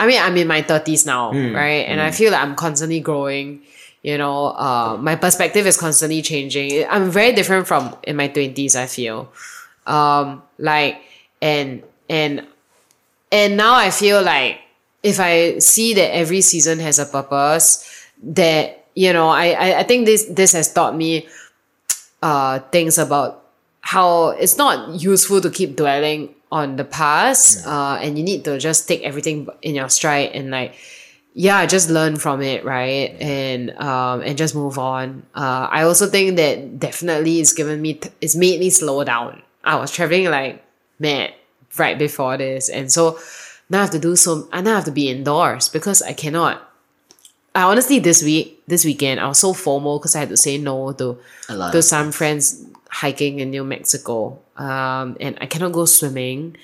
I 0.00 0.06
mean, 0.06 0.16
I'm 0.16 0.34
in 0.38 0.48
my 0.48 0.62
thirties 0.62 1.04
now, 1.04 1.30
hmm. 1.30 1.54
right? 1.54 1.84
And 1.84 2.00
I 2.00 2.08
hmm. 2.08 2.16
feel 2.16 2.32
like 2.32 2.40
I'm 2.40 2.56
constantly 2.56 3.00
growing. 3.00 3.60
You 4.02 4.16
know, 4.16 4.56
uh, 4.56 4.96
my 4.98 5.16
perspective 5.16 5.66
is 5.66 5.76
constantly 5.76 6.22
changing. 6.22 6.86
I'm 6.88 7.10
very 7.10 7.32
different 7.32 7.66
from 7.66 7.94
in 8.02 8.16
my 8.16 8.28
twenties. 8.28 8.74
I 8.74 8.86
feel, 8.86 9.30
um, 9.86 10.42
like, 10.58 11.02
and 11.42 11.82
and 12.08 12.46
and 13.30 13.56
now 13.56 13.74
I 13.74 13.90
feel 13.90 14.22
like 14.22 14.60
if 15.02 15.20
I 15.20 15.58
see 15.58 15.92
that 15.94 16.14
every 16.14 16.40
season 16.40 16.78
has 16.80 16.98
a 16.98 17.04
purpose, 17.04 17.84
that 18.22 18.86
you 18.94 19.12
know, 19.12 19.28
I 19.28 19.52
I, 19.52 19.78
I 19.80 19.82
think 19.84 20.06
this 20.06 20.24
this 20.32 20.52
has 20.52 20.72
taught 20.72 20.96
me 20.96 21.28
uh 22.22 22.60
things 22.72 22.96
about 22.98 23.44
how 23.80 24.30
it's 24.30 24.56
not 24.56 25.00
useful 25.00 25.40
to 25.40 25.50
keep 25.50 25.76
dwelling 25.76 26.34
on 26.52 26.76
the 26.76 26.84
past, 26.84 27.66
uh, 27.66 27.98
and 28.00 28.16
you 28.16 28.24
need 28.24 28.44
to 28.44 28.58
just 28.58 28.88
take 28.88 29.02
everything 29.02 29.46
in 29.62 29.74
your 29.74 29.88
stride 29.88 30.30
and 30.32 30.50
like 30.50 30.74
yeah, 31.32 31.64
just 31.66 31.90
learn 31.90 32.16
from 32.16 32.42
it, 32.42 32.64
right? 32.64 33.14
And 33.20 33.70
um 33.78 34.20
and 34.22 34.36
just 34.36 34.54
move 34.54 34.78
on. 34.78 35.22
Uh 35.34 35.68
I 35.70 35.82
also 35.82 36.06
think 36.06 36.36
that 36.36 36.78
definitely 36.78 37.40
it's 37.40 37.52
given 37.52 37.80
me 37.80 37.94
t- 37.94 38.10
it's 38.20 38.34
made 38.36 38.60
me 38.60 38.70
slow 38.70 39.04
down. 39.04 39.42
I 39.64 39.76
was 39.76 39.90
traveling 39.92 40.26
like 40.30 40.64
mad 40.98 41.32
right 41.78 41.98
before 41.98 42.36
this. 42.36 42.68
And 42.68 42.90
so 42.90 43.18
now 43.68 43.78
I 43.78 43.82
have 43.82 43.90
to 43.90 43.98
do 43.98 44.16
so 44.16 44.48
I 44.52 44.60
now 44.60 44.74
have 44.76 44.84
to 44.86 44.90
be 44.92 45.08
indoors 45.08 45.68
because 45.68 46.02
I 46.02 46.12
cannot 46.12 46.66
I 47.54 47.62
honestly 47.62 47.98
this 48.00 48.22
week 48.22 48.62
this 48.66 48.84
weekend 48.84 49.20
I 49.20 49.28
was 49.28 49.38
so 49.38 49.52
formal 49.52 49.98
because 49.98 50.16
I 50.16 50.20
had 50.20 50.28
to 50.30 50.36
say 50.36 50.58
no 50.58 50.92
to 50.92 51.18
to 51.72 51.82
some 51.82 52.10
friends 52.12 52.64
hiking 52.90 53.38
in 53.38 53.50
New 53.50 53.62
Mexico. 53.64 54.38
Um 54.56 55.16
and 55.20 55.38
I 55.40 55.46
cannot 55.46 55.72
go 55.72 55.84
swimming. 55.84 56.56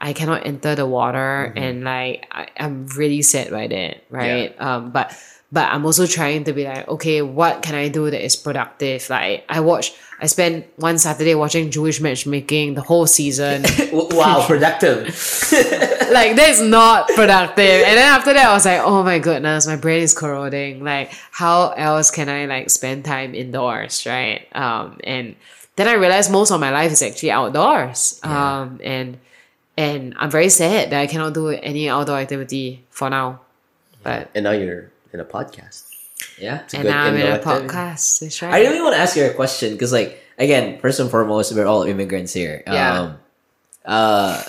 I 0.00 0.12
cannot 0.12 0.46
enter 0.46 0.74
the 0.74 0.86
water 0.86 1.52
and 1.56 1.84
like 1.84 2.26
I, 2.30 2.48
I'm 2.56 2.86
really 2.88 3.22
sad 3.22 3.50
by 3.50 3.66
that, 3.66 4.04
right? 4.10 4.54
Um 4.60 4.90
but 4.90 5.12
but 5.50 5.72
I'm 5.72 5.86
also 5.86 6.06
trying 6.06 6.44
to 6.44 6.52
be 6.52 6.64
like, 6.64 6.86
okay, 6.88 7.22
what 7.22 7.62
can 7.62 7.74
I 7.74 7.88
do 7.88 8.10
that 8.10 8.22
is 8.22 8.36
productive? 8.36 9.08
Like 9.08 9.44
I 9.48 9.60
watch 9.60 9.94
I 10.20 10.26
spent 10.26 10.66
one 10.76 10.98
Saturday 10.98 11.34
watching 11.34 11.70
Jewish 11.70 12.00
matchmaking 12.00 12.74
the 12.74 12.82
whole 12.82 13.06
season. 13.06 13.64
Wow, 13.92 14.44
productive. 14.46 15.08
like 16.12 16.36
that's 16.36 16.60
not 16.60 17.08
productive. 17.14 17.82
And 17.86 17.96
then 17.96 18.06
after 18.06 18.32
that 18.34 18.48
I 18.48 18.52
was 18.52 18.66
like, 18.66 18.80
oh 18.80 19.02
my 19.02 19.18
goodness, 19.18 19.66
my 19.66 19.76
brain 19.76 20.02
is 20.02 20.12
corroding. 20.14 20.84
Like 20.84 21.12
how 21.30 21.70
else 21.70 22.10
can 22.10 22.28
I 22.28 22.46
like 22.46 22.70
spend 22.70 23.04
time 23.04 23.34
indoors, 23.34 24.06
right? 24.06 24.46
Um 24.54 24.98
and 25.02 25.34
then 25.76 25.88
I 25.88 25.94
realized 25.94 26.30
most 26.30 26.50
of 26.50 26.60
my 26.60 26.70
life 26.70 26.92
is 26.92 27.02
actually 27.02 27.30
outdoors. 27.30 28.20
Um 28.22 28.80
and 28.84 29.18
and 29.78 30.14
I'm 30.18 30.30
very 30.30 30.50
sad 30.50 30.90
that 30.90 30.98
I 31.00 31.06
cannot 31.06 31.32
do 31.38 31.48
any 31.54 31.86
outdoor 31.88 32.18
activity 32.18 32.82
for 32.90 33.06
now. 33.08 33.40
But 34.02 34.30
And 34.34 34.42
now 34.42 34.50
you're 34.58 34.90
in 35.14 35.20
a 35.22 35.24
podcast. 35.24 35.86
yeah. 36.38 36.66
and 36.74 36.84
now 36.90 37.04
I'm 37.06 37.14
in 37.14 37.22
a 37.22 37.38
activity. 37.38 37.68
podcast. 37.70 38.20
That's 38.20 38.42
right. 38.42 38.54
I 38.54 38.60
really 38.66 38.82
want 38.82 38.94
to 38.98 39.00
ask 39.00 39.14
you 39.16 39.24
a 39.30 39.34
question 39.34 39.72
because, 39.78 39.92
like, 39.94 40.18
again, 40.38 40.78
first 40.82 40.98
and 40.98 41.06
foremost, 41.10 41.54
we're 41.54 41.66
all 41.70 41.84
immigrants 41.86 42.32
here. 42.34 42.62
Yeah. 42.66 42.98
Um, 42.98 43.08
uh, 43.86 44.42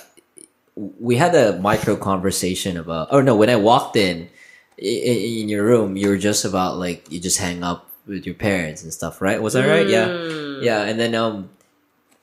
we 1.00 1.16
had 1.16 1.36
a 1.36 1.60
micro 1.60 1.96
conversation 1.96 2.78
about, 2.78 3.10
Oh 3.12 3.22
no, 3.22 3.36
when 3.36 3.50
I 3.50 3.56
walked 3.58 3.96
in, 3.96 4.30
in, 4.78 5.18
in 5.46 5.50
your 5.50 5.64
room, 5.66 5.98
you 5.98 6.10
were 6.10 6.18
just 6.18 6.46
about 6.46 6.78
like 6.78 7.12
you 7.12 7.20
just 7.20 7.38
hang 7.38 7.64
up 7.64 7.90
with 8.08 8.26
your 8.26 8.36
parents 8.36 8.82
and 8.84 8.94
stuff, 8.94 9.22
right? 9.22 9.42
Was 9.42 9.54
that 9.54 9.68
right? 9.68 9.88
Yeah, 9.88 10.08
Mm. 10.08 10.64
yeah. 10.64 10.84
And 10.88 11.00
then 11.00 11.14
um, 11.16 11.50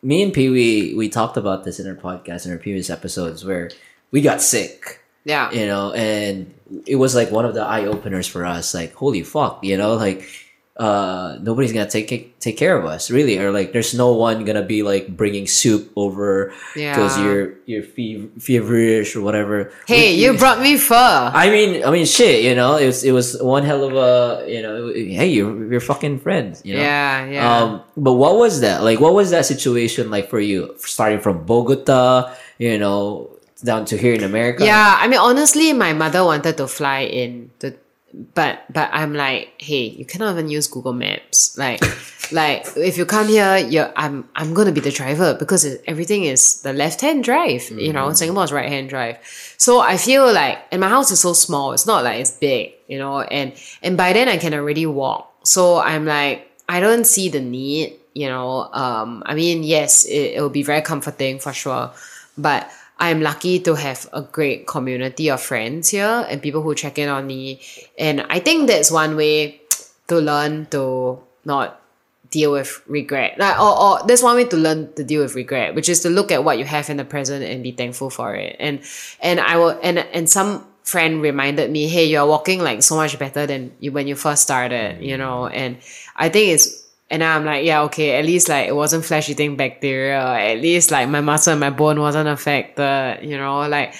me 0.06 0.22
and 0.22 0.32
Pee 0.32 0.48
Wee, 0.48 0.94
we 0.94 1.08
talked 1.08 1.36
about 1.36 1.64
this 1.64 1.80
in 1.80 1.88
our 1.88 1.96
podcast 1.96 2.46
in 2.46 2.52
our 2.52 2.58
previous 2.58 2.90
episodes 2.90 3.44
where 3.44 3.70
we 4.12 4.20
got 4.20 4.40
sick 4.40 5.02
yeah. 5.24 5.50
you 5.50 5.66
know 5.66 5.92
and 5.92 6.54
it 6.86 6.94
was 6.96 7.14
like 7.14 7.32
one 7.32 7.44
of 7.44 7.54
the 7.54 7.60
eye 7.60 7.84
openers 7.84 8.28
for 8.28 8.46
us 8.46 8.72
like 8.72 8.94
holy 8.94 9.22
fuck 9.22 9.62
you 9.64 9.76
know 9.76 9.94
like 9.94 10.28
uh 10.76 11.38
nobody's 11.40 11.72
gonna 11.72 11.88
take 11.88 12.36
take 12.38 12.56
care 12.58 12.76
of 12.76 12.84
us 12.84 13.10
really 13.10 13.38
or 13.40 13.50
like 13.50 13.72
there's 13.72 13.94
no 13.96 14.12
one 14.12 14.44
gonna 14.44 14.60
be 14.62 14.82
like 14.84 15.08
bringing 15.16 15.46
soup 15.46 15.88
over 15.96 16.52
because 16.76 17.16
Yeah. 17.16 17.24
you're 17.24 17.54
you're 17.64 17.82
fe- 17.82 18.28
feverish 18.38 19.16
or 19.16 19.22
whatever 19.24 19.72
Hey, 19.88 20.12
We- 20.12 20.20
you 20.24 20.36
brought 20.42 20.60
me 20.60 20.76
pho. 20.76 20.94
I 21.32 21.48
mean, 21.48 21.80
I 21.82 21.88
mean, 21.90 22.04
shit. 22.04 22.44
You 22.44 22.54
know, 22.54 22.76
it 22.76 22.84
was 22.92 23.04
it 23.08 23.12
was 23.12 23.40
one 23.40 23.64
hell 23.64 23.84
of 23.88 23.96
a 23.96 24.44
you 24.44 24.60
know. 24.60 24.92
Hey, 24.92 25.32
you're 25.32 25.48
you're 25.72 25.80
fucking 25.80 26.20
friends. 26.20 26.60
You 26.64 26.74
know? 26.76 26.84
Yeah, 26.84 27.24
yeah. 27.24 27.56
Um, 27.56 27.80
but 27.96 28.14
what 28.20 28.36
was 28.36 28.60
that 28.60 28.84
like? 28.84 29.00
What 29.00 29.14
was 29.16 29.30
that 29.32 29.46
situation 29.48 30.10
like 30.12 30.28
for 30.28 30.40
you? 30.40 30.76
Starting 30.76 31.20
from 31.24 31.44
Bogota, 31.48 32.36
you 32.60 32.76
know, 32.78 33.30
down 33.64 33.84
to 33.88 33.96
here 33.96 34.12
in 34.12 34.22
America. 34.24 34.60
Yeah, 34.64 35.00
I 35.00 35.08
mean, 35.08 35.20
honestly, 35.20 35.72
my 35.72 35.92
mother 35.96 36.20
wanted 36.24 36.56
to 36.60 36.68
fly 36.68 37.08
in 37.08 37.50
to, 37.60 37.72
but 38.14 38.64
but 38.72 38.88
I'm 38.92 39.14
like, 39.14 39.54
hey, 39.58 39.88
you 39.88 40.04
cannot 40.04 40.32
even 40.32 40.48
use 40.48 40.66
Google 40.68 40.92
Maps. 40.92 41.56
Like, 41.58 41.80
like 42.32 42.66
if 42.76 42.96
you 42.96 43.04
come 43.04 43.28
here, 43.28 43.56
you're 43.58 43.92
I'm 43.96 44.28
I'm 44.34 44.54
gonna 44.54 44.72
be 44.72 44.80
the 44.80 44.90
driver 44.90 45.34
because 45.34 45.64
it, 45.64 45.82
everything 45.86 46.24
is 46.24 46.62
the 46.62 46.72
left 46.72 47.00
hand 47.00 47.24
drive. 47.24 47.68
You 47.70 47.92
know, 47.92 48.12
Singapore's 48.12 48.52
right 48.52 48.68
hand 48.68 48.88
drive. 48.88 49.18
So 49.58 49.80
I 49.80 49.96
feel 49.96 50.32
like, 50.32 50.58
and 50.70 50.80
my 50.80 50.88
house 50.88 51.10
is 51.10 51.20
so 51.20 51.32
small. 51.32 51.72
It's 51.72 51.86
not 51.86 52.04
like 52.04 52.20
it's 52.20 52.30
big. 52.30 52.74
You 52.88 52.98
know, 52.98 53.20
and 53.20 53.52
and 53.82 53.96
by 53.96 54.12
then 54.12 54.28
I 54.28 54.38
can 54.38 54.54
already 54.54 54.86
walk. 54.86 55.32
So 55.44 55.78
I'm 55.78 56.06
like, 56.06 56.50
I 56.68 56.80
don't 56.80 57.04
see 57.04 57.28
the 57.28 57.40
need. 57.40 57.98
You 58.14 58.28
know, 58.28 58.70
um, 58.72 59.22
I 59.26 59.34
mean, 59.34 59.62
yes, 59.62 60.06
it, 60.06 60.36
it 60.36 60.40
will 60.40 60.48
be 60.48 60.62
very 60.62 60.80
comforting 60.80 61.38
for 61.38 61.52
sure, 61.52 61.90
but 62.38 62.70
I'm 62.98 63.20
lucky 63.20 63.60
to 63.60 63.74
have 63.74 64.08
a 64.12 64.22
great 64.22 64.66
community 64.66 65.28
of 65.30 65.42
friends 65.42 65.90
here 65.90 66.26
and 66.28 66.40
people 66.40 66.62
who 66.62 66.74
check 66.74 66.98
in 66.98 67.08
on 67.08 67.26
me. 67.26 67.60
And 67.98 68.24
I 68.30 68.40
think 68.40 68.68
that's 68.68 68.90
one 68.90 69.16
way 69.16 69.60
to 70.08 70.16
learn 70.16 70.66
to 70.66 71.20
not 71.44 71.82
deal 72.30 72.52
with 72.52 72.82
regret. 72.86 73.38
Like, 73.38 73.60
or, 73.60 73.78
or 73.78 74.06
there's 74.06 74.22
one 74.22 74.36
way 74.36 74.44
to 74.44 74.56
learn 74.56 74.92
to 74.94 75.04
deal 75.04 75.22
with 75.22 75.34
regret, 75.34 75.74
which 75.74 75.88
is 75.88 76.00
to 76.00 76.10
look 76.10 76.32
at 76.32 76.44
what 76.44 76.58
you 76.58 76.64
have 76.64 76.88
in 76.90 76.96
the 76.96 77.04
present 77.04 77.44
and 77.44 77.62
be 77.62 77.72
thankful 77.72 78.10
for 78.10 78.34
it. 78.34 78.56
And 78.58 78.80
and 79.20 79.40
I 79.40 79.56
will 79.56 79.78
and 79.82 79.98
and 79.98 80.28
some 80.28 80.66
friend 80.82 81.20
reminded 81.20 81.70
me, 81.70 81.88
hey, 81.88 82.06
you're 82.06 82.26
walking 82.26 82.60
like 82.60 82.82
so 82.82 82.96
much 82.96 83.18
better 83.18 83.46
than 83.46 83.72
you 83.80 83.92
when 83.92 84.06
you 84.06 84.14
first 84.14 84.42
started, 84.42 85.02
you 85.02 85.16
know. 85.16 85.48
And 85.48 85.78
I 86.14 86.28
think 86.28 86.54
it's 86.54 86.85
and 87.10 87.22
I'm 87.22 87.44
like, 87.44 87.64
yeah, 87.64 87.82
okay, 87.82 88.18
at 88.18 88.24
least 88.24 88.48
like 88.48 88.68
it 88.68 88.74
wasn't 88.74 89.04
flesh 89.04 89.28
eating 89.28 89.56
bacteria. 89.56 90.20
At 90.20 90.60
least 90.60 90.90
like 90.90 91.08
my 91.08 91.20
muscle 91.20 91.52
and 91.52 91.60
my 91.60 91.70
bone 91.70 92.00
wasn't 92.00 92.28
affected, 92.28 93.20
you 93.22 93.36
know, 93.36 93.66
like 93.68 93.94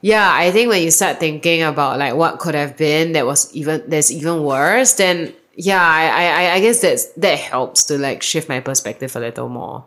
yeah, 0.00 0.30
I 0.32 0.50
think 0.50 0.68
when 0.68 0.82
you 0.82 0.90
start 0.90 1.18
thinking 1.18 1.62
about 1.62 1.98
like 1.98 2.14
what 2.14 2.38
could 2.38 2.54
have 2.54 2.76
been 2.76 3.12
that 3.12 3.26
was 3.26 3.52
even 3.54 3.82
that's 3.88 4.10
even 4.10 4.42
worse, 4.42 4.94
then 4.94 5.34
yeah, 5.54 5.82
I 5.82 6.46
I, 6.46 6.54
I 6.54 6.60
guess 6.60 6.80
that's 6.80 7.06
that 7.14 7.38
helps 7.38 7.84
to 7.84 7.98
like 7.98 8.22
shift 8.22 8.48
my 8.48 8.60
perspective 8.60 9.14
a 9.16 9.20
little 9.20 9.48
more. 9.48 9.84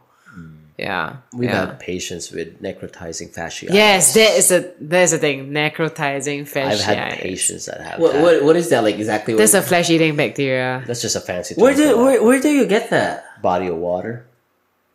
Yeah. 0.82 1.18
We've 1.34 1.50
yeah. 1.50 1.68
had 1.68 1.80
patients 1.80 2.32
with 2.32 2.62
necrotizing 2.62 3.34
fasciitis. 3.34 3.74
Yes, 3.74 4.14
that 4.16 4.32
is 4.38 4.52
a 4.52 4.74
there's 4.80 5.14
a 5.14 5.18
thing. 5.20 5.52
Necrotizing 5.52 6.42
fasciitis. 6.50 6.66
I've 6.72 6.82
had 6.82 7.20
patients 7.20 7.68
that 7.68 7.82
have 7.82 8.00
What, 8.00 8.14
that. 8.14 8.24
what 8.24 8.44
what 8.44 8.56
is 8.56 8.70
that 8.72 8.84
like 8.84 8.96
exactly? 8.96 9.36
That's 9.36 9.54
what, 9.54 9.64
a 9.64 9.68
flesh 9.68 9.90
eating 9.90 10.16
bacteria. 10.16 10.84
That's 10.88 11.02
just 11.02 11.16
a 11.16 11.22
fancy 11.22 11.54
term 11.56 11.62
where 11.64 11.76
do 11.76 11.98
where, 11.98 12.24
where 12.24 12.42
do 12.42 12.50
you 12.50 12.66
get 12.66 12.90
that? 12.90 13.42
body 13.42 13.68
of 13.68 13.78
water. 13.78 14.26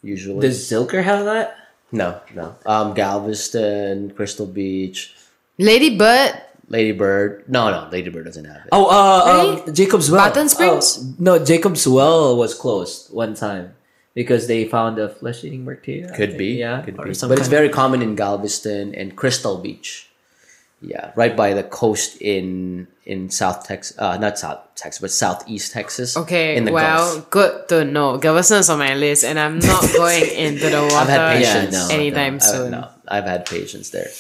Usually, 0.03 0.41
Does 0.47 0.59
Zilker 0.71 1.03
have 1.03 1.25
that? 1.25 1.57
no, 1.91 2.21
no. 2.35 2.55
Um, 2.65 2.95
Galveston, 2.95 4.11
Crystal 4.15 4.47
Beach, 4.47 5.15
Lady 5.59 5.97
Bird. 5.97 6.43
Ladybird. 6.69 7.49
No, 7.49 7.71
no, 7.71 7.89
Lady 7.93 8.11
Bird 8.11 8.25
doesn't 8.25 8.45
have 8.45 8.57
it. 8.57 8.69
Oh, 8.73 8.87
uh, 8.91 9.45
Really? 9.45 9.63
um, 9.63 9.75
Jacob's 9.75 10.11
Well. 10.11 10.21
Barton 10.21 10.49
Springs? 10.49 10.99
Oh, 11.01 11.15
no, 11.21 11.39
Jacob's 11.39 11.87
Well 11.87 12.37
was 12.37 12.55
closed 12.55 13.13
one 13.15 13.35
time 13.35 13.76
because 14.17 14.49
they 14.49 14.65
found 14.65 14.99
a 14.99 15.09
flesh-eating 15.11 15.65
bacteria. 15.69 16.09
Could 16.17 16.31
think. 16.33 16.39
be, 16.39 16.51
yeah, 16.65 16.81
could 16.83 16.97
be. 16.97 17.13
some 17.15 17.29
But 17.29 17.39
it's 17.39 17.53
very 17.59 17.69
common 17.69 18.01
in 18.01 18.17
Galveston 18.17 18.95
and 18.97 19.15
Crystal 19.15 19.59
Beach. 19.59 20.09
Yeah, 20.83 21.13
right 21.17 21.35
by 21.37 21.53
the 21.55 21.63
coast 21.63 22.21
in 22.21 22.87
in 23.05 23.31
South 23.31 23.67
Texas, 23.67 23.97
uh, 23.99 24.17
not 24.19 24.39
South 24.39 24.61
Texas, 24.75 25.01
but 25.01 25.11
Southeast 25.11 25.73
Texas. 25.73 26.17
Okay, 26.17 26.57
in 26.57 26.65
the 26.65 26.73
well, 26.73 27.15
Gulf. 27.15 27.31
good 27.31 27.69
to 27.71 27.85
know. 27.85 28.19
Galveston's 28.19 28.69
on 28.69 28.79
my 28.79 28.95
list, 28.95 29.25
and 29.25 29.39
I'm 29.39 29.59
not 29.59 29.83
going 29.97 30.25
into 30.47 30.69
the 30.69 30.83
water 30.83 30.97
I've 30.97 31.09
had 31.09 31.41
Yeah, 31.41 31.55
patients 31.55 31.89
no, 31.89 31.95
anytime 31.95 32.35
I've, 32.37 32.43
soon. 32.43 32.71
no, 32.73 32.89
I've 33.09 33.25
had 33.25 33.47
patients 33.47 33.89
there, 33.91 34.11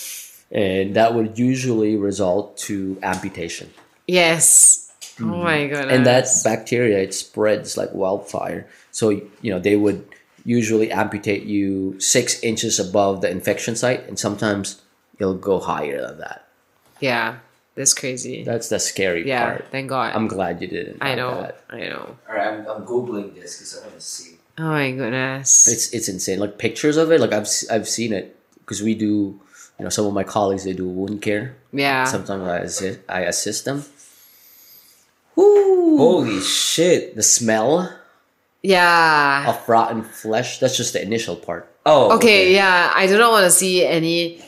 and 0.50 0.96
that 0.96 1.12
would 1.14 1.38
usually 1.38 1.96
result 1.96 2.56
to 2.68 2.98
amputation. 3.02 3.68
Yes. 4.06 4.85
Oh 5.20 5.24
my 5.24 5.66
goodness. 5.66 5.92
And 5.92 6.04
that 6.06 6.26
bacteria 6.44 6.98
it 6.98 7.14
spreads 7.14 7.76
like 7.76 7.92
wildfire 7.94 8.66
so 8.90 9.10
you 9.10 9.50
know 9.50 9.58
they 9.58 9.76
would 9.76 10.06
usually 10.44 10.92
amputate 10.92 11.44
you 11.44 11.98
six 12.00 12.40
inches 12.42 12.78
above 12.78 13.20
the 13.20 13.30
infection 13.30 13.74
site 13.76 14.06
and 14.08 14.18
sometimes 14.18 14.80
it'll 15.18 15.34
go 15.34 15.58
higher 15.58 16.00
than 16.06 16.18
that 16.18 16.46
yeah, 17.00 17.36
that's 17.74 17.92
crazy. 17.94 18.44
that's 18.44 18.68
the 18.68 18.78
scary 18.78 19.26
yeah, 19.26 19.44
part 19.44 19.66
thank 19.70 19.88
God. 19.88 20.14
i'm 20.14 20.28
glad 20.28 20.60
you 20.62 20.68
didn't 20.68 20.98
I 21.00 21.14
know. 21.14 21.42
that. 21.42 21.60
I 21.70 21.80
know. 21.80 22.16
All 22.28 22.34
right, 22.34 22.48
I'm, 22.48 22.66
I'm 22.68 22.84
googling 22.86 23.34
this 23.34 23.56
because 23.58 23.78
I 23.78 23.80
want 23.86 23.94
to 23.94 24.00
see. 24.00 24.36
Oh 24.58 24.68
my 24.70 24.90
goodness. 24.92 25.68
it's 25.68 25.92
it's 25.92 26.08
insane 26.08 26.38
like 26.38 26.58
pictures 26.58 26.96
of 26.96 27.10
it 27.12 27.20
like 27.20 27.32
i've 27.32 27.42
s- 27.42 27.68
i've 27.70 27.88
seen 27.88 28.12
it 28.12 28.36
because 28.60 28.82
we 28.82 28.94
do 28.94 29.40
you 29.78 29.82
know 29.84 29.90
some 29.90 30.06
of 30.06 30.14
my 30.14 30.24
colleagues 30.24 30.64
they 30.64 30.72
do 30.72 30.88
wound 30.88 31.20
care 31.20 31.56
yeah. 31.72 32.04
sometimes 32.04 32.44
i 32.48 32.58
assist, 32.58 33.00
I 33.08 33.20
assist 33.22 33.64
them 33.66 33.84
Holy 35.36 36.40
shit! 36.40 37.14
the 37.14 37.22
smell 37.22 37.92
yeah. 38.62 39.44
of 39.48 39.68
rotten 39.68 40.02
flesh 40.02 40.58
that's 40.58 40.76
just 40.76 40.92
the 40.92 41.02
initial 41.02 41.36
part 41.36 41.70
Oh, 41.86 42.16
Okay, 42.16 42.52
yeah. 42.52 42.90
I 42.94 43.06
do 43.06 43.16
not 43.16 43.30
want 43.30 43.44
to 43.44 43.50
see 43.50 43.86
any. 43.86 44.42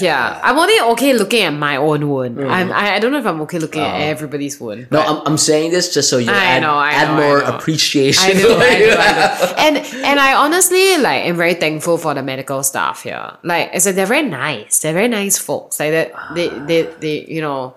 Yeah. 0.00 0.40
I'm 0.42 0.58
only 0.58 0.80
okay 0.94 1.12
looking 1.12 1.42
at 1.42 1.50
my 1.50 1.76
own 1.76 2.08
wound. 2.08 2.38
Mm-hmm. 2.38 2.50
I'm, 2.50 2.72
I, 2.72 2.94
I 2.94 2.98
don't 2.98 3.12
know 3.12 3.18
if 3.18 3.26
I'm 3.26 3.40
okay 3.42 3.58
looking 3.58 3.82
at 3.82 4.00
oh. 4.00 4.04
everybody's 4.04 4.58
wound. 4.58 4.88
no 4.90 5.00
I'm, 5.00 5.22
I'm 5.26 5.38
saying 5.38 5.70
this 5.70 5.92
just 5.94 6.08
so 6.08 6.16
you 6.16 6.32
I 6.32 6.56
add, 6.56 6.62
know, 6.62 6.74
I 6.74 6.90
add 6.90 7.08
know, 7.08 7.22
I 7.22 7.26
more 7.28 7.38
know. 7.40 7.56
appreciation 7.56 8.30
I 8.30 8.32
know, 8.32 8.56
I 8.56 8.78
know, 8.78 8.96
I 8.98 9.12
know. 9.12 9.54
And 9.58 9.76
and 9.76 10.18
I 10.18 10.34
honestly 10.34 10.96
like 10.98 11.26
am 11.26 11.36
very 11.36 11.54
thankful 11.54 11.98
for 11.98 12.14
the 12.14 12.22
medical 12.22 12.62
staff 12.62 13.02
here. 13.02 13.36
Like 13.44 13.74
I 13.74 13.78
said, 13.78 13.94
they're 13.94 14.06
very 14.06 14.26
nice. 14.26 14.80
They're 14.80 14.94
very 14.94 15.08
nice 15.08 15.36
folks. 15.38 15.78
Like 15.78 15.92
that 15.92 16.14
they 16.34 16.48
they 16.48 16.82
they 16.98 17.26
you 17.26 17.42
know 17.42 17.74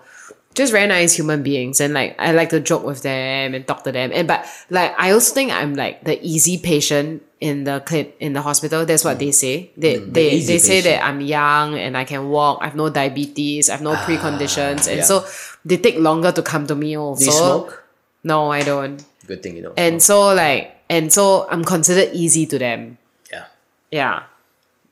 just 0.58 0.72
very 0.72 0.88
nice 0.88 1.14
human 1.14 1.42
beings 1.46 1.80
and 1.80 1.94
like 1.94 2.18
I 2.18 2.32
like 2.32 2.50
to 2.50 2.58
joke 2.58 2.82
with 2.82 3.02
them 3.02 3.54
and 3.54 3.64
talk 3.64 3.84
to 3.84 3.92
them. 3.92 4.10
And 4.12 4.26
but 4.26 4.44
like 4.68 4.92
I 4.98 5.12
also 5.12 5.32
think 5.32 5.52
I'm 5.52 5.74
like 5.74 6.02
the 6.02 6.18
easy 6.20 6.58
patient 6.58 7.22
in 7.38 7.62
the 7.62 7.80
clin- 7.86 8.10
in 8.18 8.32
the 8.32 8.42
hospital. 8.42 8.84
That's 8.84 9.04
what 9.04 9.20
they 9.20 9.30
say. 9.30 9.70
They 9.76 10.02
mm, 10.02 10.12
they, 10.12 10.32
easy 10.32 10.54
they 10.54 10.58
say 10.58 10.82
patient. 10.82 10.98
that 10.98 11.06
I'm 11.06 11.20
young 11.20 11.78
and 11.78 11.96
I 11.96 12.02
can 12.02 12.28
walk. 12.28 12.58
I 12.60 12.66
have 12.66 12.74
no 12.74 12.90
diabetes. 12.90 13.70
I 13.70 13.78
have 13.78 13.86
no 13.86 13.92
ah, 13.92 14.04
preconditions. 14.04 14.90
And 14.90 14.98
yeah. 14.98 15.04
so 15.06 15.24
they 15.64 15.78
take 15.78 15.96
longer 16.02 16.32
to 16.32 16.42
come 16.42 16.66
to 16.66 16.74
me 16.74 16.98
also. 16.98 17.20
Do 17.20 17.26
you 17.26 17.32
smoke? 17.32 17.84
No, 18.24 18.50
I 18.50 18.62
don't. 18.62 18.98
Good 19.26 19.42
thing 19.42 19.56
you 19.56 19.62
don't. 19.62 19.78
And 19.78 20.02
so 20.02 20.34
like 20.34 20.74
and 20.90 21.12
so 21.12 21.46
I'm 21.48 21.62
considered 21.62 22.10
easy 22.12 22.46
to 22.46 22.58
them. 22.58 22.98
yeah. 23.30 23.46
Yeah. 23.92 24.22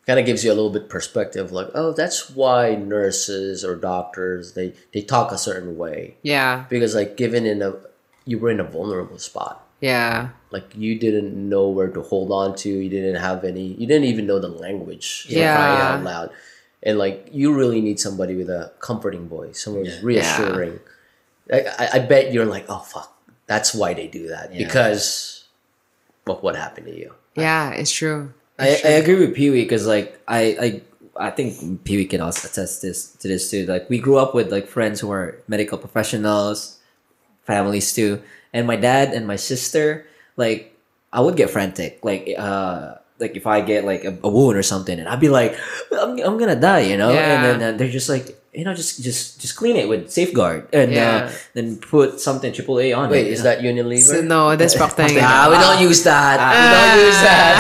Kind 0.07 0.21
of 0.21 0.27
gives 0.27 0.45
you 0.45 0.53
a 0.53 0.55
little 0.55 0.71
bit 0.71 0.89
perspective 0.89 1.51
like, 1.51 1.69
oh, 1.75 1.93
that's 1.93 2.31
why 2.31 2.77
nurses 2.77 3.65
or 3.65 3.75
doctors 3.75 4.53
they 4.53 4.73
they 4.93 5.03
talk 5.03 5.33
a 5.33 5.39
certain 5.39 5.77
way 5.77 6.17
Yeah. 6.23 6.65
because 6.71 6.95
like 6.95 7.17
given 7.17 7.45
in 7.45 7.61
a 7.63 7.75
you 8.25 8.39
were 8.39 8.51
in 8.51 8.61
a 8.61 8.65
vulnerable 8.65 9.19
spot. 9.19 9.67
Yeah. 9.81 10.29
Like 10.53 10.71
you 10.77 10.97
didn't 10.99 11.35
know 11.35 11.69
where 11.69 11.89
to 11.89 12.03
hold 12.03 12.31
on 12.31 12.55
to, 12.57 12.69
you 12.69 12.89
didn't 12.89 13.17
have 13.21 13.43
any 13.45 13.67
you 13.75 13.87
didn't 13.87 14.05
even 14.05 14.27
know 14.27 14.39
the 14.39 14.49
language. 14.49 15.27
for 15.27 15.33
Yeah. 15.33 15.57
crying 15.57 15.81
out 15.83 16.05
loud. 16.05 16.31
And 16.85 16.99
like 16.99 17.29
you 17.33 17.53
really 17.53 17.81
need 17.81 17.99
somebody 17.99 18.37
with 18.37 18.49
a 18.49 18.73
comforting 18.79 19.27
voice, 19.29 19.63
someone 19.65 19.87
who's 19.87 20.03
reassuring. 20.05 20.79
I, 21.53 21.61
I, 21.79 21.89
I 21.95 21.99
bet 21.99 22.33
you're 22.33 22.47
like, 22.47 22.67
oh 22.69 22.79
fuck, 22.79 23.13
that's 23.47 23.75
why 23.75 23.93
they 23.95 24.07
do 24.07 24.29
that. 24.29 24.53
Because 24.57 25.45
of 26.29 26.43
what 26.45 26.55
happened 26.55 26.87
to 26.87 26.97
you. 26.97 27.15
Yeah, 27.35 27.71
it's 27.71 27.91
true. 27.91 28.33
I, 28.59 28.69
I 28.85 28.89
agree 29.03 29.17
with 29.17 29.35
Pee 29.35 29.51
Wee 29.51 29.63
because 29.63 29.87
like 29.87 30.19
I, 30.27 30.41
I 31.19 31.27
I 31.29 31.31
think 31.31 31.85
Pee 31.85 31.97
Wee 31.97 32.07
can 32.07 32.21
also 32.21 32.49
attest 32.49 32.83
this 32.83 33.13
to 33.21 33.29
this 33.29 33.51
too. 33.51 33.67
Like 33.67 33.89
we 33.91 33.99
grew 33.99 34.17
up 34.17 34.35
with 34.35 34.51
like 34.53 34.67
friends 34.69 35.01
who 35.01 35.11
are 35.13 35.37
medical 35.49 35.79
professionals, 35.79 36.79
families 37.45 37.93
too, 37.93 38.23
and 38.53 38.67
my 38.67 38.77
dad 38.77 39.13
and 39.13 39.27
my 39.27 39.37
sister 39.37 40.07
like 40.37 40.73
I 41.13 41.21
would 41.21 41.37
get 41.37 41.49
frantic 41.51 42.01
like 42.05 42.29
uh 42.37 42.97
like 43.19 43.37
if 43.37 43.47
I 43.47 43.61
get 43.61 43.85
like 43.85 44.05
a, 44.05 44.13
a 44.23 44.29
wound 44.29 44.57
or 44.59 44.63
something 44.63 44.99
and 44.99 45.09
I'd 45.09 45.21
be 45.21 45.29
like 45.33 45.57
I'm, 45.93 46.19
I'm 46.21 46.37
gonna 46.37 46.57
die 46.61 46.81
you 46.81 46.97
know 46.97 47.13
Yeah. 47.13 47.33
and 47.33 47.41
then 47.61 47.75
uh, 47.75 47.77
they're 47.77 47.89
just 47.89 48.09
like 48.09 48.37
you 48.57 48.65
know, 48.65 48.73
just 48.73 49.03
just 49.05 49.37
just 49.39 49.55
clean 49.61 49.77
it 49.77 49.87
with 49.89 50.09
safeguard 50.11 50.65
and 50.73 50.89
Yeah. 50.91 51.29
uh, 51.29 51.33
then 51.53 51.77
put 51.77 52.19
something 52.21 52.51
triple 52.57 52.81
A 52.81 52.93
on 52.97 53.11
Wait, 53.13 53.27
it. 53.29 53.33
is 53.37 53.43
that 53.45 53.61
Unilever? 53.61 54.01
So, 54.17 54.21
no, 54.25 54.57
that's 54.57 54.73
Procter 54.75 55.03
and 55.05 55.13
Ah, 55.21 55.53
we 55.53 55.57
don't 55.61 55.81
use 55.85 56.01
that. 56.09 56.41
we 56.41 56.57
don't 56.73 56.97
use 57.05 57.21
that. 57.21 57.57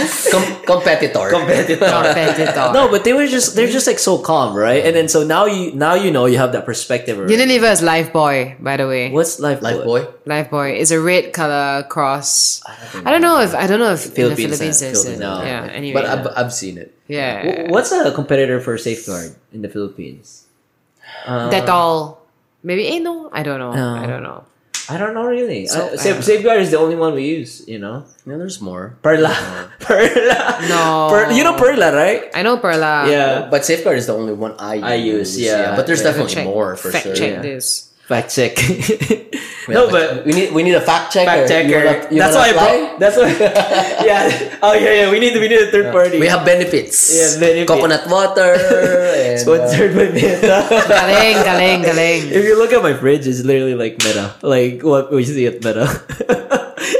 Com- 0.32 0.64
competitor. 0.64 1.28
competitor? 1.30 1.86
Competitor. 1.88 2.72
no, 2.72 2.88
but 2.92 3.04
they 3.04 3.12
were 3.12 3.26
just 3.26 3.56
they're 3.56 3.68
just 3.72 3.86
like 3.86 3.98
so 3.98 4.18
calm, 4.18 4.54
right? 4.54 4.84
And 4.84 4.94
then 4.96 5.08
so 5.08 5.24
now 5.24 5.44
you 5.46 5.72
now 5.72 5.94
you 5.94 6.10
know 6.10 6.26
you 6.26 6.36
have 6.38 6.52
that 6.52 6.64
perspective. 6.64 7.18
already. 7.18 7.36
Unilever 7.36 7.72
is 7.72 7.80
Lifebuoy, 7.80 8.60
by 8.62 8.76
the 8.76 8.86
way. 8.86 9.10
What's 9.10 9.40
life 9.40 9.60
Lifebuoy. 9.60 10.12
Life 10.26 10.50
Boy 10.50 10.76
is 10.78 10.90
a 10.92 11.00
red 11.00 11.32
color 11.32 11.82
cross. 11.88 12.60
I 13.04 13.10
don't 13.10 13.20
know 13.24 13.40
if 13.40 13.54
I 13.54 13.66
don't 13.66 13.80
know 13.80 13.92
if 13.92 14.00
Philippines, 14.12 14.44
in 14.44 14.50
the 14.50 14.56
Philippines 14.56 14.76
uh, 14.82 14.84
there's 14.84 15.02
Philippines, 15.04 15.20
it. 15.20 15.24
no. 15.24 15.42
Yeah. 15.42 15.68
Anyway. 15.72 15.94
But 16.00 16.04
I've, 16.06 16.26
I've 16.36 16.52
seen 16.52 16.78
it. 16.78 16.94
Yeah. 17.10 17.66
What's 17.74 17.90
a 17.90 18.14
competitor 18.14 18.62
for 18.62 18.78
safeguard 18.78 19.34
in 19.50 19.62
the 19.66 19.68
Philippines? 19.68 20.46
Uh, 21.26 21.50
Dettol. 21.50 22.16
Maybe 22.62 22.86
eh 22.86 23.00
no, 23.02 23.28
I 23.32 23.42
don't 23.42 23.58
know. 23.58 23.72
No. 23.74 23.94
I 23.98 24.06
don't 24.06 24.22
know. 24.22 24.44
I 24.90 24.98
don't 24.98 25.14
know 25.14 25.26
really. 25.26 25.66
So, 25.70 25.86
Uh, 25.86 25.96
Safe- 25.96 26.22
safeguard 26.24 26.60
is 26.66 26.70
the 26.74 26.78
only 26.78 26.96
one 26.98 27.14
we 27.14 27.22
use. 27.24 27.62
You 27.66 27.78
know, 27.78 28.04
Yeah, 28.26 28.36
there's 28.42 28.58
more. 28.60 28.98
Perla, 29.06 29.30
Perla. 29.78 30.58
No. 30.66 31.06
Per- 31.10 31.30
you 31.30 31.42
know 31.46 31.54
Perla, 31.54 31.94
right? 31.94 32.26
I 32.34 32.42
know 32.42 32.58
Perla. 32.58 33.06
yeah. 33.06 33.46
But 33.50 33.62
Safeguard 33.64 33.98
is 34.02 34.06
the 34.10 34.14
only 34.18 34.34
one 34.34 34.54
I 34.58 34.74
use. 34.74 34.84
I 34.84 34.94
use, 34.94 35.30
yeah. 35.38 35.76
But 35.78 35.86
there's 35.86 36.02
Yeah. 36.02 36.10
definitely 36.10 36.34
Check, 36.34 36.46
more 36.46 36.74
for 36.74 36.90
fact 36.90 37.06
sure. 37.06 37.14
check 37.14 37.38
yeah. 37.38 37.42
this. 37.42 37.89
Fact 38.10 38.34
check. 38.34 38.58
No, 39.70 39.86
but 39.86 40.26
we 40.26 40.32
need 40.34 40.50
we 40.50 40.66
need 40.66 40.74
a 40.74 40.82
fact 40.82 41.14
checker. 41.14 41.30
fact 41.30 41.46
checker. 41.46 41.70
You 41.70 41.78
wanna- 41.78 42.08
you 42.10 42.18
that's 42.18 42.34
why 42.34 42.50
I 42.50 42.50
apply? 42.50 42.74
brought. 42.74 42.98
That's 42.98 43.16
why. 43.22 43.30
yeah. 44.10 44.58
Oh 44.66 44.74
yeah, 44.74 44.92
yeah. 44.98 45.06
We 45.14 45.22
need 45.22 45.38
we 45.38 45.46
need 45.46 45.62
a 45.62 45.70
third 45.70 45.94
party. 45.94 46.18
We 46.18 46.26
have 46.26 46.42
benefits. 46.42 46.98
Yeah, 47.14 47.38
benefit. 47.38 47.70
Coconut 47.70 48.10
water. 48.10 48.58
and, 48.58 49.38
uh, 49.38 49.38
sponsored 49.38 49.94
by 49.94 50.10
Meta. 50.10 50.66
Galing, 50.90 51.38
galing, 51.46 51.80
galing. 51.86 52.22
If 52.34 52.42
you 52.42 52.58
look 52.58 52.74
at 52.74 52.82
my 52.82 52.98
fridge, 52.98 53.30
it's 53.30 53.46
literally 53.46 53.78
like 53.78 54.02
Meta. 54.02 54.34
Like 54.42 54.82
what 54.82 55.14
we 55.14 55.22
see 55.22 55.46
at 55.46 55.62
Meta. 55.62 55.86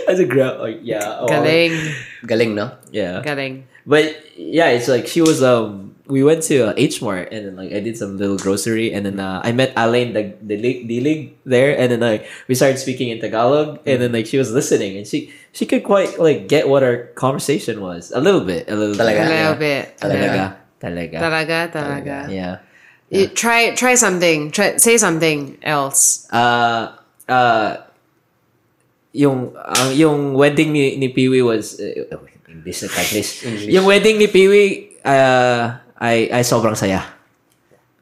As 0.07 0.23
a 0.23 0.27
grab, 0.31 0.63
like 0.63 0.79
yeah. 0.87 1.19
oh. 1.19 1.27
Galing, 1.27 1.75
galing, 2.23 2.55
no? 2.55 2.79
Yeah. 2.95 3.19
galing. 3.27 3.67
But 3.83 4.15
yeah, 4.39 4.71
it's 4.79 4.87
like 4.87 5.11
she 5.11 5.27
was 5.27 5.43
um 5.43 5.90
we 6.11 6.27
went 6.27 6.43
to 6.51 6.69
uh, 6.69 6.75
H 6.77 6.99
Mart 7.01 7.31
and 7.31 7.47
then 7.47 7.55
like 7.57 7.71
I 7.71 7.79
did 7.79 7.95
some 7.97 8.19
little 8.19 8.37
grocery 8.37 8.91
and 8.93 9.07
then 9.07 9.23
uh, 9.23 9.41
I 9.47 9.55
met 9.55 9.71
Alain 9.79 10.13
the 10.13 10.35
the 10.43 10.59
league, 10.59 10.91
the 10.91 10.99
league 11.01 11.39
there 11.47 11.79
and 11.79 11.87
then 11.95 12.03
like 12.03 12.27
we 12.51 12.59
started 12.59 12.77
speaking 12.83 13.09
in 13.15 13.23
Tagalog 13.23 13.79
and 13.87 14.03
then 14.03 14.11
like 14.11 14.27
she 14.27 14.37
was 14.37 14.51
listening 14.51 14.99
and 14.99 15.07
she 15.07 15.31
she 15.55 15.65
could 15.65 15.87
quite 15.87 16.19
like 16.19 16.51
get 16.51 16.67
what 16.69 16.83
our 16.83 17.15
conversation 17.15 17.79
was 17.81 18.11
a 18.11 18.19
little 18.21 18.43
bit 18.43 18.67
a 18.67 18.75
little 18.75 18.99
Talaga? 18.99 19.23
A 19.23 19.25
bit. 19.25 19.31
little 19.31 19.59
bit. 19.63 19.85
talaga 20.03 20.43
talaga 20.83 21.17
Talaga, 21.23 21.59
talaga. 21.71 22.17
yeah 22.29 22.57
You 23.11 23.27
try 23.27 23.75
try 23.75 23.99
something. 23.99 24.55
Try 24.55 24.79
say 24.79 24.95
something 24.95 25.59
else. 25.67 26.31
uh 26.31 26.95
uh 27.27 27.83
yung 29.11 29.51
ang 29.59 29.91
yung 29.99 30.19
wedding 30.39 30.71
ni 30.71 30.95
ni 30.95 31.11
Peewee 31.11 31.43
was 31.43 31.75
uh, 31.83 32.07
English 32.47 32.87
na 32.87 32.89
English. 33.03 33.67
Yung 33.67 33.83
wedding 33.83 34.15
ni 34.23 34.31
Peewee 34.31 34.95
uh, 35.03 35.75
ay 36.01 36.29
ay 36.33 36.43
sobrang 36.43 36.75
saya. 36.77 37.05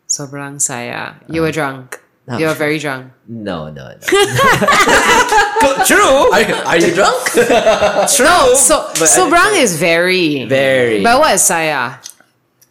Sobrang 0.09 0.57
saya. 0.57 1.21
You 1.29 1.43
were 1.43 1.53
drunk. 1.53 2.01
No. 2.29 2.37
You 2.37 2.47
were 2.53 2.57
very 2.61 2.77
drunk. 2.79 3.09
No, 3.27 3.73
no, 3.73 3.89
no. 3.89 3.97
True. 5.89 6.29
Are, 6.33 6.45
are 6.69 6.77
you 6.81 6.93
drunk? 6.93 7.25
No, 8.21 8.53
so 8.55 8.85
but 9.01 9.09
I- 9.09 9.17
sobrang 9.17 9.53
is 9.57 9.77
very. 9.81 10.45
Very 10.45 11.01
But 11.03 11.19
what 11.21 11.35
is 11.35 11.43
saya? 11.43 12.01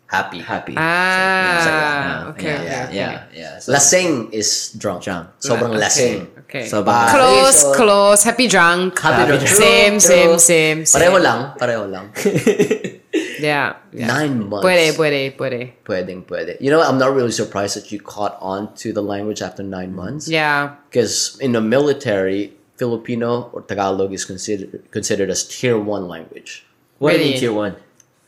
Happy. 0.07 0.39
happy. 0.39 0.71
Ah, 0.77 2.31
okay, 2.31 2.47
yeah, 2.47 2.47
okay, 2.47 2.47
yeah, 2.47 2.85
okay. 2.87 2.95
yeah, 2.95 3.11
yeah. 3.35 3.53
So, 3.59 3.73
Lasing 3.75 4.31
is 4.31 4.71
drunk. 4.77 5.03
Drunk. 5.03 5.35
Sobrang 5.43 5.75
Okay. 5.75 5.83
lasing. 5.83 6.17
Okay. 6.47 6.63
Sobrang 6.63 6.95
Ah, 6.95 7.11
close, 7.11 7.57
so- 7.59 7.73
close. 7.75 8.23
Happy 8.23 8.47
drunk. 8.47 8.95
Happy 9.03 9.27
drunk. 9.27 9.43
Same, 9.43 9.99
True, 9.99 10.07
same, 10.07 10.31
true. 10.37 10.39
same, 10.39 10.77
Pareho 10.87 11.17
lang. 11.19 11.39
Pareho 11.59 11.83
lang. 11.91 12.05
Yeah. 13.39 13.75
yeah. 13.93 14.07
Nine 14.07 14.49
months. 14.49 14.65
Puede, 14.65 14.95
puede, 14.95 15.37
puede. 15.37 15.73
Pwedeng, 15.85 16.25
pwede. 16.25 16.59
You 16.61 16.71
know, 16.71 16.81
I'm 16.81 16.97
not 16.97 17.13
really 17.13 17.31
surprised 17.31 17.75
that 17.75 17.91
you 17.91 17.99
caught 17.99 18.37
on 18.41 18.73
to 18.75 18.93
the 18.93 19.01
language 19.01 19.41
after 19.41 19.63
nine 19.63 19.95
months. 19.95 20.27
Yeah. 20.27 20.75
Because 20.89 21.37
in 21.39 21.51
the 21.51 21.61
military, 21.61 22.53
Filipino 22.77 23.49
or 23.53 23.61
Tagalog 23.61 24.13
is 24.13 24.25
considered 24.25 24.85
considered 24.91 25.29
as 25.29 25.47
tier 25.47 25.79
one 25.79 26.07
language. 26.07 26.65
what 26.99 27.13
do 27.13 27.19
you 27.19 27.31
mean 27.31 27.39
tier 27.39 27.53
one? 27.53 27.75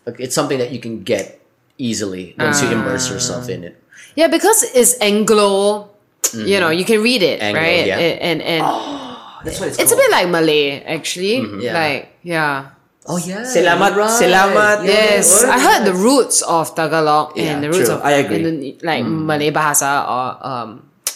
Like, 0.05 0.19
it's 0.19 0.33
something 0.33 0.57
that 0.57 0.71
you 0.71 0.79
can 0.79 1.03
get 1.03 1.39
easily 1.77 2.35
once 2.37 2.61
you 2.61 2.67
ah. 2.69 2.73
immerse 2.73 3.09
yourself 3.09 3.47
in 3.49 3.63
it. 3.63 3.81
Yeah, 4.15 4.27
because 4.27 4.63
it's 4.73 4.99
Anglo, 5.01 5.89
you 6.33 6.39
mm-hmm. 6.39 6.59
know, 6.59 6.69
you 6.69 6.83
can 6.83 7.01
read 7.01 7.21
it, 7.21 7.41
Anglo, 7.41 7.61
right? 7.61 7.85
yeah. 7.85 7.97
And, 7.97 8.41
and, 8.41 8.41
and 8.41 8.63
That's 9.45 9.59
what 9.59 9.69
it's, 9.69 9.79
it's 9.79 9.91
a 9.91 9.95
bit 9.95 10.11
like 10.11 10.27
Malay, 10.27 10.83
actually. 10.83 11.39
Yeah. 11.63 11.73
Like, 11.73 12.11
yeah. 12.23 12.71
Oh 13.09 13.17
yeah. 13.17 13.41
Salamat, 13.41 13.97
you're 13.97 14.05
right. 14.05 14.21
salamat. 14.21 14.77
Yes, 14.85 15.41
I 15.43 15.57
heard 15.57 15.81
the 15.83 15.97
roots 15.97 16.45
of 16.45 16.75
Tagalog 16.77 17.33
Yeah, 17.35 17.57
and 17.57 17.63
the 17.65 17.69
roots 17.73 17.89
true. 17.89 17.97
of 17.97 18.05
I 18.05 18.21
agree. 18.21 18.39
Indone- 18.45 18.83
like 18.85 19.01
Malay 19.03 19.49
Bahasa 19.49 20.05
or 20.05 20.25
um, 20.45 20.69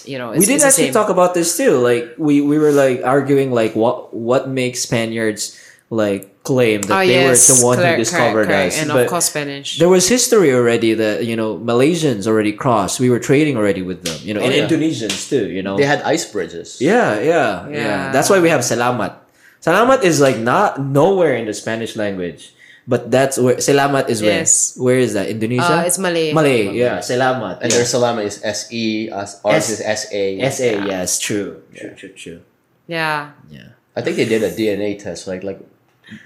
you 0.10 0.18
know, 0.18 0.32
it's, 0.34 0.42
we 0.42 0.46
did 0.50 0.56
it's 0.58 0.66
actually 0.66 0.90
talk 0.92 1.10
about 1.14 1.38
this 1.38 1.56
too. 1.56 1.78
Like 1.78 2.18
we 2.18 2.42
we 2.42 2.58
were 2.58 2.74
like 2.74 3.06
arguing 3.06 3.54
like 3.54 3.78
what 3.78 4.10
what 4.12 4.50
makes 4.50 4.82
Spaniards 4.82 5.54
like 5.94 6.34
claim 6.44 6.82
that 6.90 6.92
Oh, 6.92 7.06
they 7.06 7.14
yes, 7.24 7.48
were 7.48 7.56
the 7.56 7.60
one 7.64 7.78
correct, 7.78 7.94
who 7.94 8.04
discovered 8.04 8.50
correct, 8.50 8.74
correct. 8.74 8.74
us. 8.76 8.82
and 8.82 8.90
but 8.92 9.06
of 9.06 9.10
course 9.14 9.30
Spanish. 9.32 9.78
there 9.80 9.88
was 9.88 10.10
history 10.10 10.52
already 10.52 10.92
that 10.98 11.24
you 11.24 11.38
know 11.38 11.56
Malaysians 11.62 12.26
already 12.28 12.52
crossed. 12.52 13.00
We 13.00 13.08
were 13.14 13.22
trading 13.22 13.56
already 13.56 13.80
with 13.86 14.04
them. 14.04 14.18
You 14.26 14.34
know, 14.34 14.42
Oh, 14.42 14.50
and 14.50 14.52
yeah. 14.58 14.66
Indonesians 14.68 15.30
too. 15.30 15.48
You 15.48 15.62
know, 15.64 15.78
They 15.78 15.86
had 15.88 16.02
ice 16.04 16.26
bridges. 16.28 16.82
Yeah, 16.84 17.22
yeah, 17.22 17.70
yeah, 17.70 17.72
Yeah. 17.72 18.00
That's 18.12 18.28
why 18.34 18.42
we 18.42 18.50
have 18.50 18.60
salamat. 18.66 19.23
Salamat 19.64 20.04
is 20.04 20.20
like 20.20 20.36
not 20.38 20.76
nowhere 20.76 21.40
in 21.40 21.48
the 21.48 21.56
Spanish 21.56 21.96
language, 21.96 22.52
but 22.84 23.08
that's 23.08 23.40
where 23.40 23.56
salamat 23.64 24.12
is 24.12 24.20
where. 24.20 24.44
Yes. 24.44 24.76
Where 24.76 25.00
is 25.00 25.16
that? 25.16 25.32
Indonesia. 25.32 25.80
Uh, 25.80 25.88
it's 25.88 25.96
Malay. 25.96 26.36
Malay. 26.36 26.76
Yeah, 26.76 27.00
salamat. 27.00 27.64
And 27.64 27.72
yeah. 27.72 27.78
their 27.80 27.88
salama 27.88 28.28
is 28.28 28.44
S 28.44 28.68
E, 28.76 29.08
us- 29.08 29.40
ours 29.40 29.72
is 29.72 29.80
S 29.80 30.12
A. 30.12 30.36
S 30.44 30.60
A. 30.60 30.84
Yes, 30.84 31.16
true, 31.16 31.64
true, 31.72 31.96
true, 31.96 32.12
true. 32.12 32.40
yeah. 32.92 33.32
Yeah. 33.48 33.80
I 33.96 34.02
think 34.04 34.18
they 34.20 34.28
did 34.28 34.44
a 34.44 34.52
DNA 34.52 35.00
test, 35.00 35.32
like 35.32 35.48
like 35.48 35.64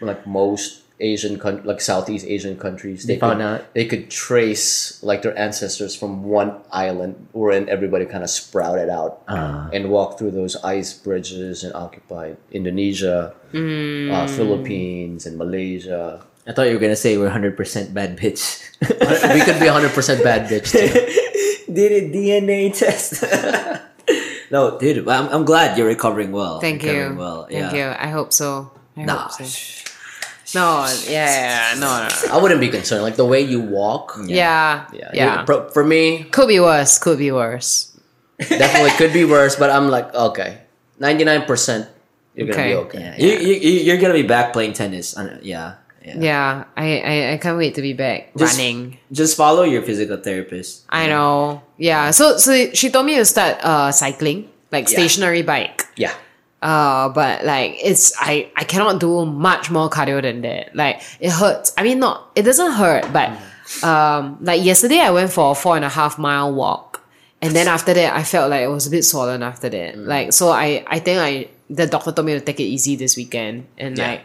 like 0.02 0.26
most 0.26 0.87
Asian 0.99 1.38
coun- 1.38 1.61
like 1.64 1.80
Southeast 1.80 2.26
Asian 2.26 2.57
countries. 2.57 3.06
They 3.06 3.18
found 3.22 3.38
could, 3.40 3.45
out? 3.45 3.74
they 3.74 3.86
could 3.86 4.10
trace 4.10 4.98
like 5.03 5.22
their 5.22 5.38
ancestors 5.38 5.95
from 5.95 6.24
one 6.24 6.57
island, 6.72 7.28
wherein 7.34 7.69
everybody 7.69 8.06
kind 8.06 8.24
of 8.24 8.30
sprouted 8.30 8.90
out 8.90 9.22
Ah. 9.30 9.69
and 9.72 9.90
walked 9.94 10.18
through 10.18 10.32
those 10.32 10.56
ice 10.65 10.94
bridges 10.94 11.64
and 11.64 11.74
occupied 11.78 12.38
Indonesia, 12.52 13.34
uh, 13.53 14.28
Philippines, 14.28 15.26
and 15.26 15.38
Malaysia. 15.38 16.22
I 16.48 16.53
thought 16.53 16.68
you 16.68 16.74
were 16.74 16.80
gonna 16.82 16.95
say 16.98 17.18
we're 17.18 17.30
hundred 17.30 17.57
percent 17.57 17.94
bad 17.94 18.18
bitch. 18.18 18.64
we 19.34 19.41
could 19.45 19.60
be 19.60 19.68
hundred 19.68 19.91
percent 19.91 20.24
bad 20.24 20.49
bitch 20.49 20.72
too. 20.74 20.88
Did 21.74 21.91
a 21.91 22.02
DNA 22.10 22.72
test. 22.74 23.22
no, 24.52 24.80
dude, 24.80 25.07
I'm, 25.07 25.28
I'm 25.30 25.45
glad 25.45 25.78
you're 25.78 25.88
recovering 25.88 26.32
well. 26.32 26.60
Thank 26.60 26.84
you. 26.84 26.91
recovering 26.91 27.18
Well, 27.18 27.48
Thank 27.52 27.74
yeah. 27.74 27.91
you. 27.91 27.95
I 27.99 28.07
hope 28.07 28.32
so. 28.34 28.72
I 28.95 29.03
Nah, 29.03 29.28
hope 29.28 29.45
so. 29.45 29.87
No, 30.56 30.88
yeah, 31.07 31.72
yeah, 31.74 31.80
no, 31.80 31.88
no, 32.03 32.07
no. 32.07 32.34
I 32.34 32.41
wouldn't 32.41 32.61
be 32.61 32.69
concerned. 32.69 33.03
Like 33.03 33.15
the 33.18 33.26
way 33.26 33.41
you 33.41 33.60
walk. 33.60 34.15
Yeah, 34.26 34.86
Yeah. 34.94 35.11
yeah. 35.14 35.40
you- 35.41 35.45
For, 35.45 35.69
for 35.72 35.84
me, 35.84 36.24
Could 36.32 36.48
be 36.48 36.60
worse. 36.60 36.98
Could 36.99 37.18
be 37.19 37.32
worse. 37.32 37.91
definitely 38.40 38.91
could 38.98 39.14
be 39.14 39.26
worse, 39.26 39.56
but 39.56 39.69
I'm 39.69 39.90
like, 39.90 40.14
okay, 40.14 40.60
ninety 40.99 41.24
nine 41.26 41.44
percent, 41.49 41.90
you're 42.36 42.48
gonna 42.48 42.64
be 42.69 42.76
okay. 42.86 42.99
yeah. 42.99 43.15
You, 43.18 43.32
you, 43.40 43.53
you- 43.60 43.82
you're 43.90 43.98
gonna 43.98 44.14
be 44.14 44.24
back 44.28 44.53
playing 44.53 44.74
tennis. 44.74 45.15
Yeah, 45.41 45.76
yeah. 46.06 46.15
Yeah, 46.19 46.64
I, 46.78 47.02
I, 47.02 47.15
I 47.34 47.38
can't 47.41 47.57
wait 47.57 47.76
to 47.76 47.82
be 47.82 47.94
back 47.94 48.32
Just- 48.38 48.56
running. 48.57 48.99
Just 49.11 49.36
follow 49.36 49.64
your 49.64 49.82
physical 49.82 50.18
therapist. 50.18 50.86
I 50.90 51.07
know. 51.07 51.64
Yeah. 51.78 52.11
So 52.11 52.38
so 52.38 52.53
she 52.72 52.90
told 52.90 53.06
me 53.06 53.15
to 53.18 53.26
start 53.26 53.57
uh 53.65 53.91
cycling, 53.91 54.48
like 54.72 54.86
Yeah. 54.88 54.99
stationary 55.02 55.41
bike. 55.41 55.84
Yeah. 55.98 56.14
Uh, 56.62 57.10
but 57.10 57.46
like 57.46 57.78
it's 57.84 58.14
I 58.20 58.50
I 58.56 58.64
cannot 58.64 59.00
do 59.00 59.26
much 59.26 59.70
more 59.70 59.90
cardio 59.90 60.22
than 60.22 60.42
that. 60.42 60.76
Like 60.76 61.02
it 61.20 61.30
hurts. 61.32 61.72
I 61.78 61.84
mean, 61.84 62.00
not 62.00 62.32
it 62.36 62.44
doesn't 62.44 62.72
hurt, 62.72 63.12
but 63.14 63.30
um, 63.84 64.38
like 64.42 64.64
yesterday 64.64 65.00
I 65.00 65.12
went 65.12 65.32
for 65.32 65.52
a 65.52 65.56
four 65.56 65.76
and 65.76 65.86
a 65.86 65.90
half 65.90 66.18
mile 66.18 66.52
walk, 66.54 67.04
and 67.42 67.56
then 67.56 67.68
after 67.68 67.94
that 67.94 68.16
I 68.16 68.24
felt 68.24 68.50
like 68.50 68.62
it 68.62 68.70
was 68.70 68.88
a 68.88 68.90
bit 68.90 69.04
swollen 69.06 69.44
after 69.44 69.70
that. 69.70 69.98
Like 70.00 70.34
so 70.34 70.50
I 70.50 70.84
I 70.88 70.98
think 71.00 71.20
I 71.20 71.50
the 71.70 71.86
doctor 71.86 72.12
told 72.12 72.26
me 72.26 72.34
to 72.34 72.42
take 72.42 72.60
it 72.60 72.64
easy 72.64 72.96
this 72.96 73.16
weekend, 73.18 73.68
and 73.78 73.96
Yeah. 73.98 74.08
like 74.08 74.22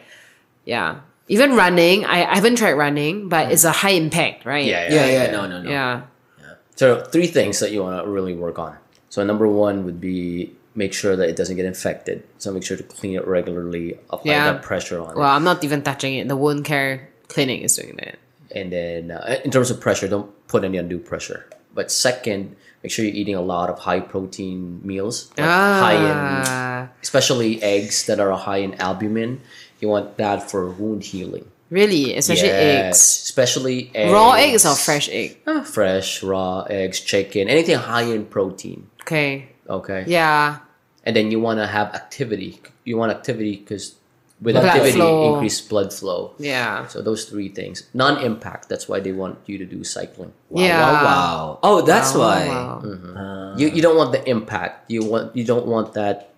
yeah, 0.65 1.01
even 1.29 1.55
running 1.55 2.07
I, 2.07 2.25
I 2.25 2.35
haven't 2.37 2.57
tried 2.57 2.75
running, 2.75 3.29
but 3.29 3.53
it's 3.53 3.65
a 3.65 3.73
high 3.73 3.91
impact, 3.91 4.47
right? 4.47 4.65
Yeah, 4.65 4.89
Yeah, 4.91 5.07
yeah, 5.07 5.31
no, 5.33 5.47
no, 5.47 5.61
no. 5.61 5.69
Yeah. 5.69 6.03
yeah. 6.41 6.55
So 6.77 7.05
three 7.05 7.27
things 7.27 7.61
that 7.61 7.73
you 7.73 7.83
want 7.83 8.03
to 8.03 8.09
really 8.11 8.35
work 8.35 8.59
on. 8.59 8.79
So 9.11 9.23
number 9.23 9.47
one 9.47 9.85
would 9.85 10.01
be 10.01 10.55
make 10.75 10.93
sure 10.95 11.17
that 11.17 11.29
it 11.29 11.37
doesn't 11.37 11.57
get 11.57 11.67
infected. 11.67 12.23
So 12.39 12.53
make 12.53 12.65
sure 12.65 12.77
to 12.77 12.83
clean 12.83 13.15
it 13.17 13.27
regularly, 13.27 13.99
apply 14.11 14.33
Yeah. 14.33 14.53
that 14.53 14.63
pressure 14.63 14.99
on 15.01 15.15
Well, 15.17 15.29
I'm 15.29 15.45
not 15.45 15.63
even 15.65 15.83
touching 15.83 16.15
it. 16.17 16.29
The 16.29 16.37
wound 16.37 16.65
care 16.65 17.09
clinic 17.29 17.63
is 17.63 17.77
doing 17.77 17.97
that. 17.97 18.09
it, 18.17 18.19
and 18.55 18.73
then 18.73 19.11
uh, 19.11 19.39
in 19.45 19.51
terms 19.51 19.71
of 19.71 19.81
pressure, 19.81 20.09
don't 20.09 20.31
put 20.49 20.65
any 20.65 20.79
undue 20.79 20.99
pressure. 20.99 21.47
but 21.75 21.91
second, 21.91 22.55
make 22.83 22.93
sure 22.93 23.03
you're 23.03 23.15
eating 23.15 23.35
a 23.35 23.41
lot 23.41 23.71
of 23.71 23.79
high 23.79 23.99
protein 24.01 24.81
meals, 24.85 25.31
like 25.39 25.47
high 25.49 25.95
in, 25.97 26.17
Ah, 26.45 26.89
especially 27.03 27.63
eggs 27.63 28.05
that 28.05 28.21
are 28.21 28.33
high 28.37 28.59
in 28.59 28.75
albumin. 28.77 29.41
You 29.81 29.89
want 29.89 30.19
that 30.19 30.51
for 30.51 30.69
wound 30.69 31.03
healing. 31.05 31.47
really? 31.71 32.15
Especially 32.15 32.49
Yes, 32.53 32.85
eggs. 32.85 33.01
especially 33.25 33.91
eggs. 33.95 34.13
Raw 34.13 34.33
eggs 34.33 34.67
or 34.67 34.75
fresh 34.77 35.09
egg? 35.09 35.39
Ah, 35.47 35.63
fresh, 35.65 36.23
raw 36.23 36.65
eggs, 36.69 37.01
chicken, 37.01 37.49
anything 37.49 37.77
high 37.79 38.03
in 38.13 38.27
protein. 38.27 38.89
Okay. 39.01 39.49
Okay. 39.69 40.05
Yeah. 40.07 40.59
And 41.05 41.17
then 41.17 41.31
you 41.31 41.41
want 41.41 41.59
to 41.59 41.67
have 41.67 41.95
activity. 41.95 42.61
You 42.85 42.97
want 42.97 43.11
activity 43.13 43.57
because 43.57 43.97
with 44.41 44.55
Blood 44.55 44.65
activity, 44.67 44.93
flow. 44.99 45.35
increase 45.35 45.61
blood 45.61 45.93
flow. 45.93 46.35
Yeah. 46.39 46.87
So 46.89 47.01
those 47.01 47.25
three 47.27 47.49
things. 47.49 47.87
Non-impact. 47.95 48.69
That's 48.69 48.89
why 48.89 48.99
they 48.99 49.13
want 49.13 49.39
you 49.47 49.57
to 49.59 49.65
do 49.65 49.85
cycling. 49.85 50.33
yeah. 50.51 50.81
Wow, 50.81 51.05
wow. 51.05 51.59
Oh, 51.63 51.83
that's 51.83 52.13
Wow, 52.15 52.21
why. 52.21 52.49
wow. 52.49 52.83
Uh, 52.83 53.57
You 53.57 53.69
you 53.69 53.83
don't 53.83 53.97
want 53.97 54.11
the 54.13 54.23
impact. 54.29 54.91
You 54.91 55.05
want 55.05 55.37
you 55.37 55.45
don't 55.45 55.67
want 55.67 55.95
that. 55.95 56.32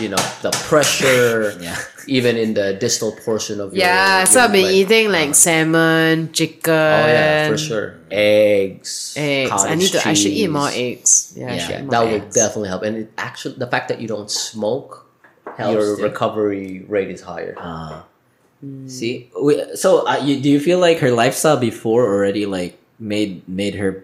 You 0.00 0.08
know 0.10 0.22
the 0.42 0.50
pressure. 0.68 1.56
Yeah. 1.60 1.78
Even 2.06 2.36
in 2.36 2.52
the 2.54 2.74
distal 2.74 3.12
portion 3.12 3.60
of 3.60 3.72
your. 3.72 3.80
Yeah, 3.86 4.24
so 4.24 4.40
your 4.40 4.44
I've 4.44 4.52
been 4.52 4.64
leg. 4.68 4.74
eating 4.74 5.08
like 5.12 5.34
salmon, 5.34 6.32
chicken. 6.32 6.74
Oh 6.74 7.06
yeah, 7.06 7.48
for 7.48 7.56
sure. 7.56 7.96
Eggs. 8.10 9.14
Eggs. 9.16 9.52
I 9.64 9.74
need 9.74 9.88
to. 9.92 10.06
I 10.08 10.12
should 10.12 10.32
eat 10.32 10.50
more 10.50 10.68
eggs. 10.72 11.32
Yeah, 11.36 11.54
Yeah, 11.54 11.58
should 11.58 11.70
Yeah, 11.70 11.78
eat 11.78 11.82
more 11.84 11.90
that 11.92 12.00
will 12.04 12.20
eggs. 12.26 12.34
definitely 12.34 12.68
help. 12.68 12.82
And 12.82 12.96
it 12.98 13.12
actually, 13.16 13.54
the 13.56 13.66
fact 13.66 13.88
that 13.88 14.00
you 14.00 14.08
don't 14.08 14.30
smoke, 14.30 15.06
Helps 15.56 15.72
your 15.72 15.96
too. 15.96 16.02
recovery 16.02 16.84
rate 16.88 17.10
is 17.10 17.22
higher. 17.22 17.54
Uh, 17.56 18.02
See, 18.86 19.28
we, 19.40 19.60
so 19.76 20.06
uh, 20.06 20.16
you, 20.24 20.40
do 20.40 20.48
you 20.48 20.58
feel 20.60 20.78
like 20.78 20.98
her 20.98 21.10
lifestyle 21.10 21.56
before 21.58 22.04
already 22.08 22.46
like 22.46 22.78
made 22.98 23.46
made 23.48 23.74
her, 23.76 24.03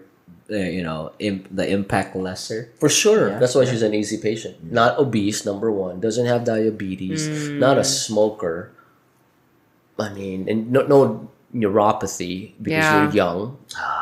you 0.59 0.83
know, 0.83 1.11
imp, 1.19 1.47
the 1.51 1.67
impact 1.69 2.15
lesser? 2.15 2.69
For 2.79 2.89
sure. 2.89 3.29
Yeah. 3.29 3.39
That's 3.39 3.55
why 3.55 3.65
she's 3.65 3.81
an 3.81 3.93
easy 3.93 4.17
patient. 4.17 4.71
Not 4.71 4.99
obese, 4.99 5.45
number 5.45 5.71
one. 5.71 5.99
Doesn't 5.99 6.25
have 6.25 6.43
diabetes. 6.43 7.27
Not 7.49 7.77
a 7.77 7.83
smoker. 7.83 8.71
I 9.99 10.09
mean, 10.11 10.49
and 10.49 10.71
no, 10.71 10.81
no 10.87 11.29
neuropathy 11.53 12.53
because 12.61 12.83
Yeah. 12.83 13.03
you're 13.03 13.11
young. 13.13 13.57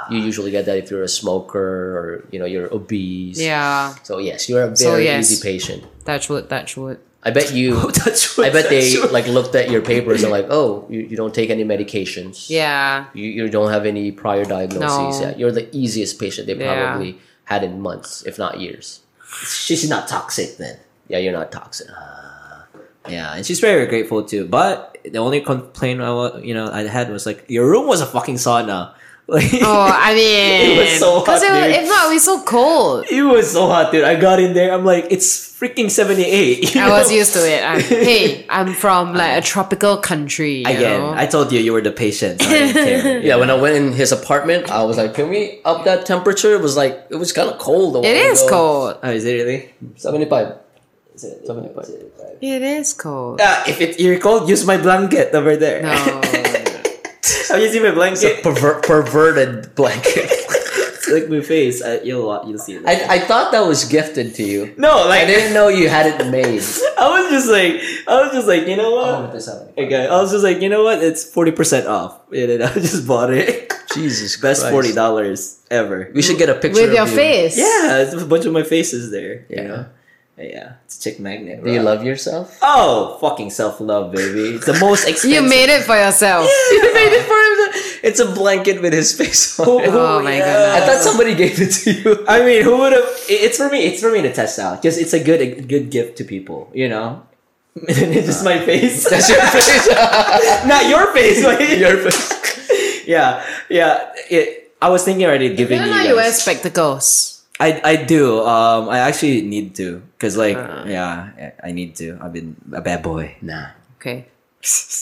You 0.10 0.22
ah. 0.22 0.26
usually 0.30 0.52
get 0.52 0.66
that 0.66 0.78
if 0.78 0.90
you're 0.92 1.04
a 1.04 1.10
smoker 1.10 1.98
or 1.98 2.28
you 2.32 2.40
know 2.40 2.46
you're 2.46 2.72
obese. 2.74 3.40
Yeah, 3.42 3.94
So 4.04 4.18
yes, 4.20 4.48
you're 4.50 4.64
a 4.64 4.68
very 4.68 4.76
So, 4.78 4.98
yes. 4.98 5.32
easy 5.32 5.42
patient. 5.42 5.84
touch 6.06 6.30
wood, 6.30 6.50
touch 6.50 6.78
wood. 6.78 7.00
I 7.22 7.32
bet 7.32 7.54
you. 7.54 7.92
that's 8.06 8.40
I 8.40 8.50
bet 8.50 8.70
they 8.70 8.98
like 9.12 9.28
looked 9.28 9.54
at 9.56 9.70
your 9.70 9.82
papers 9.82 10.24
and 10.24 10.32
like, 10.32 10.48
oh, 10.50 10.86
you, 10.90 11.02
you 11.02 11.18
don't 11.18 11.34
take 11.36 11.50
any 11.50 11.64
medications. 11.66 12.50
Yeah, 12.50 13.06
You, 13.14 13.26
you 13.26 13.50
don't 13.50 13.72
have 13.72 13.86
any 13.86 14.12
prior 14.12 14.46
diagnoses. 14.46 15.20
No. 15.20 15.28
Yeah, 15.28 15.36
you're 15.36 15.52
the 15.52 15.68
easiest 15.76 16.20
patient 16.20 16.48
they 16.48 16.56
Yeah. 16.56 16.92
probably 16.92 17.20
had 17.46 17.64
in 17.64 17.82
months, 17.82 18.24
if 18.26 18.38
not 18.38 18.60
years. 18.62 19.02
she's 19.44 19.88
not 19.90 20.08
toxic 20.08 20.58
then. 20.58 20.78
Yeah, 21.10 21.18
you're 21.20 21.34
not 21.34 21.52
toxic. 21.52 21.88
Uh, 21.90 22.64
yeah, 23.10 23.34
and 23.36 23.46
she's 23.46 23.60
very 23.60 23.86
grateful 23.88 24.24
too. 24.24 24.46
But 24.46 24.98
the 25.04 25.18
only 25.20 25.42
complaint 25.42 26.02
I 26.02 26.40
you 26.40 26.54
know 26.54 26.70
I 26.72 26.84
had 26.88 27.10
was 27.10 27.26
like 27.26 27.46
your 27.50 27.66
room 27.70 27.88
was 27.88 28.02
a 28.02 28.06
fucking 28.06 28.36
sauna. 28.36 28.94
Oh, 29.30 29.90
I 30.10 30.14
mean, 30.16 30.72
It 30.72 30.78
was 30.80 31.00
so 31.00 31.20
hot, 31.20 31.38
it 31.38 31.52
was, 31.52 31.64
dude. 31.68 31.84
if 31.84 31.88
not, 31.88 32.10
it 32.10 32.14
was 32.14 32.26
so 32.26 32.44
cold. 32.44 33.06
it 33.12 33.22
was 33.22 33.52
so 33.52 33.68
hot, 33.68 33.92
dude. 33.92 34.04
I 34.04 34.16
got 34.20 34.40
in 34.40 34.54
there. 34.54 34.74
I'm 34.74 34.84
like, 34.86 35.06
it's 35.12 35.49
freaking 35.60 35.90
seventy 35.92 36.24
eight. 36.24 36.76
I 36.78 36.90
was 36.90 37.12
used 37.12 37.34
to 37.34 37.40
it. 37.40 37.64
I, 37.64 37.80
hey, 38.08 38.46
I'm 38.50 38.74
from 38.74 39.14
like 39.14 39.38
a 39.38 39.46
tropical 39.46 39.98
country. 39.98 40.60
You 40.64 40.70
Again, 40.70 41.00
know? 41.02 41.14
I 41.14 41.26
told 41.26 41.52
you 41.52 41.60
you 41.60 41.74
were 41.74 41.82
the 41.82 41.92
patient. 41.92 42.42
So 42.42 42.48
I 42.48 42.52
didn't 42.52 42.74
care. 42.74 43.20
Yeah, 43.30 43.36
when 43.36 43.50
I 43.50 43.56
went 43.56 43.76
in 43.76 43.92
his 43.92 44.12
apartment, 44.12 44.72
I 44.72 44.84
was 44.84 44.98
like, 44.98 45.14
"Can 45.14 45.30
we 45.30 45.60
up 45.66 45.84
that 45.86 46.06
temperature?" 46.06 46.54
It 46.56 46.62
was 46.62 46.78
like 46.78 47.06
it 47.10 47.16
was 47.18 47.34
kind 47.34 47.50
of 47.50 47.60
cold. 47.60 47.96
a 47.96 48.00
it 48.00 48.04
while 48.16 48.32
is 48.32 48.42
ago. 48.42 48.50
cold. 48.50 48.98
Oh, 49.04 49.10
is 49.12 49.26
it 49.26 49.34
really? 49.34 49.74
Seventy-five. 49.98 50.56
Is 51.16 51.24
it, 51.26 51.46
75. 51.46 51.90
It 52.40 52.62
is 52.62 52.94
cold. 52.94 53.42
Ah, 53.44 53.66
if 53.68 53.82
it, 53.82 54.00
you're 54.00 54.20
cold, 54.20 54.48
use 54.48 54.64
my 54.66 54.78
blanket 54.78 55.36
over 55.36 55.58
there. 55.58 55.82
No. 55.84 55.90
Have 55.92 57.60
you 57.60 57.68
seen 57.68 57.84
my 57.84 57.90
It's 57.90 58.24
a 58.24 58.40
blanket? 58.40 58.44
perver- 58.44 58.82
perverted 58.82 59.76
blanket. 59.76 60.32
It's 61.10 61.22
like 61.22 61.30
my 61.30 61.42
face. 61.42 61.82
Uh, 61.82 62.00
you'll 62.04 62.30
you'll 62.48 62.58
see 62.60 62.76
it. 62.76 62.86
I, 62.86 63.16
I 63.16 63.20
thought 63.20 63.52
that 63.52 63.66
was 63.66 63.86
gifted 63.86 64.36
to 64.36 64.44
you. 64.44 64.74
no, 64.78 65.08
like 65.08 65.22
I 65.24 65.26
didn't 65.26 65.54
know 65.54 65.68
you 65.68 65.90
had 65.90 66.06
it 66.08 66.30
made. 66.30 66.62
I 67.00 67.08
was 67.10 67.32
just 67.32 67.50
like, 67.50 67.82
I 68.08 68.22
was 68.24 68.32
just 68.34 68.48
like, 68.48 68.68
you 68.68 68.76
know 68.78 68.92
what? 68.96 69.32
This 69.34 69.48
happened. 69.48 69.74
Okay, 69.78 70.08
I 70.08 70.16
was 70.22 70.32
just 70.32 70.44
like, 70.44 70.62
you 70.62 70.70
know 70.70 70.84
what? 70.84 71.04
It's 71.04 71.24
forty 71.24 71.52
percent 71.52 71.88
off, 71.88 72.20
and 72.32 72.50
then 72.50 72.62
I 72.62 72.74
just 72.74 73.08
bought 73.08 73.32
it. 73.34 73.74
Jesus 73.94 74.38
Best 74.42 74.62
Christ. 74.62 74.72
forty 74.74 74.94
dollars 74.94 75.60
ever. 75.72 76.12
We 76.14 76.22
should 76.22 76.38
get 76.38 76.50
a 76.50 76.56
picture 76.56 76.82
With 76.82 76.90
of 76.92 76.96
your 76.96 77.08
you. 77.08 77.16
face. 77.16 77.58
Yeah, 77.58 78.02
it's 78.04 78.14
a 78.14 78.26
bunch 78.26 78.46
of 78.46 78.54
my 78.54 78.64
faces 78.64 79.12
there. 79.12 79.46
You 79.50 79.56
Yeah. 79.58 79.68
know? 79.68 79.86
Yeah, 80.40 80.74
it's 80.86 80.96
a 80.98 81.02
chick 81.04 81.20
magnet. 81.20 81.62
Do 81.66 81.70
you 81.70 81.82
love 81.82 82.02
yourself? 82.06 82.58
Oh, 82.62 83.18
fucking 83.20 83.50
self 83.50 83.82
love, 83.82 84.14
baby. 84.14 84.56
It's 84.56 84.66
the 84.68 84.80
most 84.80 85.04
expensive. 85.04 85.32
You 85.32 85.42
made 85.42 85.68
it 85.68 85.84
for 85.84 85.98
yourself. 86.00 86.48
You 86.72 86.94
made 86.94 87.12
it 87.12 87.26
for 87.28 87.36
him. 87.36 87.50
It's 88.04 88.20
a 88.20 88.26
blanket 88.32 88.82
with 88.82 88.94
his 88.94 89.12
face 89.18 89.60
on 89.60 89.84
it. 89.84 89.90
Oh 89.90 90.22
my 90.24 90.40
god. 90.40 90.82
I 90.82 90.86
thought 90.86 91.02
somebody 91.02 91.36
gave 91.36 91.60
it 91.60 91.72
to 91.84 91.92
you. 91.92 92.26
I 92.28 92.44
mean, 92.46 92.64
who 92.64 92.78
would 92.78 92.94
have? 92.94 93.06
It's 93.28 93.58
for 93.58 93.70
me. 93.70 93.86
It's 93.86 94.02
for 94.02 94.12
me 94.12 94.22
to 94.22 94.32
test 94.34 94.60
out 94.60 94.82
because 94.82 94.98
it's 94.98 95.14
a 95.14 95.20
good, 95.24 95.42
a 95.42 95.62
good 95.62 95.90
gift 95.92 96.18
to 96.20 96.24
people. 96.24 96.70
You 96.74 96.88
know, 96.90 97.24
it's 97.76 98.28
just 98.32 98.44
my 98.44 98.60
face. 98.64 99.10
That's 99.10 99.30
your 99.30 99.42
face. 99.42 99.88
Not 100.66 100.88
your 100.90 101.14
face. 101.14 101.44
like- 101.44 101.80
your 101.84 101.98
face. 102.10 103.08
yeah, 103.08 103.44
yeah. 103.70 104.12
It, 104.30 104.72
I 104.82 104.88
was 104.90 105.04
thinking 105.04 105.26
already 105.26 105.52
I 105.52 105.56
giving 105.56 105.80
don't 105.80 105.88
you. 105.90 105.94
know 105.96 106.04
you 106.04 106.16
wear 106.16 106.32
spectacles. 106.32 107.44
I 107.60 107.82
I 107.84 107.96
do. 108.00 108.40
Um, 108.48 108.88
I 108.88 109.00
actually 109.04 109.42
need 109.44 109.76
to 109.76 110.00
because 110.16 110.38
like 110.40 110.56
Uh. 110.56 110.86
yeah, 110.88 111.52
I 111.60 111.72
need 111.76 111.96
to. 112.00 112.16
I've 112.24 112.32
been 112.32 112.56
a 112.72 112.80
bad 112.80 113.04
boy. 113.04 113.36
Nah. 113.44 113.76
Okay. 114.00 114.32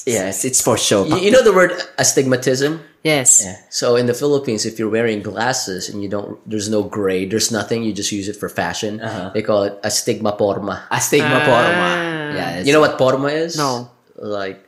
Yes, 0.05 0.45
it's 0.45 0.61
for 0.61 0.77
show. 0.77 1.05
You, 1.05 1.17
you 1.17 1.31
know 1.31 1.41
the 1.41 1.53
word 1.53 1.73
astigmatism? 1.97 2.81
Yes. 3.03 3.43
Yeah. 3.45 3.55
So 3.69 3.95
in 3.95 4.05
the 4.07 4.13
Philippines, 4.13 4.65
if 4.65 4.79
you're 4.79 4.89
wearing 4.89 5.21
glasses 5.21 5.87
and 5.89 6.01
you 6.03 6.09
don't, 6.09 6.37
there's 6.49 6.67
no 6.69 6.83
grade, 6.83 7.31
there's 7.31 7.51
nothing, 7.51 7.83
you 7.83 7.93
just 7.93 8.11
use 8.11 8.27
it 8.27 8.35
for 8.35 8.49
fashion. 8.49 8.99
Uh-huh. 8.99 9.31
They 9.33 9.41
call 9.41 9.63
it 9.63 9.81
astigmaporma. 9.83 10.83
Astigma 10.91 11.39
Ah. 11.41 11.47
porma. 11.47 11.89
Yeah, 12.35 12.59
You 12.63 12.73
know 12.73 12.81
what 12.81 12.97
porma 12.97 13.31
is? 13.31 13.55
No. 13.57 13.89
Like 14.17 14.63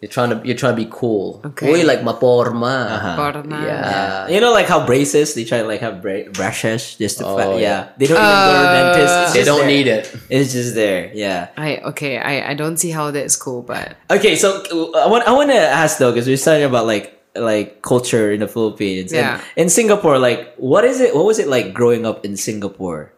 you're 0.00 0.08
trying 0.10 0.30
to 0.32 0.40
you're 0.46 0.56
trying 0.56 0.72
to 0.76 0.82
be 0.82 0.88
cool. 0.90 1.40
Okay. 1.44 1.68
Uy, 1.72 1.84
like 1.84 2.00
maporma. 2.00 2.90
Uh-huh. 2.90 3.16
Porma. 3.16 3.62
Yeah. 3.64 4.28
You 4.28 4.40
know, 4.40 4.52
like 4.52 4.66
how 4.66 4.84
braces 4.84 5.34
they 5.34 5.44
try 5.44 5.58
to 5.62 5.68
like 5.68 5.80
have 5.80 6.00
bra- 6.02 6.28
brushes 6.32 6.96
just 6.96 7.18
to 7.18 7.26
Oh, 7.26 7.36
fa- 7.36 7.52
yeah. 7.54 7.60
yeah. 7.60 7.88
They 7.98 8.06
don't 8.08 8.16
even 8.16 8.40
go 8.48 8.52
to 8.52 8.68
Uh, 8.68 8.72
dentist. 8.72 9.14
It's 9.14 9.32
They 9.36 9.44
don't 9.44 9.58
there. 9.60 9.68
need 9.68 9.86
it. 9.86 10.04
It's 10.28 10.52
just 10.52 10.74
there. 10.74 11.10
Yeah. 11.14 11.48
I 11.56 11.78
okay. 11.92 12.16
I 12.18 12.50
I 12.50 12.54
don't 12.54 12.76
see 12.78 12.90
how 12.90 13.10
that's 13.12 13.36
cool, 13.36 13.62
but 13.62 13.96
Okay, 14.10 14.36
so 14.36 14.60
uh, 14.72 15.04
I 15.04 15.06
want 15.06 15.24
I 15.28 15.32
want 15.32 15.50
to 15.52 15.60
ask 15.60 15.98
though 16.00 16.12
because 16.12 16.26
we're 16.26 16.40
talking 16.40 16.64
about 16.64 16.84
like 16.88 17.19
like 17.36 17.82
culture 17.82 18.32
in 18.32 18.40
the 18.40 18.48
Philippines. 18.48 19.12
And 19.12 19.40
in 19.56 19.68
Singapore, 19.68 20.18
like 20.18 20.54
what 20.56 20.84
is 20.84 21.00
it? 21.00 21.14
What 21.14 21.24
was 21.24 21.38
it 21.38 21.48
like 21.48 21.72
growing 21.74 22.06
up 22.06 22.24
in 22.24 22.36
Singapore? 22.36 23.12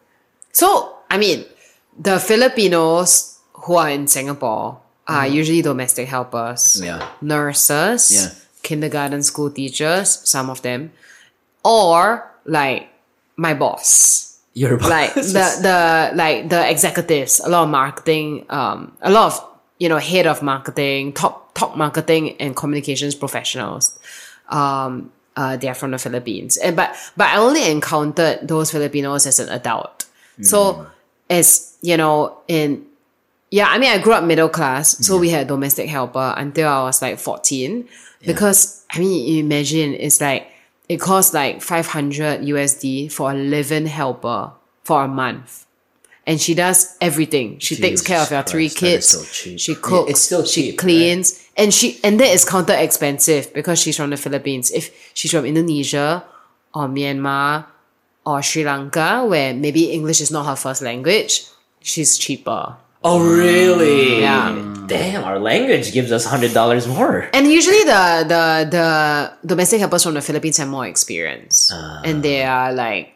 so 0.53 0.97
I 1.11 1.19
mean, 1.19 1.45
the 1.99 2.19
Filipinos 2.21 3.39
who 3.65 3.77
are 3.77 3.91
in 3.91 4.07
Singapore 4.07 4.81
are 5.09 5.27
usually 5.27 5.63
domestic 5.63 6.09
helpers. 6.09 6.81
Yeah. 6.83 7.07
nurses, 7.21 8.13
Yeah. 8.13 8.29
kindergarten 8.63 9.23
school 9.23 9.51
teachers, 9.51 10.21
some 10.25 10.49
of 10.51 10.63
them, 10.63 10.93
or 11.65 12.31
like 12.45 12.89
my 13.37 13.55
boss, 13.55 14.39
Your 14.55 14.77
boss. 14.79 14.89
like 14.91 15.15
the 15.15 15.49
the 15.63 15.79
like 16.17 16.49
the 16.49 16.69
executives, 16.71 17.41
a 17.41 17.49
lot 17.49 17.65
of 17.65 17.71
marketing, 17.71 18.47
um, 18.51 18.93
a 19.03 19.11
lot 19.11 19.27
of 19.33 19.45
you 19.79 19.89
know 19.89 19.99
head 19.99 20.27
of 20.27 20.43
marketing, 20.43 21.13
top 21.13 21.55
top 21.55 21.77
marketing 21.77 22.37
and 22.41 22.57
communications 22.57 23.15
professionals. 23.15 23.99
Um, 24.48 25.12
uh, 25.35 25.56
they 25.56 25.69
are 25.69 25.74
from 25.74 25.93
the 25.93 25.98
Philippines, 25.98 26.56
and 26.59 26.77
but 26.77 26.94
but 27.16 27.28
I 27.28 27.36
only 27.39 27.70
encountered 27.70 28.47
those 28.47 28.70
Filipinos 28.70 29.27
as 29.27 29.40
an 29.40 29.48
adult. 29.48 30.06
So 30.43 30.86
as 31.31 31.77
you 31.82 31.97
know 31.97 32.39
in 32.48 32.85
yeah, 33.52 33.69
I 33.69 33.77
mean, 33.77 33.93
I 33.93 33.98
grew 33.98 34.14
up 34.14 34.24
middle 34.24 34.48
class, 34.48 34.97
so 35.06 35.19
we 35.19 35.28
had 35.28 35.43
a 35.43 35.48
domestic 35.48 35.86
helper 35.86 36.32
until 36.39 36.70
I 36.70 36.85
was 36.85 37.02
like 37.02 37.19
14. 37.19 37.86
Because, 38.24 38.82
I 38.90 38.98
mean, 38.98 39.28
you 39.28 39.44
imagine 39.44 39.93
it's 39.93 40.23
like, 40.23 40.48
it 40.89 40.98
costs 40.98 41.35
like 41.35 41.60
500 41.60 42.40
USD 42.40 43.12
for 43.12 43.31
a 43.31 43.35
live-in 43.35 43.85
helper 43.85 44.52
for 44.85 45.05
a 45.05 45.09
month. 45.09 45.66
And 46.27 46.40
she 46.40 46.55
does 46.55 46.97
everything. 47.01 47.59
She 47.59 47.74
takes 47.77 48.01
care 48.01 48.20
of 48.20 48.28
three 48.47 48.69
Christ, 48.70 48.82
is 48.82 49.07
kids. 49.07 49.07
so. 49.09 49.57
She 49.57 49.74
cooks. 49.74 50.11
it's 50.11 50.20
still 50.20 50.44
she 50.44 50.70
cheap, 50.70 50.78
cleans. 50.78 51.43
And 51.57 51.74
she 51.74 51.99
and 52.05 52.20
that 52.20 52.31
is 52.32 52.44
counter 52.44 52.74
expensive 52.74 53.53
because 53.53 53.81
she's 53.81 53.97
from 53.97 54.11
the 54.11 54.16
Philippines. 54.16 54.70
If 54.70 54.90
she's 55.15 55.32
from 55.32 55.44
Indonesia 55.44 56.24
or 56.74 56.86
Myanmar 56.86 57.66
or 58.24 58.40
Sri 58.40 58.65
Lanka, 58.65 59.27
where 59.27 59.53
maybe 59.53 59.90
English 59.90 60.20
is 60.20 60.31
not 60.31 60.47
her 60.47 60.57
first 60.57 60.81
language, 60.81 61.43
she's 61.81 62.16
cheaper. 62.16 62.77
oh 63.05 63.19
really? 63.19 64.20
Yeah. 64.23 64.55
Damn, 64.86 65.24
our 65.24 65.39
language 65.39 65.93
gives 65.93 66.12
us 66.12 66.24
hundred 66.24 66.55
dollars 66.55 66.86
more. 66.86 67.28
And 67.35 67.51
usually 67.51 67.82
the 67.82 68.24
the 68.28 68.44
the 68.70 68.89
domestic 69.47 69.81
helpers 69.81 70.05
from 70.05 70.15
the 70.15 70.23
Philippines 70.23 70.59
have 70.59 70.69
more 70.69 70.86
experience, 70.86 71.70
ah. 71.74 72.03
and 72.05 72.23
they 72.23 72.44
are 72.44 72.73
like 72.73 73.12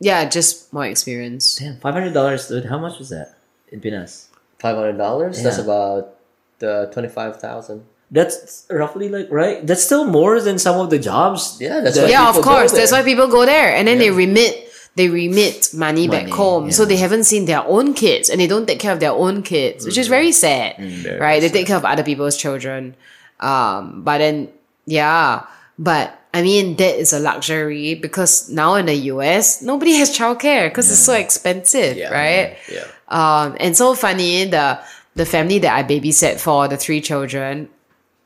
yeah, 0.00 0.24
just 0.28 0.72
my 0.72 0.88
experience. 0.88 1.56
Damn, 1.56 1.76
five 1.78 1.94
hundred 1.94 2.12
dollars, 2.14 2.48
dude. 2.48 2.64
How 2.66 2.78
much 2.78 2.98
was 2.98 3.10
that 3.10 3.34
in 3.70 3.80
Pinas? 3.80 4.28
Five 4.58 4.76
hundred 4.76 4.98
dollars. 4.98 5.42
That's 5.42 5.58
Yeah. 5.58 5.64
about 5.64 6.14
uh, 6.62 6.86
twenty 6.92 7.08
five 7.08 7.36
thousand. 7.40 7.84
That's 8.10 8.66
roughly 8.68 9.08
like 9.08 9.28
right. 9.30 9.64
That's 9.66 9.84
still 9.84 10.04
more 10.04 10.40
than 10.40 10.58
some 10.58 10.80
of 10.80 10.90
the 10.90 10.98
jobs. 10.98 11.58
Yeah, 11.60 11.80
that's 11.80 11.94
that 11.96 12.04
why 12.04 12.10
yeah, 12.10 12.28
of 12.28 12.42
course. 12.42 12.72
That's 12.72 12.90
why 12.90 13.02
people 13.04 13.28
go 13.28 13.46
there, 13.46 13.74
and 13.76 13.86
then 13.86 13.98
they 13.98 14.10
remit. 14.10 14.66
They 14.96 15.08
remit 15.08 15.70
money, 15.72 16.08
back 16.08 16.22
Money, 16.26 16.32
home, 16.34 16.72
so 16.72 16.84
they 16.84 16.96
haven't 16.98 17.22
seen 17.22 17.44
their 17.46 17.62
own 17.62 17.94
kids, 17.94 18.28
and 18.28 18.40
they 18.40 18.48
don't 18.48 18.66
take 18.66 18.80
care 18.80 18.90
of 18.92 18.98
their 18.98 19.12
own 19.14 19.42
kids, 19.46 19.86
which 19.86 19.96
is 19.96 20.06
Mm-hmm. 20.06 20.18
very 20.18 20.32
sad, 20.32 20.76
Very 20.82 21.20
right? 21.20 21.38
They 21.40 21.48
take 21.48 21.68
care 21.68 21.76
of 21.78 21.84
other 21.86 22.02
people's 22.02 22.36
children, 22.36 22.96
um, 23.38 24.02
but 24.02 24.18
then 24.18 24.48
yeah, 24.86 25.46
but 25.78 26.10
I 26.32 26.42
mean 26.42 26.76
that 26.76 26.98
is 26.98 27.12
a 27.12 27.18
luxury 27.18 27.94
because 27.94 28.48
now 28.48 28.74
in 28.74 28.86
the 28.86 28.94
US 29.12 29.62
nobody 29.62 29.94
has 29.94 30.16
childcare 30.16 30.68
because 30.68 30.90
it's 30.90 31.00
so 31.00 31.14
expensive, 31.14 31.96
Yeah, 31.96 32.12
right? 32.12 32.56
Yeah. 32.70 32.86
Um, 33.08 33.56
and 33.58 33.76
so 33.76 33.94
funny, 33.94 34.44
the 34.44 34.78
the 35.16 35.26
family 35.26 35.58
that 35.58 35.74
I 35.74 35.82
babysat 35.82 36.38
for 36.38 36.68
the 36.68 36.76
three 36.76 37.00
children, 37.00 37.68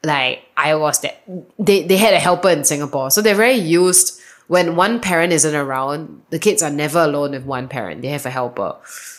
like 0.04 0.42
I 0.56 0.74
was 0.74 1.00
that 1.00 1.22
they 1.58 1.82
they 1.82 1.96
had 1.96 2.12
a 2.12 2.18
helper 2.18 2.50
in 2.50 2.64
Singapore, 2.64 3.10
so 3.10 3.22
they're 3.22 3.34
very 3.34 3.54
used. 3.56 4.20
When 4.46 4.76
one 4.76 5.00
parent 5.00 5.32
isn't 5.32 5.54
around, 5.54 6.20
the 6.28 6.38
kids 6.38 6.62
are 6.62 6.70
never 6.70 6.98
alone 7.00 7.30
with 7.30 7.46
one 7.46 7.66
parent. 7.66 8.02
They 8.02 8.08
have 8.08 8.26
a 8.26 8.30
helper. 8.30 8.76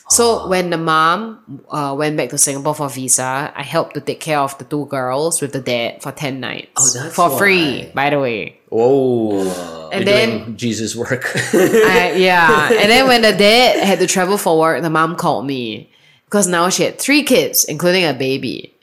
So 0.07 0.47
when 0.47 0.69
the 0.69 0.77
mom 0.77 1.63
uh, 1.69 1.95
went 1.97 2.15
back 2.15 2.29
to 2.29 2.37
Singapore 2.37 2.75
for 2.75 2.89
visa, 2.89 3.51
I 3.55 3.63
helped 3.63 3.95
to 3.95 4.01
take 4.01 4.19
care 4.19 4.37
of 4.39 4.55
the 4.59 4.63
two 4.63 4.85
girls 4.85 5.41
with 5.41 5.51
the 5.51 5.61
dad 5.61 6.03
for 6.03 6.11
ten 6.11 6.39
nights 6.39 6.69
Oh, 6.77 6.89
that's 7.03 7.15
for 7.15 7.29
free. 7.37 7.89
By 7.93 8.11
the 8.11 8.19
way, 8.19 8.59
Whoa. 8.69 9.89
And 9.91 10.05
You're 10.05 10.13
then- 10.13 10.29
doing 10.29 10.57
Jesus 10.57 10.95
work. 10.95 11.31
I, 11.53 12.13
yeah. 12.17 12.69
And 12.81 12.91
then 12.91 13.07
when 13.07 13.21
the 13.23 13.31
dad 13.33 13.83
had 13.83 13.97
to 13.99 14.05
travel 14.07 14.37
for 14.37 14.59
work, 14.59 14.81
the 14.83 14.89
mom 14.91 15.15
called 15.15 15.47
me 15.47 15.89
because 16.25 16.47
now 16.47 16.69
she 16.69 16.83
had 16.83 16.99
three 16.99 17.23
kids, 17.23 17.63
including 17.65 18.05
a 18.05 18.13
baby. 18.13 18.73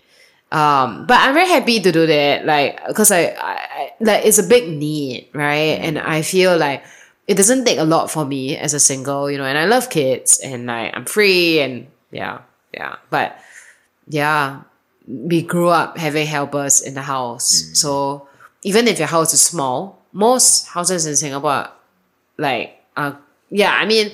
Um, 0.51 1.07
but 1.07 1.19
I'm 1.21 1.35
very 1.35 1.49
happy 1.49 1.81
to 1.81 1.93
do 1.93 2.07
that, 2.07 2.45
like, 2.45 2.85
because 2.87 3.11
I, 3.11 3.29
I, 3.41 3.53
I, 3.73 3.91
like, 4.01 4.27
it's 4.27 4.39
a 4.39 4.43
big 4.43 4.69
need, 4.69 5.29
right? 5.33 5.79
And 5.81 5.99
I 5.99 6.21
feel 6.23 6.59
like 6.59 6.85
it 7.33 7.37
doesn't 7.37 7.65
take 7.65 7.79
a 7.79 7.85
lot 7.85 8.11
for 8.11 8.25
me 8.25 8.57
as 8.57 8.75
a 8.75 8.81
single, 8.81 9.31
you 9.31 9.39
know, 9.39 9.45
and 9.45 9.57
I 9.57 9.65
love 9.65 9.89
kids 9.89 10.39
and 10.45 10.67
like 10.67 10.93
I'm 10.95 11.07
free 11.07 11.61
and 11.61 11.89
yeah, 12.11 12.45
yeah. 12.75 12.97
But 13.09 13.41
yeah, 14.09 14.63
we 15.09 15.41
grew 15.41 15.69
up 15.69 15.97
having 15.97 16.27
helpers 16.27 16.81
in 16.83 16.93
the 16.93 17.03
house. 17.03 17.71
So 17.73 18.29
even 18.63 18.87
if 18.87 18.99
your 18.99 19.09
house 19.09 19.33
is 19.33 19.41
small, 19.41 19.99
most 20.13 20.69
houses 20.69 21.07
in 21.07 21.17
Singapore 21.17 21.69
like 22.39 22.81
uh 22.97 23.13
yeah 23.51 23.73
i 23.73 23.85
mean 23.87 24.11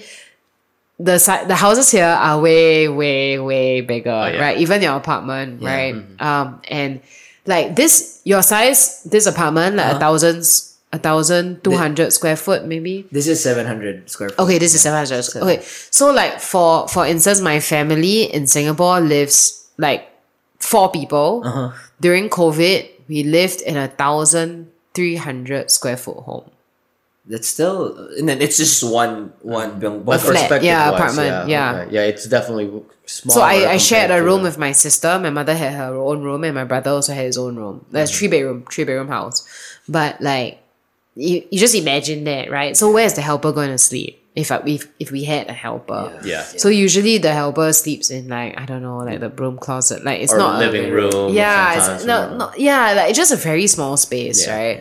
the 0.99 1.19
si- 1.19 1.45
the 1.47 1.55
houses 1.55 1.91
here 1.91 2.05
are 2.05 2.41
way 2.41 2.89
way 2.89 3.39
way 3.39 3.81
bigger 3.81 4.11
yeah. 4.11 4.41
right 4.41 4.59
even 4.59 4.83
your 4.83 4.97
apartment 4.97 5.63
right 5.63 5.95
um 6.21 6.61
and 6.69 7.01
like 7.47 7.77
this 7.77 8.21
your 8.25 8.43
size 8.43 9.03
this 9.05 9.27
apartment 9.27 9.77
like 9.77 9.97
a 9.97 9.99
thousand 9.99 10.45
a 10.93 10.99
thousand 10.99 11.63
two 11.63 11.77
hundred 11.77 12.13
square 12.13 12.37
foot 12.37 12.65
maybe 12.65 13.07
This 13.13 13.29
is 13.29 13.43
seven 13.43 13.67
hundred 13.67 14.09
square 14.09 14.31
foot. 14.31 14.39
okay 14.39 14.59
this 14.59 14.75
is 14.75 14.81
700 14.81 15.23
square 15.23 15.45
okay 15.45 15.63
so 15.63 16.13
like 16.13 16.41
for 16.41 16.89
for 16.89 17.07
instance 17.07 17.41
my 17.41 17.61
family 17.61 18.25
in 18.25 18.47
singapore 18.47 19.01
lives 19.01 19.69
like 19.77 20.09
four 20.59 20.91
people 20.91 21.43
uh-huh. 21.45 21.73
during 22.01 22.31
covid 22.31 22.89
we 23.09 23.23
lived 23.23 23.61
in 23.61 23.77
a 23.77 23.89
thousand 23.89 24.71
three 24.95 25.17
hundred 25.17 25.71
square 25.71 25.97
foot 25.97 26.25
home 26.25 26.51
That's 27.29 27.47
still, 27.47 27.93
and 28.17 28.25
then 28.25 28.41
it's 28.41 28.57
just 28.57 28.81
one 28.81 29.37
one 29.45 29.79
building. 29.79 30.01
A 30.09 30.17
flat, 30.17 30.63
yeah, 30.65 30.89
wise, 30.89 30.97
apartment, 30.97 31.49
yeah. 31.49 31.85
okay. 31.85 31.93
yeah. 31.93 32.09
It's 32.09 32.25
definitely 32.25 32.73
small. 33.05 33.35
So 33.37 33.41
I, 33.45 33.73
I 33.73 33.77
shared 33.77 34.11
a 34.11 34.25
room 34.25 34.41
with 34.41 34.57
my 34.57 34.73
sister. 34.73 35.19
My 35.21 35.29
mother 35.29 35.55
had 35.55 35.77
her 35.77 35.93
own 35.93 36.25
room, 36.25 36.41
and 36.49 36.55
my 36.57 36.65
brother 36.65 36.89
also 36.97 37.13
had 37.13 37.27
his 37.29 37.37
own 37.37 37.57
room. 37.57 37.85
That's 37.93 38.11
mm-hmm. 38.11 38.19
three 38.19 38.29
bedroom, 38.29 38.65
three 38.73 38.85
bedroom 38.89 39.13
house. 39.13 39.45
But 39.87 40.25
like, 40.25 40.65
you, 41.19 41.43
you 41.51 41.59
just 41.59 41.75
imagine 41.75 42.25
that, 42.25 42.51
right? 42.51 42.77
So 42.77 42.91
where's 42.93 43.15
the 43.15 43.23
helper 43.23 43.51
going 43.53 43.71
to 43.71 43.79
sleep? 43.79 44.15
If 44.37 44.53
I, 44.53 44.63
if 44.67 44.87
if 45.03 45.11
we 45.11 45.25
had 45.25 45.49
a 45.51 45.53
helper, 45.53 46.15
Yeah. 46.23 46.43
So 46.45 46.69
usually 46.69 47.19
the 47.19 47.33
helper 47.35 47.73
sleeps 47.73 48.09
in 48.11 48.29
like 48.29 48.55
I 48.61 48.67
don't 48.67 48.83
know, 48.83 48.99
like 48.99 49.19
the 49.19 49.29
broom 49.29 49.59
closet. 49.59 50.05
Like 50.05 50.21
it's 50.23 50.33
Or 50.33 50.39
not 50.39 50.55
a 50.57 50.59
living 50.59 50.83
very- 50.95 51.11
room 51.11 51.35
Yeah, 51.35 51.75
it's, 51.97 52.05
no, 52.05 52.31
or- 52.31 52.37
no, 52.39 52.47
yeah, 52.57 52.93
like 52.95 53.11
it's 53.11 53.19
just 53.19 53.33
a 53.33 53.37
very 53.51 53.67
small 53.67 53.97
space, 53.97 54.47
Yeah. 54.47 54.55
right? 54.57 54.79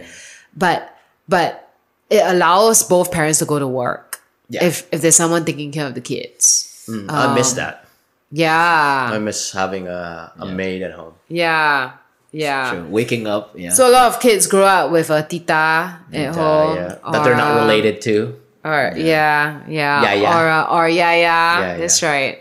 But 0.55 0.93
but 1.27 1.73
it 2.09 2.21
allows 2.23 2.83
both 2.83 3.11
parents 3.11 3.39
to 3.39 3.45
go 3.45 3.57
to 3.57 3.65
work. 3.67 4.21
Yeah. 4.49 4.63
If 4.69 4.85
if 4.93 5.01
there's 5.01 5.15
someone 5.17 5.43
taking 5.43 5.71
care 5.73 5.87
of 5.87 5.95
the 5.95 6.01
kids. 6.05 6.85
Mm, 6.87 7.09
I 7.09 7.33
miss 7.33 7.51
um, 7.51 7.57
that. 7.57 7.83
Yeah. 8.31 9.09
I 9.11 9.17
miss 9.19 9.51
having 9.51 9.87
a, 9.87 10.31
a 10.37 10.45
maid 10.45 10.83
at 10.83 10.91
home. 10.93 11.13
Yeah, 11.29 11.93
yeah. 12.37 12.71
True. 12.71 12.85
Waking 12.93 13.25
up, 13.25 13.57
yeah. 13.57 13.73
So 13.73 13.89
a 13.89 13.93
lot 13.97 14.05
of 14.13 14.19
kids 14.21 14.45
grow 14.45 14.65
up 14.65 14.91
with 14.91 15.09
a 15.09 15.25
tita 15.25 16.05
at 16.13 16.35
home, 16.35 16.75
yeah. 16.77 16.95
That 17.11 17.23
they're 17.25 17.35
not 17.37 17.61
related 17.65 18.01
to. 18.07 18.37
Or 18.63 18.93
yeah, 18.95 19.63
yeah, 19.67 20.03
Yeah, 20.03 20.13
yeah. 20.13 20.31
or 20.37 20.43
uh, 20.49 20.75
or 20.75 20.85
yeah, 20.89 21.13
yeah. 21.15 21.59
Yeah, 21.59 21.77
That's 21.81 22.01
yeah. 22.01 22.11
right. 22.11 22.35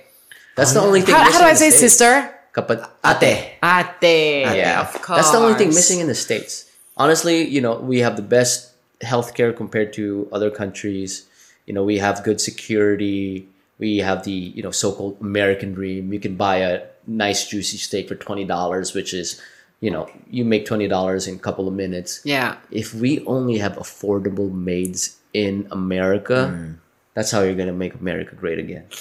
That's 0.57 0.73
the 0.73 0.81
only 0.81 1.01
thing. 1.03 1.15
How, 1.15 1.31
how 1.31 1.39
do 1.41 1.45
I 1.45 1.55
say 1.55 1.71
States. 1.71 1.97
sister? 1.97 2.33
Kapat- 2.53 2.89
Ate. 3.05 3.61
Ate. 3.63 4.57
Yeah, 4.57 4.81
of 4.81 4.91
course. 5.05 5.19
that's 5.19 5.31
the 5.31 5.39
only 5.39 5.55
thing 5.61 5.69
missing 5.69 6.01
in 6.01 6.09
the 6.09 6.15
states. 6.17 6.65
Honestly, 6.97 7.45
you 7.47 7.61
know, 7.61 7.77
we 7.77 8.01
have 8.01 8.17
the 8.17 8.25
best 8.25 8.73
healthcare 9.05 9.55
compared 9.55 9.93
to 10.01 10.27
other 10.33 10.51
countries. 10.51 11.29
You 11.69 11.75
know, 11.77 11.85
we 11.85 11.99
have 11.99 12.25
good 12.25 12.41
security. 12.41 13.47
We 13.79 13.99
have 13.99 14.25
the 14.25 14.33
you 14.33 14.63
know 14.65 14.73
so-called 14.73 15.19
American 15.21 15.75
dream. 15.77 16.13
You 16.13 16.19
can 16.19 16.35
buy 16.37 16.65
a 16.65 16.89
nice 17.07 17.47
juicy 17.47 17.77
steak 17.77 18.09
for 18.09 18.17
twenty 18.17 18.47
dollars, 18.49 18.95
which 18.97 19.13
is 19.13 19.37
you 19.81 19.91
know 19.91 20.09
you 20.31 20.45
make 20.45 20.65
twenty 20.67 20.89
dollars 20.89 21.27
in 21.29 21.35
a 21.37 21.39
couple 21.39 21.69
of 21.69 21.75
minutes. 21.75 22.21
Yeah. 22.25 22.57
If 22.71 22.95
we 22.95 23.25
only 23.27 23.59
have 23.59 23.75
affordable 23.77 24.51
maids 24.53 25.17
in 25.33 25.69
America, 25.71 26.75
that's 27.15 27.31
how 27.31 27.43
you're 27.43 27.55
gonna 27.55 27.73
make 27.73 27.95
America 27.95 28.35
great 28.35 28.59
again. 28.59 28.85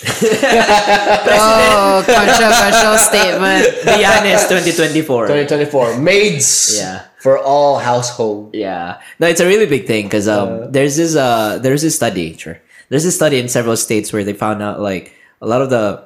Oh, 1.37 2.03
controversial 2.05 2.97
statement. 3.09 3.65
Be 3.85 4.05
honest, 4.05 4.49
2024. 4.49 5.27
2024 5.27 5.99
maids. 5.99 6.77
Yeah. 6.77 7.05
for 7.19 7.37
all 7.39 7.79
household. 7.79 8.53
Yeah, 8.53 9.01
no, 9.19 9.27
it's 9.27 9.39
a 9.41 9.47
really 9.47 9.65
big 9.65 9.87
thing 9.87 10.05
because 10.05 10.27
um, 10.27 10.71
there's 10.71 10.95
this 10.97 11.15
uh, 11.15 11.57
there's 11.61 11.81
this 11.81 11.95
study. 11.95 12.35
Sure, 12.37 12.59
there's 12.89 13.03
this 13.03 13.15
study 13.15 13.39
in 13.39 13.47
several 13.49 13.75
states 13.77 14.13
where 14.13 14.23
they 14.23 14.33
found 14.33 14.61
out 14.61 14.79
like 14.79 15.13
a 15.41 15.47
lot 15.47 15.61
of 15.61 15.69
the 15.69 16.03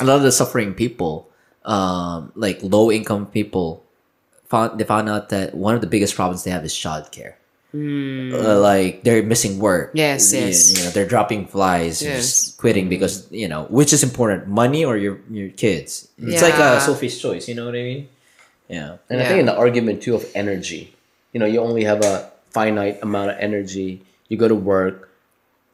a 0.00 0.04
lot 0.04 0.16
of 0.16 0.22
the 0.22 0.32
suffering 0.32 0.72
people, 0.74 1.28
um, 1.64 2.32
like 2.34 2.58
low 2.62 2.90
income 2.90 3.26
people, 3.26 3.84
found 4.48 4.78
they 4.80 4.84
found 4.84 5.08
out 5.08 5.28
that 5.30 5.54
one 5.54 5.74
of 5.74 5.80
the 5.80 5.86
biggest 5.86 6.14
problems 6.14 6.44
they 6.44 6.50
have 6.50 6.64
is 6.64 6.72
childcare. 6.74 7.34
Uh, 7.74 8.58
like 8.60 9.02
they're 9.04 9.22
missing 9.22 9.58
work. 9.58 9.90
Yes, 9.94 10.32
You- 10.32 10.40
yes. 10.40 10.76
You 10.78 10.84
know, 10.84 10.90
they're 10.90 11.06
dropping 11.06 11.46
flies, 11.46 12.00
Yes. 12.00 12.16
just 12.16 12.56
quitting 12.56 12.88
because 12.88 13.26
you 13.30 13.46
know 13.46 13.66
which 13.68 13.92
is 13.92 14.02
important, 14.02 14.48
money 14.48 14.84
or 14.84 14.96
your 14.96 15.20
your 15.30 15.50
kids. 15.50 16.08
It's 16.18 16.40
like 16.42 16.54
a 16.56 16.80
Sophie's 16.80 17.18
choice. 17.20 17.46
You 17.48 17.54
know 17.54 17.66
what 17.66 17.74
I 17.76 17.82
mean? 17.84 18.08
Yeah. 18.68 18.96
And 19.10 19.20
I 19.20 19.24
think 19.28 19.40
in 19.40 19.46
the 19.46 19.56
argument 19.56 20.02
too 20.02 20.14
of 20.14 20.24
energy, 20.34 20.94
you 21.32 21.40
know, 21.40 21.46
you 21.46 21.60
only 21.60 21.84
have 21.84 22.00
a 22.04 22.30
finite 22.50 22.98
amount 23.02 23.30
of 23.32 23.36
energy. 23.38 24.00
You 24.28 24.36
go 24.36 24.48
to 24.48 24.54
work. 24.56 25.08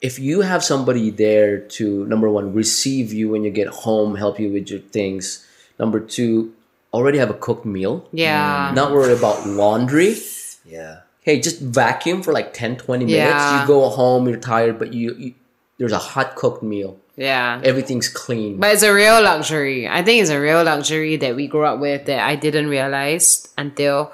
If 0.02 0.18
you 0.18 0.42
have 0.42 0.62
somebody 0.62 1.10
there 1.10 1.58
to 1.78 2.04
number 2.06 2.28
one 2.28 2.52
receive 2.52 3.12
you 3.12 3.30
when 3.30 3.42
you 3.44 3.50
get 3.50 3.68
home, 3.68 4.16
help 4.16 4.38
you 4.38 4.50
with 4.52 4.68
your 4.68 4.80
things. 4.80 5.46
Number 5.78 5.98
two, 5.98 6.52
already 6.94 7.18
have 7.18 7.30
a 7.30 7.34
cooked 7.34 7.66
meal. 7.66 8.08
Yeah. 8.12 8.72
Not 8.74 8.92
worry 8.92 9.12
about 9.12 9.46
laundry. 9.46 10.16
Yeah. 10.64 11.00
Hey, 11.20 11.40
just 11.40 11.60
vacuum 11.60 12.22
for 12.22 12.32
like 12.32 12.54
10, 12.54 12.76
20 12.76 13.04
minutes. 13.06 13.18
Yeah. 13.18 13.62
You 13.62 13.66
go 13.66 13.88
home, 13.88 14.28
you're 14.28 14.38
tired, 14.38 14.78
but 14.78 14.94
you, 14.94 15.14
you 15.18 15.34
there's 15.78 15.92
a 15.92 15.98
hot 15.98 16.36
cooked 16.36 16.62
meal. 16.62 16.98
Yeah. 17.16 17.60
Everything's 17.64 18.08
clean. 18.08 18.58
But 18.58 18.74
it's 18.74 18.82
a 18.82 18.94
real 18.94 19.22
luxury. 19.22 19.88
I 19.88 20.02
think 20.02 20.22
it's 20.22 20.30
a 20.30 20.40
real 20.40 20.62
luxury 20.62 21.16
that 21.16 21.34
we 21.34 21.46
grew 21.48 21.64
up 21.64 21.80
with 21.80 22.06
that 22.06 22.20
I 22.20 22.36
didn't 22.36 22.68
realize 22.68 23.48
until, 23.58 24.12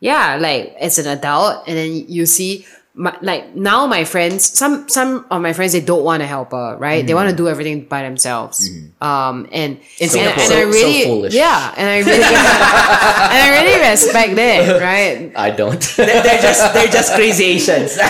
yeah, 0.00 0.36
like 0.36 0.74
as 0.80 0.98
an 0.98 1.06
adult, 1.06 1.68
and 1.68 1.76
then 1.76 2.04
you 2.08 2.26
see, 2.26 2.66
my, 2.94 3.16
like 3.22 3.56
now 3.56 3.86
my 3.86 4.04
friends, 4.04 4.44
some 4.44 4.86
some 4.88 5.24
of 5.30 5.40
my 5.40 5.54
friends 5.54 5.72
they 5.72 5.80
don't 5.80 6.04
want 6.04 6.22
a 6.22 6.26
helper, 6.26 6.76
right? 6.78 7.06
They 7.06 7.14
want 7.14 7.30
to 7.30 7.34
do 7.36 7.48
everything 7.48 7.86
by 7.86 8.02
themselves. 8.02 8.68
Um, 9.00 9.48
and 9.50 9.80
and, 9.80 9.80
and 10.00 10.10
So- 10.10 10.20
I 10.20 10.36
so 10.44 10.68
really, 10.68 11.04
foolish. 11.04 11.32
yeah, 11.34 11.72
and 11.76 11.88
I 11.88 11.98
really, 12.04 12.20
and 12.22 13.40
I 13.40 13.48
really 13.64 13.76
respect 13.90 14.34
that, 14.36 14.80
right? 14.84 15.32
I 15.34 15.50
don't. 15.56 15.80
they're 15.96 16.42
just 16.42 16.74
they're 16.74 16.92
just 16.92 17.14
crazy 17.14 17.44
Asians. 17.56 17.96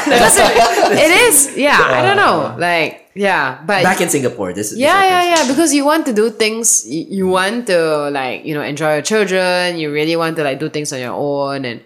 It, 0.93 0.99
it 0.99 1.11
is, 1.31 1.57
yeah. 1.57 1.79
I 1.81 2.03
don't 2.03 2.17
know, 2.17 2.55
like, 2.59 3.09
yeah, 3.15 3.63
but 3.65 3.83
Back 3.85 4.01
in 4.01 4.09
Singapore, 4.11 4.53
this 4.53 4.73
is 4.73 4.79
yeah, 4.79 5.03
yeah, 5.05 5.23
yeah. 5.37 5.49
Because 5.49 5.73
you 5.73 5.85
want 5.85 6.07
to 6.07 6.13
do 6.13 6.29
things, 6.31 6.85
you, 6.87 7.07
you 7.09 7.29
want 7.29 7.67
to 7.69 8.11
like 8.11 8.45
you 8.45 8.55
know 8.55 8.63
enjoy 8.63 8.95
your 8.95 9.03
children. 9.03 9.79
You 9.79 9.93
really 9.93 10.17
want 10.17 10.37
to 10.37 10.43
like 10.45 10.59
do 10.59 10.69
things 10.69 10.93
on 10.93 10.99
your 11.01 11.15
own, 11.15 11.65
and 11.65 11.81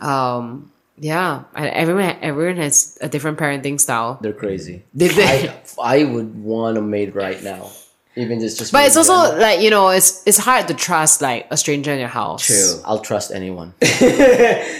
um, 0.00 0.70
yeah, 0.98 1.44
everyone 1.56 2.16
everyone 2.22 2.56
has 2.56 2.96
a 3.00 3.08
different 3.08 3.38
parenting 3.38 3.80
style. 3.80 4.18
They're 4.20 4.32
crazy. 4.32 4.84
They? 4.94 5.10
I, 5.10 5.54
I 5.82 6.04
would 6.04 6.34
want 6.36 6.78
a 6.78 6.82
maid 6.82 7.14
right 7.14 7.42
now. 7.42 7.70
Even 8.16 8.38
just 8.38 8.58
just. 8.58 8.70
But 8.70 8.86
it's 8.86 8.96
also 8.96 9.36
like 9.38 9.60
you 9.60 9.70
know, 9.70 9.88
it's 9.88 10.22
it's 10.24 10.38
hard 10.38 10.68
to 10.68 10.74
trust 10.74 11.20
like 11.20 11.48
a 11.50 11.56
stranger 11.56 11.92
in 11.92 11.98
your 11.98 12.08
house. 12.08 12.46
True. 12.46 12.80
I'll 12.84 13.00
trust 13.00 13.32
anyone. 13.32 13.74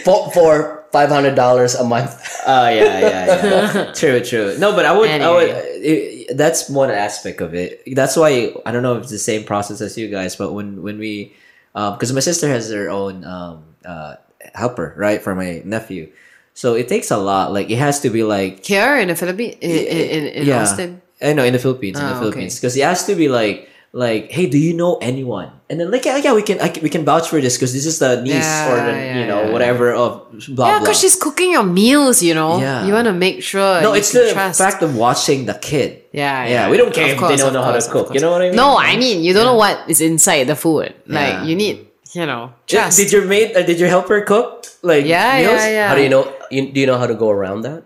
for 0.05 0.31
for 0.31 0.85
five 0.93 1.09
hundred 1.09 1.35
dollars 1.35 1.75
a 1.75 1.83
month. 1.83 2.15
Oh 2.47 2.69
yeah, 2.69 2.99
yeah, 2.99 3.25
yeah. 3.25 3.91
true, 3.95 4.23
true. 4.23 4.55
No, 4.59 4.75
but 4.75 4.85
I 4.85 4.95
would, 4.95 5.09
I 5.09 5.31
would. 5.31 5.49
It, 5.49 6.37
that's 6.37 6.69
one 6.69 6.91
aspect 6.91 7.41
of 7.41 7.55
it. 7.55 7.81
That's 7.95 8.15
why 8.15 8.53
I 8.67 8.71
don't 8.71 8.83
know 8.83 8.97
if 8.97 9.01
it's 9.01 9.11
the 9.11 9.17
same 9.17 9.45
process 9.45 9.81
as 9.81 9.97
you 9.97 10.09
guys, 10.09 10.35
but 10.35 10.53
when 10.53 10.83
when 10.83 10.99
we, 10.99 11.33
because 11.73 12.13
my 12.13 12.19
sister 12.19 12.47
has 12.47 12.69
her 12.69 12.91
own 12.91 13.25
um 13.25 13.65
uh 13.83 14.17
helper 14.53 14.93
right 14.97 15.21
for 15.21 15.33
my 15.35 15.61
nephew, 15.65 16.11
so 16.53 16.73
it 16.75 16.87
takes 16.87 17.09
a 17.11 17.17
lot. 17.17 17.51
Like 17.53 17.69
it 17.69 17.77
has 17.77 17.99
to 18.01 18.09
be 18.09 18.23
like 18.23 18.65
Here 18.65 18.97
in 18.99 19.07
the 19.09 19.15
Philippines, 19.15 19.55
in, 19.61 19.71
in, 19.71 20.23
in 20.27 20.45
yeah. 20.47 20.61
Austin. 20.61 21.01
I 21.21 21.33
know 21.33 21.43
in 21.43 21.53
the 21.53 21.59
Philippines, 21.59 21.97
in 21.99 22.05
the 22.05 22.13
Ah, 22.15 22.19
Philippines, 22.19 22.55
because 22.59 22.75
it 22.75 22.83
has 22.83 23.05
to 23.07 23.15
be 23.15 23.29
like 23.29 23.69
like, 23.95 24.27
hey, 24.29 24.45
do 24.51 24.59
you 24.59 24.75
know 24.75 24.97
anyone? 24.99 25.47
And 25.71 25.79
then 25.79 25.89
like, 25.89 26.03
yeah, 26.03 26.17
yeah 26.19 26.33
we 26.35 26.43
can 26.43 26.59
I, 26.59 26.67
we 26.83 26.89
can 26.91 27.05
vouch 27.07 27.29
for 27.31 27.39
this 27.39 27.55
because 27.55 27.71
this 27.71 27.85
is 27.87 27.97
the 27.99 28.19
niece 28.21 28.43
Yeah, 28.43 28.67
or 28.67 28.75
the 28.75 28.91
yeah, 28.91 29.19
you 29.21 29.25
know 29.25 29.51
whatever 29.55 29.95
of 29.95 30.27
blah 30.51 30.67
Yeah, 30.67 30.79
because 30.83 30.99
she's 30.99 31.15
cooking 31.15 31.51
your 31.55 31.63
meals, 31.63 32.21
you 32.21 32.35
know. 32.35 32.59
Yeah. 32.59 32.85
You 32.85 32.91
want 32.91 33.07
to 33.07 33.13
make 33.15 33.39
sure. 33.41 33.79
no, 33.81 33.93
you 33.95 33.99
it's 34.03 34.11
the 34.11 34.31
trust. 34.35 34.59
fact 34.59 34.83
of 34.83 34.99
watching 34.99 35.45
the 35.47 35.55
kid. 35.55 36.03
Yeah, 36.11 36.43
Yeah, 36.45 36.69
we 36.69 36.75
don't 36.75 36.93
care 36.93 37.15
Of 37.15 37.23
if 37.23 37.27
they 37.29 37.37
don't 37.39 37.53
know 37.55 37.63
how 37.63 37.71
to 37.71 37.81
cook. 37.89 38.13
You 38.13 38.19
know 38.19 38.31
what 38.31 38.41
I 38.43 38.51
mean? 38.51 38.59
No, 38.59 38.75
I 38.77 38.97
mean 38.99 39.23
you 39.23 39.31
don't 39.33 39.45
know 39.47 39.55
what 39.55 39.79
is 39.89 40.01
inside 40.03 40.43
the 40.51 40.55
food. 40.59 40.93
Like 41.07 41.47
you 41.47 41.55
need, 41.55 41.84
you 42.15 42.25
know, 42.25 42.53
Did, 42.67 42.77
trust. 42.77 42.97
did 42.97 43.11
your 43.11 43.25
maid? 43.25 43.55
Uh, 43.55 43.63
did 43.63 43.79
your 43.79 43.89
helper 43.89 44.21
cook? 44.21 44.65
Like 44.81 45.05
yeah, 45.05 45.37
meals? 45.39 45.61
yeah, 45.61 45.69
yeah. 45.69 45.87
How 45.89 45.95
do 45.95 46.01
you 46.01 46.09
know? 46.09 46.31
You, 46.51 46.71
do 46.71 46.79
you 46.79 46.87
know 46.87 46.97
how 46.97 47.07
to 47.07 47.15
go 47.15 47.29
around 47.29 47.61
that? 47.61 47.83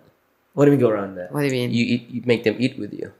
What 0.53 0.65
do 0.65 0.71
we 0.71 0.77
go 0.77 0.89
around 0.89 1.15
that? 1.15 1.31
What 1.31 1.41
do 1.41 1.45
you 1.45 1.51
mean? 1.53 1.71
You 1.71 1.85
eat, 1.85 2.09
you 2.09 2.21
make 2.25 2.43
them 2.43 2.55
eat 2.59 2.77
with 2.77 2.91
you. 2.91 3.13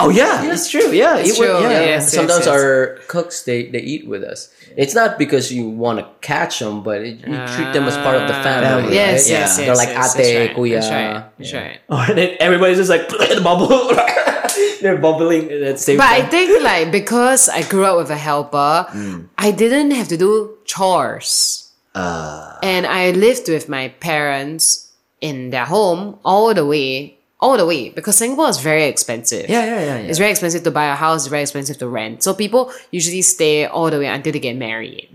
Oh 0.00 0.10
yeah, 0.10 0.50
it's 0.52 0.68
true. 0.68 0.90
Yeah, 0.92 1.16
It's 1.16 1.30
it 1.30 1.38
would- 1.38 1.46
true, 1.46 1.60
yeah. 1.62 1.96
yes. 1.96 2.12
Sometimes 2.12 2.44
yes. 2.44 2.48
our 2.48 2.98
cooks 3.08 3.44
they, 3.44 3.70
they 3.70 3.80
eat 3.80 4.06
with 4.06 4.22
us. 4.24 4.52
It's 4.76 4.94
not 4.94 5.16
because 5.16 5.52
you 5.52 5.68
want 5.70 6.00
to 6.00 6.06
catch 6.20 6.58
them, 6.58 6.82
but 6.82 7.00
it, 7.00 7.20
you 7.20 7.36
treat 7.54 7.70
them 7.72 7.84
as 7.84 7.96
part 7.98 8.16
of 8.20 8.26
the 8.28 8.34
family. 8.42 8.66
Family, 8.66 8.94
yes, 8.94 9.24
right? 9.24 9.30
yes, 9.30 9.30
Yeah. 9.30 9.38
yes. 9.38 9.56
They're 9.56 9.76
like 9.76 9.88
yes, 9.88 10.16
ate, 10.16 10.18
that's 10.18 10.34
right, 10.36 10.56
kuya. 10.56 10.74
That's 10.80 10.90
right. 10.90 11.24
That's 11.38 11.52
right. 11.54 11.78
Oh, 11.88 12.04
and 12.08 12.18
then 12.18 12.36
everybody's 12.40 12.78
just 12.78 12.90
like 12.90 13.08
bubble. 13.42 13.92
They're 14.82 14.98
bubbling 14.98 15.50
at 15.50 15.60
the 15.60 15.78
same 15.78 15.96
But 15.96 16.06
I 16.08 16.22
think 16.26 16.62
like 16.62 16.90
because 16.92 17.48
I 17.48 17.62
grew 17.62 17.84
up 17.84 17.96
with 17.96 18.10
a 18.10 18.16
helper, 18.16 18.86
Mm. 18.92 19.28
I 19.38 19.50
didn't 19.50 19.92
have 19.92 20.08
to 20.08 20.16
do 20.16 20.58
chores. 20.64 21.62
Ah. 21.98 22.58
and 22.62 22.84
I 22.86 23.12
lived 23.12 23.48
with 23.48 23.70
my 23.70 23.88
parents 24.04 24.85
in 25.28 25.50
their 25.54 25.66
home 25.76 26.00
all 26.24 26.54
the 26.54 26.64
way, 26.74 26.90
all 27.44 27.56
the 27.56 27.66
way 27.72 27.82
because 27.90 28.16
Singapore 28.22 28.48
is 28.54 28.58
very 28.70 28.84
expensive. 28.92 29.44
yeah, 29.54 29.64
yeah, 29.70 29.80
yeah, 29.88 29.98
yeah. 30.02 30.08
It's 30.08 30.18
very 30.24 30.30
expensive 30.36 30.62
to 30.68 30.70
buy 30.78 30.86
a 30.86 30.98
house, 31.04 31.20
it's 31.24 31.30
very 31.36 31.42
expensive 31.48 31.76
to 31.82 31.88
rent. 31.98 32.22
So 32.24 32.32
people 32.34 32.62
usually 32.98 33.22
stay 33.22 33.66
all 33.66 33.90
the 33.90 33.98
way 34.02 34.06
until 34.16 34.32
they 34.32 34.40
get 34.48 34.56
married. 34.68 35.08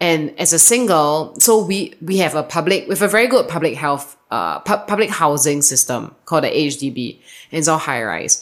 And 0.00 0.20
as 0.44 0.52
a 0.52 0.58
single, 0.58 1.34
so 1.38 1.52
we 1.70 1.78
we 2.08 2.18
have 2.24 2.34
a 2.34 2.42
public 2.56 2.88
with 2.90 3.02
a 3.02 3.08
very 3.16 3.28
good 3.34 3.46
public 3.56 3.74
health 3.84 4.06
uh 4.34 4.58
pu- 4.66 4.84
public 4.92 5.10
housing 5.22 5.60
system 5.62 6.00
called 6.28 6.44
the 6.44 6.50
HDB. 6.50 6.98
And 7.50 7.58
it's 7.60 7.68
all 7.68 7.78
high 7.78 8.02
rise. 8.02 8.34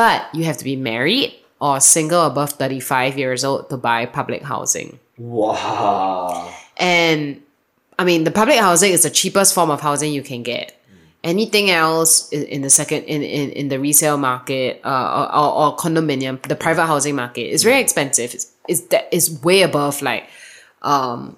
But 0.00 0.18
you 0.36 0.44
have 0.44 0.58
to 0.62 0.64
be 0.64 0.76
married 0.76 1.34
or 1.60 1.80
single 1.80 2.22
above 2.30 2.50
35 2.52 3.18
years 3.18 3.42
old 3.48 3.68
to 3.70 3.76
buy 3.76 4.06
public 4.06 4.42
housing. 4.52 5.00
wow. 5.18 6.54
And 6.76 7.42
I 7.98 8.04
mean, 8.04 8.24
the 8.24 8.30
public 8.30 8.58
housing 8.58 8.92
is 8.92 9.02
the 9.02 9.10
cheapest 9.10 9.54
form 9.54 9.70
of 9.70 9.80
housing 9.80 10.12
you 10.12 10.22
can 10.22 10.42
get. 10.42 10.74
Anything 11.24 11.68
else 11.70 12.28
in, 12.30 12.44
in 12.44 12.62
the 12.62 12.70
second 12.70 13.02
in, 13.04 13.22
in, 13.22 13.50
in 13.50 13.68
the 13.68 13.80
resale 13.80 14.16
market 14.16 14.80
uh, 14.84 15.28
or, 15.34 15.36
or, 15.36 15.54
or 15.54 15.76
condominium, 15.76 16.40
the 16.42 16.54
private 16.54 16.86
housing 16.86 17.16
market 17.16 17.50
is 17.50 17.64
very 17.64 17.80
expensive. 17.80 18.34
It's, 18.34 18.52
it's 18.68 18.80
that 18.92 19.08
is 19.12 19.42
way 19.42 19.62
above 19.62 20.00
like 20.00 20.28
um 20.82 21.36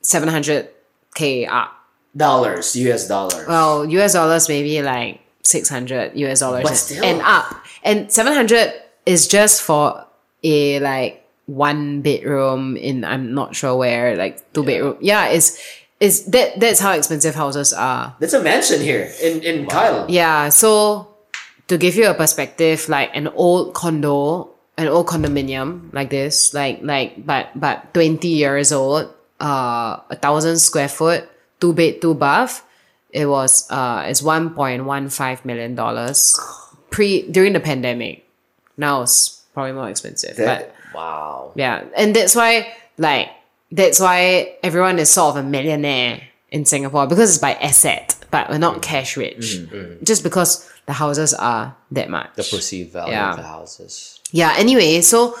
seven 0.00 0.28
hundred 0.28 0.68
k 1.14 1.46
up. 1.46 1.72
Dollars, 2.14 2.76
U.S. 2.76 3.08
dollars. 3.08 3.46
Well, 3.46 3.86
US 3.86 4.12
dollars 4.12 4.48
maybe 4.48 4.82
like 4.82 5.20
six 5.44 5.68
hundred 5.68 6.14
US 6.16 6.40
dollars 6.40 6.90
and 6.90 7.22
up. 7.22 7.64
And 7.84 8.10
seven 8.12 8.32
hundred 8.34 8.74
is 9.06 9.28
just 9.28 9.62
for 9.62 10.04
a 10.42 10.80
like 10.80 11.24
one 11.46 12.02
bedroom 12.02 12.76
in 12.76 13.04
I'm 13.04 13.34
not 13.34 13.54
sure 13.54 13.76
where, 13.76 14.16
like 14.16 14.52
two 14.52 14.64
bedroom. 14.64 14.96
Yeah, 15.00 15.28
it's 15.28 15.58
it's 16.02 16.26
that 16.34 16.58
that's 16.58 16.82
how 16.82 16.92
expensive 16.98 17.38
houses 17.38 17.70
are. 17.72 18.18
That's 18.18 18.34
a 18.34 18.42
mansion 18.42 18.82
here 18.82 19.06
in 19.22 19.38
in 19.46 19.66
Kyle. 19.70 20.10
Yeah, 20.10 20.50
so 20.50 21.06
to 21.70 21.78
give 21.78 21.94
you 21.94 22.10
a 22.10 22.14
perspective, 22.18 22.88
like 22.90 23.14
an 23.14 23.30
old 23.38 23.72
condo, 23.78 24.50
an 24.76 24.90
old 24.90 25.06
condominium 25.06 25.94
like 25.94 26.10
this, 26.10 26.50
like 26.52 26.82
like 26.82 27.22
but 27.24 27.54
but 27.54 27.94
twenty 27.94 28.34
years 28.42 28.74
old, 28.74 29.06
uh, 29.38 30.02
a 30.10 30.16
thousand 30.18 30.58
square 30.58 30.90
foot, 30.90 31.30
two 31.62 31.70
bed, 31.72 32.02
two 32.02 32.18
bath, 32.18 32.66
it 33.14 33.26
was 33.30 33.70
uh, 33.70 34.02
it's 34.10 34.22
one 34.26 34.50
point 34.58 34.82
one 34.84 35.06
five 35.08 35.46
million 35.46 35.78
dollars 35.78 36.34
pre 36.90 37.22
during 37.30 37.54
the 37.54 37.60
pandemic. 37.62 38.26
Now 38.76 39.02
it's 39.06 39.38
probably 39.54 39.72
more 39.72 39.88
expensive, 39.88 40.34
That- 40.36 40.74
but 40.74 40.98
Wow. 40.98 41.52
yeah, 41.54 41.84
and 41.96 42.12
that's 42.12 42.34
why 42.36 42.74
like 42.98 43.30
that's 43.72 43.98
why 43.98 44.56
everyone 44.62 44.98
is 44.98 45.10
sort 45.10 45.36
of 45.36 45.44
a 45.44 45.48
millionaire 45.48 46.22
in 46.50 46.64
Singapore 46.64 47.06
because 47.06 47.30
it's 47.30 47.38
by 47.38 47.54
asset, 47.54 48.14
but 48.30 48.48
we're 48.50 48.58
not 48.58 48.76
mm. 48.76 48.82
cash 48.82 49.16
rich. 49.16 49.58
Mm. 49.58 49.68
Mm. 49.68 50.04
Just 50.04 50.22
because 50.22 50.70
the 50.86 50.92
houses 50.92 51.32
are 51.34 51.74
that 51.90 52.10
much. 52.10 52.34
The 52.36 52.42
perceived 52.44 52.92
value 52.92 53.12
Yeah. 53.12 53.30
of 53.30 53.36
the 53.38 53.42
houses. 53.42 54.20
yeah. 54.30 54.54
Anyway, 54.58 55.00
so 55.00 55.34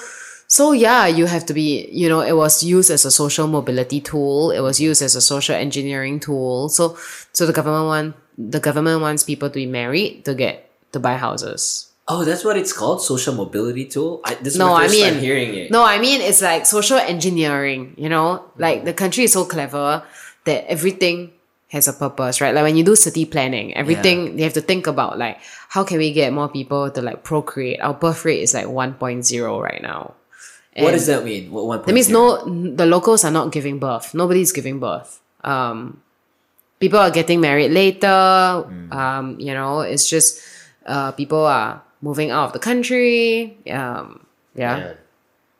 so 0.48 0.72
yeah, 0.72 1.06
you 1.06 1.26
have 1.26 1.46
to 1.46 1.54
be. 1.54 1.88
You 1.92 2.08
know, 2.08 2.20
it 2.20 2.36
was 2.36 2.62
used 2.62 2.90
as 2.90 3.04
a 3.04 3.10
social 3.10 3.46
mobility 3.46 4.00
tool. 4.00 4.50
It 4.50 4.60
was 4.60 4.80
used 4.80 5.02
as 5.02 5.14
a 5.14 5.20
social 5.20 5.54
engineering 5.54 6.20
tool. 6.20 6.68
So 6.68 6.96
so 7.32 7.46
the 7.46 7.52
government 7.52 7.86
want 7.86 8.16
the 8.36 8.60
government 8.60 9.00
wants 9.02 9.24
people 9.24 9.48
to 9.48 9.54
be 9.54 9.66
married 9.66 10.24
to 10.24 10.34
get 10.34 10.70
to 10.92 11.00
buy 11.00 11.16
houses. 11.16 11.91
Oh, 12.12 12.24
that's 12.28 12.44
what 12.44 12.56
it's 12.60 12.74
called, 12.74 13.00
social 13.02 13.32
mobility 13.34 13.86
tool. 13.86 14.20
I, 14.24 14.34
this 14.34 14.52
is 14.52 14.58
No, 14.58 14.74
my 14.76 14.84
I 14.84 14.88
mean 14.88 15.04
time 15.14 15.18
hearing 15.20 15.54
it. 15.54 15.70
No, 15.70 15.82
I 15.82 15.98
mean 15.98 16.20
it's 16.20 16.42
like 16.42 16.66
social 16.66 16.98
engineering, 16.98 17.94
you 17.96 18.08
know? 18.08 18.44
Like 18.58 18.84
the 18.84 18.92
country 18.92 19.24
is 19.24 19.32
so 19.32 19.44
clever 19.46 20.02
that 20.44 20.68
everything 20.68 21.32
has 21.68 21.88
a 21.88 21.92
purpose, 21.94 22.40
right? 22.42 22.54
Like 22.54 22.64
when 22.64 22.76
you 22.76 22.84
do 22.84 22.94
city 22.96 23.24
planning, 23.24 23.72
everything 23.74 24.36
you 24.36 24.44
have 24.44 24.52
to 24.60 24.60
think 24.60 24.86
about 24.86 25.16
like 25.16 25.38
how 25.72 25.84
can 25.84 25.96
we 25.96 26.12
get 26.12 26.32
more 26.32 26.48
people 26.48 26.90
to 26.90 27.00
like 27.00 27.24
procreate? 27.24 27.80
Our 27.80 27.94
birth 27.94 28.26
rate 28.26 28.42
is 28.42 28.52
like 28.52 28.66
1.0 28.66 29.62
right 29.62 29.80
now. 29.80 30.12
what 30.76 30.92
does 30.92 31.06
that 31.06 31.24
mean? 31.24 31.50
What 31.50 31.64
one? 31.64 31.78
That 31.86 31.94
means 31.96 32.10
no 32.10 32.44
the 32.80 32.84
locals 32.84 33.24
are 33.24 33.32
not 33.32 33.52
giving 33.56 33.78
birth. 33.78 34.12
Nobody's 34.12 34.52
giving 34.52 34.80
birth. 34.80 35.20
Um 35.44 36.02
people 36.78 36.98
are 36.98 37.10
getting 37.10 37.40
married 37.40 37.70
later. 37.70 38.20
Um, 38.92 39.40
you 39.40 39.54
know, 39.54 39.80
it's 39.80 40.06
just 40.14 40.42
uh 40.84 41.12
people 41.12 41.46
are 41.46 41.80
moving 42.02 42.30
out 42.30 42.46
of 42.48 42.52
the 42.52 42.58
country. 42.58 43.56
Um 43.70 44.26
yeah. 44.54 44.76
Man. 44.76 44.96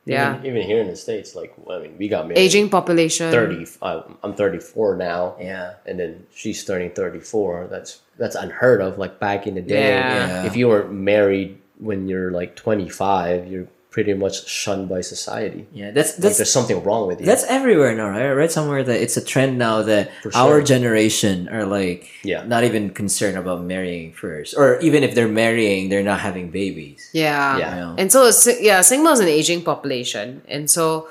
Yeah. 0.05 0.33
Even, 0.39 0.45
even 0.45 0.61
here 0.67 0.81
in 0.81 0.87
the 0.87 0.95
states, 0.97 1.33
like 1.33 1.53
I 1.69 1.79
mean, 1.79 1.95
we 1.97 2.07
got 2.09 2.27
married. 2.27 2.37
aging 2.37 2.69
population. 2.69 3.31
Thirty. 3.31 3.65
I, 3.81 4.03
I'm 4.21 4.35
34 4.35 4.97
now. 4.97 5.35
Yeah. 5.39 5.75
And 5.85 5.97
then 5.99 6.27
she's 6.35 6.63
turning 6.65 6.91
34. 6.91 7.67
That's 7.71 8.01
that's 8.17 8.35
unheard 8.35 8.81
of. 8.81 8.97
Like 8.97 9.19
back 9.19 9.47
in 9.47 9.55
the 9.55 9.61
day, 9.61 9.87
Yeah. 9.89 10.27
Yeah. 10.27 10.45
if 10.45 10.55
you 10.57 10.67
weren't 10.67 10.91
married 10.91 11.57
when 11.79 12.07
you're 12.09 12.31
like 12.31 12.55
25, 12.55 13.47
you're 13.47 13.67
pretty 13.93 14.15
much 14.17 14.49
shunned 14.49 14.89
by 14.89 15.01
society. 15.01 15.67
Yeah, 15.71 15.91
that's 15.93 16.17
Like 16.17 16.21
that's 16.23 16.37
there's 16.41 16.51
something 16.51 16.81
wrong 16.83 17.05
with 17.07 17.21
you. 17.21 17.27
That's 17.29 17.45
everywhere 17.45 17.93
now, 17.93 18.09
right? 18.09 18.25
I 18.25 18.33
read 18.33 18.51
somewhere 18.51 18.81
that 18.81 18.99
it's 18.99 19.17
a 19.17 19.23
trend 19.23 19.59
now 19.61 19.83
that 19.85 20.09
For 20.25 20.33
our 20.35 20.65
generation 20.65 21.47
are 21.53 21.63
like 21.63 22.09
Yeah. 22.25 22.41
not 22.43 22.63
even 22.65 22.89
concerned 22.89 23.37
about 23.37 23.61
marrying 23.61 24.11
first. 24.11 24.57
Or 24.57 24.81
even 24.81 25.05
if 25.05 25.13
they're 25.13 25.29
marrying, 25.29 25.89
they're 25.93 26.01
not 26.11 26.19
having 26.25 26.49
babies. 26.49 27.05
Yeah. 27.13 27.61
Yeah. 27.61 27.95
And 28.01 28.11
so, 28.11 28.33
yeah, 28.59 28.81
Singapore 28.81 29.13
is 29.13 29.21
an 29.21 29.29
aging 29.29 29.61
population. 29.61 30.41
And 30.49 30.65
so 30.67 31.07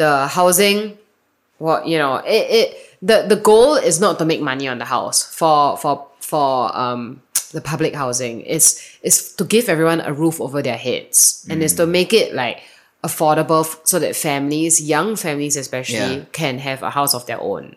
the 0.00 0.26
housing, 0.26 0.96
what, 1.60 1.86
you 1.86 1.98
know, 2.00 2.16
it, 2.24 2.44
it 2.48 2.66
the, 3.04 3.26
the 3.28 3.36
goal 3.36 3.76
is 3.76 4.00
not 4.00 4.16
to 4.20 4.24
make 4.24 4.40
money 4.40 4.66
on 4.72 4.78
the 4.80 4.88
house 4.88 5.20
for, 5.22 5.76
for, 5.76 6.08
for, 6.24 6.72
um, 6.72 7.20
the 7.52 7.60
public 7.60 7.94
housing 7.94 8.40
is 8.42 8.80
is 9.02 9.32
to 9.34 9.44
give 9.44 9.68
everyone 9.68 10.00
a 10.00 10.12
roof 10.12 10.40
over 10.40 10.62
their 10.62 10.76
heads. 10.76 11.46
And 11.50 11.62
is 11.62 11.74
to 11.74 11.86
make 11.86 12.12
it 12.12 12.34
like 12.34 12.60
affordable 13.04 13.64
f- 13.64 13.80
so 13.84 13.98
that 13.98 14.14
families 14.16 14.80
young 14.80 15.16
families 15.16 15.56
especially 15.56 16.16
Yeah. 16.16 16.24
can 16.32 16.58
have 16.58 16.82
a 16.82 16.90
house 16.90 17.14
of 17.14 17.26
their 17.26 17.40
own. 17.40 17.76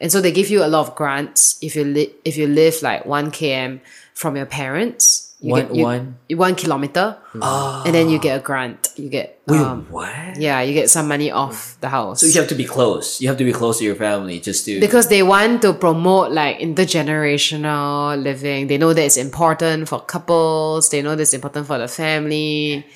And 0.00 0.10
so 0.12 0.20
they 0.20 0.32
give 0.32 0.50
you 0.50 0.64
a 0.64 0.66
lot 0.68 0.86
of 0.88 0.94
grants 0.94 1.56
if 1.62 1.76
you 1.76 1.84
li- 1.84 2.12
if 2.24 2.36
you 2.36 2.46
live 2.46 2.82
like 2.82 3.04
one 3.06 3.30
km 3.30 3.80
from 4.14 4.36
your 4.36 4.46
parents 4.46 5.23
You 5.40 5.50
One- 5.50 5.66
get, 5.66 5.74
you- 5.76 5.84
one? 5.84 6.16
one 6.30 6.54
kilometer, 6.54 7.16
and 7.34 7.92
then 7.94 8.08
you 8.08 8.18
get 8.18 8.38
a 8.40 8.42
grant. 8.42 8.88
You 8.96 9.08
get 9.10 9.40
Wait, 9.46 9.60
um, 9.60 9.86
what? 9.90 10.08
yeah, 10.38 10.62
you 10.62 10.72
get 10.72 10.88
some 10.88 11.06
money 11.06 11.30
off 11.30 11.76
the 11.82 11.88
house. 11.90 12.20
So 12.20 12.26
you 12.26 12.40
have 12.40 12.48
to 12.48 12.54
be 12.54 12.64
close. 12.64 13.20
You 13.20 13.28
have 13.28 13.36
to 13.38 13.44
be 13.44 13.52
close 13.52 13.78
to 13.78 13.84
your 13.84 13.94
family 13.96 14.40
just 14.40 14.64
to. 14.64 14.80
because 14.80 15.08
they 15.08 15.22
want 15.22 15.60
to 15.62 15.74
promote 15.74 16.30
like 16.32 16.60
intergenerational 16.60 18.22
living. 18.22 18.68
They 18.68 18.78
know 18.78 18.92
that 18.92 19.02
it's 19.04 19.16
important 19.16 19.88
for 19.88 20.00
couples. 20.00 20.88
They 20.88 21.02
know 21.02 21.14
that 21.16 21.22
it's 21.22 21.34
important 21.34 21.66
for 21.66 21.78
the 21.78 21.88
family. 21.88 22.86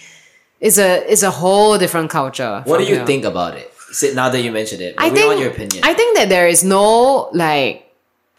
It's 0.60 0.78
a 0.78 1.04
it's 1.10 1.22
a 1.22 1.30
whole 1.30 1.78
different 1.78 2.10
culture. 2.10 2.62
what 2.66 2.78
do 2.78 2.84
you 2.84 2.96
here. 2.96 3.06
think 3.06 3.24
about 3.24 3.54
it? 3.56 3.70
Now 4.14 4.28
that 4.28 4.40
you 4.42 4.52
mentioned 4.52 4.82
it, 4.82 4.94
I 4.98 5.08
we 5.08 5.16
think 5.16 5.26
want 5.28 5.40
your 5.40 5.50
opinion. 5.50 5.82
I 5.84 5.94
think 5.94 6.16
that 6.16 6.28
there 6.28 6.48
is 6.48 6.64
no 6.64 7.28
like. 7.32 7.84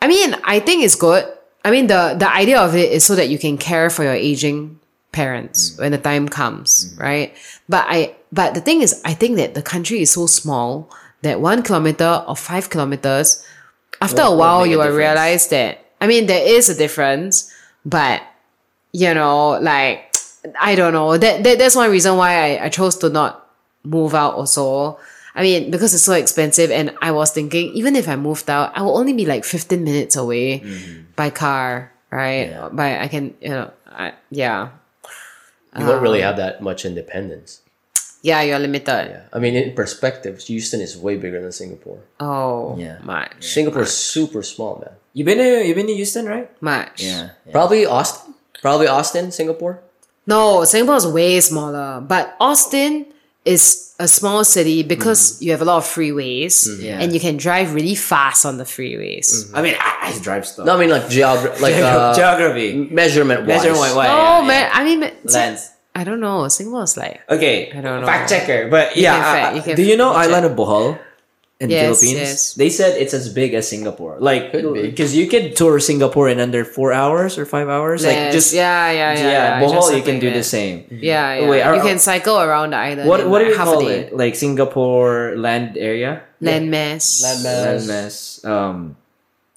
I 0.02 0.08
mean, 0.08 0.36
I 0.44 0.60
think 0.60 0.84
it's 0.84 0.96
good. 0.96 1.26
I 1.66 1.72
mean, 1.72 1.88
the 1.88 2.16
the 2.18 2.30
idea 2.32 2.60
of 2.60 2.76
it 2.76 2.92
is 2.92 3.04
so 3.06 3.16
that 3.16 3.30
you 3.30 3.38
can 3.38 3.58
care 3.58 3.90
for 3.90 4.04
your 4.04 4.14
aging 4.14 4.80
parents 5.12 5.72
Mm. 5.72 5.80
when 5.80 5.92
the 5.92 5.98
time 5.98 6.30
comes, 6.30 6.94
right? 6.98 7.34
But 7.68 7.86
I 7.90 8.16
but 8.32 8.54
the 8.54 8.62
thing 8.62 8.82
is, 8.82 9.02
I 9.06 9.14
think 9.14 9.38
that 9.38 9.54
the 9.56 9.62
country 9.62 10.02
is 10.02 10.12
so 10.12 10.28
small 10.28 10.90
that 11.22 11.42
one 11.42 11.64
kilometer 11.64 12.24
or 12.28 12.36
five 12.36 12.70
kilometers, 12.70 13.44
after 14.02 14.22
Won't- 14.24 14.34
a 14.34 14.38
while, 14.38 14.66
you 14.66 14.78
will 14.78 14.96
realize 14.96 15.48
that. 15.50 15.84
I 16.00 16.08
mean, 16.08 16.28
there 16.28 16.46
is 16.48 16.70
a 16.70 16.76
difference, 16.76 17.52
but 17.86 18.22
you 18.94 19.14
know, 19.14 19.60
like 19.60 20.16
I 20.60 20.76
don't 20.76 20.94
know. 20.94 21.18
That, 21.18 21.44
that 21.44 21.60
that's 21.60 21.76
one 21.76 21.92
reason 21.92 22.16
why 22.16 22.56
I, 22.56 22.66
I 22.66 22.70
chose 22.70 22.96
to 23.04 23.10
not 23.10 23.46
move 23.84 24.16
out 24.16 24.36
also. 24.36 24.98
I 25.36 25.44
mean, 25.44 25.72
because 25.72 25.94
it's 25.94 26.04
so 26.04 26.14
expensive 26.14 26.72
and 26.72 26.96
I 27.02 27.12
was 27.12 27.32
thinking 27.32 27.72
even 27.74 27.96
if 27.96 28.08
I 28.08 28.16
moved 28.16 28.50
out, 28.50 28.76
I 28.76 28.82
will 28.82 28.98
only 28.98 29.14
be 29.14 29.26
like 29.26 29.46
15 29.46 29.84
minutes 29.84 30.16
away 30.16 30.60
mm-hmm. 30.60 31.12
by 31.16 31.30
car, 31.30 31.92
right? 32.12 32.50
Yeah. 32.50 32.70
By 32.70 33.00
I 33.00 33.08
can 33.08 33.36
you 33.42 33.50
know, 33.50 33.72
I, 33.88 34.14
yeah. 34.32 34.70
You 35.78 35.86
don't 35.86 36.02
really 36.02 36.24
um, 36.24 36.28
have 36.28 36.38
that 36.38 36.62
much 36.64 36.84
independence. 36.84 37.62
Yeah, 38.22 38.42
you're 38.42 38.60
limited. 38.60 39.08
Yeah. 39.12 39.22
I 39.32 39.40
mean, 39.40 39.56
in 39.56 39.76
perspective, 39.76 40.40
Houston 40.40 40.82
is 40.82 40.98
way 40.98 41.16
bigger 41.16 41.42
than 41.42 41.52
Singapore. 41.52 42.00
Oh, 42.20 42.76
Yeah. 42.78 42.98
much. 43.04 43.32
Singapore 43.40 43.84
is 43.84 43.96
super 43.96 44.44
small, 44.44 44.84
man. 44.84 44.96
You've 45.14 45.26
been 45.26 45.38
to 45.38 45.66
you 45.66 45.74
been 45.76 45.88
to 45.88 45.94
Houston, 45.94 46.26
right? 46.26 46.50
Much. 46.62 47.04
Yeah. 47.04 47.30
yeah. 47.46 47.52
Probably 47.52 47.86
Austin. 47.86 48.34
Probably 48.62 48.88
Austin, 48.88 49.32
Singapore. 49.32 49.80
No, 50.28 50.64
Singapore 50.66 50.98
is 50.98 51.08
way 51.08 51.40
smaller, 51.40 52.02
but 52.02 52.36
Austin 52.40 53.06
is 53.46 53.96
a 54.00 54.08
small 54.08 54.44
city 54.44 54.84
because 54.84 55.36
mm-hmm. 55.36 55.46
you 55.46 55.52
have 55.52 55.62
a 55.62 55.66
lot 55.66 55.78
of 55.78 55.84
freeways 55.84 56.68
mm-hmm. 56.68 56.86
Yeah. 56.86 57.00
and 57.02 57.14
you 57.14 57.20
can 57.20 57.38
drive 57.38 57.74
really 57.74 57.96
fast 57.96 58.46
on 58.46 58.58
the 58.58 58.64
freeways. 58.64 59.28
Mm-hmm. 59.28 59.56
I 59.56 59.62
mean, 59.62 59.76
I, 59.80 60.14
I 60.16 60.20
drive 60.20 60.46
stuff. 60.48 60.66
No, 60.66 60.76
I 60.76 60.80
mean 60.80 60.90
like 60.90 61.04
geog- 61.04 61.60
like 61.66 61.76
uh, 61.76 62.14
geography. 62.16 62.88
measurement. 62.92 63.46
Measurement 63.46 63.96
wise. 63.96 64.10
Oh 64.10 64.42
yeah, 64.42 64.48
man, 64.48 64.70
yeah. 64.72 64.80
I 64.80 64.84
mean, 64.84 65.12
Lens. 65.26 65.72
I 65.96 66.04
don't 66.04 66.22
know. 66.22 66.48
Singapore 66.48 66.84
is 66.84 66.96
like 66.96 67.22
Okay, 67.30 67.72
I 67.72 67.82
don't 67.82 68.02
know. 68.02 68.08
Fact 68.08 68.30
checker, 68.30 68.70
but 68.70 68.96
You 68.96 69.04
yeah, 69.04 69.16
can 69.16 69.22
fact- 69.22 69.56
you 69.56 69.62
can 69.64 69.76
do 69.76 69.84
you 69.84 69.98
know 69.98 70.14
fact 70.14 70.30
check. 70.30 70.36
Island 70.36 70.46
of 70.52 70.58
Bohol 70.58 71.00
in 71.60 71.70
Yes, 71.70 72.00
Philippines? 72.00 72.20
yes. 72.20 72.54
They 72.56 72.70
said 72.72 72.96
it's 72.96 73.14
as 73.14 73.28
big 73.28 73.54
as 73.54 73.68
Singapore. 73.68 74.16
Like, 74.20 74.52
because 74.56 75.12
you 75.16 75.28
can 75.28 75.54
tour 75.54 75.80
Singapore 75.84 76.30
in 76.32 76.40
under 76.40 76.64
four 76.64 76.94
hours 76.96 77.38
or 77.38 77.46
five 77.46 77.68
hours. 77.68 78.06
Like, 78.06 78.32
just 78.32 78.54
yeah, 78.56 78.88
yeah, 78.92 79.12
yeah. 79.14 79.20
yeah, 79.20 79.32
yeah, 79.32 79.62
Bohol 79.68 79.92
you 79.92 80.02
can 80.04 80.20
do 80.24 80.28
like 80.32 80.40
the 80.40 80.44
same. 80.48 80.88
Yeah, 80.90 81.36
yeah. 81.36 81.50
Wait, 81.50 81.62
are- 81.62 81.76
you 81.76 81.82
can 81.84 82.00
cycle 82.00 82.40
around 82.40 82.72
the 82.72 82.80
island. 82.80 83.10
What 83.12 83.28
what 83.28 83.40
do 83.44 83.52
like 83.52 83.52
we 83.52 83.58
half 83.60 83.68
call 83.68 83.88
it? 83.88 84.16
Like 84.16 84.36
Singapore 84.40 85.36
land 85.36 85.76
area, 85.76 86.24
Landmass. 86.42 87.20
Landmass. 87.28 87.76
landmass. 87.84 88.16
Um, 88.48 88.96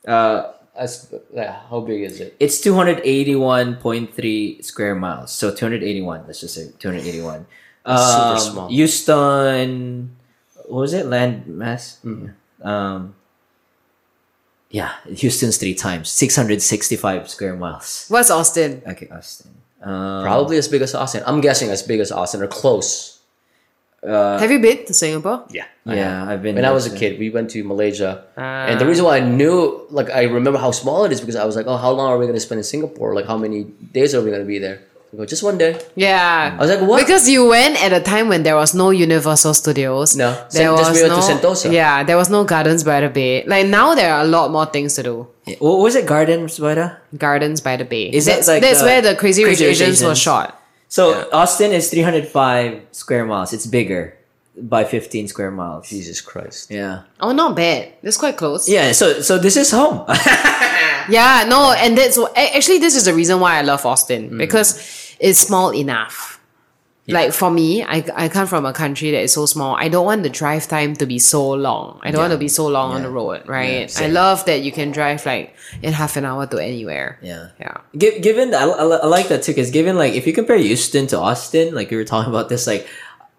uh, 0.03 0.51
That's, 0.75 1.07
like, 1.31 1.55
how 1.71 1.87
big 1.87 2.03
is 2.03 2.19
it? 2.19 2.35
it's 2.43 2.59
two 2.59 2.75
hundred 2.75 2.99
eighty 3.07 3.37
one 3.39 3.77
point 3.79 4.11
three 4.11 4.59
square 4.59 4.99
miles. 4.99 5.31
So 5.31 5.55
two 5.55 5.63
hundred 5.65 5.87
eighty 5.87 6.03
one. 6.03 6.27
Let's 6.27 6.41
just 6.43 6.59
say 6.59 6.67
two 6.83 6.89
hundred 6.91 7.07
eighty 7.07 7.23
one. 7.23 7.47
super 7.87 8.35
Um, 8.35 8.39
small. 8.43 8.67
Houston, 8.75 10.17
what 10.73 10.81
was 10.89 10.95
it? 10.97 11.05
Land 11.05 11.45
mass. 11.47 12.01
Mm-hmm. 12.01 12.33
Um, 12.67 13.15
yeah, 14.73 14.97
Houston's 15.05 15.59
three 15.61 15.75
times, 15.77 16.09
six 16.09 16.35
hundred 16.35 16.63
sixty 16.65 16.97
five 16.97 17.29
square 17.29 17.55
miles. 17.57 18.07
What's 18.09 18.31
Austin? 18.33 18.81
Okay, 18.89 19.09
Austin. 19.13 19.53
Um, 19.85 20.23
Probably 20.25 20.57
as 20.57 20.69
big 20.69 20.81
as 20.81 20.95
Austin. 20.95 21.23
I'm 21.27 21.41
guessing 21.45 21.69
as 21.69 21.83
big 21.83 22.01
as 22.01 22.11
Austin 22.11 22.41
or 22.41 22.47
close. 22.49 23.21
Have 24.03 24.51
you 24.51 24.59
been 24.59 24.85
to 24.87 24.95
Singapore? 24.95 25.45
Yeah. 25.51 25.67
Yeah, 25.87 26.27
I've 26.27 26.43
been. 26.43 26.57
When 26.57 26.65
I 26.65 26.73
was 26.73 26.87
a 26.91 26.95
kid, 26.97 27.21
we 27.21 27.31
went 27.31 27.51
to 27.55 27.63
Malaysia, 27.63 28.25
Ah. 28.37 28.67
and 28.67 28.81
the 28.81 28.87
reason 28.87 29.05
why 29.05 29.19
I 29.19 29.21
knew, 29.23 29.87
like, 29.91 30.11
I 30.11 30.23
remember 30.27 30.59
how 30.59 30.73
small 30.73 31.05
it 31.07 31.13
is 31.13 31.21
because 31.21 31.37
I 31.37 31.45
was 31.45 31.55
like, 31.55 31.67
"Oh, 31.71 31.77
how 31.77 31.93
long 31.95 32.09
are 32.11 32.19
we 32.19 32.25
going 32.27 32.35
to 32.35 32.43
spend 32.43 32.59
in 32.59 32.67
Singapore? 32.67 33.15
Like, 33.15 33.27
how 33.31 33.39
many 33.39 33.65
days 33.95 34.11
are 34.15 34.23
we 34.25 34.31
going 34.35 34.43
to 34.43 34.49
be 34.49 34.59
there?" 34.59 34.83
I 35.13 35.17
go, 35.17 35.27
"Just 35.27 35.43
one 35.43 35.59
day." 35.59 35.79
Yeah. 35.95 36.57
I 36.57 36.61
was 36.61 36.71
like, 36.71 36.81
"What?" 36.81 36.99
Because 36.99 37.29
you 37.29 37.47
went 37.47 37.83
at 37.85 37.93
a 37.93 38.01
time 38.01 38.29
when 38.29 38.43
there 38.45 38.57
was 38.57 38.75
no 38.75 38.91
Universal 38.91 39.53
Studios. 39.55 40.17
No. 40.17 40.33
There 40.33 40.49
Sen- 40.49 40.77
just 40.77 40.91
was 40.91 40.97
we 40.97 41.03
went 41.03 41.15
no, 41.15 41.21
to 41.21 41.35
Sentosa. 41.35 41.73
Yeah, 41.73 42.03
there 42.03 42.17
was 42.17 42.31
no 42.31 42.45
Gardens 42.45 42.83
by 42.83 43.01
the 43.01 43.11
Bay. 43.11 43.45
Like 43.47 43.67
now 43.67 43.95
there 43.95 44.15
are 44.15 44.23
a 44.23 44.27
lot 44.27 44.51
more 44.51 44.65
things 44.67 44.95
to 44.95 45.03
do. 45.03 45.29
What 45.59 45.79
was 45.81 45.97
it? 45.97 46.07
Gardens 46.07 46.59
by 46.59 46.75
the? 46.75 46.97
Gardens 47.19 47.61
by 47.61 47.77
the 47.77 47.85
Bay. 47.85 48.09
Is 48.09 48.25
that 48.25 48.37
that's, 48.37 48.49
like 48.49 48.63
that's 48.63 48.81
the 48.81 48.87
where 48.87 49.03
the 49.03 49.15
Crazy 49.15 49.45
Rich 49.45 49.59
Crazy 49.59 49.67
Rich 49.67 49.81
Asians 49.83 50.03
was 50.03 50.17
Asians? 50.17 50.19
shot. 50.19 50.63
So 50.89 51.29
Austin 51.31 51.73
is 51.73 51.91
three 51.91 52.03
hundred 52.03 52.27
five 52.29 52.81
square 52.93 53.27
miles. 53.27 53.53
It's 53.53 53.67
bigger 53.67 54.17
by 54.57 54.85
fifteen 54.85 55.29
square 55.29 55.51
miles. 55.51 55.91
Jesus 55.91 56.21
Christ. 56.23 56.71
Yeah. 56.71 57.03
Oh, 57.21 57.33
not 57.33 57.55
bad. 57.55 57.93
That's 58.03 58.17
quite 58.17 58.39
close. 58.39 58.67
Yeah. 58.69 58.93
So 58.93 59.21
so 59.21 59.37
this 59.37 59.57
is 59.57 59.71
home. 59.71 60.07
Yeah, 61.09 61.45
no, 61.49 61.73
and 61.77 61.97
that's 61.97 62.19
actually 62.37 62.79
this 62.79 62.95
is 62.97 63.05
the 63.07 63.15
reason 63.15 63.41
why 63.41 63.59
I 63.59 63.63
love 63.63 63.85
Austin 63.87 64.31
Mm. 64.31 64.39
because 64.39 64.77
it's 65.21 65.39
small 65.39 65.73
enough. 65.75 66.39
Like 67.09 67.33
for 67.33 67.51
me, 67.51 67.83
I, 67.83 68.05
I 68.15 68.29
come 68.29 68.47
from 68.47 68.65
a 68.65 68.73
country 68.73 69.11
that 69.11 69.21
is 69.23 69.33
so 69.33 69.45
small. 69.45 69.75
I 69.75 69.89
don't 69.89 70.07
want 70.07 70.23
the 70.23 70.31
drive 70.31 70.69
time 70.69 70.95
to 70.97 71.05
be 71.05 71.19
so 71.19 71.51
long. 71.51 71.99
I 72.05 72.13
don't 72.13 72.21
want 72.21 72.33
to 72.33 72.39
be 72.39 72.47
so 72.49 72.69
long 72.69 72.93
on 72.93 73.03
the 73.03 73.11
road, 73.11 73.43
right? 73.49 73.91
I 74.01 74.07
love 74.07 74.45
that 74.47 74.63
you 74.63 74.71
can 74.71 74.93
drive 74.93 75.27
like 75.27 75.53
in 75.83 75.93
half 75.93 76.17
an 76.17 76.25
hour 76.25 76.47
to 76.47 76.59
anywhere. 76.59 77.19
yeah. 77.21 77.49
Yeah. 77.59 77.79
Gi- 77.99 78.21
Given 78.21 78.55
I, 78.55 78.63
I, 78.65 78.85
I 79.03 79.07
like 79.07 79.27
that 79.29 79.43
too, 79.43 79.51
because 79.53 79.73
given 79.73 79.97
like 79.99 80.15
if 80.15 80.29
you 80.29 80.33
compare 80.33 80.57
Houston 80.57 81.09
to 81.09 81.19
Austin, 81.19 81.75
like 81.75 81.91
we 81.91 81.97
were 81.97 82.05
talking 82.05 82.31
about 82.31 82.49
this, 82.49 82.69
like 82.69 82.87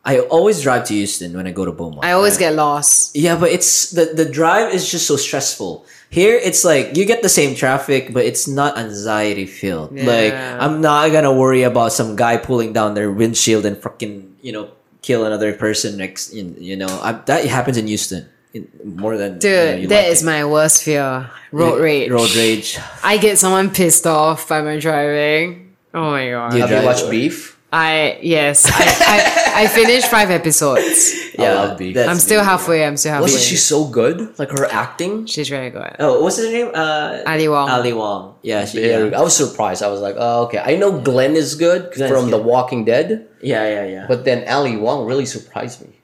I 0.03 0.19
always 0.19 0.61
drive 0.61 0.83
to 0.89 0.93
Houston 0.93 1.31
when 1.33 1.47
I 1.47 1.51
go 1.53 1.63
to 1.63 1.71
Beaumont. 1.71 2.03
I 2.03 2.11
always 2.11 2.33
right? 2.33 2.51
get 2.51 2.55
lost. 2.55 3.15
Yeah, 3.15 3.37
but 3.39 3.49
it's 3.49 3.91
the 3.91 4.11
the 4.13 4.25
drive 4.27 4.73
is 4.73 4.91
just 4.91 5.07
so 5.07 5.15
stressful. 5.15 5.85
Here 6.13 6.37
it's 6.37 6.61
like 6.63 6.93
you 6.95 7.05
get 7.09 7.25
the 7.25 7.29
same 7.29 7.55
traffic, 7.57 8.13
but 8.13 8.21
it's 8.23 8.45
not 8.47 8.77
anxiety 8.77 9.47
filled. 9.49 9.97
Like 9.97 10.33
I'm 10.33 10.77
not 10.79 11.09
gonna 11.11 11.33
worry 11.33 11.63
about 11.65 11.89
some 11.91 12.15
guy 12.15 12.37
pulling 12.37 12.69
down 12.71 12.93
their 12.93 13.09
windshield 13.11 13.65
and 13.65 13.75
fucking 13.81 14.37
you 14.45 14.51
know 14.53 14.69
kill 15.01 15.25
another 15.25 15.53
person 15.57 15.97
next. 15.97 16.29
You 16.33 16.53
you 16.59 16.77
know 16.77 16.91
I, 17.01 17.13
that 17.25 17.45
happens 17.49 17.77
in 17.81 17.87
Houston 17.89 18.29
in, 18.53 18.69
more 18.85 19.17
than 19.17 19.39
Dude, 19.39 19.49
you 19.49 19.57
know, 19.57 19.81
you 19.81 19.87
that 19.89 20.03
like 20.05 20.11
is 20.13 20.21
it. 20.21 20.25
my 20.25 20.45
worst 20.45 20.83
fear. 20.85 21.31
Road 21.51 21.81
rage. 21.81 22.11
Road 22.11 22.29
rage. 22.35 22.77
I 23.03 23.17
get 23.17 23.39
someone 23.41 23.71
pissed 23.73 24.05
off 24.05 24.47
by 24.47 24.61
my 24.61 24.77
driving. 24.77 25.73
Oh 25.93 26.11
my 26.11 26.29
god. 26.29 26.53
You 26.53 26.61
Have 26.61 26.69
you 26.69 26.75
drive- 26.77 26.85
watched 26.85 27.09
Beef? 27.09 27.52
I 27.73 28.19
yes. 28.21 28.69
I, 28.69 28.85
I, 28.85 29.63
I 29.63 29.67
finished 29.67 30.05
five 30.07 30.29
episodes. 30.29 31.11
I 31.39 31.53
love 31.53 31.77
Beef. 31.79 31.95
that's 31.95 32.07
I'm 32.07 32.17
still 32.17 32.41
me. 32.41 32.45
halfway. 32.45 32.85
I'm 32.85 32.97
still 32.97 33.13
halfway. 33.13 33.33
Wasn't 33.33 33.41
she 33.41 33.55
so 33.57 33.87
good? 33.89 34.37
Like 34.37 34.51
her 34.51 34.65
acting. 34.69 35.25
She's 35.25 35.49
very 35.49 35.71
good. 35.71 35.95
Oh, 35.97 36.21
what's 36.21 36.37
his 36.37 36.53
name? 36.53 36.69
Uh, 36.69 37.23
Ali 37.25 37.49
Wong. 37.49 37.67
Ali 37.69 37.91
Wong. 37.93 38.35
Yeah, 38.43 38.65
she, 38.65 38.79
Very- 38.79 39.09
yeah. 39.09 39.17
I 39.19 39.23
was 39.23 39.35
surprised. 39.35 39.81
I 39.81 39.87
was 39.89 40.01
like, 40.01 40.13
"Oh, 40.19 40.43
okay." 40.45 40.61
I 40.61 40.77
know 40.77 41.01
Glenn 41.01 41.33
is 41.35 41.55
good 41.55 41.91
Glenn's 41.97 42.11
from 42.13 42.29
The. 42.29 42.37
Walking 42.37 42.85
Dead, 42.85 43.25
yeah, 43.41 43.65
yeah, 43.65 43.85
yeah. 43.85 44.05
but 44.07 44.23
then 44.23 44.45
Ali 44.47 44.77
Wong 44.77 45.07
really 45.09 45.25
surprised 45.25 45.81
me. 45.81 45.97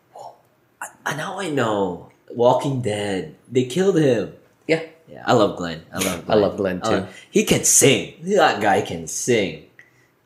Uh, 0.82 1.14
now 1.16 1.38
I 1.40 1.50
know. 1.54 2.10
Walking 2.34 2.82
Dead. 2.82 3.36
They 3.52 3.66
killed 3.66 3.98
him. 3.98 4.34
Yeah, 4.68 4.84
Yeah, 5.08 5.22
I 5.26 5.34
love 5.34 5.58
Glenn. 5.58 5.86
I 5.94 5.98
love. 6.02 6.30
I 6.30 6.34
love 6.34 6.58
Glenn, 6.58 6.82
too. 6.82 7.06
Uh, 7.06 7.08
he 7.30 7.44
can 7.46 7.64
sing. 7.64 8.18
That 8.38 8.58
guy 8.62 8.82
can 8.82 9.06
sing. 9.06 9.69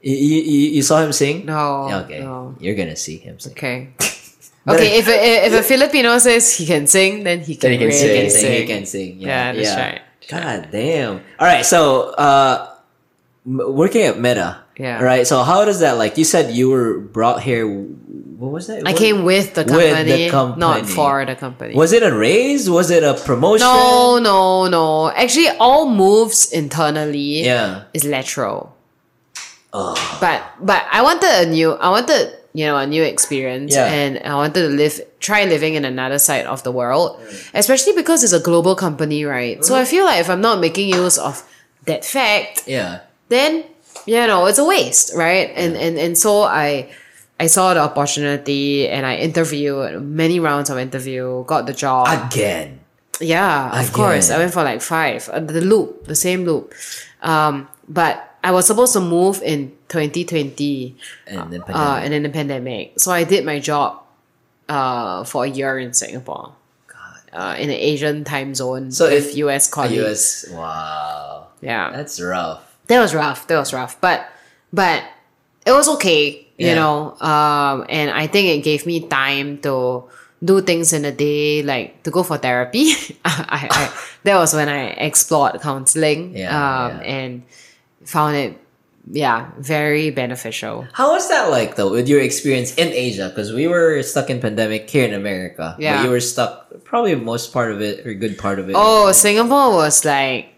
You, 0.03 0.15
you, 0.15 0.59
you 0.77 0.81
saw 0.84 0.99
him 1.01 1.13
sing? 1.15 1.45
No. 1.47 1.88
Okay, 2.03 2.19
no. 2.19 2.55
you're 2.59 2.75
gonna 2.75 2.95
see 2.99 3.17
him 3.17 3.39
sing. 3.39 3.53
Okay. 3.53 3.93
Okay, 4.65 4.95
if 4.97 5.07
a, 5.11 5.45
if 5.47 5.53
a 5.59 5.61
Filipino 5.61 6.17
says 6.19 6.55
he 6.55 6.65
can 6.65 6.88
sing, 6.88 7.25
then 7.25 7.41
he 7.41 7.55
can, 7.59 7.71
Then 7.71 7.71
he 7.71 7.77
can 7.80 7.88
really 7.89 8.30
sing. 8.30 8.39
sing. 8.39 8.61
He 8.61 8.65
can 8.65 8.85
sing. 8.85 9.19
Yeah, 9.19 9.27
Yeah, 9.27 9.51
that's 9.59 9.67
yeah. 9.75 9.84
right. 9.91 10.01
God 10.30 10.67
damn. 10.71 11.13
All 11.38 11.47
right, 11.47 11.65
so 11.65 12.11
uh, 12.15 12.71
working 13.45 14.03
at 14.03 14.17
Meta. 14.19 14.63
Yeah. 14.77 14.99
All 14.99 15.03
right. 15.03 15.27
So 15.27 15.43
how 15.43 15.65
does 15.65 15.81
that 15.81 15.97
like? 15.97 16.17
You 16.17 16.23
said 16.23 16.55
you 16.55 16.69
were 16.69 16.97
brought 16.99 17.43
here. 17.43 17.67
What 17.67 18.51
was 18.53 18.67
that? 18.67 18.88
I 18.88 18.91
What- 18.91 18.97
came 18.97 19.25
with 19.25 19.53
the 19.53 19.63
With 19.67 19.69
company, 19.91 20.11
the 20.25 20.30
company. 20.31 20.59
not 20.59 20.85
for 20.88 21.25
the 21.25 21.35
company. 21.35 21.75
Was 21.75 21.91
it 21.91 22.01
a 22.01 22.15
raise? 22.15 22.69
Was 22.69 22.89
it 22.89 23.03
a 23.03 23.13
promotion? 23.15 23.67
no, 23.67 24.17
no, 24.19 24.67
no. 24.67 25.11
Actually, 25.11 25.49
all 25.59 25.89
moves 25.89 26.51
internally 26.51 27.43
Yeah. 27.43 27.84
is 27.93 28.05
lateral. 28.05 28.73
Oh. 29.74 29.95
But 30.22 30.44
but 30.62 30.86
I 30.91 31.02
wanted 31.02 31.30
a 31.48 31.50
new. 31.50 31.74
I 31.74 31.90
wanted 31.90 32.32
you 32.54 32.66
know 32.66 32.78
a 32.78 32.86
new 32.86 33.02
experience, 33.04 33.74
Yeah. 33.74 33.90
and 33.90 34.20
I 34.24 34.36
wanted 34.36 34.62
to 34.62 34.68
live, 34.70 35.02
try 35.20 35.45
living 35.45 35.74
in 35.74 35.84
another 35.86 36.20
side 36.20 36.45
of 36.45 36.62
the 36.62 36.72
world, 36.72 37.20
especially 37.56 37.94
because 37.94 38.24
it's 38.24 38.34
a 38.34 38.40
global 38.40 38.76
company, 38.76 39.26
right? 39.26 39.64
So 39.66 39.74
I 39.76 39.86
feel 39.86 40.06
like 40.06 40.20
if 40.22 40.30
I'm 40.30 40.41
not 40.41 40.60
making 40.62 40.90
use 40.94 41.18
of 41.18 41.41
that 41.88 42.06
fact, 42.06 42.64
Yeah. 42.68 43.00
then 43.30 43.64
you 44.06 44.16
know, 44.28 44.45
it's 44.45 44.60
a 44.60 44.66
waste, 44.66 45.16
right? 45.16 45.50
And 45.56 45.76
and 45.76 45.98
and 45.98 46.14
so 46.18 46.44
I 46.44 46.90
I 47.40 47.48
saw 47.48 47.74
the 47.74 47.80
opportunity 47.82 48.88
and 48.88 49.06
I 49.08 49.16
interviewed 49.18 50.02
many 50.04 50.40
rounds 50.40 50.70
of 50.70 50.78
interview, 50.78 51.44
got 51.50 51.66
the 51.66 51.74
job. 51.74 52.06
Again. 52.30 52.80
Yeah, 53.20 53.70
of 53.74 53.90
Again. 53.90 53.94
course. 53.94 54.30
I 54.30 54.38
went 54.38 54.54
for 54.54 54.62
like 54.64 54.82
five. 54.82 55.30
Uh, 55.30 55.40
the 55.40 55.62
loop, 55.62 56.06
the 56.06 56.16
same 56.16 56.45
loop. 56.45 56.74
Um, 57.22 57.68
but 57.88 58.32
I 58.44 58.52
was 58.52 58.68
supposed 58.68 58.94
to 58.94 58.99
move 58.99 59.41
in 59.41 59.72
2020 59.88 60.95
And 61.28 61.53
then 61.53 61.64
uh, 61.70 61.99
and 62.03 62.11
then 62.14 62.24
the 62.24 62.30
pandemic. 62.30 62.99
So 62.99 63.11
I 63.11 63.24
did 63.24 63.45
my 63.45 63.60
job 63.60 64.03
uh, 64.68 65.24
for 65.24 65.45
a 65.45 65.48
year 65.49 65.80
in 65.80 65.94
Singapore. 65.94 66.53
Uh, 67.34 67.56
in 67.57 67.68
the 67.68 67.74
Asian 67.74 68.24
time 68.24 68.53
zone 68.53 68.91
So 68.91 69.07
if- 69.07 69.36
US 69.38 69.68
colleagues. 69.68 70.45
US. 70.45 70.53
Wow. 70.53 71.48
Yeah. 71.61 71.90
That's 71.91 72.22
rough. 72.22 72.61
that 72.88 72.99
was 72.99 73.15
rough. 73.15 73.48
That 73.48 73.57
was 73.57 73.74
rough. 73.74 73.99
But 73.99 74.30
but 74.72 75.02
it 75.65 75.72
was 75.72 75.88
okay, 75.98 76.45
you 76.57 76.76
know. 76.76 77.15
Um, 77.22 77.86
and 77.90 78.11
I 78.11 78.28
think 78.28 78.49
it 78.49 78.61
gave 78.64 78.86
me 78.86 79.07
time 79.07 79.57
to 79.65 80.03
do 80.44 80.61
things 80.61 80.91
in 80.94 81.06
a 81.06 81.11
day, 81.11 81.64
like 81.64 82.03
to 82.03 82.11
go 82.11 82.22
for 82.22 82.38
therapy. 82.38 82.91
I, 83.26 83.65
I 83.72 83.82
that 84.26 84.38
was 84.38 84.53
when 84.53 84.68
I 84.70 84.90
explored 85.02 85.61
counseling. 85.61 86.36
Yeah, 86.38 86.52
um, 86.53 86.99
yeah. 86.99 87.07
and 87.07 87.44
found 88.05 88.35
it, 88.35 88.59
yeah, 89.11 89.51
very 89.57 90.11
beneficial. 90.11 90.88
How 90.93 91.11
was 91.11 91.27
that 91.30 91.49
like 91.49 91.75
though 91.75 91.91
with 91.91 92.07
your 92.07 92.21
experience 92.21 92.73
in 92.75 92.88
Asia? 92.89 93.30
Because 93.30 93.51
we 93.51 93.67
were 93.67 94.01
stuck 94.01 94.30
in 94.30 94.39
pandemic 94.39 94.89
here 94.89 95.05
in 95.05 95.13
America. 95.13 95.75
Yeah. 95.77 95.97
But 95.97 96.05
you 96.05 96.09
were 96.11 96.21
stuck 96.21 96.71
probably 96.85 97.15
most 97.15 97.51
part 97.51 97.71
of 97.71 97.81
it 97.81 98.05
or 98.07 98.13
good 98.13 98.38
part 98.38 98.59
of 98.59 98.69
it. 98.69 98.75
Oh, 98.77 99.11
Singapore 99.11 99.71
was 99.75 100.05
like, 100.05 100.53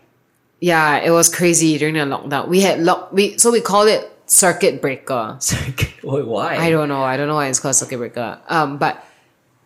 yeah, 0.60 0.98
it 0.98 1.10
was 1.10 1.34
crazy 1.34 1.78
during 1.78 1.96
the 1.96 2.02
lockdown. 2.02 2.48
We 2.48 2.62
had 2.62 2.80
lock, 2.80 3.12
we 3.12 3.38
so 3.38 3.52
we 3.52 3.62
call 3.62 3.88
it 3.88 4.12
circuit 4.26 4.82
breaker. 4.82 5.38
Circuit? 5.40 6.04
why? 6.04 6.58
I 6.58 6.70
don't 6.70 6.90
know. 6.90 7.04
I 7.04 7.18
don't 7.18 7.28
know 7.28 7.36
why 7.36 7.48
it's 7.48 7.60
called 7.60 7.76
circuit 7.76 7.98
breaker. 7.98 8.40
Um, 8.48 8.78
but 8.78 9.04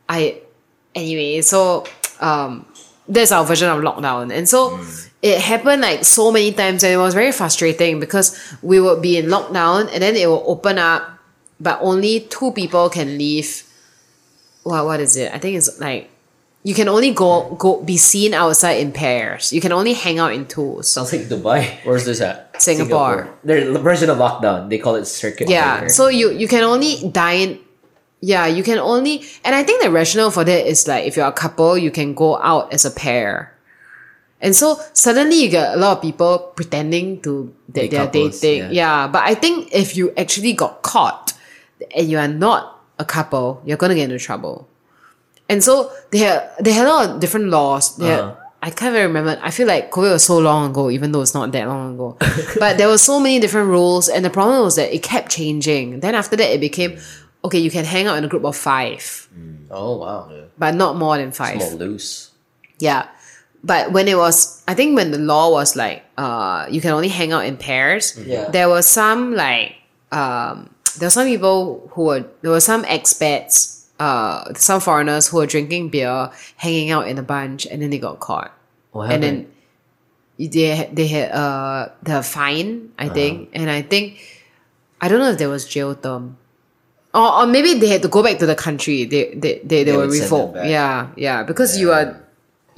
I 0.08 0.42
anyway. 0.96 1.42
So 1.42 1.86
um, 2.20 2.66
there's 3.08 3.32
our 3.32 3.46
version 3.46 3.70
of 3.70 3.84
lockdown, 3.84 4.34
and 4.34 4.48
so 4.48 4.80
it 5.22 5.42
happened 5.42 5.82
like 5.82 6.06
so 6.06 6.32
many 6.32 6.52
times, 6.52 6.84
and 6.84 6.94
it 6.94 6.98
was 6.98 7.14
very 7.14 7.32
frustrating 7.32 8.00
because 8.00 8.38
we 8.62 8.80
would 8.80 9.02
be 9.02 9.18
in 9.18 9.26
lockdown, 9.26 9.90
and 9.92 10.02
then 10.02 10.16
it 10.16 10.28
will 10.28 10.44
open 10.48 10.78
up, 10.78 11.20
but 11.60 11.80
only 11.82 12.22
two 12.22 12.52
people 12.52 12.90
can 12.90 13.18
leave. 13.18 13.64
What 14.64 14.86
what 14.86 15.00
is 15.00 15.18
it? 15.18 15.34
I 15.34 15.40
think 15.40 15.58
it's 15.58 15.80
like. 15.80 16.10
You 16.62 16.76
can 16.76 16.90
only 16.90 17.14
go 17.14 17.56
go 17.56 17.82
be 17.82 17.96
seen 17.96 18.34
outside 18.34 18.84
in 18.84 18.92
pairs. 18.92 19.54
You 19.54 19.62
can 19.62 19.72
only 19.72 19.94
hang 19.94 20.20
out 20.20 20.34
in 20.34 20.46
twos. 20.46 20.92
Sounds 20.92 21.14
like 21.14 21.22
Dubai. 21.22 21.80
Where's 21.86 22.04
this 22.04 22.20
at? 22.20 22.62
Singapore. 22.62 23.30
Their 23.46 23.72
version 23.80 24.10
of 24.10 24.18
lockdown. 24.18 24.70
They 24.70 24.78
call 24.78 24.96
it 24.96 25.06
circuit. 25.06 25.48
Yeah. 25.48 25.88
So 25.88 26.10
you 26.10 26.32
you 26.32 26.50
can 26.50 26.64
only 26.64 27.10
dine. 27.10 27.60
Yeah, 28.20 28.48
you 28.48 28.64
can 28.64 28.78
only, 28.78 29.24
and 29.46 29.56
I 29.56 29.64
think 29.64 29.82
the 29.82 29.90
rationale 29.90 30.32
for 30.32 30.44
that 30.44 30.68
is 30.68 30.86
like 30.86 31.08
if 31.08 31.16
you're 31.16 31.26
a 31.26 31.32
couple, 31.32 31.78
you 31.78 31.92
can 31.92 32.14
go 32.14 32.36
out 32.38 32.74
as 32.74 32.84
a 32.84 32.92
pair. 32.92 33.56
And 34.42 34.56
so 34.56 34.80
suddenly 34.94 35.44
you 35.44 35.50
get 35.50 35.74
a 35.74 35.78
lot 35.78 35.98
of 35.98 36.02
people 36.02 36.40
pretending 36.56 37.20
to 37.22 37.54
that 37.70 37.82
Be 37.82 37.88
they're 37.90 38.06
couples, 38.06 38.40
dating. 38.40 38.72
yeah. 38.72 39.04
Yeah. 39.04 39.08
but 39.08 39.24
I 39.24 39.36
think 39.36 39.70
if 39.74 39.98
you 39.98 40.14
actually 40.18 40.54
got 40.54 40.82
caught 40.82 41.34
and 41.96 42.08
you 42.10 42.18
are 42.18 42.28
not 42.28 42.80
a 42.98 43.06
couple, 43.06 43.62
you're 43.66 43.78
gonna 43.78 43.96
get 43.96 44.04
into 44.10 44.20
trouble. 44.20 44.68
And 45.50 45.64
so 45.64 45.92
they 46.12 46.20
had 46.20 46.50
they 46.60 46.72
had 46.72 46.86
a 46.86 46.90
lot 46.90 47.10
of 47.10 47.20
different 47.20 47.48
laws. 47.50 47.98
They 47.98 48.14
Uh-huh. 48.14 48.36
I 48.62 48.70
can't 48.72 48.94
even 48.94 49.08
remember. 49.16 49.40
I 49.42 49.52
feel 49.52 49.68
like 49.68 49.90
COVID 49.90 50.12
was 50.20 50.24
so 50.26 50.38
long 50.38 50.72
ago, 50.72 50.90
even 50.92 51.14
though 51.14 51.22
it's 51.22 51.34
not 51.34 51.52
that 51.54 51.66
long 51.66 51.96
ago. 51.96 52.18
but 52.60 52.78
there 52.78 52.90
were 52.90 52.98
so 52.98 53.18
many 53.18 53.40
different 53.40 53.70
rules, 53.70 54.10
and 54.10 54.24
the 54.26 54.30
problem 54.30 54.64
was 54.66 54.76
that 54.76 54.94
it 54.94 55.02
kept 55.02 55.32
changing. 55.32 56.02
Then 56.02 56.14
after 56.14 56.36
that, 56.36 56.50
it 56.54 56.60
became 56.60 57.00
okay. 57.46 57.58
You 57.58 57.72
can 57.72 57.86
hang 57.86 58.08
out 58.08 58.18
in 58.18 58.26
a 58.26 58.28
group 58.28 58.44
of 58.44 58.58
five, 58.58 59.30
Oh 59.72 59.98
wow, 60.04 60.28
but 60.58 60.76
not 60.76 60.98
more 60.98 61.16
than 61.18 61.30
it's 61.30 61.38
five. 61.38 61.56
more 61.58 61.72
loose. 61.72 62.32
Yeah. 62.80 63.08
But 63.64 63.92
when 63.92 64.08
it 64.08 64.18
was, 64.18 64.64
I 64.68 64.74
think 64.74 64.96
when 64.96 65.12
the 65.12 65.18
law 65.20 65.52
was 65.52 65.76
like, 65.76 66.04
uh, 66.18 66.66
you 66.70 66.80
can 66.82 66.92
only 66.92 67.10
hang 67.10 67.32
out 67.34 67.46
in 67.46 67.58
pairs. 67.58 68.18
Yeah. 68.18 68.50
There 68.50 68.70
were 68.70 68.82
some 68.82 69.36
like, 69.36 69.76
um, 70.12 70.70
there 70.98 71.08
were 71.08 71.12
some 71.12 71.28
people 71.28 71.90
who 71.94 72.04
were, 72.06 72.24
there 72.42 72.52
were 72.52 72.62
some 72.64 72.84
expats, 72.86 73.86
uh, 74.00 74.54
some 74.56 74.80
foreigners 74.80 75.28
who 75.28 75.38
were 75.38 75.46
drinking 75.46 75.90
beer, 75.90 76.32
hanging 76.56 76.92
out 76.92 77.08
in 77.08 77.18
a 77.18 77.24
bunch, 77.24 77.66
and 77.68 77.82
then 77.82 77.90
they 77.90 78.00
got 78.00 78.20
caught. 78.22 78.54
What 78.92 79.12
And 79.12 79.24
happened? 79.24 79.48
then 80.40 80.50
they 80.52 80.68
had- 80.76 80.96
they 80.96 81.08
had 81.08 81.32
uh 81.36 81.90
the 82.02 82.24
fine, 82.24 82.90
Uh-huh. 82.98 83.12
I 83.12 83.14
think, 83.14 83.50
and 83.52 83.70
I 83.70 83.82
think 83.82 84.18
I 85.02 85.10
don't 85.10 85.20
know 85.20 85.32
if 85.32 85.38
there 85.38 85.50
was 85.50 85.68
jail 85.68 85.96
term. 85.96 86.38
Or, 87.14 87.44
or 87.44 87.46
maybe 87.48 87.74
they 87.76 87.88
had 87.88 88.02
to 88.04 88.08
go 88.08 88.24
back 88.24 88.40
to 88.40 88.46
the 88.46 88.56
country. 88.56 89.04
They 89.04 89.36
they, 89.36 89.60
they, 89.68 89.84
they, 89.84 89.84
They 89.84 89.92
were 89.98 90.08
would 90.08 90.14
send 90.16 90.32
them 90.32 90.40
revoked. 90.56 90.66
Yeah, 90.70 91.08
yeah. 91.18 91.44
Because 91.44 91.78
you 91.78 91.92
are 91.92 92.16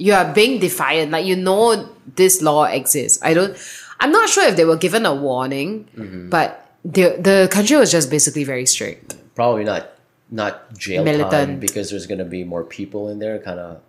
you 0.02 0.12
are 0.18 0.26
being 0.40 0.58
defiant. 0.66 1.08
Like 1.14 1.26
you 1.30 1.36
know 1.48 1.88
this 2.20 2.34
law 2.42 2.64
exists. 2.80 3.18
I 3.22 3.32
don't 3.38 3.54
I'm 4.02 4.10
not 4.18 4.28
sure 4.28 4.44
if 4.50 4.56
they 4.58 4.66
were 4.66 4.80
given 4.86 5.06
a 5.06 5.14
warning, 5.14 5.70
Mm-hmm. 5.96 6.28
but 6.34 6.48
the 6.84 7.04
the 7.28 7.36
country 7.56 7.76
was 7.82 7.90
just 7.96 8.10
basically 8.10 8.44
very 8.52 8.66
strict. 8.66 9.14
Probably 9.38 9.64
not 9.72 9.82
not 10.30 10.54
jail 10.76 11.04
time 11.30 11.60
because 11.60 11.90
there's 11.90 12.06
gonna 12.10 12.30
be 12.38 12.42
more 12.54 12.64
people 12.78 13.02
in 13.12 13.18
there. 13.22 13.38
Kind 13.38 13.60
of. 13.60 13.80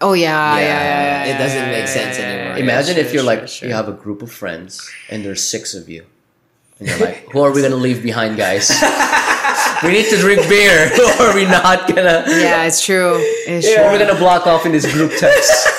Oh 0.00 0.14
yeah, 0.14 0.56
yeah, 0.56 0.62
yeah. 0.62 0.62
Yeah, 0.62 1.24
yeah, 1.26 1.34
it 1.34 1.38
doesn't 1.42 1.68
make 1.76 1.88
sense 1.98 2.14
anymore. 2.22 2.56
Imagine 2.56 2.94
sure, 2.94 3.04
if 3.04 3.12
you're 3.12 3.26
sure, 3.26 3.34
like 3.34 3.48
sure. 3.48 3.68
you 3.68 3.74
have 3.74 3.88
a 3.88 3.96
group 4.04 4.22
of 4.22 4.30
friends 4.30 4.88
and 5.10 5.24
there's 5.24 5.42
six 5.42 5.74
of 5.74 5.88
you, 5.90 6.06
and 6.78 6.88
you're 6.88 7.02
like, 7.08 7.26
who 7.32 7.42
are 7.44 7.52
we 7.52 7.60
gonna 7.66 7.82
leave 7.88 8.00
behind, 8.02 8.36
guys? 8.38 8.70
we 9.84 9.90
need 9.92 10.08
to 10.10 10.16
drink 10.18 10.48
beer, 10.48 10.90
or 11.20 11.34
we're 11.34 11.34
we 11.34 11.44
not 11.44 11.86
gonna? 11.88 12.24
Yeah, 12.28 12.64
it's 12.64 12.84
true. 12.84 13.16
It's 13.46 13.66
Or 13.68 13.74
true. 13.74 13.84
are 13.84 13.98
gonna 13.98 14.18
block 14.18 14.46
off 14.46 14.66
in 14.66 14.72
this 14.72 14.90
group 14.92 15.12
text? 15.18 15.52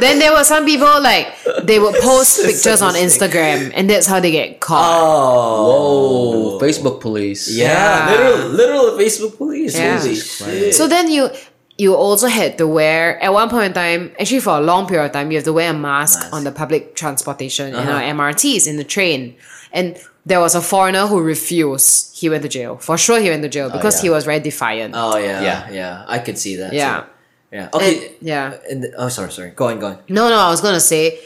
Then 0.00 0.18
there 0.18 0.32
were 0.32 0.42
some 0.42 0.64
people 0.64 0.88
like 1.00 1.28
they 1.62 1.78
would 1.78 1.94
post 2.02 2.42
pictures 2.44 2.82
on 2.82 2.94
Instagram, 2.94 3.70
and 3.74 3.88
that's 3.88 4.06
how 4.06 4.18
they 4.18 4.32
get 4.32 4.58
caught. 4.58 4.82
Oh, 5.00 6.58
whoa, 6.58 6.58
Facebook 6.58 7.00
police. 7.00 7.48
Yeah, 7.48 7.70
Yeah. 7.70 8.10
literal, 8.10 8.48
literal 8.48 8.84
Facebook 8.98 9.36
police. 9.36 9.78
Yeah. 9.78 9.98
Holy 10.00 10.16
shit. 10.16 10.74
So 10.74 10.88
then 10.88 11.08
you 11.10 11.30
you 11.78 11.94
also 11.94 12.26
had 12.26 12.58
to 12.58 12.66
wear 12.66 13.22
at 13.22 13.32
one 13.32 13.48
point 13.48 13.66
in 13.66 13.72
time, 13.74 14.10
actually 14.18 14.40
for 14.40 14.56
a 14.58 14.60
long 14.60 14.86
period 14.88 15.06
of 15.06 15.12
time, 15.12 15.30
you 15.30 15.36
have 15.38 15.44
to 15.44 15.52
wear 15.52 15.70
a 15.70 15.74
mask, 15.74 16.18
Mask. 16.20 16.32
on 16.34 16.42
the 16.44 16.52
public 16.52 16.94
transportation, 16.96 17.70
you 17.72 17.78
Uh-huh. 17.78 17.92
know, 17.92 17.98
MRTs 18.16 18.66
in 18.66 18.76
the 18.76 18.84
train. 18.84 19.36
And 19.72 19.96
there 20.24 20.40
was 20.40 20.54
a 20.54 20.62
foreigner 20.62 21.06
who 21.06 21.20
refused. 21.20 22.16
He 22.16 22.28
went 22.28 22.42
to 22.42 22.48
jail. 22.48 22.76
For 22.76 22.96
sure 22.96 23.20
he 23.20 23.28
went 23.30 23.42
to 23.42 23.48
jail 23.48 23.68
oh, 23.70 23.76
because 23.76 23.96
yeah. 23.96 24.02
he 24.02 24.10
was 24.10 24.24
very 24.24 24.40
defiant. 24.40 24.94
Oh 24.96 25.16
yeah, 25.16 25.40
Yeah. 25.40 25.42
yeah, 25.42 25.70
yeah. 25.72 26.04
I 26.06 26.18
could 26.18 26.38
see 26.38 26.56
that. 26.56 26.72
Yeah. 26.72 27.00
too. 27.00 27.06
yeah. 27.52 27.68
Okay. 27.74 28.06
And- 28.06 28.16
yeah. 28.20 28.56
And, 28.70 28.86
oh, 28.96 29.08
sorry, 29.08 29.32
sorry. 29.32 29.50
Go 29.50 29.68
on, 29.68 29.78
go 29.80 29.86
on. 29.88 29.98
No, 30.08 30.28
no, 30.28 30.36
I 30.38 30.50
was 30.50 30.60
gonna 30.60 30.80
say, 30.80 31.18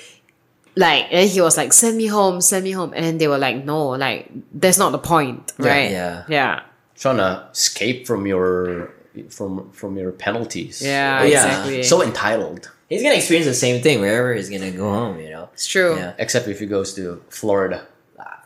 like, 0.76 1.06
and 1.10 1.28
he 1.28 1.40
was 1.40 1.56
like, 1.56 1.72
"Send 1.72 1.96
me 1.96 2.06
home, 2.06 2.40
send 2.40 2.64
me 2.64 2.72
home," 2.72 2.92
and 2.94 3.04
then 3.04 3.18
they 3.18 3.28
were 3.28 3.38
like, 3.38 3.64
"No, 3.64 3.88
like, 3.90 4.28
that's 4.52 4.78
not 4.78 4.92
the 4.92 4.98
point, 4.98 5.52
right?" 5.58 5.90
yeah. 5.90 6.24
yeah, 6.28 6.60
Trying 6.96 7.16
to 7.18 7.48
escape 7.52 8.06
from 8.06 8.26
your 8.26 8.92
from 9.30 9.70
from 9.72 9.96
your 9.96 10.12
penalties. 10.12 10.82
yeah, 10.82 11.20
oh, 11.22 11.24
Yeah. 11.24 11.44
exactly. 11.46 11.82
So 11.82 12.02
entitled. 12.02 12.70
He's 12.88 13.02
gonna 13.02 13.14
experience 13.16 13.46
the 13.46 13.54
same 13.54 13.82
thing 13.82 14.00
wherever 14.00 14.32
he's 14.34 14.48
gonna 14.50 14.70
go 14.70 14.88
home. 14.92 15.18
You 15.20 15.30
know. 15.30 15.48
it's 15.54 15.66
true. 15.66 15.96
Yeah. 15.96 16.12
Except 16.18 16.46
if 16.48 16.60
he 16.60 16.66
goes 16.66 16.94
to 16.94 17.22
Florida, 17.30 17.86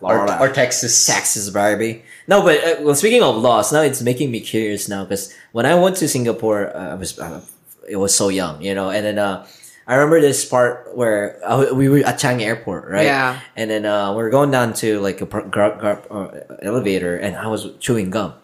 Florida. 0.00 0.40
Or, 0.40 0.48
or 0.48 0.52
Texas. 0.52 1.06
Texas, 1.06 1.48
Barbie. 1.50 2.02
No, 2.26 2.42
but 2.42 2.56
uh, 2.64 2.82
well, 2.82 2.94
speaking 2.94 3.22
of 3.22 3.36
laws, 3.36 3.72
now 3.72 3.82
it's 3.82 4.02
making 4.02 4.30
me 4.30 4.40
curious 4.40 4.88
now 4.88 5.04
because 5.04 5.32
when 5.52 5.66
I 5.66 5.74
went 5.76 5.96
to 5.96 6.08
Singapore, 6.08 6.74
uh, 6.74 6.92
I 6.92 6.94
was 6.94 7.18
uh, 7.18 7.40
it 7.88 7.96
was 7.96 8.14
so 8.14 8.28
young, 8.28 8.62
you 8.62 8.74
know, 8.74 8.90
and 8.90 9.04
then 9.04 9.18
uh, 9.18 9.46
I 9.86 9.94
remember 9.94 10.20
this 10.20 10.44
part 10.44 10.96
where 10.96 11.38
uh, 11.44 11.74
we 11.74 11.88
were 11.88 11.98
at 11.98 12.18
Changi 12.18 12.42
Airport, 12.42 12.88
right? 12.88 13.04
Yeah. 13.04 13.40
And 13.56 13.70
then 13.70 13.84
uh, 13.84 14.14
we 14.14 14.22
are 14.22 14.30
going 14.30 14.50
down 14.50 14.72
to 14.74 15.00
like 15.00 15.20
a 15.20 15.26
par- 15.26 15.48
gar- 15.48 15.76
gar- 15.76 16.02
uh, 16.10 16.56
elevator, 16.62 17.16
and 17.16 17.36
I 17.36 17.48
was 17.48 17.68
chewing 17.78 18.10
gum, 18.10 18.34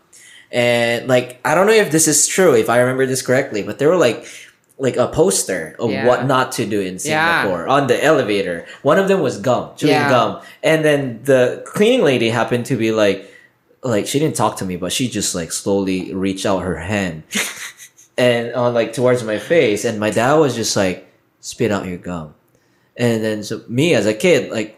and 0.53 1.09
like 1.09 1.41
I 1.45 1.55
don't 1.55 1.67
know 1.67 1.73
if 1.73 1.91
this 1.91 2.07
is 2.07 2.27
true, 2.27 2.55
if 2.55 2.69
I 2.69 2.81
remember 2.81 3.07
this 3.07 3.23
correctly, 3.23 3.63
but 3.63 3.79
there 3.79 3.89
were 3.89 3.97
like 3.97 4.27
like 4.79 4.97
a 4.97 5.07
poster 5.09 5.75
of 5.79 5.91
Yeah. 5.91 6.07
what 6.07 6.27
not 6.27 6.53
to 6.53 6.67
do 6.67 6.81
in 6.81 6.95
Yeah. 7.03 7.43
Singapore 7.43 7.67
on 7.67 7.87
the 7.87 8.03
elevator. 8.05 8.67
One 8.83 8.99
of 8.99 9.09
them 9.09 9.21
was 9.21 9.39
gum, 9.39 9.71
chewing 9.77 9.93
Yeah. 9.95 10.11
gum, 10.11 10.41
and 10.63 10.85
then 10.85 11.21
the 11.25 11.63
cleaning 11.65 12.03
lady 12.05 12.29
happened 12.31 12.67
to 12.67 12.77
be 12.77 12.93
like, 12.93 13.31
like 13.83 14.07
she 14.07 14.19
didn't 14.19 14.37
talk 14.37 14.57
to 14.59 14.65
me, 14.65 14.77
but 14.77 14.93
she 14.93 15.09
just 15.09 15.35
like 15.35 15.51
slowly 15.53 16.13
reached 16.13 16.45
out 16.45 16.61
her 16.61 16.77
hand, 16.77 17.23
and 18.19 18.55
on 18.55 18.75
like 18.75 18.93
towards 18.93 19.23
my 19.23 19.39
face, 19.39 19.85
and 19.85 19.99
my 20.01 20.11
dad 20.11 20.35
was 20.35 20.55
just 20.55 20.77
like, 20.77 21.07
spit 21.41 21.71
out 21.73 21.87
your 21.87 21.99
gum, 21.99 22.35
and 22.97 23.23
then 23.25 23.43
so 23.43 23.63
me 23.69 23.95
as 23.95 24.07
a 24.07 24.15
kid, 24.15 24.51
like, 24.51 24.77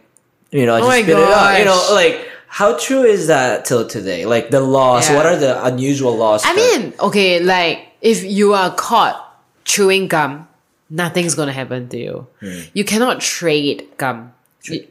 you 0.50 0.66
know, 0.66 0.74
I 0.74 0.78
Oh 0.78 0.80
just 0.80 0.88
my 0.90 1.02
spit 1.02 1.18
it 1.18 1.24
out, 1.24 1.58
you 1.58 1.64
know, 1.64 1.88
like. 1.92 2.24
How 2.50 2.78
true 2.78 3.02
is 3.02 3.26
that 3.26 3.66
till 3.66 3.86
today? 3.86 4.24
Like 4.24 4.48
the 4.50 4.60
laws, 4.60 5.10
Yeah. 5.10 5.16
what 5.16 5.26
are 5.26 5.36
the 5.36 5.62
unusual 5.66 6.16
laws? 6.16 6.42
I 6.46 6.54
that- 6.54 6.56
mean, 6.80 6.94
okay, 6.98 7.40
like 7.40 7.88
if 8.00 8.24
you 8.24 8.54
are 8.54 8.70
caught 8.74 9.27
chewing 9.69 10.09
gum, 10.09 10.49
nothing's 10.89 11.35
gonna 11.36 11.53
happen 11.53 11.89
to 11.90 11.99
you. 11.99 12.27
Hmm. 12.40 12.61
You 12.73 12.85
cannot 12.85 13.20
trade 13.20 13.86
gum. 13.97 14.32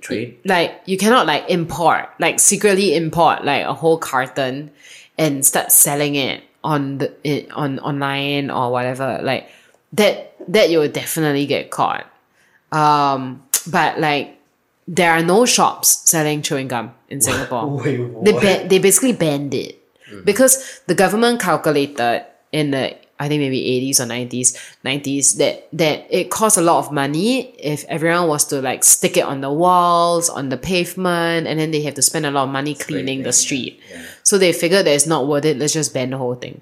Trade? 0.01 0.39
like 0.45 0.81
you 0.85 0.97
cannot 0.97 1.27
like 1.27 1.43
import 1.49 2.09
like 2.19 2.39
secretly 2.39 2.95
import 2.95 3.43
like 3.45 3.63
a 3.63 3.75
whole 3.75 3.97
carton 3.99 4.71
and 5.19 5.45
start 5.45 5.71
selling 5.71 6.15
it 6.15 6.41
on 6.63 6.97
the 6.97 7.13
in, 7.23 7.51
on 7.51 7.77
online 7.79 8.49
or 8.49 8.71
whatever 8.71 9.19
like 9.21 9.51
that 9.93 10.33
that 10.47 10.71
you 10.71 10.79
will 10.79 10.89
definitely 10.89 11.45
get 11.45 11.69
caught 11.69 12.07
um 12.71 13.43
but 13.69 13.99
like 13.99 14.39
there 14.87 15.11
are 15.11 15.21
no 15.21 15.45
shops 15.45 16.01
selling 16.09 16.41
chewing 16.41 16.69
gum 16.69 16.91
in 17.09 17.21
singapore 17.21 17.83
they 18.23 18.31
ban- 18.31 18.67
they 18.69 18.79
basically 18.79 19.13
banned 19.13 19.53
it 19.53 19.77
because 20.23 20.79
the 20.87 20.95
government 20.95 21.39
calculated 21.39 22.25
in 22.51 22.71
the 22.71 22.95
I 23.19 23.27
think 23.27 23.41
maybe 23.41 23.59
80s 23.59 23.99
or 23.99 24.05
90s 24.05 24.55
90s 24.85 25.37
that 25.37 25.67
that 25.73 26.05
it 26.09 26.29
costs 26.29 26.57
a 26.57 26.61
lot 26.61 26.79
of 26.79 26.91
money 26.91 27.55
if 27.57 27.83
everyone 27.85 28.27
was 28.27 28.45
to 28.45 28.61
like 28.61 28.83
stick 28.83 29.17
it 29.17 29.23
on 29.23 29.41
the 29.41 29.51
walls 29.51 30.29
on 30.29 30.49
the 30.49 30.57
pavement 30.57 31.47
and 31.47 31.59
then 31.59 31.71
they 31.71 31.81
have 31.81 31.95
to 31.95 32.01
spend 32.01 32.25
a 32.25 32.31
lot 32.31 32.43
of 32.43 32.49
money 32.49 32.75
cleaning 32.75 33.23
the 33.23 33.33
street 33.33 33.79
so 34.23 34.37
they 34.37 34.53
figured 34.53 34.85
that 34.85 34.93
it's 34.93 35.07
not 35.07 35.27
worth 35.27 35.45
it 35.45 35.57
let's 35.57 35.73
just 35.73 35.93
ban 35.93 36.11
the 36.11 36.17
whole 36.17 36.35
thing 36.35 36.61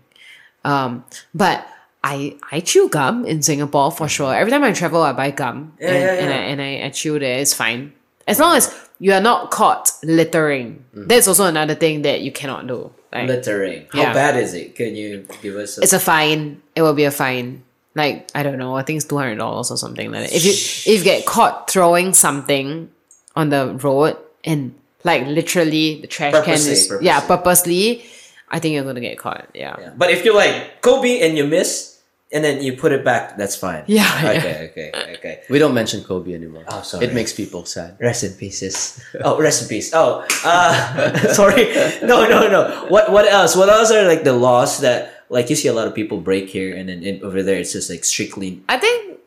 um 0.64 1.04
but 1.34 1.68
I 2.04 2.38
I 2.52 2.60
chew 2.60 2.88
gum 2.88 3.26
in 3.26 3.42
Singapore 3.42 3.92
for 3.92 4.08
sure. 4.08 4.34
Every 4.34 4.52
time 4.52 4.64
I 4.64 4.72
travel, 4.74 5.02
I 5.02 5.12
buy 5.14 5.32
gum 5.32 5.74
and, 5.80 5.90
yeah, 5.96 6.14
and, 6.14 6.34
I, 6.34 6.38
and 6.38 6.62
I, 6.62 6.86
I 6.86 6.90
chew 6.92 7.18
there. 7.18 7.40
It's 7.40 7.54
fine 7.54 7.94
as 8.28 8.40
long 8.40 8.56
as 8.56 8.74
you 9.00 9.12
are 9.12 9.22
not 9.22 9.50
caught 9.50 9.92
littering. 10.04 10.86
That's 10.94 11.28
also 11.28 11.46
another 11.46 11.74
thing 11.76 12.04
that 12.04 12.22
you 12.22 12.32
cannot 12.32 12.68
do. 12.68 12.94
Like, 13.16 13.28
Littering. 13.30 13.88
How 13.92 14.02
Yeah. 14.02 14.14
bad 14.14 14.36
is 14.38 14.54
it? 14.54 14.76
Can 14.76 14.96
you 14.96 15.26
give 15.42 15.56
us? 15.56 15.78
A, 15.78 15.82
it's 15.82 15.94
a 15.94 16.00
fine. 16.00 16.62
It 16.76 16.82
will 16.82 16.94
be 16.94 17.06
a 17.06 17.12
fine. 17.12 17.64
Like 17.96 18.30
I 18.36 18.44
don't 18.44 18.58
know. 18.60 18.76
I 18.76 18.84
think 18.84 18.98
it's 18.98 19.06
two 19.06 19.18
hundred 19.18 19.38
dollars 19.38 19.72
or 19.72 19.78
something 19.78 20.12
like 20.12 20.28
that. 20.30 20.34
If 20.36 20.44
you 20.44 20.52
if 20.52 21.00
you 21.00 21.04
get 21.04 21.26
caught 21.26 21.70
throwing 21.72 22.14
something 22.14 22.90
on 23.36 23.50
the 23.50 23.74
road 23.82 24.18
and 24.44 24.76
like 25.06 25.26
literally 25.28 26.02
the 26.02 26.08
trash 26.08 26.34
can 26.44 26.54
is 26.56 26.88
purposely. 26.88 27.06
yeah 27.06 27.20
purposely, 27.22 28.04
I 28.50 28.60
think 28.60 28.74
you're 28.76 28.84
gonna 28.84 29.00
get 29.00 29.18
caught. 29.18 29.48
Yeah. 29.54 29.76
Yeah. 29.80 29.92
But 29.96 30.12
if 30.12 30.26
you're 30.26 30.36
like 30.36 30.82
Kobe 30.82 31.22
and 31.22 31.38
you 31.38 31.48
miss, 31.48 31.95
and 32.36 32.44
then 32.44 32.60
you 32.62 32.76
put 32.76 32.92
it 32.92 33.04
back, 33.08 33.38
that's 33.40 33.56
fine. 33.56 33.88
Yeah, 33.88 34.04
Okay. 34.36 34.70
Okay. 34.72 34.90
Okay. 35.18 35.36
We 35.50 35.58
don't 35.58 35.74
mention 35.74 36.04
Kobe 36.04 36.36
anymore. 36.36 36.68
Oh, 36.68 36.84
sorry. 36.84 37.08
It 37.08 37.14
makes 37.16 37.32
people 37.32 37.64
sad. 37.64 37.96
Rest 38.04 38.28
in 38.28 38.34
pieces. 38.36 39.00
Oh, 39.24 39.40
rest 39.40 39.64
in 39.64 39.68
peace. 39.72 39.96
Oh, 39.96 40.28
uh, 40.44 41.16
sorry. 41.40 41.72
No, 42.04 42.28
no, 42.28 42.52
no. 42.52 42.62
What 42.92 43.10
What 43.16 43.26
else? 43.26 43.56
What 43.56 43.70
else 43.72 43.90
are 43.96 44.04
like 44.04 44.28
the 44.28 44.36
laws 44.36 44.84
that 44.84 45.24
like 45.32 45.50
you 45.50 45.56
see 45.56 45.72
a 45.72 45.74
lot 45.74 45.88
of 45.88 45.96
people 45.96 46.20
break 46.20 46.52
here, 46.52 46.76
and 46.76 46.86
then 46.92 47.02
in, 47.02 47.24
over 47.24 47.40
there 47.42 47.58
it's 47.58 47.72
just 47.74 47.90
like 47.90 48.04
strictly. 48.06 48.62
I 48.70 48.78
think, 48.78 49.18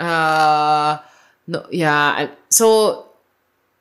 uh, 0.00 0.98
no, 1.46 1.66
yeah. 1.70 2.26
I- 2.26 2.34
So, 2.48 3.06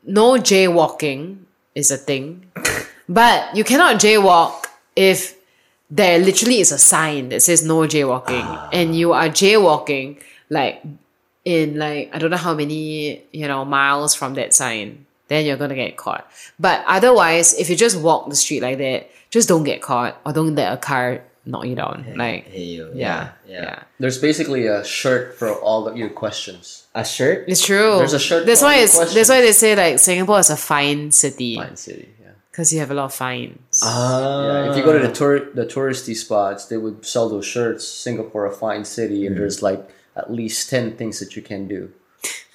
no 0.05 0.35
jaywalking 0.37 1.47
is 1.73 1.89
a 1.91 1.97
thing, 1.97 2.51
but 3.09 3.55
you 3.55 3.63
cannot 3.63 3.97
jaywalk 4.01 4.67
if 4.95 5.33
there 5.89 6.19
literally 6.19 6.59
is 6.59 6.71
a 6.71 6.77
sign 6.77 7.29
that 7.29 7.41
says 7.41 7.63
no 7.63 7.79
jaywalking, 7.81 8.43
ah. 8.43 8.69
and 8.73 8.95
you 8.95 9.13
are 9.13 9.29
jaywalking 9.29 10.21
like 10.49 10.83
in 11.43 11.77
like 11.77 12.09
I 12.13 12.19
don't 12.19 12.31
know 12.31 12.37
how 12.37 12.53
many 12.53 13.23
you 13.31 13.47
know 13.47 13.65
miles 13.65 14.15
from 14.15 14.33
that 14.35 14.53
sign. 14.53 15.05
Then 15.27 15.45
you're 15.45 15.57
gonna 15.57 15.75
get 15.75 15.97
caught. 15.97 16.29
But 16.59 16.83
otherwise, 16.87 17.53
if 17.55 17.69
you 17.69 17.75
just 17.75 17.99
walk 17.99 18.29
the 18.29 18.35
street 18.35 18.61
like 18.61 18.77
that, 18.77 19.09
just 19.31 19.47
don't 19.47 19.63
get 19.63 19.81
caught 19.81 20.19
or 20.25 20.33
don't 20.33 20.55
let 20.55 20.71
a 20.71 20.77
car 20.77 21.21
knock 21.45 21.65
you 21.65 21.75
down. 21.75 22.05
Like, 22.15 22.47
Hey, 22.47 22.63
yo, 22.63 22.91
yeah, 22.93 23.31
yeah. 23.47 23.61
yeah. 23.61 23.83
There's 23.99 24.17
basically 24.17 24.67
a 24.67 24.83
shirt 24.83 25.35
for 25.37 25.53
all 25.53 25.87
of 25.87 25.97
your 25.97 26.09
questions. 26.09 26.87
A 26.93 27.03
shirt. 27.03 27.45
It's 27.47 27.65
true. 27.65 27.97
There's 27.97 28.13
a 28.13 28.19
shirt 28.19 28.45
That's 28.45 28.61
for 28.61 28.67
why 28.67 28.77
the 28.77 28.83
it's 28.83 29.13
that's 29.13 29.29
why 29.29 29.41
they 29.41 29.51
say 29.51 29.75
like 29.75 29.99
Singapore 29.99 30.39
is 30.39 30.49
a 30.49 30.57
fine 30.57 31.11
city 31.11 31.55
Fine 31.55 31.75
city, 31.75 32.07
yeah. 32.07 32.14
Because 32.55 32.71
you 32.71 32.79
have 32.79 32.89
a 32.89 32.93
lot 32.93 33.05
of 33.05 33.13
fines. 33.13 33.81
Ah. 33.83 34.45
Yeah, 34.45 34.71
if 34.71 34.77
you 34.77 34.83
go 34.83 34.93
to 34.97 35.05
the 35.05 35.13
tour 35.13 35.51
the 35.51 35.65
touristy 35.65 36.15
spots, 36.15 36.67
they 36.67 36.77
would 36.77 37.05
sell 37.05 37.27
those 37.27 37.45
shirts. 37.45 37.85
Singapore, 37.85 38.45
a 38.45 38.51
fine 38.51 38.85
city, 38.85 39.27
and 39.27 39.35
mm. 39.35 39.39
there's 39.39 39.61
like 39.61 39.89
at 40.15 40.31
least 40.31 40.69
ten 40.69 40.95
things 40.95 41.19
that 41.19 41.35
you 41.35 41.41
can 41.41 41.67
do, 41.67 41.91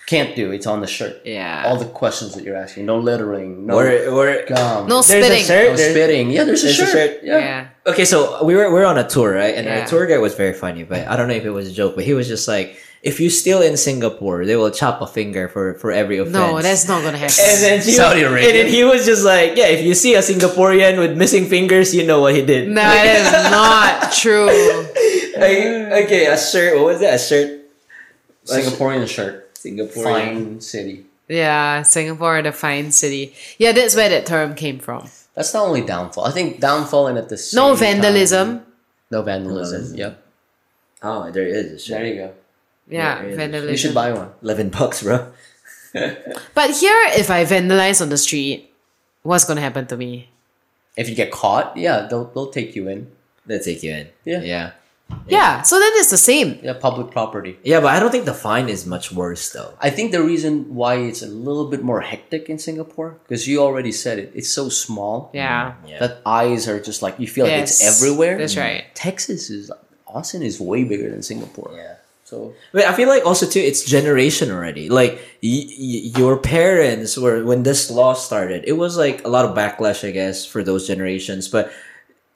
can't 0.06 0.34
do. 0.34 0.52
It's 0.52 0.66
on 0.66 0.80
the 0.80 0.86
shirt. 0.86 1.20
Yeah. 1.26 1.64
all 1.66 1.76
the 1.76 1.84
questions 1.84 2.34
that 2.34 2.44
you're 2.44 2.56
asking. 2.56 2.86
No 2.86 2.98
littering. 2.98 3.66
No 3.66 3.76
Or 3.76 3.86
or 4.08 4.42
gum. 4.48 4.88
no 4.88 5.02
spitting. 5.02 5.44
shirt. 5.44 5.68
no 5.68 5.76
spitting. 5.76 6.30
Yeah, 6.30 6.44
there's 6.44 6.62
a 6.62 6.66
there's 6.66 6.80
a 6.80 6.86
shirt. 6.86 6.92
shirt. 6.92 7.20
Yeah. 7.22 7.38
yeah. 7.38 7.68
Okay, 7.86 8.06
so 8.06 8.42
we 8.42 8.56
were 8.56 8.72
we 8.72 8.80
are 8.80 8.86
on 8.86 8.96
a 8.96 9.06
tour, 9.06 9.34
right? 9.34 9.54
And 9.54 9.66
Yeah. 9.66 9.80
our 9.80 9.86
tour 9.86 10.06
guide 10.06 10.18
was 10.18 10.34
very 10.34 10.54
funny, 10.54 10.82
but 10.82 11.06
I 11.08 11.16
don't 11.16 11.28
know 11.28 11.34
if 11.34 11.44
it 11.44 11.50
was 11.50 11.68
a 11.68 11.72
joke, 11.72 11.94
but 11.94 12.04
he 12.04 12.14
was 12.14 12.26
just 12.26 12.48
like, 12.48 12.78
if 13.02 13.18
you 13.20 13.30
steal 13.30 13.62
in 13.62 13.76
Singapore, 13.76 14.44
they 14.44 14.56
will 14.56 14.70
chop 14.70 15.00
a 15.00 15.06
finger 15.06 15.48
for 15.48 15.74
for 15.74 15.90
every 15.90 16.18
offense. 16.18 16.34
No, 16.34 16.60
that's 16.60 16.86
not 16.88 17.02
gonna 17.02 17.16
happen. 17.18 17.34
and 17.40 17.58
then 17.62 17.78
he, 17.80 17.92
Saudi 17.92 18.22
Arabia. 18.22 18.48
And 18.48 18.56
then 18.58 18.66
he 18.68 18.84
was 18.84 19.06
just 19.06 19.24
like, 19.24 19.56
yeah, 19.56 19.66
if 19.68 19.84
you 19.84 19.94
see 19.94 20.14
a 20.14 20.20
Singaporean 20.20 20.98
with 20.98 21.16
missing 21.16 21.46
fingers, 21.46 21.94
you 21.94 22.06
know 22.06 22.20
what 22.20 22.34
he 22.34 22.44
did. 22.44 22.68
no, 22.68 22.74
that 22.82 23.06
is 23.16 23.50
not 23.50 24.12
true. 24.12 24.46
Like, 25.40 26.04
okay, 26.04 26.26
a 26.26 26.36
shirt. 26.36 26.76
What 26.76 26.84
was 26.84 27.00
that? 27.00 27.14
A 27.14 27.18
shirt. 27.18 27.60
Singaporean 28.44 29.08
shirt. 29.08 29.54
Singaporean. 29.54 30.02
Fine 30.04 30.60
city. 30.60 31.06
Yeah, 31.28 31.82
Singapore, 31.82 32.42
the 32.42 32.50
fine 32.52 32.90
city. 32.90 33.34
Yeah, 33.58 33.72
that's 33.72 33.94
where 33.94 34.08
that 34.08 34.26
term 34.26 34.54
came 34.54 34.78
from. 34.80 35.08
That's 35.34 35.54
not 35.54 35.64
only 35.66 35.80
downfall. 35.82 36.24
I 36.26 36.32
think 36.32 36.58
downfall 36.60 37.06
and 37.06 37.16
at 37.16 37.28
the 37.28 37.36
same 37.38 37.56
No 37.56 37.68
time- 37.70 37.78
vandalism. 37.78 38.66
no 39.10 39.22
vandalism. 39.22 39.94
Vandalism. 39.94 39.96
Yep. 39.96 40.22
Oh, 41.02 41.30
there 41.30 41.46
is 41.46 41.72
a 41.72 41.78
shirt. 41.78 41.98
There 41.98 42.06
you 42.06 42.14
go. 42.16 42.32
Yeah, 42.90 43.22
Yeah, 43.22 43.28
yeah. 43.28 43.36
vandalism. 43.36 43.70
You 43.70 43.76
should 43.76 43.94
buy 43.94 44.12
one. 44.12 44.30
Eleven 44.42 44.68
bucks, 44.68 45.02
bro. 45.02 45.32
But 46.54 46.70
here, 46.70 47.00
if 47.18 47.30
I 47.30 47.44
vandalize 47.44 48.00
on 48.00 48.10
the 48.10 48.18
street, 48.18 48.70
what's 49.22 49.44
gonna 49.44 49.60
happen 49.60 49.86
to 49.88 49.96
me? 49.96 50.28
If 50.96 51.08
you 51.08 51.16
get 51.16 51.32
caught, 51.32 51.76
yeah, 51.76 52.06
they'll 52.08 52.26
they'll 52.26 52.50
take 52.50 52.76
you 52.76 52.88
in. 52.88 53.10
They'll 53.46 53.62
take 53.62 53.82
you 53.82 53.92
in. 53.92 54.08
Yeah. 54.24 54.42
Yeah. 54.42 54.70
Yeah, 55.26 55.62
so 55.62 55.78
then 55.78 55.90
it's 55.94 56.10
the 56.10 56.18
same. 56.18 56.58
Yeah, 56.62 56.74
public 56.74 57.10
property. 57.10 57.58
Yeah, 57.62 57.80
but 57.80 57.94
I 57.94 58.00
don't 58.00 58.10
think 58.10 58.24
the 58.24 58.34
fine 58.34 58.68
is 58.68 58.86
much 58.86 59.12
worse 59.12 59.50
though. 59.50 59.74
I 59.80 59.90
think 59.90 60.12
the 60.12 60.22
reason 60.22 60.74
why 60.74 60.96
it's 60.96 61.22
a 61.22 61.26
little 61.26 61.66
bit 61.66 61.82
more 61.82 62.00
hectic 62.00 62.48
in 62.48 62.58
Singapore, 62.58 63.18
because 63.24 63.46
you 63.48 63.60
already 63.60 63.92
said 63.92 64.18
it, 64.18 64.32
it's 64.34 64.48
so 64.48 64.68
small 64.68 65.30
Yeah. 65.32 65.74
Yeah. 65.86 65.98
that 65.98 66.22
eyes 66.26 66.68
are 66.68 66.80
just 66.80 67.02
like 67.02 67.18
you 67.18 67.26
feel 67.26 67.46
like 67.46 67.62
it's 67.62 67.82
everywhere. 67.82 68.38
That's 68.38 68.54
mm. 68.54 68.62
right. 68.62 68.84
Texas 68.94 69.50
is 69.50 69.70
Austin 70.06 70.42
is 70.42 70.60
way 70.60 70.84
bigger 70.84 71.10
than 71.10 71.22
Singapore. 71.22 71.70
Yeah. 71.74 71.94
So 72.30 72.54
But 72.72 72.84
I 72.86 72.94
feel 72.94 73.08
like 73.08 73.26
also 73.26 73.44
too, 73.46 73.58
it's 73.58 73.82
generation 73.84 74.50
already. 74.54 74.88
Like 74.88 75.18
y- 75.42 75.66
y- 75.66 76.06
your 76.14 76.38
parents 76.38 77.18
were 77.18 77.42
when 77.44 77.64
this 77.64 77.90
law 77.90 78.14
started, 78.14 78.62
it 78.66 78.78
was 78.78 78.96
like 78.96 79.24
a 79.26 79.28
lot 79.28 79.44
of 79.44 79.56
backlash, 79.58 80.06
I 80.06 80.12
guess, 80.14 80.46
for 80.46 80.62
those 80.62 80.86
generations. 80.86 81.48
But 81.50 81.72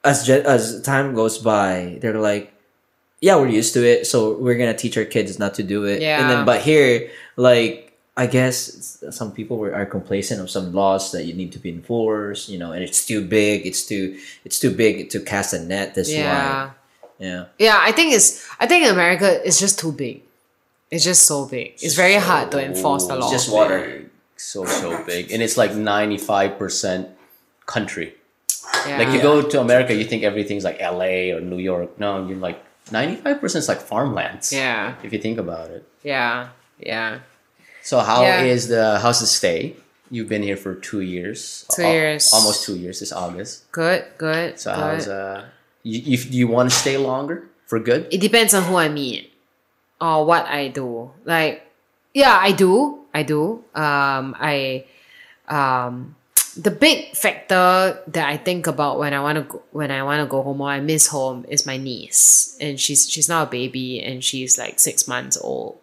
as 0.03 0.27
gen- 0.27 0.45
as 0.45 0.81
time 0.83 1.15
goes 1.15 1.37
by, 1.39 1.97
they're 2.01 2.19
like, 2.19 2.51
yeah, 3.21 3.37
we're 3.39 3.47
used 3.47 3.73
to 3.73 3.81
it, 3.87 4.05
so 4.05 4.35
we're 4.35 4.59
gonna 4.59 4.75
teach 4.77 4.97
our 4.99 5.05
kids 5.07 5.39
not 5.39 5.53
to 5.55 5.63
do 5.63 5.85
it. 5.85 6.01
Yeah. 6.01 6.19
And 6.19 6.29
then, 6.29 6.45
but 6.45 6.59
here, 6.61 7.09
like. 7.37 7.81
I 8.17 8.27
guess 8.31 9.03
some 9.11 9.35
people 9.35 9.57
were, 9.59 9.75
are 9.75 9.83
complacent 9.85 10.39
of 10.39 10.47
some 10.49 10.71
laws 10.71 11.11
that 11.11 11.25
you 11.27 11.33
need 11.35 11.51
to 11.51 11.59
be 11.59 11.67
enforced, 11.67 12.47
you 12.47 12.55
know, 12.57 12.71
and 12.71 12.79
it's 12.81 13.03
too 13.05 13.19
big. 13.19 13.67
It's 13.67 13.83
too 13.83 14.15
it's 14.47 14.55
too 14.57 14.71
big 14.71 15.09
to 15.11 15.19
cast 15.19 15.51
a 15.51 15.59
net 15.59 15.95
this 15.99 16.07
Yeah. 16.07 16.71
Yeah. 17.19 17.45
Yeah, 17.59 17.77
I 17.79 17.91
think 17.91 18.13
it's 18.13 18.45
I 18.59 18.67
think 18.67 18.85
in 18.85 18.91
America 18.91 19.27
it's 19.47 19.59
just 19.59 19.79
too 19.79 19.91
big. 19.91 20.21
It's 20.91 21.03
just 21.03 21.23
so 21.23 21.45
big. 21.45 21.73
It's 21.81 21.95
very 21.95 22.15
hard 22.15 22.51
to 22.51 22.63
enforce 22.63 23.07
the 23.07 23.15
law. 23.15 23.31
just 23.31 23.51
water. 23.51 24.05
so 24.37 24.65
so 24.65 25.03
big, 25.05 25.31
and 25.31 25.41
it's 25.41 25.57
like 25.57 25.73
ninety 25.75 26.17
five 26.17 26.57
percent 26.59 27.09
country. 27.65 28.13
yeah. 28.87 28.97
Like 28.99 29.09
you 29.13 29.21
go 29.21 29.41
to 29.41 29.59
America, 29.61 29.93
you 29.95 30.03
think 30.05 30.23
everything's 30.23 30.63
like 30.63 30.77
L.A. 30.79 31.31
or 31.31 31.41
New 31.41 31.57
York. 31.59 31.97
No, 31.99 32.25
you're 32.27 32.37
like 32.37 32.61
ninety 32.91 33.15
five 33.15 33.39
percent 33.41 33.63
is 33.63 33.69
like 33.69 33.81
farmlands. 33.81 34.51
Yeah. 34.53 34.95
if 35.03 35.11
you 35.13 35.19
think 35.19 35.37
about 35.39 35.71
it. 35.71 35.83
Yeah. 36.03 36.49
Yeah. 36.79 37.19
So 37.81 37.99
how 37.99 38.23
is 38.23 38.69
Yeah. 38.69 38.75
the 38.75 38.99
how's 38.99 39.19
the 39.21 39.27
stay? 39.27 39.75
You've 40.11 40.29
been 40.29 40.43
here 40.43 40.57
for 40.57 40.75
two 40.75 41.01
years. 41.01 41.65
Two 41.75 41.81
Al- 41.81 41.91
years. 41.93 42.29
Almost 42.33 42.63
two 42.65 42.75
years 42.77 42.99
this 42.99 43.11
August. 43.11 43.71
Good, 43.71 44.05
good. 44.17 44.59
So 44.59 44.69
good. 44.73 44.79
how's 44.79 45.07
uh 45.07 45.45
you, 45.85 46.01
you 46.01 46.17
do 46.17 46.35
you 46.41 46.47
want 46.49 46.69
to 46.69 46.75
stay 46.75 46.97
longer 46.97 47.45
for 47.69 47.77
good? 47.79 48.09
it 48.11 48.19
depends 48.19 48.53
on 48.57 48.63
who 48.65 48.75
I 48.75 48.89
meet 48.89 49.31
or 50.01 50.25
what 50.25 50.45
I 50.49 50.67
do. 50.69 51.11
Like, 51.23 51.61
yeah, 52.13 52.37
I 52.41 52.51
do. 52.51 53.05
I 53.13 53.23
do. 53.23 53.63
Um, 53.73 54.35
I, 54.35 54.83
um, 55.47 56.15
the 56.57 56.71
big 56.71 57.15
factor 57.15 57.99
that 58.07 58.25
I 58.27 58.37
think 58.37 58.67
about 58.67 58.99
when 58.99 59.13
I 59.13 59.19
want 59.21 59.37
to 59.37 59.43
go, 59.43 59.61
when 59.71 59.91
I 59.91 60.03
want 60.03 60.19
to 60.23 60.27
go 60.27 60.41
home 60.41 60.59
or 60.61 60.69
I 60.69 60.79
miss 60.79 61.07
home 61.07 61.45
is 61.47 61.65
my 61.65 61.77
niece, 61.77 62.57
and 62.59 62.79
she's 62.79 63.09
she's 63.09 63.27
now 63.29 63.43
a 63.43 63.45
baby 63.45 64.01
and 64.01 64.23
she's 64.23 64.57
like 64.57 64.79
six 64.79 65.07
months 65.07 65.37
old, 65.41 65.77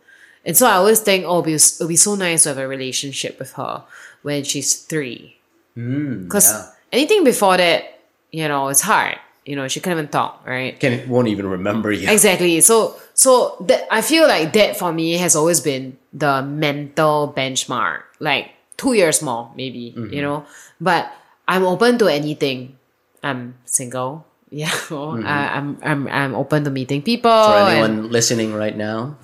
and 0.45 0.57
so 0.57 0.67
I 0.67 0.75
always 0.81 1.01
think, 1.01 1.25
oh, 1.25 1.41
it'll 1.41 1.43
be, 1.43 1.55
it'll 1.55 1.89
be 1.89 1.97
so 1.97 2.15
nice 2.17 2.43
to 2.45 2.51
have 2.51 2.59
a 2.59 2.67
relationship 2.69 3.39
with 3.39 3.53
her 3.55 3.85
when 4.23 4.45
she's 4.45 4.75
three, 4.75 5.37
Mm, 5.77 6.25
because 6.25 6.51
yeah. 6.53 6.69
anything 6.93 7.25
before 7.25 7.57
that, 7.57 7.99
you 8.31 8.47
know, 8.49 8.69
it's 8.69 8.83
hard. 8.83 9.19
You 9.45 9.57
know, 9.57 9.67
she 9.67 9.81
can't 9.81 9.99
even 9.99 10.07
talk, 10.09 10.47
right? 10.47 10.79
Can 10.79 11.09
won't 11.11 11.27
even 11.29 11.47
remember 11.51 11.91
you. 11.91 12.07
Exactly. 12.15 12.61
So 12.63 12.95
so 13.15 13.57
that 13.67 13.87
I 13.91 14.01
feel 14.03 14.29
like 14.29 14.53
that 14.55 14.77
for 14.79 14.93
me 14.93 15.19
has 15.19 15.35
always 15.35 15.59
been 15.61 15.99
the 16.13 16.43
mental 16.47 17.33
benchmark. 17.35 18.03
Like 18.23 18.55
two 18.77 18.95
years 18.95 19.19
more, 19.23 19.51
maybe, 19.59 19.91
Mm-hmm. 19.97 20.15
you 20.15 20.23
know. 20.23 20.47
But 20.81 21.11
I'm 21.49 21.67
open 21.67 21.99
to 21.99 22.07
anything. 22.07 22.79
I'm 23.23 23.55
single. 23.67 24.27
Yeah. 24.53 24.69
I, 24.93 25.57
I'm 25.57 25.81
I'm 25.83 26.07
I'm 26.13 26.35
open 26.37 26.63
to 26.65 26.71
meeting 26.71 27.01
people. 27.01 27.31
Mm-hmm. 27.33 27.51
For 27.51 27.57
and- 27.57 27.73
anyone 27.73 28.13
listening 28.13 28.53
right 28.53 28.77
now, 28.77 29.17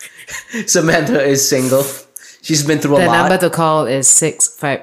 Samantha 0.66 1.22
is 1.22 1.46
single. 1.46 1.86
She's 2.42 2.66
been 2.66 2.78
through 2.82 2.96
a 2.98 3.00
the 3.00 3.06
lot. 3.06 3.12
The 3.12 3.18
number 3.30 3.38
to 3.48 3.50
call 3.54 3.86
is 3.86 4.10
six 4.10 4.48
five 4.58 4.82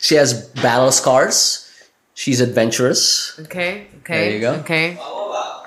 she 0.00 0.14
has 0.14 0.48
battle 0.62 0.92
scars. 0.92 1.67
She's 2.18 2.42
adventurous. 2.42 3.38
Okay, 3.46 3.86
okay. 4.02 4.18
There 4.18 4.34
you 4.34 4.42
go. 4.42 4.52
Okay. 4.66 4.98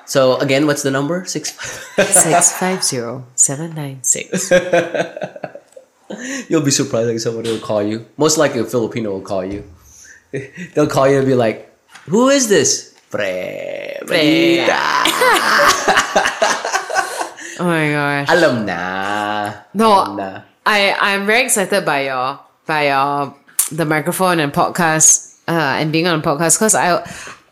So 0.03 0.35
again, 0.43 0.67
what's 0.67 0.83
the 0.83 0.91
number? 0.91 1.23
Six. 1.23 1.55
Six 1.95 2.51
five 2.59 2.83
zero 2.83 3.23
seven 3.39 3.71
nine 3.71 4.03
six. 4.03 4.51
You'll 6.51 6.67
be 6.67 6.75
surprised 6.75 7.07
like 7.07 7.23
somebody 7.23 7.55
will 7.55 7.63
call 7.63 7.79
you. 7.79 8.03
Most 8.19 8.35
likely 8.35 8.59
a 8.59 8.67
Filipino 8.67 9.15
will 9.15 9.23
call 9.23 9.47
you. 9.47 9.63
They'll 10.75 10.91
call 10.91 11.07
you 11.07 11.23
and 11.23 11.27
be 11.27 11.39
like, 11.39 11.71
"Who 12.11 12.27
is 12.27 12.51
this?" 12.51 12.99
Pre. 13.07 14.03
Oh 17.55 17.63
my 17.63 17.95
gosh. 17.95 18.27
Alam 18.27 18.67
na. 18.67 18.81
No, 19.71 20.03
Alam 20.03 20.19
na. 20.19 20.43
I 20.67 20.99
I'm 20.99 21.23
very 21.23 21.47
excited 21.47 21.87
by 21.87 22.11
your 22.11 22.43
by 22.67 22.91
your 22.91 23.39
the 23.71 23.87
microphone 23.87 24.43
and 24.43 24.51
podcast 24.51 25.30
uh 25.47 25.77
and 25.79 25.91
being 25.91 26.07
on 26.07 26.19
a 26.19 26.21
podcast 26.21 26.57
because 26.57 26.75
I 26.75 27.03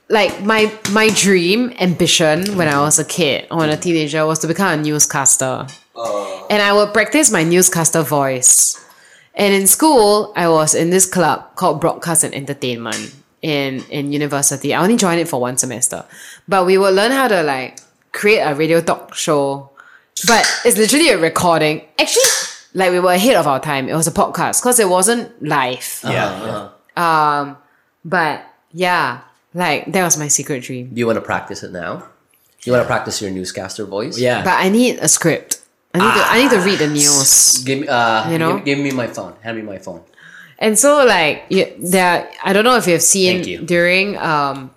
like 0.09 0.43
my 0.43 0.71
my 0.91 1.09
dream 1.09 1.73
ambition 1.79 2.57
when 2.57 2.67
I 2.67 2.81
was 2.81 2.99
a 2.99 3.05
kid 3.05 3.47
or 3.51 3.57
when 3.57 3.69
a 3.69 3.77
teenager 3.77 4.25
was 4.25 4.39
to 4.39 4.47
become 4.47 4.79
a 4.79 4.81
newscaster. 4.81 5.67
And 6.49 6.61
I 6.61 6.73
would 6.73 6.93
practice 6.93 7.29
my 7.31 7.43
newscaster 7.43 8.01
voice. 8.01 8.83
And 9.35 9.53
in 9.53 9.67
school, 9.67 10.33
I 10.35 10.49
was 10.49 10.73
in 10.73 10.89
this 10.89 11.05
club 11.05 11.55
called 11.55 11.79
Broadcast 11.79 12.23
and 12.23 12.33
Entertainment 12.33 13.15
in 13.41 13.83
in 13.89 14.11
university. 14.11 14.73
I 14.73 14.81
only 14.81 14.97
joined 14.97 15.19
it 15.19 15.27
for 15.27 15.39
one 15.39 15.57
semester, 15.57 16.05
but 16.47 16.65
we 16.65 16.77
would 16.77 16.93
learn 16.95 17.11
how 17.11 17.27
to 17.27 17.43
like 17.43 17.79
create 18.11 18.39
a 18.39 18.55
radio 18.55 18.81
talk 18.81 19.13
show. 19.13 19.69
But 20.27 20.45
it's 20.65 20.77
literally 20.77 21.09
a 21.09 21.17
recording. 21.17 21.81
Actually, 21.97 22.23
like 22.73 22.91
we 22.91 22.99
were 22.99 23.13
ahead 23.13 23.35
of 23.35 23.47
our 23.47 23.59
time. 23.59 23.87
It 23.87 23.95
was 23.95 24.07
a 24.07 24.11
podcast 24.11 24.61
because 24.61 24.79
it 24.79 24.89
wasn't 24.89 25.41
live. 25.41 26.01
Yeah. 26.03 26.69
Um, 26.97 27.57
but 28.09 28.41
yeah, 28.73 29.21
like 29.53 29.91
that 29.93 30.03
was 30.03 30.17
my 30.17 30.27
secret 30.27 30.63
dream. 30.63 30.89
Do 30.93 30.97
you 30.99 31.05
want 31.05 31.17
to 31.17 31.25
practice 31.25 31.61
it 31.63 31.71
now? 31.71 32.03
You 32.65 32.73
want 32.73 32.83
to 32.83 32.87
practice 32.87 33.21
your 33.21 33.31
newscaster 33.31 33.85
voice? 33.85 34.19
Yeah. 34.19 34.43
But 34.43 34.57
I 34.59 34.69
need 34.69 34.97
a 34.99 35.07
script. 35.07 35.61
I 35.93 35.97
need 35.99 36.13
to 36.17 36.23
I 36.33 36.35
need 36.41 36.51
to 36.51 36.61
read 36.65 36.79
the 36.79 36.87
news. 36.87 37.63
Give 37.63 37.79
me, 37.81 37.87
uh, 37.87 38.29
You 38.29 38.37
know? 38.37 38.57
give, 38.57 38.65
give 38.65 38.79
me 38.79 38.91
my 38.91 39.07
phone. 39.07 39.33
Hand 39.41 39.57
me 39.57 39.63
my 39.63 39.77
phone. 39.79 40.01
And 40.59 40.77
so 40.77 41.05
like 41.05 41.45
you, 41.49 41.71
there, 41.79 42.29
I 42.43 42.51
don't 42.53 42.65
know 42.65 42.75
if 42.75 42.85
you've 42.85 43.01
seen 43.01 43.43
you. 43.47 43.59
during 43.63 44.17
um 44.17 44.71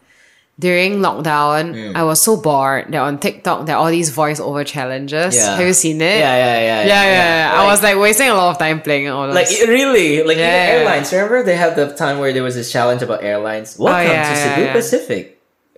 during 0.63 1.03
lockdown, 1.03 1.93
I 1.99 2.03
was 2.07 2.23
so 2.23 2.39
bored 2.39 2.87
that 2.95 3.03
on 3.03 3.19
TikTok 3.19 3.67
there 3.67 3.75
are 3.75 3.83
all 3.83 3.91
these 3.91 4.15
voiceover 4.15 4.63
challenges. 4.65 5.35
Yeah. 5.35 5.59
Have 5.59 5.67
you 5.67 5.75
seen 5.75 5.99
it? 6.01 6.23
yeah, 6.23 6.37
yeah, 6.39 6.59
yeah, 6.61 6.81
Yeah, 6.87 7.05
yeah, 7.05 7.51
yeah. 7.51 7.61
I 7.61 7.67
was 7.67 7.83
like 7.83 7.99
wasting 7.99 8.29
a 8.31 8.35
lot 8.39 8.51
of 8.55 8.59
time 8.63 8.81
playing 8.81 9.09
all 9.11 9.27
those. 9.27 9.35
Like 9.35 9.51
it 9.51 9.69
really, 9.69 10.23
like 10.23 10.39
Yeah. 10.39 10.79
airlines. 10.79 11.11
Remember 11.13 11.43
they 11.43 11.57
have 11.59 11.75
the 11.75 11.91
time 11.99 12.23
where 12.23 12.33
there 12.33 12.47
was 12.47 12.55
this 12.55 12.71
challenge 12.71 13.03
about 13.03 13.25
airlines. 13.27 13.77
Oh, 13.79 13.85
Welcome 13.91 14.13
yeah, 14.15 14.23
to 14.23 14.35
yeah, 14.39 14.55
Cebu 14.55 14.63
yeah. 14.67 14.73
Pacific. 14.73 15.23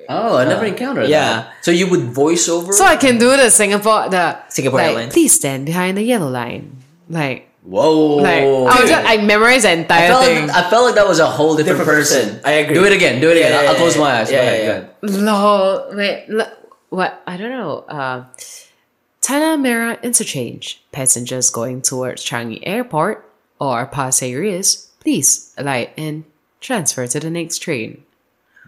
Oh, 0.07 0.37
I 0.37 0.45
never 0.45 0.69
uh, 0.69 0.69
encountered 0.69 1.09
that. 1.09 1.17
yeah. 1.17 1.49
that. 1.49 1.65
So 1.65 1.71
you 1.73 1.89
would 1.89 2.05
voice 2.13 2.45
over? 2.53 2.73
so 2.77 2.85
I 2.85 2.97
can 3.01 3.17
do 3.17 3.33
the 3.41 3.49
Singapore 3.49 4.13
the 4.13 4.37
Singapore 4.53 4.81
like, 4.85 4.89
Airlines. 4.93 5.13
Please 5.17 5.33
stand 5.33 5.65
behind 5.65 5.97
the 5.97 6.05
yellow 6.05 6.29
line. 6.29 6.85
Like 7.09 7.49
Whoa. 7.65 8.17
like 8.17 8.43
I 8.45 8.81
was 8.81 8.91
just 8.91 9.09
I 9.09 9.17
memorized 9.25 9.65
the 9.65 9.71
I 9.71 9.73
entire 9.73 10.09
felt, 10.09 10.25
thing. 10.27 10.47
like, 10.49 10.57
I 10.57 10.69
felt 10.71 10.85
like 10.85 10.95
that 10.97 11.09
was 11.09 11.19
a 11.19 11.27
whole 11.27 11.57
different, 11.57 11.79
Different 11.79 11.99
person. 11.99 12.29
person. 12.37 12.41
I 12.45 12.53
agree. 12.61 12.75
Do 12.75 12.85
it 12.85 12.93
again. 12.93 13.21
Do 13.21 13.31
it 13.31 13.39
again. 13.39 13.53
Yeah, 13.53 13.57
I'll, 13.59 13.65
yeah, 13.65 13.71
I'll 13.71 13.77
close 13.77 13.97
my 13.97 14.21
eyes. 14.21 14.31
Yeah, 14.31 14.39
Go 14.39 14.45
yeah, 14.45 14.51
ahead, 14.51 14.91
yeah. 15.03 15.09
go. 15.11 15.17
Lol, 15.25 15.97
wait, 15.97 16.27
l- 16.29 16.53
what? 16.91 17.23
I 17.27 17.37
don't 17.39 17.51
know. 17.51 17.79
Uh, 17.89 18.25
Tanah 19.23 19.57
Merah 19.59 20.03
interchange. 20.03 20.83
Passengers 20.93 21.49
going 21.51 21.81
towards 21.81 22.23
Changi 22.25 22.61
Airport 22.65 23.25
or 23.59 23.87
Pasir 23.87 24.41
Ris, 24.41 24.91
please 25.01 25.55
alight 25.57 25.93
and 25.97 26.25
transfer 26.61 27.07
to 27.07 27.19
the 27.19 27.31
next 27.31 27.59
train. 27.59 28.05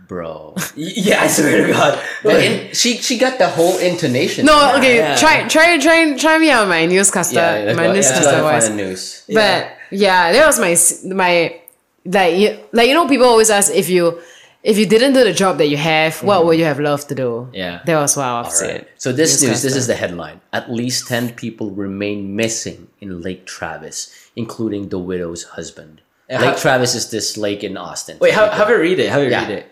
Bro. 0.09 0.55
Yeah, 0.77 1.23
I 1.23 1.27
swear 1.28 1.66
to 1.66 1.73
God. 1.73 1.99
The 2.23 2.69
in- 2.69 2.74
she 2.74 2.99
she 2.99 3.19
got 3.19 3.39
the 3.39 3.49
whole 3.49 3.78
intonation. 3.78 4.47
No, 4.47 4.77
okay, 4.77 4.97
yeah. 4.99 5.16
try 5.16 5.49
try 5.49 5.78
try 5.78 6.16
try 6.16 6.39
me 6.39 6.51
out 6.51 6.69
my 6.69 6.87
newscaster, 6.87 7.35
Yeah, 7.35 7.65
let's 7.66 7.77
my 7.77 7.87
go- 7.87 7.93
let's 7.93 8.11
newscaster 8.11 8.37
go 8.37 8.51
voice. 8.51 8.69
the 8.69 8.74
news. 8.74 9.24
But 9.33 9.73
yeah, 9.91 10.33
that 10.33 10.47
was 10.47 10.59
my 10.61 10.77
my 11.15 11.61
like 12.05 12.37
you, 12.37 12.59
like 12.73 12.89
you 12.89 12.95
know 12.95 13.09
people 13.09 13.27
always 13.27 13.51
ask 13.51 13.73
if 13.74 13.89
you 13.89 14.20
if 14.62 14.78
you 14.78 14.87
didn't 14.87 15.12
do 15.12 15.23
the 15.23 15.33
job 15.33 15.59
that 15.59 15.69
you 15.69 15.77
have, 15.77 16.23
what 16.23 16.39
mm-hmm. 16.39 16.47
would 16.49 16.59
you 16.59 16.65
have 16.65 16.81
loved 16.81 17.09
to 17.09 17.15
do? 17.15 17.49
Yeah. 17.53 17.83
that 17.87 17.97
was 17.97 18.16
what 18.16 18.27
I've 18.27 18.45
All 18.47 18.51
said. 18.51 18.83
right. 18.83 18.89
So 18.97 19.12
this 19.12 19.41
news, 19.41 19.62
this 19.62 19.77
is 19.77 19.87
the 19.87 19.95
headline. 19.95 20.41
At 20.53 20.73
least 20.73 21.07
10 21.07 21.35
people 21.35 21.70
remain 21.70 22.35
missing 22.35 22.89
in 23.01 23.23
Lake 23.23 23.47
Travis, 23.47 24.12
including 24.35 24.89
the 24.89 24.99
widow's 24.99 25.45
husband. 25.45 26.01
Lake 26.28 26.57
Travis 26.57 26.97
is 26.97 27.11
this 27.11 27.37
lake 27.37 27.62
in 27.62 27.77
Austin. 27.77 28.19
Wait, 28.20 28.35
how, 28.35 28.51
have 28.51 28.69
you 28.69 28.81
read 28.81 28.99
it? 28.99 29.09
Have 29.09 29.23
you 29.23 29.31
Yeah. 29.31 29.43
read 29.43 29.59
it? 29.59 29.70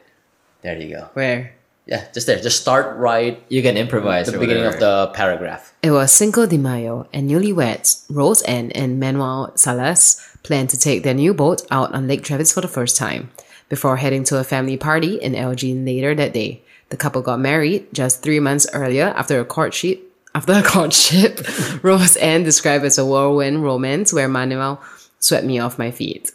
There 0.64 0.80
you 0.80 0.96
go. 0.96 1.08
Where 1.12 1.52
Yeah, 1.86 2.06
just 2.14 2.26
there. 2.26 2.40
Just 2.40 2.60
start 2.60 2.96
right 2.96 3.40
You 3.50 3.60
can 3.62 3.76
improvise. 3.76 4.26
the 4.26 4.36
or 4.36 4.40
beginning 4.40 4.64
of 4.64 4.80
the 4.80 5.12
paragraph. 5.14 5.74
It 5.82 5.90
was 5.92 6.10
Cinco 6.10 6.46
de 6.46 6.56
Mayo, 6.56 7.06
and 7.12 7.28
newlyweds 7.30 8.04
Rose 8.08 8.40
Ann 8.48 8.72
and 8.72 8.98
Manuel 8.98 9.52
Salas 9.54 10.18
planned 10.42 10.70
to 10.70 10.78
take 10.80 11.02
their 11.02 11.12
new 11.14 11.34
boat 11.34 11.62
out 11.70 11.92
on 11.94 12.08
Lake 12.08 12.24
Travis 12.24 12.52
for 12.52 12.62
the 12.62 12.68
first 12.68 12.96
time 12.96 13.30
before 13.68 13.98
heading 13.98 14.24
to 14.24 14.38
a 14.38 14.44
family 14.44 14.76
party 14.78 15.16
in 15.16 15.34
Elgin 15.34 15.84
later 15.84 16.14
that 16.14 16.32
day. 16.32 16.62
The 16.88 16.96
couple 16.96 17.20
got 17.22 17.40
married 17.40 17.92
just 17.92 18.22
three 18.22 18.40
months 18.40 18.66
earlier 18.72 19.12
after 19.16 19.38
a 19.40 19.44
courtship. 19.44 20.00
After 20.34 20.52
a 20.54 20.62
courtship, 20.74 21.40
Rose 21.84 22.16
Ann 22.16 22.42
described 22.42 22.84
as 22.84 22.96
a 22.98 23.04
whirlwind 23.04 23.62
romance 23.62 24.12
where 24.12 24.28
Manuel 24.28 24.80
swept 25.18 25.44
me 25.44 25.58
off 25.58 25.78
my 25.78 25.90
feet. 25.90 26.32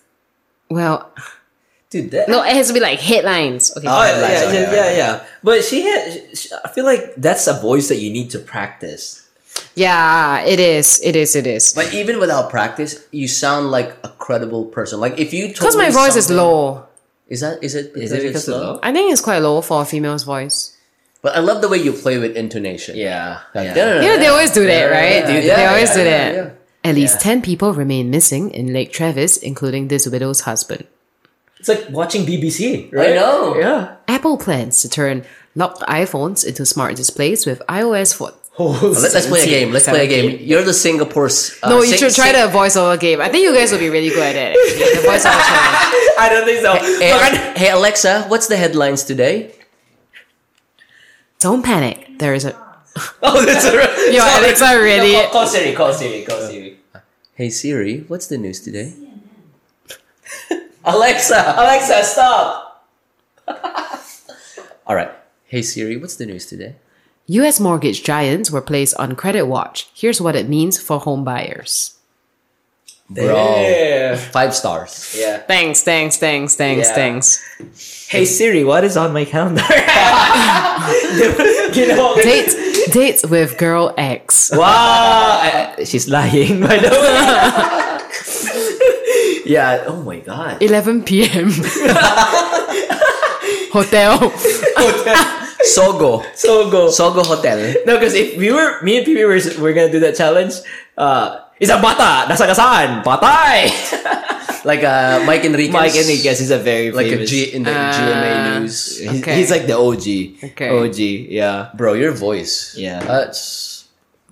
Well, 0.70 1.12
Dude, 1.90 2.12
that, 2.12 2.30
no, 2.30 2.44
it 2.44 2.54
has 2.54 2.68
to 2.68 2.74
be 2.74 2.80
like 2.80 3.00
headlines. 3.00 3.76
Okay, 3.76 3.88
Oh, 3.88 4.04
yeah, 4.04 4.14
Headlines, 4.14 4.42
yeah, 4.42 4.48
okay, 4.50 4.62
yeah, 4.62 4.90
yeah, 4.92 4.98
yeah. 4.98 5.24
But 5.44 5.64
she 5.64 5.82
had. 5.82 6.38
She, 6.38 6.50
I 6.64 6.70
feel 6.70 6.86
like 6.86 7.16
that's 7.18 7.48
a 7.48 7.60
voice 7.60 7.88
that 7.90 7.98
you 7.98 8.12
need 8.14 8.30
to 8.32 8.40
practice. 8.40 9.28
yeah, 9.76 10.42
it 10.42 10.60
is, 10.60 11.02
it 11.04 11.16
is, 11.16 11.36
it 11.36 11.48
is. 11.48 11.74
But 11.74 11.92
even 11.94 12.20
without 12.20 12.50
practice, 12.52 13.04
you 13.12 13.28
sound 13.28 13.72
like 13.72 13.98
a 14.04 14.10
credible 14.10 14.66
person. 14.66 15.00
Like 15.00 15.18
if 15.18 15.34
you 15.34 15.48
told 15.48 15.56
Because 15.74 15.78
my 15.78 15.90
voice 15.90 16.16
is 16.16 16.30
low. 16.30 16.86
Is 17.28 17.42
that 17.42 17.64
is 17.64 17.74
it 17.76 17.88
Is 17.88 17.94
because 17.94 18.12
it 18.14 18.16
it's 18.18 18.24
because 18.26 18.48
of 18.50 18.54
low? 18.62 18.74
low? 18.74 18.80
I 18.84 18.92
think 18.94 19.12
it's 19.12 19.22
quite 19.22 19.40
low 19.40 19.62
for 19.62 19.82
a 19.82 19.86
female's 19.86 20.24
voice. 20.24 20.76
But 21.22 21.36
I 21.36 21.40
love 21.40 21.62
the 21.62 21.68
way 21.70 21.78
you 21.78 21.92
play 21.94 22.18
with 22.18 22.38
intonation. 22.38 22.98
Yeah. 22.98 23.42
Like, 23.54 23.76
yeah. 23.76 24.02
Yeah, 24.02 24.18
they 24.18 24.28
always 24.28 24.52
do 24.52 24.66
that, 24.66 24.90
Yeah, 24.90 24.98
right? 24.98 25.26
they 25.26 25.34
do 25.34 25.42
they 25.42 25.48
that. 25.48 25.70
always 25.74 25.92
do 25.92 26.00
Yeah, 26.00 26.06
that. 26.06 26.36
yeah, 26.36 26.50
At 26.90 26.96
least 26.96 27.16
Yeah. 27.18 27.34
10 27.34 27.42
people 27.42 27.74
remain 27.74 28.10
missing 28.10 28.50
in 28.52 28.74
Lake 28.74 28.92
Travis, 28.94 29.38
including 29.38 29.90
this 29.90 30.08
widow's 30.08 30.42
husband. 30.42 30.86
It's 31.60 31.68
like 31.68 31.90
watching 31.90 32.26
BBC, 32.26 32.88
I 32.98 33.16
know. 33.16 33.58
Yeah. 33.58 33.96
Apple 34.08 34.38
plans 34.38 34.82
to 34.82 34.90
turn 34.90 35.26
locked 35.56 35.82
iPhones 35.82 36.46
into 36.46 36.66
smart 36.66 36.96
displays 36.96 37.46
with 37.46 37.62
iOS 37.68 38.16
4. 38.16 38.32
Let's, 38.60 39.14
let's 39.14 39.28
play 39.28 39.44
a 39.44 39.46
game. 39.46 39.72
Let's 39.72 39.88
play 39.88 40.06
a 40.06 40.08
game. 40.08 40.40
You're 40.42 40.64
the 40.64 40.74
Singapore's. 40.74 41.58
Uh, 41.64 41.70
no, 41.70 41.82
you 41.82 41.96
should 41.98 42.14
try 42.14 42.32
sing- 42.32 42.46
the 42.46 42.52
voiceover 42.52 43.00
game. 43.00 43.22
I 43.22 43.30
think 43.30 43.44
you 43.44 43.54
guys 43.54 43.72
will 43.72 43.80
be 43.80 43.90
really 43.90 44.10
good 44.10 44.36
at 44.36 44.36
it. 44.36 44.58
actually. 44.58 45.02
The 45.02 45.08
voiceover 45.08 45.40
challenge. 45.48 46.10
I 46.20 46.28
don't 46.30 46.46
think 46.46 46.60
so. 46.62 46.76
Hey, 47.00 47.54
hey 47.56 47.70
Alexa, 47.72 48.24
what's 48.24 48.48
the 48.48 48.58
headlines 48.58 49.04
today? 49.04 49.56
Don't 51.40 51.64
panic. 51.64 52.20
There 52.20 52.34
is 52.34 52.44
a. 52.44 52.52
oh, 53.24 53.46
that's 53.46 53.64
right. 53.64 54.14
Yo, 54.14 54.20
Alexa 54.40 54.78
really. 54.78 55.14
Call, 55.14 55.32
call 55.32 55.48
Siri. 55.48 55.74
Call 55.74 55.94
Siri. 55.94 56.26
Call 56.26 56.42
Siri. 56.42 56.80
Hey 57.36 57.50
Siri, 57.50 58.00
what's 58.10 58.28
the 58.28 58.38
news 58.38 58.60
today? 58.60 58.94
Alexa. 60.94 61.54
Alexa, 61.58 62.04
stop. 62.04 62.86
All 64.88 64.96
right. 64.96 65.12
Hey 65.46 65.62
Siri, 65.62 65.98
what's 65.98 66.16
the 66.16 66.26
news 66.26 66.46
today? 66.46 66.76
US 67.28 67.60
mortgage 67.60 68.04
giants 68.04 68.50
were 68.52 68.62
placed 68.62 68.96
on 68.98 69.16
credit 69.16 69.46
watch. 69.46 69.90
Here's 69.94 70.22
what 70.22 70.36
it 70.36 70.50
means 70.50 70.80
for 70.82 71.00
home 71.00 71.24
buyers. 71.24 71.96
Yeah. 73.12 74.16
Five 74.18 74.54
stars. 74.56 75.16
Yeah. 75.18 75.38
Thanks, 75.40 75.82
thanks, 75.84 76.18
thanks, 76.18 76.56
thanks, 76.56 76.88
Yeah. 76.90 76.96
thanks. 76.96 78.08
Hey 78.10 78.26
Siri, 78.26 78.64
what 78.64 78.84
is 78.84 78.98
on 78.98 79.14
my 79.14 79.26
calendar? 79.26 79.62
you 81.74 81.88
know, 81.88 82.16
Date, 82.22 82.54
date 82.92 83.22
with 83.30 83.58
girl 83.58 83.94
X. 83.98 84.52
Wow, 84.54 84.66
I- 84.68 85.84
she's 85.86 86.08
lying. 86.08 86.62
By 86.62 86.78
the 86.78 86.90
way. 86.90 87.86
yeah. 89.50 89.84
Oh 89.90 90.02
my 90.06 90.20
god. 90.22 90.62
11 90.62 91.04
p.m. 91.10 91.50
Hotel. 93.74 94.18
hotel, 94.18 95.16
Sogo. 95.62 96.24
Sogo. 96.34 96.90
Sogo 96.90 97.22
Hotel. 97.26 97.76
No, 97.86 97.98
because 97.98 98.14
if 98.14 98.38
we 98.38 98.52
were, 98.52 98.82
me 98.82 98.98
and 98.98 99.06
PB 99.06 99.18
were, 99.26 99.62
were 99.62 99.74
gonna 99.74 99.92
do 99.92 100.00
that 100.02 100.16
challenge, 100.16 100.54
uh, 100.98 101.40
it's 101.60 101.70
a 101.72 101.78
bata, 101.82 102.26
nasa 102.32 102.48
kasaan, 102.50 103.04
patay! 103.04 103.70
Like 104.66 104.84
uh, 104.84 105.24
Mike 105.24 105.46
Enriquez. 105.48 105.72
Mike 105.72 105.96
Enriquez 105.96 106.42
is 106.44 106.52
a 106.52 106.60
very 106.60 106.92
Like 106.92 107.08
a 107.08 107.12
famous. 107.24 107.30
G 107.32 107.56
in 107.56 107.64
the 107.64 107.72
Ah. 107.72 107.96
GMA 107.96 108.60
news. 108.60 109.00
he's, 109.00 109.22
Okay. 109.24 109.36
he's 109.40 109.48
like 109.50 109.64
the 109.72 109.78
OG. 109.80 110.52
Okay. 110.52 110.68
OG, 110.68 111.00
yeah. 111.32 111.72
Bro, 111.80 111.94
your 111.96 112.12
voice. 112.12 112.76
Yeah. 112.76 113.00
That's 113.00 113.79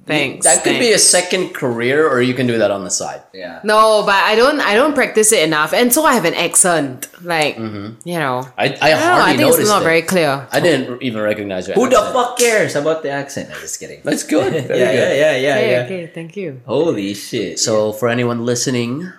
Thanks. 0.08 0.46
That 0.46 0.64
could 0.64 0.80
be 0.80 0.94
a 0.94 0.98
second 1.00 1.54
career, 1.54 2.08
or 2.08 2.22
you 2.22 2.34
can 2.34 2.48
do 2.48 2.58
that 2.58 2.72
on 2.72 2.84
the 2.84 2.90
side. 2.90 3.22
Yeah. 3.34 3.60
No, 3.64 4.04
but 4.06 4.16
I 4.16 4.36
don't. 4.36 4.60
I 4.62 4.74
don't 4.74 4.96
practice 4.96 5.32
it 5.32 5.44
enough, 5.44 5.74
and 5.74 5.92
so 5.92 6.06
I 6.06 6.14
have 6.16 6.24
an 6.26 6.34
accent. 6.34 7.08
Like 7.22 7.58
you 7.58 7.98
know, 8.06 8.48
I, 8.58 8.66
I 8.70 8.78
I 8.82 8.90
don't 8.92 9.00
know. 9.00 9.14
I 9.14 9.22
hardly 9.22 9.44
think 9.44 9.60
it's 9.60 9.70
not 9.70 9.82
it. 9.82 9.86
very 9.86 10.02
clear. 10.02 10.48
I 10.52 10.60
didn't 10.60 11.04
even 11.04 11.22
recognize 11.22 11.68
your 11.68 11.76
Who 11.76 11.90
the 11.90 12.00
fuck 12.14 12.38
cares 12.38 12.76
about 12.76 13.04
the 13.04 13.10
accent? 13.10 13.52
I'm 13.52 13.60
just 13.60 13.80
kidding. 13.80 14.02
That's 14.04 14.24
good. 14.24 14.54
yeah, 14.54 14.62
Very 14.62 14.80
yeah, 14.80 14.92
good. 14.92 15.18
yeah, 15.18 15.36
yeah, 15.36 15.56
okay, 15.56 15.72
yeah. 15.72 15.82
okay, 15.84 16.08
thank 16.08 16.38
you. 16.38 16.62
Holy 16.66 17.14
shit. 17.14 17.60
So 17.60 17.92
for 17.92 18.08
anyone 18.08 18.46
listening, 18.46 19.12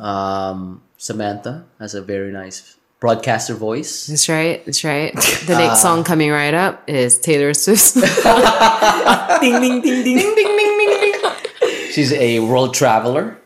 um, 0.00 0.82
Samantha 0.96 1.66
has 1.78 1.94
a 1.94 2.00
very 2.02 2.32
nice 2.32 2.75
broadcaster 3.00 3.54
voice. 3.54 4.06
That's 4.06 4.28
right. 4.28 4.64
That's 4.64 4.84
right. 4.84 5.12
The 5.46 5.54
uh, 5.54 5.58
next 5.58 5.82
song 5.82 6.04
coming 6.04 6.30
right 6.30 6.54
up 6.54 6.82
is 6.88 7.18
Taylor 7.18 7.54
Swift. 7.54 7.94
ding, 9.40 9.60
ding, 9.60 9.80
ding, 9.80 10.04
ding. 10.04 10.16
ding 10.16 10.34
ding 10.34 10.56
ding 10.56 11.00
ding. 11.00 11.90
She's 11.92 12.12
a 12.12 12.40
world 12.40 12.74
traveler. 12.74 13.38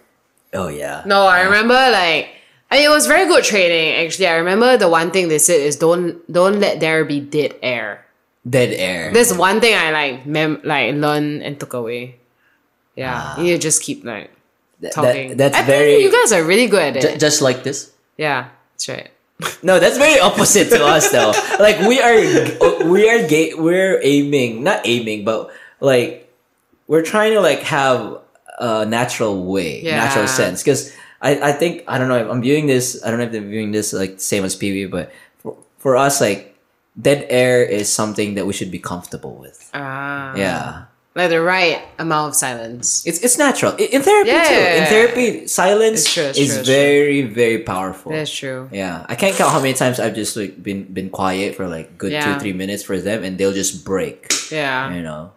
Oh, 0.52 0.68
yeah. 0.68 1.02
no, 1.06 1.26
I 1.26 1.42
remember 1.42 1.74
like. 1.74 2.30
I 2.72 2.76
mean, 2.76 2.86
it 2.86 2.90
was 2.94 3.06
very 3.08 3.26
good 3.26 3.42
training. 3.42 4.06
Actually, 4.06 4.28
I 4.28 4.36
remember 4.36 4.76
the 4.76 4.88
one 4.88 5.10
thing 5.10 5.26
they 5.26 5.38
said 5.38 5.60
is 5.60 5.74
don't 5.76 6.22
don't 6.30 6.60
let 6.60 6.78
there 6.78 7.04
be 7.04 7.18
dead 7.18 7.56
air. 7.62 8.06
Dead 8.48 8.72
air. 8.72 9.12
There's 9.12 9.34
one 9.34 9.60
thing 9.60 9.74
I 9.74 9.90
like 9.90 10.24
mem 10.26 10.60
like 10.62 10.94
learned 10.94 11.42
and 11.42 11.58
took 11.58 11.74
away. 11.74 12.16
Yeah, 12.94 13.10
ah. 13.14 13.40
you 13.40 13.58
just 13.58 13.82
keep 13.82 14.04
like 14.04 14.30
talking. 14.92 15.30
that- 15.36 15.50
that's 15.50 15.56
I 15.56 15.62
very. 15.66 15.98
Think 15.98 16.02
you 16.04 16.12
guys 16.22 16.32
are 16.32 16.44
really 16.44 16.68
good 16.68 16.96
at 16.96 17.02
J- 17.02 17.14
it. 17.14 17.20
just 17.20 17.42
like 17.42 17.64
this. 17.64 17.90
yeah, 18.16 18.50
that's 18.74 18.88
right. 18.88 19.10
No, 19.62 19.78
that's 19.78 19.98
very 19.98 20.18
opposite 20.20 20.68
to 20.70 20.84
us 20.84 21.10
though. 21.10 21.32
Like 21.58 21.80
we 21.86 22.00
are 22.00 22.16
we 22.88 23.08
are 23.08 23.26
ga- 23.26 23.54
we're 23.54 24.00
aiming, 24.02 24.64
not 24.64 24.80
aiming, 24.84 25.24
but 25.24 25.50
like 25.80 26.28
we're 26.86 27.02
trying 27.06 27.32
to 27.34 27.40
like 27.40 27.60
have 27.62 28.18
a 28.58 28.84
natural 28.86 29.44
way, 29.44 29.80
Yeah. 29.82 29.96
natural 30.04 30.26
sense 30.28 30.62
cuz 30.62 30.92
I 31.22 31.50
I 31.50 31.52
think 31.52 31.84
I 31.88 31.96
don't 31.98 32.08
know 32.08 32.18
if 32.18 32.28
I'm 32.28 32.40
viewing 32.42 32.66
this, 32.66 33.00
I 33.04 33.08
don't 33.10 33.18
know 33.20 33.26
if 33.28 33.32
they're 33.32 33.40
viewing 33.44 33.72
this 33.72 33.92
like 33.92 34.20
same 34.20 34.44
as 34.44 34.56
PV, 34.56 34.90
but 34.90 35.12
for, 35.42 35.56
for 35.78 35.96
us 35.96 36.20
like 36.20 36.56
dead 37.00 37.24
air 37.30 37.62
is 37.64 37.88
something 37.88 38.34
that 38.34 38.44
we 38.44 38.52
should 38.52 38.70
be 38.70 38.78
comfortable 38.80 39.36
with. 39.40 39.70
Ah, 39.72 40.34
Yeah. 40.36 40.89
Like 41.14 41.30
the 41.30 41.40
right 41.42 41.82
amount 41.98 42.30
of 42.30 42.36
silence. 42.36 43.04
It's 43.06 43.18
it's 43.20 43.36
natural. 43.38 43.72
I- 43.78 43.90
In 43.96 44.02
therapy 44.02 44.30
Yeah, 44.30 44.44
too. 44.44 44.54
yeah, 44.54 44.74
In 44.82 44.86
therapy, 44.86 45.46
silence 45.48 46.00
It's 46.04 46.14
true, 46.14 46.24
it's 46.24 46.38
is 46.38 46.48
true, 46.48 46.58
it's 46.60 46.68
true. 46.68 46.74
very 46.74 47.22
very 47.22 47.58
powerful. 47.62 48.12
That's 48.12 48.30
true. 48.30 48.68
Yeah, 48.72 49.04
I 49.08 49.14
can't 49.16 49.34
count 49.36 49.50
how 49.52 49.60
many 49.60 49.74
times 49.74 49.98
I've 49.98 50.14
just 50.14 50.36
like 50.36 50.62
been 50.62 50.84
been 50.84 51.10
quiet 51.10 51.54
for 51.56 51.66
like 51.66 51.98
good 51.98 52.12
two 52.22 52.38
three 52.38 52.52
minutes 52.54 52.82
for 52.82 52.98
them, 52.98 53.24
and 53.24 53.36
they'll 53.38 53.52
just 53.52 53.84
break. 53.84 54.30
Yeah. 54.50 54.92
You 54.94 55.02
know. 55.02 55.32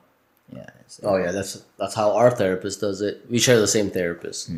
Yeah. 0.53 0.69
so- 0.87 1.03
Oh 1.09 1.17
yeah, 1.17 1.31
that's 1.31 1.61
that's 1.79 1.95
how 1.95 2.11
our 2.15 2.29
therapist 2.29 2.79
does 2.81 3.01
it. 3.01 3.25
We 3.29 3.39
share 3.39 3.59
the 3.59 3.67
same 3.67 3.89
therapist, 3.89 4.49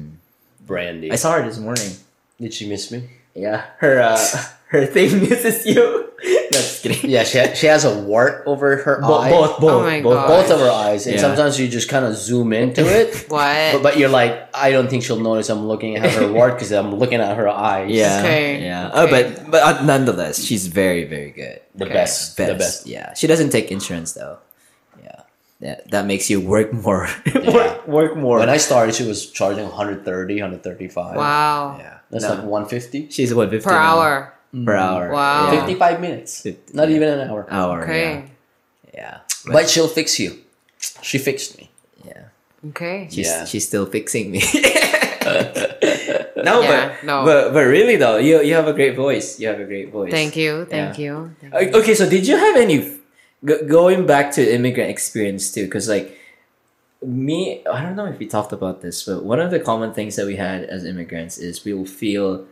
Brandy. 0.68 1.12
I 1.12 1.16
saw 1.16 1.34
her 1.40 1.44
this 1.48 1.58
morning. 1.60 1.92
Did 2.40 2.54
she 2.54 2.68
miss 2.68 2.92
me? 2.92 3.08
Yeah, 3.34 3.64
her 3.80 4.00
uh, 4.02 4.20
her 4.68 4.86
thing 4.86 5.22
misses 5.30 5.66
you. 5.66 5.76
no, 6.24 6.48
just 6.52 6.82
kidding. 6.84 7.10
Yeah, 7.10 7.24
she 7.24 7.38
ha- 7.40 7.54
she 7.54 7.68
has 7.68 7.86
a 7.86 7.94
wart 8.00 8.44
over 8.46 8.78
her 8.78 9.00
Bo- 9.02 9.20
eye. 9.20 9.30
both, 9.30 9.60
both, 9.60 9.72
Oh 9.72 9.82
my 9.84 10.02
both, 10.02 10.14
God. 10.16 10.28
both 10.28 10.52
of 10.52 10.60
her 10.60 10.72
eyes, 10.72 11.06
and 11.06 11.16
Yeah. 11.16 11.22
sometimes 11.22 11.60
you 11.60 11.68
just 11.68 11.88
kind 11.90 12.04
of 12.06 12.16
zoom 12.16 12.52
into 12.54 12.82
it. 13.00 13.26
What? 13.30 13.74
But, 13.74 13.84
but 13.84 13.98
you're 13.98 14.10
like, 14.10 14.50
I 14.54 14.72
don't 14.72 14.90
think 14.90 15.04
she'll 15.04 15.20
notice 15.20 15.50
I'm 15.50 15.66
looking 15.68 15.96
at 15.98 16.10
her 16.12 16.32
wart 16.32 16.54
because 16.56 16.72
I'm 16.72 16.96
looking 16.96 17.22
at 17.22 17.38
her 17.38 17.48
eyes. 17.48 17.92
Yeah, 17.92 18.20
Okay, 18.22 18.64
yeah. 18.64 18.88
okay. 18.90 19.00
Oh, 19.00 19.08
but 19.08 19.52
but 19.52 19.62
uh, 19.64 19.84
nonetheless, 19.86 20.44
she's 20.44 20.68
very 20.68 21.06
very 21.06 21.32
good. 21.32 21.62
the 21.76 21.86
Okay. 21.86 21.94
best, 21.94 22.36
Best. 22.38 22.50
the 22.52 22.58
best. 22.58 22.88
Yeah, 22.88 23.14
she 23.14 23.28
doesn't 23.28 23.52
take 23.52 23.72
insurance 23.72 24.14
though. 24.14 24.40
Yeah, 25.04 25.22
yeah. 25.60 25.80
That 25.92 26.06
makes 26.08 26.30
you 26.30 26.42
work 26.42 26.74
more. 26.74 27.08
work, 27.54 27.88
work 27.88 28.18
more. 28.18 28.40
When 28.40 28.50
I 28.50 28.58
started, 28.58 28.96
she 28.96 29.06
was 29.06 29.30
charging 29.30 29.66
130, 29.66 30.42
135. 30.42 31.16
wow. 31.18 31.78
yeah, 31.78 32.00
That's 32.10 32.24
No. 32.24 32.30
like 32.36 32.44
150. 32.44 33.10
she's 33.12 33.34
what 33.34 33.50
50 33.52 33.64
Per 33.68 33.72
now. 33.72 33.78
hour. 34.00 34.32
Per 34.64 34.72
mm. 34.72 34.80
hour. 34.80 35.12
Wow. 35.12 35.52
Yeah. 35.52 35.66
55 35.66 36.00
minutes. 36.00 36.42
Fifty- 36.42 36.74
Not 36.74 36.90
even 36.90 37.10
an 37.10 37.28
hour. 37.30 37.46
Hour. 37.50 37.84
Okay. 37.84 38.32
Yeah. 38.94 39.20
But 39.52 39.70
she'll 39.70 39.90
fix 39.92 40.18
you. 40.20 40.40
She 41.02 41.18
fixed 41.18 41.58
me. 41.58 41.70
Yeah. 42.06 42.32
Okay. 42.70 43.08
She's 43.12 43.28
Yeah. 43.28 43.44
she's 43.46 43.68
still 43.68 43.86
fixing 43.86 44.32
me. 44.32 44.40
no, 45.26 46.62
Yeah, 46.62 46.96
but, 46.96 47.04
no. 47.04 47.26
but 47.26 47.54
but 47.54 47.66
really 47.68 47.96
though, 47.98 48.18
you 48.18 48.42
you 48.42 48.54
have 48.56 48.68
a 48.68 48.74
great 48.74 48.96
voice. 48.96 49.40
You 49.40 49.48
have 49.50 49.60
a 49.60 49.66
great 49.66 49.92
voice. 49.92 50.12
Thank 50.12 50.36
you. 50.36 50.66
Thank 50.66 50.98
Yeah. 50.98 51.04
you. 51.04 51.36
Thank 51.42 51.54
O- 51.76 51.80
Okay, 51.80 51.96
so 51.96 52.08
did 52.10 52.28
you 52.28 52.38
have 52.38 52.56
any 52.56 52.98
go, 53.44 53.60
going 53.66 54.06
back 54.06 54.32
to 54.38 54.42
immigrant 54.42 54.90
experience 54.90 55.52
too? 55.52 55.66
Because 55.66 55.90
like 55.90 56.16
me, 57.04 57.62
I 57.68 57.82
don't 57.84 57.96
know 57.96 58.06
if 58.06 58.18
we 58.20 58.26
talked 58.28 58.54
about 58.54 58.82
this, 58.82 59.04
but 59.04 59.24
one 59.24 59.40
of 59.40 59.52
the 59.52 59.60
common 59.60 59.94
things 59.94 60.16
that 60.16 60.26
we 60.26 60.36
had 60.38 60.64
as 60.64 60.86
immigrants 60.86 61.38
is 61.38 61.66
we 61.66 61.74
will 61.74 61.86
feel, 61.86 62.46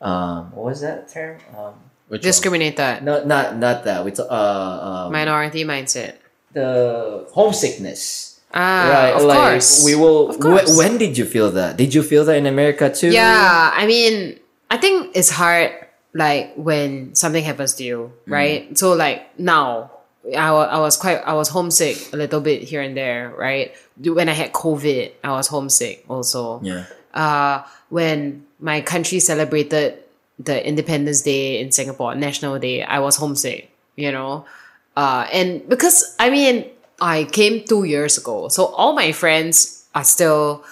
um, 0.00 0.50
what 0.52 0.64
was 0.66 0.80
that 0.80 1.08
term? 1.08 1.38
Um, 1.56 1.74
Which 2.08 2.20
one? 2.20 2.28
Discriminated. 2.28 3.02
no, 3.04 3.24
not 3.24 3.56
not 3.56 3.84
that. 3.84 4.04
We 4.04 4.10
t- 4.12 4.22
uh, 4.22 5.06
um, 5.06 5.12
Minority 5.12 5.64
mindset. 5.64 6.16
the 6.52 7.26
homesickness. 7.32 8.40
Ah, 8.52 8.90
right, 8.90 9.14
of 9.14 9.22
like, 9.22 9.38
course. 9.38 9.84
We 9.84 9.94
will. 9.94 10.30
Of 10.30 10.40
course. 10.40 10.74
wh- 10.74 10.78
when 10.78 10.98
did 10.98 11.16
you 11.16 11.24
feel 11.24 11.50
that? 11.52 11.76
Did 11.76 11.94
you 11.94 12.02
feel 12.02 12.24
that 12.24 12.34
in 12.36 12.46
America 12.46 12.90
too? 12.90 13.10
Yeah, 13.10 13.70
I 13.72 13.86
mean, 13.86 14.40
I 14.70 14.76
think 14.76 15.14
it's 15.14 15.30
hard 15.30 15.70
like 16.14 16.52
when 16.56 17.14
something 17.14 17.44
happens 17.44 17.74
to 17.74 17.84
you, 17.84 18.10
Mm. 18.26 18.32
right? 18.32 18.60
So 18.78 18.94
like 18.94 19.38
now, 19.38 19.92
I 20.36 20.50
wa- 20.50 20.66
I 20.66 20.78
was 20.82 20.96
quite 20.96 21.22
I 21.22 21.34
was 21.34 21.48
homesick 21.54 22.10
a 22.12 22.16
little 22.16 22.40
bit 22.40 22.62
here 22.66 22.80
and 22.82 22.96
there, 22.96 23.30
right? 23.38 23.70
When 24.02 24.28
I 24.28 24.32
had 24.34 24.50
COVID, 24.52 25.12
I 25.22 25.30
was 25.30 25.46
homesick 25.46 26.02
also. 26.10 26.58
Yeah. 26.66 26.86
Uh, 27.14 27.62
when 27.88 28.46
my 28.60 28.80
country 28.80 29.20
celebrated 29.20 29.98
the 30.38 30.66
Independence 30.66 31.22
Day 31.22 31.60
in 31.60 31.70
Singapore, 31.72 32.14
National 32.14 32.58
Day, 32.58 32.82
I 32.82 32.98
was 33.00 33.16
homesick, 33.16 33.70
you 33.96 34.10
know? 34.12 34.44
Uh, 34.96 35.26
and 35.32 35.68
because, 35.68 36.16
I 36.18 36.30
mean, 36.30 36.64
I 37.00 37.24
came 37.24 37.64
two 37.64 37.84
years 37.84 38.18
ago, 38.18 38.48
so 38.48 38.66
all 38.66 38.92
my 38.92 39.12
friends 39.12 39.86
are 39.94 40.04
still 40.04 40.64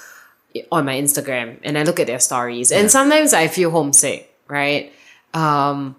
on 0.73 0.85
my 0.85 0.95
Instagram 1.01 1.59
and 1.63 1.79
I 1.79 1.83
look 1.83 2.01
at 2.01 2.07
their 2.07 2.19
stories. 2.19 2.73
And 2.73 2.91
sometimes 2.91 3.33
I 3.33 3.49
feel 3.49 3.71
homesick, 3.71 4.35
right? 4.49 4.93
Um, 5.35 5.97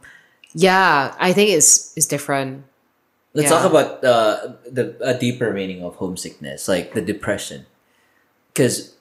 yeah, 0.54 1.16
I 1.20 1.34
think 1.34 1.52
it's 1.52 1.96
it's 1.96 2.06
different. 2.08 2.66
Let's 3.34 3.50
Yeah. 3.52 3.58
talk 3.62 3.70
about 3.70 4.04
uh, 4.04 4.54
the 4.70 4.98
a 5.02 5.14
deeper 5.14 5.54
meaning 5.54 5.84
of 5.84 5.96
homesickness, 5.96 6.68
like 6.68 6.94
the 6.94 7.02
depression. 7.02 7.66
Because 8.54 8.94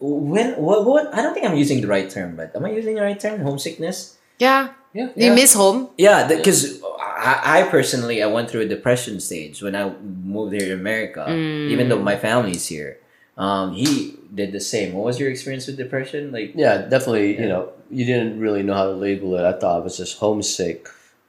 when 0.00 0.54
what, 0.54 0.84
what 0.86 1.14
I 1.14 1.22
don't 1.22 1.34
think 1.34 1.46
I'm 1.46 1.56
using 1.56 1.80
the 1.80 1.86
right 1.88 2.08
term, 2.08 2.36
but 2.36 2.54
am 2.54 2.64
I 2.64 2.70
using 2.70 2.94
the 2.94 3.02
right 3.02 3.18
term? 3.18 3.40
Homesickness. 3.40 4.16
Yeah. 4.38 4.72
Yeah. 4.94 5.10
You 5.16 5.32
miss 5.34 5.54
home? 5.54 5.90
Yeah, 5.98 6.26
because 6.26 6.82
I, 7.18 7.60
I 7.60 7.68
personally 7.68 8.22
I 8.22 8.26
went 8.26 8.50
through 8.50 8.62
a 8.62 8.68
depression 8.68 9.20
stage 9.20 9.62
when 9.62 9.76
I 9.76 9.90
moved 9.98 10.52
here 10.52 10.68
to 10.68 10.74
America, 10.74 11.26
even 11.30 11.88
though 11.88 11.98
my 12.00 12.16
family's 12.16 12.66
here. 12.66 12.98
Um, 13.36 13.72
he 13.72 14.16
did 14.34 14.50
the 14.52 14.60
same. 14.60 14.94
What 14.94 15.04
was 15.04 15.20
your 15.20 15.30
experience 15.30 15.66
with 15.68 15.76
depression? 15.76 16.32
Like, 16.32 16.52
Yeah, 16.56 16.78
definitely. 16.88 17.38
You 17.38 17.48
know, 17.48 17.70
you 17.90 18.04
didn't 18.04 18.40
really 18.40 18.62
know 18.64 18.74
how 18.74 18.84
to 18.86 18.92
label 18.92 19.36
it. 19.36 19.44
I 19.44 19.52
thought 19.52 19.78
it 19.78 19.84
was 19.84 19.96
just 19.96 20.18
homesick, 20.18 20.88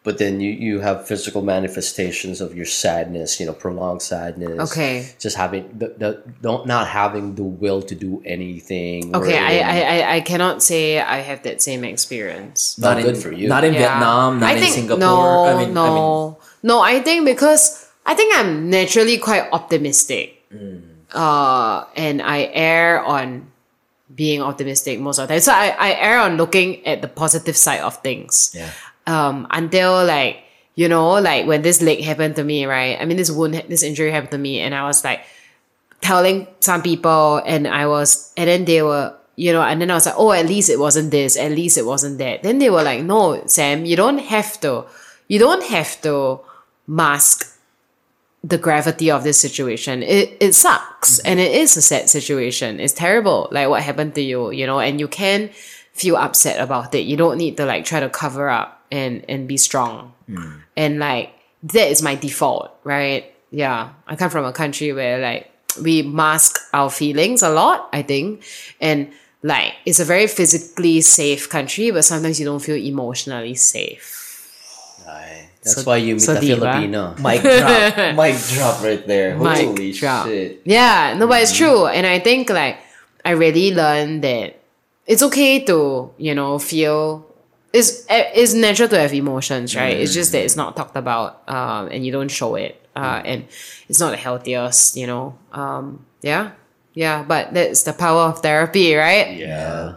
but 0.09 0.17
then 0.17 0.41
you 0.41 0.49
you 0.49 0.75
have 0.81 1.05
physical 1.05 1.41
manifestations 1.45 2.41
of 2.41 2.57
your 2.57 2.65
sadness. 2.65 3.37
You 3.39 3.45
know, 3.45 3.53
prolonged 3.53 4.01
sadness. 4.01 4.57
Okay. 4.71 5.05
Just 5.21 5.37
having 5.37 5.69
the, 5.77 5.87
the 6.01 6.09
don't 6.41 6.65
not 6.65 6.87
having 6.89 7.35
the 7.37 7.45
will 7.45 7.81
to 7.85 7.93
do 7.93 8.11
anything. 8.25 9.13
Okay, 9.13 9.37
I, 9.37 9.53
I, 9.61 9.77
I, 9.95 9.97
I 10.15 10.19
cannot 10.25 10.63
say 10.65 10.97
I 10.97 11.19
have 11.29 11.43
that 11.45 11.61
same 11.61 11.85
experience. 11.85 12.73
Not 12.81 12.97
in, 12.97 13.05
good 13.05 13.17
for 13.21 13.29
you. 13.31 13.45
Not 13.47 13.61
in 13.69 13.73
Yeah. 13.77 13.85
Vietnam, 13.85 14.39
not 14.41 14.49
I 14.49 14.53
in 14.57 14.59
think, 14.65 14.73
Singapore. 14.73 14.97
No, 14.97 15.45
I 15.45 15.53
mean, 15.61 15.73
no, 15.77 15.85
I 15.85 15.93
mean, 15.93 16.35
no. 16.63 16.75
I 16.81 16.95
think 17.05 17.29
because 17.29 17.85
I 18.09 18.17
think 18.17 18.33
I'm 18.33 18.65
naturally 18.73 19.17
quite 19.21 19.45
optimistic, 19.53 20.41
Mm. 20.49 20.81
uh, 21.13 21.85
and 21.93 22.17
I 22.25 22.49
err 22.49 23.05
on 23.05 23.45
being 24.09 24.41
optimistic 24.41 24.97
most 24.99 25.19
of 25.21 25.27
the 25.29 25.37
time. 25.37 25.41
So 25.45 25.53
I, 25.53 25.67
I 25.77 25.89
err 26.01 26.17
on 26.25 26.37
looking 26.41 26.81
at 26.89 27.05
the 27.05 27.07
positive 27.07 27.53
side 27.55 27.81
of 27.85 28.01
things. 28.01 28.49
yeah. 28.57 28.73
Um, 29.07 29.47
until 29.49 30.05
like 30.05 30.43
you 30.79 30.87
know, 30.87 31.19
like 31.19 31.45
when 31.45 31.61
this 31.61 31.81
leg 31.81 31.99
happened 32.01 32.37
to 32.37 32.43
me, 32.45 32.65
right? 32.65 32.95
I 33.01 33.03
mean, 33.03 33.17
this 33.17 33.29
wound, 33.29 33.53
this 33.67 33.83
injury 33.83 34.11
happened 34.11 34.31
to 34.31 34.37
me, 34.37 34.61
and 34.61 34.73
I 34.73 34.85
was 34.85 35.03
like 35.03 35.25
telling 35.99 36.47
some 36.61 36.81
people, 36.81 37.41
and 37.45 37.67
I 37.67 37.85
was, 37.85 38.31
and 38.37 38.47
then 38.47 38.63
they 38.63 38.81
were, 38.81 39.13
you 39.35 39.51
know, 39.51 39.61
and 39.61 39.81
then 39.81 39.91
I 39.91 39.95
was 39.95 40.05
like, 40.05 40.15
oh, 40.17 40.31
at 40.31 40.45
least 40.45 40.69
it 40.69 40.79
wasn't 40.79 41.11
this, 41.11 41.35
at 41.35 41.51
least 41.51 41.77
it 41.77 41.85
wasn't 41.85 42.17
that. 42.19 42.43
Then 42.43 42.59
they 42.59 42.69
were 42.69 42.81
like, 42.81 43.03
no, 43.03 43.43
Sam, 43.45 43.83
you 43.83 43.97
don't 43.97 44.19
have 44.19 44.57
to, 44.61 44.85
you 45.27 45.37
don't 45.37 45.65
have 45.65 46.01
to 46.03 46.39
mask 46.87 47.59
the 48.41 48.57
gravity 48.57 49.11
of 49.11 49.25
this 49.25 49.37
situation. 49.37 50.01
It 50.01 50.37
it 50.39 50.53
sucks 50.53 51.19
and 51.19 51.41
it 51.41 51.51
is 51.51 51.75
a 51.75 51.81
sad 51.81 52.09
situation. 52.09 52.79
It's 52.79 52.93
terrible. 52.93 53.49
Like 53.51 53.67
what 53.67 53.83
happened 53.83 54.15
to 54.15 54.21
you, 54.21 54.51
you 54.51 54.65
know, 54.65 54.79
and 54.79 54.97
you 54.97 55.09
can 55.09 55.49
feel 55.91 56.15
upset 56.15 56.61
about 56.61 56.95
it. 56.95 57.03
You 57.03 57.17
don't 57.17 57.37
need 57.37 57.57
to 57.57 57.65
like 57.65 57.83
try 57.83 57.99
to 57.99 58.07
cover 58.07 58.47
up 58.49 58.78
and 58.91 59.23
and 59.29 59.47
be 59.47 59.57
strong. 59.57 60.13
Mm. 60.29 60.61
And 60.77 60.99
like 60.99 61.31
that 61.63 61.89
is 61.89 62.01
my 62.01 62.15
default, 62.15 62.71
right? 62.83 63.31
Yeah. 63.51 63.89
I 64.07 64.15
come 64.15 64.29
from 64.29 64.45
a 64.45 64.53
country 64.53 64.93
where 64.93 65.19
like 65.19 65.51
we 65.81 66.01
mask 66.01 66.59
our 66.73 66.89
feelings 66.89 67.41
a 67.41 67.49
lot, 67.49 67.89
I 67.93 68.01
think. 68.01 68.43
And 68.81 69.11
like 69.43 69.73
it's 69.85 69.99
a 69.99 70.05
very 70.05 70.27
physically 70.27 71.01
safe 71.01 71.49
country, 71.49 71.91
but 71.91 72.03
sometimes 72.05 72.39
you 72.39 72.45
don't 72.45 72.59
feel 72.61 72.75
emotionally 72.75 73.55
safe. 73.55 74.15
Aye. 75.07 75.49
That's 75.63 75.75
So- 75.75 75.83
why 75.83 75.97
you 75.97 76.15
meet 76.15 76.21
so 76.21 76.33
a. 76.33 76.41
Filipino. 76.41 77.15
Mic 77.19 77.41
drop. 77.41 78.15
Mic 78.15 78.35
drop 78.55 78.81
right 78.83 79.05
there. 79.07 79.35
Mic 79.37 79.65
Holy 79.67 79.91
drop. 79.91 80.27
shit. 80.27 80.61
Yeah, 80.65 81.15
no, 81.17 81.27
but 81.27 81.41
it's 81.41 81.55
true. 81.55 81.85
And 81.87 82.07
I 82.07 82.19
think 82.19 82.49
like 82.49 82.77
I 83.25 83.31
really 83.31 83.73
learned 83.73 84.23
that 84.23 84.55
it's 85.05 85.21
okay 85.23 85.59
to, 85.65 86.11
you 86.17 86.35
know, 86.35 86.59
feel 86.59 87.25
it's 87.73 88.05
it's 88.09 88.53
natural 88.53 88.89
to 88.89 88.99
have 88.99 89.13
emotions, 89.13 89.75
right? 89.75 89.97
It's 89.97 90.13
just 90.13 90.31
that 90.31 90.43
it's 90.43 90.55
not 90.55 90.75
talked 90.75 90.95
about, 90.95 91.47
um, 91.47 91.87
and 91.91 92.05
you 92.05 92.11
don't 92.11 92.29
show 92.29 92.55
it. 92.55 92.75
Uh, 92.95 93.21
and 93.23 93.45
it's 93.87 93.99
not 93.99 94.11
the 94.11 94.17
healthiest, 94.17 94.97
you 94.97 95.07
know. 95.07 95.37
Um, 95.53 96.05
yeah. 96.21 96.51
Yeah, 96.93 97.23
but 97.23 97.53
that's 97.53 97.83
the 97.83 97.93
power 97.93 98.23
of 98.23 98.39
therapy, 98.41 98.93
right? 98.95 99.37
Yeah. 99.37 99.95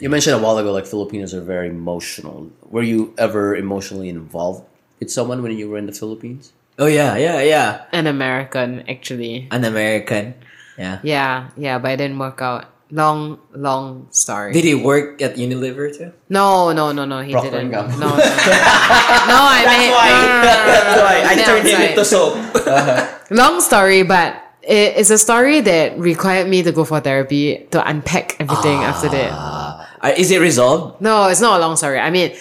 You 0.00 0.10
mentioned 0.10 0.36
a 0.36 0.42
while 0.42 0.58
ago, 0.58 0.72
like 0.72 0.84
Filipinos 0.84 1.32
are 1.32 1.40
very 1.40 1.68
emotional. 1.68 2.50
Were 2.68 2.82
you 2.82 3.14
ever 3.16 3.54
emotionally 3.54 4.08
involved 4.08 4.66
with 4.98 5.10
someone 5.10 5.42
when 5.42 5.56
you 5.56 5.70
were 5.70 5.78
in 5.78 5.86
the 5.86 5.92
Philippines? 5.92 6.52
Oh 6.78 6.86
yeah, 6.86 7.16
yeah, 7.16 7.40
yeah. 7.40 7.84
An 7.92 8.06
American, 8.06 8.82
actually. 8.88 9.46
An 9.50 9.64
American. 9.64 10.34
Yeah. 10.76 10.98
Yeah, 11.02 11.50
yeah, 11.56 11.78
but 11.78 11.92
it 11.92 11.96
didn't 11.98 12.18
work 12.18 12.42
out. 12.42 12.66
Long, 12.94 13.40
long 13.56 14.08
story. 14.12 14.52
Did 14.52 14.64
he 14.64 14.74
work 14.74 15.22
at 15.22 15.36
Unilever 15.36 15.96
too? 15.96 16.12
No, 16.28 16.72
no, 16.76 16.92
no, 16.92 17.06
no. 17.06 17.22
He 17.22 17.32
Procter 17.32 17.50
didn't. 17.64 17.72
and 17.72 17.98
No, 17.98 18.08
no, 18.08 18.16
no. 18.16 18.16
no 18.20 19.38
I 19.48 19.64
mean, 19.64 19.88
no, 19.88 20.12
no, 20.12 20.28
no, 20.28 20.44
no, 20.44 20.84
no, 20.92 20.96
no. 21.00 21.06
I 21.08 21.32
Yeah, 21.32 21.44
turned 21.48 21.64
him 21.66 21.72
sorry. 21.72 21.88
into 21.88 22.04
soap. 22.04 23.30
Long 23.30 23.62
story, 23.62 24.02
but 24.02 24.36
it, 24.60 25.00
it's 25.00 25.08
a 25.08 25.16
story 25.16 25.62
that 25.62 25.98
required 25.98 26.48
me 26.48 26.62
to 26.64 26.70
go 26.72 26.84
for 26.84 27.00
therapy 27.00 27.66
to 27.70 27.80
unpack 27.88 28.36
everything 28.38 28.84
after 28.84 29.08
that. 29.08 29.32
Uh, 29.32 30.12
is 30.18 30.30
it 30.30 30.40
resolved? 30.40 31.00
No, 31.00 31.28
it's 31.28 31.40
not 31.40 31.58
a 31.58 31.64
long 31.64 31.76
story. 31.76 31.98
I 31.98 32.10
mean, 32.10 32.36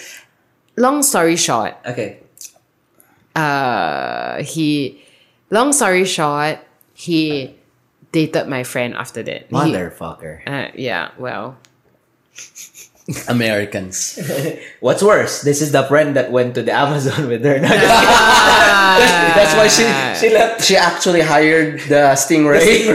long 0.76 1.02
story 1.02 1.38
short, 1.38 1.76
Okay. 1.88 2.19
uh, 3.36 4.44
he, 4.44 5.02
long 5.49 5.72
story 5.72 6.03
short, 6.03 6.60
he 6.94 7.56
dated 8.11 8.47
my 8.47 8.63
friend 8.63 8.93
after 8.95 9.23
that. 9.23 9.47
He- 9.49 9.55
Motherfucker. 9.55 10.41
uh, 10.47 10.71
yeah, 10.75 11.11
well, 11.17 11.57
Americans. 13.27 14.19
What's 14.79 15.01
worse? 15.03 15.41
This 15.41 15.61
is 15.61 15.71
the 15.71 15.83
friend 15.83 16.15
that 16.15 16.31
went 16.31 16.55
to 16.55 16.63
the 16.63 16.71
Amazon 16.71 17.27
with 17.27 17.43
her. 17.43 17.59
That's 19.35 19.53
why 19.55 19.67
she 19.67 19.83
she 20.19 20.33
left. 20.33 20.63
She 20.63 20.75
actually 20.77 21.21
hired 21.21 21.79
the 21.89 22.13
Stingray. 22.15 22.88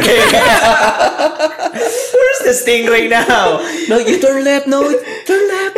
Where's 2.17 2.41
the 2.45 2.55
stingray 2.55 3.09
now? 3.11 3.59
no, 3.89 3.99
you 3.99 4.21
turn 4.21 4.45
left. 4.45 4.67
No, 4.67 4.83
turn 5.27 5.49
left. 5.49 5.77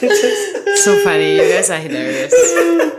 so 0.84 0.98
funny. 1.04 1.36
You 1.36 1.48
guys 1.48 1.70
are 1.70 1.78
hilarious. 1.78 2.34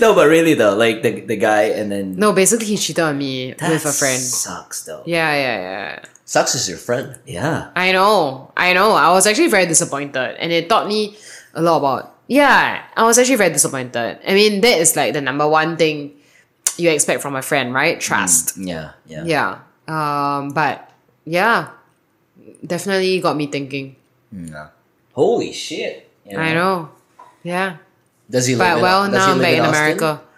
No, 0.00 0.14
but 0.14 0.28
really 0.28 0.54
though, 0.54 0.76
like 0.76 1.02
the 1.02 1.20
the 1.26 1.36
guy 1.36 1.74
and 1.74 1.90
then 1.90 2.14
No, 2.16 2.32
basically 2.32 2.66
he 2.66 2.76
cheated 2.78 3.02
on 3.02 3.18
me 3.18 3.52
That 3.58 3.68
with 3.70 3.84
a 3.84 3.92
friend. 3.92 4.22
Sucks 4.22 4.84
though. 4.84 5.02
Yeah, 5.04 5.34
yeah, 5.34 5.58
yeah. 5.60 6.04
Sucks 6.24 6.54
is 6.54 6.68
your 6.68 6.78
friend. 6.78 7.18
Yeah. 7.26 7.70
I 7.74 7.90
know, 7.92 8.52
I 8.56 8.72
know. 8.72 8.92
I 8.92 9.10
was 9.10 9.26
actually 9.26 9.48
very 9.48 9.66
disappointed, 9.66 10.36
and 10.38 10.52
it 10.52 10.68
taught 10.70 10.86
me 10.86 11.18
a 11.52 11.60
lot 11.60 11.78
about. 11.78 12.14
Yeah, 12.28 12.84
I 12.96 13.02
was 13.04 13.18
actually 13.18 13.36
very 13.42 13.50
disappointed. 13.52 14.20
I 14.22 14.32
mean, 14.34 14.60
that 14.62 14.78
is 14.78 14.94
like 14.94 15.12
the 15.12 15.20
number 15.20 15.48
one 15.48 15.76
thing 15.76 16.14
you 16.78 16.88
expect 16.90 17.20
from 17.20 17.34
a 17.34 17.42
friend, 17.42 17.74
right? 17.74 17.98
Trust. 18.00 18.56
Yeah. 18.56 18.92
Yeah. 19.04 19.24
Yeah. 19.26 19.50
Um. 19.90 20.50
But 20.54 20.88
yeah, 21.26 21.74
definitely 22.64 23.20
got 23.20 23.36
me 23.36 23.48
thinking. 23.48 23.96
Yeah. 24.32 24.68
Holy 25.12 25.52
shit. 25.52 26.07
You 26.28 26.38
I 26.38 26.52
know. 26.54 26.90
Yeah. 27.42 27.76
Does 28.30 28.46
he 28.46 28.54
live 28.54 28.66
But 28.66 28.76
in, 28.76 28.82
well, 28.82 29.10
does 29.10 29.12
he 29.12 29.18
now 29.18 29.32
I'm 29.32 29.38
live 29.38 29.42
back 29.46 29.54
in, 29.54 29.60
Austin? 29.60 29.74
America. 29.82 30.20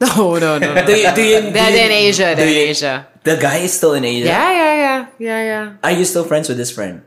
No, 0.00 0.38
no, 0.38 0.58
no. 0.58 0.74
no. 0.74 0.86
Do 0.86 0.92
you, 0.92 1.10
do 1.14 1.22
you, 1.22 1.40
do 1.42 1.50
They're 1.50 1.70
you- 1.74 1.86
in 1.86 1.90
Asia. 1.90 2.30
do 2.30 2.36
They're 2.36 2.48
you- 2.48 2.62
in 2.62 2.68
Asia. 2.70 3.06
The 3.24 3.36
guy 3.36 3.56
is 3.58 3.72
still 3.74 3.94
in 3.94 4.04
Asia. 4.04 4.26
Yeah, 4.26 4.50
yeah, 4.52 4.74
yeah, 4.74 5.06
yeah, 5.18 5.42
yeah. 5.42 5.72
Are 5.82 5.90
you 5.90 6.04
still 6.04 6.24
friends 6.24 6.48
with 6.48 6.56
this 6.56 6.70
friend? 6.70 7.02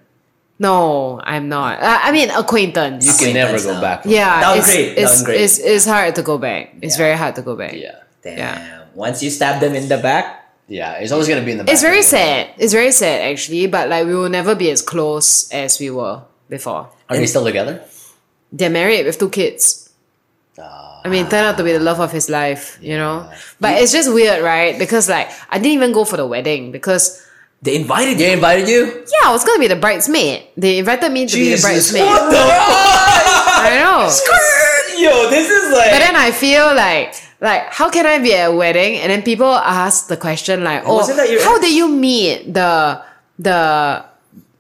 No, 0.60 1.20
I'm 1.24 1.48
not. 1.50 1.82
Uh, 1.82 2.00
I 2.04 2.12
mean, 2.12 2.30
acquaintance. 2.30 3.08
You 3.08 3.26
can 3.26 3.34
never 3.34 3.58
go 3.64 3.74
now. 3.74 3.82
back. 3.82 4.02
Yeah, 4.06 4.42
Downgrade, 4.42 4.68
it's, 4.68 5.00
it's, 5.02 5.16
downgrade. 5.18 5.42
It's, 5.42 5.58
it's 5.60 5.86
hard 5.86 6.16
to 6.16 6.22
go 6.22 6.38
back. 6.38 6.76
It's 6.82 6.96
Yeah. 6.96 7.04
very 7.06 7.18
hard 7.18 7.36
to 7.36 7.42
go 7.42 7.56
back. 7.56 7.74
Yeah. 7.74 7.96
Damn. 8.22 8.38
Yeah. 8.38 8.84
Once 8.94 9.24
you 9.24 9.30
stab 9.32 9.60
them 9.62 9.74
in 9.74 9.88
the 9.88 9.98
back, 9.98 10.38
Yeah. 10.68 11.00
It's 11.02 11.12
always 11.12 11.28
gonna 11.28 11.42
be 11.48 11.52
in 11.54 11.58
the. 11.60 11.64
Back 11.64 11.74
It's 11.74 11.82
very 11.82 12.00
of 12.00 12.06
sad. 12.06 12.48
head. 12.48 12.56
It's 12.60 12.74
very 12.74 12.92
sad 12.92 13.22
actually, 13.32 13.68
but 13.68 13.90
like 13.90 14.06
we 14.06 14.14
will 14.14 14.30
never 14.30 14.54
be 14.54 14.70
as 14.70 14.82
close 14.84 15.50
as 15.52 15.80
we 15.80 15.90
were 15.90 16.22
before. 16.50 16.90
Are 17.10 17.18
we 17.18 17.26
still 17.26 17.44
together? 17.44 17.82
They're 18.52 18.70
married 18.70 19.06
with 19.06 19.18
two 19.18 19.30
kids. 19.30 19.90
I 21.04 21.10
mean, 21.10 21.24
turned 21.30 21.48
out 21.48 21.58
to 21.58 21.64
be 21.64 21.72
the 21.74 21.80
love 21.80 22.00
of 22.00 22.12
his 22.12 22.30
life, 22.30 22.78
you 22.80 22.96
know? 22.96 23.28
But 23.60 23.82
it's 23.82 23.92
just 23.92 24.14
weird, 24.14 24.44
right? 24.44 24.78
Because 24.78 25.10
like 25.10 25.30
I 25.50 25.58
didn't 25.58 25.74
even 25.74 25.92
go 25.94 26.06
for 26.06 26.16
the 26.18 26.28
wedding 26.28 26.72
because 26.72 27.26
they 27.62 27.76
invited 27.76 28.12
you. 28.12 28.18
They 28.18 28.28
you. 28.28 28.34
invited 28.34 28.70
you. 28.70 28.86
yeah, 29.10 29.30
I 29.30 29.32
was 29.32 29.44
gonna 29.44 29.60
be 29.60 29.68
the 29.68 29.76
bridesmaid. 29.78 30.44
They 30.58 30.78
invited 30.78 31.12
me 31.12 31.26
to 31.26 31.36
be 31.36 31.56
the 31.56 31.62
bridesmaid. 31.62 32.04
What 32.06 32.22
I 32.30 33.82
know. 33.82 34.06
Yo, 35.02 35.30
this 35.30 35.50
is 35.50 35.74
like. 35.74 35.90
But 35.92 36.00
then 36.00 36.16
I 36.16 36.32
feel 36.32 36.76
like 36.76 37.16
like 37.42 37.74
how 37.74 37.90
can 37.90 38.06
I 38.06 38.20
be 38.20 38.36
at 38.36 38.52
a 38.52 38.56
wedding 38.56 38.98
and 38.98 39.12
then 39.12 39.24
people 39.24 39.50
ask 39.50 40.08
the 40.08 40.18
question 40.18 40.64
like, 40.64 40.84
oh, 40.86 40.98
Wasn't 40.98 41.18
that 41.18 41.30
your 41.32 41.44
how 41.44 41.56
ex? 41.58 41.66
did 41.66 41.74
you 41.74 41.90
meet 41.90 42.54
the 42.54 43.02
the 43.40 44.06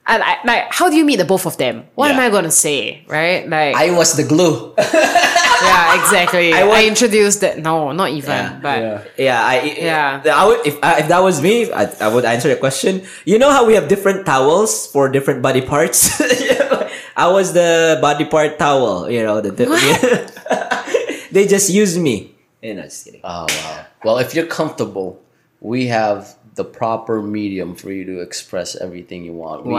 I, 0.06 0.18
I, 0.20 0.38
like 0.46 0.74
how 0.74 0.90
do 0.90 0.96
you 0.98 1.06
meet 1.06 1.18
the 1.18 1.26
both 1.26 1.46
of 1.46 1.58
them? 1.58 1.86
What 1.96 2.12
am 2.12 2.20
I 2.20 2.30
gonna 2.30 2.52
say, 2.52 3.06
right? 3.08 3.48
Like 3.48 3.76
I 3.76 3.92
was 3.92 4.18
the 4.18 4.24
glue. 4.24 4.74
yeah, 4.78 6.02
exactly. 6.02 6.54
I 6.54 6.68
I, 6.68 6.86
introduced 6.86 7.42
that. 7.42 7.60
No, 7.60 7.92
not 7.92 8.10
even. 8.10 8.30
Yeah, 8.32 8.60
but 8.62 8.80
yeah. 8.80 9.04
Yeah, 9.18 9.46
I, 9.46 9.62
Yeah. 9.78 10.24
I 10.34 10.48
would, 10.48 10.66
if, 10.66 10.78
I, 10.84 11.00
if 11.00 11.08
that 11.08 11.20
was 11.20 11.42
me, 11.42 11.72
I, 11.72 11.86
I 12.02 12.08
would 12.08 12.26
answer 12.26 12.50
the 12.50 12.56
question. 12.56 13.04
You 13.26 13.38
know 13.38 13.52
how 13.52 13.66
we 13.66 13.76
have 13.76 13.88
different 13.88 14.26
towels 14.26 14.88
for 14.88 15.08
different 15.08 15.42
body 15.42 15.62
parts? 15.62 16.20
I 17.16 17.28
was 17.30 17.54
the 17.54 18.00
body 18.02 18.26
part 18.26 18.58
towel, 18.58 19.10
you 19.10 19.22
know. 19.22 19.40
The, 19.42 19.52
the- 19.52 21.28
they 21.32 21.46
just 21.46 21.70
used 21.70 22.00
me. 22.02 22.34
You 22.62 22.74
know, 22.76 22.84
just 22.84 23.06
kidding. 23.06 23.22
Oh 23.24 23.46
wow. 23.48 23.86
Well, 24.04 24.18
if 24.18 24.34
you're 24.34 24.48
comfortable, 24.48 25.22
we 25.62 25.88
have 25.88 26.36
the 26.56 26.66
proper 26.66 27.22
medium 27.22 27.76
for 27.76 27.92
you 27.92 28.04
to 28.06 28.20
express 28.20 28.76
everything 28.76 29.24
you 29.24 29.34
want. 29.34 29.66
We, 29.66 29.72
we 29.72 29.78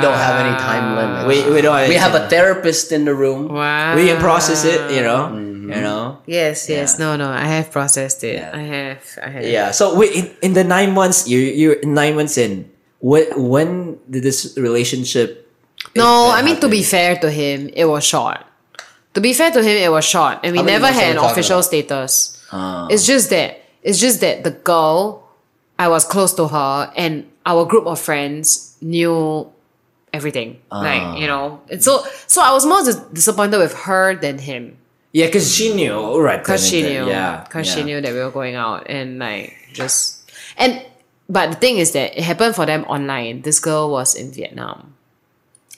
don't 0.00 0.16
have 0.16 0.46
any 0.46 0.56
time 0.58 0.94
limit. 0.96 1.26
We, 1.26 1.52
we 1.52 1.60
don't. 1.60 1.88
we 1.88 1.96
have 1.96 2.14
a 2.14 2.28
therapist 2.28 2.92
in 2.92 3.04
the 3.04 3.14
room. 3.14 3.48
wow. 3.48 3.96
We 3.96 4.06
can 4.06 4.20
process 4.20 4.64
it, 4.64 4.90
you 4.92 5.02
know. 5.02 5.34
You 5.64 5.80
know. 5.80 6.20
Yes, 6.26 6.68
yes. 6.68 6.96
Yeah. 6.98 7.04
No, 7.04 7.16
no. 7.16 7.30
I 7.30 7.46
have 7.46 7.70
processed 7.72 8.22
it. 8.22 8.36
Yeah. 8.36 8.50
I 8.52 8.62
have. 8.62 9.18
I 9.22 9.28
have. 9.30 9.44
Yeah. 9.44 9.70
So 9.70 9.96
wait, 9.96 10.12
in, 10.12 10.30
in 10.42 10.52
the 10.52 10.62
nine 10.62 10.92
months, 10.92 11.26
you 11.26 11.38
you're 11.38 11.80
nine 11.82 12.16
months 12.16 12.36
in. 12.36 12.70
When 13.00 13.24
when 13.36 13.98
did 14.08 14.22
this 14.22 14.56
relationship? 14.56 15.50
No, 15.96 16.30
I 16.30 16.40
event 16.40 16.44
mean 16.46 16.60
to 16.60 16.68
be 16.68 16.82
fair 16.82 17.16
to 17.16 17.30
him, 17.30 17.70
it 17.72 17.86
was 17.86 18.04
short. 18.04 18.44
To 19.14 19.20
be 19.20 19.32
fair 19.32 19.50
to 19.52 19.62
him, 19.62 19.76
it 19.76 19.90
was 19.90 20.04
short, 20.04 20.40
and 20.42 20.56
we 20.56 20.62
never 20.62 20.88
had 20.88 21.16
an 21.16 21.18
official 21.18 21.58
about? 21.58 21.64
status. 21.64 22.44
Ah. 22.52 22.86
It's 22.90 23.06
just 23.06 23.30
that 23.30 23.60
it's 23.82 24.00
just 24.00 24.20
that 24.20 24.44
the 24.44 24.50
girl, 24.50 25.23
I 25.78 25.88
was 25.88 26.04
close 26.04 26.32
to 26.34 26.48
her, 26.48 26.92
and 26.96 27.26
our 27.44 27.64
group 27.64 27.86
of 27.86 28.00
friends 28.00 28.76
knew 28.80 29.50
everything. 30.12 30.60
Ah. 30.70 30.80
Like 30.80 31.20
you 31.20 31.26
know, 31.26 31.60
and 31.70 31.82
so 31.82 32.04
so 32.26 32.42
I 32.42 32.52
was 32.52 32.64
more 32.66 32.82
disappointed 33.12 33.58
with 33.58 33.74
her 33.86 34.14
than 34.14 34.38
him 34.38 34.76
Yeah, 35.12 35.26
because 35.26 35.52
she 35.54 35.74
knew, 35.74 36.18
right? 36.20 36.38
because 36.38 36.66
she 36.68 36.82
knew. 36.82 37.08
Yeah, 37.08 37.42
because 37.44 37.68
yeah. 37.68 37.74
she 37.74 37.82
knew 37.82 38.00
that 38.00 38.12
we 38.12 38.18
were 38.20 38.30
going 38.30 38.54
out, 38.54 38.86
and 38.88 39.18
like 39.18 39.54
just 39.72 40.30
and. 40.56 40.84
But 41.26 41.52
the 41.52 41.56
thing 41.56 41.78
is 41.78 41.92
that 41.92 42.12
it 42.18 42.22
happened 42.22 42.54
for 42.54 42.66
them 42.66 42.84
online. 42.84 43.40
This 43.40 43.58
girl 43.58 43.88
was 43.90 44.14
in 44.14 44.30
Vietnam. 44.30 44.92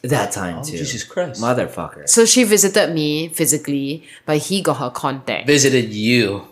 That 0.03 0.33
time 0.33 0.59
Oh, 0.59 0.65
too. 0.65 0.77
Jesus 0.77 1.05
Christ. 1.05 1.41
motherfucker. 1.41 2.09
So 2.09 2.25
she 2.27 2.43
visited 2.43 2.91
me 2.93 3.29
physically, 3.29 4.03
but 4.27 4.39
he 4.39 4.61
got 4.61 4.79
her 4.79 4.91
contact. 4.91 5.47
Visited 5.47 5.95
you. 5.95 6.49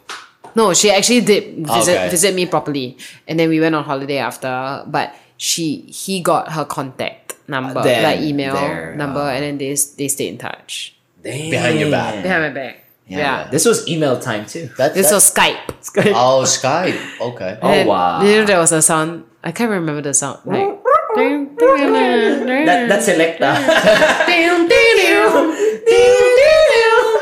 No, 0.54 0.72
she 0.74 0.90
actually 0.90 1.20
did 1.22 1.66
visit 1.66 1.96
Okay. 1.98 2.08
visit 2.10 2.34
me 2.34 2.46
properly, 2.46 2.96
and 3.26 3.38
then 3.38 3.48
we 3.48 3.60
went 3.60 3.74
on 3.74 3.84
holiday 3.84 4.18
after. 4.18 4.84
But 4.86 5.14
she 5.36 5.82
he 5.90 6.20
got 6.20 6.52
her 6.52 6.64
contact 6.64 7.34
number, 7.48 7.82
Then, 7.82 8.02
like 8.02 8.20
email 8.20 8.54
there, 8.54 8.94
number, 8.94 9.20
uh, 9.20 9.32
and 9.34 9.42
then 9.44 9.58
they 9.58 9.74
they 9.98 10.08
stayed 10.08 10.28
in 10.28 10.38
touch 10.38 10.94
Damn. 11.22 11.50
Behind 11.50 11.80
your 11.80 11.90
back. 11.90 12.22
behind 12.22 12.42
my 12.44 12.50
back. 12.50 12.80
Yeah. 13.06 13.48
This 13.50 13.66
was 13.66 13.86
email 13.88 14.18
time 14.18 14.46
too. 14.46 14.70
That, 14.78 14.94
This 14.94 15.10
that- 15.10 15.14
was 15.20 15.30
Skype. 15.30 15.60
oh 16.16 16.42
Skype. 16.46 16.96
Okay. 17.20 17.58
Oh, 17.60 17.84
wow. 17.84 18.22
You 18.22 18.38
know 18.40 18.44
there 18.46 18.58
was 18.58 18.72
a 18.72 18.80
sound. 18.80 19.24
I 19.42 19.52
can't 19.52 19.70
remember 19.70 20.00
the 20.02 20.14
sound. 20.14 20.38
Like. 20.46 20.80
That, 21.14 22.86
that's 22.88 23.06
Selecta. 23.06 23.54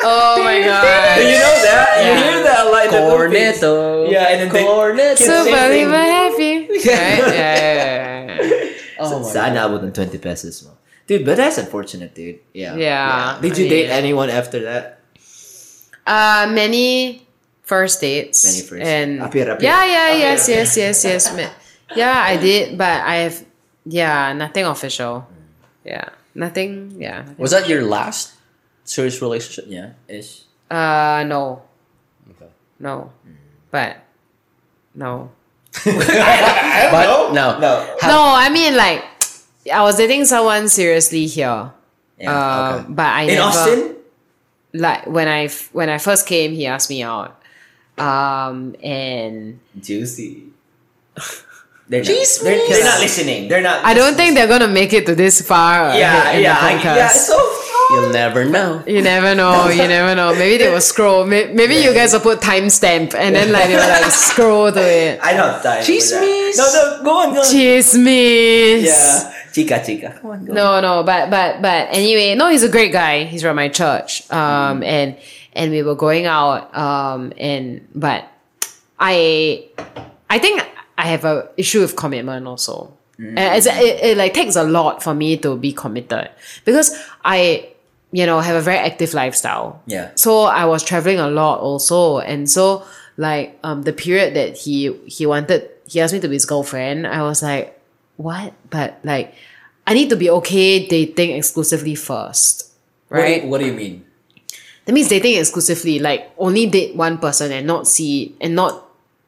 Oh 0.04 0.42
my 0.42 0.58
god. 0.60 1.18
you 1.22 1.38
know 1.38 1.56
that? 1.62 1.88
You 2.02 2.12
hear 2.18 2.42
that 2.42 2.62
like 2.70 2.90
the 2.90 2.98
Philippines. 2.98 3.62
Yeah, 4.12 4.28
and 4.34 4.38
then 4.42 4.48
they- 4.52 4.64
Cornetto. 4.66 5.16
Kids 5.16 5.26
Super 5.26 5.66
super 5.72 6.02
happy. 6.02 6.54
Right? 6.68 6.84
Yeah, 6.84 7.16
yeah, 7.18 7.54
yeah, 7.62 8.42
yeah. 8.42 9.00
Oh 9.02 9.18
my 9.22 9.28
Sana 9.30 9.66
abot 9.66 9.82
ng 9.82 9.92
20 9.92 10.18
pesos 10.18 10.62
mo. 10.66 10.74
Dude, 11.06 11.26
but 11.26 11.36
that's 11.36 11.58
unfortunate, 11.58 12.14
dude. 12.14 12.38
Yeah. 12.54 12.74
Yeah. 12.78 13.38
Did 13.42 13.58
you 13.58 13.66
I 13.66 13.68
date 13.68 13.88
mean- 13.90 13.98
anyone 13.98 14.30
after 14.30 14.62
that? 14.62 14.98
Uh, 16.06 16.46
many 16.50 17.22
first 17.62 18.00
dates. 18.00 18.42
Many 18.46 18.60
first- 18.66 18.82
And 18.86 19.22
ah, 19.22 19.26
Apir, 19.30 19.46
apir. 19.50 19.66
Ah, 19.66 19.82
yeah, 19.82 19.84
yeah, 19.86 20.06
ah, 20.10 20.14
Apir, 20.14 20.18
yes, 20.18 20.48
yes, 20.48 20.70
yes, 20.76 20.98
yes. 21.04 21.22
Ma- 21.34 21.54
Yeah, 21.94 22.16
I 22.24 22.40
did, 22.40 22.78
but 22.78 23.04
I've 23.04 23.44
yeah, 23.84 24.32
nothing 24.32 24.64
official. 24.64 25.26
Mm. 25.28 25.84
Yeah, 25.84 26.08
nothing. 26.34 26.96
Yeah. 26.96 27.26
nothing. 27.28 27.36
Was 27.38 27.50
that 27.52 27.68
your 27.68 27.82
last 27.84 28.32
serious 28.84 29.20
relationship? 29.22 29.66
Yeah, 29.68 29.90
ish. 30.08 30.42
Uh, 30.70 31.24
no, 31.26 31.62
Okay. 32.30 32.48
no, 32.80 33.12
but 33.70 33.96
no. 34.94 35.30
But 35.84 37.32
no. 37.32 37.58
No. 37.58 37.96
No, 38.02 38.18
I 38.36 38.48
mean 38.52 38.76
like 38.76 39.04
I 39.72 39.82
was 39.82 39.96
dating 39.96 40.24
someone 40.26 40.68
seriously 40.68 41.26
here. 41.26 41.72
Yeah, 42.18 42.30
uh, 42.32 42.76
okay. 42.80 42.86
but 42.92 43.06
I 43.06 43.22
In 43.22 43.34
never 43.34 43.42
Austin? 43.48 43.96
like 44.74 45.06
when 45.06 45.28
I 45.28 45.44
f- 45.44 45.70
when 45.72 45.88
I 45.88 45.98
first 45.98 46.26
came, 46.26 46.52
he 46.52 46.66
asked 46.66 46.90
me 46.90 47.02
out. 47.02 47.40
Um 47.98 48.74
and 48.82 49.60
Juicy. 49.80 50.44
They're 51.88 52.00
not, 52.00 52.08
Jeez, 52.08 52.40
they're, 52.42 52.56
they're 52.56 52.84
not 52.84 53.00
listening. 53.00 53.48
They're 53.48 53.60
not. 53.60 53.84
I 53.84 53.92
don't 53.92 54.14
think 54.14 54.34
they're 54.34 54.46
gonna 54.48 54.68
make 54.70 54.92
it 54.94 55.04
to 55.06 55.14
this 55.14 55.42
far. 55.46 55.92
Yeah, 55.98 56.30
in 56.30 56.36
the 56.36 56.42
yeah, 56.42 56.56
I, 56.58 56.72
yeah. 56.82 57.08
So 57.08 57.36
You'll 57.94 58.10
never 58.10 58.44
know. 58.44 58.82
You 58.86 59.02
never 59.02 59.34
know. 59.34 59.68
You 59.68 59.86
never 59.88 60.14
know. 60.14 60.32
Maybe 60.34 60.56
they 60.64 60.70
will 60.70 60.80
scroll. 60.80 61.26
May- 61.26 61.52
Maybe 61.52 61.76
you 61.76 61.92
guys 61.94 62.12
will 62.12 62.20
put 62.20 62.40
timestamp 62.40 63.14
and 63.14 63.34
then 63.34 63.52
like 63.52 63.66
they 63.68 63.74
will 63.76 63.88
like 63.88 64.10
scroll 64.10 64.72
to 64.72 64.80
it. 64.80 65.20
I 65.22 65.32
don't 65.34 65.52
have 65.52 65.62
time. 65.62 65.82
for 65.84 65.90
that. 65.90 66.00
Chismis. 66.00 66.56
No, 66.56 66.64
no, 66.72 67.02
go 67.04 67.10
on, 67.18 67.34
go 67.34 67.40
on. 67.40 67.46
Chismis. 67.46 68.82
Yeah, 68.84 69.32
chica, 69.52 69.82
chica. 69.84 70.18
Come 70.20 70.30
on, 70.30 70.44
go. 70.44 70.52
No, 70.54 70.80
no, 70.80 71.02
but 71.02 71.30
but 71.30 71.60
but 71.62 71.88
anyway, 71.90 72.34
no, 72.34 72.48
he's 72.48 72.62
a 72.62 72.68
great 72.68 72.92
guy. 72.92 73.24
He's 73.24 73.42
from 73.42 73.56
my 73.56 73.68
church. 73.68 74.30
Um, 74.30 74.80
Mm. 74.80 74.84
and 74.84 75.16
and 75.54 75.70
we 75.70 75.82
were 75.82 75.94
going 75.96 76.26
out. 76.26 76.74
Um, 76.76 77.32
and 77.36 77.86
but 77.94 78.24
I, 78.98 79.66
I 80.30 80.38
think 80.38 80.62
I 80.96 81.06
have 81.08 81.24
a 81.24 81.48
issue 81.56 81.80
with 81.80 81.96
commitment 81.96 82.46
also. 82.46 82.94
Mm. 83.18 83.38
And 83.38 83.66
it, 83.66 84.04
it 84.04 84.16
like 84.16 84.32
takes 84.34 84.56
a 84.56 84.62
lot 84.64 85.02
for 85.02 85.14
me 85.14 85.36
to 85.38 85.56
be 85.56 85.72
committed 85.72 86.30
because 86.64 86.96
I, 87.24 87.71
you 88.12 88.26
know, 88.26 88.40
have 88.40 88.56
a 88.56 88.60
very 88.60 88.78
active 88.78 89.14
lifestyle. 89.14 89.80
Yeah. 89.86 90.10
So 90.14 90.42
I 90.44 90.64
was 90.66 90.84
traveling 90.84 91.18
a 91.18 91.28
lot 91.28 91.60
also, 91.60 92.18
and 92.20 92.48
so 92.48 92.84
like 93.16 93.58
um 93.64 93.82
the 93.82 93.92
period 93.92 94.34
that 94.36 94.56
he 94.56 94.92
he 95.06 95.26
wanted 95.26 95.68
he 95.88 96.00
asked 96.00 96.14
me 96.14 96.20
to 96.20 96.28
be 96.28 96.36
his 96.36 96.46
girlfriend, 96.46 97.06
I 97.06 97.22
was 97.22 97.42
like, 97.42 97.78
what? 98.16 98.52
But 98.70 98.98
like, 99.04 99.34
I 99.86 99.94
need 99.94 100.08
to 100.10 100.16
be 100.16 100.30
okay 100.30 100.86
dating 100.86 101.32
exclusively 101.36 101.94
first, 101.94 102.70
What 103.08 103.20
do 103.20 103.26
you- 103.26 103.32
right? 103.32 103.44
What 103.48 103.60
do 103.60 103.66
you 103.66 103.72
mean? 103.74 104.04
That 104.84 104.92
means 104.94 105.08
dating 105.08 105.38
exclusively, 105.38 105.98
like 106.00 106.30
only 106.38 106.66
date 106.66 106.96
one 106.96 107.18
person 107.18 107.52
and 107.52 107.66
not 107.66 107.86
see 107.86 108.34
and 108.40 108.54
not, 108.56 108.82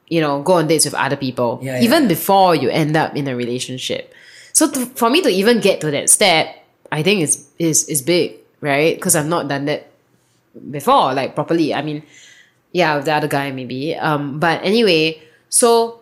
you 0.09 0.21
know, 0.21 0.43
go 0.43 0.55
on 0.55 0.67
dates 0.67 0.85
with 0.85 0.95
other 0.95 1.17
people, 1.17 1.61
Yeah, 1.63 1.77
yeah, 1.79 1.85
even 1.87 2.03
yeah. 2.05 2.09
before 2.09 2.55
you 2.57 2.69
end 2.71 2.97
up 2.97 3.15
in 3.17 3.29
a 3.29 3.37
relationship. 3.37 4.13
So 4.53 4.69
to, 4.71 4.87
for 4.99 5.11
me 5.11 5.23
to 5.23 5.29
even 5.31 5.61
get 5.61 5.81
to 5.83 5.91
that 5.93 6.11
step, 6.11 6.47
I 6.91 7.03
think 7.03 7.23
is 7.23 7.47
is 7.59 7.89
is 7.89 8.03
big, 8.03 8.35
right? 8.65 8.97
Because 8.97 9.15
I've 9.15 9.29
not 9.29 9.47
done 9.47 9.69
that 9.69 9.93
before, 10.57 11.13
like 11.13 11.37
properly. 11.37 11.77
I 11.77 11.83
mean, 11.85 12.03
yeah, 12.73 12.97
with 12.97 13.05
the 13.05 13.13
other 13.13 13.29
guy 13.29 13.53
maybe. 13.53 13.95
Um, 13.95 14.41
but 14.41 14.65
anyway, 14.65 15.21
so 15.49 16.01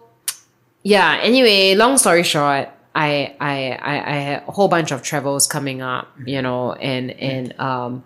yeah. 0.86 1.18
Anyway, 1.20 1.74
long 1.74 1.98
story 1.98 2.22
short, 2.22 2.70
I 2.94 3.34
I 3.42 3.76
I, 3.82 3.94
I 3.98 4.16
had 4.16 4.42
a 4.46 4.52
whole 4.52 4.68
bunch 4.68 4.92
of 4.92 5.02
travels 5.02 5.46
coming 5.46 5.82
up, 5.82 6.06
you 6.24 6.40
know, 6.40 6.72
and 6.78 7.10
and 7.18 7.58
um. 7.58 8.04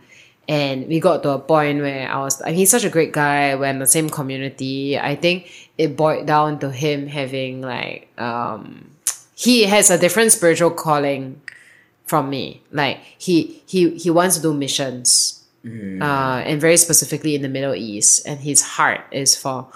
And 0.48 0.86
we 0.86 1.00
got 1.00 1.24
to 1.24 1.30
a 1.30 1.40
point 1.40 1.82
where 1.82 2.06
I 2.06 2.22
was, 2.22 2.40
I 2.40 2.54
mean, 2.54 2.62
he's 2.62 2.70
such 2.70 2.84
a 2.84 2.88
great 2.88 3.10
guy. 3.10 3.56
We're 3.56 3.66
in 3.66 3.80
the 3.80 3.86
same 3.90 4.08
community. 4.08 4.94
I 4.96 5.16
think 5.18 5.50
it 5.76 5.96
boiled 5.96 6.30
down 6.30 6.60
to 6.60 6.70
him 6.70 7.08
having 7.08 7.62
like, 7.62 8.06
um, 8.16 8.94
he 9.34 9.64
has 9.64 9.90
a 9.90 9.98
different 9.98 10.30
spiritual 10.30 10.70
calling 10.70 11.42
from 12.06 12.30
me. 12.30 12.62
Like 12.72 12.98
he 13.18 13.62
he 13.66 13.90
he 13.98 14.10
wants 14.10 14.36
to 14.36 14.42
do 14.42 14.54
missions, 14.54 15.44
uh, 15.66 16.42
and 16.46 16.60
very 16.60 16.78
specifically 16.78 17.34
in 17.34 17.42
the 17.42 17.50
Middle 17.50 17.74
East. 17.74 18.26
And 18.26 18.40
his 18.40 18.62
heart 18.62 19.02
is 19.10 19.36
for, 19.36 19.68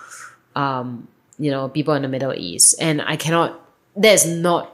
um, 0.57 1.09
you 1.39 1.51
know, 1.51 1.69
people 1.69 1.93
in 1.94 2.02
the 2.02 2.09
Middle 2.09 2.32
East. 2.32 2.81
And 2.81 3.02
I 3.02 3.16
cannot. 3.16 3.61
That's 3.97 4.24
not 4.24 4.73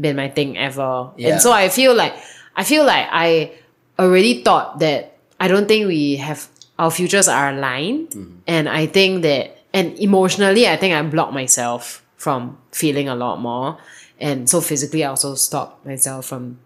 been 0.00 0.16
my 0.16 0.30
thing 0.30 0.56
ever. 0.56 1.10
Yeah. 1.16 1.34
And 1.34 1.42
so 1.42 1.52
I 1.52 1.68
feel 1.68 1.94
like 1.94 2.14
I 2.56 2.64
feel 2.64 2.86
like 2.86 3.06
I 3.10 3.52
already 3.98 4.42
thought 4.42 4.78
that 4.78 5.18
I 5.38 5.48
don't 5.48 5.66
think 5.66 5.86
we 5.86 6.16
have 6.16 6.48
our 6.78 6.90
futures 6.90 7.28
are 7.28 7.50
aligned, 7.50 8.14
and 8.46 8.68
I 8.68 8.86
think 8.86 9.22
that 9.22 9.58
and 9.74 9.98
emotionally 9.98 10.66
I 10.68 10.76
think 10.76 10.94
I 10.94 11.02
blocked 11.02 11.32
myself 11.32 12.02
from 12.16 12.58
feeling 12.70 13.08
a 13.08 13.14
lot 13.14 13.40
more, 13.40 13.78
and 14.20 14.48
so 14.48 14.60
physically 14.60 15.04
I 15.04 15.10
also 15.10 15.34
stopped 15.34 15.84
myself 15.84 16.26
from 16.26 16.58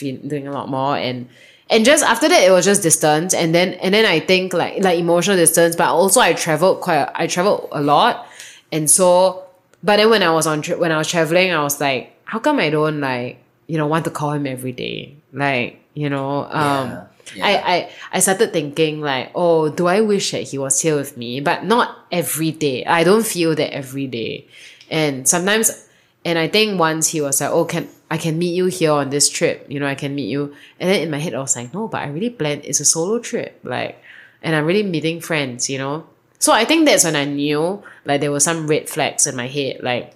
feel, 0.00 0.16
doing 0.32 0.46
a 0.48 0.52
lot 0.58 0.66
more 0.68 0.96
and 0.96 1.28
and 1.72 1.84
just 1.84 2.02
after 2.12 2.28
that 2.32 2.42
it 2.48 2.50
was 2.50 2.64
just 2.64 2.82
distance 2.82 3.32
and 3.40 3.54
then 3.54 3.68
and 3.84 3.94
then 3.94 4.04
I 4.04 4.18
think 4.30 4.52
like 4.52 4.82
like 4.82 4.98
emotional 4.98 5.36
distance 5.36 5.76
but 5.76 5.88
also 5.88 6.18
I 6.28 6.32
traveled 6.44 6.80
quite 6.80 7.06
I 7.14 7.26
traveled 7.34 7.68
a 7.70 7.82
lot. 7.92 8.26
And 8.72 8.90
so 8.90 9.44
but 9.82 9.96
then 9.98 10.10
when 10.10 10.22
I 10.22 10.32
was 10.38 10.46
on 10.46 10.62
tri- 10.62 10.80
when 10.82 10.90
I 10.90 10.98
was 10.98 11.08
traveling 11.08 11.52
I 11.52 11.62
was 11.62 11.78
like 11.80 12.10
how 12.24 12.38
come 12.40 12.58
I 12.58 12.70
don't 12.70 12.98
like 13.00 13.38
you 13.70 13.78
know 13.78 13.86
want 13.86 14.04
to 14.06 14.10
call 14.10 14.32
him 14.32 14.46
every 14.46 14.72
day? 14.72 15.14
Like 15.32 15.78
you 15.94 16.08
know 16.10 16.48
um 16.50 17.06
Yeah, 17.36 17.46
I. 17.46 17.52
I 17.74 17.76
I 18.14 18.18
started 18.18 18.50
thinking 18.52 19.00
like 19.00 19.30
oh 19.38 19.70
do 19.70 19.86
I 19.86 20.00
wish 20.02 20.32
that 20.34 20.42
he 20.50 20.58
was 20.58 20.80
here 20.82 20.96
with 20.98 21.14
me? 21.16 21.38
But 21.38 21.62
not 21.62 21.86
every 22.10 22.50
day. 22.50 22.82
I 22.84 23.04
don't 23.06 23.22
feel 23.34 23.54
that 23.54 23.70
every 23.72 24.08
day. 24.10 24.50
And 24.90 25.28
sometimes 25.28 25.86
and 26.24 26.38
I 26.38 26.48
think 26.48 26.78
once 26.78 27.08
he 27.08 27.20
was 27.20 27.40
like, 27.40 27.50
"Oh, 27.50 27.64
can 27.64 27.88
I 28.10 28.18
can 28.18 28.38
meet 28.38 28.54
you 28.54 28.66
here 28.66 28.92
on 28.92 29.10
this 29.10 29.28
trip? 29.28 29.66
You 29.68 29.80
know, 29.80 29.86
I 29.86 29.94
can 29.94 30.14
meet 30.14 30.28
you." 30.28 30.54
And 30.78 30.90
then 30.90 31.00
in 31.00 31.10
my 31.10 31.18
head, 31.18 31.34
I 31.34 31.40
was 31.40 31.56
like, 31.56 31.72
"No, 31.72 31.88
but 31.88 32.02
I 32.02 32.08
really 32.08 32.30
planned. 32.30 32.64
It's 32.64 32.80
a 32.80 32.84
solo 32.84 33.18
trip, 33.18 33.58
like, 33.64 34.02
and 34.42 34.54
I'm 34.54 34.66
really 34.66 34.82
meeting 34.82 35.20
friends. 35.20 35.70
You 35.70 35.78
know." 35.78 36.06
So 36.38 36.52
I 36.52 36.64
think 36.64 36.86
that's 36.86 37.04
when 37.04 37.16
I 37.16 37.24
knew 37.24 37.82
like 38.04 38.20
there 38.20 38.32
were 38.32 38.40
some 38.40 38.66
red 38.66 38.88
flags 38.88 39.26
in 39.26 39.36
my 39.36 39.46
head. 39.46 39.80
Like, 39.82 40.14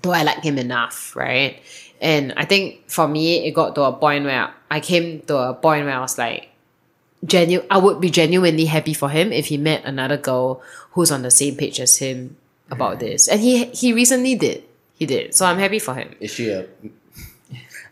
do 0.00 0.10
I 0.10 0.22
like 0.22 0.42
him 0.42 0.58
enough, 0.58 1.14
right? 1.14 1.60
And 2.00 2.32
I 2.36 2.44
think 2.44 2.88
for 2.90 3.06
me, 3.06 3.46
it 3.46 3.52
got 3.52 3.74
to 3.76 3.82
a 3.82 3.92
point 3.92 4.24
where 4.24 4.52
I 4.70 4.80
came 4.80 5.20
to 5.22 5.36
a 5.36 5.54
point 5.54 5.84
where 5.84 5.96
I 5.96 6.00
was 6.00 6.18
like, 6.18 6.48
genu- 7.24 7.64
I 7.70 7.78
would 7.78 8.00
be 8.00 8.10
genuinely 8.10 8.66
happy 8.66 8.94
for 8.94 9.08
him 9.08 9.32
if 9.32 9.46
he 9.46 9.56
met 9.56 9.84
another 9.84 10.16
girl 10.16 10.62
who's 10.92 11.10
on 11.10 11.22
the 11.22 11.30
same 11.30 11.56
page 11.56 11.80
as 11.80 11.96
him 11.96 12.36
about 12.70 12.96
mm. 12.96 13.00
this. 13.00 13.28
And 13.28 13.40
he 13.40 13.66
he 13.66 13.92
recently 13.92 14.34
did. 14.34 14.64
He 15.04 15.06
did. 15.06 15.34
So 15.34 15.44
I'm 15.44 15.58
happy 15.58 15.78
for 15.86 15.92
him. 15.94 16.08
Is 16.18 16.30
she 16.32 16.48
a? 16.48 16.64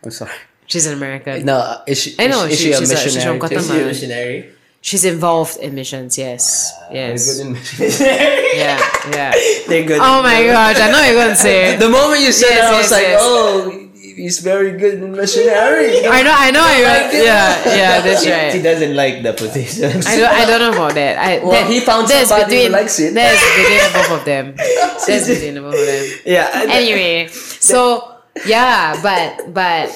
I'm 0.03 0.09
sorry. 0.09 0.31
She's 0.65 0.87
an 0.87 0.93
American. 0.97 1.45
No, 1.45 1.57
uh, 1.57 1.83
is 1.85 2.01
she? 2.01 2.15
I 2.17 2.25
know, 2.25 2.45
Is, 2.45 2.57
she- 2.57 2.63
she, 2.65 2.71
a 2.73 2.77
she's 2.79 2.89
a- 2.91 2.97
she's 2.97 3.13
missionary? 3.15 3.39
from 3.39 3.49
too? 3.49 3.55
Guatemala. 3.55 3.85
missionary. 3.85 4.49
She's 4.81 5.05
involved 5.05 5.57
in 5.57 5.75
missions, 5.75 6.17
yes. 6.17 6.73
yes. 6.91 7.37
Very 7.37 7.37
good 7.37 7.45
in 7.45 7.53
missionary. 7.53 8.57
Yeah, 8.57 8.79
yeah. 9.13 9.31
They're 9.67 9.85
good. 9.85 9.99
Oh 10.01 10.23
my 10.23 10.43
gosh, 10.43 10.79
I 10.81 10.89
know 10.91 11.01
you're 11.05 11.21
gonna 11.23 11.35
say 11.35 11.55
it. 11.75 11.79
the 11.79 11.87
moment 11.89 12.21
you 12.21 12.31
said 12.33 12.49
Yes, 12.49 12.59
that, 12.59 12.73
I 12.73 12.73
yes, 12.73 12.83
was 12.83 12.91
like, 12.91 13.07
yes. 13.13 13.19
oh, 13.21 13.82
he's 14.15 14.39
very 14.39 14.71
good 14.77 14.95
in 14.95 15.11
missionary. 15.11 16.05
I 16.07 16.21
know, 16.23 16.33
I 16.35 16.51
know. 16.51 16.67
You're, 16.77 17.23
yeah, 17.25 17.65
yeah, 17.77 18.01
that's 18.01 18.23
She 18.23 18.57
He 18.57 18.63
doesn't 18.63 18.95
like 18.95 19.23
the 19.23 19.33
position. 19.33 20.01
I 20.05 20.15
don't, 20.17 20.31
I 20.31 20.45
don't 20.45 20.59
know 20.59 20.71
about 20.73 20.93
that. 20.95 21.17
I, 21.17 21.43
Well, 21.43 21.65
he 21.69 21.79
found 21.79 22.07
that's 22.07 22.29
somebody 22.29 22.55
who 22.55 22.61
between, 22.63 22.71
likes 22.71 22.99
it. 22.99 23.13
That's 23.13 23.41
between 23.57 23.77
the 23.79 23.91
both 23.93 24.19
of 24.19 24.25
them. 24.25 24.55
That's 24.55 25.27
between 25.27 25.55
both 25.61 25.73
of 25.75 25.85
them. 25.85 26.19
yeah. 26.25 26.61
and- 26.61 26.71
Anyway, 26.71 27.27
so 27.29 28.15
yeah, 28.45 28.99
but 29.01 29.53
but 29.53 29.89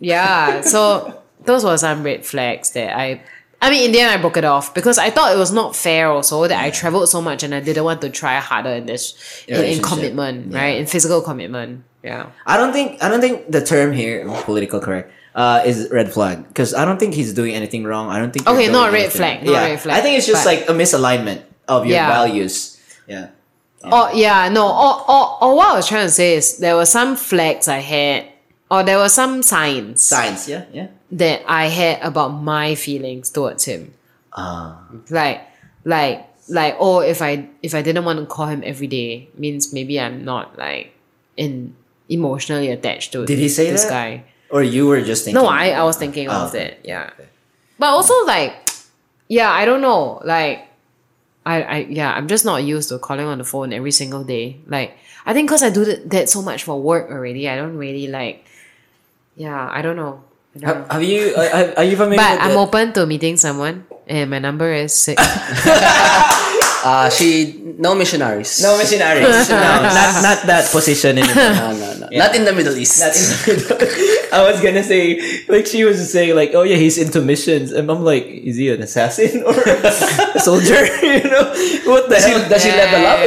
yeah, 0.00 0.60
so 0.62 1.22
those 1.44 1.64
were 1.64 1.76
some 1.78 2.02
red 2.02 2.24
flags 2.26 2.70
that 2.70 2.96
I. 2.96 3.22
I 3.58 3.70
mean, 3.70 3.86
in 3.86 3.92
the 3.92 4.00
end, 4.00 4.10
I 4.12 4.20
broke 4.20 4.36
it 4.36 4.44
off 4.44 4.74
because 4.74 4.98
I 4.98 5.08
thought 5.08 5.32
it 5.34 5.38
was 5.38 5.50
not 5.50 5.74
fair. 5.74 6.08
Also, 6.10 6.46
that 6.46 6.62
I 6.62 6.68
traveled 6.70 7.08
so 7.08 7.22
much 7.22 7.42
and 7.42 7.54
I 7.54 7.60
didn't 7.60 7.84
want 7.84 8.02
to 8.02 8.10
try 8.10 8.38
harder 8.38 8.68
in 8.68 8.84
this 8.84 9.14
in, 9.48 9.54
in 9.54 9.60
Relationship. 9.60 9.88
commitment, 9.90 10.52
right? 10.54 10.76
In 10.76 10.84
physical 10.86 11.22
commitment. 11.22 11.82
Yeah. 12.06 12.30
I 12.46 12.54
don't 12.56 12.70
think 12.72 13.02
I 13.02 13.10
don't 13.10 13.20
think 13.20 13.50
the 13.50 13.60
term 13.72 13.90
here 13.92 14.22
political 14.46 14.78
correct. 14.78 15.10
uh, 15.34 15.60
is 15.68 15.90
red 15.90 16.08
flag 16.14 16.46
because 16.48 16.72
I 16.72 16.86
don't 16.86 16.96
think 17.02 17.12
he's 17.18 17.34
doing 17.34 17.52
anything 17.58 17.82
wrong. 17.84 18.08
I 18.08 18.16
don't 18.22 18.32
think. 18.32 18.46
Okay, 18.48 18.68
not 18.72 18.88
red 18.94 19.10
flag, 19.12 19.42
not 19.44 19.52
yeah, 19.52 19.64
red 19.74 19.80
flag, 19.82 19.94
I 19.98 20.00
think 20.00 20.16
it's 20.16 20.24
just 20.30 20.44
but- 20.46 20.50
like 20.54 20.62
a 20.70 20.72
misalignment 20.72 21.42
of 21.68 21.84
your 21.84 21.98
Yeah. 22.00 22.08
values. 22.08 22.78
Yeah. 23.10 23.34
Oh 23.84 24.10
yeah, 24.14 24.48
no. 24.48 24.64
Or, 24.66 24.94
or, 25.10 25.24
or 25.42 25.50
what 25.58 25.66
I 25.72 25.74
was 25.76 25.86
trying 25.86 26.06
to 26.08 26.14
say 26.14 26.34
is 26.40 26.56
there 26.58 26.74
were 26.74 26.86
some 26.88 27.14
flags 27.20 27.68
I 27.68 27.78
had, 27.84 28.24
or 28.70 28.82
there 28.82 28.98
were 28.98 29.10
some 29.12 29.42
signs 29.44 30.02
Signs, 30.02 30.48
Yeah. 30.48 30.64
Yeah. 30.72 30.88
that 31.20 31.42
I 31.46 31.66
had 31.68 32.00
about 32.02 32.30
my 32.34 32.74
feelings 32.74 33.30
towards 33.30 33.62
him. 33.68 33.92
Ah. 34.32 34.80
Like, 35.10 35.42
like, 35.84 36.26
like. 36.48 36.74
Oh, 36.80 36.98
if 37.04 37.20
I 37.22 37.46
if 37.62 37.74
I 37.78 37.82
didn't 37.82 38.04
want 38.08 38.18
to 38.18 38.26
call 38.26 38.46
him 38.50 38.62
every 38.64 38.88
day, 38.88 39.28
means 39.38 39.70
maybe 39.72 40.00
I'm 40.00 40.24
not 40.24 40.56
like 40.58 40.90
in 41.36 41.76
emotionally 42.08 42.70
attached 42.70 43.12
to. 43.12 43.26
Did 43.26 43.38
he 43.38 43.48
say 43.48 43.70
this 43.70 43.84
that? 43.84 43.90
guy? 43.90 44.24
or 44.50 44.62
you 44.62 44.86
were 44.86 45.02
just 45.02 45.24
thinking. 45.24 45.42
No, 45.42 45.48
I, 45.48 45.70
I 45.70 45.82
was 45.82 45.96
thinking 45.96 46.28
Oh, 46.28 46.46
of 46.46 46.52
that. 46.52 46.78
Yeah. 46.84 47.10
But 47.78 47.86
also 47.86 48.14
like, 48.24 48.54
yeah, 49.28 49.50
I 49.50 49.64
don't 49.64 49.80
know. 49.80 50.20
Like, 50.24 50.68
I, 51.44 51.62
I 51.62 51.76
yeah, 51.90 52.12
I'm 52.12 52.28
just 52.28 52.44
not 52.44 52.62
used 52.62 52.88
to 52.90 52.98
calling 52.98 53.26
on 53.26 53.38
the 53.38 53.44
phone 53.44 53.72
every 53.72 53.90
single 53.92 54.24
day. 54.24 54.58
Like, 54.66 54.96
I 55.24 55.34
think 55.34 55.48
because 55.48 55.62
I 55.62 55.70
do 55.70 55.84
that, 55.84 56.28
so 56.28 56.42
much 56.42 56.64
for 56.64 56.80
work 56.80 57.10
already, 57.10 57.48
I 57.48 57.56
don't 57.56 57.76
really 57.76 58.06
like. 58.06 58.46
Yeah, 59.36 59.68
I 59.70 59.82
don't 59.82 59.96
know. 59.96 60.22
I 60.54 60.58
don't 60.58 60.68
know. 60.68 60.74
Have, 60.74 60.90
uh, 60.90 60.92
have 60.94 61.02
you? 61.02 61.34
Are, 61.36 61.78
are 61.78 61.84
you 61.84 61.96
familiar? 61.96 62.16
But 62.16 62.40
I'm 62.40 62.56
open 62.56 62.92
to 62.94 63.04
meeting 63.06 63.36
someone, 63.36 63.84
and 64.06 64.30
my 64.30 64.38
number 64.38 64.72
is 64.72 64.94
six. 64.94 65.20
Uh, 66.86 67.10
she 67.10 67.58
no 67.82 67.98
missionaries. 67.98 68.62
No 68.62 68.78
missionaries. 68.78 69.26
no, 69.50 69.58
not 69.58 70.22
not 70.22 70.38
that 70.46 70.70
position 70.70 71.18
in. 71.18 71.26
no, 71.34 71.74
no, 71.74 71.98
no. 71.98 72.06
Not 72.14 72.30
in 72.38 72.46
the 72.46 72.54
Middle 72.54 72.78
East. 72.78 73.02
Not 73.02 73.10
in 73.10 73.26
the 73.26 73.38
middle. 73.42 73.74
I 74.30 74.46
was 74.46 74.62
gonna 74.62 74.86
say, 74.86 75.18
like 75.50 75.66
she 75.66 75.82
was 75.82 75.98
saying, 75.98 76.38
like, 76.38 76.54
oh 76.54 76.62
yeah, 76.62 76.78
he's 76.78 76.94
into 76.94 77.18
missions, 77.18 77.74
and 77.74 77.90
I'm 77.90 78.06
like, 78.06 78.22
is 78.30 78.54
he 78.54 78.70
an 78.70 78.86
assassin 78.86 79.42
or 79.42 79.58
a 79.58 80.38
soldier? 80.46 80.86
you 81.02 81.26
know, 81.26 81.50
what 81.90 82.06
the 82.06 82.22
hell? 82.22 82.38
Does 82.46 82.62
he 82.62 82.70
level 82.70 83.02
up? 83.02 83.18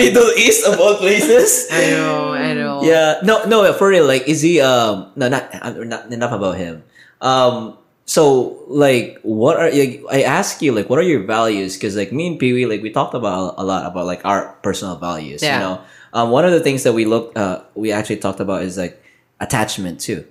Middle 0.00 0.32
East 0.40 0.64
of 0.64 0.80
all 0.80 0.96
places. 0.96 1.68
I 1.68 1.92
know, 1.92 2.32
I 2.32 2.54
know. 2.56 2.80
Yeah, 2.80 3.20
no, 3.20 3.44
no, 3.44 3.68
for 3.76 3.92
real. 3.92 4.08
Like, 4.08 4.24
is 4.24 4.40
he? 4.40 4.64
Um, 4.64 5.12
no, 5.12 5.28
not, 5.28 5.52
uh, 5.52 5.76
not 5.84 6.08
enough 6.08 6.32
about 6.32 6.56
him. 6.56 6.88
Um, 7.20 7.76
so 8.06 8.62
like, 8.68 9.18
what 9.22 9.56
are 9.58 9.70
like, 9.70 10.02
I 10.10 10.22
ask 10.22 10.62
you 10.62 10.72
like, 10.72 10.88
what 10.88 10.98
are 10.98 11.02
your 11.02 11.24
values? 11.24 11.74
Because 11.76 11.96
like 11.96 12.12
me 12.12 12.28
and 12.28 12.38
Pee 12.38 12.52
Wee, 12.52 12.64
like 12.66 12.80
we 12.82 12.90
talked 12.90 13.14
about 13.14 13.54
a 13.58 13.64
lot 13.64 13.84
about 13.84 14.06
like 14.06 14.24
our 14.24 14.54
personal 14.62 14.96
values. 14.96 15.42
Yeah. 15.42 15.54
You 15.54 15.60
know, 15.60 15.80
um, 16.12 16.30
one 16.30 16.44
of 16.44 16.52
the 16.52 16.60
things 16.60 16.84
that 16.84 16.92
we 16.94 17.04
looked, 17.04 17.36
uh, 17.36 17.62
we 17.74 17.90
actually 17.92 18.18
talked 18.18 18.38
about 18.40 18.62
is 18.62 18.78
like 18.78 19.02
attachment 19.40 20.00
too. 20.00 20.24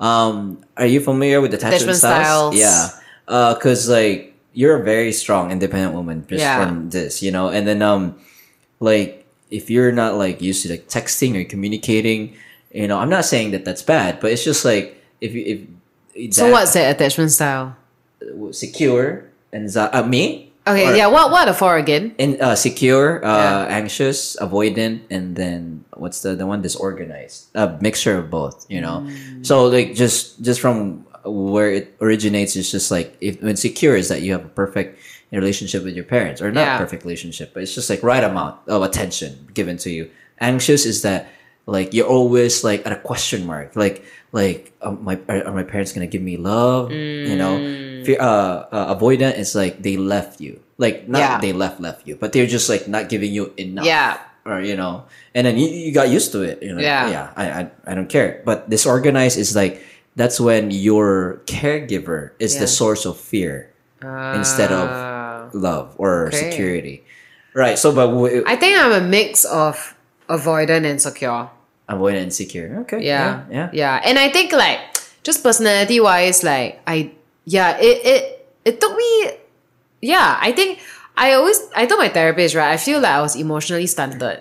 Um, 0.00 0.64
are 0.76 0.86
you 0.86 1.00
familiar 1.00 1.40
with 1.40 1.54
attachment, 1.54 1.82
Attachment 1.82 1.98
styles? 1.98 2.56
styles. 2.56 2.58
Yeah, 2.58 2.88
uh, 3.28 3.54
cause 3.56 3.88
like 3.88 4.34
you're 4.52 4.80
a 4.80 4.84
very 4.84 5.12
strong, 5.12 5.52
independent 5.52 5.94
woman 5.94 6.26
just 6.28 6.40
Yeah. 6.40 6.66
from 6.66 6.90
this, 6.90 7.22
you 7.22 7.30
know, 7.30 7.48
and 7.48 7.66
then 7.68 7.80
um, 7.82 8.18
like 8.80 9.24
if 9.50 9.70
you're 9.70 9.92
not 9.92 10.14
like 10.16 10.40
used 10.42 10.62
to 10.64 10.70
like 10.70 10.88
texting 10.88 11.40
or 11.40 11.44
communicating, 11.44 12.34
you 12.72 12.88
know, 12.88 12.98
I'm 12.98 13.10
not 13.10 13.24
saying 13.24 13.52
that 13.52 13.64
that's 13.64 13.82
bad, 13.82 14.18
but 14.20 14.32
it's 14.32 14.42
just 14.42 14.64
like 14.64 14.96
if 15.20 15.32
you 15.34 15.44
if 15.46 15.60
So 16.30 16.50
what's 16.50 16.72
the 16.72 16.90
attachment 16.90 17.30
style? 17.32 17.76
secure 18.50 19.24
and 19.52 19.70
za- 19.70 19.90
uh, 19.92 20.02
me 20.02 20.46
Okay, 20.68 20.92
Or- 20.92 20.94
yeah. 20.94 21.06
What 21.08 21.30
what 21.32 21.48
are 21.48 21.52
the 21.52 21.56
four 21.56 21.78
again? 21.80 22.12
and 22.20 22.36
uh, 22.38 22.54
secure, 22.54 23.24
uh, 23.24 23.64
Yeah. 23.64 23.80
anxious, 23.80 24.36
avoidant, 24.36 25.08
and 25.08 25.34
then 25.34 25.84
what's 25.96 26.20
the 26.20 26.36
the 26.36 26.44
one 26.46 26.60
disorganized? 26.60 27.48
A 27.56 27.78
mixture 27.80 28.18
of 28.20 28.28
both, 28.28 28.66
you 28.68 28.78
know. 28.78 29.08
Mm. 29.08 29.40
So 29.40 29.66
like 29.72 29.94
just 29.96 30.36
just 30.44 30.60
from 30.60 31.08
where 31.24 31.72
it 31.72 31.96
originates 32.04 32.56
is 32.60 32.70
just 32.70 32.90
like 32.92 33.16
if 33.24 33.40
when 33.40 33.56
secure 33.56 33.96
is 33.96 34.12
that 34.12 34.20
you 34.20 34.32
have 34.36 34.44
a 34.44 34.52
perfect 34.52 35.00
relationship 35.32 35.80
with 35.82 35.96
your 35.96 36.04
parents 36.04 36.42
or 36.44 36.52
not 36.52 36.60
Yeah. 36.68 36.78
perfect 36.78 37.08
relationship, 37.08 37.54
but 37.56 37.62
it's 37.64 37.74
just 37.74 37.88
like 37.88 38.04
right 38.04 38.22
amount 38.22 38.60
of 38.68 38.82
attention 38.84 39.48
given 39.56 39.80
to 39.80 39.88
you. 39.90 40.10
Anxious 40.44 40.84
is 40.84 41.00
that 41.08 41.32
like 41.64 41.94
you're 41.96 42.06
always 42.06 42.62
like 42.62 42.84
at 42.84 42.92
a 42.92 43.00
question 43.00 43.46
mark, 43.48 43.74
like 43.80 44.04
like 44.32 44.72
um, 44.82 45.02
my 45.02 45.18
are, 45.28 45.46
are 45.50 45.54
my 45.54 45.64
parents 45.64 45.92
gonna 45.92 46.06
give 46.10 46.22
me 46.22 46.36
love? 46.36 46.90
You 46.92 47.36
know, 47.36 47.58
Mm. 47.58 48.06
Fear, 48.06 48.16
uh, 48.16 48.64
uh, 48.72 48.94
avoidant 48.96 49.36
is 49.36 49.52
like 49.54 49.82
they 49.84 49.96
left 50.00 50.40
you, 50.40 50.56
like 50.80 51.04
not 51.08 51.18
Yeah. 51.20 51.36
they 51.40 51.52
left 51.52 51.80
left 51.84 52.08
you, 52.08 52.16
but 52.16 52.32
they're 52.32 52.48
just 52.48 52.68
like 52.72 52.88
not 52.88 53.08
giving 53.12 53.28
you 53.28 53.52
enough 53.60 53.84
Yeah. 53.84 54.16
or 54.48 54.64
you 54.64 54.72
know 54.72 55.04
and 55.36 55.44
then 55.44 55.60
you, 55.60 55.68
you 55.68 55.92
got 55.92 56.08
used 56.08 56.32
to 56.32 56.40
it 56.40 56.64
you 56.64 56.72
know 56.72 56.80
Yeah. 56.80 57.12
yeah 57.12 57.26
I, 57.36 57.44
I 57.52 57.62
i 57.84 57.92
don't 57.92 58.08
care 58.08 58.40
but 58.48 58.72
disorganized 58.72 59.36
is 59.36 59.52
like 59.52 59.84
that's 60.16 60.40
when 60.40 60.72
your 60.72 61.44
caregiver 61.44 62.32
is 62.40 62.56
the 62.56 62.64
source 62.66 63.04
of 63.04 63.20
fear 63.20 63.68
instead 64.32 64.72
of 64.72 64.88
Ah. 64.88 65.52
love 65.52 65.92
or 66.00 66.32
Okay. 66.32 66.48
security 66.50 66.96
right 67.52 67.76
so 67.76 67.92
but 67.92 68.08
w- 68.08 68.40
I 68.48 68.56
think 68.56 68.80
I'm 68.80 68.96
a 68.96 69.04
mix 69.04 69.44
of 69.44 69.92
avoidant 70.32 70.88
and 70.88 70.96
secure. 70.96 71.52
Avoidant 71.90 72.30
and 72.30 72.34
secure 72.34 72.86
okay 72.86 73.02
Yeah. 73.02 73.44
yeah, 73.50 73.68
Yeah. 73.74 74.00
And 74.04 74.18
I 74.18 74.30
think 74.30 74.52
like 74.52 74.78
just 75.22 75.42
personality 75.42 76.00
wise, 76.00 76.42
like 76.46 76.80
I 76.86 77.12
yeah, 77.44 77.76
it 77.76 77.98
it 78.06 78.22
it 78.64 78.74
took 78.80 78.96
me 78.96 79.36
yeah, 80.00 80.38
I 80.40 80.52
think 80.52 80.78
I 81.16 81.34
always 81.34 81.58
I 81.76 81.84
told 81.84 82.00
my 82.00 82.08
therapist, 82.08 82.54
right, 82.54 82.72
I 82.72 82.78
feel 82.78 83.00
like 83.00 83.12
I 83.12 83.20
was 83.20 83.36
emotionally 83.36 83.86
stunted. 83.86 84.40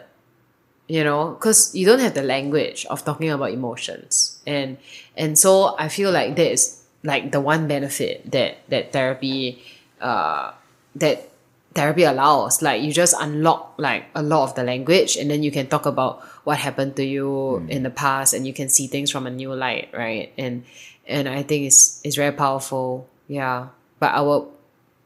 You 0.89 1.03
know, 1.05 1.37
because 1.37 1.75
you 1.77 1.85
don't 1.85 1.99
have 2.01 2.17
the 2.17 2.25
language 2.25 2.85
of 2.89 3.05
talking 3.05 3.29
about 3.29 3.53
emotions. 3.53 4.41
And 4.47 4.77
and 5.13 5.37
so 5.37 5.77
I 5.77 5.85
feel 5.89 6.09
like 6.09 6.33
that 6.37 6.49
is 6.49 6.81
like 7.05 7.29
the 7.31 7.37
one 7.39 7.67
benefit 7.69 8.25
that 8.33 8.65
that 8.73 8.89
therapy 8.91 9.61
uh 10.01 10.51
that 10.97 11.28
therapy 11.73 12.03
allows 12.03 12.61
like 12.61 12.81
you 12.81 12.91
just 12.91 13.13
unlock 13.19 13.73
like 13.77 14.05
a 14.15 14.23
lot 14.23 14.43
of 14.43 14.55
the 14.55 14.63
language 14.63 15.17
and 15.17 15.29
then 15.29 15.43
you 15.43 15.51
can 15.51 15.67
talk 15.67 15.85
about 15.85 16.21
what 16.43 16.57
happened 16.57 16.95
to 16.95 17.05
you 17.05 17.57
in 17.69 17.83
the 17.83 17.89
past 17.89 18.33
and 18.33 18.47
you 18.47 18.53
can 18.53 18.69
see 18.69 18.87
things 18.87 19.11
from 19.11 19.27
a 19.27 19.29
new 19.29 19.53
light 19.53 19.89
right? 19.93 20.33
And 20.37 20.65
and 21.07 21.27
i 21.27 21.41
think 21.43 21.65
it's 21.65 22.01
it's 22.03 22.15
very 22.15 22.31
powerful 22.31 23.07
yeah. 23.27 23.67
But 23.99 24.13
i 24.13 24.21
will 24.21 24.51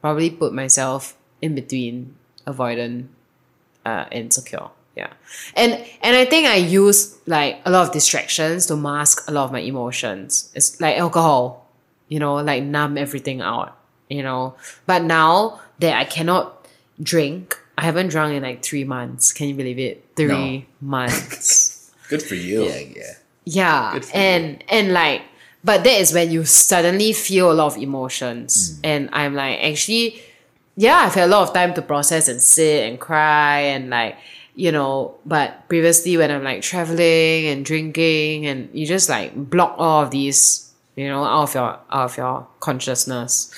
probably 0.00 0.30
put 0.30 0.52
myself 0.52 1.16
in 1.42 1.54
between 1.54 2.14
avoidant 2.46 3.08
uh 3.84 4.06
insecure 4.10 4.68
yeah. 4.96 5.12
And 5.56 5.84
and 6.02 6.16
i 6.16 6.24
think 6.24 6.46
i 6.46 6.54
use 6.54 7.18
like 7.26 7.60
a 7.64 7.70
lot 7.70 7.88
of 7.88 7.92
distractions 7.92 8.66
to 8.66 8.76
mask 8.76 9.28
a 9.28 9.32
lot 9.32 9.44
of 9.44 9.52
my 9.52 9.60
emotions. 9.60 10.52
It's 10.54 10.80
like 10.80 10.96
alcohol 10.96 11.66
you 12.08 12.20
know 12.20 12.36
like 12.36 12.62
numb 12.62 12.96
everything 12.96 13.40
out 13.40 13.76
you 14.08 14.22
know. 14.22 14.54
But 14.86 15.02
now 15.02 15.60
that 15.80 15.96
i 15.98 16.04
cannot 16.04 16.66
drink. 17.02 17.58
I 17.76 17.82
haven't 17.84 18.08
drunk 18.08 18.34
in 18.34 18.42
like 18.44 18.62
three 18.62 18.84
months. 18.84 19.32
Can 19.32 19.48
you 19.48 19.54
believe 19.56 19.80
it? 19.80 20.04
Three 20.14 20.66
months. 20.80 21.90
Good 22.08 22.22
for 22.22 22.36
you. 22.36 22.64
yeah 22.64 22.78
yeah. 22.78 23.12
Yeah 23.44 23.92
Good 23.94 24.04
for 24.04 24.16
and 24.16 24.62
and 24.68 24.92
like 24.92 25.22
but 25.64 25.82
that 25.82 25.98
is 26.00 26.12
when 26.12 26.30
you 26.30 26.44
suddenly 26.44 27.12
feel 27.12 27.50
a 27.50 27.54
lot 27.54 27.74
of 27.74 27.82
emotions. 27.82 28.74
Mm. 28.74 28.80
and 28.84 29.08
i'm 29.12 29.34
like 29.34 29.58
actually 29.60 30.22
yeah 30.76 30.98
i've 30.98 31.14
had 31.14 31.24
a 31.24 31.32
lot 31.32 31.48
of 31.48 31.54
time 31.54 31.74
to 31.74 31.82
process 31.82 32.28
and 32.28 32.40
sit 32.42 32.88
and 32.88 33.00
cry 33.00 33.58
and 33.60 33.90
like 33.90 34.16
you 34.54 34.70
know 34.70 35.16
but 35.26 35.68
previously 35.68 36.16
when 36.16 36.30
i'm 36.30 36.44
like 36.44 36.62
traveling 36.62 37.46
and 37.46 37.64
drinking 37.64 38.46
and 38.46 38.68
you 38.72 38.86
just 38.86 39.08
like 39.08 39.34
block 39.34 39.74
all 39.78 40.02
of 40.04 40.10
these 40.10 40.72
you 40.96 41.08
know 41.08 41.24
out 41.24 41.42
of 41.48 41.54
your 41.54 41.70
out 41.90 42.10
of 42.10 42.16
your 42.16 42.46
consciousness 42.60 43.52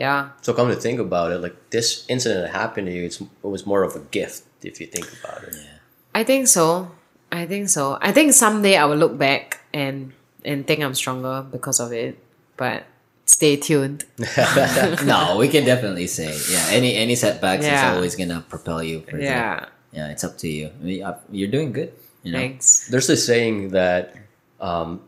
yeah 0.00 0.32
So 0.40 0.56
come 0.56 0.68
to 0.72 0.80
think 0.80 0.98
about 0.98 1.28
it, 1.34 1.38
like 1.44 1.56
this 1.76 2.08
incident 2.08 2.40
that 2.48 2.52
happened 2.56 2.88
to 2.88 2.92
you, 2.96 3.04
it's, 3.04 3.20
it 3.20 3.50
was 3.56 3.62
more 3.68 3.82
of 3.84 3.92
a 4.00 4.02
gift 4.16 4.42
if 4.64 4.80
you 4.80 4.86
think 4.88 5.06
about 5.20 5.44
it. 5.44 5.52
Yeah. 5.54 5.76
I 6.20 6.22
think 6.24 6.48
so. 6.48 6.90
I 7.30 7.44
think 7.46 7.68
so. 7.68 7.96
I 8.00 8.10
think 8.16 8.32
someday 8.32 8.74
I 8.80 8.84
will 8.88 8.96
look 9.04 9.16
back 9.16 9.60
and 9.72 10.12
and 10.44 10.64
think 10.66 10.80
I'm 10.82 10.96
stronger 10.96 11.44
because 11.56 11.78
of 11.84 11.92
it. 11.92 12.16
But 12.56 12.88
stay 13.28 13.54
tuned. 13.60 14.00
no 15.06 15.36
we 15.38 15.46
can 15.54 15.62
definitely 15.64 16.08
say 16.08 16.32
yeah 16.50 16.66
any 16.78 16.96
any 16.96 17.14
setbacks 17.14 17.64
Yeah. 17.64 17.76
is 17.78 17.96
always 17.96 18.14
gonna 18.16 18.40
propel 18.48 18.82
you 18.82 18.96
further. 19.06 19.22
Yeah. 19.22 19.68
yeah 19.92 20.10
it's 20.12 20.24
up 20.24 20.34
to 20.42 20.48
you 20.48 20.66
I 20.80 20.82
mean, 20.82 21.00
uh, 21.04 21.14
you're 21.30 21.52
doing 21.52 21.70
good 21.78 21.92
you 22.24 22.32
know 22.32 22.38
Thanks. 22.42 22.88
There's 22.90 23.06
this 23.06 23.22
saying 23.24 23.70
that 23.78 24.16
um, 24.60 25.00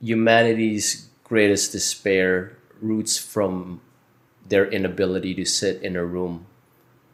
humanity's 0.00 1.06
greatest 1.24 1.72
despair 1.76 2.56
roots 2.80 3.14
from 3.20 3.80
their 4.48 4.66
inability 4.66 5.34
to 5.34 5.44
sit 5.44 5.82
in 5.82 5.96
a 5.96 6.04
room 6.04 6.46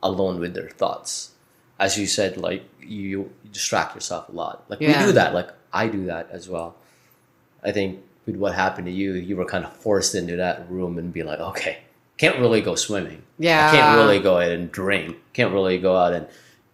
alone 0.03 0.41
with 0.41 0.55
their 0.55 0.69
thoughts. 0.69 1.31
As 1.79 1.99
you 1.99 2.07
said, 2.07 2.37
like 2.37 2.65
you, 2.81 3.31
distract 3.53 3.95
yourself 3.95 4.29
a 4.29 4.33
lot. 4.33 4.65
Like 4.69 4.81
we 4.81 4.87
do 4.87 5.13
that. 5.13 5.35
Like 5.35 5.51
I 5.73 5.89
do 5.89 6.07
that 6.07 6.29
as 6.31 6.49
well. 6.49 6.77
I 7.63 7.73
think 7.73 8.01
with 8.27 8.37
what 8.37 8.55
happened 8.55 8.87
to 8.87 8.93
you, 8.93 9.15
you 9.15 9.37
were 9.37 9.45
kind 9.45 9.65
of 9.65 9.73
forced 9.73 10.15
into 10.15 10.37
that 10.37 10.71
room 10.71 10.99
and 10.99 11.13
be 11.13 11.23
like, 11.23 11.41
okay, 11.41 11.79
can't 12.19 12.39
really 12.39 12.61
go 12.61 12.75
swimming. 12.75 13.23
Yeah. 13.39 13.69
I 13.69 13.73
can't 13.73 13.99
really 13.99 14.21
go 14.21 14.39
out 14.39 14.53
and 14.53 14.71
drink. 14.71 15.17
Can't 15.33 15.53
really 15.53 15.79
go 15.79 15.97
out 15.97 16.13
and, 16.13 16.27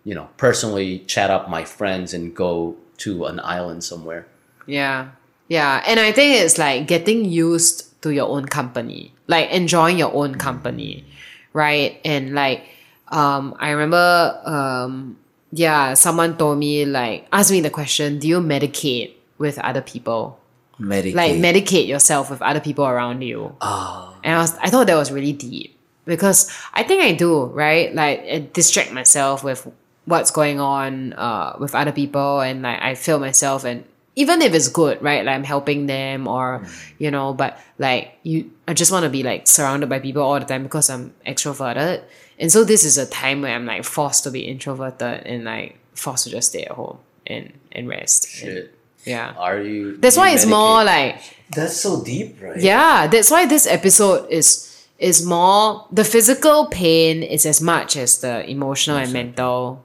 you 0.05 0.15
know, 0.15 0.29
personally 0.37 1.01
chat 1.01 1.31
up 1.31 1.49
my 1.49 1.65
friends 1.65 2.13
and 2.13 2.35
go 2.35 2.77
to 2.99 3.25
an 3.27 3.41
island 3.41 3.85
somewhere. 3.85 4.27
Yeah. 4.67 5.11
Yeah, 5.49 5.83
and 5.87 5.99
I 5.99 6.13
think 6.13 6.43
it's 6.43 6.59
like 6.59 6.87
getting 6.87 7.25
used 7.25 7.88
to 8.03 8.11
your 8.11 8.29
own 8.29 8.47
company, 8.47 9.13
like 9.27 9.51
enjoying 9.51 9.99
your 9.99 10.15
own 10.15 10.37
company, 10.37 11.05
right? 11.53 12.01
And 12.05 12.35
like, 12.35 12.65
um, 13.09 13.57
I 13.59 13.71
remember, 13.71 14.41
um, 14.45 15.19
yeah, 15.53 15.95
someone 15.95 16.37
told 16.37 16.59
me 16.59 16.85
like, 16.85 17.27
ask 17.33 17.51
me 17.51 17.61
the 17.61 17.71
question, 17.71 18.19
do 18.19 18.29
you 18.29 18.41
medicate 18.41 19.15
with 19.39 19.59
other 19.59 19.81
people? 19.81 20.39
Medicate. 20.79 21.15
Like 21.15 21.33
medicate 21.33 21.89
yourself 21.89 22.31
with 22.31 22.41
other 22.43 22.61
people 22.61 22.87
around 22.87 23.23
you. 23.23 23.57
oh, 23.61 24.17
And 24.23 24.35
I 24.35 24.39
was, 24.39 24.57
I 24.59 24.71
thought 24.71 24.87
that 24.87 24.95
was 24.95 25.11
really 25.11 25.33
deep 25.33 25.77
because 26.05 26.51
I 26.73 26.83
think 26.85 27.03
I 27.03 27.13
do, 27.13 27.47
right? 27.47 27.93
Like 27.95 28.21
I 28.21 28.49
distract 28.53 28.93
myself 28.93 29.43
with 29.43 29.67
what's 30.05 30.31
going 30.31 30.59
on 30.61 31.13
uh, 31.15 31.57
with 31.59 31.75
other 31.75 31.93
people, 31.93 32.41
and 32.41 32.63
like 32.63 32.81
I 32.81 32.95
feel 32.95 33.19
myself, 33.19 33.65
and 33.65 33.85
even 34.19 34.43
if 34.43 34.53
it's 34.53 34.67
good, 34.67 35.01
right? 35.01 35.25
Like 35.25 35.37
I'm 35.37 35.45
helping 35.45 35.87
them, 35.87 36.27
or 36.27 36.59
mm. 36.59 36.93
you 36.99 37.11
know, 37.13 37.33
but 37.33 37.57
like 37.79 38.19
you, 38.25 38.51
I 38.67 38.75
just 38.75 38.91
want 38.91 39.05
to 39.05 39.11
be 39.11 39.23
like 39.23 39.47
surrounded 39.47 39.89
by 39.89 40.01
people 40.01 40.23
all 40.23 40.41
the 40.41 40.45
time 40.45 40.65
because 40.65 40.91
I'm 40.91 41.15
extroverted, 41.25 42.03
and 42.37 42.51
so 42.51 42.65
this 42.65 42.85
is 42.85 42.99
a 42.99 43.07
time 43.07 43.43
where 43.43 43.55
I'm 43.55 43.65
like 43.65 43.85
forced 43.85 44.25
to 44.25 44.33
be 44.33 44.41
introverted 44.41 45.25
and 45.25 45.45
like 45.45 45.79
forced 45.95 46.25
to 46.25 46.31
just 46.31 46.51
stay 46.51 46.65
at 46.65 46.73
home 46.73 46.99
and 47.29 47.53
and 47.71 47.89
rest. 47.89 48.43
And- 48.43 48.53
Shit. 48.53 48.75
yeah. 49.05 49.35
Are 49.39 49.61
you? 49.63 49.97
That's 49.99 50.17
do 50.17 50.23
why 50.23 50.31
you 50.31 50.35
it's 50.35 50.47
more 50.47 50.83
like 50.83 51.23
That's 51.55 51.77
so 51.77 52.03
deep, 52.03 52.43
right? 52.43 52.61
yeah, 52.61 53.07
that's 53.07 53.31
why 53.31 53.47
this 53.47 53.69
episode 53.69 54.29
is 54.31 54.67
is 54.99 55.25
more 55.25 55.87
the 55.93 56.03
physical 56.03 56.67
pain 56.67 57.23
is 57.23 57.47
as 57.47 57.61
much 57.61 57.97
as 57.97 58.19
the 58.19 58.43
emotional 58.51 58.97
and 58.97 59.13
mental 59.13 59.85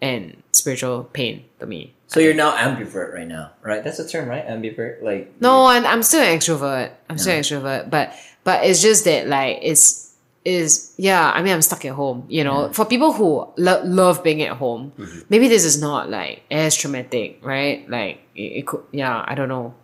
and 0.00 0.40
spiritual 0.52 1.02
pain 1.12 1.44
to 1.58 1.66
me. 1.66 1.95
So 2.06 2.20
you're 2.20 2.34
now 2.34 2.56
ambivert 2.56 3.12
right 3.12 3.26
now, 3.26 3.52
right? 3.62 3.82
That's 3.82 3.98
the 3.98 4.08
term, 4.08 4.28
right? 4.28 4.46
Ambivert, 4.46 5.02
like 5.02 5.32
No, 5.40 5.68
and 5.68 5.86
I'm 5.86 6.02
still 6.02 6.22
an 6.22 6.38
extrovert. 6.38 6.90
I'm 7.10 7.18
still 7.18 7.34
an 7.34 7.42
extrovert, 7.42 7.90
but 7.90 8.14
but 8.44 8.64
it's 8.64 8.80
just 8.82 9.04
that 9.04 9.26
like 9.26 9.58
it's 9.62 10.14
is 10.44 10.94
yeah. 10.96 11.32
I 11.34 11.42
mean, 11.42 11.52
I'm 11.52 11.62
stuck 11.62 11.84
at 11.84 11.92
home. 11.92 12.24
You 12.28 12.44
know, 12.44 12.72
for 12.72 12.84
people 12.84 13.12
who 13.12 13.48
lo- 13.56 13.82
love 13.84 14.22
being 14.22 14.42
at 14.42 14.56
home, 14.56 14.92
maybe 15.28 15.48
this 15.48 15.64
is 15.64 15.80
not 15.80 16.08
like 16.08 16.42
as 16.50 16.76
traumatic, 16.76 17.40
right? 17.42 17.88
Like 17.90 18.20
it, 18.36 18.62
it 18.62 18.66
could. 18.66 18.82
Yeah, 18.92 19.24
I 19.26 19.34
don't 19.34 19.48
know. 19.48 19.74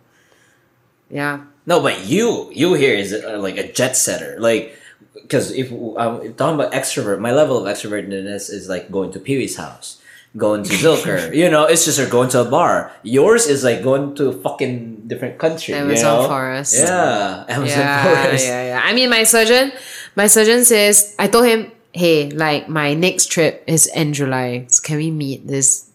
Yeah. 1.09 1.45
No, 1.65 1.79
but 1.81 2.05
you, 2.05 2.49
you 2.53 2.73
here 2.73 2.95
is 2.95 3.13
uh, 3.13 3.37
like 3.39 3.57
a 3.57 3.71
jet 3.71 3.95
setter. 3.95 4.35
Like, 4.39 4.75
because 5.13 5.51
if 5.51 5.71
um, 5.71 6.21
if 6.21 6.35
talking 6.35 6.55
about 6.55 6.73
extrovert, 6.73 7.19
my 7.19 7.31
level 7.31 7.57
of 7.57 7.71
extrovertedness 7.71 8.49
is 8.49 8.67
like 8.67 8.91
going 8.91 9.11
to 9.13 9.19
Pee 9.19 9.37
Wee's 9.37 9.55
house, 9.55 10.01
going 10.35 10.63
to 10.63 10.73
Zilker. 10.73 11.33
you 11.41 11.49
know, 11.49 11.65
it's 11.65 11.85
just 11.85 11.99
or 11.99 12.07
going 12.07 12.29
to 12.29 12.41
a 12.41 12.45
bar. 12.45 12.91
Yours 13.03 13.47
is 13.47 13.63
like 13.63 13.83
going 13.83 14.15
to 14.15 14.29
a 14.29 14.33
fucking 14.33 15.07
different 15.07 15.37
country. 15.37 15.73
Amazon 15.73 16.15
you 16.15 16.21
know? 16.21 16.27
forest. 16.27 16.75
Yeah, 16.75 17.45
Amazon 17.49 17.79
yeah, 17.79 18.03
forest. 18.25 18.45
Yeah, 18.45 18.63
yeah. 18.67 18.81
I 18.83 18.93
mean, 18.93 19.09
my 19.09 19.23
surgeon, 19.23 19.71
my 20.15 20.27
surgeon 20.27 20.65
says, 20.65 21.15
I 21.19 21.27
told 21.27 21.45
him, 21.45 21.71
hey, 21.91 22.29
like 22.31 22.67
my 22.67 22.93
next 22.93 23.27
trip 23.27 23.63
is 23.67 23.87
in 23.87 24.13
July. 24.13 24.65
So 24.69 24.81
can 24.81 24.97
we 24.97 25.11
meet 25.11 25.47
this 25.47 25.89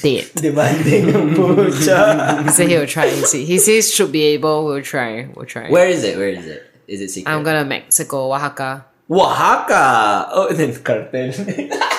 date? 0.00 0.32
Demanding 0.36 1.34
pucha. 1.34 2.42
he 2.44 2.48
said 2.50 2.68
he 2.68 2.76
will 2.76 2.86
try. 2.86 3.08
He 3.08 3.24
says, 3.24 3.48
he 3.48 3.58
says 3.58 3.92
should 3.92 4.12
be 4.12 4.22
able. 4.38 4.66
We'll 4.66 4.82
try. 4.82 5.28
We'll 5.34 5.46
try. 5.46 5.68
Where 5.68 5.88
is 5.88 6.04
it? 6.04 6.16
Where 6.16 6.28
is 6.28 6.46
it? 6.46 6.68
Is 6.86 7.00
it 7.00 7.08
secret? 7.10 7.32
I'm 7.32 7.42
gonna 7.42 7.64
Mexico, 7.64 8.32
Oaxaca. 8.32 8.84
Oaxaca. 9.10 10.28
Oh, 10.32 10.48
and 10.48 10.58
then 10.58 10.74
cartel. 10.82 11.98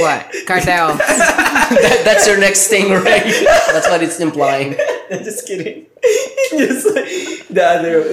What? 0.00 0.32
Cartel. 0.46 0.98
That- 1.64 2.02
that's 2.04 2.26
your 2.26 2.38
next 2.38 2.66
thing, 2.68 2.90
right? 2.92 3.24
that's 3.72 3.88
what 3.88 4.02
it's 4.02 4.20
implying. 4.20 4.76
Just 5.10 5.46
kidding. 5.46 5.86
Just 6.50 6.86
like 6.86 7.48
the 7.48 7.64
other. 7.64 8.12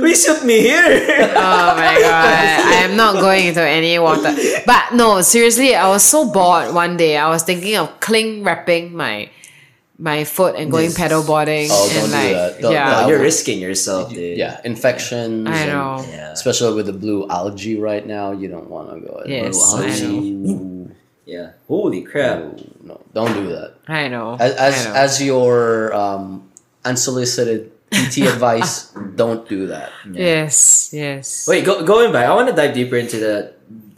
Please 0.00 0.24
shoot 0.24 0.44
me 0.44 0.60
here. 0.60 0.84
oh 0.84 1.74
my 1.76 1.98
god. 2.00 2.60
I 2.66 2.84
am 2.84 2.96
not 2.96 3.14
going 3.14 3.46
into 3.46 3.62
any 3.62 3.98
water. 3.98 4.34
But 4.66 4.92
no, 4.92 5.22
seriously, 5.22 5.74
I 5.74 5.88
was 5.88 6.02
so 6.02 6.30
bored 6.30 6.74
one 6.74 6.96
day. 6.98 7.16
I 7.16 7.28
was 7.30 7.42
thinking 7.42 7.76
of 7.76 7.98
cling 8.00 8.44
wrapping 8.44 8.94
my 8.94 9.30
my 9.98 10.24
foot 10.24 10.56
and 10.56 10.70
going 10.70 10.86
This- 10.90 10.96
pedal 10.98 11.22
boarding. 11.22 11.68
Oh, 11.70 11.86
and 11.86 11.94
don't 11.94 12.10
do 12.10 12.16
like, 12.16 12.32
that. 12.34 12.60
Don't- 12.60 12.72
yeah. 12.72 13.00
no, 13.02 13.08
you're 13.08 13.20
risking 13.22 13.60
yourself, 13.60 14.10
dude. 14.12 14.36
Yeah, 14.36 14.60
infections. 14.64 15.46
I 15.48 15.58
and- 15.58 15.70
know. 15.70 16.04
Yeah. 16.10 16.32
Especially 16.32 16.74
with 16.74 16.86
the 16.86 16.92
blue 16.92 17.28
algae 17.30 17.78
right 17.78 18.04
now, 18.06 18.32
you 18.32 18.48
don't 18.48 18.68
want 18.68 18.90
to 18.92 19.00
go. 19.00 19.22
Yes, 19.24 19.54
Blue 19.54 19.84
I 19.84 19.88
algae. 19.90 20.30
know. 20.30 20.90
Yeah. 21.26 21.50
Holy 21.68 22.02
crap. 22.02 22.58
no, 22.82 23.00
don't 23.14 23.32
do 23.34 23.48
that. 23.54 23.74
I 23.88 24.08
know. 24.08 24.36
As 24.38 24.52
as, 24.56 24.74
I 24.86 24.88
know. 24.90 24.94
as 24.96 25.22
your 25.22 25.94
um, 25.94 26.50
unsolicited 26.84 27.70
PT 27.90 28.18
advice, 28.34 28.90
don't 29.16 29.48
do 29.48 29.68
that. 29.68 29.90
yes, 30.10 30.90
yes. 30.92 31.46
Wait, 31.48 31.64
go, 31.64 31.84
going 31.86 32.12
back, 32.12 32.26
I 32.28 32.34
want 32.34 32.48
to 32.50 32.54
dive 32.56 32.74
deeper 32.74 32.96
into 32.96 33.18
the 33.18 33.54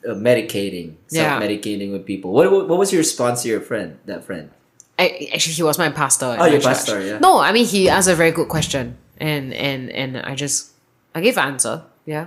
uh, 0.06 0.14
medicating, 0.14 0.94
Yeah. 1.10 1.34
self-medicating 1.40 1.90
with 1.90 2.04
people. 2.06 2.30
What, 2.32 2.50
what 2.52 2.68
what 2.68 2.78
was 2.78 2.92
your 2.92 3.00
response 3.00 3.42
to 3.42 3.48
your 3.48 3.60
friend, 3.60 3.98
that 4.06 4.22
friend? 4.24 4.50
I, 4.98 5.28
actually, 5.34 5.54
he 5.54 5.62
was 5.62 5.78
my 5.78 5.90
pastor. 5.90 6.36
Oh, 6.38 6.44
your 6.46 6.54
church. 6.54 6.64
pastor, 6.64 7.04
yeah. 7.04 7.18
No, 7.18 7.38
I 7.38 7.52
mean 7.52 7.66
he 7.66 7.88
asked 7.88 8.08
a 8.08 8.14
very 8.14 8.30
good 8.30 8.48
question, 8.48 8.96
and 9.18 9.52
and 9.52 9.90
and 9.90 10.16
I 10.18 10.34
just 10.34 10.72
I 11.14 11.20
gave 11.20 11.36
an 11.36 11.48
answer. 11.48 11.82
Yeah, 12.06 12.26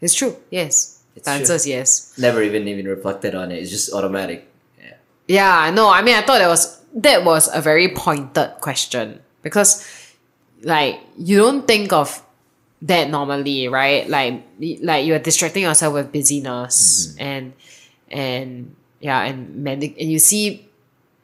it's 0.00 0.14
true. 0.14 0.36
Yes, 0.50 1.02
It's 1.16 1.24
the 1.24 1.32
answer 1.32 1.54
is 1.54 1.66
yes. 1.66 2.14
Never 2.18 2.42
even 2.42 2.68
even 2.68 2.86
reflected 2.86 3.34
on 3.34 3.50
it. 3.50 3.58
It's 3.58 3.70
just 3.70 3.92
automatic. 3.92 4.46
Yeah. 4.78 4.94
Yeah, 5.26 5.70
no, 5.74 5.90
I 5.90 6.02
mean 6.02 6.14
I 6.14 6.22
thought 6.22 6.38
that 6.38 6.48
was 6.48 6.80
that 6.94 7.24
was 7.24 7.48
a 7.52 7.60
very 7.60 7.88
pointed 7.88 8.54
question 8.60 9.20
because 9.42 9.84
like 10.62 11.00
you 11.18 11.38
don't 11.38 11.66
think 11.66 11.92
of 11.92 12.22
that 12.82 13.10
normally, 13.10 13.68
right? 13.68 14.08
Like 14.08 14.42
like 14.82 15.06
you're 15.06 15.18
distracting 15.18 15.62
yourself 15.62 15.94
with 15.94 16.12
busyness 16.12 17.08
mm-hmm. 17.08 17.22
and 17.22 17.52
and 18.10 18.76
yeah, 19.00 19.22
and 19.22 19.56
medic 19.56 19.96
and 19.98 20.10
you 20.10 20.18
see 20.18 20.65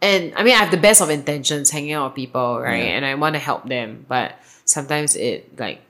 and 0.02 0.34
I 0.36 0.42
mean 0.42 0.52
I 0.54 0.58
have 0.58 0.70
the 0.70 0.76
best 0.82 1.00
of 1.00 1.08
intentions 1.10 1.70
hanging 1.70 1.92
out 1.94 2.10
with 2.10 2.16
people, 2.16 2.60
right? 2.60 2.84
Yeah. 2.84 2.96
And 2.98 3.06
I 3.06 3.14
want 3.14 3.34
to 3.34 3.38
help 3.38 3.64
them, 3.68 4.04
but 4.08 4.34
sometimes 4.66 5.16
it 5.16 5.58
like 5.58 5.80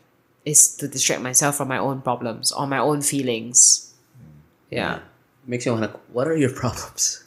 is 0.44 0.76
to 0.76 0.89
distract 0.89 1.23
myself 1.23 1.57
from 1.57 1.68
my 1.68 1.78
own 1.78 2.02
problems 2.02 2.52
or 2.52 2.66
my 2.66 2.78
own 2.78 3.00
feelings. 3.02 3.92
Yeah. 4.70 5.00
Makes 5.47 5.66
you 5.66 5.73
want 5.73 5.84
to. 5.91 5.99
What 6.12 6.28
are 6.28 6.36
your 6.36 6.50
problems? 6.62 7.24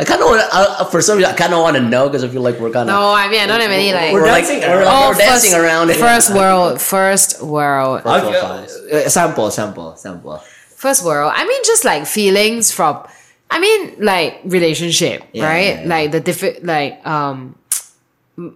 I 0.00 0.04
kind 0.04 0.20
of 0.22 0.26
want 0.28 0.40
to. 0.78 0.84
For 0.92 1.00
some 1.02 1.18
reason, 1.18 1.32
I 1.32 1.36
kind 1.36 1.52
of 1.52 1.60
want 1.60 1.76
to 1.76 1.82
know 1.82 2.08
because 2.08 2.22
I 2.22 2.28
feel 2.28 2.42
like 2.42 2.58
we're 2.60 2.70
kind 2.70 2.88
of. 2.88 2.94
No, 2.94 3.12
I 3.12 3.28
mean 3.28 3.40
I 3.40 3.46
don't 3.46 3.60
have 3.60 3.70
any 3.70 3.92
like 3.92 4.12
we're, 4.12 4.26
like 4.26 4.44
dancing 4.44 4.60
we're, 4.60 4.78
around. 4.82 4.84
like, 4.84 4.94
Oh, 4.94 5.08
we're 5.10 5.18
dancing 5.18 5.50
first- 5.50 5.64
around. 5.64 5.86
First 5.92 6.34
world, 6.34 6.80
first 6.80 7.42
world, 7.42 8.02
First 8.02 8.24
world 8.24 8.34
problems. 8.34 8.72
uh, 8.92 9.08
sample, 9.08 9.50
sample, 9.50 9.96
sample. 9.96 10.38
first 10.76 11.04
world. 11.04 11.32
I 11.34 11.46
mean, 11.46 11.62
just 11.64 11.84
like 11.84 12.06
feelings 12.06 12.70
from, 12.70 13.04
I 13.50 13.58
mean, 13.60 13.96
like 14.04 14.40
relationship, 14.44 15.24
Yeah, 15.32 15.46
right? 15.46 15.60
yeah, 15.66 15.80
yeah. 15.82 15.88
Like 15.88 16.12
the 16.12 16.20
different, 16.20 16.64
like 16.64 17.04
um, 17.06 17.56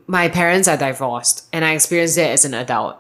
my 0.06 0.28
parents 0.28 0.68
are 0.68 0.76
divorced, 0.76 1.46
and 1.52 1.64
I 1.64 1.72
experienced 1.74 2.16
that 2.16 2.30
as 2.30 2.44
an 2.44 2.54
adult. 2.54 2.96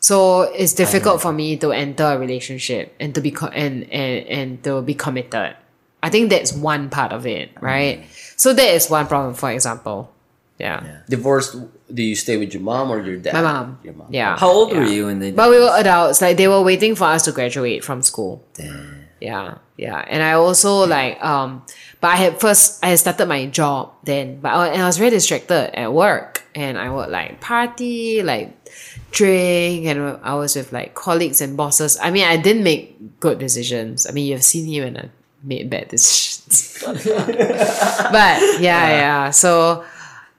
So 0.00 0.42
it's 0.42 0.72
difficult 0.72 1.20
for 1.20 1.32
me 1.32 1.56
to 1.58 1.72
enter 1.72 2.04
a 2.04 2.18
relationship 2.18 2.94
and 3.00 3.14
to 3.14 3.20
be 3.20 3.30
co- 3.32 3.48
and, 3.52 3.84
and 3.92 4.26
and 4.28 4.64
to 4.64 4.80
be 4.82 4.94
committed. 4.94 5.56
I 6.02 6.08
think 6.08 6.30
that's 6.30 6.52
one 6.54 6.88
part 6.88 7.12
of 7.12 7.26
it, 7.26 7.50
right? 7.60 8.04
So 8.36 8.54
that 8.54 8.70
is 8.74 8.88
one 8.88 9.06
problem, 9.06 9.34
for 9.34 9.50
example. 9.50 10.10
Yeah. 10.58 10.80
Yeah. 10.84 10.98
Divorced? 11.08 11.56
Do 11.92 12.02
you 12.02 12.14
stay 12.16 12.36
with 12.36 12.52
your 12.54 12.62
mom 12.62 12.90
or 12.90 13.00
your 13.02 13.16
dad? 13.18 13.32
My 13.34 13.42
mom. 13.42 13.78
Your 13.82 13.92
mom. 13.94 14.08
Yeah. 14.10 14.38
How 14.38 14.48
old 14.48 14.72
were 14.72 14.84
you 14.84 15.06
when 15.06 15.18
they? 15.18 15.32
But 15.32 15.50
we 15.50 15.58
were 15.58 15.72
adults. 15.76 16.20
Like 16.22 16.36
they 16.36 16.48
were 16.48 16.62
waiting 16.62 16.94
for 16.94 17.04
us 17.04 17.24
to 17.24 17.32
graduate 17.32 17.84
from 17.84 18.00
school. 18.02 18.44
Yeah, 19.20 19.58
yeah. 19.76 20.04
And 20.08 20.22
I 20.22 20.32
also 20.32 20.86
like 20.86 21.22
um, 21.22 21.62
but 22.00 22.08
I 22.08 22.16
had 22.16 22.40
first 22.40 22.82
I 22.82 22.88
had 22.88 22.98
started 22.98 23.26
my 23.26 23.46
job 23.46 23.92
then, 24.04 24.40
but 24.40 24.48
I, 24.48 24.68
and 24.68 24.82
I 24.82 24.86
was 24.86 24.96
very 24.96 25.10
distracted 25.10 25.78
at 25.78 25.92
work, 25.92 26.42
and 26.54 26.78
I 26.78 26.88
would 26.88 27.10
like 27.10 27.40
party, 27.40 28.22
like 28.22 28.56
drink, 29.10 29.86
and 29.86 30.18
I 30.22 30.34
was 30.34 30.56
with 30.56 30.72
like 30.72 30.94
colleagues 30.94 31.40
and 31.40 31.56
bosses. 31.56 31.98
I 32.00 32.10
mean, 32.10 32.24
I 32.24 32.36
didn't 32.38 32.64
make 32.64 33.20
good 33.20 33.38
decisions. 33.38 34.06
I 34.06 34.12
mean, 34.12 34.26
you've 34.26 34.42
seen 34.42 34.64
me 34.64 34.80
when 34.80 34.96
I 34.96 35.10
made 35.42 35.68
bad 35.68 35.88
decisions. 35.88 36.82
but 36.84 38.40
yeah, 38.60 38.88
yeah. 38.88 39.30
So 39.30 39.84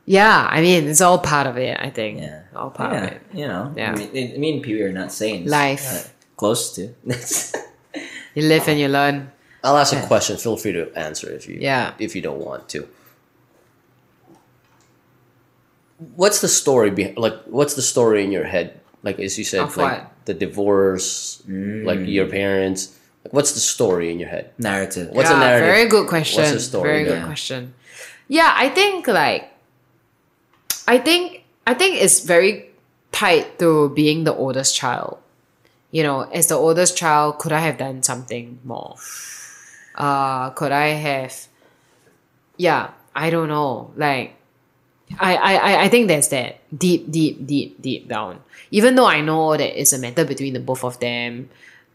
yeah, 0.06 0.48
I 0.50 0.62
mean, 0.62 0.88
it's 0.88 1.02
all 1.02 1.20
part 1.20 1.46
of 1.46 1.58
it. 1.58 1.78
I 1.80 1.92
think. 1.92 2.22
Yeah. 2.22 2.42
all 2.56 2.72
part 2.72 2.94
yeah, 2.94 3.04
of 3.04 3.12
it. 3.12 3.22
you 3.34 3.48
know. 3.48 3.74
Yeah. 3.78 3.92
I 3.92 3.96
mean, 3.96 4.34
I 4.34 4.38
mean, 4.38 4.62
people 4.62 4.84
are 4.84 4.92
not 4.92 5.12
saying 5.12 5.46
Life. 5.46 6.14
close 6.36 6.74
to. 6.76 6.94
You 8.36 8.44
live 8.48 8.68
and 8.68 8.80
you 8.80 8.88
learn. 8.88 9.32
I'll 9.64 9.78
ask 9.78 9.94
a 9.94 10.02
question. 10.08 10.38
Feel 10.38 10.58
free 10.58 10.72
to 10.74 10.92
answer 10.98 11.30
if 11.32 11.48
you 11.48 11.58
Yeah. 11.60 11.94
if 12.00 12.16
you 12.16 12.22
don't 12.22 12.40
want 12.40 12.68
to. 12.70 12.88
What's 16.16 16.42
the 16.42 16.48
story 16.48 16.90
behind? 16.90 17.18
Like, 17.18 17.44
what's 17.46 17.76
the 17.76 17.82
story 17.82 18.24
in 18.24 18.32
your 18.32 18.46
head? 18.46 18.80
Like, 19.04 19.20
as 19.20 19.38
you 19.38 19.44
said, 19.44 19.62
Of 19.62 19.78
like 19.78 20.00
what? 20.00 20.12
the 20.26 20.34
divorce, 20.34 21.44
mm. 21.48 21.86
like 21.86 22.00
your 22.08 22.26
parents. 22.28 22.98
Like, 23.24 23.34
what's 23.34 23.52
the 23.54 23.60
story 23.60 24.10
in 24.12 24.20
your 24.20 24.30
head? 24.30 24.52
Narrative. 24.58 25.10
What's 25.12 25.30
the 25.30 25.36
yeah, 25.36 25.40
narrative? 25.46 25.68
Very 25.68 25.88
good 25.88 26.08
question. 26.08 26.42
What's 26.42 26.54
the 26.54 26.60
story 26.60 26.90
Very 26.90 27.04
good 27.04 27.18
there? 27.22 27.26
question. 27.26 27.74
Yeah, 28.28 28.52
I 28.56 28.70
think 28.70 29.08
like 29.08 29.52
I 30.88 30.98
think 30.98 31.44
I 31.68 31.74
think 31.76 32.02
it's 32.02 32.22
very 32.22 32.72
tied 33.12 33.60
to 33.60 33.90
being 33.90 34.24
the 34.24 34.34
oldest 34.34 34.74
child. 34.76 35.18
You 35.92 36.04
know, 36.04 36.22
as 36.22 36.48
the 36.48 36.56
oldest 36.56 36.98
child, 36.98 37.40
could 37.40 37.52
I 37.52 37.60
have 37.60 37.78
done 37.78 38.02
something 38.04 38.60
more? 38.64 38.96
Uh, 39.96 40.50
could 40.52 40.72
I 40.72 40.88
have? 40.96 41.48
Yeah, 42.58 42.92
I 43.16 43.30
don't 43.30 43.50
know. 43.50 43.92
Like, 43.96 44.36
I, 45.20 45.36
I, 45.36 45.84
I- 45.84 45.90
think 45.90 46.08
there's 46.08 46.30
that 46.30 46.60
deep, 46.78 47.12
deep, 47.12 47.46
deep, 47.46 47.82
deep 47.82 48.08
down. 48.08 48.40
Even 48.72 48.96
though 48.96 49.06
I 49.08 49.20
know 49.22 49.58
that 49.58 49.80
it's 49.80 49.92
a 49.92 50.00
matter 50.00 50.24
between 50.24 50.54
the 50.54 50.60
both 50.62 50.84
of 50.86 51.00
them, 51.00 51.50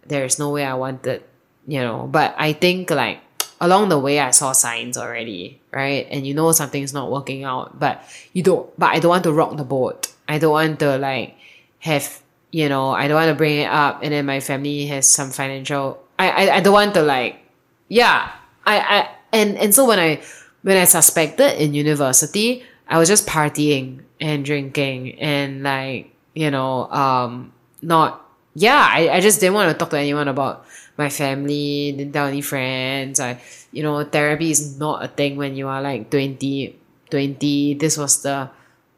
there 0.07 0.25
is 0.25 0.39
no 0.39 0.51
way 0.51 0.65
I 0.65 0.75
wanted, 0.75 1.23
you 1.67 1.81
know. 1.81 2.07
But 2.11 2.35
I 2.37 2.53
think 2.53 2.91
like 2.91 3.21
along 3.61 3.89
the 3.89 3.99
way, 3.99 4.21
I 4.21 4.31
saw 4.33 4.53
signs 4.53 4.99
already, 4.99 5.59
right? 5.73 6.07
And 6.11 6.27
you 6.27 6.35
know 6.35 6.53
something's 6.53 6.93
not 6.93 7.11
working 7.11 7.45
out, 7.45 7.81
but 7.81 8.03
you 8.35 8.43
don't. 8.43 8.69
But 8.79 8.91
I 8.95 8.99
don't 9.01 9.09
want 9.09 9.25
to 9.25 9.33
rock 9.33 9.57
the 9.57 9.65
boat. 9.65 10.13
I 10.29 10.39
don't 10.39 10.53
want 10.53 10.79
to 10.81 10.99
like 10.99 11.37
have, 11.81 12.21
you 12.57 12.73
know, 12.73 12.89
I 12.89 13.05
don't 13.05 13.21
want 13.21 13.29
to 13.29 13.37
bring 13.37 13.61
it 13.61 13.69
up, 13.69 14.01
and 14.01 14.17
then 14.17 14.25
my 14.25 14.41
family 14.41 14.89
has 14.89 15.05
some 15.05 15.29
financial. 15.29 16.01
I, 16.19 16.49
I, 16.49 16.57
I 16.57 16.61
don't 16.65 16.73
want 16.73 16.95
to 16.95 17.03
like, 17.03 17.45
yeah. 17.93 18.33
I, 18.65 18.81
I 18.81 18.99
and 19.31 19.61
and 19.61 19.75
so 19.77 19.85
when 19.85 20.01
I 20.01 20.25
when 20.65 20.81
I 20.81 20.89
suspected 20.89 21.61
in 21.61 21.75
university, 21.75 22.65
I 22.89 22.97
was 22.97 23.13
just 23.13 23.29
partying 23.29 24.09
and 24.25 24.41
drinking 24.41 25.21
and 25.21 25.63
like 25.69 26.09
you 26.33 26.51
know 26.51 26.89
um 26.89 27.53
not 27.83 28.25
yeah 28.55 28.89
I, 28.89 29.21
I 29.21 29.21
just 29.21 29.39
didn't 29.41 29.53
want 29.53 29.71
to 29.71 29.77
talk 29.77 29.91
to 29.91 29.99
anyone 29.99 30.27
about 30.27 30.65
my 30.97 31.11
family 31.11 31.93
didn't 31.93 32.15
tell 32.15 32.27
any 32.27 32.41
friends 32.41 33.21
I 33.21 33.39
you 33.73 33.83
know 33.83 34.03
therapy 34.05 34.51
is 34.51 34.81
not 34.81 35.05
a 35.05 35.09
thing 35.09 35.37
when 35.37 35.57
you 35.57 35.69
are 35.69 35.83
like 35.83 36.09
20 36.09 36.75
20 37.11 37.75
this 37.75 37.99
was 37.99 38.23
the 38.23 38.49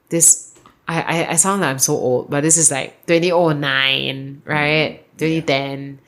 this 0.09 0.48
I, 0.89 1.03
I, 1.03 1.31
I 1.33 1.37
sound 1.37 1.61
like 1.61 1.71
I'm 1.71 1.79
so 1.79 1.93
old 1.95 2.31
but 2.31 2.41
this 2.41 2.57
is 2.57 2.71
like 2.71 3.05
2009 3.07 4.43
right? 4.47 5.05
2010 5.19 6.01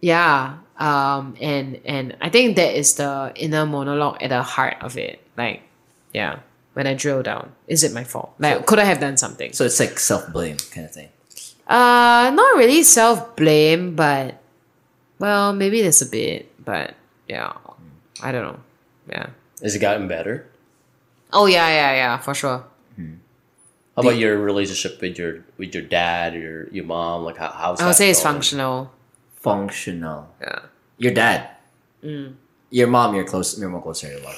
yeah. 0.00 0.58
um 0.78 1.36
and 1.40 1.80
and 1.86 2.16
i 2.20 2.28
think 2.28 2.56
that 2.56 2.74
is 2.76 2.94
the 2.96 3.32
inner 3.36 3.64
monologue 3.64 4.20
at 4.20 4.30
the 4.30 4.42
heart 4.42 4.76
of 4.82 4.96
it. 4.98 5.20
Like 5.38 5.62
yeah 6.12 6.40
when 6.74 6.86
i 6.86 6.94
drill 6.94 7.22
down. 7.22 7.52
Is 7.68 7.84
it 7.84 7.92
my 7.94 8.04
fault? 8.04 8.34
Like 8.38 8.66
could 8.66 8.78
i 8.78 8.84
have 8.84 9.00
done 9.00 9.16
something? 9.16 9.52
So 9.52 9.64
it's 9.64 9.78
like 9.80 9.98
self 9.98 10.32
blame 10.32 10.58
kind 10.74 10.84
of 10.84 10.92
thing. 10.92 11.08
uh 11.68 12.30
not 12.34 12.56
really 12.56 12.82
self-blame 12.82 13.94
but 13.96 14.42
well 15.18 15.52
maybe 15.52 15.80
there's 15.80 16.02
a 16.02 16.06
bit 16.06 16.50
but 16.64 16.94
yeah. 17.28 17.52
I 18.22 18.32
don't 18.32 18.42
know. 18.42 18.60
Yeah. 19.08 19.26
Has 19.62 19.74
it 19.76 19.78
gotten 19.80 20.08
better? 20.08 20.46
oh 21.32 21.46
yeah 21.46 21.68
yeah 21.68 21.92
yeah 21.92 22.18
for 22.18 22.34
sure 22.34 22.64
How 23.96 24.02
about 24.02 24.18
your 24.18 24.38
relationship 24.38 25.00
with 25.00 25.16
your 25.18 25.44
with 25.56 25.72
your 25.74 25.82
dad 25.82 26.34
or 26.34 26.38
your, 26.38 26.68
your 26.68 26.84
mom? 26.84 27.24
Like 27.24 27.38
how 27.38 27.48
how's 27.48 27.80
i 27.80 27.84
would 27.84 27.90
that 27.92 27.96
say 27.96 28.10
it's 28.10 28.22
going? 28.22 28.34
functional 28.34 28.92
Functional. 29.40 30.28
yeah 30.40 30.60
Your 30.98 31.12
dad. 31.12 31.50
Mm. 32.02 32.34
Your 32.70 32.88
mom, 32.88 33.14
you're 33.14 33.24
close. 33.24 33.58
You're 33.58 33.70
more 33.70 33.80
closer 33.82 34.10
to 34.10 34.18
love. 34.24 34.36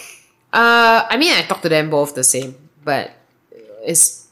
Uh, 0.53 1.07
I 1.09 1.17
mean, 1.17 1.33
I 1.33 1.43
talk 1.43 1.63
to 1.63 1.69
them 1.69 1.89
both 1.91 2.15
the 2.15 2.25
same, 2.25 2.55
but 2.85 3.11
it's. 3.85 4.27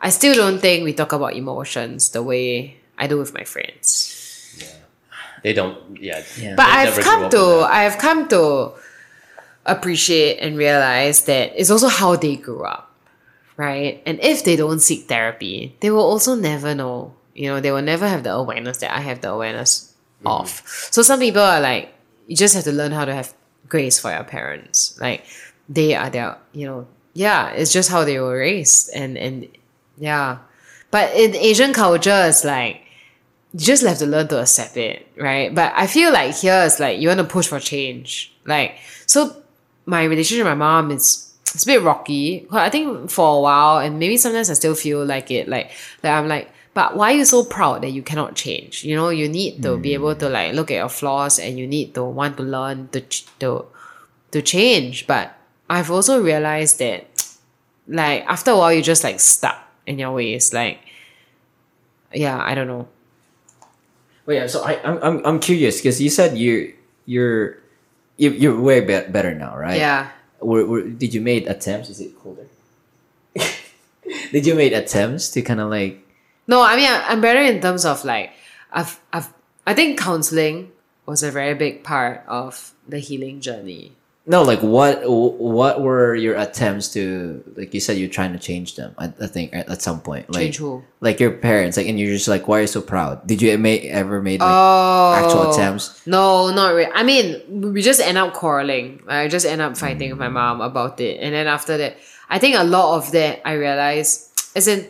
I 0.00 0.10
still 0.10 0.34
don't 0.34 0.58
think 0.58 0.84
we 0.84 0.92
talk 0.92 1.12
about 1.12 1.34
emotions 1.34 2.10
the 2.10 2.22
way 2.22 2.76
I 2.98 3.06
do 3.06 3.18
with 3.18 3.32
my 3.32 3.44
friends. 3.44 4.58
Yeah, 4.58 4.66
They 5.42 5.52
don't. 5.54 5.78
Yeah. 5.98 6.22
Yeah. 6.36 6.54
But 6.56 6.66
I've 6.66 6.98
come 6.98 7.30
to. 7.30 7.66
I've 7.70 7.96
come 7.98 8.28
to 8.28 8.72
appreciate 9.66 10.38
and 10.38 10.58
realize 10.58 11.24
that 11.24 11.52
it's 11.56 11.70
also 11.70 11.88
how 11.88 12.16
they 12.16 12.36
grew 12.36 12.62
up, 12.64 12.90
right? 13.56 14.02
And 14.06 14.18
if 14.20 14.44
they 14.44 14.56
don't 14.56 14.80
seek 14.80 15.06
therapy, 15.08 15.76
they 15.80 15.90
will 15.90 16.00
also 16.00 16.34
never 16.34 16.74
know. 16.74 17.14
You 17.34 17.48
know, 17.48 17.60
they 17.60 17.72
will 17.72 17.82
never 17.82 18.08
have 18.08 18.22
the 18.22 18.32
awareness 18.32 18.78
that 18.78 18.96
I 18.96 19.00
have 19.00 19.20
the 19.20 19.30
awareness 19.30 19.94
mm-hmm. 20.18 20.28
of. 20.28 20.62
So 20.90 21.02
some 21.02 21.20
people 21.20 21.42
are 21.42 21.60
like, 21.60 21.92
you 22.26 22.36
just 22.36 22.54
have 22.54 22.64
to 22.64 22.72
learn 22.72 22.92
how 22.92 23.04
to 23.04 23.14
have 23.14 23.34
grace 23.68 23.98
for 23.98 24.10
your 24.10 24.24
parents. 24.24 24.98
Like 25.00 25.24
they 25.68 25.94
are 25.94 26.10
their, 26.10 26.38
you 26.52 26.66
know, 26.66 26.86
yeah, 27.14 27.50
it's 27.50 27.72
just 27.72 27.90
how 27.90 28.04
they 28.04 28.18
were 28.18 28.38
raised, 28.38 28.90
and 28.94 29.16
and 29.16 29.48
yeah. 29.98 30.38
But 30.90 31.14
in 31.14 31.34
Asian 31.34 31.72
culture, 31.72 32.26
it's 32.26 32.44
like 32.44 32.82
you 33.52 33.60
just 33.60 33.84
have 33.84 33.98
to 33.98 34.06
learn 34.06 34.28
to 34.28 34.40
accept 34.40 34.76
it, 34.76 35.06
right? 35.16 35.54
But 35.54 35.72
I 35.76 35.86
feel 35.86 36.12
like 36.12 36.34
here 36.34 36.62
it's 36.66 36.80
like 36.80 36.98
you 37.00 37.08
want 37.08 37.18
to 37.18 37.24
push 37.24 37.46
for 37.46 37.60
change. 37.60 38.34
Like 38.44 38.78
so 39.06 39.42
my 39.86 40.04
relationship 40.04 40.44
with 40.44 40.50
my 40.50 40.54
mom 40.58 40.90
is 40.90 41.33
it's 41.54 41.64
a 41.64 41.66
bit 41.66 41.82
rocky. 41.82 42.46
Well, 42.50 42.60
I 42.60 42.68
think 42.70 43.10
for 43.10 43.38
a 43.38 43.40
while 43.40 43.78
and 43.78 43.98
maybe 43.98 44.16
sometimes 44.16 44.50
I 44.50 44.54
still 44.54 44.74
feel 44.74 45.04
like 45.04 45.30
it 45.30 45.48
like 45.48 45.70
that 46.02 46.18
I'm 46.18 46.28
like, 46.28 46.50
but 46.74 46.96
why 46.96 47.12
are 47.12 47.16
you 47.16 47.24
so 47.24 47.44
proud 47.44 47.82
that 47.82 47.90
you 47.90 48.02
cannot 48.02 48.34
change? 48.34 48.82
You 48.84 48.96
know, 48.96 49.08
you 49.10 49.28
need 49.28 49.62
to 49.62 49.78
be 49.78 49.94
able 49.94 50.14
to 50.16 50.28
like 50.28 50.54
look 50.54 50.70
at 50.70 50.76
your 50.76 50.88
flaws 50.88 51.38
and 51.38 51.58
you 51.58 51.66
need 51.66 51.94
to 51.94 52.02
want 52.02 52.36
to 52.38 52.42
learn 52.42 52.88
to 52.88 53.00
ch- 53.00 53.26
to 53.38 53.66
to 54.32 54.42
change. 54.42 55.06
But 55.06 55.38
I've 55.70 55.90
also 55.90 56.20
realized 56.20 56.80
that 56.80 57.06
like 57.88 58.24
after 58.26 58.50
a 58.50 58.56
while 58.58 58.72
you're 58.72 58.82
just 58.82 59.04
like 59.04 59.20
stuck 59.20 59.62
in 59.86 59.98
your 59.98 60.12
ways. 60.12 60.52
Like 60.52 60.80
yeah, 62.12 62.42
I 62.42 62.54
don't 62.54 62.66
know. 62.66 62.88
Wait, 64.26 64.36
yeah, 64.36 64.46
so 64.46 64.64
I, 64.64 64.80
I'm, 64.82 64.98
I'm, 65.02 65.26
I'm 65.26 65.40
curious 65.40 65.78
because 65.78 66.00
you 66.00 66.08
said 66.08 66.38
you, 66.38 66.72
you're, 67.04 67.58
you, 68.16 68.30
you're 68.30 68.58
way 68.58 68.80
be- 68.80 69.10
better 69.10 69.34
now, 69.34 69.56
right? 69.56 69.76
Yeah. 69.78 70.10
Were, 70.44 70.64
were, 70.66 70.82
did 70.82 71.14
you 71.14 71.20
made 71.20 71.46
attempts? 71.48 71.88
Is 71.90 72.00
it 72.00 72.18
colder? 72.20 72.46
did 74.32 74.46
you 74.46 74.54
made 74.54 74.72
attempts 74.72 75.30
to 75.30 75.42
kind 75.42 75.60
of 75.60 75.70
like? 75.70 76.00
No, 76.46 76.60
I 76.62 76.76
mean 76.76 76.86
I- 76.90 77.06
I'm 77.08 77.20
better 77.20 77.40
in 77.40 77.60
terms 77.60 77.84
of 77.84 78.04
like 78.04 78.32
I've 78.70 79.00
I've 79.12 79.32
I 79.66 79.74
think 79.74 79.98
counseling 79.98 80.72
was 81.06 81.22
a 81.22 81.30
very 81.30 81.54
big 81.54 81.82
part 81.82 82.22
of 82.28 82.72
the 82.88 82.98
healing 82.98 83.40
journey. 83.40 83.92
No, 84.26 84.40
like 84.42 84.60
what? 84.60 85.02
What 85.04 85.82
were 85.82 86.14
your 86.14 86.34
attempts 86.36 86.88
to? 86.94 87.44
Like 87.56 87.74
you 87.74 87.80
said, 87.80 87.98
you're 87.98 88.08
trying 88.08 88.32
to 88.32 88.38
change 88.38 88.74
them. 88.74 88.94
I, 88.96 89.12
I 89.20 89.26
think 89.26 89.52
at, 89.52 89.68
at 89.68 89.82
some 89.82 90.00
point, 90.00 90.30
like 90.32 90.44
Change 90.44 90.56
who? 90.56 90.82
like 91.00 91.20
your 91.20 91.32
parents, 91.32 91.76
like, 91.76 91.86
and 91.86 92.00
you're 92.00 92.14
just 92.14 92.26
like, 92.26 92.48
why 92.48 92.58
are 92.58 92.60
you 92.62 92.66
so 92.66 92.80
proud? 92.80 93.26
Did 93.26 93.42
you 93.42 93.50
ever 93.50 94.22
made 94.22 94.40
like 94.40 94.48
Oh, 94.50 95.12
actual 95.12 95.52
attempts? 95.52 96.06
No, 96.06 96.50
not 96.50 96.72
really. 96.72 96.90
I 96.90 97.02
mean, 97.02 97.70
we 97.72 97.82
just 97.82 98.00
end 98.00 98.16
up 98.16 98.32
quarreling. 98.32 99.02
I 99.08 99.28
just 99.28 99.44
end 99.44 99.60
up 99.60 99.76
fighting 99.76 100.08
with 100.08 100.18
my 100.18 100.28
mom 100.30 100.62
about 100.62 100.98
it, 101.00 101.20
and 101.20 101.34
then 101.34 101.46
after 101.46 101.76
that, 101.76 101.98
I 102.30 102.38
think 102.38 102.56
a 102.56 102.64
lot 102.64 102.96
of 102.96 103.12
that 103.12 103.46
I 103.46 103.52
realized, 103.60 104.32
as 104.56 104.68
in, 104.68 104.88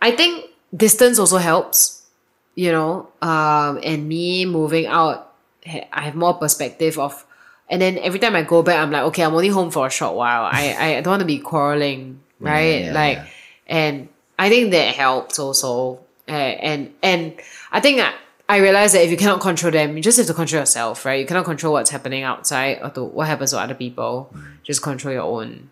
I 0.00 0.12
think 0.12 0.46
distance 0.76 1.18
also 1.18 1.38
helps. 1.38 2.06
You 2.54 2.70
know, 2.70 3.08
um, 3.22 3.80
and 3.82 4.06
me 4.06 4.44
moving 4.46 4.86
out, 4.86 5.34
I 5.66 6.02
have 6.02 6.14
more 6.14 6.34
perspective 6.34 6.96
of. 7.00 7.26
And 7.70 7.80
then 7.80 7.98
every 7.98 8.18
time 8.18 8.34
I 8.34 8.42
go 8.42 8.62
back, 8.62 8.78
I'm 8.80 8.90
like, 8.90 9.04
okay, 9.04 9.22
I'm 9.22 9.32
only 9.32 9.48
home 9.48 9.70
for 9.70 9.86
a 9.86 9.90
short 9.90 10.16
while. 10.16 10.42
I, 10.42 10.74
I 10.76 11.00
don't 11.00 11.12
want 11.12 11.20
to 11.20 11.26
be 11.26 11.38
quarreling, 11.38 12.20
right? 12.40 12.84
yeah, 12.84 12.92
like, 12.92 13.16
yeah. 13.16 13.26
and 13.68 14.08
I 14.38 14.48
think 14.48 14.72
that 14.72 14.94
helps 14.94 15.38
also. 15.38 16.00
Uh, 16.28 16.32
and 16.32 16.92
and 17.02 17.34
I 17.72 17.80
think 17.80 18.00
I, 18.00 18.14
I 18.48 18.58
realized 18.58 18.94
that 18.94 19.02
if 19.02 19.10
you 19.10 19.16
cannot 19.16 19.40
control 19.40 19.72
them, 19.72 19.96
you 19.96 20.02
just 20.02 20.18
have 20.18 20.26
to 20.26 20.34
control 20.34 20.62
yourself, 20.62 21.04
right? 21.04 21.20
You 21.20 21.26
cannot 21.26 21.44
control 21.44 21.72
what's 21.72 21.90
happening 21.90 22.24
outside 22.24 22.80
or 22.82 22.90
to 22.90 23.04
what 23.04 23.26
happens 23.26 23.50
to 23.50 23.58
other 23.58 23.74
people. 23.74 24.32
Just 24.62 24.82
control 24.82 25.14
your 25.14 25.22
own 25.22 25.70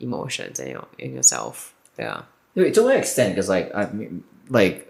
emotions 0.00 0.60
and 0.60 0.70
your 0.70 0.86
in 0.98 1.14
yourself. 1.14 1.74
Yeah. 1.98 2.22
To 2.56 2.82
what 2.82 2.96
extent? 2.96 3.34
Because 3.34 3.48
like 3.48 3.74
I 3.74 3.90
mean, 3.90 4.24
like 4.48 4.87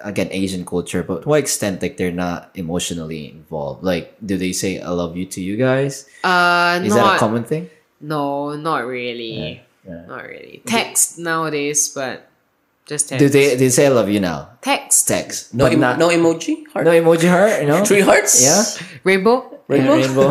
again, 0.00 0.28
Asian 0.30 0.64
culture, 0.64 1.02
but 1.02 1.22
to 1.22 1.28
what 1.28 1.40
extent 1.40 1.82
like 1.82 1.96
they're 1.96 2.12
not 2.14 2.50
emotionally 2.54 3.30
involved? 3.30 3.82
Like, 3.82 4.14
do 4.24 4.36
they 4.36 4.52
say 4.52 4.80
"I 4.80 4.90
love 4.90 5.16
you" 5.16 5.26
to 5.36 5.40
you 5.40 5.56
guys? 5.56 6.06
Uh, 6.24 6.80
Is 6.84 6.94
not 6.94 7.04
that 7.04 7.16
a 7.16 7.18
common 7.18 7.44
thing? 7.44 7.70
no, 8.00 8.54
not 8.56 8.86
really, 8.86 9.62
Yeah. 9.86 10.04
not 10.06 10.24
really. 10.24 10.62
Text 10.66 11.18
nowadays, 11.18 11.88
but 11.94 12.28
just 12.86 13.08
text. 13.08 13.20
Do 13.20 13.28
they 13.28 13.54
they 13.56 13.68
say 13.70 13.86
"I 13.86 13.94
love 13.94 14.08
you" 14.10 14.20
now? 14.20 14.58
text 14.62 15.06
Text, 15.08 15.54
No, 15.54 15.64
but 15.64 15.72
em- 15.72 15.80
not 15.80 15.98
no 15.98 16.08
emoji. 16.10 16.66
Heart. 16.74 16.84
no 16.86 16.92
emoji 16.92 17.28
heart. 17.30 17.62
You 17.62 17.68
know, 17.70 17.84
Three 17.84 18.02
hearts. 18.02 18.42
Yeah. 18.42 18.62
rainbow? 19.04 19.52
rainbow. 19.66 19.98
rainbow. 19.98 20.30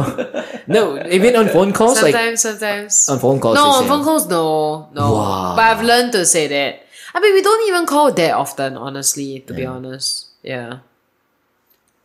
no, 0.67 0.95
even 1.11 1.35
on 1.35 1.49
phone 1.51 1.73
calls, 1.75 1.99
like 2.01 2.15
Sometimes, 2.15 2.39
sometimes. 2.39 2.93
on 3.11 3.19
phone 3.19 3.39
calls. 3.43 3.55
No, 3.59 3.65
on 3.67 3.83
phone 3.87 4.03
calls, 4.03 4.27
no, 4.31 4.87
no. 4.95 5.11
Wow. 5.11 5.55
But 5.59 5.65
I've 5.75 5.83
learned 5.83 6.11
to 6.15 6.23
say 6.25 6.47
that. 6.47 6.84
I 7.15 7.21
mean, 7.21 7.33
we 7.33 7.41
don't 7.41 7.67
even 7.69 7.85
call 7.85 8.11
that 8.11 8.33
often, 8.33 8.75
honestly. 8.75 9.39
To 9.47 9.53
be 9.53 9.65
honest, 9.65 10.27
yeah. 10.43 10.79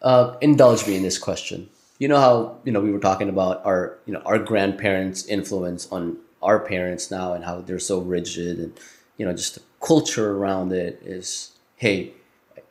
uh, 0.00 0.36
indulge 0.40 0.86
me 0.86 0.94
in 0.94 1.02
this 1.02 1.18
question. 1.18 1.68
You 1.98 2.06
know 2.06 2.18
how 2.18 2.56
you 2.64 2.70
know 2.70 2.80
we 2.80 2.92
were 2.92 3.00
talking 3.00 3.28
about 3.28 3.60
our 3.66 3.98
you 4.06 4.12
know 4.14 4.20
our 4.24 4.39
grandparents' 4.39 5.26
influence 5.26 5.90
on 5.90 6.16
our 6.40 6.60
parents 6.60 7.10
now, 7.10 7.34
and 7.34 7.44
how 7.44 7.60
they're 7.60 7.80
so 7.80 7.98
rigid, 7.98 8.58
and 8.58 8.72
you 9.18 9.26
know 9.26 9.32
just 9.32 9.56
the 9.56 9.62
culture 9.80 10.30
around 10.36 10.72
it 10.72 11.02
is, 11.05 11.52
hey, 11.76 12.12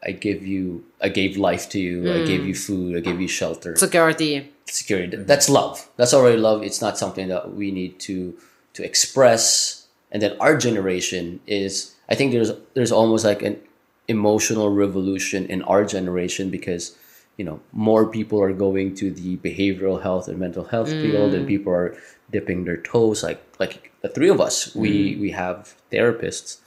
I 0.01 0.11
gave 0.11 0.47
you, 0.47 0.85
I 1.01 1.09
gave 1.09 1.35
life 1.35 1.67
to 1.71 1.79
you, 1.79 2.09
I 2.11 2.25
gave 2.25 2.45
you 2.45 2.55
food, 2.55 2.95
I 2.95 3.01
gave 3.01 3.19
you 3.19 3.27
shelter, 3.27 3.75
Security. 3.75 4.49
security. 4.65 5.17
That's 5.17 5.49
love. 5.49 5.89
That's 5.97 6.13
already 6.13 6.37
love. 6.37 6.63
It's 6.63 6.81
not 6.81 6.97
something 6.97 7.27
that 7.27 7.53
we 7.53 7.71
need 7.71 7.99
to 8.07 8.33
to 8.75 8.83
express 8.85 9.79
and 10.11 10.21
then 10.21 10.35
our 10.39 10.57
generation 10.57 11.39
is 11.45 11.95
I 12.09 12.15
think 12.15 12.31
there's 12.31 12.51
there's 12.73 12.91
almost 12.91 13.23
like 13.23 13.41
an 13.41 13.59
emotional 14.07 14.69
revolution 14.69 15.45
in 15.45 15.61
our 15.63 15.85
generation 15.85 16.49
because 16.49 16.97
you 17.37 17.45
know 17.45 17.59
more 17.71 18.07
people 18.07 18.41
are 18.41 18.53
going 18.53 18.95
to 18.95 19.11
the 19.11 19.37
behavioral 19.37 20.01
health 20.01 20.27
and 20.27 20.39
mental 20.39 20.65
health 20.65 20.89
field 20.89 21.33
and 21.33 21.45
mm. 21.45 21.47
people 21.47 21.71
are 21.71 21.95
dipping 22.31 22.65
their 22.65 22.77
toes 22.77 23.23
like 23.23 23.41
like 23.59 23.91
the 24.01 24.09
three 24.09 24.29
of 24.29 24.41
us 24.41 24.75
we 24.75 25.15
mm. 25.15 25.21
we 25.21 25.31
have 25.31 25.75
therapists. 25.91 26.59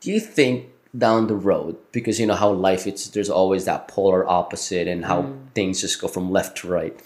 Do 0.00 0.12
you 0.12 0.20
think 0.20 0.68
down 0.96 1.26
the 1.26 1.34
road 1.34 1.76
because 1.90 2.20
you 2.20 2.26
know 2.26 2.36
how 2.36 2.50
life 2.50 2.86
it's 2.86 3.08
there's 3.08 3.30
always 3.30 3.64
that 3.64 3.88
polar 3.88 4.28
opposite 4.28 4.86
and 4.86 5.04
how 5.04 5.22
mm. 5.22 5.38
things 5.54 5.80
just 5.80 6.00
go 6.00 6.06
from 6.06 6.30
left 6.30 6.58
to 6.58 6.68
right 6.68 7.02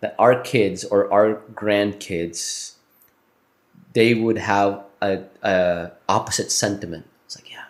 that 0.00 0.14
our 0.18 0.40
kids 0.40 0.84
or 0.84 1.12
our 1.12 1.42
grandkids 1.52 2.74
they 3.94 4.14
would 4.14 4.38
have 4.38 4.84
a, 5.02 5.20
a 5.42 5.90
opposite 6.08 6.50
sentiment 6.50 7.06
it's 7.26 7.36
like 7.38 7.50
yeah 7.50 7.64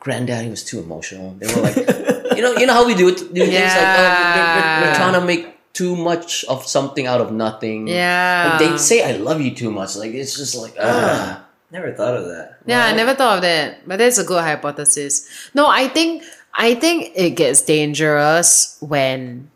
granddaddy 0.00 0.48
was 0.48 0.64
too 0.64 0.78
emotional 0.80 1.34
they 1.38 1.46
were 1.54 1.62
like 1.62 1.76
you 2.36 2.42
know 2.42 2.52
you 2.56 2.66
know 2.66 2.74
how 2.74 2.86
we 2.86 2.94
do 2.94 3.08
it 3.08 3.16
do 3.18 3.40
things 3.44 3.74
like 3.74 3.98
oh, 3.98 4.80
we're, 4.80 4.80
we're, 4.84 4.88
we're 4.88 4.94
trying 4.94 5.12
to 5.12 5.24
make 5.24 5.52
too 5.72 5.94
much 5.94 6.44
of 6.44 6.64
something 6.66 7.06
out 7.06 7.20
of 7.20 7.32
nothing 7.32 7.86
Yeah. 7.86 8.56
like, 8.58 8.70
they 8.70 8.78
say 8.78 9.04
i 9.04 9.16
love 9.16 9.40
you 9.40 9.54
too 9.54 9.70
much 9.70 9.96
like 9.96 10.12
it's 10.14 10.36
just 10.36 10.56
like 10.56 10.74
ah. 10.80 11.42
Never 11.70 11.92
thought 11.92 12.14
of 12.16 12.26
that. 12.26 12.58
Yeah, 12.64 12.86
I 12.86 12.92
never 12.94 13.14
thought 13.14 13.38
of 13.38 13.42
that. 13.42 13.86
But 13.88 13.98
that's 13.98 14.18
a 14.18 14.24
good 14.24 14.40
hypothesis. 14.42 15.50
No, 15.52 15.66
I 15.66 15.88
think 15.88 16.22
I 16.54 16.74
think 16.74 17.10
it 17.16 17.30
gets 17.30 17.60
dangerous 17.62 18.78
when 18.80 19.50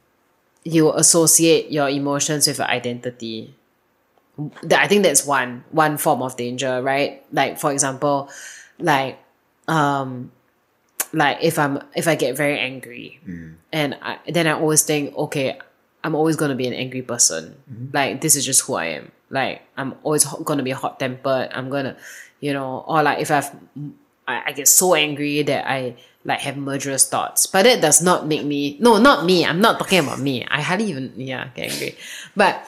you 0.65 0.93
associate 0.93 1.71
your 1.71 1.89
emotions 1.89 2.47
with 2.49 2.59
your 2.59 2.67
identity. 2.67 3.55
I 4.71 4.87
think 4.89 5.03
that's 5.03 5.27
one 5.27 5.65
one 5.71 5.97
form 5.99 6.23
of 6.23 6.37
danger, 6.37 6.81
right? 6.83 7.25
Like 7.33 7.59
for 7.59 7.73
example, 7.73 8.29
like 8.79 9.19
um 9.69 10.31
like 11.13 11.39
if 11.43 11.59
I'm 11.59 11.83
if 11.97 12.07
I 12.09 12.15
get 12.15 12.37
very 12.37 12.59
angry 12.59 13.21
and 13.73 13.99
I, 14.03 14.19
then 14.29 14.47
I 14.47 14.53
always 14.53 14.83
think, 14.83 15.17
okay, 15.17 15.59
I'm 16.05 16.15
always 16.15 16.37
gonna 16.37 16.55
be 16.55 16.67
an 16.67 16.75
angry 16.75 17.03
person. 17.03 17.57
Like 17.93 18.21
this 18.21 18.37
is 18.37 18.45
just 18.47 18.63
who 18.63 18.75
I 18.75 18.87
am. 18.99 19.11
Like 19.31 19.63
I'm 19.77 19.95
always 20.03 20.23
ho- 20.25 20.43
gonna 20.43 20.63
be 20.63 20.71
hot 20.71 20.99
tempered. 20.99 21.51
I'm 21.53 21.69
gonna, 21.71 21.97
you 22.41 22.53
know, 22.53 22.85
or 22.87 23.03
like 23.03 23.19
if 23.21 23.31
I've 23.31 23.51
I, 24.27 24.43
I 24.47 24.53
get 24.53 24.69
so 24.69 24.95
angry 24.95 25.43
that 25.43 25.69
I 25.69 25.97
like 26.25 26.41
have 26.41 26.57
murderous 26.57 27.09
thoughts. 27.09 27.47
But 27.47 27.65
that 27.65 27.81
does 27.81 28.01
not 28.03 28.27
make 28.27 28.45
me 28.45 28.77
no, 28.81 28.99
not 28.99 29.25
me. 29.25 29.45
I'm 29.45 29.61
not 29.61 29.79
talking 29.79 29.99
about 29.99 30.21
me. 30.21 30.47
I 30.47 30.63
hardly 30.63 30.87
even 30.87 31.13
yeah 31.17 31.49
get 31.55 31.73
angry. 31.73 31.97
But 32.37 32.65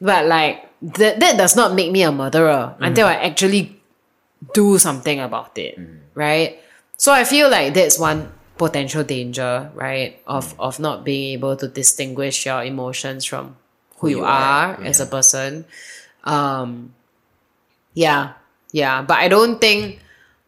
but 0.00 0.26
like 0.26 0.68
that 0.82 1.20
that 1.20 1.38
does 1.38 1.54
not 1.54 1.74
make 1.74 1.90
me 1.90 2.02
a 2.02 2.12
murderer 2.12 2.74
until 2.80 3.06
I 3.06 3.14
actually 3.14 3.80
do 4.52 4.78
something 4.78 5.20
about 5.20 5.56
it, 5.56 5.78
right? 6.14 6.58
So 6.98 7.12
I 7.12 7.24
feel 7.24 7.48
like 7.48 7.74
that's 7.74 7.98
one 7.98 8.32
potential 8.58 9.04
danger, 9.06 9.70
right? 9.74 10.20
Of 10.26 10.58
of 10.58 10.78
not 10.78 11.04
being 11.04 11.38
able 11.38 11.56
to 11.56 11.68
distinguish 11.68 12.44
your 12.46 12.62
emotions 12.62 13.24
from 13.24 13.56
who, 13.98 14.08
you, 14.08 14.18
you 14.18 14.24
are, 14.24 14.76
are, 14.76 14.82
as 14.82 15.00
a 15.00 15.06
person. 15.06 15.64
Um 16.24 16.94
yeah. 17.94 18.34
Yeah. 18.72 19.02
But 19.02 19.18
I 19.18 19.28
don't 19.28 19.60
think 19.60 20.02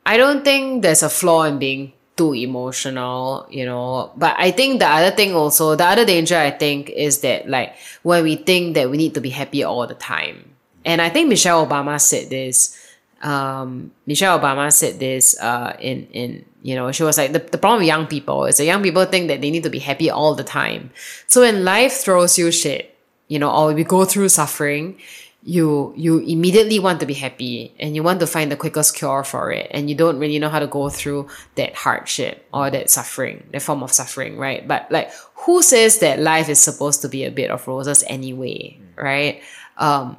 I 0.04 0.16
don't 0.16 0.44
think 0.44 0.82
there's 0.82 1.02
a 1.02 1.08
flaw 1.08 1.44
in 1.44 1.58
being 1.58 1.93
too 2.16 2.34
emotional, 2.34 3.46
you 3.50 3.64
know. 3.64 4.12
But 4.16 4.36
I 4.38 4.50
think 4.50 4.80
the 4.80 4.86
other 4.86 5.14
thing 5.14 5.34
also, 5.34 5.74
the 5.74 5.84
other 5.84 6.04
danger 6.04 6.36
I 6.36 6.50
think 6.50 6.90
is 6.90 7.20
that 7.20 7.48
like 7.48 7.74
when 8.02 8.22
we 8.22 8.36
think 8.36 8.74
that 8.74 8.90
we 8.90 8.96
need 8.96 9.14
to 9.14 9.20
be 9.20 9.30
happy 9.30 9.64
all 9.64 9.86
the 9.86 9.94
time. 9.94 10.50
And 10.84 11.00
I 11.00 11.08
think 11.08 11.28
Michelle 11.28 11.66
Obama 11.66 12.00
said 12.00 12.30
this. 12.30 12.78
Um, 13.22 13.92
Michelle 14.06 14.38
Obama 14.38 14.70
said 14.70 14.98
this 14.98 15.38
uh, 15.40 15.76
in 15.80 16.06
in 16.12 16.44
you 16.62 16.74
know 16.74 16.92
she 16.92 17.02
was 17.02 17.16
like 17.16 17.32
the, 17.32 17.38
the 17.38 17.58
problem 17.58 17.80
with 17.80 17.88
young 17.88 18.06
people 18.06 18.44
is 18.44 18.58
that 18.58 18.64
young 18.64 18.82
people 18.82 19.04
think 19.06 19.28
that 19.28 19.40
they 19.40 19.50
need 19.50 19.62
to 19.62 19.70
be 19.70 19.78
happy 19.78 20.10
all 20.10 20.34
the 20.34 20.44
time. 20.44 20.90
So 21.26 21.40
when 21.40 21.64
life 21.64 22.04
throws 22.04 22.36
you 22.36 22.52
shit, 22.52 22.94
you 23.28 23.38
know, 23.38 23.50
or 23.50 23.72
we 23.72 23.82
go 23.82 24.04
through 24.04 24.28
suffering, 24.28 24.98
you 25.44 25.92
you 25.94 26.18
immediately 26.20 26.78
want 26.78 27.00
to 27.00 27.06
be 27.06 27.12
happy 27.12 27.74
and 27.78 27.94
you 27.94 28.02
want 28.02 28.18
to 28.18 28.26
find 28.26 28.50
the 28.50 28.56
quickest 28.56 28.96
cure 28.96 29.22
for 29.22 29.52
it 29.52 29.68
and 29.70 29.90
you 29.90 29.94
don't 29.94 30.18
really 30.18 30.38
know 30.38 30.48
how 30.48 30.58
to 30.58 30.66
go 30.66 30.88
through 30.88 31.28
that 31.56 31.74
hardship 31.74 32.48
or 32.54 32.70
that 32.70 32.88
suffering 32.88 33.46
that 33.52 33.60
form 33.60 33.82
of 33.82 33.92
suffering 33.92 34.38
right? 34.38 34.66
But 34.66 34.90
like 34.90 35.12
who 35.44 35.62
says 35.62 35.98
that 35.98 36.18
life 36.18 36.48
is 36.48 36.58
supposed 36.58 37.02
to 37.02 37.08
be 37.08 37.24
a 37.24 37.30
bit 37.30 37.50
of 37.50 37.68
roses 37.68 38.02
anyway 38.06 38.78
right? 38.96 39.42
Um 39.76 40.16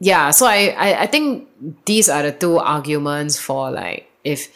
yeah 0.00 0.30
so 0.30 0.46
I, 0.46 0.74
I 0.76 1.02
i 1.02 1.06
think 1.06 1.48
these 1.84 2.08
are 2.08 2.22
the 2.22 2.32
two 2.32 2.58
arguments 2.58 3.38
for 3.38 3.70
like 3.70 4.10
if 4.24 4.48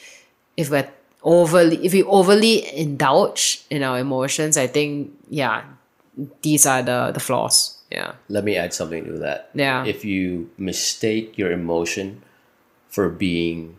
if 0.56 0.70
we're 0.70 0.88
overly 1.22 1.84
if 1.84 1.92
we 1.92 2.02
overly 2.04 2.66
indulge 2.76 3.64
in 3.70 3.82
our 3.82 3.98
emotions 3.98 4.56
i 4.56 4.66
think 4.66 5.10
yeah 5.28 5.64
these 6.42 6.66
are 6.66 6.82
the 6.82 7.10
the 7.12 7.20
flaws 7.20 7.78
yeah. 7.92 8.12
Let 8.28 8.44
me 8.44 8.56
add 8.56 8.72
something 8.72 9.04
to 9.04 9.12
that. 9.18 9.50
Yeah. 9.54 9.84
if 9.84 10.04
you 10.04 10.50
mistake 10.56 11.36
your 11.36 11.52
emotion 11.52 12.22
for 12.88 13.08
being 13.08 13.76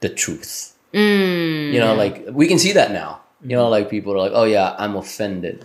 the 0.00 0.08
truth. 0.08 0.74
Mm. 0.94 1.74
you 1.74 1.78
know 1.78 1.94
like 1.94 2.24
we 2.32 2.48
can 2.48 2.58
see 2.58 2.72
that 2.72 2.90
now. 2.90 3.20
You 3.42 3.54
know 3.56 3.64
mm-hmm. 3.64 3.84
like 3.84 3.90
people 3.90 4.14
are 4.14 4.18
like 4.18 4.32
oh 4.34 4.44
yeah 4.44 4.74
i'm 4.78 4.96
offended. 4.96 5.64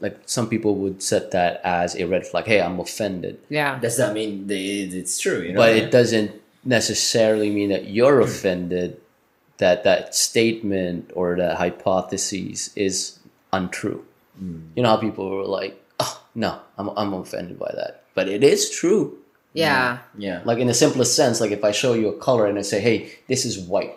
Like 0.00 0.18
some 0.26 0.48
people 0.48 0.76
would 0.76 1.02
set 1.02 1.32
that 1.32 1.60
as 1.64 1.94
a 1.94 2.06
red 2.06 2.26
flag. 2.26 2.46
Hey 2.46 2.60
i'm 2.60 2.80
offended. 2.80 3.38
Yeah. 3.48 3.78
Does 3.78 3.96
that 3.98 4.14
mean 4.14 4.46
they, 4.46 4.90
it's 4.90 5.20
true? 5.20 5.42
You 5.42 5.52
know? 5.52 5.60
but 5.60 5.76
it 5.76 5.90
doesn't 5.90 6.32
necessarily 6.64 7.50
mean 7.50 7.70
that 7.70 7.88
you're 7.88 8.18
hmm. 8.18 8.28
offended 8.28 9.00
that 9.58 9.84
that 9.84 10.14
statement 10.14 11.10
or 11.14 11.36
that 11.36 11.56
hypothesis 11.58 12.70
is 12.76 13.18
untrue. 13.52 14.04
Hmm. 14.38 14.70
You 14.74 14.82
know 14.82 14.90
how 14.90 14.96
people 14.96 15.28
were 15.30 15.44
like 15.44 15.78
no 16.38 16.50
i'm, 16.78 16.88
I'm 17.00 17.12
offended 17.18 17.58
by 17.58 17.70
that 17.80 17.92
but 18.14 18.28
it 18.28 18.42
is 18.52 18.70
true 18.70 19.18
yeah 19.54 19.98
yeah. 20.16 20.38
like 20.48 20.58
in 20.62 20.68
the 20.72 20.78
simplest 20.84 21.12
sense 21.20 21.40
like 21.42 21.50
if 21.58 21.62
i 21.64 21.72
show 21.82 21.92
you 22.00 22.06
a 22.14 22.16
color 22.26 22.46
and 22.46 22.56
i 22.58 22.62
say 22.72 22.78
hey 22.88 22.96
this 23.26 23.42
is 23.48 23.58
white 23.58 23.96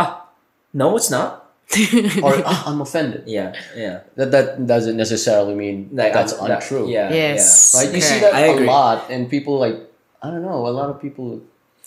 Ah, 0.00 0.24
No, 0.72 0.96
it's 0.96 1.10
not. 1.10 1.30
or 2.26 2.32
"Ah, 2.46 2.64
i'm 2.70 2.80
offended 2.80 3.22
Yeah, 3.30 3.54
yeah. 3.76 3.96
that 4.18 4.30
that 4.34 4.46
doesn't 4.66 4.96
necessarily 5.04 5.54
mean 5.54 5.76
Like, 5.92 6.12
that's 6.18 6.32
that- 6.34 6.50
untrue 6.58 6.86
yeah, 6.90 7.12
Yes. 7.12 7.74
right 7.76 7.90
you 7.94 8.00
see 8.02 8.18
that 8.24 8.34
I 8.34 8.40
a 8.50 8.54
agree. 8.54 8.66
lot 8.66 8.98
and 9.12 9.30
people 9.30 9.54
like 9.66 9.76
i 10.24 10.26
don't 10.32 10.42
know 10.42 10.66
a 10.66 10.74
lot 10.80 10.88
of 10.90 10.96
people 11.04 11.26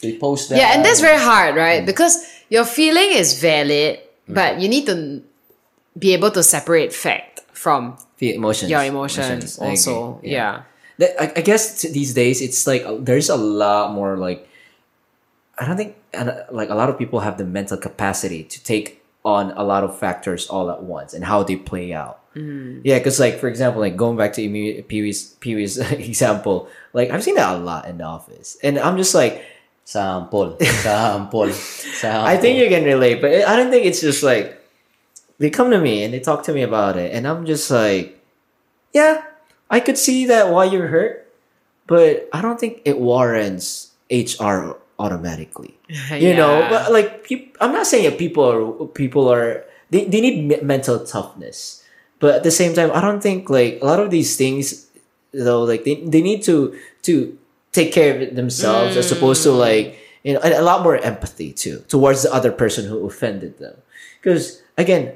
they 0.01 0.15
post 0.19 0.49
that 0.49 0.57
yeah 0.61 0.71
and 0.75 0.81
that's 0.85 1.01
very 1.09 1.19
hard 1.19 1.55
Mm. 1.55 1.63
right 1.67 1.81
because 1.91 2.13
your 2.55 2.63
feeling 2.63 3.09
is 3.21 3.29
valid 3.49 3.99
but 4.39 4.51
you 4.61 4.67
need 4.71 4.85
to 4.91 4.97
be 5.99 6.13
able 6.15 6.31
to 6.31 6.41
separate 6.55 6.91
fact 6.95 7.41
from 7.51 7.97
The 8.17 8.35
emotions. 8.35 8.71
your 8.71 8.83
emotions, 8.83 9.57
agree. 9.57 9.69
also 9.69 10.19
yeah. 10.23 10.63
That- 10.97 11.21
I, 11.21 11.39
I 11.39 11.41
guess 11.41 11.81
these 11.81 12.13
days 12.13 12.41
it's 12.41 12.67
like 12.67 12.83
uh, 12.85 12.97
there's 12.99 13.29
a 13.29 13.35
lot 13.37 13.93
more 13.93 14.17
like 14.17 14.47
I 15.57 15.65
don't 15.65 15.77
think 15.77 15.95
uh, 16.13 16.43
like 16.51 16.69
a 16.69 16.75
lot 16.75 16.89
of 16.89 16.97
people 16.97 17.19
have 17.21 17.37
the 17.37 17.45
mental 17.45 17.77
capacity 17.77 18.43
to 18.43 18.63
take 18.63 19.03
on 19.25 19.51
a 19.51 19.63
lot 19.63 19.83
of 19.83 19.97
factors 19.97 20.47
all 20.47 20.69
at 20.69 20.83
once 20.83 21.13
and 21.13 21.23
how 21.23 21.43
they 21.43 21.55
play 21.55 21.93
out. 21.93 22.19
Yeah, 22.35 22.97
because 22.97 23.19
like 23.19 23.37
for 23.39 23.47
example, 23.47 23.79
like 23.79 23.95
going 23.95 24.17
back 24.17 24.33
to 24.33 24.41
Pee-wee's 24.41 25.37
Pee-wee's 25.39 25.77
example, 25.91 26.67
like 26.91 27.11
I've 27.11 27.23
seen 27.23 27.35
that 27.35 27.53
a 27.53 27.59
lot 27.59 27.85
in 27.85 27.99
the 27.99 28.05
office, 28.05 28.57
and 28.63 28.79
I'm 28.79 28.97
just 28.97 29.13
like, 29.13 29.45
sample 29.85 30.57
sample 30.81 31.51
sample 31.51 32.25
I 32.25 32.37
think 32.37 32.57
you 32.57 32.69
can 32.69 32.85
relate, 32.85 33.21
but 33.21 33.45
I 33.45 33.55
don't 33.55 33.69
think 33.69 33.85
it's 33.85 34.01
just 34.01 34.23
like 34.23 34.59
they 35.39 35.49
come 35.49 35.71
to 35.71 35.79
me 35.79 36.03
and 36.03 36.13
they 36.13 36.19
talk 36.19 36.43
to 36.43 36.53
me 36.53 36.61
about 36.61 36.97
it, 36.97 37.13
and 37.13 37.27
I'm 37.27 37.45
just 37.45 37.69
like, 37.71 38.21
yeah, 38.93 39.23
I 39.69 39.79
could 39.79 39.97
see 39.97 40.25
that 40.27 40.49
why 40.49 40.65
you're 40.65 40.87
hurt, 40.87 41.31
but 41.87 42.29
I 42.31 42.41
don't 42.41 42.59
think 42.59 42.81
it 42.85 42.99
warrants 42.99 43.91
HR 44.11 44.77
automatically. 44.99 45.77
You 46.13 46.35
know, 46.35 46.65
but 46.69 46.91
like 46.91 47.29
I'm 47.61 47.71
not 47.71 47.85
saying 47.85 48.09
that 48.09 48.17
people 48.17 48.43
are 48.43 48.87
people 48.87 49.29
are 49.29 49.65
they, 49.89 50.05
they 50.05 50.21
need 50.21 50.45
me- 50.45 50.61
mental 50.61 51.05
toughness, 51.05 51.83
but 52.19 52.35
at 52.35 52.43
the 52.43 52.51
same 52.51 52.73
time, 52.73 52.89
I 52.93 53.01
don't 53.01 53.21
think 53.21 53.49
like 53.49 53.79
a 53.81 53.85
lot 53.85 53.99
of 53.99 54.09
these 54.09 54.37
things 54.37 54.89
though 55.33 55.63
like 55.63 55.83
they, 55.83 55.95
they 56.05 56.21
need 56.21 56.43
to 56.43 56.77
to 57.03 57.37
take 57.71 57.91
care 57.91 58.15
of 58.15 58.21
it 58.21 58.35
themselves 58.35 58.95
as 58.95 59.11
opposed 59.11 59.43
to 59.43 59.49
mm. 59.49 59.59
like 59.59 59.99
you 60.23 60.33
know 60.33 60.39
a 60.43 60.61
lot 60.61 60.83
more 60.83 60.97
empathy 60.97 61.51
too 61.51 61.83
towards 61.89 62.23
the 62.23 62.33
other 62.33 62.51
person 62.51 62.85
who 62.85 63.05
offended 63.05 63.59
them. 63.59 63.75
Because 64.21 64.61
again 64.77 65.13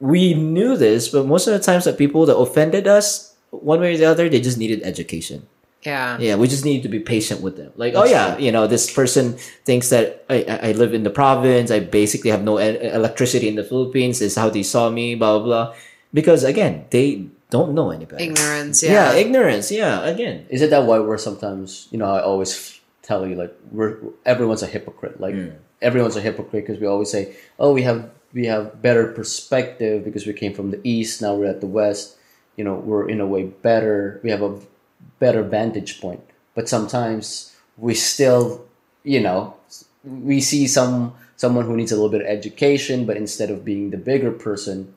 we 0.00 0.34
knew 0.34 0.76
this 0.76 1.08
but 1.08 1.26
most 1.26 1.46
of 1.46 1.52
the 1.52 1.60
times 1.60 1.84
that 1.84 1.98
people 1.98 2.26
that 2.26 2.36
offended 2.36 2.86
us 2.86 3.34
one 3.50 3.80
way 3.80 3.94
or 3.94 3.96
the 3.96 4.04
other 4.04 4.28
they 4.28 4.40
just 4.40 4.58
needed 4.58 4.82
education 4.82 5.46
yeah. 5.82 6.18
yeah 6.18 6.34
we 6.34 6.48
just 6.48 6.64
need 6.64 6.82
to 6.82 6.88
be 6.88 6.98
patient 6.98 7.40
with 7.40 7.56
them 7.56 7.72
like 7.76 7.94
oh 7.94 8.04
yeah 8.04 8.36
you 8.38 8.50
know 8.50 8.66
this 8.66 8.92
person 8.92 9.34
thinks 9.64 9.90
that 9.90 10.24
I, 10.28 10.44
I 10.48 10.68
I 10.68 10.72
live 10.72 10.94
in 10.94 11.02
the 11.04 11.10
province 11.10 11.70
i 11.70 11.78
basically 11.78 12.30
have 12.30 12.42
no 12.42 12.58
e- 12.58 12.90
electricity 12.90 13.48
in 13.48 13.54
the 13.54 13.64
philippines 13.64 14.18
this 14.18 14.32
is 14.32 14.36
how 14.36 14.48
they 14.50 14.62
saw 14.62 14.90
me 14.90 15.14
blah 15.14 15.38
blah 15.38 15.44
blah 15.44 15.74
because 16.12 16.42
again 16.42 16.86
they 16.90 17.28
don't 17.54 17.72
know 17.72 17.90
any 17.90 18.04
better 18.04 18.22
Ignorance, 18.22 18.82
yeah. 18.82 19.12
yeah. 19.12 19.14
ignorance. 19.14 19.70
Yeah, 19.70 20.02
again. 20.02 20.46
Is 20.48 20.60
it 20.60 20.70
that 20.70 20.86
why 20.86 20.98
we're 20.98 21.18
sometimes, 21.18 21.86
you 21.92 21.98
know, 21.98 22.10
I 22.10 22.20
always 22.20 22.80
tell 23.02 23.26
you 23.28 23.36
like 23.36 23.54
we're 23.70 23.98
everyone's 24.26 24.62
a 24.62 24.66
hypocrite. 24.66 25.20
Like 25.20 25.34
mm. 25.34 25.54
everyone's 25.80 26.16
a 26.16 26.20
hypocrite 26.20 26.66
because 26.66 26.80
we 26.80 26.86
always 26.88 27.10
say, 27.10 27.36
oh, 27.58 27.72
we 27.72 27.82
have 27.82 28.10
we 28.34 28.46
have 28.46 28.82
better 28.82 29.06
perspective 29.06 30.04
because 30.04 30.26
we 30.26 30.32
came 30.32 30.52
from 30.52 30.70
the 30.72 30.80
east. 30.84 31.22
Now 31.22 31.34
we're 31.34 31.46
at 31.46 31.60
the 31.60 31.66
west. 31.66 32.16
You 32.56 32.64
know, 32.64 32.74
we're 32.74 33.08
in 33.08 33.20
a 33.20 33.26
way 33.26 33.44
better. 33.44 34.20
We 34.22 34.30
have 34.30 34.42
a 34.42 34.58
better 35.18 35.42
vantage 35.42 36.00
point. 36.00 36.20
But 36.54 36.68
sometimes 36.68 37.54
we 37.78 37.94
still, 37.94 38.64
you 39.04 39.20
know, 39.20 39.54
we 40.04 40.40
see 40.40 40.66
some 40.66 41.14
someone 41.36 41.64
who 41.66 41.76
needs 41.76 41.90
a 41.92 41.94
little 41.96 42.10
bit 42.10 42.20
of 42.22 42.26
education, 42.28 43.06
but 43.06 43.16
instead 43.16 43.50
of 43.50 43.64
being 43.64 43.90
the 43.90 43.96
bigger 43.96 44.30
person, 44.30 44.94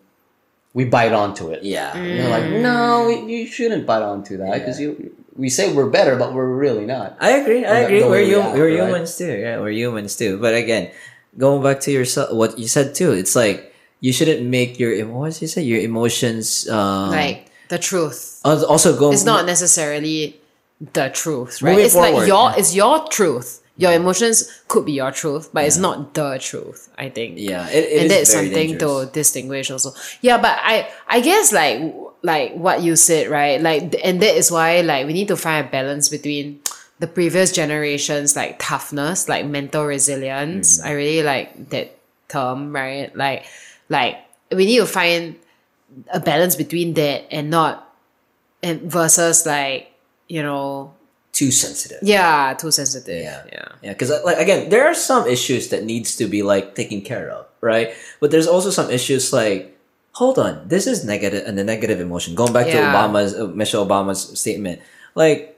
we 0.73 0.85
bite 0.85 1.13
onto 1.13 1.49
it. 1.49 1.63
Yeah. 1.63 1.97
You're 2.01 2.29
like, 2.29 2.43
mm. 2.43 2.61
no, 2.61 3.09
you 3.09 3.47
shouldn't 3.47 3.85
bite 3.87 4.03
onto 4.03 4.37
that 4.37 4.53
because 4.59 4.79
you. 4.79 5.15
We 5.35 5.49
say 5.49 5.71
we're 5.71 5.89
better, 5.89 6.15
but 6.15 6.33
we're 6.33 6.49
really 6.49 6.85
not. 6.85 7.15
I 7.19 7.37
agree. 7.37 7.63
I 7.63 7.81
The- 7.81 7.85
agree. 7.85 7.99
the 7.99 8.05
We're, 8.05 8.11
way 8.11 8.25
we 8.27 8.33
hum- 8.33 8.41
act, 8.47 8.55
we're 8.57 8.69
right? 8.79 8.87
humans 8.87 9.17
too. 9.17 9.37
Yeah, 9.37 9.59
we're 9.59 9.69
humans 9.71 10.15
too. 10.15 10.37
But 10.39 10.55
again, 10.55 10.89
going 11.37 11.63
back 11.63 11.79
to 11.81 11.91
yourself, 11.91 12.33
what 12.33 12.57
you 12.57 12.67
said 12.67 12.95
too. 12.95 13.11
It's 13.11 13.35
like 13.35 13.73
you 13.99 14.13
shouldn't 14.13 14.45
make 14.45 14.79
your 14.79 15.05
what 15.07 15.33
did 15.33 15.41
you 15.41 15.47
say? 15.47 15.63
Your 15.63 15.79
emotions 15.79 16.67
um, 16.69 17.11
like 17.11 17.49
the 17.69 17.77
truth. 17.77 18.41
also 18.43 18.97
going. 18.97 19.13
It's 19.13 19.25
not 19.25 19.45
necessarily 19.45 20.39
the 20.79 21.09
truth, 21.09 21.61
right? 21.61 21.79
It's 21.79 21.93
forward. 21.93 22.11
like 22.11 22.27
your 22.27 22.53
it's 22.57 22.75
your 22.75 23.07
truth. 23.07 23.63
Your 23.79 23.93
emotions 23.93 24.63
could 24.67 24.85
be 24.85 24.93
your 24.93 25.11
truth, 25.11 25.51
but 25.53 25.65
it's 25.65 25.77
not 25.77 26.15
the 26.15 26.39
truth. 26.41 26.89
I 26.97 27.09
think. 27.09 27.37
Yeah, 27.37 27.69
it, 27.69 27.85
it 27.85 28.01
and 28.01 28.05
is 28.05 28.09
that's 28.09 28.33
something 28.33 28.77
dangerous. 28.77 29.05
to 29.05 29.11
distinguish 29.11 29.69
also. 29.69 29.93
Yeah, 30.21 30.41
but 30.41 30.57
I 30.61 30.89
I 31.07 31.21
guess 31.21 31.53
like 31.53 31.93
like 32.23 32.53
what 32.53 32.81
you 32.81 32.95
said, 32.95 33.29
right? 33.29 33.61
Like 33.61 33.95
and 34.03 34.19
that 34.21 34.35
is 34.35 34.49
why 34.49 34.81
like 34.81 35.05
we 35.05 35.13
need 35.13 35.27
to 35.27 35.37
find 35.37 35.67
a 35.67 35.69
balance 35.69 36.09
between 36.09 36.59
the 36.99 37.07
previous 37.07 37.51
generations 37.51 38.35
like 38.35 38.57
toughness, 38.59 39.29
like 39.29 39.45
mental 39.45 39.85
resilience. 39.85 40.79
Mm-hmm. 40.79 40.87
I 40.87 40.91
really 40.93 41.23
like 41.23 41.69
that 41.69 41.97
term, 42.27 42.73
right? 42.73 43.15
Like 43.15 43.45
like 43.89 44.17
we 44.51 44.65
need 44.65 44.79
to 44.79 44.85
find 44.85 45.35
a 46.11 46.19
balance 46.19 46.55
between 46.55 46.93
that 46.95 47.31
and 47.31 47.49
not 47.49 47.83
and 48.63 48.81
versus 48.81 49.45
like, 49.45 49.91
you 50.27 50.41
know, 50.41 50.93
too 51.31 51.51
sensitive. 51.51 51.99
yeah, 52.01 52.55
too 52.57 52.71
sensitive. 52.71 53.21
Yeah. 53.23 53.43
Yeah. 53.51 53.67
Yeah, 53.83 53.93
because 53.93 54.09
like 54.25 54.37
again, 54.37 54.69
there 54.69 54.87
are 54.87 54.95
some 54.95 55.27
issues 55.27 55.69
that 55.69 55.83
needs 55.83 56.15
to 56.17 56.27
be 56.27 56.41
like 56.41 56.73
taken 56.73 57.01
care 57.01 57.29
of, 57.29 57.45
right? 57.61 57.93
But 58.19 58.31
there's 58.31 58.47
also 58.47 58.71
some 58.71 58.89
issues 58.89 59.31
like, 59.31 59.77
hold 60.13 60.39
on, 60.39 60.67
this 60.67 60.87
is 60.87 61.05
negative 61.05 61.45
and 61.45 61.57
the 61.57 61.63
negative 61.63 62.01
emotion. 62.01 62.33
Going 62.33 62.53
back 62.53 62.65
to 62.65 62.73
Obama's 62.73 63.37
uh, 63.37 63.47
Michelle 63.47 63.85
Obama's 63.85 64.39
statement, 64.39 64.81
like, 65.13 65.56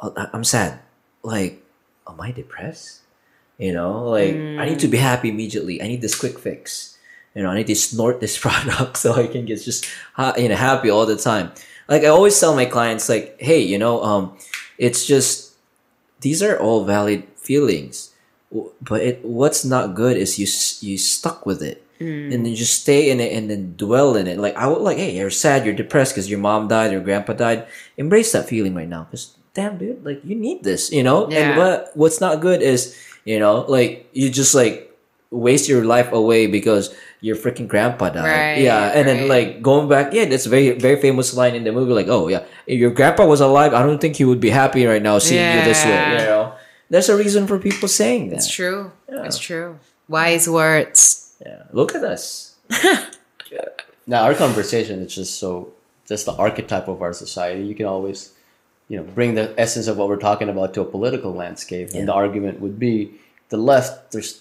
I'm 0.00 0.44
sad. 0.44 0.80
Like, 1.22 1.62
am 2.08 2.20
I 2.20 2.30
depressed? 2.30 3.00
You 3.58 3.72
know, 3.72 4.08
like 4.10 4.34
I 4.34 4.68
need 4.68 4.80
to 4.80 4.88
be 4.88 4.98
happy 4.98 5.28
immediately. 5.28 5.80
I 5.80 5.86
need 5.86 6.00
this 6.00 6.18
quick 6.18 6.38
fix. 6.38 6.98
You 7.34 7.42
know, 7.42 7.50
I 7.50 7.56
need 7.56 7.68
to 7.68 7.76
snort 7.76 8.20
this 8.20 8.38
product 8.44 8.96
so 8.96 9.14
I 9.14 9.26
can 9.26 9.44
get 9.44 9.62
just 9.62 9.86
ha- 10.14 10.34
you 10.36 10.48
know 10.48 10.56
happy 10.56 10.90
all 10.90 11.06
the 11.06 11.16
time. 11.16 11.52
Like 11.88 12.02
I 12.02 12.08
always 12.08 12.38
tell 12.38 12.54
my 12.54 12.64
clients, 12.64 13.08
like, 13.08 13.36
hey, 13.38 13.60
you 13.60 13.78
know, 13.78 14.02
um, 14.02 14.36
it's 14.78 15.06
just 15.06 15.54
these 16.20 16.42
are 16.42 16.58
all 16.58 16.84
valid 16.84 17.24
feelings 17.36 18.10
but 18.80 19.02
it 19.02 19.24
what's 19.24 19.64
not 19.64 19.94
good 19.94 20.16
is 20.16 20.38
you 20.38 20.46
you 20.88 20.96
stuck 20.96 21.44
with 21.44 21.62
it 21.62 21.82
and 22.32 22.46
then 22.46 22.54
just 22.54 22.80
stay 22.82 23.10
in 23.10 23.20
it 23.20 23.32
and 23.32 23.50
then 23.50 23.74
dwell 23.76 24.16
in 24.16 24.26
it 24.26 24.38
like 24.38 24.54
i 24.56 24.66
would 24.66 24.80
like 24.80 24.96
hey 24.96 25.16
you're 25.16 25.30
sad 25.30 25.64
you're 25.64 25.74
depressed 25.74 26.14
because 26.14 26.30
your 26.30 26.38
mom 26.38 26.68
died 26.68 26.92
your 26.92 27.00
grandpa 27.00 27.32
died 27.32 27.66
embrace 27.96 28.32
that 28.32 28.48
feeling 28.48 28.74
right 28.74 28.88
now 28.88 29.04
because 29.04 29.36
damn 29.54 29.78
dude 29.78 30.04
like 30.04 30.20
you 30.24 30.34
need 30.34 30.62
this 30.62 30.90
you 30.92 31.02
know 31.02 31.30
yeah. 31.30 31.38
and 31.38 31.58
what 31.58 31.90
what's 31.94 32.20
not 32.20 32.40
good 32.40 32.60
is 32.62 32.96
you 33.24 33.38
know 33.38 33.60
like 33.68 34.08
you 34.12 34.28
just 34.30 34.54
like 34.54 34.90
waste 35.30 35.68
your 35.68 35.84
life 35.84 36.12
away 36.12 36.46
because 36.46 36.94
your 37.20 37.34
freaking 37.34 37.66
grandpa 37.66 38.10
died 38.10 38.24
Right, 38.24 38.58
yeah 38.62 38.92
and 38.94 39.08
then 39.08 39.26
like 39.28 39.62
going 39.62 39.88
back 39.88 40.12
yeah 40.12 40.26
that's 40.26 40.46
a 40.46 40.48
very 40.48 40.72
very 40.78 41.00
famous 41.00 41.34
line 41.34 41.54
in 41.54 41.64
the 41.64 41.72
movie 41.72 41.92
like 41.92 42.08
oh 42.08 42.28
yeah 42.28 42.44
if 42.66 42.78
your 42.78 42.90
grandpa 42.90 43.24
was 43.26 43.40
alive 43.40 43.72
i 43.74 43.82
don't 43.82 44.00
think 44.00 44.16
he 44.16 44.24
would 44.24 44.40
be 44.40 44.50
happy 44.50 44.84
right 44.86 45.02
now 45.02 45.18
seeing 45.18 45.42
you 45.58 45.64
this 45.64 45.82
way 45.84 45.90
you 45.90 46.18
Yeah. 46.18 46.24
know 46.26 46.52
there's 46.90 47.08
a 47.08 47.16
reason 47.16 47.46
for 47.46 47.58
people 47.58 47.88
saying 47.88 48.28
that 48.30 48.36
It's 48.36 48.50
true. 48.52 48.92
It's 49.08 49.38
true. 49.38 49.78
Wise 50.06 50.46
words. 50.48 51.34
yeah 51.44 51.62
look 51.72 51.94
at 51.94 52.04
us 52.04 52.54
Now 54.06 54.24
our 54.24 54.34
conversation 54.34 55.00
is 55.00 55.14
just 55.14 55.38
so 55.40 55.72
just 56.06 56.26
the 56.26 56.32
archetype 56.36 56.88
of 56.88 57.00
our 57.00 57.14
society. 57.14 57.64
You 57.64 57.74
can 57.74 57.86
always, 57.86 58.33
you 58.88 58.96
know, 58.98 59.02
bring 59.02 59.34
the 59.34 59.54
essence 59.58 59.86
of 59.86 59.96
what 59.96 60.08
we're 60.08 60.16
talking 60.30 60.48
about 60.48 60.74
to 60.74 60.80
a 60.82 60.84
political 60.84 61.32
landscape, 61.32 61.90
and 61.94 62.06
the 62.08 62.12
argument 62.12 62.60
would 62.60 62.78
be 62.78 63.12
the 63.48 63.56
left. 63.56 64.12
There's 64.12 64.40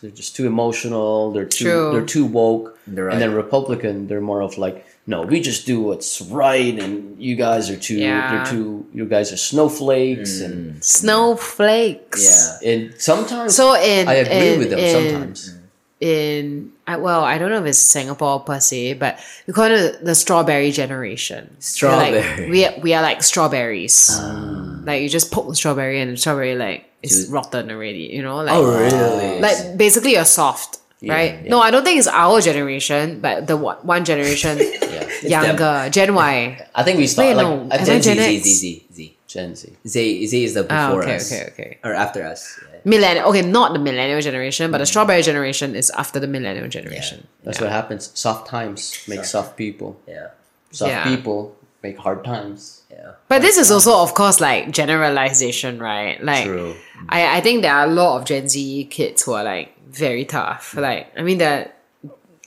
they're 0.00 0.10
just 0.10 0.34
too 0.36 0.46
emotional. 0.46 1.30
They're 1.32 1.44
too 1.46 1.64
True. 1.64 1.92
they're 1.92 2.04
too 2.06 2.24
woke. 2.24 2.78
They're 2.86 3.08
And 3.08 3.20
then. 3.20 3.32
Republican, 3.34 4.08
they're 4.08 4.20
more 4.20 4.40
of 4.42 4.58
like, 4.58 4.84
no, 5.06 5.22
we 5.22 5.40
just 5.40 5.66
do 5.66 5.80
what's 5.80 6.20
right, 6.22 6.76
and 6.78 7.20
you 7.22 7.34
guys 7.36 7.70
are 7.70 7.76
too. 7.76 7.96
Yeah. 7.96 8.44
They're 8.44 8.52
too. 8.52 8.86
You 8.94 9.04
guys 9.06 9.32
are 9.32 9.36
snowflakes, 9.36 10.40
and 10.40 10.82
Snowflakes. 10.84 12.58
yeah 12.62 12.70
and 12.72 12.94
sometimes 13.00 13.54
So 13.56 13.74
in 13.74 14.08
I 14.08 14.14
agree 14.14 14.48
in- 14.54 14.58
with 14.58 14.70
them. 14.70 14.78
in- 14.78 14.90
sometimes 14.90 15.58
in 16.02 16.72
I, 16.84 16.96
well, 16.96 17.22
I 17.22 17.38
don't 17.38 17.50
know 17.50 17.60
if 17.60 17.66
it's 17.66 17.78
Singapore 17.78 18.40
per 18.40 18.58
se, 18.58 18.94
but 18.94 19.20
we 19.46 19.52
call 19.52 19.66
it 19.70 20.04
the 20.04 20.16
strawberry 20.16 20.72
generation. 20.72 21.56
Strawberry. 21.60 22.20
like, 22.20 22.50
we 22.50 22.66
are, 22.66 22.80
we 22.80 22.92
are 22.92 23.02
like 23.02 23.22
strawberries. 23.22 24.10
Ah. 24.10 24.80
Like 24.82 25.02
you 25.02 25.08
just 25.08 25.30
poke 25.30 25.48
the 25.48 25.54
strawberry 25.54 26.00
and 26.00 26.10
the 26.10 26.16
strawberry 26.16 26.56
like 26.56 26.90
is 27.04 27.28
rotten 27.28 27.70
already. 27.70 28.10
You 28.12 28.22
know, 28.22 28.38
like 28.38 28.52
oh 28.52 28.66
really 28.66 29.40
like 29.40 29.78
basically 29.78 30.12
you're 30.12 30.24
soft. 30.24 30.80
Right? 31.04 31.44
No, 31.48 31.60
I 31.60 31.72
don't 31.72 31.82
think 31.82 31.98
it's 31.98 32.06
our 32.06 32.40
generation, 32.40 33.20
but 33.20 33.48
the 33.48 33.56
one, 33.56 33.76
one 33.78 34.04
generation 34.04 34.56
younger, 35.22 35.88
Gen 35.90 36.14
Y. 36.14 36.66
I 36.74 36.82
think 36.84 36.98
we 36.98 37.08
start 37.08 37.26
Wait, 37.28 37.34
like 37.34 37.46
no, 37.46 37.52
I 37.52 37.60
am 37.60 37.72
I 37.72 37.78
think 37.78 38.04
Gen 38.04 38.16
Z? 38.18 38.38
Z, 38.38 38.52
Z, 38.52 38.86
Z. 38.92 39.16
Gen 39.32 39.54
Z. 39.56 39.72
Z, 39.86 40.26
Z 40.26 40.44
is 40.44 40.54
the 40.54 40.66
Ah, 40.70 40.88
before 40.88 41.02
okay, 41.04 41.16
us. 41.16 41.32
okay, 41.32 41.42
okay. 41.52 41.52
Okay. 41.52 41.78
Or 41.84 41.92
after 41.94 42.24
us. 42.24 42.60
Yeah. 42.72 42.78
Millennial. 42.84 43.28
Okay, 43.30 43.42
not 43.42 43.72
the 43.72 43.78
millennial 43.78 44.20
generation, 44.20 44.70
but 44.70 44.78
the 44.78 44.86
strawberry 44.86 45.22
generation 45.22 45.74
is 45.76 45.90
after 45.90 46.18
the 46.20 46.26
millennial 46.26 46.68
generation. 46.68 47.26
That's 47.44 47.60
what 47.60 47.70
happens. 47.70 48.10
Soft 48.14 48.48
times 48.48 49.04
make 49.08 49.24
soft 49.24 49.56
people. 49.56 50.00
Yeah. 50.06 50.28
Soft 50.70 50.90
Yeah. 50.90 51.04
people 51.04 51.56
make 51.82 51.96
hard 51.98 52.24
times. 52.24 52.82
Yeah. 52.90 53.12
But 53.28 53.40
this 53.42 53.56
is 53.58 53.70
also, 53.70 53.98
of 53.98 54.14
course, 54.14 54.40
like 54.40 54.70
generalization, 54.70 55.78
right? 55.78 56.22
Like, 56.22 56.44
True. 56.44 56.74
I, 57.08 57.38
I 57.38 57.40
think 57.40 57.62
there 57.62 57.74
are 57.74 57.84
a 57.84 57.90
lot 57.90 58.18
of 58.20 58.24
Gen 58.26 58.48
Z 58.48 58.84
kids 58.90 59.22
who 59.22 59.32
are 59.32 59.44
like 59.44 59.72
very 59.88 60.24
tough. 60.24 60.74
Like, 60.76 61.12
I 61.16 61.22
mean, 61.22 61.38
they're 61.38 61.72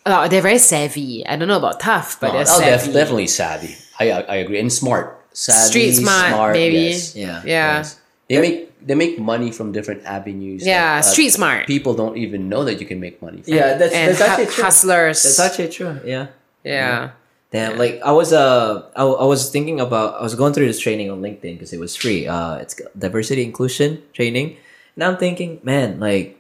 they're 0.06 0.42
very 0.42 0.58
savvy. 0.60 1.26
I 1.26 1.36
don't 1.36 1.48
know 1.48 1.58
about 1.58 1.80
tough, 1.80 2.20
but 2.20 2.30
Oh, 2.30 2.34
they're 2.34 2.46
savvy. 2.46 2.64
oh, 2.64 2.70
savvy. 2.78 2.86
def- 2.88 2.94
definitely 2.94 3.28
savvy. 3.28 3.76
I, 4.00 4.12
I 4.12 4.20
I 4.22 4.36
agree 4.36 4.60
and 4.60 4.72
smart. 4.72 5.15
Savvy, 5.36 5.92
Street 5.92 5.92
smart, 6.00 6.54
maybe. 6.56 6.96
yes. 6.96 7.16
Yeah. 7.16 7.44
Yeah, 7.44 7.78
Yes. 7.84 8.00
They 8.30 8.40
make 8.42 8.72
they 8.88 8.96
make 8.96 9.20
money 9.20 9.52
from 9.52 9.72
different 9.72 10.06
avenues. 10.06 10.66
yeah, 10.66 10.96
that, 11.02 11.06
uh, 11.06 11.12
street 11.14 11.30
smart. 11.36 11.68
People 11.68 11.94
don't 11.94 12.18
even 12.18 12.48
know 12.50 12.64
that 12.64 12.80
you 12.80 12.86
can 12.88 13.00
make 13.00 13.22
money. 13.22 13.42
From. 13.42 13.54
Yeah, 13.54 13.78
that's, 13.78 13.94
and 13.94 14.16
that's 14.16 14.22
hu- 14.22 14.26
actually 14.26 14.46
true. 14.56 14.64
hustlers. 14.64 15.24
That's 15.24 15.40
actually 15.40 15.70
true. 15.70 16.00
Yeah. 16.06 16.28
yeah. 16.64 17.12
Damn, 17.52 17.78
like 17.78 18.02
I 18.04 18.12
was 18.12 18.34
uh 18.34 18.88
I, 18.96 19.04
I 19.04 19.26
was 19.26 19.50
thinking 19.52 19.80
about 19.80 20.20
I 20.20 20.24
was 20.24 20.36
going 20.36 20.54
through 20.54 20.66
this 20.68 20.80
training 20.80 21.10
on 21.12 21.22
LinkedIn 21.22 21.54
because 21.60 21.72
it 21.74 21.80
was 21.80 21.96
free. 21.96 22.28
Uh, 22.28 22.56
it's 22.58 22.80
diversity 22.98 23.44
inclusion 23.44 24.02
training, 24.14 24.58
and 24.96 25.04
I'm 25.04 25.18
thinking, 25.18 25.60
man, 25.64 26.00
like, 26.00 26.36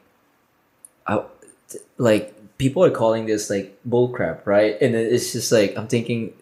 I 1.07 1.23
like 1.97 2.33
people 2.57 2.83
are 2.83 2.91
calling 2.91 3.25
this 3.27 3.49
like 3.49 3.77
bullcrap, 3.87 4.45
right? 4.45 4.75
And 4.81 4.95
it's 4.95 5.31
just 5.33 5.51
like 5.51 5.77
I'm 5.77 5.87
thinking, 5.87 6.33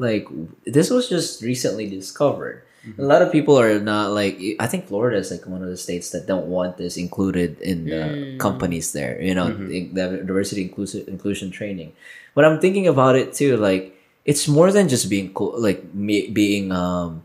like 0.00 0.24
this 0.64 0.88
was 0.90 1.08
just 1.08 1.42
recently 1.44 1.84
discovered. 1.88 2.64
A 2.98 3.04
lot 3.04 3.20
of 3.20 3.28
people 3.30 3.60
are 3.60 3.76
not 3.78 4.16
like 4.16 4.40
I 4.58 4.66
think 4.66 4.88
Florida 4.88 5.18
is 5.20 5.28
like 5.30 5.44
one 5.44 5.60
of 5.62 5.68
the 5.68 5.76
states 5.76 6.10
that 6.16 6.24
don't 6.26 6.48
want 6.48 6.78
this 6.80 6.96
included 6.96 7.60
in 7.60 7.92
the 7.92 8.16
companies 8.40 8.92
there. 8.96 9.20
You 9.20 9.36
know, 9.36 9.52
the 9.52 9.92
the 9.92 10.24
diversity 10.24 10.62
inclusion 10.64 11.04
inclusion 11.06 11.52
training. 11.52 11.92
But 12.34 12.46
I'm 12.48 12.58
thinking 12.58 12.88
about 12.88 13.16
it 13.20 13.34
too, 13.36 13.56
like 13.60 13.92
it's 14.24 14.48
more 14.48 14.72
than 14.72 14.88
just 14.88 15.10
being 15.12 15.32
cool, 15.36 15.52
like 15.60 15.84
me 15.92 16.32
being 16.32 16.72
um 16.72 17.22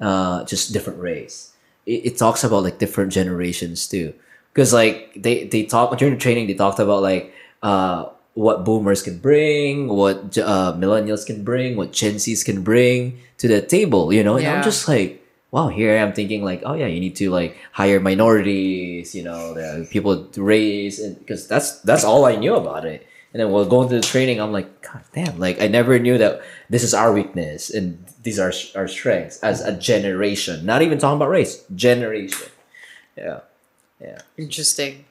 uh 0.00 0.44
just 0.44 0.72
different 0.76 1.00
race. 1.00 1.56
It, 1.86 2.12
it 2.12 2.14
talks 2.20 2.44
about 2.44 2.62
like 2.62 2.78
different 2.78 3.10
generations 3.12 3.88
too, 3.88 4.12
because 4.52 4.72
like 4.76 5.16
they 5.16 5.48
they 5.48 5.64
talk 5.64 5.96
during 5.96 6.14
the 6.14 6.20
training 6.20 6.46
they 6.52 6.54
talked 6.54 6.80
about 6.84 7.00
like 7.00 7.32
uh 7.64 8.12
what 8.38 8.64
boomers 8.64 9.02
can 9.02 9.18
bring, 9.18 9.88
what 9.88 10.38
uh, 10.38 10.72
millennials 10.78 11.26
can 11.26 11.42
bring, 11.42 11.76
what 11.76 11.90
Gen 11.90 12.14
Zs 12.22 12.44
can 12.44 12.62
bring 12.62 13.18
to 13.38 13.48
the 13.48 13.60
table, 13.60 14.12
you 14.12 14.22
know. 14.22 14.36
And 14.36 14.46
I'm 14.46 14.62
just 14.62 14.86
like, 14.86 15.26
wow, 15.50 15.66
here 15.66 15.90
I 15.90 15.98
am 15.98 16.12
thinking 16.12 16.44
like, 16.44 16.62
oh 16.64 16.74
yeah, 16.74 16.86
you 16.86 17.00
need 17.00 17.16
to 17.16 17.30
like 17.30 17.58
hire 17.72 17.98
minorities, 17.98 19.12
you 19.12 19.24
know, 19.24 19.54
the 19.54 19.88
people 19.90 20.30
to 20.30 20.42
raise, 20.42 21.00
and 21.00 21.18
because 21.18 21.48
that's 21.48 21.80
that's 21.82 22.04
all 22.04 22.26
I 22.26 22.36
knew 22.36 22.54
about 22.54 22.86
it. 22.86 23.08
And 23.34 23.42
then 23.42 23.50
while 23.50 23.66
going 23.66 23.88
to 23.90 23.96
the 23.96 24.06
training, 24.06 24.40
I'm 24.40 24.52
like, 24.52 24.70
God 24.82 25.02
damn, 25.12 25.38
like 25.38 25.60
I 25.60 25.66
never 25.66 25.98
knew 25.98 26.16
that 26.18 26.40
this 26.70 26.84
is 26.84 26.94
our 26.94 27.12
weakness 27.12 27.68
and 27.74 28.06
these 28.22 28.38
are 28.38 28.52
our 28.78 28.86
strengths 28.86 29.42
as 29.42 29.60
a 29.60 29.74
generation. 29.76 30.64
Not 30.64 30.82
even 30.82 30.98
talking 30.98 31.18
about 31.18 31.28
race, 31.28 31.66
generation. 31.74 32.48
Yeah. 33.16 33.40
Yeah. 34.00 34.22
Interesting. 34.38 35.04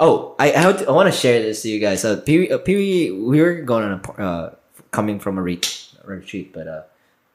Oh, 0.00 0.34
I 0.38 0.52
I, 0.52 0.72
to- 0.72 0.88
I 0.88 0.92
want 0.92 1.12
to 1.12 1.16
share 1.18 1.40
this 1.40 1.62
to 1.62 1.68
you 1.70 1.78
guys. 1.80 2.04
Uh, 2.04 2.20
Pee 2.20 2.50
uh, 2.50 2.58
we 2.66 3.40
were 3.40 3.62
going 3.62 3.84
on 3.84 4.00
a 4.04 4.12
uh, 4.22 4.54
coming 4.90 5.18
from 5.18 5.38
a 5.38 5.42
retreat, 5.42 5.88
retreat, 6.04 6.52
but 6.52 6.66
uh, 6.66 6.82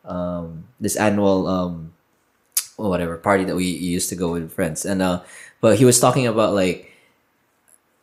um, 0.08 0.66
this 0.80 0.96
annual 0.96 1.48
um, 1.48 1.94
or 2.78 2.90
whatever 2.90 3.18
party 3.18 3.44
that 3.46 3.56
we 3.56 3.66
used 3.66 4.10
to 4.10 4.16
go 4.16 4.34
with 4.34 4.52
friends, 4.52 4.86
and 4.86 5.02
uh, 5.02 5.22
but 5.62 5.78
he 5.80 5.86
was 5.86 6.00
talking 6.00 6.28
about 6.28 6.54
like 6.54 6.92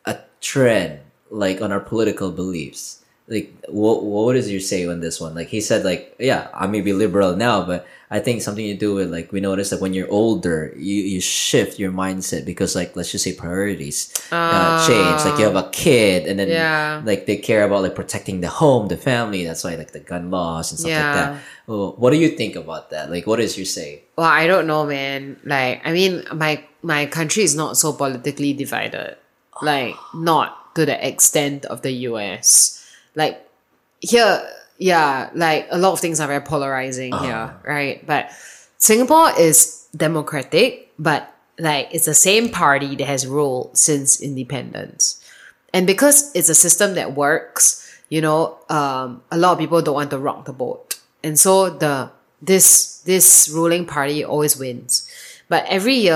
a 0.05 0.17
trend, 0.41 0.99
like 1.29 1.61
on 1.61 1.71
our 1.71 1.79
political 1.79 2.31
beliefs. 2.31 3.03
Like, 3.27 3.53
what 3.69 4.03
what 4.03 4.35
is 4.35 4.51
your 4.51 4.59
say 4.59 4.87
on 4.87 4.99
this 4.99 5.21
one? 5.21 5.35
Like 5.35 5.47
he 5.47 5.61
said, 5.61 5.85
like 5.85 6.15
yeah, 6.19 6.49
I 6.53 6.67
may 6.67 6.81
be 6.81 6.91
liberal 6.93 7.35
now, 7.35 7.63
but 7.63 7.87
I 8.11 8.19
think 8.19 8.41
something 8.43 8.67
to 8.67 8.75
do 8.75 8.93
with 8.93 9.07
like 9.09 9.31
we 9.31 9.39
notice 9.39 9.69
that 9.71 9.79
when 9.79 9.93
you're 9.95 10.11
older, 10.11 10.73
you, 10.75 10.95
you 11.15 11.21
shift 11.23 11.79
your 11.79 11.93
mindset 11.95 12.43
because 12.43 12.75
like 12.75 12.93
let's 12.97 13.09
just 13.09 13.23
say 13.23 13.31
priorities 13.31 14.11
uh, 14.35 14.75
change. 14.85 15.23
Like 15.23 15.39
you 15.39 15.45
have 15.47 15.55
a 15.55 15.69
kid, 15.71 16.27
and 16.27 16.35
then 16.37 16.49
Yeah. 16.51 17.01
like 17.07 17.25
they 17.25 17.37
care 17.37 17.63
about 17.63 17.83
like 17.87 17.95
protecting 17.95 18.41
the 18.43 18.49
home, 18.51 18.89
the 18.91 18.97
family. 18.99 19.45
That's 19.47 19.63
why 19.63 19.75
like 19.79 19.95
the 19.95 20.03
gun 20.03 20.29
laws 20.29 20.71
and 20.75 20.79
stuff 20.79 20.91
like 20.91 21.13
that. 21.15 21.39
Well, 21.67 21.95
what 21.95 22.11
do 22.11 22.17
you 22.19 22.35
think 22.35 22.59
about 22.59 22.89
that? 22.91 23.07
Like, 23.09 23.25
what 23.25 23.39
is 23.39 23.55
your 23.55 23.65
say? 23.65 24.03
Well, 24.19 24.27
I 24.27 24.43
don't 24.45 24.67
know, 24.67 24.83
man. 24.85 25.39
Like, 25.47 25.79
I 25.87 25.93
mean, 25.95 26.27
my 26.35 26.59
my 26.83 27.05
country 27.07 27.43
is 27.47 27.55
not 27.55 27.77
so 27.79 27.93
politically 27.95 28.51
divided. 28.51 29.15
Like, 29.63 29.95
not 30.13 30.75
to 30.75 30.83
the 30.85 30.99
extent 30.99 31.63
of 31.63 31.79
the 31.81 32.11
US. 32.11 32.83
Like, 33.15 33.39
here, 34.03 34.43
yeah, 34.81 35.29
like 35.35 35.67
a 35.69 35.77
lot 35.77 35.93
of 35.93 35.99
things 35.99 36.19
are 36.19 36.27
very 36.27 36.41
polarizing 36.41 37.13
here, 37.13 37.53
right? 37.63 38.01
But 38.05 38.31
Singapore 38.77 39.29
is 39.37 39.85
democratic, 39.95 40.91
but 40.97 41.29
like 41.59 41.89
it's 41.93 42.05
the 42.05 42.15
same 42.15 42.49
party 42.49 42.95
that 42.95 43.05
has 43.05 43.27
ruled 43.27 43.77
since 43.77 44.19
independence. 44.19 45.21
And 45.73 45.85
because 45.85 46.33
it's 46.33 46.49
a 46.49 46.55
system 46.55 46.95
that 46.95 47.13
works, 47.13 47.85
you 48.09 48.21
know, 48.21 48.57
um, 48.69 49.21
a 49.29 49.37
lot 49.37 49.53
of 49.53 49.59
people 49.59 49.81
don't 49.83 49.93
want 49.95 50.09
to 50.09 50.17
rock 50.17 50.45
the 50.45 50.53
boat. 50.53 50.99
And 51.23 51.39
so 51.39 51.69
the 51.69 52.09
this 52.41 53.01
this 53.05 53.49
ruling 53.53 53.85
party 53.85 54.25
always 54.25 54.57
wins. 54.57 55.07
But 55.47 55.63
every 55.69 55.95
year, 55.95 56.15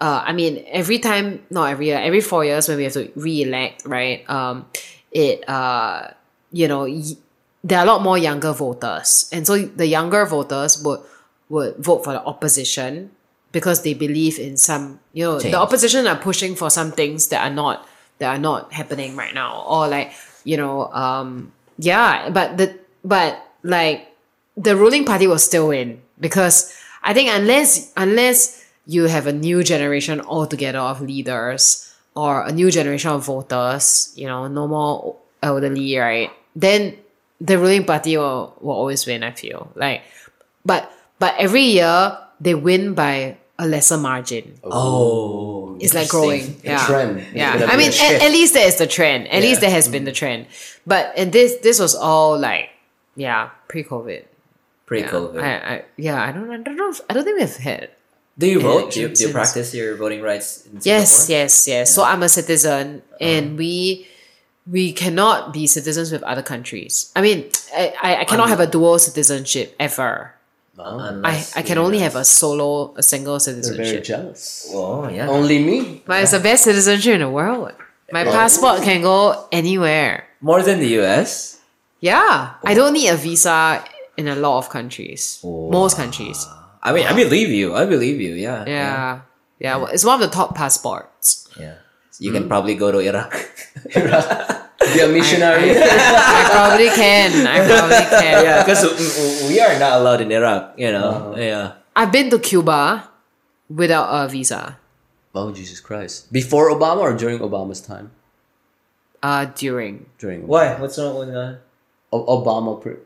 uh, 0.00 0.22
I 0.24 0.32
mean, 0.32 0.62
every 0.70 0.98
time, 1.00 1.42
not 1.50 1.70
every 1.70 1.86
year, 1.86 1.98
every 1.98 2.20
four 2.20 2.44
years 2.44 2.68
when 2.68 2.76
we 2.78 2.84
have 2.84 2.92
to 2.94 3.10
re-elect, 3.16 3.82
right? 3.86 4.22
Um, 4.30 4.66
it, 5.10 5.42
uh, 5.48 6.10
you 6.52 6.68
know, 6.68 6.84
y- 6.84 7.16
there 7.64 7.78
are 7.78 7.84
a 7.84 7.86
lot 7.86 8.02
more 8.02 8.18
younger 8.18 8.52
voters, 8.52 9.28
and 9.32 9.46
so 9.46 9.56
the 9.58 9.86
younger 9.86 10.26
voters 10.26 10.82
would 10.82 11.00
would 11.48 11.76
vote 11.76 12.04
for 12.04 12.12
the 12.12 12.22
opposition 12.24 13.10
because 13.52 13.82
they 13.82 13.92
believe 13.94 14.38
in 14.38 14.56
some, 14.56 14.98
you 15.12 15.24
know, 15.24 15.38
Change. 15.38 15.52
the 15.52 15.60
opposition 15.60 16.06
are 16.06 16.16
pushing 16.16 16.56
for 16.56 16.70
some 16.70 16.90
things 16.90 17.28
that 17.28 17.44
are 17.44 17.54
not 17.54 17.86
that 18.18 18.34
are 18.34 18.38
not 18.38 18.72
happening 18.72 19.14
right 19.16 19.34
now, 19.34 19.62
or 19.68 19.86
like, 19.88 20.12
you 20.44 20.56
know, 20.56 20.86
um, 20.92 21.52
yeah, 21.78 22.30
but 22.30 22.56
the 22.56 22.78
but 23.04 23.38
like 23.62 24.08
the 24.56 24.76
ruling 24.76 25.04
party 25.04 25.26
will 25.26 25.38
still 25.38 25.68
win 25.68 26.00
because 26.18 26.74
I 27.02 27.14
think 27.14 27.30
unless 27.30 27.92
unless 27.96 28.64
you 28.86 29.04
have 29.04 29.26
a 29.26 29.32
new 29.32 29.62
generation 29.62 30.20
altogether 30.20 30.78
of 30.78 31.00
leaders 31.00 31.94
or 32.14 32.42
a 32.42 32.52
new 32.52 32.70
generation 32.70 33.10
of 33.10 33.24
voters, 33.24 34.12
you 34.16 34.26
know, 34.26 34.48
no 34.48 34.66
more 34.66 35.16
elderly, 35.42 35.96
right? 35.96 36.30
Then 36.54 36.96
the 37.42 37.58
ruling 37.58 37.84
party 37.84 38.14
will, 38.16 38.54
will 38.62 38.76
always 38.78 39.02
win, 39.06 39.22
I 39.26 39.32
feel. 39.34 39.70
Like 39.74 40.02
but 40.64 40.86
but 41.18 41.34
every 41.38 41.66
year 41.78 42.16
they 42.40 42.54
win 42.54 42.94
by 42.94 43.36
a 43.58 43.66
lesser 43.66 43.98
margin. 43.98 44.58
Oh, 44.62 45.76
It's 45.80 45.94
like 45.94 46.08
growing. 46.08 46.58
A 46.64 46.78
Yeah. 46.78 46.86
trend. 46.86 47.26
Yeah. 47.34 47.66
I 47.70 47.76
mean, 47.76 47.90
at, 47.90 48.22
at 48.26 48.30
least 48.30 48.54
there 48.54 48.66
is 48.66 48.76
the 48.78 48.86
trend. 48.86 49.26
At 49.28 49.42
least 49.42 49.60
there 49.60 49.70
has 49.70 49.86
been 49.88 50.04
the 50.04 50.12
trend. 50.14 50.46
But 50.86 51.12
and 51.18 51.32
this 51.32 51.58
this 51.66 51.78
was 51.78 51.94
all 51.94 52.38
like 52.38 52.70
yeah, 53.14 53.50
pre 53.68 53.82
COVID. 53.84 54.22
pre-COVID. 54.86 55.40
I, 55.42 55.52
I 55.74 55.74
yeah, 55.96 56.22
I 56.22 56.32
don't 56.32 56.50
I 56.50 56.58
don't 56.62 56.76
know 56.76 56.90
if, 56.90 57.00
I 57.08 57.14
don't 57.14 57.24
think 57.24 57.38
we've 57.38 57.56
had 57.56 57.90
do 58.38 58.46
you 58.48 58.60
vote? 58.60 58.92
Do 58.92 59.00
you, 59.00 59.08
do 59.12 59.28
you 59.28 59.32
practice 59.32 59.74
your 59.76 59.94
voting 59.96 60.22
rights? 60.24 60.64
In 60.66 60.80
Yes, 60.82 61.28
yes, 61.28 61.68
yes. 61.68 61.92
So 61.94 62.00
I'm 62.02 62.22
a 62.24 62.28
citizen 62.32 63.02
Uh-huh. 63.12 63.24
and 63.28 63.44
we 63.60 64.08
we 64.70 64.92
cannot 64.92 65.52
be 65.52 65.66
citizens 65.66 66.12
with 66.12 66.22
other 66.22 66.42
countries. 66.42 67.10
I 67.16 67.22
mean, 67.22 67.50
I, 67.74 67.94
I, 68.02 68.16
I 68.20 68.24
cannot 68.24 68.48
have 68.48 68.60
a 68.60 68.66
dual 68.66 68.98
citizenship 68.98 69.74
ever. 69.80 70.34
I, 70.78 71.08
Unless 71.08 71.56
I 71.56 71.62
can 71.62 71.78
only 71.78 71.98
have 71.98 72.16
a 72.16 72.24
solo, 72.24 72.94
a 72.96 73.02
single 73.02 73.38
They're 73.38 73.54
very 73.54 73.64
citizenship. 73.64 74.04
jealous. 74.04 74.70
Oh 74.72 75.08
yeah. 75.08 75.28
Only 75.28 75.62
me. 75.62 76.02
But 76.06 76.22
it's 76.22 76.32
the 76.32 76.40
best 76.40 76.64
citizenship 76.64 77.14
in 77.14 77.20
the 77.20 77.28
world. 77.30 77.72
My 78.10 78.24
passport 78.24 78.82
can 78.82 79.02
go 79.02 79.46
anywhere. 79.52 80.26
More 80.40 80.62
than 80.62 80.80
the 80.80 81.00
US. 81.00 81.60
Yeah, 82.00 82.54
I 82.64 82.74
don't 82.74 82.94
need 82.94 83.08
a 83.08 83.16
visa 83.16 83.84
in 84.16 84.28
a 84.28 84.34
lot 84.34 84.58
of 84.58 84.70
countries. 84.70 85.40
Most 85.44 85.96
countries. 85.96 86.46
I 86.82 86.92
mean, 86.92 87.06
I 87.06 87.12
believe 87.14 87.50
you. 87.50 87.74
I 87.74 87.84
believe 87.86 88.20
you. 88.20 88.34
Yeah. 88.34 88.64
Yeah. 88.66 89.20
Yeah, 89.60 89.76
well, 89.76 89.86
it's 89.86 90.04
one 90.04 90.20
of 90.20 90.28
the 90.28 90.34
top 90.34 90.56
passports. 90.56 91.48
Yeah. 91.58 91.74
You 92.18 92.32
can 92.32 92.48
probably 92.48 92.74
go 92.74 92.92
to 92.92 92.98
Iraq. 92.98 93.32
Iraq. 93.96 94.70
Be 94.94 95.00
a 95.00 95.08
missionary. 95.08 95.70
I 95.78 96.48
probably 96.50 96.88
can. 96.90 97.46
I 97.46 97.58
probably 97.70 98.04
can. 98.20 98.44
yeah, 98.44 98.62
because 98.62 98.82
we 99.48 99.60
are 99.60 99.78
not 99.78 100.00
allowed 100.00 100.20
in 100.20 100.30
Iraq. 100.32 100.74
You 100.76 100.92
know. 100.92 101.34
Yeah. 101.36 101.72
I've 101.96 102.10
been 102.12 102.30
to 102.30 102.38
Cuba 102.38 103.08
without 103.70 104.08
a 104.10 104.28
visa. 104.28 104.78
oh 105.34 105.52
Jesus 105.52 105.80
Christ! 105.80 106.32
Before 106.32 106.68
Obama 106.68 106.98
or 107.00 107.16
during 107.16 107.38
Obama's 107.38 107.80
time? 107.80 108.10
Uh, 109.22 109.46
during. 109.54 110.06
During 110.18 110.46
Why? 110.46 110.74
What's 110.80 110.98
wrong 110.98 111.16
with 111.18 111.30
that? 111.32 111.60
O- 112.12 112.26
Obama. 112.42 112.76
pre- 112.80 112.98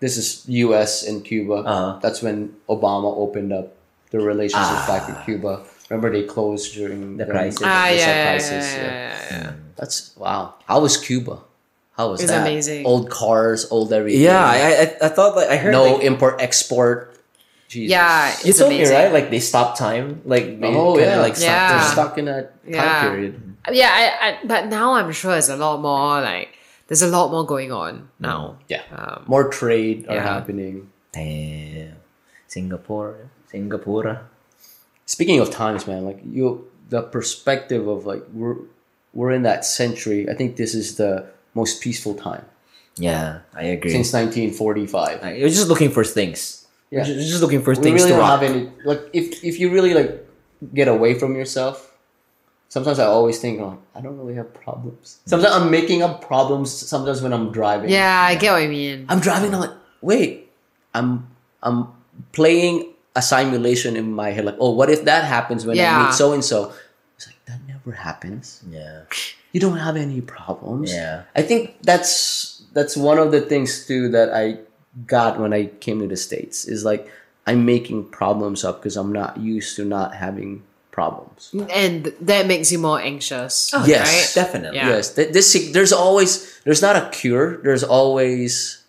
This 0.00 0.16
is 0.16 0.42
U.S. 0.48 1.04
and 1.06 1.22
Cuba. 1.24 1.60
Uh-huh. 1.62 1.98
That's 2.00 2.22
when 2.22 2.56
Obama 2.68 3.12
opened 3.14 3.52
up 3.52 3.76
the 4.10 4.18
relationship 4.18 4.80
back 4.88 5.06
with 5.06 5.18
Cuba. 5.28 5.62
Remember 5.88 6.12
they 6.12 6.24
closed 6.24 6.74
during 6.74 7.16
The 7.16 7.24
crisis. 7.26 7.62
Ah, 7.64 7.84
missile 7.88 7.96
yeah, 7.98 8.06
yeah, 8.16 8.24
crisis, 8.28 8.52
yeah, 8.74 8.82
yeah. 8.82 8.90
yeah, 8.92 9.26
yeah, 9.30 9.42
yeah. 9.44 9.52
That's 9.76 10.16
wow. 10.16 10.54
How 10.66 10.80
was 10.80 10.96
Cuba? 10.96 11.40
How 11.96 12.10
was 12.10 12.20
It's 12.20 12.30
that? 12.30 12.42
amazing. 12.46 12.86
Old 12.86 13.10
cars, 13.10 13.66
old 13.70 13.92
everything. 13.92 14.22
Yeah, 14.22 14.44
I, 14.44 14.58
I 15.02 15.06
I 15.06 15.08
thought 15.08 15.34
like 15.34 15.48
I 15.48 15.56
heard 15.56 15.72
no 15.72 15.94
like, 15.96 16.04
import 16.04 16.40
export. 16.40 17.14
Jesus. 17.68 17.90
Yeah, 17.92 18.28
you 18.44 18.48
it's 18.50 18.58
told 18.58 18.72
amazing. 18.72 18.96
me 18.96 19.02
right 19.04 19.12
like 19.12 19.28
they 19.28 19.40
stopped 19.40 19.76
time 19.76 20.22
like 20.24 20.56
they 20.60 20.66
Oh 20.72 20.96
kinda, 20.96 21.10
yeah, 21.10 21.20
like 21.20 21.36
stopped 21.36 21.52
Yeah. 21.52 21.68
They're 21.76 21.90
stuck 21.92 22.12
in 22.16 22.24
that 22.24 22.44
time 22.64 22.72
Yeah. 22.72 23.00
period. 23.08 23.32
Yeah, 23.70 23.90
I, 23.92 24.04
I, 24.24 24.28
but 24.44 24.68
now 24.72 24.94
I'm 24.94 25.12
sure 25.12 25.36
it's 25.36 25.50
a 25.52 25.56
lot 25.56 25.80
more 25.84 26.20
like 26.24 26.48
there's 26.88 27.02
a 27.02 27.08
lot 27.12 27.28
more 27.30 27.44
going 27.44 27.68
on 27.72 28.08
now. 28.18 28.56
Yeah. 28.72 28.80
Um, 28.88 29.24
More 29.28 29.50
trade 29.52 30.08
are 30.08 30.20
happening. 30.20 30.88
Damn, 31.12 31.96
Singapore, 32.46 33.28
Singapore. 33.52 34.24
Speaking 35.08 35.40
of 35.40 35.48
times, 35.50 35.86
man, 35.88 36.04
like 36.04 36.20
you, 36.22 36.68
the 36.90 37.00
perspective 37.00 37.88
of 37.88 38.04
like 38.04 38.22
we're 38.34 38.56
we're 39.14 39.32
in 39.32 39.42
that 39.42 39.64
century. 39.64 40.28
I 40.28 40.34
think 40.34 40.56
this 40.56 40.74
is 40.74 40.96
the 41.00 41.24
most 41.54 41.80
peaceful 41.80 42.12
time 42.14 42.44
Yeah, 43.00 43.40
I 43.54 43.62
agree. 43.72 43.90
since 43.90 44.12
1945. 44.12 45.22
Like, 45.22 45.38
you're 45.38 45.48
just 45.48 45.68
looking 45.68 45.90
for 45.90 46.04
things. 46.04 46.66
Yeah. 46.90 47.06
You're 47.06 47.16
just, 47.16 47.28
just 47.30 47.42
looking 47.42 47.62
for 47.62 47.72
we 47.72 47.82
things 47.82 48.04
really 48.04 48.12
to 48.12 48.16
don't 48.16 48.20
rock. 48.20 48.40
have 48.40 48.50
any 48.50 48.70
like 48.84 49.00
if 49.14 49.42
if 49.42 49.58
you 49.58 49.72
really 49.72 49.94
like 49.94 50.28
get 50.74 50.88
away 50.88 51.14
from 51.18 51.34
yourself. 51.34 51.96
Sometimes 52.68 52.98
I 52.98 53.06
always 53.06 53.38
think, 53.40 53.62
oh, 53.64 53.78
I 53.96 54.02
don't 54.02 54.18
really 54.20 54.34
have 54.34 54.52
problems. 54.52 55.20
Sometimes 55.24 55.54
I'm 55.54 55.70
making 55.70 56.02
up 56.02 56.20
problems. 56.20 56.68
Sometimes 56.70 57.22
when 57.24 57.32
I'm 57.32 57.50
driving, 57.50 57.88
yeah, 57.88 58.20
I 58.20 58.34
get 58.36 58.52
what 58.52 58.62
you 58.62 58.68
mean. 58.68 59.06
I'm 59.08 59.20
driving. 59.20 59.54
I'm 59.54 59.60
like, 59.60 59.76
wait, 60.02 60.52
I'm 60.92 61.26
I'm 61.62 61.88
playing 62.32 62.92
a 63.18 63.22
simulation 63.22 63.96
in 63.96 64.12
my 64.12 64.30
head. 64.30 64.44
Like, 64.46 64.60
oh, 64.62 64.70
what 64.78 64.88
if 64.90 65.04
that 65.10 65.24
happens 65.24 65.66
when 65.66 65.76
I 65.78 66.06
meet 66.06 66.14
so 66.14 66.32
and 66.32 66.44
so? 66.44 66.72
It's 67.16 67.26
like 67.26 67.40
that 67.50 67.60
never 67.66 67.92
happens. 67.92 68.62
yeah, 68.70 69.02
You 69.52 69.58
don't 69.60 69.78
have 69.78 69.96
any 69.98 70.20
problems. 70.22 70.92
yeah. 70.94 71.24
I 71.34 71.42
think 71.42 71.82
that's 71.82 72.62
that's 72.72 72.94
one 72.96 73.18
of 73.18 73.32
the 73.34 73.40
things 73.42 73.86
too 73.88 74.08
that 74.16 74.28
I 74.32 74.58
got 75.06 75.40
when 75.42 75.52
I 75.52 75.66
came 75.84 75.98
to 76.00 76.06
the 76.06 76.16
states 76.16 76.64
is 76.66 76.84
like 76.84 77.10
I'm 77.46 77.64
making 77.64 78.10
problems 78.20 78.62
up 78.64 78.78
because 78.78 78.96
I'm 78.96 79.10
not 79.12 79.36
used 79.40 79.74
to 79.76 79.84
not 79.84 80.14
having 80.14 80.62
problems. 80.92 81.50
And 81.70 82.12
that 82.20 82.46
makes 82.46 82.70
you 82.70 82.78
more 82.78 83.00
anxious. 83.00 83.72
Yes. 83.86 84.06
right? 84.06 84.28
Definitely. 84.44 84.78
Yeah. 84.78 84.88
Yes, 84.94 85.14
th- 85.14 85.32
this 85.32 85.46
there's 85.72 85.92
always 85.94 86.60
there's 86.64 86.82
not 86.82 86.94
a 86.94 87.08
cure. 87.10 87.56
There's 87.66 87.82
always 87.82 88.84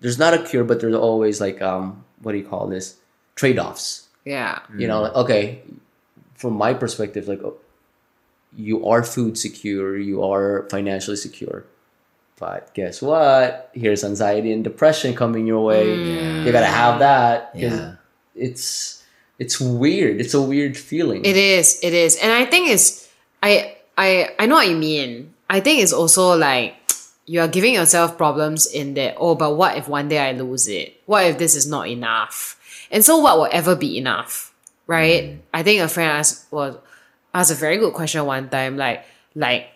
there's 0.00 0.18
not 0.18 0.32
a 0.34 0.40
cure, 0.44 0.64
but 0.64 0.80
there's 0.80 0.94
always 0.96 1.40
like 1.40 1.60
um 1.60 2.04
what 2.22 2.32
do 2.32 2.38
you 2.38 2.46
call 2.46 2.66
this 2.68 2.96
trade 3.38 3.58
offs. 3.58 4.08
Yeah. 4.26 4.58
You 4.76 4.88
know, 4.90 5.02
like, 5.06 5.14
okay, 5.14 5.62
from 6.34 6.54
my 6.58 6.74
perspective, 6.74 7.28
like 7.30 7.40
oh, 7.42 7.54
you 8.56 8.82
are 8.90 9.02
food 9.06 9.38
secure, 9.38 9.96
you 9.96 10.22
are 10.26 10.66
financially 10.70 11.16
secure. 11.16 11.64
But 12.38 12.74
guess 12.74 13.00
what? 13.02 13.70
Here's 13.74 14.02
anxiety 14.04 14.52
and 14.52 14.62
depression 14.62 15.14
coming 15.14 15.46
your 15.46 15.62
way. 15.64 15.86
Mm. 15.86 16.44
You 16.46 16.52
gotta 16.52 16.66
have 16.66 16.98
that. 16.98 17.52
'cause 17.54 17.62
Yeah. 17.62 17.94
It's 18.34 18.94
It's 19.38 19.60
weird. 19.62 20.18
It's 20.20 20.34
a 20.34 20.42
weird 20.42 20.74
feeling. 20.76 21.22
It 21.24 21.36
is, 21.38 21.78
it 21.82 21.94
is. 21.94 22.18
And 22.18 22.32
I 22.34 22.44
think 22.44 22.70
it's 22.74 23.06
I 23.42 23.76
I 23.96 24.34
I 24.38 24.46
know 24.50 24.56
what 24.58 24.66
you 24.68 24.74
mean. 24.76 25.30
I 25.48 25.60
think 25.62 25.78
it's 25.82 25.92
also 25.94 26.34
like 26.36 26.74
you 27.26 27.38
are 27.40 27.46
giving 27.48 27.74
yourself 27.74 28.16
problems 28.18 28.66
in 28.66 28.94
that, 28.98 29.14
oh, 29.18 29.34
but 29.38 29.54
what 29.54 29.76
if 29.78 29.86
one 29.86 30.08
day 30.08 30.18
I 30.18 30.32
lose 30.34 30.66
it? 30.66 30.98
What 31.06 31.22
if 31.26 31.38
this 31.38 31.54
is 31.54 31.66
not 31.70 31.86
enough? 31.86 32.57
And 32.90 33.04
so 33.04 33.18
what 33.18 33.38
will 33.38 33.48
ever 33.50 33.76
be 33.76 33.98
enough? 33.98 34.54
Right? 34.86 35.42
I 35.52 35.62
think 35.62 35.82
a 35.82 35.88
friend 35.88 36.10
asked 36.10 36.50
was 36.50 36.76
asked 37.34 37.50
a 37.50 37.54
very 37.54 37.76
good 37.76 37.92
question 37.92 38.24
one 38.24 38.48
time, 38.48 38.76
like 38.76 39.04
like 39.34 39.68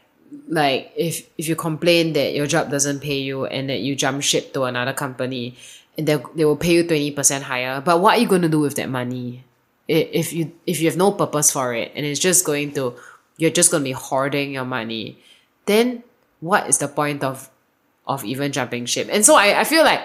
like 0.49 0.93
if 0.97 1.29
if 1.37 1.49
you 1.49 1.57
complain 1.57 2.15
that 2.15 2.33
your 2.33 2.47
job 2.47 2.71
doesn't 2.71 3.01
pay 3.01 3.21
you 3.21 3.45
and 3.45 3.69
that 3.69 3.81
you 3.81 3.95
jump 3.95 4.23
ship 4.23 4.55
to 4.55 4.65
another 4.65 4.95
company 4.95 5.57
and 5.99 6.09
they 6.09 6.17
they 6.35 6.45
will 6.45 6.57
pay 6.57 6.73
you 6.73 6.87
twenty 6.87 7.11
percent 7.11 7.45
higher, 7.45 7.81
but 7.81 8.01
what 8.01 8.17
are 8.17 8.21
you 8.21 8.27
gonna 8.27 8.49
do 8.49 8.61
with 8.61 8.77
that 8.77 8.89
money? 8.89 9.45
If 9.89 10.33
you 10.33 10.53
if 10.67 10.81
you 10.81 10.89
have 10.89 10.97
no 10.97 11.13
purpose 11.13 11.51
for 11.53 11.75
it 11.75 11.93
and 11.95 12.07
it's 12.07 12.21
just 12.21 12.47
going 12.47 12.73
to 12.75 12.97
you're 13.37 13.51
just 13.51 13.71
gonna 13.71 13.85
be 13.85 13.93
hoarding 13.93 14.53
your 14.53 14.65
money, 14.65 15.19
then 15.67 16.03
what 16.41 16.69
is 16.69 16.79
the 16.79 16.89
point 16.89 17.23
of 17.23 17.51
of 18.07 18.25
even 18.25 18.53
jumping 18.53 18.87
ship? 18.87 19.09
And 19.13 19.25
so 19.25 19.37
I, 19.37 19.61
I 19.61 19.65
feel 19.65 19.85
like 19.85 20.01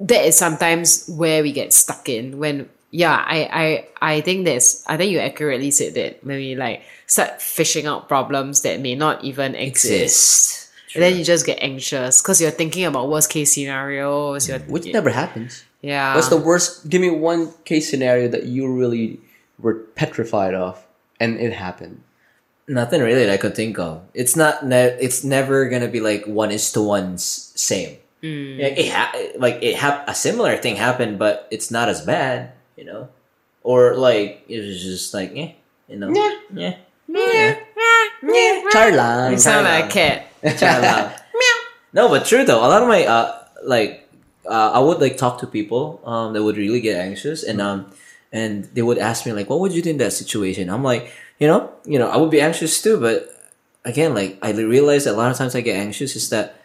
that 0.00 0.24
is 0.24 0.36
sometimes 0.36 1.08
where 1.08 1.42
we 1.42 1.52
get 1.52 1.72
stuck 1.72 2.08
in 2.08 2.38
when 2.38 2.68
yeah, 2.94 3.16
I, 3.16 3.88
I 4.00 4.14
I 4.16 4.20
think 4.20 4.44
there's 4.44 4.84
I 4.86 4.96
think 4.96 5.10
you 5.10 5.18
accurately 5.18 5.72
said 5.72 5.94
that 5.94 6.24
when 6.24 6.36
we 6.36 6.54
like 6.54 6.82
start 7.06 7.42
fishing 7.42 7.86
out 7.86 8.08
problems 8.08 8.62
that 8.62 8.78
may 8.78 8.94
not 8.94 9.24
even 9.24 9.56
exist. 9.56 9.90
Exist. 9.92 10.70
And 10.94 11.02
then 11.02 11.18
you 11.18 11.24
just 11.24 11.44
get 11.44 11.58
anxious 11.60 12.22
because 12.22 12.40
you're 12.40 12.52
thinking 12.52 12.84
about 12.84 13.08
worst 13.10 13.30
case 13.30 13.52
scenarios. 13.52 14.48
You're 14.48 14.60
Which 14.60 14.86
never 14.86 15.10
happens. 15.10 15.64
yeah. 15.82 16.14
What's 16.14 16.28
the 16.28 16.36
worst? 16.36 16.88
Give 16.88 17.00
me 17.00 17.10
one 17.10 17.50
case 17.64 17.90
scenario 17.90 18.28
that 18.28 18.44
you 18.44 18.72
really 18.72 19.18
were 19.58 19.74
petrified 19.74 20.54
of, 20.54 20.86
and 21.18 21.40
it 21.40 21.52
happened. 21.52 22.00
Nothing 22.68 23.02
really 23.02 23.26
that 23.26 23.32
I 23.32 23.38
could 23.38 23.56
think 23.56 23.76
of. 23.76 24.02
It's 24.14 24.36
not. 24.36 24.64
Ne- 24.64 24.96
it's 25.00 25.24
never 25.24 25.68
gonna 25.68 25.88
be 25.88 25.98
like 25.98 26.26
one 26.26 26.52
is 26.52 26.70
to 26.72 26.80
one's 26.80 27.50
same. 27.56 27.98
Like 28.62 28.78
it 28.78 28.88
ha- 28.90 29.12
like 29.36 29.58
it 29.62 29.76
hap- 29.76 30.08
a 30.08 30.14
similar 30.14 30.56
thing 30.56 30.76
happened, 30.76 31.18
but 31.18 31.46
it's 31.50 31.70
not 31.70 31.88
as 31.88 32.00
bad. 32.00 32.52
You 32.76 32.84
know, 32.84 33.08
or 33.62 33.94
like 33.96 34.44
it 34.48 34.60
was 34.64 34.82
just 34.82 35.12
like 35.14 35.32
eh, 35.36 35.52
you 35.88 35.96
know, 35.96 36.08
yeah, 36.10 36.32
yeah, 36.54 37.54
Charla. 38.72 39.30
you 39.30 39.38
sound 39.38 39.64
like 39.66 39.84
a 39.84 39.88
cat. 39.92 40.26
yeah. 40.42 41.18
no, 41.92 42.08
but 42.08 42.24
true 42.26 42.44
though. 42.44 42.60
A 42.64 42.68
lot 42.68 42.82
of 42.82 42.88
my 42.88 43.04
uh 43.04 43.44
like 43.62 44.08
uh, 44.46 44.72
I 44.74 44.78
would 44.80 45.00
like 45.00 45.16
talk 45.16 45.40
to 45.40 45.46
people 45.46 46.00
um 46.04 46.32
that 46.32 46.42
would 46.42 46.56
really 46.56 46.80
get 46.80 46.98
anxious 47.00 47.42
and 47.44 47.60
um 47.60 47.92
and 48.32 48.64
they 48.74 48.82
would 48.82 48.98
ask 48.98 49.24
me 49.26 49.32
like 49.32 49.48
what 49.48 49.60
would 49.60 49.72
you 49.72 49.82
do 49.82 49.90
in 49.90 49.98
that 49.98 50.12
situation? 50.12 50.68
I'm 50.70 50.82
like 50.82 51.12
you 51.38 51.46
know 51.46 51.72
you 51.84 51.98
know 51.98 52.08
I 52.08 52.16
would 52.16 52.30
be 52.30 52.40
anxious 52.40 52.80
too, 52.82 52.98
but 53.00 53.28
again 53.84 54.14
like 54.14 54.38
I 54.42 54.52
realize 54.52 55.04
that 55.04 55.14
a 55.14 55.18
lot 55.20 55.30
of 55.30 55.36
times 55.36 55.54
I 55.54 55.60
get 55.60 55.76
anxious 55.76 56.16
is 56.16 56.28
that 56.30 56.56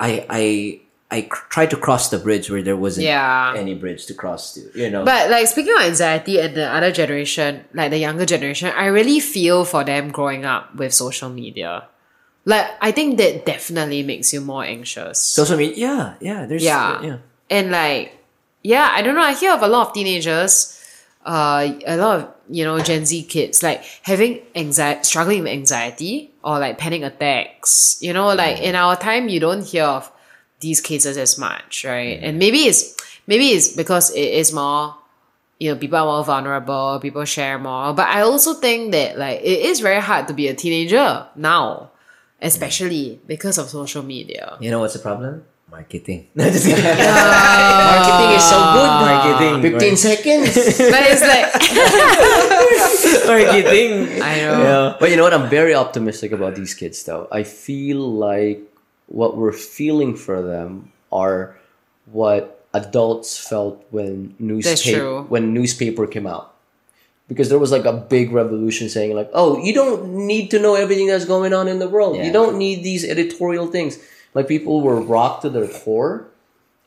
I 0.00 0.26
I 0.30 0.80
I 1.12 1.22
cr- 1.22 1.46
tried 1.50 1.70
to 1.70 1.76
cross 1.76 2.08
the 2.08 2.18
bridge 2.18 2.50
where 2.50 2.62
there 2.62 2.76
wasn't 2.76 3.06
Yeah. 3.06 3.52
any 3.56 3.74
bridge 3.74 4.06
to 4.06 4.14
cross 4.14 4.54
to. 4.54 4.60
You 4.74 4.88
know, 4.90 5.04
But 5.04 5.28
like 5.30 5.46
speaking 5.48 5.74
of 5.76 5.82
anxiety 5.82 6.38
and 6.40 6.54
the 6.56 6.66
other 6.70 6.90
generation, 6.92 7.64
like 7.74 7.90
the 7.90 7.98
younger 7.98 8.24
generation, 8.24 8.72
I 8.76 8.86
really 8.86 9.18
feel 9.20 9.64
for 9.64 9.82
them 9.84 10.10
growing 10.10 10.44
up 10.44 10.74
with 10.74 10.94
social 10.94 11.28
media. 11.28 11.84
Like 12.46 12.66
I 12.80 12.90
think 12.92 13.18
that 13.18 13.44
definitely 13.44 14.02
makes 14.02 14.32
you 14.32 14.40
more 14.40 14.64
anxious. 14.64 15.18
social 15.20 15.56
media. 15.58 15.76
Yeah, 15.76 16.04
yeah. 16.20 16.46
There's 16.46 16.62
yeah. 16.62 17.02
yeah. 17.02 17.18
And 17.50 17.70
like 17.70 18.16
yeah, 18.62 18.88
I 18.94 19.02
don't 19.02 19.14
know, 19.14 19.22
I 19.22 19.34
hear 19.34 19.52
of 19.52 19.62
a 19.62 19.68
lot 19.68 19.88
of 19.88 19.92
teenagers, 19.94 20.78
uh 21.26 21.68
a 21.86 21.96
lot 21.96 22.20
of, 22.20 22.28
you 22.48 22.64
know, 22.64 22.78
Gen 22.80 23.04
Z 23.04 23.24
kids 23.24 23.62
like 23.62 23.82
having 24.02 24.40
anxiety 24.54 25.02
struggling 25.04 25.42
with 25.42 25.52
anxiety 25.52 26.29
or 26.42 26.58
like 26.58 26.78
panic 26.78 27.02
attacks. 27.02 27.98
You 28.00 28.12
know, 28.12 28.28
like 28.34 28.58
mm. 28.58 28.62
in 28.62 28.74
our 28.74 28.96
time 28.96 29.28
you 29.28 29.40
don't 29.40 29.64
hear 29.64 29.84
of 29.84 30.10
these 30.60 30.80
cases 30.80 31.16
as 31.16 31.38
much, 31.38 31.84
right? 31.84 32.20
Mm. 32.20 32.24
And 32.24 32.38
maybe 32.38 32.58
it's 32.58 32.96
maybe 33.26 33.48
it's 33.48 33.68
because 33.68 34.10
it 34.10 34.20
is 34.34 34.52
more 34.52 34.96
you 35.60 35.70
know, 35.70 35.78
people 35.78 35.98
are 35.98 36.06
more 36.06 36.24
vulnerable, 36.24 36.98
people 37.00 37.24
share 37.26 37.58
more. 37.58 37.92
But 37.92 38.08
I 38.08 38.22
also 38.22 38.54
think 38.54 38.92
that 38.92 39.18
like 39.18 39.40
it 39.40 39.60
is 39.66 39.80
very 39.80 40.00
hard 40.00 40.26
to 40.28 40.34
be 40.34 40.48
a 40.48 40.54
teenager 40.54 41.26
now, 41.36 41.90
especially 42.40 43.20
because 43.26 43.58
of 43.58 43.68
social 43.68 44.02
media. 44.02 44.56
You 44.58 44.70
know 44.70 44.80
what's 44.80 44.94
the 44.94 45.00
problem? 45.00 45.44
Marketing. 45.70 46.26
No, 46.34 46.50
just 46.50 46.64
kidding. 46.66 46.82
Marketing 46.82 48.30
is 48.34 48.44
so 48.48 48.58
good. 48.74 48.90
Marketing. 49.06 49.62
Fifteen 49.62 49.96
seconds. 49.96 50.48
But 50.90 51.02
it's 51.06 51.22
like 51.22 51.46
Marketing. 53.26 54.22
I 54.22 54.36
know. 54.36 54.62
Yeah. 54.62 54.96
But 54.98 55.10
you 55.10 55.16
know 55.16 55.24
what? 55.24 55.34
I'm 55.34 55.48
very 55.48 55.74
optimistic 55.74 56.32
about 56.32 56.54
these 56.54 56.74
kids, 56.74 57.02
though. 57.04 57.28
I 57.30 57.42
feel 57.42 57.98
like 57.98 58.62
what 59.06 59.36
we're 59.36 59.52
feeling 59.52 60.16
for 60.16 60.40
them 60.42 60.92
are 61.12 61.56
what 62.06 62.64
adults 62.72 63.36
felt 63.36 63.84
when 63.90 64.34
newspaper 64.38 65.22
when 65.22 65.52
newspaper 65.52 66.06
came 66.06 66.26
out. 66.26 66.54
Because 67.28 67.48
there 67.48 67.58
was 67.58 67.70
like 67.70 67.84
a 67.84 67.92
big 67.92 68.32
revolution 68.32 68.88
saying 68.88 69.14
like, 69.14 69.30
"Oh, 69.32 69.62
you 69.62 69.72
don't 69.72 70.26
need 70.26 70.50
to 70.50 70.58
know 70.58 70.74
everything 70.74 71.06
that's 71.06 71.24
going 71.24 71.52
on 71.54 71.68
in 71.68 71.78
the 71.78 71.88
world. 71.88 72.16
You 72.16 72.32
don't 72.32 72.58
need 72.58 72.82
these 72.82 73.04
editorial 73.04 73.66
things." 73.68 73.98
Like 74.34 74.48
people 74.48 74.80
were 74.80 75.00
rocked 75.00 75.42
to 75.42 75.50
their 75.50 75.68
core, 75.68 76.26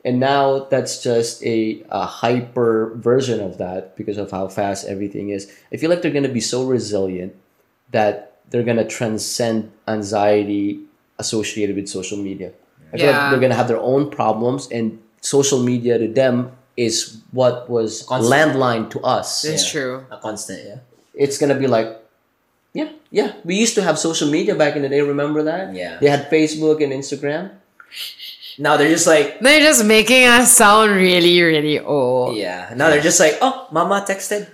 and 0.05 0.19
now 0.19 0.65
that's 0.65 1.01
just 1.01 1.43
a, 1.43 1.83
a 1.89 2.05
hyper 2.05 2.93
version 2.95 3.39
of 3.39 3.57
that 3.57 3.95
because 3.95 4.17
of 4.17 4.31
how 4.31 4.47
fast 4.47 4.85
everything 4.87 5.29
is. 5.29 5.51
I 5.71 5.77
feel 5.77 5.89
like 5.89 6.01
they're 6.01 6.11
going 6.11 6.23
to 6.27 6.29
be 6.33 6.41
so 6.41 6.65
resilient 6.65 7.35
that 7.91 8.37
they're 8.49 8.63
going 8.63 8.77
to 8.77 8.87
transcend 8.87 9.71
anxiety 9.87 10.79
associated 11.19 11.75
with 11.75 11.87
social 11.87 12.17
media. 12.17 12.51
I 12.93 12.97
feel 12.97 13.07
like 13.07 13.15
Yeah. 13.15 13.29
they're 13.29 13.39
going 13.39 13.51
to 13.51 13.55
have 13.57 13.67
their 13.67 13.79
own 13.79 14.09
problems, 14.11 14.67
and 14.69 14.99
social 15.21 15.59
media 15.63 15.97
to 15.97 16.07
them 16.07 16.51
is 16.75 17.17
what 17.31 17.69
was 17.69 18.03
Constant. 18.03 18.33
landline 18.33 18.89
to 18.91 18.99
us. 19.01 19.45
It's 19.45 19.63
Yeah. 19.65 19.71
true. 19.71 20.05
A 20.11 20.17
constant, 20.17 20.59
yeah. 20.65 20.77
It's 21.13 21.37
going 21.37 21.53
to 21.53 21.59
be 21.59 21.67
like, 21.67 21.87
yeah, 22.73 22.89
yeah. 23.11 23.33
We 23.45 23.55
used 23.55 23.75
to 23.75 23.83
have 23.83 23.97
social 23.99 24.27
media 24.29 24.55
back 24.55 24.75
in 24.75 24.81
the 24.81 24.89
day. 24.89 25.01
Remember 25.01 25.43
that? 25.43 25.73
Yeah. 25.75 25.97
They 26.01 26.09
had 26.09 26.29
Facebook 26.29 26.83
and 26.83 26.91
Instagram. 26.91 27.51
Now 28.57 28.77
they're 28.77 28.89
just 28.89 29.07
like, 29.07 29.39
They're 29.39 29.61
just 29.61 29.83
making 29.85 30.25
us 30.25 30.55
sound 30.55 30.91
really, 30.91 31.41
really 31.41 31.79
old. 31.79 32.35
yeah. 32.37 32.73
Now 32.75 32.89
they're 32.89 33.01
just 33.01 33.19
like, 33.19 33.37
oh, 33.41 33.67
mama 33.71 34.05
texted. 34.07 34.47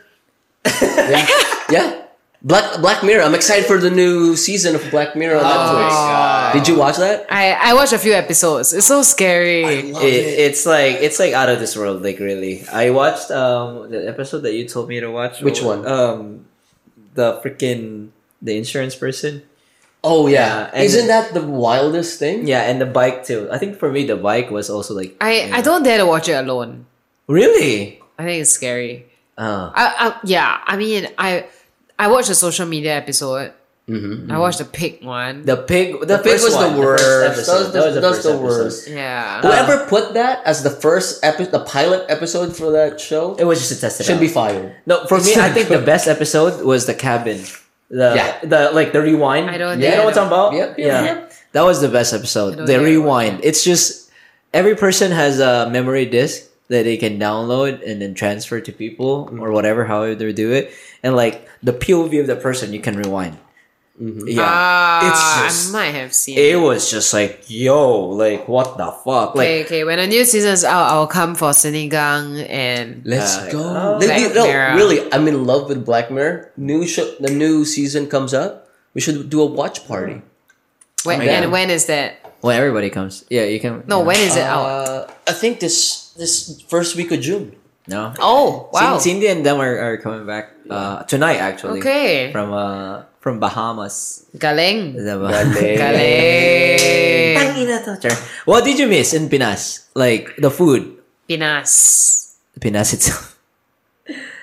Yeah, 0.82 1.28
yeah. 1.70 2.02
Black 2.42 2.80
Black 2.80 3.04
Mirror. 3.04 3.24
I'm 3.24 3.36
excited 3.36 3.66
for 3.66 3.78
the 3.78 3.90
new 3.92 4.36
season 4.38 4.74
of 4.76 4.90
Black 4.92 5.14
Mirror 5.16 5.40
on 5.40 5.44
Netflix. 5.44 6.54
Did 6.54 6.68
you 6.70 6.78
watch 6.80 6.96
that? 6.96 7.28
I, 7.30 7.52
I 7.52 7.74
watched 7.74 7.92
a 7.92 7.98
few 8.00 8.14
episodes. 8.14 8.72
It's 8.72 8.88
so 8.88 9.02
scary. 9.02 9.64
It, 9.64 9.96
it's 10.48 10.66
like 10.66 10.96
it's 11.04 11.20
like 11.20 11.34
out 11.34 11.50
of 11.50 11.60
this 11.60 11.76
world, 11.76 12.02
like 12.02 12.20
really. 12.20 12.64
I 12.72 12.92
watched 12.92 13.30
um 13.32 13.92
the 13.92 14.08
episode 14.08 14.40
that 14.48 14.54
you 14.54 14.68
told 14.70 14.88
me 14.88 15.02
to 15.02 15.12
watch. 15.12 15.42
Which 15.42 15.62
one? 15.62 15.86
Um, 15.86 16.46
the 17.14 17.42
freaking 17.44 18.12
the 18.42 18.56
insurance 18.58 18.96
person. 18.96 19.44
Oh 20.04 20.28
Yeah, 20.28 20.70
and- 20.74 20.84
Isn't 20.84 21.08
that 21.08 21.34
the 21.34 21.42
wildest 21.44 22.20
thing? 22.20 22.48
Yeah, 22.48 22.62
and 22.64 22.80
the 22.80 22.86
bike 22.86 23.26
too. 23.26 23.50
I 23.52 23.58
think 23.58 23.78
for 23.78 23.92
me 23.92 24.06
the 24.06 24.16
bike 24.16 24.50
was 24.50 24.70
also 24.70 24.94
like 24.94 25.16
I, 25.20 25.50
I 25.54 25.62
don't 25.62 25.84
dare 25.84 25.98
to 26.00 26.06
watch 26.06 26.30
it 26.30 26.34
alone. 26.40 26.86
really. 27.28 28.00
I 28.18 28.24
think 28.24 28.42
it's 28.42 28.52
scary. 28.52 29.06
Oh, 29.38 29.72
I, 29.74 29.86
I, 30.12 30.20
yeah, 30.26 30.60
I 30.66 30.76
mean, 30.76 31.08
I 31.18 31.46
I 31.98 32.08
watched 32.10 32.30
a 32.30 32.36
social 32.36 32.66
media 32.66 32.96
episode. 32.96 33.54
Mm-hmm. 33.88 34.30
I 34.32 34.38
watched 34.38 34.60
the 34.60 34.66
pig 34.66 35.04
one. 35.04 35.46
the 35.46 35.58
pig. 35.58 36.00
The, 36.02 36.06
The 36.06 36.18
pig 36.20 36.34
first 36.40 36.44
was 36.44 36.56
the 36.60 36.80
worst. 36.80 37.04
first 37.04 37.32
episode. 37.32 37.72
That 37.72 37.86
was 37.86 37.96
the- 37.96 38.02
That 38.02 38.08
was 38.12 38.18
that's 38.18 38.24
the 38.24 38.34
the 38.34 38.38
first 38.38 38.38
episode. 38.38 38.44
worst. 38.44 38.88
yeah. 38.88 39.42
Whoever 39.42 39.86
put 39.88 40.14
that 40.14 40.44
as 40.46 40.62
the 40.64 40.70
first 40.70 41.24
episode, 41.24 41.52
the 41.52 41.64
pilot 41.64 42.06
episode 42.10 42.56
for 42.56 42.72
that 42.72 43.00
show, 43.02 43.34
It 43.36 43.46
was 43.46 43.60
just 43.60 43.72
a 43.72 43.80
test 43.82 44.00
it 44.02 44.04
should 44.04 44.16
out. 44.16 44.20
be 44.22 44.28
fired. 44.28 44.76
No, 44.86 45.06
for 45.08 45.18
me, 45.20 45.34
I 45.34 45.48
not 45.48 45.52
think 45.58 45.70
the 45.70 45.80
best 45.82 46.08
episode 46.08 46.64
was 46.64 46.86
the 46.86 46.94
cabin. 46.94 47.42
The 47.90 48.14
Yeah. 48.16 48.40
the 48.44 48.72
like 48.72 48.94
the 48.94 49.02
rewind. 49.02 49.50
I 49.50 49.58
don't 49.58 49.80
You 49.82 49.90
know 49.90 50.02
I 50.02 50.06
what 50.06 50.18
I'm 50.18 50.30
talking 50.30 50.54
about? 50.54 50.54
Yep, 50.54 50.70
yep, 50.78 50.88
yeah. 50.88 51.04
yep. 51.04 51.34
That 51.54 51.64
was 51.64 51.82
the 51.82 51.90
best 51.90 52.14
episode. 52.14 52.68
The 52.68 52.80
rewind. 52.80 53.42
It's 53.44 53.64
just 53.64 54.12
every 54.54 54.76
person 54.76 55.12
has 55.12 55.40
a 55.40 55.70
memory 55.72 56.06
disk 56.06 56.44
that 56.70 56.84
they 56.86 56.98
can 56.98 57.18
download 57.18 57.82
and 57.82 58.00
then 58.02 58.14
transfer 58.14 58.62
to 58.62 58.72
people 58.72 59.26
Mm-hmm. 59.26 59.42
or 59.42 59.52
whatever, 59.52 59.86
however 59.86 60.14
they 60.14 60.32
do 60.34 60.52
it. 60.54 60.70
And 61.02 61.16
like 61.16 61.50
the 61.64 61.74
POV 61.74 62.22
of 62.22 62.28
the 62.28 62.36
person, 62.38 62.74
you 62.74 62.80
can 62.80 62.96
rewind. 62.96 63.38
Mm-hmm. 64.00 64.28
Yeah. 64.32 64.48
Ah, 64.48 65.04
it's 65.12 65.24
just 65.44 65.70
I 65.70 65.72
might 65.76 65.92
have 66.00 66.14
seen 66.16 66.38
it 66.40 66.56
was 66.56 66.90
just 66.90 67.14
like 67.14 67.44
yo, 67.52 68.08
like 68.16 68.48
what 68.48 68.78
the 68.78 68.88
fuck? 69.04 69.36
Like 69.36 69.44
Okay, 69.44 69.64
okay. 69.66 69.84
When 69.84 69.98
the 70.00 70.08
new 70.08 70.24
season's 70.24 70.64
out, 70.64 70.88
I'll 70.90 71.08
come 71.08 71.36
for 71.36 71.52
Sinigang 71.52 72.48
and 72.50 73.04
Let's 73.04 73.36
Uh, 73.36 73.50
go. 73.52 73.60
oh. 73.60 74.00
Black 74.00 74.34
no, 74.34 74.48
Mirror. 74.48 74.76
really, 74.80 75.04
I'm 75.12 75.28
in 75.28 75.44
love 75.44 75.68
with 75.68 75.84
Black 75.84 76.10
Mirror. 76.12 76.52
New 76.56 76.88
show, 76.88 77.12
the 77.20 77.30
new 77.30 77.66
season 77.66 78.08
comes 78.08 78.34
up. 78.34 78.72
We 78.96 79.02
should 79.02 79.30
do 79.30 79.42
a 79.42 79.46
watch 79.46 79.84
party. 79.86 80.22
when, 81.04 81.20
yeah. 81.22 81.44
and 81.44 81.52
when 81.52 81.70
is 81.70 81.86
that? 81.88 82.24
when 82.40 82.56
everybody 82.56 82.90
comes. 82.90 83.26
Yeah, 83.30 83.44
you 83.52 83.60
can 83.60 83.84
No, 83.86 84.00
yeah. 84.00 84.06
when 84.08 84.20
is 84.24 84.36
it 84.40 84.48
out? 84.48 84.64
Uh, 84.64 85.08
I 85.28 85.34
think 85.36 85.60
this 85.60 86.16
this 86.16 86.64
first 86.72 86.96
week 86.96 87.12
of 87.12 87.20
June. 87.20 87.52
No. 87.88 88.14
Oh, 88.20 88.70
wow. 88.72 88.96
Cindy 88.98 89.28
and 89.28 89.44
them 89.44 89.60
are, 89.60 89.76
are 89.76 89.98
coming 89.98 90.24
back 90.24 90.56
uh, 90.70 91.04
tonight 91.04 91.44
actually. 91.44 91.80
Okay. 91.84 92.32
From 92.32 92.54
uh 92.56 93.04
from 93.20 93.40
Bahamas. 93.40 94.26
Galing. 94.38 94.96
Is 94.96 95.06
that 95.06 95.20
Galing. 95.80 96.80
Tangina 97.38 97.84
to, 97.84 98.00
Char. 98.00 98.18
What 98.46 98.64
did 98.64 98.80
you 98.80 98.88
miss 98.88 99.14
in 99.14 99.30
Pinas? 99.30 99.88
Like 99.94 100.36
the 100.38 100.50
food. 100.50 100.98
Pinas. 101.28 102.38
Pinas 102.60 102.94
itself. 102.94 103.38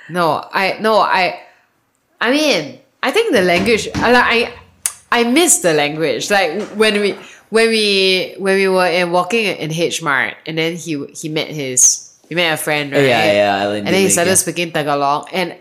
No, 0.09 0.39
I 0.53 0.79
no, 0.79 1.01
I 1.03 1.43
I 2.21 2.31
mean, 2.31 2.79
I 3.03 3.11
think 3.11 3.35
the 3.35 3.43
language 3.43 3.89
I 3.95 4.13
like 4.13 4.25
I 4.25 4.55
I 5.11 5.25
miss 5.25 5.59
the 5.61 5.75
language. 5.75 6.31
Like 6.31 6.63
when 6.79 7.01
we 7.01 7.19
when 7.51 7.69
we 7.69 8.35
when 8.39 8.55
we 8.55 8.69
were 8.69 8.87
in 8.87 9.11
walking 9.11 9.47
in 9.47 9.73
H 9.73 10.03
Mart 10.03 10.37
and 10.47 10.57
then 10.59 10.77
he 10.77 11.05
he 11.11 11.29
met 11.29 11.49
his 11.49 12.15
he 12.29 12.35
met 12.35 12.55
a 12.55 12.57
friend, 12.57 12.93
right? 12.93 13.03
Yeah, 13.03 13.33
yeah, 13.33 13.63
Island 13.67 13.87
And 13.87 13.95
then 13.95 14.03
he 14.03 14.09
started 14.09 14.39
yeah. 14.39 14.43
speaking 14.47 14.71
Tagalog 14.73 15.29
and 15.33 15.57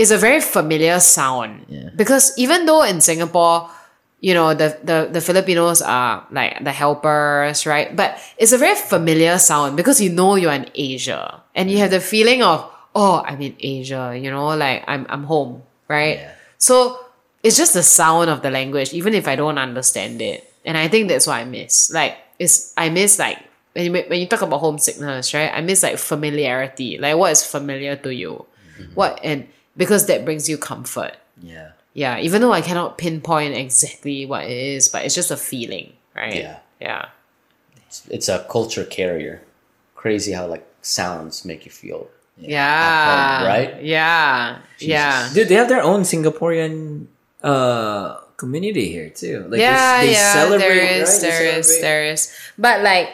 it's 0.00 0.10
a 0.10 0.16
very 0.16 0.40
familiar 0.40 0.98
sound. 0.98 1.66
Yeah. 1.68 1.90
Because 1.94 2.32
even 2.38 2.64
though 2.64 2.82
in 2.82 3.02
Singapore, 3.02 3.68
you 4.20 4.32
know, 4.32 4.54
the, 4.54 4.78
the, 4.82 5.08
the 5.12 5.20
Filipinos 5.20 5.82
are 5.82 6.26
like 6.30 6.64
the 6.64 6.72
helpers, 6.72 7.66
right? 7.66 7.94
But 7.94 8.18
it's 8.38 8.52
a 8.52 8.58
very 8.58 8.76
familiar 8.76 9.36
sound 9.36 9.76
because 9.76 10.00
you 10.00 10.08
know 10.08 10.36
you're 10.36 10.52
in 10.52 10.70
Asia. 10.74 11.42
And 11.54 11.70
you 11.70 11.76
have 11.78 11.90
the 11.90 12.00
feeling 12.00 12.42
of, 12.42 12.64
oh, 12.94 13.22
I'm 13.26 13.42
in 13.42 13.54
Asia, 13.60 14.18
you 14.18 14.30
know, 14.30 14.48
like 14.56 14.84
I'm 14.88 15.04
I'm 15.10 15.24
home, 15.24 15.62
right? 15.86 16.32
So 16.56 16.98
it's 17.42 17.58
just 17.58 17.74
the 17.74 17.82
sound 17.82 18.30
of 18.30 18.40
the 18.40 18.50
language, 18.50 18.94
even 18.94 19.12
if 19.12 19.28
I 19.28 19.36
don't 19.36 19.58
understand 19.58 20.22
it. 20.22 20.50
And 20.64 20.78
I 20.78 20.88
think 20.88 21.08
that's 21.08 21.26
what 21.26 21.36
I 21.36 21.44
miss. 21.44 21.92
Like 21.92 22.16
it's 22.38 22.72
I 22.76 22.88
miss 22.88 23.18
like 23.18 23.36
when 23.74 23.84
you, 23.84 23.92
when 23.92 24.18
you 24.18 24.26
talk 24.26 24.40
about 24.40 24.60
homesickness, 24.60 25.34
right? 25.34 25.52
I 25.52 25.60
miss 25.60 25.82
like 25.82 25.98
familiarity. 25.98 26.96
Like 26.96 27.16
what 27.16 27.32
is 27.32 27.44
familiar 27.44 27.96
to 27.96 28.14
you? 28.14 28.46
Mm-hmm. 28.80 28.94
What 28.94 29.20
and 29.22 29.46
because 29.80 30.04
that 30.06 30.24
brings 30.26 30.46
you 30.48 30.58
comfort. 30.58 31.16
Yeah. 31.40 31.72
Yeah, 31.94 32.18
even 32.20 32.42
though 32.42 32.52
I 32.52 32.60
cannot 32.60 32.98
pinpoint 32.98 33.54
exactly 33.56 34.26
what 34.26 34.44
it 34.44 34.52
is, 34.76 34.88
but 34.88 35.04
it's 35.04 35.14
just 35.14 35.32
a 35.32 35.36
feeling, 35.36 35.94
right? 36.14 36.36
Yeah. 36.36 36.58
Yeah. 36.78 37.08
It's 38.08 38.28
a 38.28 38.46
culture 38.48 38.84
carrier. 38.84 39.42
Crazy 39.96 40.32
how 40.32 40.46
like 40.46 40.64
sounds 40.82 41.44
make 41.44 41.64
you 41.64 41.72
feel. 41.72 42.08
Yeah. 42.36 43.40
home, 43.40 43.48
right? 43.48 43.82
Yeah. 43.82 44.60
Yeah. 44.78 45.28
Dude, 45.32 45.48
they 45.48 45.56
have 45.56 45.68
their 45.68 45.82
own 45.82 46.02
Singaporean 46.02 47.06
uh 47.42 48.20
community 48.36 48.92
here 48.92 49.08
too. 49.10 49.48
Like 49.48 49.60
yeah, 49.60 50.00
they, 50.00 50.06
they 50.06 50.12
yeah, 50.12 50.32
celebrate, 50.32 50.68
There 50.68 51.02
is, 51.02 51.10
right? 51.10 51.20
there 51.22 51.58
is, 51.58 51.80
there 51.80 52.04
is. 52.04 52.32
But 52.56 52.82
like, 52.82 53.08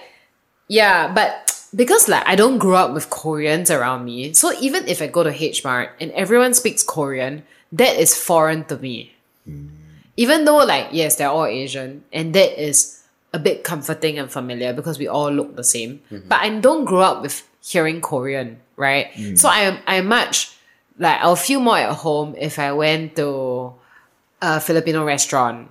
yeah, 0.68 1.12
but 1.14 1.46
because 1.76 2.08
like 2.08 2.26
I 2.26 2.34
don't 2.34 2.58
grow 2.58 2.74
up 2.76 2.94
with 2.94 3.10
Koreans 3.10 3.70
around 3.70 4.04
me, 4.04 4.32
so 4.32 4.52
even 4.60 4.88
if 4.88 5.02
I 5.02 5.06
go 5.06 5.22
to 5.22 5.30
H 5.30 5.62
Mart 5.62 5.90
and 6.00 6.10
everyone 6.12 6.54
speaks 6.54 6.82
Korean, 6.82 7.44
that 7.70 7.96
is 7.96 8.16
foreign 8.16 8.64
to 8.64 8.78
me. 8.78 9.12
Mm. 9.48 9.68
Even 10.16 10.46
though 10.46 10.64
like 10.64 10.88
yes, 10.90 11.16
they're 11.16 11.28
all 11.28 11.44
Asian, 11.44 12.02
and 12.12 12.34
that 12.34 12.56
is 12.56 13.04
a 13.32 13.38
bit 13.38 13.62
comforting 13.62 14.18
and 14.18 14.32
familiar 14.32 14.72
because 14.72 14.98
we 14.98 15.06
all 15.06 15.30
look 15.30 15.54
the 15.54 15.64
same. 15.64 16.00
Mm-hmm. 16.10 16.28
But 16.28 16.40
I 16.40 16.48
don't 16.58 16.86
grow 16.86 17.00
up 17.00 17.20
with 17.20 17.46
hearing 17.62 18.00
Korean, 18.00 18.58
right? 18.76 19.12
Mm. 19.12 19.38
So 19.38 19.48
I 19.48 19.60
am 19.68 19.78
I 19.86 20.00
much 20.00 20.56
like 20.98 21.20
I'll 21.20 21.36
feel 21.36 21.60
more 21.60 21.76
at 21.76 21.92
home 21.92 22.34
if 22.38 22.58
I 22.58 22.72
went 22.72 23.16
to 23.16 23.74
a 24.40 24.60
Filipino 24.60 25.04
restaurant, 25.04 25.68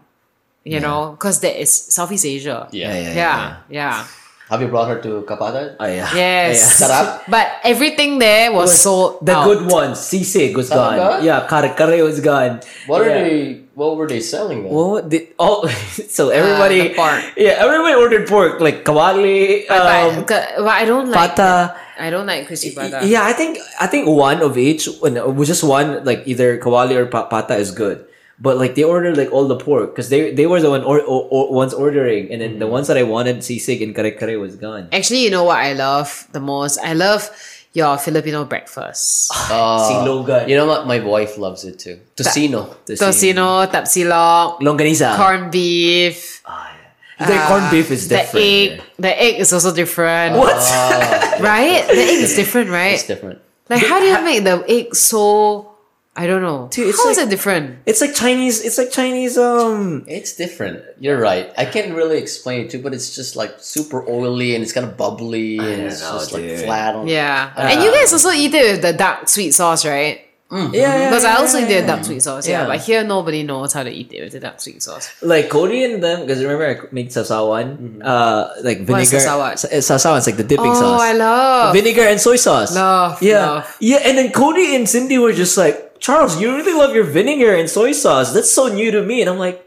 you 0.63 0.79
know, 0.79 1.11
because 1.11 1.41
that 1.41 1.59
is 1.59 1.71
Southeast 1.73 2.25
Asia. 2.25 2.69
Yeah. 2.71 2.93
Yeah, 2.93 2.99
yeah, 3.01 3.13
yeah, 3.13 3.57
yeah. 3.69 4.07
Have 4.49 4.61
you 4.61 4.67
brought 4.69 4.87
her 4.89 5.01
to 5.01 5.25
Kapata? 5.25 5.75
Oh 5.79 5.85
yeah. 5.89 6.05
Yes. 6.13 6.77
Sarap? 6.77 7.25
But 7.25 7.49
everything 7.63 8.19
there 8.19 8.53
was, 8.53 8.77
sold 8.77 9.25
The 9.25 9.33
out. 9.33 9.45
good 9.49 9.65
ones, 9.65 9.97
sisig 9.97 10.53
was 10.53 10.69
gone. 10.69 10.99
Talaga? 11.01 11.23
Yeah, 11.25 11.47
kare 11.49 11.73
kare 11.73 12.03
was 12.05 12.21
gone. 12.21 12.61
What 12.85 13.01
are 13.01 13.09
they? 13.09 13.65
What 13.73 13.97
were 13.97 14.05
they 14.07 14.21
selling 14.21 14.63
then? 14.63 14.71
What 14.71 15.09
did 15.09 15.33
oh 15.41 15.65
so 16.13 16.29
everybody 16.29 16.89
the 16.89 16.93
pork. 16.93 17.25
Yeah, 17.35 17.57
everybody 17.57 17.95
ordered 17.97 18.29
pork 18.29 18.61
like 18.61 18.85
kawali, 18.85 19.65
um, 19.65 20.23
but, 20.29 20.61
but 20.61 20.67
I 20.77 20.85
don't 20.85 21.09
like 21.09 21.33
pata. 21.35 21.73
I 21.97 22.09
don't 22.13 22.27
like 22.29 22.45
crispy 22.45 22.69
pata. 22.75 23.01
Yeah, 23.01 23.25
I 23.25 23.33
think 23.33 23.57
I 23.81 23.87
think 23.87 24.05
one 24.07 24.45
of 24.45 24.57
each, 24.61 24.85
when 25.01 25.17
with 25.35 25.47
just 25.49 25.63
one, 25.65 26.05
like 26.05 26.21
either 26.29 26.61
kawali 26.61 26.93
or 26.95 27.07
pa- 27.09 27.25
pata 27.27 27.57
is 27.57 27.71
good. 27.73 28.05
But 28.37 28.57
like 28.57 28.75
they 28.75 28.83
ordered 28.83 29.15
like 29.15 29.31
all 29.31 29.47
the 29.47 29.55
pork 29.55 29.95
because 29.95 30.09
they 30.09 30.33
they 30.33 30.45
were 30.45 30.59
the 30.59 30.69
one 30.69 30.83
or, 30.83 30.99
or, 30.99 31.27
or 31.31 31.53
ones 31.53 31.73
ordering, 31.73 32.31
and 32.31 32.41
then 32.41 32.59
the 32.59 32.65
mm-hmm. 32.65 32.73
ones 32.73 32.87
that 32.87 32.97
I 32.97 33.03
wanted 33.03 33.37
sisig 33.37 33.81
and 33.81 33.95
kare 33.95 34.11
kare 34.11 34.39
was 34.39 34.57
gone. 34.57 34.89
Actually, 34.91 35.23
you 35.23 35.31
know 35.31 35.45
what 35.45 35.59
I 35.59 35.71
love 35.71 36.27
the 36.33 36.41
most? 36.41 36.77
I 36.83 36.91
love 36.91 37.31
your 37.71 37.97
Filipino 37.97 38.45
breakfast. 38.45 39.31
Uh, 39.45 39.79
Silogan. 39.87 40.49
You 40.49 40.55
know 40.55 40.65
what? 40.65 40.87
My 40.87 40.99
wife 40.99 41.37
loves 41.37 41.63
it 41.63 41.77
too. 41.77 41.99
Tocino. 42.15 42.75
Tocino, 42.87 43.67
tapsilog, 43.67 44.59
Longanisa. 44.59 45.15
corned 45.15 45.51
beef. 45.51 46.41
Ah, 46.45 46.75
uh, 47.19 47.27
the 47.27 47.37
corned 47.47 47.69
beef 47.71 47.91
is 47.91 48.07
different. 48.07 48.33
The 48.33 48.41
egg, 48.41 48.69
yeah. 48.71 48.83
the 48.97 49.21
egg 49.21 49.39
is 49.39 49.53
also 49.53 49.73
different. 49.73 50.35
What? 50.35 50.55
Ah. 50.57 51.37
Right? 51.39 51.85
The 51.87 52.01
egg 52.01 52.19
is 52.23 52.35
different, 52.35 52.69
right? 52.71 52.95
It's 52.95 53.07
different. 53.07 53.39
Like, 53.69 53.85
how 53.85 53.99
do 53.99 54.05
you 54.07 54.19
make 54.23 54.43
the 54.43 54.63
egg 54.67 54.95
so? 54.95 55.74
I 56.17 56.27
don't 56.27 56.41
know. 56.41 56.69
Dude, 56.71 56.87
it's 56.87 57.03
How 57.03 57.09
is 57.09 57.17
like- 57.17 57.27
it 57.27 57.29
different? 57.29 57.79
It's 57.85 57.99
like 57.99 58.15
Chinese. 58.15 58.63
It's 58.63 58.77
like 58.77 58.89
Chinese. 58.89 59.37
Um. 59.37 60.05
It's 60.07 60.33
different. 60.35 60.79
You're 60.99 61.19
right. 61.19 61.51
I 61.57 61.65
can't 61.65 61.93
really 61.93 62.17
explain 62.17 62.65
it 62.65 62.69
too, 62.71 62.81
but 62.81 62.93
it's 62.93 63.13
just 63.15 63.35
like 63.35 63.55
super 63.59 63.99
oily 64.07 64.55
and 64.55 64.63
it's 64.63 64.71
kind 64.71 64.87
of 64.87 64.95
bubbly 64.95 65.57
and 65.59 65.81
it's 65.91 65.99
know, 66.01 66.13
just 66.15 66.31
like 66.31 66.47
flat 66.63 66.95
on. 66.95 67.07
Yeah, 67.11 67.51
and 67.57 67.83
you 67.83 67.91
guys 67.91 68.13
also 68.13 68.31
eat 68.31 68.53
it 68.53 68.71
with 68.71 68.81
the 68.81 68.93
dark 68.93 69.27
sweet 69.27 69.51
sauce, 69.51 69.83
right? 69.85 70.21
Yeah, 70.55 70.71
yeah. 70.71 71.09
Because 71.09 71.25
I 71.25 71.33
yeah, 71.35 71.37
also 71.43 71.57
yeah, 71.57 71.65
eat 71.65 71.71
it 71.71 71.75
with 71.75 71.83
yeah. 71.89 71.91
dark 71.95 72.05
sweet 72.05 72.23
sauce. 72.23 72.47
Yeah, 72.47 72.61
Yeah. 72.61 72.67
but 72.71 72.79
here 72.79 73.03
nobody 73.03 73.43
knows 73.43 73.73
how 73.73 73.83
to 73.83 73.91
eat 73.91 74.13
it 74.13 74.23
with 74.23 74.31
the 74.31 74.39
dark 74.39 74.61
sweet 74.61 74.79
sauce. 74.81 75.11
like 75.21 75.49
Cody 75.49 75.83
and 75.83 75.99
them 76.01 76.21
because 76.21 76.39
remember 76.39 76.63
I 76.63 76.75
made 76.95 77.09
sawsawan, 77.11 77.99
uh, 77.99 78.55
like 78.63 78.87
What 78.87 79.01
is 79.03 79.11
vinegar. 79.11 79.27
sawsawan? 79.27 79.59
Sa- 79.59 79.67
Sawsawan 79.83 80.19
is 80.23 80.27
like 80.31 80.37
the 80.37 80.47
dipping 80.47 80.71
Oh, 80.71 80.79
sauce. 80.79 81.01
I 81.01 81.11
love. 81.11 81.73
vinegar 81.75 82.03
and 82.07 82.21
soy 82.21 82.37
sauce. 82.37 82.71
Love, 82.73 83.19
yeah, 83.21 83.49
love. 83.59 83.75
yeah. 83.81 83.99
And 84.05 84.17
then 84.17 84.31
Cody 84.31 84.75
and 84.79 84.87
Cindy 84.87 85.17
were 85.17 85.33
just 85.33 85.57
like, 85.57 85.84
Charles, 85.99 86.39
you 86.39 86.55
really 86.55 86.73
love 86.73 86.93
your 86.93 87.03
vinegar 87.05 87.55
and 87.55 87.69
soy 87.69 87.91
sauce. 87.93 88.33
That's 88.33 88.51
so 88.51 88.67
new 88.67 88.91
to 88.91 89.01
me. 89.01 89.21
And 89.21 89.29
I'm 89.29 89.37
like, 89.39 89.65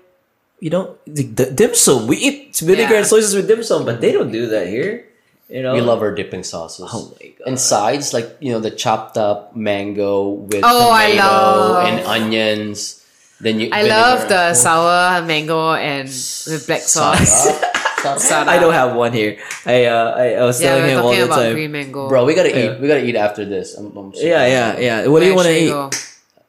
you 0.60 0.70
don't 0.70 0.98
the, 1.06 1.22
the 1.24 1.50
dim 1.50 1.74
sum. 1.74 2.06
We 2.06 2.16
eat 2.18 2.56
vinegar 2.56 2.92
Yeah. 2.94 2.98
and 2.98 3.06
soy 3.06 3.20
sauce 3.20 3.34
with 3.34 3.48
dim 3.48 3.62
sum, 3.62 3.84
but 3.84 4.00
they 4.00 4.12
don't 4.12 4.30
do 4.30 4.46
that 4.48 4.66
here. 4.68 5.04
You 5.48 5.62
know, 5.62 5.72
We 5.74 5.80
love 5.80 6.02
our 6.02 6.14
dipping 6.14 6.42
sauces. 6.44 6.84
Oh 6.92 7.14
my 7.18 7.28
god. 7.38 7.46
And 7.48 7.58
sides 7.58 8.12
like 8.12 8.36
you 8.40 8.52
know 8.52 8.60
the 8.60 8.70
chopped 8.70 9.16
up 9.16 9.56
mango 9.56 10.28
with 10.46 10.60
Oh, 10.62 10.90
I 10.92 11.10
tomato 11.16 11.24
love- 11.24 11.86
and 11.88 11.96
onions. 12.06 13.02
Then 13.40 13.60
you. 13.60 13.70
I 13.72 13.82
love 13.86 14.26
vinegar. 14.26 14.34
the 14.34 14.54
sour 14.54 15.22
mango 15.24 15.72
and 15.74 16.08
with 16.08 16.66
black 16.66 16.82
sauce. 16.82 17.46
Sarap. 17.98 18.18
Sarap. 18.18 18.46
I 18.46 18.58
don't 18.58 18.74
have 18.74 18.94
one 18.94 19.12
here. 19.12 19.38
I 19.64 19.86
uh, 19.86 20.14
I, 20.14 20.26
I 20.34 20.44
was 20.44 20.60
Yeah, 20.60 20.70
telling 20.70 20.82
we're 20.84 20.98
him 20.98 21.04
all 21.06 21.14
the 21.14 21.24
about 21.24 21.36
time. 21.38 21.52
green 21.54 21.72
mango. 21.72 22.08
Bro, 22.10 22.26
we 22.26 22.34
gotta 22.34 22.50
Yeah. 22.50 22.74
eat. 22.74 22.80
We 22.82 22.86
gotta 22.88 23.04
eat 23.06 23.14
after 23.16 23.44
this. 23.46 23.74
I'm, 23.78 23.94
I'm 23.96 24.12
so 24.14 24.20
Yeah, 24.20 24.44
yeah, 24.46 24.78
yeah. 24.78 25.06
What 25.06 25.20
do 25.20 25.26
you 25.26 25.34
want 25.34 25.46
to 25.48 25.54
eat? 25.56 25.70
go? 25.70 25.88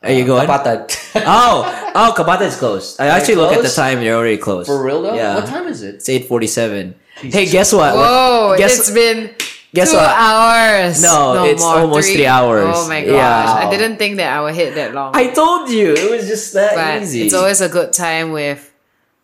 Are 0.01 0.11
you 0.11 0.23
uh, 0.23 0.27
going? 0.27 0.47
Kapatad. 0.47 0.95
Oh, 1.25 1.91
oh, 1.95 2.13
Kabata 2.15 2.41
is 2.43 2.55
closed. 2.57 3.01
I 3.01 3.07
actually 3.07 3.35
look 3.35 3.51
at 3.51 3.57
the 3.57 3.61
closed? 3.63 3.75
time. 3.75 4.01
You're 4.01 4.15
already 4.15 4.37
closed. 4.37 4.67
For 4.67 4.81
real 4.83 5.01
though? 5.01 5.15
Yeah. 5.15 5.35
What 5.35 5.47
time 5.47 5.67
is 5.67 5.81
it? 5.81 5.95
It's 5.95 6.07
eight 6.07 6.27
forty-seven. 6.27 6.95
Hey, 7.15 7.45
guess 7.49 7.73
what? 7.73 7.95
Whoa, 7.95 8.55
guess 8.57 8.79
it's 8.79 8.91
been 8.91 9.33
guess 9.73 9.91
two 9.91 9.97
what? 9.97 10.07
hours. 10.09 11.01
No, 11.01 11.43
it's 11.43 11.61
more, 11.61 11.79
almost 11.79 12.13
three 12.13 12.25
hours. 12.25 12.73
Oh 12.77 12.87
my 12.87 13.01
gosh. 13.03 13.11
Yeah. 13.11 13.67
I 13.67 13.69
didn't 13.69 13.97
think 13.97 14.17
that 14.17 14.31
I 14.37 14.41
would 14.41 14.55
hit 14.55 14.75
that 14.75 14.93
long. 14.93 15.11
I 15.15 15.33
told 15.33 15.69
you 15.69 15.93
it 15.93 16.09
was 16.09 16.27
just 16.27 16.53
that 16.53 16.75
but 16.75 17.01
easy. 17.01 17.23
it's 17.25 17.33
always 17.33 17.59
a 17.59 17.67
good 17.69 17.91
time 17.91 18.31
with 18.31 18.71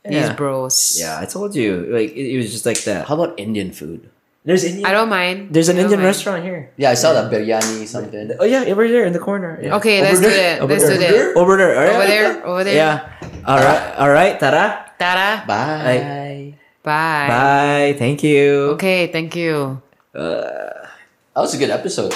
these 0.04 0.14
Yeah. 0.14 0.34
bros. 0.36 0.98
yeah, 1.00 1.20
I 1.22 1.26
told 1.26 1.56
you. 1.56 1.86
Like 1.88 2.12
it, 2.12 2.34
it 2.34 2.38
was 2.38 2.52
just 2.52 2.66
like 2.66 2.84
that. 2.84 3.08
How 3.08 3.16
about 3.16 3.40
Indian 3.40 3.72
food? 3.72 4.10
There's 4.46 4.64
Indian. 4.64 4.86
I 4.86 4.92
don't 4.94 5.10
mind. 5.10 5.50
there's 5.50 5.70
an 5.74 5.78
Indian 5.82 6.00
mind. 6.00 6.14
restaurant 6.14 6.44
here. 6.46 6.70
Yeah, 6.78 6.92
I 6.92 6.94
saw 6.94 7.14
that 7.18 7.34
biryani 7.34 7.88
something. 7.90 8.30
Oh 8.40 8.46
yeah, 8.46 8.70
over 8.70 8.86
there 8.88 9.06
in 9.10 9.14
the 9.14 9.20
corner. 9.20 9.58
Yeah. 9.58 9.76
Okay, 9.82 10.00
Over 10.00 10.06
let's 10.06 10.20
do 10.22 10.30
there? 10.30 10.38
that. 10.38 10.62
Over 10.62 10.74
Let's 10.74 10.86
there. 10.86 10.94
do 10.94 11.02
that. 11.02 11.36
Over 11.36 11.54
there. 11.58 11.72
Oh, 11.74 11.80
all 11.82 11.82
right. 11.82 11.96
Over 11.98 12.08
there. 12.08 12.46
Over 12.46 12.64
there. 12.64 12.76
Yeah. 12.78 12.98
All 13.44 13.58
right. 13.58 13.84
All 13.98 14.12
right. 14.14 14.38
Tara. 14.40 14.86
Tara. 15.02 15.44
Bye. 15.50 16.54
Bye. 16.86 17.28
Bye. 17.28 17.96
Thank 17.98 18.22
you. 18.22 18.78
Okay, 18.78 19.08
thank 19.10 19.34
you. 19.36 19.82
Uh, 20.14 20.86
that 21.34 21.42
was 21.42 21.54
a 21.56 21.58
good 21.58 21.74
episode. 21.74 22.14